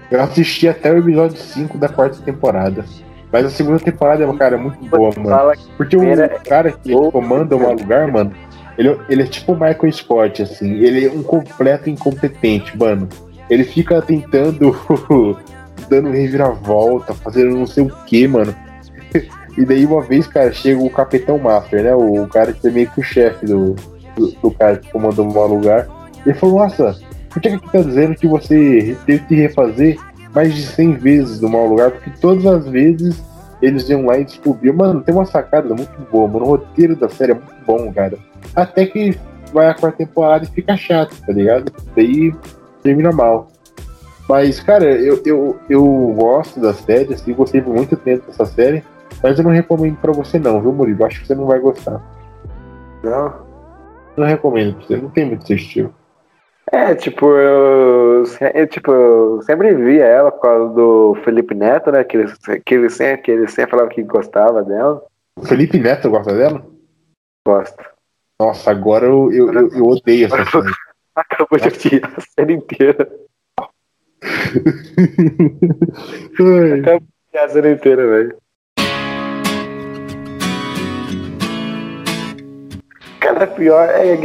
Eu 0.09 0.21
assisti 0.21 0.67
até 0.67 0.91
o 0.91 0.97
episódio 0.97 1.37
5 1.37 1.77
da 1.77 1.89
quarta 1.89 2.17
temporada. 2.23 2.83
Mas 3.31 3.45
a 3.45 3.49
segunda 3.49 3.79
temporada, 3.79 4.25
cara, 4.37 4.55
é 4.55 4.59
muito 4.59 4.83
boa, 4.85 5.11
mano. 5.17 5.53
Porque 5.75 5.97
o 5.97 6.01
cara 6.47 6.71
que 6.71 6.93
comanda 7.11 7.55
um 7.57 7.73
lugar, 7.73 8.09
mano, 8.09 8.31
ele, 8.77 8.97
ele 9.09 9.23
é 9.23 9.25
tipo 9.25 9.53
o 9.53 9.55
Michael 9.55 9.91
Scott, 9.91 10.41
assim. 10.43 10.71
Ele 10.73 11.05
é 11.05 11.11
um 11.11 11.23
completo 11.23 11.89
incompetente, 11.89 12.77
mano. 12.77 13.07
Ele 13.49 13.63
fica 13.63 14.01
tentando, 14.01 14.75
dando 15.89 16.11
reviravolta, 16.11 17.13
fazendo 17.13 17.57
não 17.57 17.65
sei 17.65 17.83
o 17.83 17.89
que, 18.05 18.27
mano. 18.27 18.53
E 19.57 19.65
daí 19.65 19.87
uma 19.87 20.03
vez, 20.03 20.27
cara, 20.27 20.53
chega 20.53 20.79
o 20.79 20.87
Capitão 20.87 21.39
Master, 21.39 21.81
né? 21.81 21.95
O 21.95 22.27
cara 22.27 22.53
que 22.53 22.67
é 22.67 22.69
meio 22.69 22.91
que 22.91 22.99
o 22.99 23.03
chefe 23.03 23.43
do, 23.47 23.75
do, 24.15 24.31
do, 24.33 24.51
cara 24.51 24.77
que 24.77 24.91
comandou 24.91 25.27
o 25.27 25.47
lugar. 25.47 25.87
Ele 26.23 26.35
falou, 26.35 26.59
nossa, 26.59 26.95
por 27.31 27.41
que 27.41 27.57
que 27.57 27.71
tá 27.71 27.81
dizendo 27.81 28.13
que 28.13 28.27
você 28.27 28.95
teve 29.07 29.25
que 29.25 29.33
refazer 29.33 29.97
mais 30.31 30.53
de 30.53 30.61
100 30.61 30.93
vezes 30.97 31.39
do 31.39 31.49
mau 31.49 31.65
lugar, 31.65 31.89
porque 31.89 32.11
todas 32.21 32.45
as 32.45 32.67
vezes 32.67 33.19
eles 33.59 33.89
iam 33.89 34.05
lá 34.05 34.19
e 34.19 34.25
descobriam. 34.25 34.75
Mano, 34.75 35.01
tem 35.01 35.15
uma 35.15 35.25
sacada 35.25 35.73
muito 35.73 35.99
boa, 36.11 36.27
mano. 36.27 36.45
O 36.45 36.49
roteiro 36.49 36.95
da 36.95 37.09
série 37.09 37.31
é 37.31 37.35
muito 37.35 37.55
bom, 37.65 37.91
cara. 37.91 38.15
Até 38.55 38.85
que 38.85 39.17
vai 39.53 39.67
a 39.67 39.73
quarta 39.73 39.99
temporada 39.99 40.45
e 40.45 40.47
fica 40.47 40.75
chato, 40.75 41.15
tá 41.25 41.31
ligado? 41.31 41.71
Daí 41.95 42.33
termina 42.83 43.11
mal. 43.11 43.47
Mas, 44.27 44.59
cara, 44.59 44.85
eu, 44.85 45.21
eu, 45.25 45.59
eu 45.69 45.85
gosto 46.17 46.59
da 46.59 46.73
série, 46.73 47.13
assim, 47.13 47.33
gostei 47.33 47.61
por 47.61 47.73
muito 47.73 47.95
tempo 47.95 48.27
dessa 48.27 48.45
série, 48.45 48.83
mas 49.23 49.37
eu 49.37 49.43
não 49.43 49.51
recomendo 49.51 49.97
pra 49.97 50.11
você 50.11 50.37
não, 50.37 50.61
viu, 50.61 50.73
Murilo? 50.73 51.05
Acho 51.05 51.21
que 51.21 51.27
você 51.27 51.35
não 51.35 51.45
vai 51.45 51.59
gostar. 51.59 52.01
Não? 53.03 53.33
Não 54.17 54.27
recomendo 54.27 54.75
pra 54.75 54.85
você, 54.85 54.97
não 54.97 55.09
tem 55.09 55.25
muito 55.25 55.47
seu 55.47 55.55
estilo. 55.55 55.93
É, 56.69 56.93
tipo, 56.93 57.25
eu, 57.27 58.23
eu, 58.53 58.67
tipo, 58.67 58.91
eu 58.91 59.41
sempre 59.43 59.73
via 59.73 60.03
ela 60.03 60.31
por 60.31 60.41
causa 60.41 60.73
do 60.73 61.15
Felipe 61.23 61.55
Neto, 61.55 61.91
né? 61.91 62.03
Que 62.03 62.17
ele, 62.17 62.33
que 62.65 62.75
ele, 62.75 62.89
sempre, 62.89 63.21
que 63.21 63.31
ele 63.31 63.47
sempre 63.47 63.71
falava 63.71 63.89
que 63.89 64.03
gostava 64.03 64.61
dela. 64.63 65.01
O 65.39 65.45
Felipe 65.45 65.79
Neto 65.79 66.09
gosta 66.09 66.33
dela? 66.33 66.65
Gosta. 67.47 67.96
Nossa, 68.39 68.69
agora 68.69 69.05
eu, 69.05 69.31
eu, 69.31 69.51
eu, 69.51 69.69
eu 69.69 69.85
odeio 69.85 70.27
essa 70.27 70.45
série. 70.45 70.71
Acabou 71.15 71.59
de 71.59 71.71
tirar 71.71 72.13
a 72.15 72.21
série 72.21 72.53
inteira. 72.53 73.11
Acabou 76.79 76.99
de 76.99 77.07
tirar 77.31 77.45
a 77.45 77.49
série 77.49 77.73
inteira, 77.73 78.07
velho. 78.07 78.37
Cara, 83.19 83.47
pior 83.47 83.89
é 83.89 84.15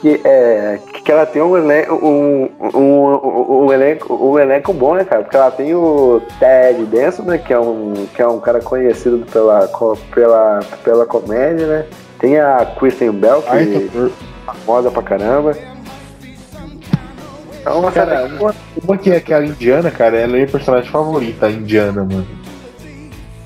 que, 0.00 0.20
é, 0.24 0.78
que 1.02 1.10
ela 1.10 1.24
tem 1.24 1.40
um 1.40 1.56
elenco, 1.56 1.94
um, 1.94 2.48
um, 2.74 3.64
um, 3.66 3.72
elenco, 3.72 4.14
um 4.14 4.38
elenco 4.38 4.72
bom, 4.72 4.94
né, 4.94 5.04
cara? 5.04 5.22
Porque 5.22 5.36
ela 5.36 5.50
tem 5.50 5.74
o 5.74 6.20
Ted 6.38 6.84
Denson, 6.86 7.22
né? 7.22 7.38
Que 7.38 7.52
é 7.52 7.58
um, 7.58 8.06
que 8.14 8.20
é 8.20 8.26
um 8.28 8.38
cara 8.40 8.60
conhecido 8.60 9.24
pela, 9.32 9.68
pela, 10.14 10.60
pela 10.84 11.06
comédia, 11.06 11.66
né? 11.66 11.86
Tem 12.18 12.38
a 12.38 12.64
Kristen 12.78 13.10
Bell, 13.12 13.42
que 13.42 13.48
ai, 13.50 13.74
é 13.74 13.88
tô- 13.92 14.10
famosa 14.44 14.90
pra 14.90 15.02
caramba. 15.02 15.56
É 17.64 17.70
uma 17.70 17.90
Cara, 17.92 18.28
boa. 18.28 18.54
Uma 18.84 18.98
que 18.98 19.10
é 19.12 19.16
aquela 19.16 19.46
indiana, 19.46 19.90
cara, 19.90 20.16
ela 20.18 20.32
é 20.32 20.34
minha 20.34 20.46
personagem 20.48 20.90
favorita, 20.90 21.46
a 21.46 21.50
indiana, 21.50 22.02
mano. 22.04 22.26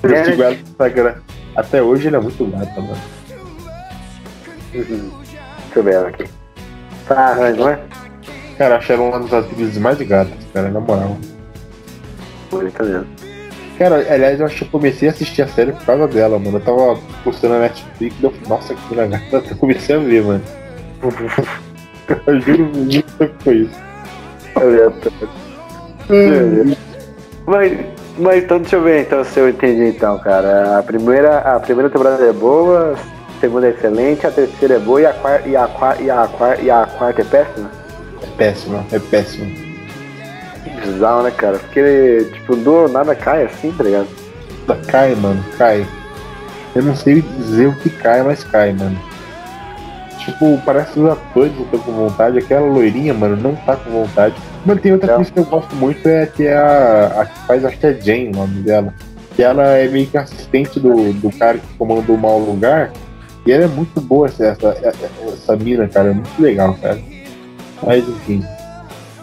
Eu 0.03 0.15
É. 0.15 0.25
sigo 0.25 0.43
ela 0.43 0.53
no 0.53 0.61
Instagram. 0.61 1.15
Até 1.55 1.83
hoje 1.83 2.09
ela 2.09 2.17
é 2.17 2.21
muito 2.21 2.45
gata, 2.47 2.81
mano. 2.81 3.16
Uhum. 4.75 5.11
Deixa 5.21 5.77
eu 5.77 5.83
ver 5.83 5.95
ela 5.95 6.09
aqui. 6.09 6.25
Tá, 7.07 7.35
não 7.57 7.69
é? 7.69 7.79
Cara, 8.59 8.77
acho 8.77 8.93
ela 8.93 9.03
uma 9.03 9.21
das 9.21 9.33
atrizes 9.33 9.79
mais 9.79 9.99
gatas, 9.99 10.33
cara, 10.53 10.71
na 10.71 10.81
moral. 10.81 11.17
Bonita 12.51 12.83
mesmo. 12.83 13.07
Cara, 13.79 13.97
aliás, 13.97 14.41
eu 14.41 14.47
acho 14.47 14.57
que 14.57 14.65
eu 14.65 14.69
comecei 14.69 15.09
a 15.09 15.13
assistir 15.13 15.43
a 15.43 15.49
série 15.49 15.73
por 15.73 15.85
causa 15.85 16.09
dela, 16.09 16.39
mano. 16.39 16.57
Eu 16.57 16.63
tava 16.63 16.99
postando 17.23 17.55
na 17.55 17.61
Netflix 17.61 18.17
e 18.19 18.25
eu 18.25 18.33
nossa, 18.49 18.75
que 18.75 18.81
mina 18.91 19.07
gata, 19.07 19.43
eu 19.51 19.57
comecei 19.57 19.97
a 19.97 19.99
ver, 19.99 20.23
mano. 20.23 20.43
Eu 22.27 22.41
juro 22.41 22.65
muito 22.67 23.13
que 23.19 23.43
foi 23.43 23.57
isso. 23.57 23.81
Mas, 27.47 27.73
mas 28.17 28.45
então 28.45 28.59
deixa 28.59 28.77
eu 28.77 28.83
ver 28.83 29.03
então 29.03 29.25
se 29.25 29.41
eu 29.41 29.49
entendi 29.49 29.89
então, 29.89 30.19
cara. 30.19 30.79
A 30.79 30.83
primeira, 30.83 31.39
a 31.39 31.59
primeira 31.59 31.91
temporada 31.91 32.25
é 32.25 32.33
boa, 32.33 32.95
a 32.95 33.16
segunda 33.47 33.67
é 33.67 33.71
excelente, 33.71 34.27
a 34.27 34.31
terceira 34.31 34.75
é 34.75 34.79
boa 34.79 35.01
e 35.01 35.07
a 35.07 35.13
quarta, 35.13 35.49
e 35.49 35.57
a, 35.57 35.67
qua- 35.69 35.97
e 36.01 36.11
a, 36.11 36.27
qua- 36.29 36.57
e 36.57 36.71
a 36.71 36.87
quarta 36.87 37.23
é 37.23 37.25
péssima? 37.25 37.71
É 38.23 38.27
péssimo, 38.37 38.87
é 38.93 38.99
péssimo. 38.99 39.67
Que 40.65 40.71
bizarro, 40.81 41.23
né, 41.23 41.31
cara? 41.31 41.59
Porque, 41.59 42.29
tipo, 42.33 42.57
do 42.57 42.89
nada 42.89 43.15
cai 43.15 43.45
assim, 43.45 43.73
tá 43.73 43.85
ligado? 43.85 44.09
Cai, 44.89 45.15
mano, 45.15 45.43
cai. 45.57 45.87
Eu 46.75 46.83
não 46.83 46.95
sei 46.97 47.23
dizer 47.23 47.69
o 47.69 47.77
que 47.77 47.89
cai, 47.89 48.23
mas 48.23 48.43
cai, 48.45 48.73
mano. 48.73 48.99
Tipo, 50.19 50.61
parece 50.67 50.93
que 50.93 51.01
os 51.01 51.11
atores 51.13 51.53
estão 51.59 51.79
com 51.79 51.93
vontade. 51.93 52.39
Aquela 52.39 52.67
loirinha, 52.67 53.15
mano, 53.15 53.37
não 53.37 53.55
tá 53.55 53.77
com 53.77 53.91
vontade. 53.91 54.35
Mano, 54.65 54.81
tem 54.81 54.93
outra 54.93 55.15
coisa 55.15 55.31
que 55.31 55.39
eu 55.39 55.45
gosto 55.45 55.75
muito, 55.77 56.07
é 56.09 56.27
que 56.27 56.45
é 56.47 56.57
a, 56.57 57.21
a 57.21 57.27
que 57.27 57.39
faz, 57.47 57.65
acho 57.65 57.79
que 57.79 57.87
é 57.87 57.95
Jane 57.95 58.29
o 58.31 58.37
nome 58.37 58.61
dela. 58.63 58.93
Que 59.37 59.43
ela 59.43 59.63
é 59.77 59.87
meio 59.87 60.07
que 60.09 60.19
assistente 60.19 60.81
do, 60.81 61.13
do 61.13 61.31
cara 61.39 61.59
que 61.59 61.67
comanda 61.79 62.11
o 62.11 62.19
mau 62.19 62.41
lugar. 62.41 62.91
E 63.47 63.53
ela 63.53 63.65
é 63.65 63.69
muito 63.69 64.01
boa, 64.01 64.27
essa, 64.27 64.47
essa, 64.47 65.11
essa 65.33 65.57
mina, 65.57 65.87
cara. 65.89 66.11
É 66.11 66.15
muito 66.15 66.43
legal, 66.43 66.75
cara. 66.83 66.99
Mas, 67.83 68.07
enfim. 68.09 68.45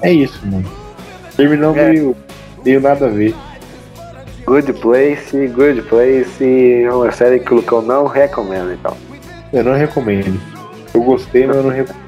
É 0.02 0.12
isso, 0.12 0.40
mano. 0.48 0.66
Terminou 1.36 1.76
É. 1.76 1.90
meio, 1.90 2.16
meio 2.64 2.80
nada 2.82 3.06
a 3.08 3.10
ver. 3.10 3.36
Good 4.46 4.74
Place, 4.74 5.48
Good 5.48 5.84
Place, 5.84 6.44
é 6.84 6.92
uma 6.94 7.12
série 7.12 7.40
que 7.40 7.54
o 7.54 7.58
Lucão 7.58 7.82
não 7.82 8.06
recomenda, 8.08 8.74
então. 8.74 8.96
Eu 9.52 9.64
não 9.64 9.74
recomendo. 9.74 10.40
Eu 10.94 11.02
gostei, 11.04 11.48
mas 11.48 11.56
eu 11.58 11.64
não 11.64 11.70
recomendo. 11.70 12.04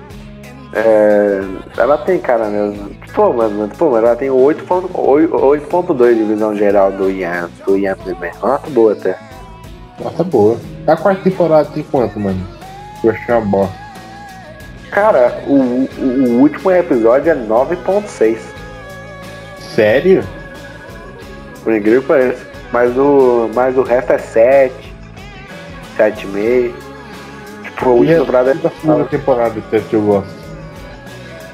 É, 0.73 1.41
ela 1.77 1.97
tem 1.99 2.19
cara 2.19 2.47
mesmo. 2.49 2.89
Pô, 3.13 3.31
mano, 3.31 3.69
pô, 3.77 3.91
mas 3.91 4.03
ela 4.03 4.15
tem 4.15 4.27
8.2 4.29 5.29
8.2 5.29 6.15
de 6.15 6.23
visão 6.23 6.53
geral 6.53 6.91
do 6.91 7.09
Ian, 7.09 7.49
do 7.65 7.77
Ian 7.77 7.95
Fleming. 7.95 8.31
Nota 8.41 8.69
boa 8.69 8.91
até. 8.91 9.17
Nossa, 10.03 10.23
boa. 10.25 10.57
A 10.87 10.95
quarta 10.95 11.21
temporada 11.23 11.69
tem 11.73 11.83
quanto, 11.83 12.19
mano? 12.19 12.45
Eu 13.03 13.11
achei 13.11 13.33
uma 13.35 13.41
bosta. 13.45 13.75
Cara, 14.91 15.41
o, 15.47 15.53
o, 15.53 15.89
o 15.97 16.39
último 16.41 16.71
episódio 16.71 17.31
é 17.31 17.35
9.6, 17.35 18.37
Sério? 19.59 20.23
por 21.63 21.73
incrível 21.73 22.01
que 22.01 22.07
pareça. 22.07 22.45
Mas 22.71 22.95
o, 22.97 23.49
mas 23.53 23.77
o 23.77 23.81
resto 23.83 24.13
é 24.13 24.17
7, 24.17 24.73
7,5. 25.97 26.73
Tipo, 27.63 27.89
a 27.89 27.93
última 27.93 28.15
a 28.15 28.19
temporada 28.19 28.53
da 28.55 28.69
segunda 28.69 29.01
é. 29.01 29.05
temporada 29.05 29.61
que 29.61 29.93
eu 29.93 30.01
gosto. 30.01 30.29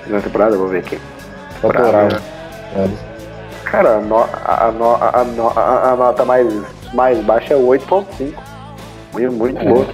Segunda 0.03 0.21
temporada, 0.21 0.57
vou 0.57 0.67
ver 0.67 0.79
aqui. 0.79 0.99
Adorava. 1.63 1.91
Brava. 2.07 2.21
Sério. 2.73 2.97
Cara, 3.63 3.89
a, 3.95 4.01
no- 4.01 4.17
a, 4.17 4.71
no- 4.71 4.95
a, 4.95 5.23
no- 5.23 5.47
a- 5.59 5.89
a 5.91 5.95
nota 5.95 6.25
mais, 6.25 6.47
mais 6.93 7.17
baixa 7.23 7.53
é 7.53 7.57
8.5. 7.57 8.33
Muito, 9.13 9.31
muito 9.33 9.59
É. 9.59 9.63
boa. 9.65 9.87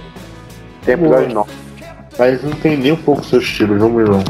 Tem 0.84 0.94
episódio. 0.94 1.34
9. 1.34 1.50
Mas 2.18 2.42
não 2.42 2.52
tem 2.52 2.76
nem 2.76 2.92
um 2.92 2.96
pouco 2.96 3.24
seu 3.24 3.38
estilo, 3.40 3.74
viu, 3.76 3.88
meu 3.88 4.00
irmão? 4.00 4.24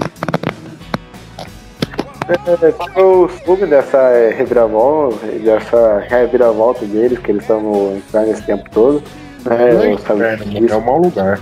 É, 2.28 3.00
Eu 3.00 3.30
soube 3.44 3.66
dessa 3.66 3.96
é, 3.96 4.30
reviravolta, 4.30 5.26
dessa 5.26 6.04
reviravolta 6.08 6.84
deles, 6.84 7.18
que 7.18 7.30
eles 7.30 7.42
estão 7.42 7.96
inferno 7.96 8.32
esse 8.32 8.42
tempo 8.42 8.68
todo. 8.70 9.02
É, 9.46 9.72
não 9.72 9.82
é 9.82 9.92
eu 9.92 9.98
sabia 9.98 10.34
inferno, 10.34 10.68
é 10.70 10.76
um 10.76 10.80
mau 10.80 10.98
lugar. 11.00 11.40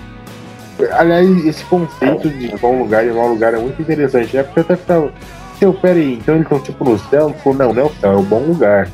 Aliás, 0.93 1.45
esse 1.47 1.65
conceito 1.65 2.29
de 2.29 2.55
bom 2.59 2.79
lugar 2.81 3.05
e 3.05 3.11
mau 3.11 3.29
lugar 3.29 3.55
é 3.55 3.59
muito 3.59 3.81
interessante, 3.81 4.37
né? 4.37 4.43
Porque 4.43 4.61
eu 4.61 4.65
até 4.65 4.77
ficava. 4.77 5.11
Seu, 5.59 5.73
pera 5.73 5.95
aí, 5.99 6.15
então 6.15 6.35
eles 6.35 6.45
estão 6.47 6.61
tipo 6.61 6.85
no 6.85 6.99
céu? 6.99 7.31
Ele 7.31 7.39
falou, 7.39 7.59
não, 7.59 7.73
não 7.73 7.83
é 7.83 7.87
o 7.87 7.93
céu, 7.99 8.13
é 8.13 8.17
o 8.17 8.23
bom 8.23 8.41
lugar. 8.41 8.89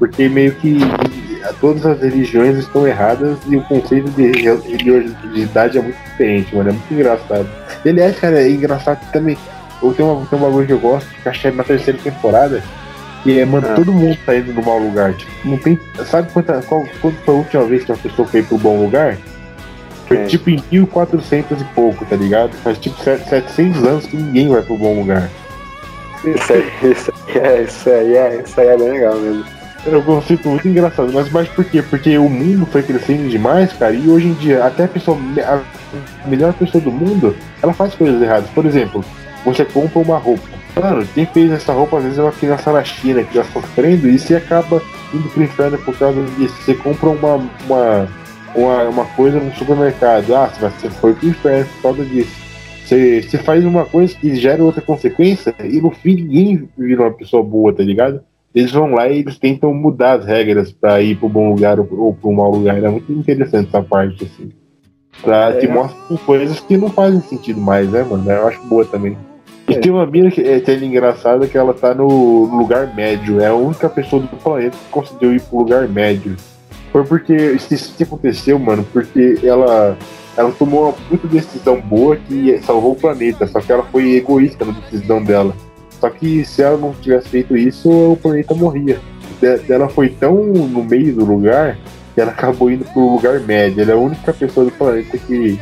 Porque 0.00 0.28
meio 0.28 0.52
que 0.56 0.78
todas 1.60 1.84
as 1.86 2.00
religiões 2.00 2.56
estão 2.58 2.86
erradas 2.86 3.36
e 3.46 3.56
o 3.56 3.62
conceito 3.62 4.10
de 4.10 4.30
religiosidade 4.32 5.78
é 5.78 5.80
muito 5.82 5.96
diferente, 6.04 6.54
mano. 6.54 6.70
É 6.70 6.72
muito 6.72 6.94
engraçado. 6.94 7.46
E 7.84 7.88
aliás, 7.88 8.18
cara, 8.18 8.40
é 8.42 8.50
engraçado 8.50 9.00
também. 9.12 9.36
Eu 9.82 9.92
tenho, 9.94 10.12
uma, 10.12 10.26
tem 10.26 10.38
um 10.38 10.42
bagulho 10.42 10.66
que 10.66 10.72
eu 10.72 10.78
gosto, 10.78 11.08
que 11.22 11.46
é 11.46 11.50
na 11.52 11.62
terceira 11.64 11.98
temporada, 12.02 12.62
que 13.22 13.38
é, 13.38 13.44
mano, 13.44 13.66
Ah. 13.70 13.74
todo 13.74 13.92
mundo 13.92 14.18
tá 14.26 14.34
indo 14.36 14.52
no 14.52 14.62
mau 14.62 14.78
lugar. 14.78 15.12
Tipo, 15.14 15.30
não 15.44 15.56
tem. 15.58 15.78
Sabe 16.06 16.30
quanta, 16.32 16.60
qual, 16.66 16.84
quando 17.00 17.14
foi 17.24 17.34
a 17.34 17.38
última 17.38 17.64
vez 17.64 17.84
que 17.84 17.92
uma 17.92 17.98
pessoa 17.98 18.26
foi 18.26 18.42
pro 18.42 18.58
bom 18.58 18.82
lugar? 18.82 19.16
Foi 20.08 20.16
É. 20.16 20.24
tipo 20.24 20.50
em 20.50 20.62
1400 20.72 21.60
e 21.60 21.64
pouco, 21.74 22.04
tá 22.06 22.16
ligado? 22.16 22.52
Faz 22.64 22.78
tipo 22.78 22.98
set- 23.02 23.28
700 23.28 23.84
anos 23.84 24.06
que 24.06 24.16
ninguém 24.16 24.48
vai 24.48 24.62
pro 24.62 24.76
bom 24.76 24.98
lugar. 25.00 25.28
Isso 26.24 26.52
aí, 26.52 26.66
isso 26.90 27.12
aí, 27.28 27.38
é, 27.38 27.62
isso 27.62 27.88
aí, 27.90 28.16
é, 28.16 28.42
isso 28.44 28.60
aí 28.60 28.66
é 28.66 28.76
bem 28.76 28.88
legal 28.88 29.14
mesmo. 29.16 29.44
É 29.86 29.96
um 29.96 30.02
conceito 30.02 30.48
muito 30.48 30.66
engraçado, 30.66 31.12
mas 31.12 31.30
mais 31.30 31.48
por 31.48 31.64
quê? 31.64 31.82
Porque 31.82 32.18
o 32.18 32.28
mundo 32.28 32.66
foi 32.66 32.82
crescendo 32.82 33.28
demais, 33.28 33.72
cara, 33.72 33.94
e 33.94 34.08
hoje 34.08 34.28
em 34.28 34.34
dia, 34.34 34.64
até 34.64 34.84
a 34.84 34.88
pessoa, 34.88 35.16
a 35.46 36.28
melhor 36.28 36.52
pessoa 36.54 36.82
do 36.82 36.90
mundo, 36.90 37.34
ela 37.62 37.72
faz 37.72 37.94
coisas 37.94 38.20
erradas. 38.20 38.50
Por 38.50 38.66
exemplo, 38.66 39.04
você 39.44 39.64
compra 39.64 40.00
uma 40.00 40.18
roupa. 40.18 40.48
Mano, 40.80 41.06
quem 41.14 41.26
fez 41.26 41.50
essa 41.50 41.72
roupa 41.72 41.98
às 41.98 42.04
vezes 42.04 42.18
é 42.18 42.22
uma 42.22 42.32
criança 42.32 42.72
na 42.72 42.84
China 42.84 43.22
que 43.22 43.34
tá 43.34 43.44
sofrendo 43.44 44.08
e 44.08 44.18
você 44.18 44.36
acaba 44.36 44.82
indo 45.12 45.28
pro 45.30 45.42
inferno 45.42 45.78
por 45.78 45.96
causa 45.96 46.22
disso. 46.36 46.54
Você 46.62 46.74
compra 46.74 47.08
uma, 47.08 47.36
uma, 47.66 48.08
uma, 48.54 48.82
uma 48.84 49.04
coisa 49.06 49.40
no 49.40 49.52
supermercado, 49.54 50.34
ah, 50.34 50.50
você 50.60 50.90
foi 50.90 51.14
pro 51.14 51.28
inferno 51.28 51.66
por 51.76 51.82
causa 51.82 52.04
disso. 52.04 52.36
Você, 52.84 53.22
você 53.22 53.38
faz 53.38 53.64
uma 53.64 53.84
coisa 53.84 54.14
que 54.14 54.34
gera 54.36 54.62
outra 54.62 54.80
consequência 54.80 55.54
e 55.62 55.80
no 55.80 55.90
fim 55.90 56.14
ninguém 56.14 56.68
vira 56.76 57.02
uma 57.02 57.12
pessoa 57.12 57.42
boa, 57.42 57.72
tá 57.72 57.82
ligado? 57.82 58.22
Eles 58.54 58.72
vão 58.72 58.92
lá 58.92 59.08
e 59.08 59.18
eles 59.20 59.38
tentam 59.38 59.72
mudar 59.74 60.18
as 60.18 60.24
regras 60.24 60.72
pra 60.72 61.00
ir 61.00 61.16
pro 61.16 61.28
bom 61.28 61.50
lugar 61.50 61.78
ou, 61.78 61.88
ou 61.92 62.14
pro 62.14 62.32
mau 62.32 62.50
lugar. 62.50 62.82
É 62.82 62.88
muito 62.88 63.12
interessante 63.12 63.68
essa 63.68 63.82
parte, 63.82 64.24
assim. 64.24 64.50
Pra 65.22 65.50
É. 65.50 65.58
te 65.58 65.68
mostrar 65.68 66.18
coisas 66.24 66.60
que 66.60 66.76
não 66.76 66.88
fazem 66.90 67.20
sentido 67.20 67.60
mais, 67.60 67.90
né, 67.90 68.02
mano? 68.08 68.30
Eu 68.30 68.46
acho 68.46 68.62
boa 68.66 68.84
também. 68.84 69.16
E 69.68 69.76
tem 69.76 69.92
uma 69.92 70.06
mina 70.06 70.30
que 70.30 70.40
é, 70.40 70.60
que 70.60 70.70
é 70.70 70.76
engraçada 70.76 71.46
que 71.46 71.58
ela 71.58 71.74
tá 71.74 71.94
no 71.94 72.44
lugar 72.56 72.94
médio. 72.94 73.38
É 73.40 73.48
a 73.48 73.54
única 73.54 73.88
pessoa 73.88 74.22
do 74.22 74.28
planeta 74.28 74.76
que 74.76 74.90
conseguiu 74.90 75.34
ir 75.34 75.42
pro 75.42 75.58
lugar 75.58 75.86
médio. 75.86 76.36
Foi 76.90 77.04
porque. 77.04 77.34
Isso 77.34 77.94
que 77.94 78.02
aconteceu, 78.02 78.58
mano, 78.58 78.84
porque 78.92 79.38
ela. 79.42 79.96
Ela 80.36 80.52
tomou 80.52 80.84
uma 80.84 80.92
puta 80.92 81.26
decisão 81.26 81.80
boa 81.80 82.16
que 82.16 82.58
salvou 82.62 82.92
o 82.92 82.96
planeta, 82.96 83.44
só 83.46 83.60
que 83.60 83.72
ela 83.72 83.82
foi 83.82 84.14
egoísta 84.14 84.64
na 84.64 84.72
decisão 84.72 85.22
dela. 85.22 85.52
Só 86.00 86.08
que 86.10 86.44
se 86.44 86.62
ela 86.62 86.76
não 86.76 86.92
tivesse 86.94 87.28
feito 87.28 87.56
isso, 87.56 87.88
o 87.90 88.16
planeta 88.16 88.54
morria. 88.54 88.98
De- 89.40 89.72
Ela 89.72 89.88
foi 89.88 90.08
tão 90.10 90.34
no 90.34 90.84
meio 90.84 91.14
do 91.14 91.24
lugar 91.24 91.76
que 92.14 92.20
ela 92.20 92.30
acabou 92.30 92.70
indo 92.70 92.84
pro 92.86 93.00
lugar 93.14 93.40
médio. 93.40 93.82
Ela 93.82 93.92
é 93.92 93.94
a 93.94 93.98
única 93.98 94.32
pessoa 94.32 94.66
do 94.66 94.72
planeta 94.72 95.16
que 95.18 95.60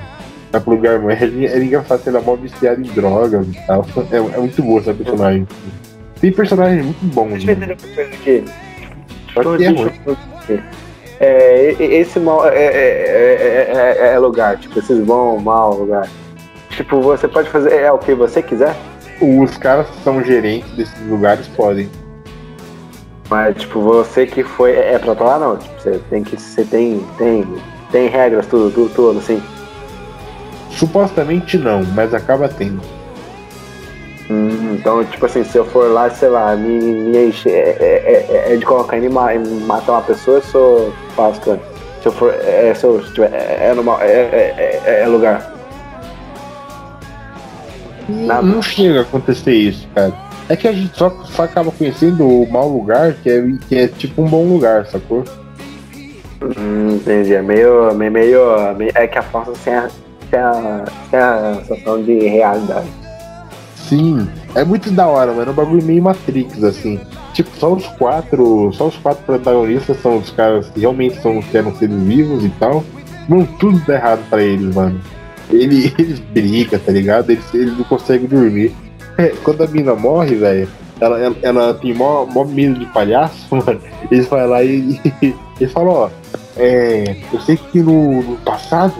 vai 0.52 0.60
pro 0.60 0.74
lugar 0.74 0.98
médio. 0.98 1.46
É 1.48 1.58
engraçado 1.58 2.02
ela 2.06 2.18
é 2.18 2.22
mó 2.22 2.36
viciada 2.36 2.80
em 2.80 2.84
drogas 2.84 3.46
e 3.48 3.66
tal. 3.66 3.86
É, 4.10 4.16
é 4.16 4.38
muito 4.38 4.62
boa 4.62 4.80
essa 4.80 4.92
personagem. 4.94 5.46
Tem 6.20 6.32
personagens 6.32 6.84
muito 6.84 7.04
bons, 7.14 7.28
Deixa 7.44 7.52
eu 7.52 7.56
né? 7.56 7.64
entender. 7.72 8.44
Só 9.34 9.56
que 9.56 9.64
é 9.64 9.68
ruim. 9.68 9.90
É, 11.18 11.72
e- 11.78 11.82
e- 11.82 11.94
esse 11.96 12.18
mal 12.20 12.46
é, 12.46 12.54
é, 12.58 12.68
é, 12.68 13.96
é- 13.98 14.14
é 14.14 14.18
lugar, 14.18 14.58
tipo, 14.58 14.78
esses 14.78 14.98
bom, 15.00 15.38
mal 15.38 15.74
lugar. 15.74 16.08
Tipo, 16.70 17.00
você 17.00 17.26
pode 17.26 17.48
fazer 17.48 17.72
é 17.72 17.90
o 17.90 17.96
que 17.98 18.14
você 18.14 18.42
quiser, 18.42 18.74
Os 19.20 19.56
caras 19.56 19.86
que 19.88 20.02
são 20.02 20.22
gerentes 20.22 20.70
desses 20.72 21.00
lugares 21.08 21.46
podem. 21.48 21.88
mas 23.30 23.56
tipo, 23.56 23.80
você 23.80 24.26
que 24.26 24.42
foi. 24.42 24.72
É, 24.72 24.94
é 24.94 24.98
pra 24.98 25.12
lá 25.24 25.38
não. 25.38 25.56
Tipo, 25.56 25.80
você 25.80 26.00
tem 26.10 26.22
que. 26.22 26.36
Você 26.40 26.64
tem. 26.64 27.00
Tem, 27.16 27.46
tem 27.90 28.08
regras, 28.08 28.46
tudo, 28.46 28.70
tudo, 28.70 28.94
tudo, 28.94 29.18
assim. 29.18 29.42
Supostamente 30.70 31.56
não, 31.56 31.82
mas 31.94 32.12
acaba 32.12 32.48
tendo. 32.48 32.80
Hum, 34.28 34.74
então, 34.74 35.04
tipo 35.04 35.24
assim, 35.24 35.44
se 35.44 35.56
eu 35.56 35.64
for 35.64 35.90
lá, 35.90 36.10
sei 36.10 36.28
lá, 36.28 36.54
me, 36.56 36.78
me 36.78 37.28
enche, 37.28 37.48
é, 37.48 37.76
é, 37.80 38.26
é- 38.48 38.52
é 38.52 38.56
de 38.56 38.66
colocar 38.66 38.98
em 38.98 39.08
matar 39.08 39.92
uma 39.92 40.02
pessoa, 40.02 40.38
eu 40.38 40.42
sou 40.42 40.92
pastor. 41.14 41.58
Se 42.02 42.08
eu 42.08 42.12
for. 42.12 42.34
É, 42.34 42.74
se 42.74 42.84
eu 42.84 43.00
tiver. 43.14 43.32
É, 43.32 43.68
é, 43.70 43.74
normal, 43.74 43.98
é, 44.02 44.06
é, 44.10 44.80
é, 44.84 45.00
é 45.02 45.06
lugar. 45.06 45.54
Nada. 48.08 48.42
Não 48.42 48.62
chega 48.62 49.00
a 49.00 49.02
acontecer 49.02 49.52
isso, 49.54 49.86
cara. 49.94 50.12
É 50.48 50.54
que 50.54 50.68
a 50.68 50.72
gente 50.72 50.96
só, 50.96 51.10
só 51.24 51.42
acaba 51.42 51.72
conhecendo 51.72 52.24
o 52.26 52.50
mau 52.50 52.68
lugar, 52.68 53.14
que 53.14 53.28
é, 53.28 53.44
que 53.68 53.74
é 53.76 53.88
tipo 53.88 54.22
um 54.22 54.26
bom 54.28 54.44
lugar, 54.44 54.86
sacou? 54.86 55.24
Hum, 56.40 56.94
entendi. 56.96 57.34
É 57.34 57.42
meio, 57.42 57.92
meio, 57.94 58.12
meio, 58.12 58.74
meio- 58.76 58.92
É 58.94 59.06
que 59.06 59.18
a 59.18 59.22
força 59.22 59.54
sem 59.56 59.74
a, 59.74 59.88
sem 60.30 60.38
a, 60.38 60.84
sem 61.10 61.18
a 61.18 61.54
sensação 61.66 62.02
de 62.02 62.18
realidade. 62.28 62.86
Sim, 63.74 64.28
é 64.54 64.64
muito 64.64 64.90
da 64.90 65.06
hora, 65.06 65.32
mano. 65.32 65.48
É 65.48 65.52
um 65.52 65.54
bagulho 65.56 65.82
meio 65.84 66.02
Matrix, 66.02 66.62
assim. 66.62 67.00
Tipo, 67.32 67.50
só 67.56 67.72
os 67.72 67.86
quatro. 67.86 68.72
Só 68.72 68.86
os 68.88 68.96
quatro 68.96 69.22
protagonistas 69.24 70.00
são 70.00 70.18
os 70.18 70.30
caras 70.30 70.68
que 70.70 70.80
realmente 70.80 71.20
são, 71.20 71.40
que 71.40 71.56
eram 71.56 71.74
seres 71.76 72.00
vivos 72.02 72.44
e 72.44 72.48
tal. 72.50 72.84
Mano, 73.28 73.48
tudo 73.58 73.80
dá 73.86 73.94
errado 73.94 74.20
pra 74.30 74.42
eles, 74.42 74.74
mano. 74.74 75.00
Ele, 75.50 75.92
eles 75.98 76.18
brigam, 76.18 76.78
tá 76.78 76.92
ligado? 76.92 77.30
Eles, 77.30 77.44
eles 77.54 77.76
não 77.76 77.84
conseguem 77.84 78.26
dormir. 78.26 78.74
É, 79.18 79.28
quando 79.42 79.62
a 79.62 79.66
mina 79.66 79.94
morre, 79.94 80.34
velho, 80.34 80.68
ela, 81.00 81.18
ela, 81.18 81.36
ela 81.42 81.74
tem 81.74 81.94
mó, 81.94 82.26
mó 82.26 82.44
medo 82.44 82.78
de 82.78 82.86
palhaço, 82.86 83.46
mano. 83.54 83.80
Eles 84.10 84.26
vão 84.26 84.46
lá 84.46 84.62
e, 84.62 85.00
e 85.60 85.66
falam, 85.66 85.92
ó, 85.92 86.10
é, 86.56 87.16
eu 87.32 87.40
sei 87.40 87.56
que 87.56 87.80
no, 87.80 88.22
no 88.22 88.36
passado 88.38 88.94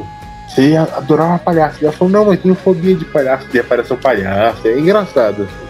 você 0.48 0.76
adorava 0.76 1.38
palhaço. 1.38 1.78
E 1.80 1.84
ela 1.84 1.92
falou, 1.92 2.12
não, 2.12 2.24
mas 2.26 2.40
tenho 2.40 2.54
fobia 2.54 2.94
de 2.94 3.04
palhaço. 3.06 3.46
E 3.52 3.58
aparece 3.58 3.92
um 3.92 3.96
palhaço. 3.96 4.66
É 4.66 4.78
engraçado. 4.78 5.42
assim. 5.42 5.66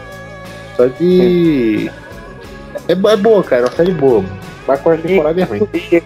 Só 0.76 0.88
que. 0.88 1.90
É, 2.88 2.92
é 2.92 3.16
boa, 3.16 3.42
cara. 3.42 3.62
É 3.62 3.64
uma 3.64 3.72
série 3.72 3.92
boa. 3.92 4.24
Mas 4.66 4.78
a 4.78 4.82
quarta 4.82 5.08
temporada 5.08 5.40
é 5.40 5.44
ruim. 5.44 5.68
E, 5.74 6.02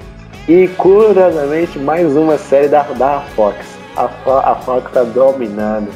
e 0.49 0.69
curiosamente, 0.69 1.79
mais 1.79 2.15
uma 2.17 2.39
série 2.39 2.69
da, 2.69 2.83
da 2.83 3.21
Fox. 3.35 3.80
A, 3.97 4.09
Fo- 4.09 4.31
a 4.39 4.55
Fox 4.57 4.91
tá 4.93 5.03
dominando. 5.03 5.89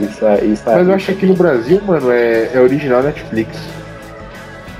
Isso, 0.00 0.24
é- 0.26 0.44
isso 0.44 0.62
Mas 0.66 0.76
aí. 0.76 0.86
eu 0.88 0.94
acho 0.94 1.06
que 1.06 1.12
aqui 1.12 1.26
no 1.26 1.34
Brasil, 1.34 1.80
mano, 1.86 2.10
é, 2.10 2.50
é 2.54 2.60
original 2.60 3.02
Netflix. 3.02 3.56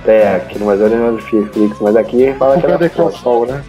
É, 0.06 0.36
aqui 0.36 0.58
no 0.58 0.66
Brasil 0.66 0.88
não 0.88 1.08
é 1.08 1.12
Netflix, 1.12 1.76
mas 1.80 1.96
aqui 1.96 2.32
fala 2.38 2.52
que 2.52 2.58
é 2.58 2.62
Comprado 2.62 2.80
da 2.80 2.86
aqui 2.86 3.00
ao 3.00 3.08
Fox. 3.10 3.20
sol, 3.22 3.46
né? 3.46 3.62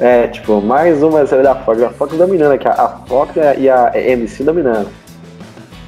É, 0.00 0.26
tipo, 0.28 0.60
mais 0.60 1.02
uma 1.02 1.26
série 1.26 1.42
da 1.42 1.54
Fox. 1.54 1.82
A 1.82 1.90
Fox 1.90 2.16
dominando 2.16 2.52
aqui. 2.52 2.66
A 2.68 2.88
Fox 3.06 3.32
e 3.58 3.68
a, 3.68 3.92
MC 3.94 4.42
dominando. 4.44 4.88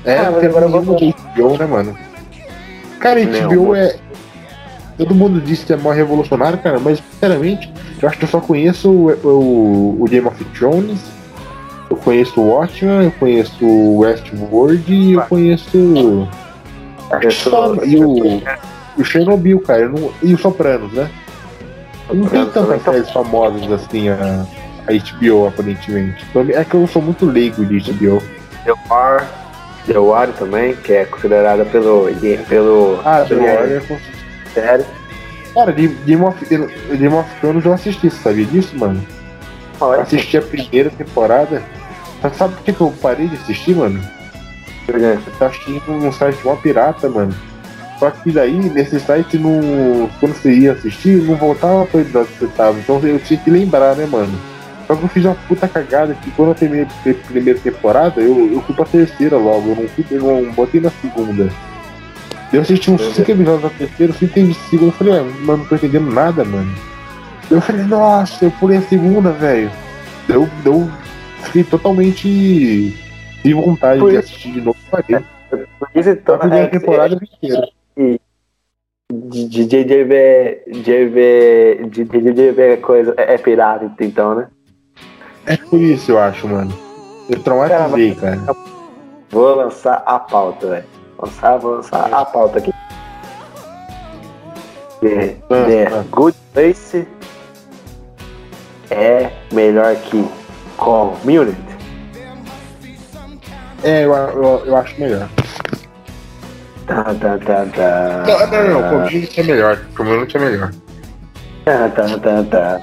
É, 0.04 0.16
Ah, 0.18 0.30
mas 0.30 0.44
agora 0.44 0.66
de 0.68 1.14
HBO, 1.34 1.56
né, 1.58 1.66
mano? 1.66 1.98
Cara, 2.98 3.24
Não, 3.24 3.48
HBO 3.48 3.62
mano. 3.68 3.76
é. 3.76 3.96
Todo 4.98 5.14
mundo 5.14 5.40
diz 5.40 5.64
que 5.64 5.72
é 5.72 5.76
mó 5.76 5.90
revolucionário, 5.92 6.58
cara, 6.58 6.78
mas 6.78 6.98
sinceramente, 7.12 7.72
eu 8.02 8.08
acho 8.08 8.18
que 8.18 8.24
eu 8.24 8.28
só 8.28 8.38
conheço 8.40 8.90
o, 8.90 9.10
o, 9.26 9.96
o 10.02 10.04
Game 10.04 10.26
of 10.26 10.44
Thrones, 10.56 11.00
eu 11.90 11.96
conheço 11.96 12.40
o 12.40 12.48
Watchmen, 12.50 13.04
eu 13.06 13.12
conheço 13.12 13.64
o 13.64 13.98
Westworld 13.98 14.92
e 14.92 15.12
eu 15.14 15.20
conheço. 15.22 16.28
Acho 17.10 17.20
que 17.20 17.30
só. 17.32 17.74
E 17.84 17.96
o, 18.04 18.40
o 18.96 19.04
Chernobyl, 19.04 19.60
cara, 19.60 19.88
não- 19.88 20.12
e 20.22 20.32
o 20.34 20.38
Sopranos, 20.38 20.92
né? 20.92 21.10
Não 22.12 22.26
tem 22.26 22.44
tantas 22.46 22.82
séries 22.82 23.10
famosas 23.10 23.70
assim 23.72 24.08
a, 24.08 24.44
a 24.86 24.92
HBO, 24.92 25.46
aparentemente. 25.48 26.24
Mim- 26.34 26.52
É 26.52 26.64
que 26.64 26.74
eu 26.74 26.86
sou 26.86 27.00
muito 27.02 27.24
leigo 27.26 27.64
de 27.64 27.78
HBO. 27.92 28.22
The 28.64 28.72
War. 28.88 29.26
The 29.86 29.98
War 29.98 30.28
também, 30.28 30.74
que 30.76 30.92
é 30.92 31.04
considerada 31.04 31.64
pelo. 31.64 32.08
pelo 32.48 33.00
Ah, 33.04 33.20
The 33.22 33.34
pelo- 33.34 33.42
Warrior 33.46 33.82
série. 34.54 34.84
Cara, 35.54 35.72
Game 35.72 36.22
of, 36.24 36.44
Game 36.46 37.14
of 37.16 37.28
Thrones 37.40 37.64
eu 37.64 37.72
assisti, 37.72 38.08
você 38.08 38.16
sabia 38.22 38.44
disso, 38.44 38.76
mano? 38.78 39.04
Olha, 39.80 40.02
assisti 40.02 40.36
a 40.36 40.42
primeira 40.42 40.90
temporada. 40.90 41.60
Mas 42.22 42.36
sabe 42.36 42.54
por 42.54 42.64
que, 42.64 42.72
que 42.72 42.80
eu 42.80 42.94
parei 43.00 43.28
de 43.28 43.36
assistir, 43.36 43.74
mano? 43.74 44.00
Eu 44.88 45.20
tava 45.38 45.46
assistindo 45.46 45.82
num 45.86 46.12
site 46.12 46.38
mó 46.44 46.56
pirata, 46.56 47.08
mano. 47.08 47.34
Só 47.98 48.10
que 48.10 48.32
daí, 48.32 48.54
nesse 48.54 48.98
site, 48.98 49.38
não, 49.38 50.08
quando 50.18 50.34
você 50.34 50.52
ia 50.52 50.72
assistir, 50.72 51.22
não 51.22 51.36
voltava 51.36 51.84
episódio 51.84 52.32
que 52.32 52.38
você 52.38 52.46
tava. 52.48 52.78
Então 52.78 52.98
eu 53.02 53.18
tinha 53.18 53.38
que 53.38 53.50
lembrar, 53.50 53.94
né, 53.94 54.06
mano? 54.06 54.32
Só 54.86 54.96
que 54.96 55.02
eu 55.04 55.08
fiz 55.08 55.24
uma 55.24 55.34
puta 55.34 55.68
cagada 55.68 56.14
que 56.14 56.30
quando 56.32 56.48
eu 56.48 56.54
terminei 56.54 56.84
a 56.84 57.14
primeira 57.28 57.58
temporada, 57.60 58.20
eu, 58.20 58.52
eu 58.52 58.60
fui 58.62 58.74
pra 58.74 58.84
terceira 58.84 59.36
logo. 59.36 59.68
Eu 59.68 59.76
não, 59.76 59.88
fui, 59.88 60.04
eu 60.10 60.20
não 60.20 60.52
botei 60.52 60.80
na 60.80 60.90
segunda. 60.90 61.48
Eu 62.52 62.62
assisti 62.62 62.90
uns 62.90 63.02
cinco 63.14 63.30
episódios 63.30 63.62
da 63.62 63.68
terceira, 63.70 64.12
eu 64.12 64.16
fui 64.16 64.26
entendi 64.26 64.52
a 64.52 64.70
segunda. 64.70 64.88
Eu 64.88 64.96
falei, 64.96 65.18
ah, 65.18 65.22
mano, 65.22 65.58
não 65.58 65.66
tô 65.66 65.74
entendendo 65.76 66.10
nada, 66.10 66.44
mano. 66.44 66.74
Eu 67.50 67.60
falei, 67.60 67.84
nossa, 67.84 68.46
eu 68.46 68.50
pulei 68.52 68.78
a 68.78 68.82
segunda, 68.82 69.30
velho. 69.30 69.70
Eu, 70.28 70.48
eu 70.64 70.90
fiquei 71.40 71.64
totalmente 71.64 72.94
sem 73.42 73.54
vontade 73.54 74.00
Por 74.00 74.10
de 74.10 74.18
assistir 74.18 74.52
de 74.52 74.60
novo. 74.60 74.78
Parei. 74.90 75.20
Por 75.50 75.88
isso, 75.94 76.08
A 76.08 76.12
então, 76.12 76.38
primeira 76.38 76.64
é, 76.66 76.68
temporada 76.68 77.14
inteira. 77.14 77.68
de 77.96 78.20
de 79.48 79.64
JV. 79.64 80.62
JV. 80.82 81.88
De 81.90 82.04
de 82.04 82.32
JV 82.32 82.76
coisa. 82.78 83.14
É, 83.16 83.34
é 83.34 83.38
pirata, 83.38 83.92
então, 84.00 84.34
né? 84.34 84.48
É 85.46 85.56
por 85.56 85.80
isso, 85.80 86.12
eu 86.12 86.18
acho, 86.18 86.46
mano. 86.46 86.72
Eu 87.28 87.42
traumatizei, 87.42 88.14
cara. 88.14 88.40
Vou 89.30 89.54
lançar 89.54 90.02
a 90.06 90.18
pauta, 90.18 90.66
velho. 90.68 90.84
Lançar, 91.18 91.58
vou 91.58 91.76
lançar 91.76 92.12
a 92.12 92.24
pauta 92.24 92.58
aqui. 92.58 92.72
The, 95.00 95.36
The. 95.48 96.04
Good 96.10 96.36
Place 96.52 97.08
é 98.90 99.30
melhor 99.52 99.96
que 99.96 100.24
Community. 100.80 101.58
É, 103.84 104.04
eu, 104.04 104.12
eu, 104.12 104.62
eu 104.66 104.76
acho 104.76 104.98
melhor. 104.98 105.28
Tá, 106.86 107.04
tá, 107.04 107.38
tá, 107.38 107.66
tá. 107.66 108.24
Não, 108.26 108.46
não, 108.46 108.80
não, 108.80 108.90
Community 108.90 109.40
é 109.40 109.44
melhor. 109.44 109.78
Community 109.96 110.36
é 110.36 110.40
melhor. 110.40 110.72
Tá, 111.64 111.88
tá, 111.90 112.18
tá, 112.18 112.44
tá. 112.44 112.80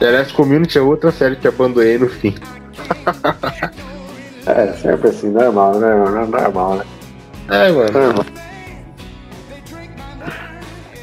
Aliás, 0.00 0.30
Community 0.30 0.78
é 0.78 0.82
outra 0.82 1.10
série 1.10 1.36
que 1.36 1.48
abandonei 1.48 1.98
no 1.98 2.08
fim. 2.08 2.34
É, 4.46 4.74
sempre 4.74 5.08
assim, 5.08 5.30
normal, 5.30 5.76
né? 5.78 5.94
Normal, 5.94 6.74
né? 6.74 6.84
É, 7.48 7.72
mano. 7.72 7.90
Normal. 7.90 8.26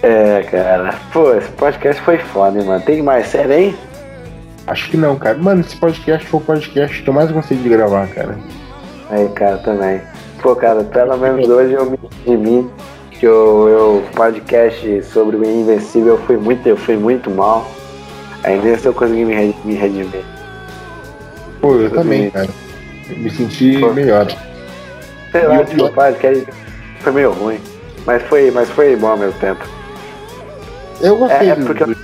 É, 0.04 0.44
cara. 0.44 0.94
Pô, 1.12 1.34
esse 1.34 1.50
podcast 1.54 2.00
foi 2.04 2.20
foda, 2.20 2.60
hein, 2.60 2.66
mano. 2.68 2.84
Tem 2.84 3.02
mais 3.02 3.26
série, 3.26 3.54
hein? 3.56 3.78
Acho 4.72 4.90
que 4.90 4.98
não, 4.98 5.18
cara. 5.18 5.38
Mano, 5.38 5.62
esse 5.62 5.76
podcast 5.76 6.26
foi 6.28 6.40
o 6.40 6.44
podcast 6.44 7.02
que 7.02 7.10
eu 7.10 7.14
mais 7.14 7.30
gostei 7.32 7.58
de 7.58 7.68
gravar, 7.68 8.08
cara. 8.08 8.38
Aí, 9.10 9.28
cara, 9.30 9.58
também. 9.58 10.02
Pô, 10.42 10.56
cara, 10.56 10.84
pelo 10.84 11.18
menos 11.18 11.48
hoje 11.50 11.74
eu 11.74 11.92
me 11.92 12.00
redimi. 12.26 12.70
Que 13.12 13.28
o 13.28 13.68
eu, 13.70 14.04
podcast 14.16 15.04
sobre 15.04 15.36
o 15.36 15.46
Invencível 15.46 16.14
eu 16.16 16.22
fui 16.26 16.38
muito, 16.38 16.66
eu 16.66 16.78
fui 16.78 16.96
muito 16.98 17.30
mal. 17.30 17.70
Aí 18.44 18.60
nesse 18.60 18.86
eu 18.88 18.94
consegui 18.94 19.26
me, 19.26 19.34
re- 19.36 19.56
me 19.64 19.76
redimir. 19.76 20.24
Pô, 21.60 21.76
eu 21.76 21.92
também, 21.92 22.32
cara. 22.32 22.48
Eu 23.10 23.18
me 23.18 23.30
senti 23.30 23.78
Pô. 23.78 23.94
melhor. 23.94 24.26
Sei 25.32 25.46
lá, 25.46 25.64
tipo, 25.64 25.90
que 26.20 26.28
aí 26.28 26.48
foi 27.02 27.12
meio 27.12 27.32
ruim. 27.34 27.60
Mas 28.06 28.24
foi, 28.24 28.50
mas 28.50 28.68
foi 28.70 28.96
bom 28.96 29.08
ao 29.10 29.18
mesmo 29.18 29.38
tempo. 29.40 29.64
Eu 31.02 31.18
gostei 31.18 31.50
É, 31.50 31.52
é 31.52 31.56
do- 31.56 31.66
porque 31.66 31.84
eu, 31.84 31.96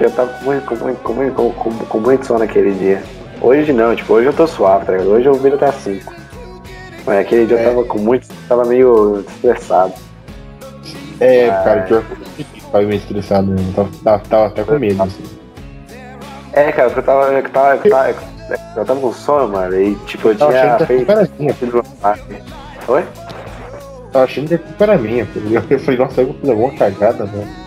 porque 0.00 0.04
eu 0.06 0.10
tava 0.12 0.32
com 0.32 0.44
muito, 0.46 0.64
com, 0.66 0.74
muito, 0.76 1.02
com, 1.02 1.12
muito, 1.12 1.34
com, 1.34 1.52
com, 1.52 1.70
com 1.84 2.00
muito 2.00 2.24
sono 2.26 2.38
naquele 2.38 2.72
dia. 2.72 3.02
Hoje 3.42 3.70
não, 3.70 3.94
tipo, 3.94 4.14
hoje 4.14 4.28
eu 4.28 4.32
tô 4.32 4.46
suave, 4.46 4.86
tá 4.86 4.92
ligado? 4.92 5.10
Hoje 5.10 5.26
eu 5.26 5.34
viro 5.34 5.56
até 5.56 5.70
5. 5.70 6.10
Mas 7.06 7.18
aquele 7.18 7.44
dia 7.46 7.58
É. 7.58 7.66
eu 7.66 7.68
tava 7.70 7.84
com 7.84 7.98
muito. 7.98 8.26
tava 8.48 8.64
meio 8.64 9.20
estressado. 9.28 9.92
É, 11.20 11.50
Ah. 11.50 11.62
cara, 11.62 11.82
pior 11.82 12.02
que 12.02 12.40
eu 12.40 12.70
tava 12.72 12.84
meio 12.84 12.98
estressado 12.98 13.46
mesmo. 13.48 13.72
Tava, 13.74 13.88
tava, 14.02 14.18
tava 14.20 14.46
até 14.46 14.62
com 14.64 14.78
medo. 14.78 15.02
Assim. 15.02 15.22
É, 16.54 16.72
cara, 16.72 16.88
porque 16.88 17.00
eu 17.00 17.04
tava. 17.04 17.24
Eu 17.32 17.42
tava, 17.50 17.74
eu 17.76 17.90
tava, 17.90 18.14
eu 18.76 18.84
tava 18.86 19.00
com 19.00 19.12
sono, 19.12 19.48
mano. 19.52 19.78
E 19.80 19.94
tipo, 20.06 20.28
eu 20.28 20.36
Tava 20.38 20.52
tinha 20.52 20.78
feito. 20.78 21.04
culpa 21.06 21.12
era 21.12 21.28
minha. 21.38 21.54
Oi? 22.88 23.04
Tava 24.12 24.24
achando 24.24 24.48
que 24.48 24.54
a 24.54 24.58
culpa 24.58 24.84
era 24.84 24.96
minha. 24.98 25.26
tá 25.26 25.40
ligado? 25.40 25.66
Eu 25.70 25.78
falei, 25.78 26.00
nossa, 26.00 26.20
eu 26.22 26.26
vou 26.28 26.36
fazer 26.36 26.52
alguma 26.52 26.72
cagada, 26.74 27.26
mano. 27.26 27.59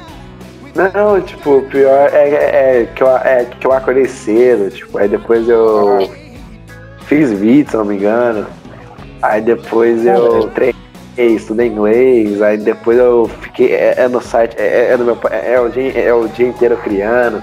Não, 0.75 1.21
tipo, 1.21 1.57
o 1.57 1.61
pior 1.63 2.09
é, 2.11 2.29
é, 2.29 2.81
é 2.81 2.87
que 2.95 3.03
eu, 3.03 3.09
é 3.17 3.45
que 3.59 3.67
eu 3.67 3.71
acordei 3.71 4.07
cedo, 4.07 4.71
tipo, 4.71 4.97
aí 4.97 5.07
depois 5.07 5.47
eu 5.47 6.09
fiz 7.05 7.31
vídeo, 7.31 7.69
se 7.69 7.77
não 7.77 7.85
me 7.85 7.95
engano. 7.95 8.47
Aí 9.21 9.39
depois 9.41 10.03
eu 10.05 10.49
treinei, 10.49 11.35
estudei 11.35 11.67
inglês, 11.67 12.41
aí 12.41 12.57
depois 12.57 12.97
eu 12.97 13.29
fiquei. 13.41 13.71
É, 13.73 13.93
é 13.99 14.07
no 14.07 14.19
site, 14.19 14.55
é, 14.57 14.89
é 14.91 14.97
no 14.97 15.05
meu, 15.05 15.17
é, 15.29 15.53
é 15.53 15.59
o 15.61 15.69
dia, 15.69 15.91
é 15.99 16.13
o 16.13 16.27
dia 16.27 16.47
inteiro 16.47 16.75
criando. 16.77 17.41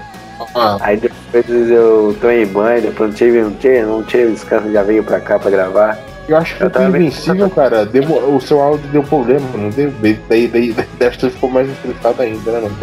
Ah, 0.55 0.77
Aí 0.81 0.97
depois 0.97 1.69
eu 1.69 2.15
tomei 2.19 2.45
banho, 2.45 2.81
depois 2.81 3.09
não 3.11 3.15
tive, 3.15 3.41
não 3.41 3.51
tive, 3.51 3.81
não 3.83 4.03
tive 4.03 4.31
descanso, 4.33 4.71
já 4.71 4.83
veio 4.83 5.03
pra 5.03 5.19
cá 5.21 5.39
pra 5.39 5.49
gravar. 5.51 5.97
eu 6.27 6.35
acho 6.35 6.57
que 6.57 6.63
Eu 6.63 6.69
meio- 6.89 6.89
invencível, 6.89 7.49
cara. 7.49 7.85
Demo- 7.85 8.35
o 8.35 8.41
seu 8.41 8.59
áudio 8.59 8.87
deu 8.91 9.03
problema, 9.03 9.45
não 9.55 9.69
deu? 9.69 9.91
Daí, 10.01 10.19
daí, 10.27 10.47
daí, 10.47 10.75
daí 10.99 11.11
ficou 11.31 11.49
mais 11.49 11.69
estressado 11.69 12.21
ainda, 12.21 12.51
né, 12.51 12.59
mano? 12.61 12.75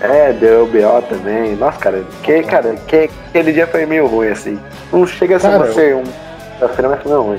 É, 0.00 0.32
deu 0.32 0.66
BO 0.66 1.02
também. 1.08 1.56
Nossa, 1.56 1.78
cara, 1.78 2.04
que, 2.22 2.42
cara, 2.42 2.74
que, 2.86 3.10
aquele 3.28 3.52
dia 3.52 3.66
foi 3.66 3.86
meio 3.86 4.06
ruim, 4.06 4.28
assim. 4.28 4.58
Não 4.92 5.06
chega 5.06 5.36
a 5.36 5.40
ser 5.40 5.48
Cara, 5.48 5.72
ser 5.72 5.96
um. 5.96 6.04
Da 6.60 6.68
feira, 6.68 6.88
mas 6.88 7.02
foi 7.02 7.12
meio 7.12 7.22
ruim. 7.22 7.38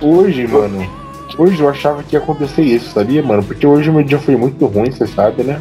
Hoje, 0.00 0.46
mano, 0.46 0.90
hoje 1.38 1.60
eu 1.60 1.68
achava 1.68 2.02
que 2.02 2.14
ia 2.14 2.20
acontecer 2.20 2.62
isso, 2.62 2.92
sabia, 2.92 3.22
mano? 3.22 3.42
Porque 3.42 3.66
hoje 3.66 3.90
o 3.90 3.92
meu 3.92 4.02
dia 4.02 4.18
foi 4.18 4.36
muito 4.36 4.64
ruim, 4.66 4.90
você 4.90 5.06
sabe, 5.06 5.42
né? 5.42 5.60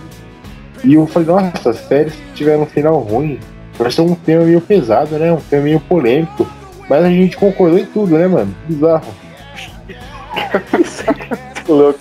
E 0.84 0.94
eu 0.94 1.08
falei, 1.08 1.28
nossa, 1.28 1.74
séries 1.74 2.14
que 2.14 2.34
tiveram 2.36 2.64
um 2.64 2.68
final 2.68 3.00
ruim, 3.00 3.40
vai 3.78 3.92
ser 3.92 4.02
um 4.02 4.14
tema 4.14 4.46
meio 4.46 4.62
pesado, 4.62 5.18
né? 5.18 5.32
Um 5.32 5.40
tema 5.40 5.64
meio 5.64 5.80
polêmico. 5.80 6.48
Mas 6.90 7.04
a 7.04 7.10
gente 7.10 7.36
concordou 7.36 7.78
em 7.78 7.86
tudo, 7.86 8.18
né, 8.18 8.28
mano? 8.28 8.56
Bizarro. 8.68 9.14
Tô 11.66 11.74
louco. 11.74 12.00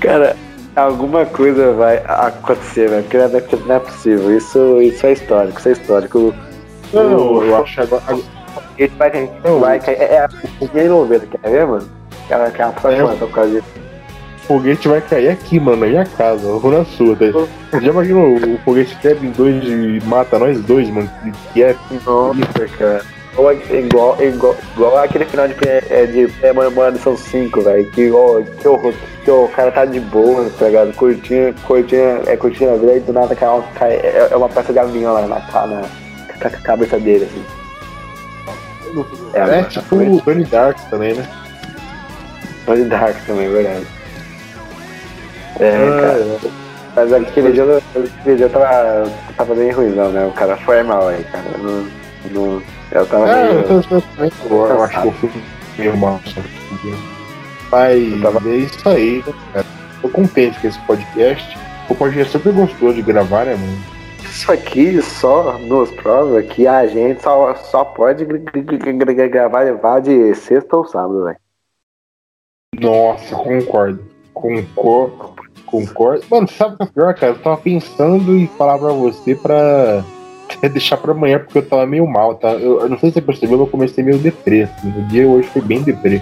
Cara, 0.00 0.36
alguma 0.76 1.24
coisa 1.26 1.72
vai 1.72 2.02
acontecer, 2.06 2.88
velho. 2.88 3.02
Porque 3.04 3.16
não 3.18 3.24
é- 3.24 3.66
não 3.66 3.74
é 3.76 3.78
possível. 3.80 4.36
Isso, 4.36 4.80
isso 4.82 5.06
é 5.06 5.12
histórico, 5.12 5.58
isso 5.58 5.68
é 5.68 5.72
histórico. 5.72 6.34
Não, 6.92 7.42
eu 7.42 7.56
acho 7.62 7.80
agora. 7.82 8.02
A 8.08 8.14
gente 8.82 8.94
vai 8.96 9.10
cair. 9.10 9.30
Vai 9.60 9.80
cair. 9.80 9.96
É, 10.00 10.04
é 10.14 10.18
a 10.24 10.28
ninguém 10.60 10.88
novela, 10.88 11.24
quer 11.30 11.50
ver, 11.50 11.66
mano? 11.66 11.88
Aquela, 12.24 12.46
aquela 12.46 12.72
próxima 12.72 13.12
É. 13.12 13.16
por 13.16 13.30
causa 13.30 13.50
disso. 13.50 13.66
O 14.44 14.46
foguete 14.46 14.88
vai 14.88 15.00
cair 15.00 15.28
aqui, 15.30 15.58
mano, 15.58 15.78
na 15.78 15.86
minha 15.86 16.04
casa, 16.04 16.46
eu 16.46 16.60
vou 16.60 16.70
na 16.70 16.84
sua. 16.84 17.16
Tá? 17.16 17.80
Já 17.80 17.88
imaginou 17.90 18.34
o 18.36 18.58
foguete 18.64 18.94
quebra 18.96 19.26
em 19.26 19.30
dois 19.30 19.64
e 19.64 20.02
mata 20.06 20.38
nós 20.38 20.60
dois, 20.60 20.88
mano? 20.90 21.10
Que 21.54 21.62
é 21.62 21.74
Nossa, 22.04 22.68
cara. 22.78 23.02
Igual, 23.34 23.52
igual, 23.52 24.22
igual, 24.22 24.56
igual 24.76 24.98
aquele 24.98 25.24
final 25.24 25.48
de, 25.48 25.54
é, 25.68 26.06
de 26.06 26.32
é, 26.40 26.52
mano, 26.52 26.98
são 27.00 27.16
cinco, 27.16 27.62
velho. 27.62 27.84
Que, 27.90 28.08
ó, 28.12 28.40
que, 28.40 28.68
o, 28.68 28.94
que 29.24 29.30
o 29.30 29.48
cara 29.48 29.72
tá 29.72 29.84
de 29.84 29.98
boa, 29.98 30.48
tá 30.56 30.66
ligado? 30.66 30.94
Curtindo, 30.94 31.52
curtindo, 31.62 32.22
é, 32.26 32.36
curtindo 32.36 32.70
a 32.72 32.76
vida 32.76 32.96
e 32.96 33.00
do 33.00 33.12
nada 33.12 33.34
cai, 33.34 33.48
cai, 33.74 33.92
é, 33.94 34.28
é 34.30 34.36
uma 34.36 34.48
peça 34.48 34.72
de 34.72 34.78
avião 34.78 35.14
lá 35.14 35.22
na, 35.22 35.28
na, 35.28 35.66
na, 35.66 35.80
na 36.42 36.50
cabeça 36.62 36.98
dele, 36.98 37.24
assim. 37.24 37.44
É, 39.34 39.40
agora, 39.40 39.62
tipo 39.64 39.96
o 39.96 40.20
Tony 40.20 40.44
Dark 40.44 40.78
também, 40.88 41.14
né? 41.14 41.28
Tony 42.64 42.84
Dark 42.84 43.16
também, 43.26 43.46
é 43.46 43.50
verdade. 43.50 43.86
É, 45.58 45.74
Ah, 45.74 46.00
cara. 46.00 46.64
Mas 46.94 47.12
aquele 47.12 47.52
dia, 47.52 47.64
aquele 48.20 48.36
dia 48.36 48.46
eu 48.46 48.50
tava, 48.50 49.10
tava 49.36 49.54
bem 49.56 49.72
ruimzão, 49.72 50.12
né? 50.12 50.24
O 50.24 50.30
cara 50.30 50.56
foi 50.58 50.82
mal 50.84 51.08
aí, 51.08 51.24
cara. 51.24 51.44
Não, 51.58 51.88
não, 52.30 52.62
eu 52.98 53.06
tava 53.06 53.28
É, 53.30 53.52
meio... 53.52 53.60
eu, 53.66 53.82
eu 53.90 53.92
tô- 54.48 54.66
eu 54.66 54.82
acho 54.84 55.00
que 55.02 55.06
eu 55.08 55.12
fui 55.12 55.30
meio 55.78 55.96
mal. 55.96 56.20
Mas 57.70 58.22
tava- 58.22 58.48
é 58.48 58.56
isso 58.56 58.88
aí, 58.88 59.24
né? 59.54 59.64
Tô 60.02 60.08
contente 60.08 60.60
com 60.60 60.68
esse 60.68 60.78
podcast. 60.86 61.58
O 61.88 61.94
podcast 61.94 62.32
sempre 62.32 62.52
gostou 62.52 62.92
de 62.92 63.02
gravar, 63.02 63.44
né, 63.46 63.54
mano? 63.54 63.78
Isso 64.22 64.50
aqui 64.50 65.00
só 65.00 65.58
nos 65.58 65.90
prova 65.92 66.42
que 66.42 66.66
a 66.66 66.86
gente 66.86 67.22
só, 67.22 67.54
só 67.54 67.84
pode 67.84 68.24
gr- 68.24 68.38
gr- 68.38 68.60
gr- 68.62 68.92
gr- 68.92 69.12
gr- 69.14 69.28
gravar 69.28 69.60
levar 69.60 70.00
de 70.00 70.34
sexta 70.34 70.76
ou 70.76 70.84
sábado, 70.86 71.24
velho. 71.24 71.36
Nossa, 72.80 73.34
concordo. 73.36 74.04
Concordo. 74.32 75.34
Concordo. 75.66 76.24
Mano, 76.30 76.48
sabe 76.48 76.74
o 76.74 76.76
que 76.78 76.82
é 76.82 76.86
pior, 76.86 77.14
cara? 77.14 77.32
Eu 77.32 77.38
tava 77.38 77.56
pensando 77.58 78.36
em 78.36 78.46
falar 78.48 78.78
pra 78.78 78.88
você 78.92 79.34
pra 79.36 80.04
deixar 80.68 80.96
pra 80.96 81.12
amanhã, 81.12 81.38
porque 81.38 81.58
eu 81.58 81.66
tava 81.66 81.86
meio 81.86 82.06
mal, 82.06 82.34
tá? 82.34 82.52
Eu, 82.52 82.80
eu 82.80 82.88
não 82.88 82.98
sei 82.98 83.10
se 83.10 83.14
você 83.14 83.20
percebeu, 83.20 83.58
eu 83.60 83.66
comecei 83.66 84.02
meio 84.02 84.18
deprê. 84.18 84.62
Assim. 84.62 84.88
O 84.88 85.02
dia 85.08 85.26
hoje 85.28 85.48
foi 85.48 85.62
bem 85.62 85.82
deprê. 85.82 86.20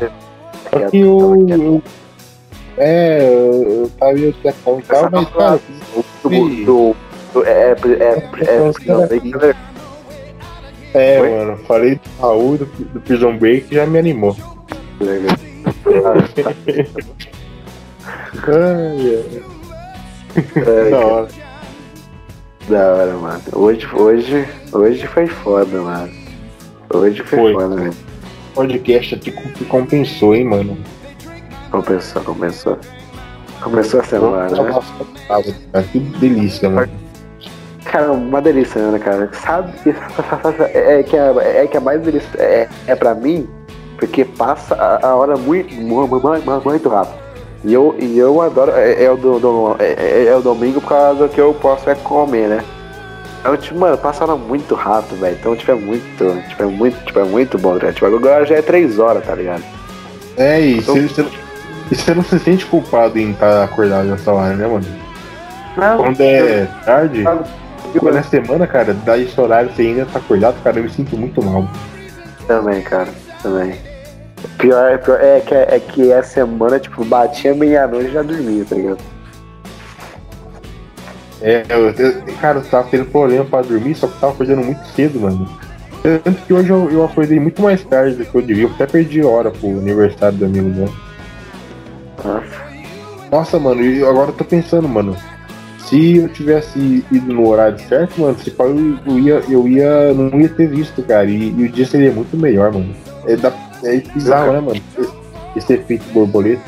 Só 0.71 0.81
que 0.89 0.99
eu. 0.99 1.47
eu 1.49 1.83
é, 2.77 3.23
eu, 3.23 3.91
tava 3.99 4.13
meio 4.15 4.33
quietão 4.35 4.79
e 4.79 4.83
tal, 4.83 5.11
mas, 5.11 5.29
cara, 5.29 5.61
Do, 6.65 6.97
é, 7.45 7.51
é, 7.51 7.77
é, 8.41 8.57
é, 10.95 11.17
é, 11.17 11.21
Oi? 11.21 11.31
mano, 11.31 11.57
falei 11.67 11.95
do 11.95 12.01
Raul 12.21 12.59
do, 12.59 12.67
do 12.67 13.01
Prison 13.01 13.37
Break 13.37 13.67
e 13.71 13.75
já 13.77 13.87
me 13.87 13.99
animou. 13.99 14.37
Ai, 18.49 19.25
ai, 20.57 20.91
da 20.91 20.99
hora. 20.99 21.29
Da 22.69 22.95
hora, 22.95 23.13
mano. 23.15 23.43
Hoje, 23.53 23.89
hoje, 23.93 24.49
hoje 24.73 25.07
foi 25.07 25.27
foda, 25.27 25.81
mano. 25.81 26.13
Hoje 26.95 27.23
foi, 27.23 27.39
Foi. 27.39 27.53
foda, 27.55 27.77
velho. 27.77 27.95
podcast 28.55 29.15
aqui 29.15 29.33
que 29.33 29.65
compensou, 29.65 30.35
hein, 30.35 30.45
mano. 30.45 30.77
Compensou, 31.71 32.23
compensou. 32.23 32.79
Começou 33.63 34.01
a 34.01 34.05
semana, 34.05 34.63
né? 34.63 34.71
Nossa, 34.71 34.93
cara, 35.27 35.43
que 35.85 35.99
delícia, 35.99 36.69
mano. 36.69 36.93
Cara, 37.85 38.13
uma 38.13 38.43
delícia, 38.43 38.91
né, 38.91 38.99
cara? 38.99 39.31
Sabe 39.33 39.73
que 39.83 39.91
é 40.75 41.03
que 41.03 41.17
é, 41.17 41.65
é 41.65 41.67
que 41.67 41.77
a 41.77 41.81
mais 41.81 42.03
delícia 42.03 42.29
é, 42.39 42.69
é 42.87 42.95
pra 42.95 43.15
mim, 43.15 43.49
porque 43.99 44.25
passa 44.25 44.75
a, 44.75 45.07
a 45.07 45.17
hora 45.17 45.37
muito, 45.37 45.75
muito, 45.75 46.65
muito 46.65 46.89
rápido. 46.89 47.22
E 47.65 47.73
eu, 47.73 47.95
e 47.99 48.19
eu 48.19 48.41
adoro, 48.41 48.73
é, 48.73 49.05
é 49.05 49.11
o 49.11 49.17
do, 49.17 49.39
do- 49.39 49.77
é, 49.79 49.93
é- 49.93 50.27
é 50.29 50.37
o 50.37 50.41
domingo 50.43 50.81
por 50.81 50.89
causa 50.89 51.29
que 51.29 51.41
eu 51.41 51.55
posso 51.55 51.89
é 51.89 51.95
comer, 51.95 52.49
né? 52.49 52.65
Então, 53.41 53.57
tipo, 53.57 53.79
mano, 53.79 53.97
passa 53.99 54.25
a 54.25 54.29
hora 54.29 54.37
muito 54.37 54.75
rápido, 54.75 55.19
velho. 55.21 55.37
Então, 55.39 55.55
tipo, 55.57 55.71
é 55.71 55.75
muito, 55.75 56.49
tipo, 56.49 56.63
é 56.63 56.67
muito, 56.67 57.05
tipo, 57.05 57.19
é 57.19 57.25
muito 57.25 57.59
bom, 57.59 57.75
né? 57.75 57.93
Tipo, 57.93 58.07
agora 58.07 58.45
já 58.45 58.57
é 58.57 58.63
três 58.63 58.99
horas, 58.99 59.25
tá 59.25 59.35
ligado? 59.35 59.63
É, 60.37 60.61
e 60.61 60.81
você, 60.81 61.03
você, 61.09 61.27
você 61.91 62.15
não 62.15 62.23
se 62.25 62.39
sente 62.39 62.65
culpado 62.67 63.19
em 63.19 63.33
estar 63.33 63.65
acordado 63.65 64.07
nessa 64.09 64.33
hora, 64.33 64.55
né, 64.55 64.67
mano? 64.67 64.85
Não, 65.77 65.99
Quando 65.99 66.21
é 66.21 66.67
tarde, 66.85 67.23
eu- 67.23 68.01
quando 68.01 68.17
é 68.17 68.23
semana, 68.23 68.67
cara, 68.67 68.95
dá 69.05 69.17
esse 69.19 69.41
horário 69.41 69.71
você 69.75 69.83
ainda 69.83 70.07
tá 70.07 70.19
acordado, 70.19 70.63
cara, 70.63 70.79
eu 70.79 70.85
me 70.85 70.91
sinto 70.91 71.17
muito 71.17 71.43
mal. 71.43 71.67
Também, 72.47 72.81
cara, 72.83 73.09
também. 73.43 73.75
Pior, 74.59 74.99
pior 74.99 75.21
é, 75.21 75.41
que, 75.41 75.55
é 75.55 75.81
que 75.81 76.13
essa 76.13 76.35
semana, 76.35 76.79
tipo, 76.79 77.05
batia 77.05 77.55
meia-noite 77.55 78.11
e 78.11 78.13
já 78.13 78.23
dormia, 78.23 78.65
tá 78.65 78.75
ligado? 78.77 78.99
É, 81.41 81.65
eu, 81.69 81.91
eu- 81.91 82.23
cara, 82.41 82.59
eu 82.59 82.65
tava 82.65 82.89
tendo 82.89 83.05
problema 83.07 83.45
pra 83.45 83.63
dormir, 83.63 83.95
só 83.95 84.07
que 84.07 84.19
tava 84.21 84.33
acordando 84.33 84.63
muito 84.63 84.85
cedo, 84.95 85.21
mano. 85.21 85.49
Tanto 86.03 86.43
que 86.43 86.53
hoje 86.53 86.71
eu, 86.71 86.91
eu 86.91 87.05
acordei 87.05 87.39
muito 87.39 87.63
mais 87.63 87.85
tarde 87.85 88.17
do 88.17 88.25
que 88.25 88.35
eu 88.35 88.43
devia, 88.43 88.65
eu 88.65 88.71
até 88.71 88.87
perdi 88.87 89.23
hora 89.23 89.51
pro 89.51 89.69
aniversário 89.69 90.39
do 90.39 90.45
amigo 90.45 90.69
meu. 90.69 90.89
Nossa. 93.31 93.59
Mano, 93.59 93.83
e 93.83 94.05
agora 94.05 94.31
eu 94.31 94.35
tô 94.35 94.45
pensando, 94.45 94.89
mano. 94.89 95.17
Se 95.79 96.17
eu 96.17 96.29
tivesse 96.29 97.05
ido 97.11 97.33
no 97.33 97.49
horário 97.49 97.79
certo, 97.89 98.21
mano, 98.21 98.39
se 98.39 98.51
pá, 98.51 98.65
eu, 98.65 98.99
eu 99.07 99.19
ia, 99.19 99.43
eu 99.49 99.69
ia, 99.69 100.13
não 100.15 100.41
ia 100.41 100.49
ter 100.49 100.69
visto, 100.69 101.03
cara. 101.03 101.25
E, 101.27 101.51
e 101.51 101.65
o 101.65 101.69
dia 101.69 101.87
seria 101.87 102.13
muito 102.13 102.37
melhor, 102.37 102.73
mano. 102.73 102.95
É, 103.27 103.37
da, 103.37 103.53
é 103.85 103.97
bizarro, 103.99 104.53
né, 104.53 104.61
mano? 104.61 104.83
Esse, 105.57 105.75
efeito 105.75 106.05
borboleta. 106.13 106.63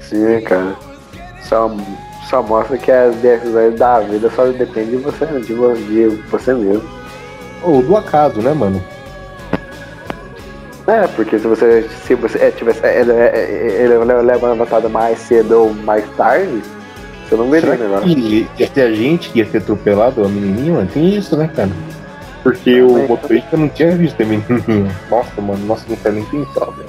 Sim, 0.00 0.40
cara. 0.42 0.74
Só, 1.42 1.70
só 2.30 2.42
mostra 2.42 2.78
que 2.78 2.90
as 2.90 3.14
decisões 3.16 3.78
da 3.78 4.00
vida 4.00 4.30
só 4.30 4.46
dependem 4.46 4.90
de 4.90 4.96
você, 4.98 5.26
de 5.26 5.52
vo- 5.54 5.74
de 5.74 6.06
você 6.30 6.54
mesmo. 6.54 6.82
Ou 7.62 7.82
do 7.82 7.96
acaso, 7.96 8.40
né, 8.40 8.52
mano? 8.52 8.82
É, 10.86 11.06
porque 11.08 11.38
se 11.38 11.46
você, 11.46 11.88
se 12.06 12.14
você 12.14 12.38
é, 12.38 12.50
tivesse, 12.50 12.80
ele, 12.86 13.10
ele 13.12 13.98
leva 14.22 14.48
levantada 14.52 14.88
mais 14.88 15.18
cedo 15.18 15.62
ou 15.62 15.74
mais 15.74 16.04
tarde, 16.14 16.62
você 17.26 17.34
não 17.36 17.48
veria 17.48 17.72
o 17.72 17.78
negócio. 17.78 18.08
Ia 18.58 18.68
ser 18.68 18.80
a 18.82 18.92
gente 18.92 19.30
que 19.30 19.38
ia 19.38 19.46
ser 19.46 19.58
atropelado, 19.58 20.22
a 20.22 20.28
menininha, 20.28 20.74
mano? 20.74 20.88
Tem 20.92 21.16
isso, 21.16 21.36
né, 21.38 21.48
cara? 21.56 21.70
Porque 22.44 22.82
o 22.82 23.08
motorista 23.08 23.56
não 23.56 23.70
tinha 23.70 23.96
visto 23.96 24.18
menininha. 24.18 24.94
Nossa, 25.10 25.40
mano, 25.40 25.64
nossa, 25.66 25.86
não 25.88 25.96
quero 25.96 26.14
nem 26.16 26.24
pensar, 26.26 26.66
velho. 26.66 26.88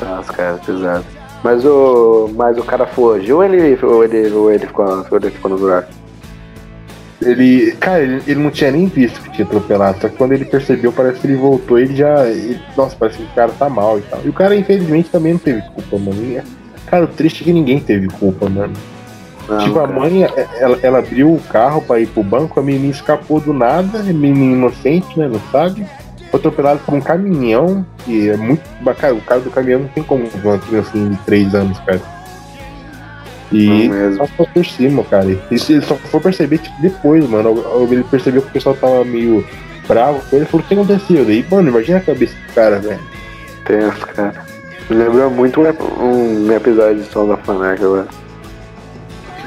Nossa, 0.00 0.32
cara, 0.32 0.58
pesado. 0.64 1.04
Mas 1.44 1.64
o, 1.64 2.30
mas 2.34 2.56
o 2.56 2.64
cara 2.64 2.86
fugiu 2.86 3.36
ou 3.36 3.44
ele, 3.44 3.78
ou 3.84 4.02
ele, 4.02 4.30
ou 4.32 4.50
ele, 4.50 4.66
ficou, 4.66 4.86
ou 4.86 5.18
ele 5.18 5.30
ficou 5.30 5.50
no 5.50 5.58
lugar? 5.58 5.86
Ele, 7.20 7.72
cara, 7.72 8.02
ele, 8.02 8.22
ele, 8.26 8.42
não 8.42 8.50
tinha 8.50 8.70
nem 8.70 8.86
visto 8.86 9.20
que 9.20 9.30
tinha 9.30 9.46
atropelado, 9.46 10.00
só 10.00 10.08
que 10.08 10.16
quando 10.16 10.32
ele 10.32 10.46
percebeu, 10.46 10.90
parece 10.90 11.20
que 11.20 11.26
ele 11.26 11.36
voltou, 11.36 11.78
ele 11.78 11.94
já. 11.94 12.26
Ele, 12.26 12.58
nossa, 12.76 12.96
parece 12.96 13.18
que 13.18 13.24
o 13.24 13.34
cara 13.34 13.52
tá 13.58 13.68
mal 13.68 13.98
e 13.98 14.02
tal. 14.02 14.20
E 14.24 14.28
o 14.28 14.32
cara, 14.32 14.56
infelizmente, 14.56 15.10
também 15.10 15.34
não 15.34 15.38
teve 15.38 15.60
culpa, 15.62 15.98
mano. 15.98 16.22
E, 16.22 16.42
cara, 16.86 17.04
o 17.04 17.08
triste 17.08 17.42
é 17.42 17.44
que 17.44 17.52
ninguém 17.52 17.78
teve 17.78 18.08
culpa, 18.08 18.48
mano. 18.48 18.74
Não, 19.48 19.58
tipo, 19.58 19.78
a 19.78 19.86
mãe, 19.86 20.22
ela, 20.58 20.78
ela, 20.82 20.98
abriu 20.98 21.32
o 21.32 21.40
carro 21.40 21.80
pra 21.80 22.00
ir 22.00 22.06
pro 22.08 22.22
banco, 22.22 22.58
a 22.58 22.62
menina 22.62 22.90
escapou 22.90 23.40
do 23.40 23.52
nada, 23.52 24.02
menina 24.02 24.56
inocente, 24.56 25.18
né? 25.18 25.28
Não 25.28 25.40
sabe. 25.52 25.86
Foi 26.30 26.40
atropelado 26.40 26.80
por 26.84 26.94
um 26.94 27.00
caminhão, 27.00 27.86
que 28.04 28.28
é 28.28 28.36
muito. 28.36 28.62
Cara, 28.96 29.14
o 29.14 29.20
cara 29.20 29.40
do 29.40 29.50
caminhão 29.50 29.80
não 29.80 29.88
tem 29.88 30.02
como 30.02 30.28
uma 30.42 30.58
criança 30.58 30.90
assim, 30.90 31.10
de 31.10 31.16
3 31.18 31.54
anos, 31.54 31.78
cara. 31.80 32.00
E 33.52 33.88
passou 34.18 34.46
por 34.52 34.66
cima, 34.66 35.04
cara. 35.04 35.38
Isso 35.50 35.70
ele 35.70 35.82
só 35.82 35.94
foi 35.94 36.20
perceber 36.20 36.58
tipo, 36.58 36.82
depois, 36.82 37.28
mano. 37.28 37.64
Ele 37.90 38.02
percebeu 38.02 38.42
que 38.42 38.48
o 38.48 38.52
pessoal 38.52 38.74
tava 38.74 39.04
meio 39.04 39.46
bravo 39.86 40.20
com 40.28 40.36
ele. 40.36 40.46
Falou: 40.46 40.64
o 40.64 40.68
que 40.68 40.74
aconteceu? 40.74 41.24
Daí, 41.24 41.46
mano, 41.48 41.68
imagina 41.68 41.98
a 41.98 42.02
cabeça 42.02 42.34
do 42.34 42.54
cara, 42.54 42.80
velho. 42.80 43.00
Tenso, 43.64 44.06
cara. 44.08 44.44
Me 44.90 44.96
lembrou 44.96 45.30
muito 45.30 45.60
um, 45.60 46.46
um 46.46 46.52
episódio 46.52 47.02
de 47.02 47.08
Som 47.10 47.28
da 47.28 47.36
Fanac 47.36 47.82
agora. 47.82 48.25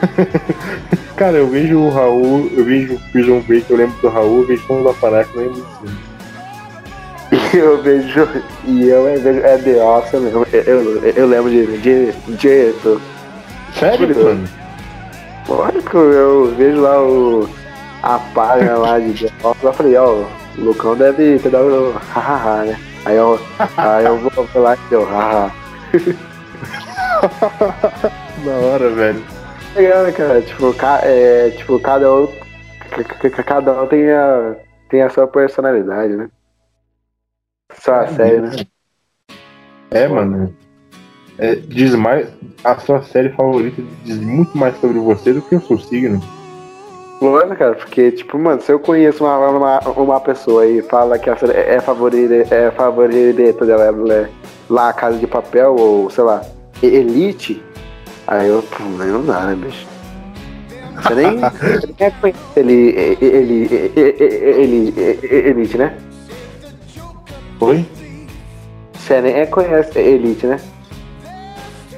cara, 1.15 1.37
eu 1.37 1.47
vejo 1.47 1.77
o 1.79 1.89
Raul, 1.89 2.49
eu 2.55 2.63
vejo 2.63 2.95
o 2.95 2.99
Prison 3.11 3.39
Break, 3.41 3.69
eu 3.69 3.77
lembro 3.77 3.97
do 4.01 4.09
Raul, 4.09 4.41
eu 4.41 4.47
vejo 4.47 4.67
Som 4.67 4.83
da 4.83 4.93
Fanac, 4.93 5.29
eu 5.35 5.41
lembro. 5.41 5.65
E 7.31 7.57
eu 7.57 7.81
vejo. 7.81 8.27
E 8.65 8.87
eu 8.87 9.03
vejo. 9.03 9.39
É 9.39 9.57
The 9.57 9.83
Office, 9.83 10.13
eu 10.13 10.19
lembro, 10.19 10.47
eu, 10.51 11.03
eu, 11.03 11.27
lembro 11.27 11.51
de, 11.51 11.65
de, 11.77 12.11
de, 12.11 12.73
de 12.73 12.99
Sério, 13.77 14.23
mano? 14.23 14.47
Lógico, 15.47 15.97
eu 15.97 16.53
vejo 16.55 16.81
lá 16.81 17.01
o. 17.01 17.49
A 18.01 18.17
página 18.33 18.77
lá 18.77 18.97
de 18.97 19.25
The 19.25 19.31
Office, 19.43 19.63
eu 19.63 19.73
falei, 19.73 19.95
ó, 19.97 20.07
o 20.07 20.27
Lucão 20.57 20.95
deve 20.95 21.37
ter 21.39 21.49
dado 21.49 21.93
hahaha, 22.13 22.63
né? 22.65 22.79
Aí 23.05 23.15
eu, 23.15 23.39
aí 23.77 24.05
eu 24.05 24.17
vou 24.17 24.47
falar 24.47 24.77
que 24.77 24.89
deu 24.89 25.05
haha. 25.05 25.51
da 28.45 28.51
hora, 28.51 28.89
velho. 28.89 29.38
Legal, 29.75 30.03
né, 30.03 30.11
cara? 30.11 30.41
Tipo, 30.41 30.73
ca, 30.73 30.99
é, 31.03 31.51
tipo 31.51 31.79
cada 31.79 32.13
um. 32.13 32.27
Cada 33.45 33.83
um 33.83 33.87
tem 33.87 34.11
a, 34.11 34.55
tem 34.89 35.01
a 35.01 35.09
sua 35.09 35.27
personalidade, 35.27 36.15
né? 36.15 36.29
Só 37.73 37.93
a 37.93 38.03
é 38.03 38.07
série, 38.07 38.41
né? 38.41 38.51
É, 39.91 40.07
mano. 40.07 40.53
É, 41.37 41.55
diz 41.55 41.95
mais. 41.95 42.27
A 42.63 42.77
sua 42.77 43.01
série 43.03 43.29
favorita 43.29 43.81
diz 44.03 44.19
muito 44.19 44.57
mais 44.57 44.75
sobre 44.79 44.99
você 44.99 45.31
do 45.31 45.41
que 45.41 45.55
o 45.55 45.61
seu 45.61 45.77
signo. 45.77 46.21
Mano, 47.21 47.55
cara, 47.55 47.75
porque, 47.75 48.11
tipo, 48.11 48.37
mano, 48.39 48.61
se 48.61 48.71
eu 48.71 48.79
conheço 48.79 49.23
uma, 49.23 49.37
uma, 49.49 49.79
uma 49.79 50.19
pessoa 50.19 50.65
e 50.65 50.81
fala 50.81 51.19
que 51.19 51.29
a 51.29 51.35
série 51.37 51.53
é 51.53 51.79
favorita, 51.79 52.33
é 52.33 52.71
favorita 52.71 53.65
dela 53.65 53.85
é 53.85 54.29
lá 54.69 54.89
a 54.89 54.93
Casa 54.93 55.17
de 55.17 55.27
Papel 55.27 55.75
ou, 55.75 56.09
sei 56.09 56.23
lá, 56.23 56.41
Elite, 56.81 57.61
aí 58.29 58.47
eu, 58.47 58.61
pô, 58.61 58.83
aí 59.01 59.09
não 59.09 59.25
dá, 59.25 59.47
né, 59.47 59.55
bicho? 59.55 59.87
Você 61.01 61.15
nem, 61.15 61.39
nem 61.99 62.11
conhece 62.21 62.39
ele, 62.55 63.17
ele, 63.21 63.93
ele, 63.95 64.93
Elite, 65.49 65.77
né? 65.77 65.97
Oi? 67.59 67.85
Você 68.93 69.21
nem 69.21 69.45
conhece 69.47 69.97
Elite, 69.97 70.45
né? 70.45 70.59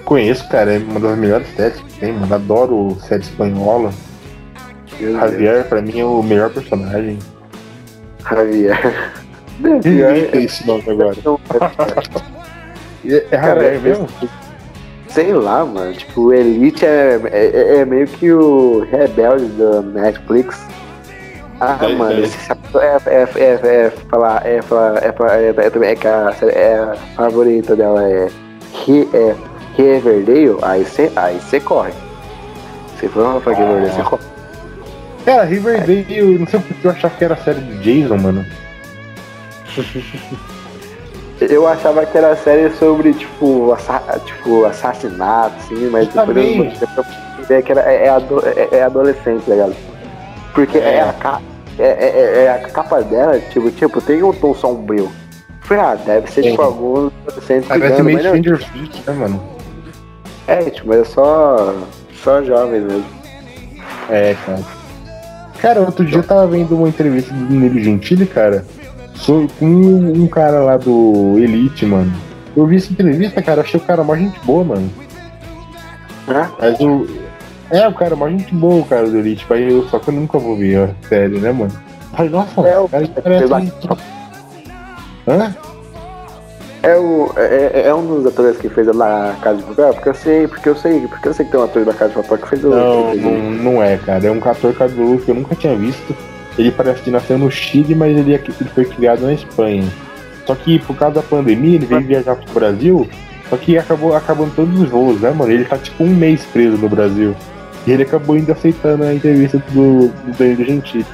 Conheço, 0.06 0.48
cara, 0.50 0.74
é 0.74 0.78
uma 0.78 1.00
das 1.00 1.18
melhores 1.18 1.48
séries 1.56 1.80
que 1.82 2.00
tem, 2.00 2.14
mano. 2.14 2.34
Adoro 2.34 2.98
série 3.02 3.22
espanhola. 3.22 3.94
Meu 5.00 5.14
Javier, 5.14 5.54
Deus. 5.54 5.68
pra 5.68 5.82
mim, 5.82 6.00
é 6.00 6.06
o 6.06 6.24
melhor 6.24 6.50
personagem. 6.52 7.20
Javier. 8.30 9.14
Javier 9.62 10.30
é 10.34 10.38
esse 10.38 10.66
nome 10.66 10.84
agora. 10.88 11.16
é, 13.06 13.26
é 13.32 13.42
Javier 13.42 13.82
mesmo? 13.82 14.08
Sei 15.14 15.34
lá, 15.34 15.66
mano. 15.66 15.94
Tipo, 15.94 16.22
o 16.22 16.34
Elite 16.34 16.86
é, 16.86 17.20
é, 17.32 17.78
é 17.80 17.86
meio 17.86 18.08
que 18.08 18.32
o 18.32 18.86
rebelde 18.90 19.46
da 19.46 19.82
Netflix. 19.82 20.66
Ah, 21.60 21.78
é, 21.82 21.96
mano, 21.96 22.14
é. 22.14 22.22
esse 22.22 22.52
é, 22.52 22.56
é, 23.06 23.30
é, 23.36 23.86
é, 23.86 23.92
falar, 24.10 24.46
é, 24.46 24.62
falar, 24.64 24.98
é, 25.04 25.08
é, 25.08 25.88
é, 25.88 25.92
é, 25.92 25.96
que 25.96 26.08
a, 26.08 26.34
é 26.42 26.74
a 26.80 26.96
favorita 27.16 27.76
dela 27.76 28.04
é, 28.04 28.30
é 29.14 29.36
Riverdale, 29.78 30.58
aí 30.64 30.84
você 30.84 31.12
aí 31.16 31.40
cê 31.40 31.60
corre. 31.60 31.94
Você 32.96 33.08
for 33.10 33.40
pra 33.42 33.54
Riverdale, 33.54 33.92
você 33.92 34.02
corre. 34.02 34.24
Cara, 35.24 35.44
Riverdale, 35.44 36.18
eu 36.18 36.40
não 36.40 36.48
sei 36.48 36.60
porque 36.62 36.88
eu 36.88 36.92
achava 36.92 37.16
que 37.16 37.24
era 37.24 37.36
a 37.36 37.38
série 37.38 37.60
do 37.60 37.78
Jason, 37.80 38.18
mano. 38.18 38.44
eu 41.50 41.68
achava 41.68 42.06
que 42.06 42.18
era 42.18 42.36
série 42.36 42.70
sobre, 42.76 43.14
tipo, 43.14 43.74
assa 43.74 44.00
tipo 44.26 44.66
assassinato, 44.66 45.56
assim, 45.58 45.90
mas 45.90 46.08
depois 46.08 46.82
eu 47.50 47.62
que 47.64 47.72
era, 47.72 47.82
é, 47.82 48.08
é, 48.08 48.78
é, 48.78 48.84
adolescente, 48.84 49.44
tá 49.46 49.52
ligado? 49.52 49.76
Porque 50.54 50.78
é. 50.78 50.96
é 50.96 51.02
a, 51.02 51.14
capa, 51.14 51.42
é, 51.80 51.84
é, 51.84 52.44
é, 52.44 52.52
a 52.52 52.70
capa 52.70 53.02
dela, 53.02 53.40
tipo, 53.40 53.72
tipo, 53.72 54.02
tem 54.02 54.22
um 54.24 54.32
tom 54.32 54.54
sombrio. 54.54 55.12
Falei, 55.62 55.84
ah, 55.84 55.96
deve 55.96 56.32
ser 56.32 56.44
tipo 56.44 56.62
algum 56.62 57.10
adolescente. 57.28 57.68
Parece 57.68 58.04
meio 58.04 58.20
Stranger 58.20 58.72
Things, 58.72 59.06
né, 59.06 59.14
mano? 59.14 59.44
É, 60.48 60.70
tipo, 60.70 60.88
mas 60.90 61.00
é 61.00 61.06
só. 61.06 61.76
só 62.24 62.44
jovem 62.44 62.82
mesmo. 62.82 63.06
É, 64.10 64.36
cara. 64.46 64.60
Cara, 65.62 65.82
outro 65.82 66.04
dia 66.04 66.18
eu 66.18 66.24
tava 66.24 66.48
vendo 66.48 66.76
uma 66.76 66.90
entrevista 66.90 67.34
do 67.34 67.54
Nilo 67.54 67.80
Gentili, 67.80 68.26
cara, 68.26 68.66
com 69.26 69.66
um, 69.66 70.24
um 70.24 70.28
cara 70.28 70.60
lá 70.62 70.78
do 70.78 71.36
Elite, 71.38 71.86
mano. 71.86 72.12
Eu 72.56 72.66
vi 72.66 72.78
essa 72.78 72.92
entrevista, 72.92 73.42
cara, 73.42 73.62
achei 73.62 73.80
o 73.80 73.84
cara 73.84 74.04
mó 74.04 74.16
gente 74.16 74.40
boa, 74.42 74.64
mano. 74.64 74.90
É? 76.28 76.48
Mas 76.60 76.80
o. 76.80 77.08
É, 77.70 77.88
o 77.88 77.94
cara 77.94 78.16
mó 78.16 78.28
gente 78.30 78.54
boa, 78.54 78.82
o 78.82 78.86
cara 78.86 79.08
do 79.08 79.18
Elite, 79.18 79.46
mas 79.50 79.72
eu, 79.72 79.88
só 79.88 80.00
que 80.00 80.10
eu 80.10 80.14
nunca 80.14 80.38
vou 80.38 80.58
ver 80.58 80.78
a 80.78 81.08
série, 81.08 81.40
né, 81.40 81.52
mano? 81.52 81.72
Ai, 82.14 82.28
nossa, 82.28 82.62
é, 82.62 82.78
o 82.78 82.90
cara 82.90 83.08
parece. 83.24 83.54
Hã? 85.28 85.56
É, 86.84 86.98
o, 86.98 87.32
é, 87.38 87.72
é, 87.74 87.88
é, 87.88 87.94
um 87.94 88.06
dos 88.08 88.26
atores 88.26 88.58
que 88.58 88.68
fez 88.68 88.88
lá 88.88 89.36
Casa 89.42 89.58
de 89.58 89.64
Papel? 89.64 89.94
Porque 89.94 90.10
eu 90.10 90.16
sei, 90.16 90.48
porque 90.48 90.70
eu 90.70 90.76
sei, 90.76 91.08
porque 91.08 91.28
eu 91.28 91.34
sei 91.34 91.46
que 91.46 91.52
tem 91.52 91.60
um 91.60 91.64
ator 91.64 91.86
da 91.86 91.94
Casa 91.94 92.10
de 92.10 92.16
Papel 92.16 92.38
que 92.40 92.50
fez 92.50 92.64
o. 92.66 92.70
Não, 92.70 93.16
não, 93.16 93.52
não 93.52 93.84
é, 93.84 93.98
cara. 93.98 94.26
É 94.26 94.32
um 94.32 94.40
ator 94.44 94.74
cabeludo 94.74 95.22
que 95.22 95.30
eu 95.30 95.36
nunca 95.36 95.56
tinha 95.56 95.76
visto. 95.76 96.16
Ele 96.58 96.72
parece 96.72 97.02
que 97.02 97.12
nasceu 97.12 97.38
no 97.38 97.50
Chile, 97.50 97.96
mas 97.96 98.18
ele, 98.18 98.34
ele 98.34 98.70
foi 98.74 98.86
criado 98.86 99.22
na 99.22 99.34
Espanha. 99.34 99.88
Só 100.46 100.56
que 100.56 100.80
por 100.80 100.96
causa 100.96 101.16
da 101.16 101.22
pandemia, 101.22 101.76
ele 101.76 101.86
veio 101.86 102.02
viajar 102.02 102.36
pro 102.36 102.54
Brasil, 102.54 103.08
só 103.50 103.58
que 103.58 103.78
acabou 103.78 104.16
acabando 104.16 104.54
todos 104.56 104.80
os 104.80 104.90
voos, 104.90 105.20
né, 105.22 105.32
mano? 105.32 105.52
Ele 105.52 105.66
tá 105.66 105.78
tipo 105.78 106.04
um 106.04 106.10
mês 106.10 106.44
preso 106.46 106.78
no 106.78 106.90
Brasil. 106.90 107.36
E 107.86 107.92
ele 107.92 108.04
acabou 108.04 108.36
ainda 108.36 108.54
aceitando 108.54 109.04
a 109.04 109.14
entrevista 109.14 109.62
do, 109.72 110.08
do 110.08 110.38
Danilo 110.38 110.66
Gentili. 110.66 111.06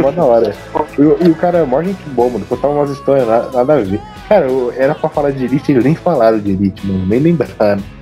Mó 0.00 0.10
da 0.10 0.24
hora. 0.24 0.54
E, 0.98 1.28
o 1.28 1.34
cara 1.34 1.58
é 1.58 1.64
mó 1.64 1.82
gente 1.82 2.02
boa, 2.10 2.30
mano. 2.30 2.46
Contava 2.46 2.74
umas 2.74 2.90
histórias 2.90 3.26
nada, 3.26 3.50
nada 3.52 3.74
a 3.74 3.80
ver. 3.80 4.00
Cara, 4.28 4.46
era 4.76 4.94
pra 4.94 5.10
falar 5.10 5.32
de 5.32 5.44
Elite, 5.44 5.72
eles 5.72 5.84
nem 5.84 5.94
falaram 5.94 6.38
de 6.38 6.52
Elite, 6.52 6.86
mano. 6.86 7.06
Nem 7.06 7.20
lembraram. 7.20 7.82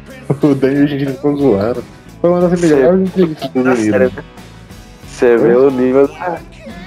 O 0.42 0.54
Daniel 0.54 0.86
gente 0.86 1.06
ficou 1.06 1.36
zoando. 1.36 1.84
Foi 2.20 2.30
uma 2.30 2.40
das 2.40 2.60
melhores 2.60 3.00
entrevistas 3.00 3.50
do 3.50 3.64
Danilo. 3.64 4.12
Você 5.22 5.36
vê 5.36 5.54
o 5.54 5.70
nível 5.70 6.08
da. 6.08 6.38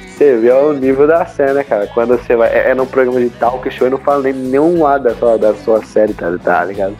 Você 0.05 0.35
vê 0.35 0.51
o 0.51 0.73
nível 0.73 1.07
da 1.07 1.25
cena, 1.25 1.63
cara. 1.63 1.87
Quando 1.87 2.17
você 2.17 2.35
vai. 2.35 2.49
É, 2.49 2.71
é 2.71 2.75
num 2.75 2.85
programa 2.85 3.21
de 3.21 3.29
talk 3.29 3.71
show 3.71 3.87
e 3.87 3.89
não 3.89 3.97
fala 3.97 4.23
nem 4.23 4.33
nenhum 4.33 4.83
lado 4.83 5.05
da 5.05 5.15
sua, 5.15 5.37
da 5.37 5.53
sua 5.55 5.85
série, 5.85 6.13
tá, 6.13 6.37
tá 6.43 6.65
ligado? 6.65 6.97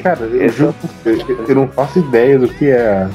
Cara, 0.00 0.20
eu, 0.20 0.40
Esse... 0.40 0.58
juro, 0.58 0.74
eu, 1.04 1.46
eu 1.48 1.54
não 1.56 1.66
faço 1.66 1.98
ideia 1.98 2.38
do 2.38 2.48
que 2.48 2.70
é 2.70 3.08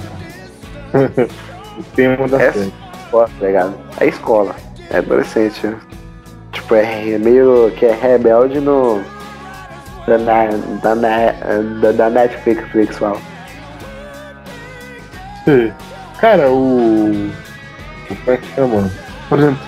o 1.79 1.83
tema 1.95 2.27
da 2.27 2.41
é 2.41 2.51
série. 2.51 2.73
Escola, 3.05 3.29
tá 3.39 3.45
ligado? 3.45 3.73
É 4.01 4.05
escola. 4.07 4.55
É 4.89 4.97
adolescente. 4.97 5.67
Né? 5.67 5.77
Tipo, 6.51 6.75
é 6.75 7.17
meio 7.17 7.71
que 7.77 7.85
é 7.85 7.93
rebelde 7.93 8.59
no. 8.59 9.01
Da, 10.05 10.17
da, 10.17 10.95
da, 11.81 11.91
da 11.93 12.09
Netflix, 12.09 12.61
Flix, 12.71 12.97
fala. 12.97 13.17
Cara, 16.19 16.51
o. 16.51 17.31
Como 18.07 18.19
é 18.27 18.37
que 18.37 18.55
chama? 18.55 18.91
Por 19.29 19.39
exemplo, 19.39 19.59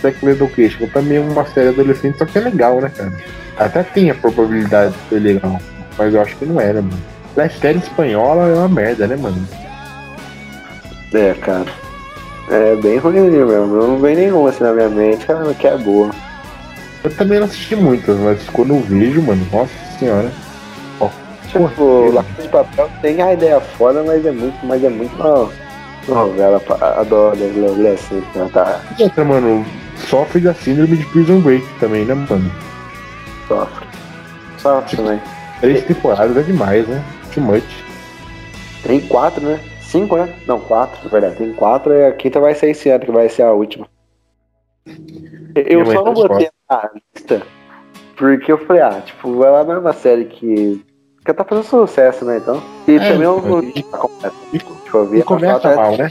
Sex 0.00 0.22
Education 0.22 0.88
mim 1.02 1.14
é 1.14 1.20
uma 1.20 1.46
série 1.46 1.68
adolescente, 1.68 2.18
só 2.18 2.24
que 2.24 2.38
é 2.38 2.40
legal, 2.40 2.80
né, 2.80 2.90
cara? 2.94 3.12
Até 3.56 3.82
tem 3.82 4.10
a 4.10 4.14
probabilidade 4.14 4.92
de 4.92 5.08
ser 5.08 5.20
legal, 5.20 5.60
mas 5.96 6.14
eu 6.14 6.20
acho 6.20 6.36
que 6.36 6.46
não 6.46 6.60
era, 6.60 6.82
mano. 6.82 6.98
A 7.36 7.48
série 7.48 7.78
espanhola 7.78 8.48
é 8.48 8.54
uma 8.54 8.68
merda, 8.68 9.06
né, 9.06 9.16
mano? 9.16 9.46
É, 11.14 11.34
cara. 11.34 11.66
É 12.50 12.74
bem 12.76 12.98
ruimzinho 12.98 13.46
mesmo. 13.46 13.66
Não 13.66 13.98
vem 13.98 14.16
nenhuma 14.16 14.50
assim 14.50 14.64
na 14.64 14.72
minha 14.72 14.88
mente, 14.88 15.24
cara, 15.24 15.54
que 15.54 15.66
é 15.66 15.76
boa. 15.76 16.10
Eu 17.04 17.10
também 17.16 17.38
não 17.38 17.46
assisti 17.46 17.76
muitas, 17.76 18.18
mas 18.18 18.48
quando 18.50 18.74
eu 18.74 18.80
vejo, 18.80 19.22
mano, 19.22 19.46
nossa 19.52 19.72
senhora. 19.98 20.30
Ó, 21.00 21.08
tipo, 21.48 21.70
de 22.40 22.48
Papel 22.48 22.90
tem 23.00 23.20
a 23.22 23.32
ideia 23.32 23.60
foda, 23.60 24.02
mas 24.02 24.24
é 24.24 24.30
muito, 24.30 24.66
mas 24.66 24.82
é 24.84 24.88
muito 24.88 25.14
uma 25.16 25.48
novela, 26.08 26.62
adoro 26.98 27.36
assim, 27.92 28.22
né, 28.34 28.50
tá? 28.52 28.80
E 28.98 29.02
outra, 29.04 29.24
mano, 29.24 29.64
sofre 29.96 30.40
da 30.40 30.54
síndrome 30.54 30.96
de 30.96 31.06
Prison 31.06 31.40
Break 31.40 31.66
também, 31.78 32.04
né, 32.04 32.14
mano? 32.14 32.50
Sofre. 33.48 33.86
Sofre 34.58 34.90
tipo, 34.90 35.02
também. 35.02 35.20
Três 35.60 35.84
temporadas 35.84 36.36
é 36.36 36.42
demais, 36.42 36.86
né? 36.88 37.02
Too 37.32 37.42
much. 37.42 37.64
Tem 38.82 39.00
quatro, 39.00 39.44
né? 39.44 39.60
Cinco, 39.80 40.16
né? 40.16 40.34
Não, 40.46 40.58
quatro, 40.58 40.98
na 41.04 41.10
verdade. 41.10 41.36
Tem 41.36 41.52
quatro 41.52 41.92
e 41.92 42.06
a 42.06 42.12
quinta 42.12 42.40
vai 42.40 42.54
ser 42.54 42.70
esse 42.70 42.88
ano, 42.88 43.04
que 43.04 43.12
vai 43.12 43.28
ser 43.28 43.42
a 43.42 43.52
última. 43.52 43.86
Eu 45.54 45.86
só 45.86 46.04
não 46.04 46.14
botei 46.14 46.50
na 46.68 46.90
lista 46.94 47.42
porque 48.16 48.52
eu 48.52 48.58
falei, 48.58 48.82
ah, 48.82 49.02
tipo, 49.04 49.44
é 49.44 49.78
uma 49.78 49.92
série 49.92 50.26
que. 50.26 50.80
Que 51.24 51.32
tá 51.32 51.44
fazendo 51.44 51.64
sucesso, 51.64 52.24
né? 52.24 52.38
Então. 52.38 52.62
E 52.86 52.96
é, 52.96 52.98
também 52.98 53.22
eu 53.22 53.40
não. 53.40 53.62
Tipo, 53.62 54.98
eu 54.98 55.14
e 55.14 55.22
começa 55.22 55.74
mal, 55.74 55.96
né? 55.96 56.10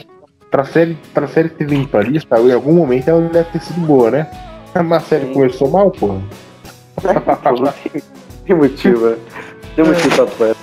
Pra 0.49 0.65
série, 0.65 0.97
pra 1.13 1.27
série 1.27 1.49
ter 1.49 1.65
vindo 1.65 1.87
pra 1.87 2.01
lista, 2.01 2.39
em 2.39 2.51
algum 2.51 2.73
momento 2.73 3.07
ela 3.09 3.21
deve 3.21 3.49
ter 3.51 3.61
sido 3.61 3.85
boa, 3.85 4.11
né? 4.11 4.27
Mas 4.75 5.03
a 5.03 5.05
série 5.05 5.27
Sim. 5.27 5.33
começou 5.33 5.69
mal, 5.69 5.91
porra. 5.91 6.21
tem 8.45 8.55
motivo, 8.55 9.09
né? 9.09 9.17
Tem 9.75 9.85
motivo 9.85 10.27
pra 10.27 10.55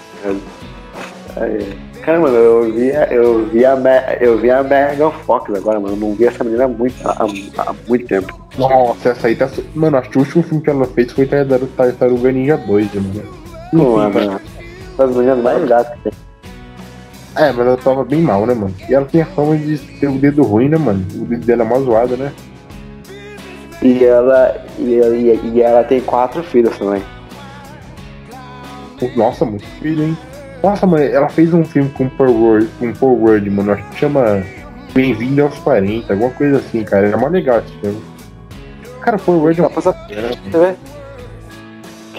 Aí. 1.36 1.88
Cara, 2.02 2.20
mano, 2.20 2.36
eu 2.36 2.72
vi, 2.72 2.88
eu 3.10 3.46
vi, 3.46 3.64
a, 3.66 3.76
eu 4.18 4.38
vi 4.38 4.50
a 4.50 4.62
Megan 4.62 5.10
Fox 5.10 5.54
agora, 5.54 5.78
mano. 5.78 5.94
Eu 5.94 5.98
não 5.98 6.14
vi 6.14 6.24
essa 6.24 6.42
menina 6.42 6.64
há 6.64 6.68
muito, 6.68 7.06
há, 7.06 7.26
há 7.58 7.74
muito 7.86 8.06
tempo. 8.06 8.40
Nossa, 8.56 9.10
essa 9.10 9.26
aí 9.26 9.36
tá. 9.36 9.48
Mano, 9.74 9.98
acho 9.98 10.08
que 10.08 10.16
o 10.16 10.20
último 10.20 10.42
filme 10.42 10.62
que 10.62 10.70
ela 10.70 10.86
fez 10.86 11.12
foi 11.12 11.26
Tartaruga 11.26 12.32
Ninja 12.32 12.56
2, 12.56 12.94
mano. 12.94 13.37
Não, 13.72 14.02
é, 14.02 14.08
mano. 14.08 14.40
Das 14.96 15.10
meninas 15.10 15.38
mais 15.38 15.64
gatas 15.68 15.94
que 15.96 16.10
tem. 16.10 16.12
É, 17.36 17.52
mas 17.52 17.66
ela 17.66 17.76
tava 17.76 18.04
bem 18.04 18.20
mal, 18.20 18.46
né, 18.46 18.54
mano? 18.54 18.74
E 18.88 18.94
ela 18.94 19.06
tem 19.06 19.22
a 19.22 19.26
fama 19.26 19.56
de 19.56 19.78
ter 19.78 20.08
o 20.08 20.18
dedo 20.18 20.42
ruim, 20.42 20.68
né, 20.68 20.76
mano? 20.76 21.04
O 21.14 21.24
dedo 21.24 21.46
dela 21.46 21.62
é 21.62 21.66
mó 21.66 21.78
zoado, 21.78 22.16
né? 22.16 22.32
E 23.80 24.04
ela, 24.04 24.56
e, 24.78 24.82
e, 24.82 25.50
e 25.54 25.62
ela 25.62 25.84
tem 25.84 26.00
quatro 26.00 26.42
filhos 26.42 26.76
também. 26.76 27.02
Nossa, 29.16 29.44
muito 29.44 29.64
filho, 29.80 30.02
hein? 30.02 30.18
Nossa, 30.62 30.84
mano, 30.84 31.04
ela 31.04 31.28
fez 31.28 31.54
um 31.54 31.64
filme 31.64 31.88
com 31.90 32.08
Paul 32.08 32.42
Word, 32.42 32.68
com 32.80 32.92
Paul 32.92 33.22
Word, 33.22 33.48
mano, 33.48 33.72
acho 33.72 33.84
que 33.90 33.98
chama 33.98 34.42
Bem-vindo 34.92 35.42
aos 35.42 35.56
40, 35.58 36.12
alguma 36.12 36.30
coisa 36.30 36.56
assim, 36.56 36.82
cara. 36.82 37.06
Era 37.06 37.16
mó 37.16 37.28
legal 37.28 37.58
esse 37.60 37.72
filme. 37.78 38.02
Cara, 39.00 39.18
Paul 39.18 39.38
Word 39.38 39.60
é 39.60 39.62
uma 39.62 39.70
coisa. 39.70 39.92
TV. 39.92 40.66
Aqui, 40.66 40.76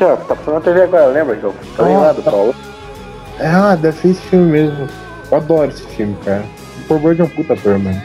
tá 0.06 0.36
passando 0.36 0.56
na 0.56 0.62
TV 0.62 0.82
agora, 0.84 1.08
lembra, 1.08 1.40
João? 1.40 1.54
Tá 1.76 1.84
lá 1.84 2.12
do 2.12 2.22
tá... 2.22 2.32
Paulo. 2.32 2.56
Ah, 3.40 3.76
deve 3.76 3.98
ser 3.98 4.10
esse 4.10 4.22
filme 4.22 4.52
mesmo. 4.52 4.88
Eu 5.32 5.38
adoro 5.38 5.70
esse 5.70 5.84
filme, 5.84 6.18
cara. 6.26 6.44
O 6.80 6.88
Paul 6.88 7.02
Word 7.04 7.22
é 7.22 7.24
um 7.24 7.30
puta 7.30 7.54
ator, 7.54 7.80
mano. 7.80 8.02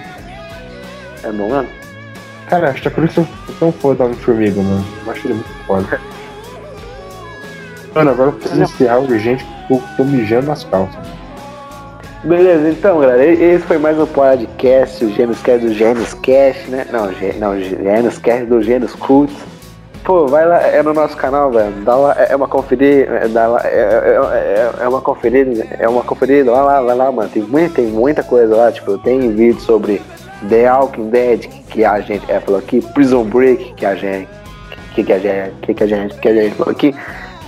É 1.23 1.33
bom, 1.33 1.49
mano? 1.49 1.69
Cara, 2.49 2.71
acho 2.71 2.83
que 2.83 2.89
é 2.89 2.91
por 2.91 3.05
isso 3.05 3.27
que 3.47 3.51
eu 3.51 3.55
sou 3.59 3.73
fã 3.73 3.95
da 3.95 4.05
Homem-Formiga, 4.05 4.61
mano. 4.61 4.85
Eu 5.05 5.13
acho 5.13 5.27
ele 5.27 5.35
muito 5.35 5.51
foda. 5.67 6.01
Mano, 7.95 8.11
agora 8.11 8.29
eu 8.31 8.33
preciso 8.35 8.63
encerrar 8.63 8.99
urgente 8.99 9.45
porque 9.67 9.73
eu 9.73 9.97
tô 9.97 10.05
mijando 10.05 10.47
nas 10.49 10.65
calças. 10.65 11.05
Beleza, 12.25 12.71
então, 12.71 13.01
galera, 13.01 13.25
esse 13.25 13.65
foi 13.67 13.79
mais 13.79 13.99
um 13.99 14.07
podcast, 14.07 15.05
o 15.05 15.13
Gênios 15.13 15.43
Cast 15.43 15.67
do 15.67 15.75
Gênios 15.75 16.15
Cast, 16.15 16.71
né? 16.71 16.87
Não, 16.91 17.07
não 17.39 17.61
Gênios 17.61 18.19
Cast 18.19 18.47
do 18.47 18.63
Gênios 18.63 18.95
Cult. 18.95 19.33
Pô, 20.05 20.27
vai 20.27 20.47
lá, 20.47 20.61
é 20.61 20.83
no 20.83 20.93
nosso 20.93 21.17
canal, 21.17 21.51
velho. 21.51 21.73
Dá 21.83 21.97
lá, 21.97 22.15
é 22.19 22.37
uma 22.37 22.47
conferida, 22.47 23.15
é, 23.15 23.29
dá 23.29 23.47
lá, 23.47 23.61
é, 23.65 24.71
é, 24.79 24.85
é, 24.85 24.89
uma 24.89 25.01
conferida, 25.01 25.67
é 25.79 25.89
uma 25.89 26.03
conferida, 26.03 26.51
vai 26.51 26.63
lá, 26.63 26.83
vai 26.83 26.97
lá, 26.97 27.11
mano. 27.11 27.31
Tem 27.31 27.43
muita, 27.43 27.77
tem 27.77 27.87
muita 27.87 28.23
coisa 28.23 28.55
lá, 28.55 28.71
tipo, 28.71 28.99
tem 28.99 29.35
vídeo 29.35 29.61
sobre 29.61 30.03
The 30.49 30.71
Walking 30.71 31.09
Dead, 31.09 31.49
que 31.71 31.85
a 31.85 32.01
gente 32.01 32.31
é, 32.31 32.39
falou 32.39 32.61
aqui, 32.61 32.83
Prison 32.93 33.25
Break, 33.25 33.73
que 33.75 33.87
a 33.87 33.95
gente, 33.95 34.29
que, 34.95 35.03
que 35.03 35.13
a 35.13 35.19
gente, 35.19 35.55
que, 35.63 35.73
que 35.73 35.85
a 35.85 35.87
gente, 35.87 36.15
que 36.17 36.29
a 36.29 36.35
gente 36.35 36.55
falou 36.55 36.73
aqui 36.73 36.95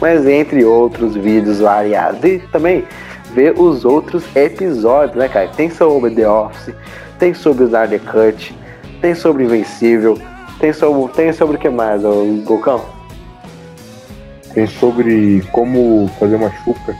mas 0.00 0.26
entre 0.26 0.64
outros 0.64 1.14
vídeos 1.14 1.60
variados. 1.60 2.22
E 2.24 2.38
também 2.52 2.84
ver 3.32 3.58
os 3.58 3.84
outros 3.84 4.24
episódios, 4.34 5.16
né, 5.16 5.28
cara? 5.28 5.48
Tem 5.48 5.70
sobre 5.70 6.10
The 6.10 6.28
Office, 6.28 6.74
tem 7.18 7.34
sobre 7.34 7.64
o 7.64 7.70
Cut, 8.00 8.54
tem 9.00 9.14
sobre 9.14 9.44
Invencível, 9.44 10.18
tem 10.58 10.72
sobre, 10.72 11.12
tem 11.12 11.32
sobre 11.32 11.56
o 11.56 11.58
que 11.58 11.68
mais, 11.68 12.04
o 12.04 12.42
Gocão? 12.44 12.84
Tem 14.54 14.66
sobre 14.66 15.42
como 15.52 16.10
fazer 16.18 16.36
uma 16.36 16.50
chuca. 16.50 16.96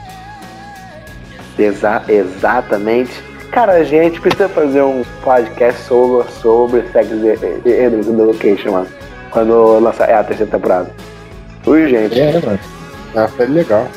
Exa 1.57 2.03
exatamente. 2.07 3.11
Cara, 3.51 3.73
a 3.73 3.83
gente 3.83 4.21
precisa 4.21 4.47
fazer 4.47 4.83
um 4.83 5.03
podcast 5.23 5.81
sobre, 5.83 6.31
sobre 6.33 6.83
Sex 6.91 7.09
Education, 7.65 8.71
mano. 8.71 8.87
Quando 9.31 9.79
lançar 9.79 10.09
é 10.09 10.13
a 10.13 10.23
terceira 10.23 10.51
temporada. 10.51 10.91
Urgente. 11.65 12.19
É, 12.19 12.39
mano. 12.39 12.59
É 13.15 13.19
uma 13.19 13.27
série 13.29 13.51
legal. 13.51 13.87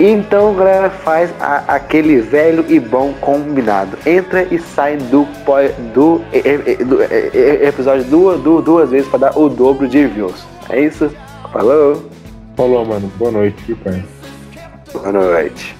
Então, 0.00 0.54
galera, 0.54 0.90
faz 0.90 1.32
a, 1.40 1.64
aquele 1.66 2.20
velho 2.20 2.64
e 2.68 2.78
bom 2.78 3.12
combinado. 3.20 3.98
Entra 4.06 4.44
e 4.44 4.58
sai 4.58 4.96
do, 4.96 5.26
do, 5.92 6.18
do, 6.20 6.84
do 6.84 7.02
episódio 7.02 8.04
duas, 8.04 8.40
duas 8.40 8.90
vezes 8.90 9.08
para 9.08 9.30
dar 9.30 9.38
o 9.38 9.48
dobro 9.48 9.88
de 9.88 10.06
views. 10.06 10.46
É 10.68 10.80
isso? 10.80 11.10
Falou! 11.52 12.02
Falou, 12.56 12.84
mano. 12.84 13.10
Boa 13.16 13.30
noite, 13.32 13.56
viu, 13.66 13.76
pai? 13.76 14.04
Boa 14.92 15.12
noite. 15.12 15.76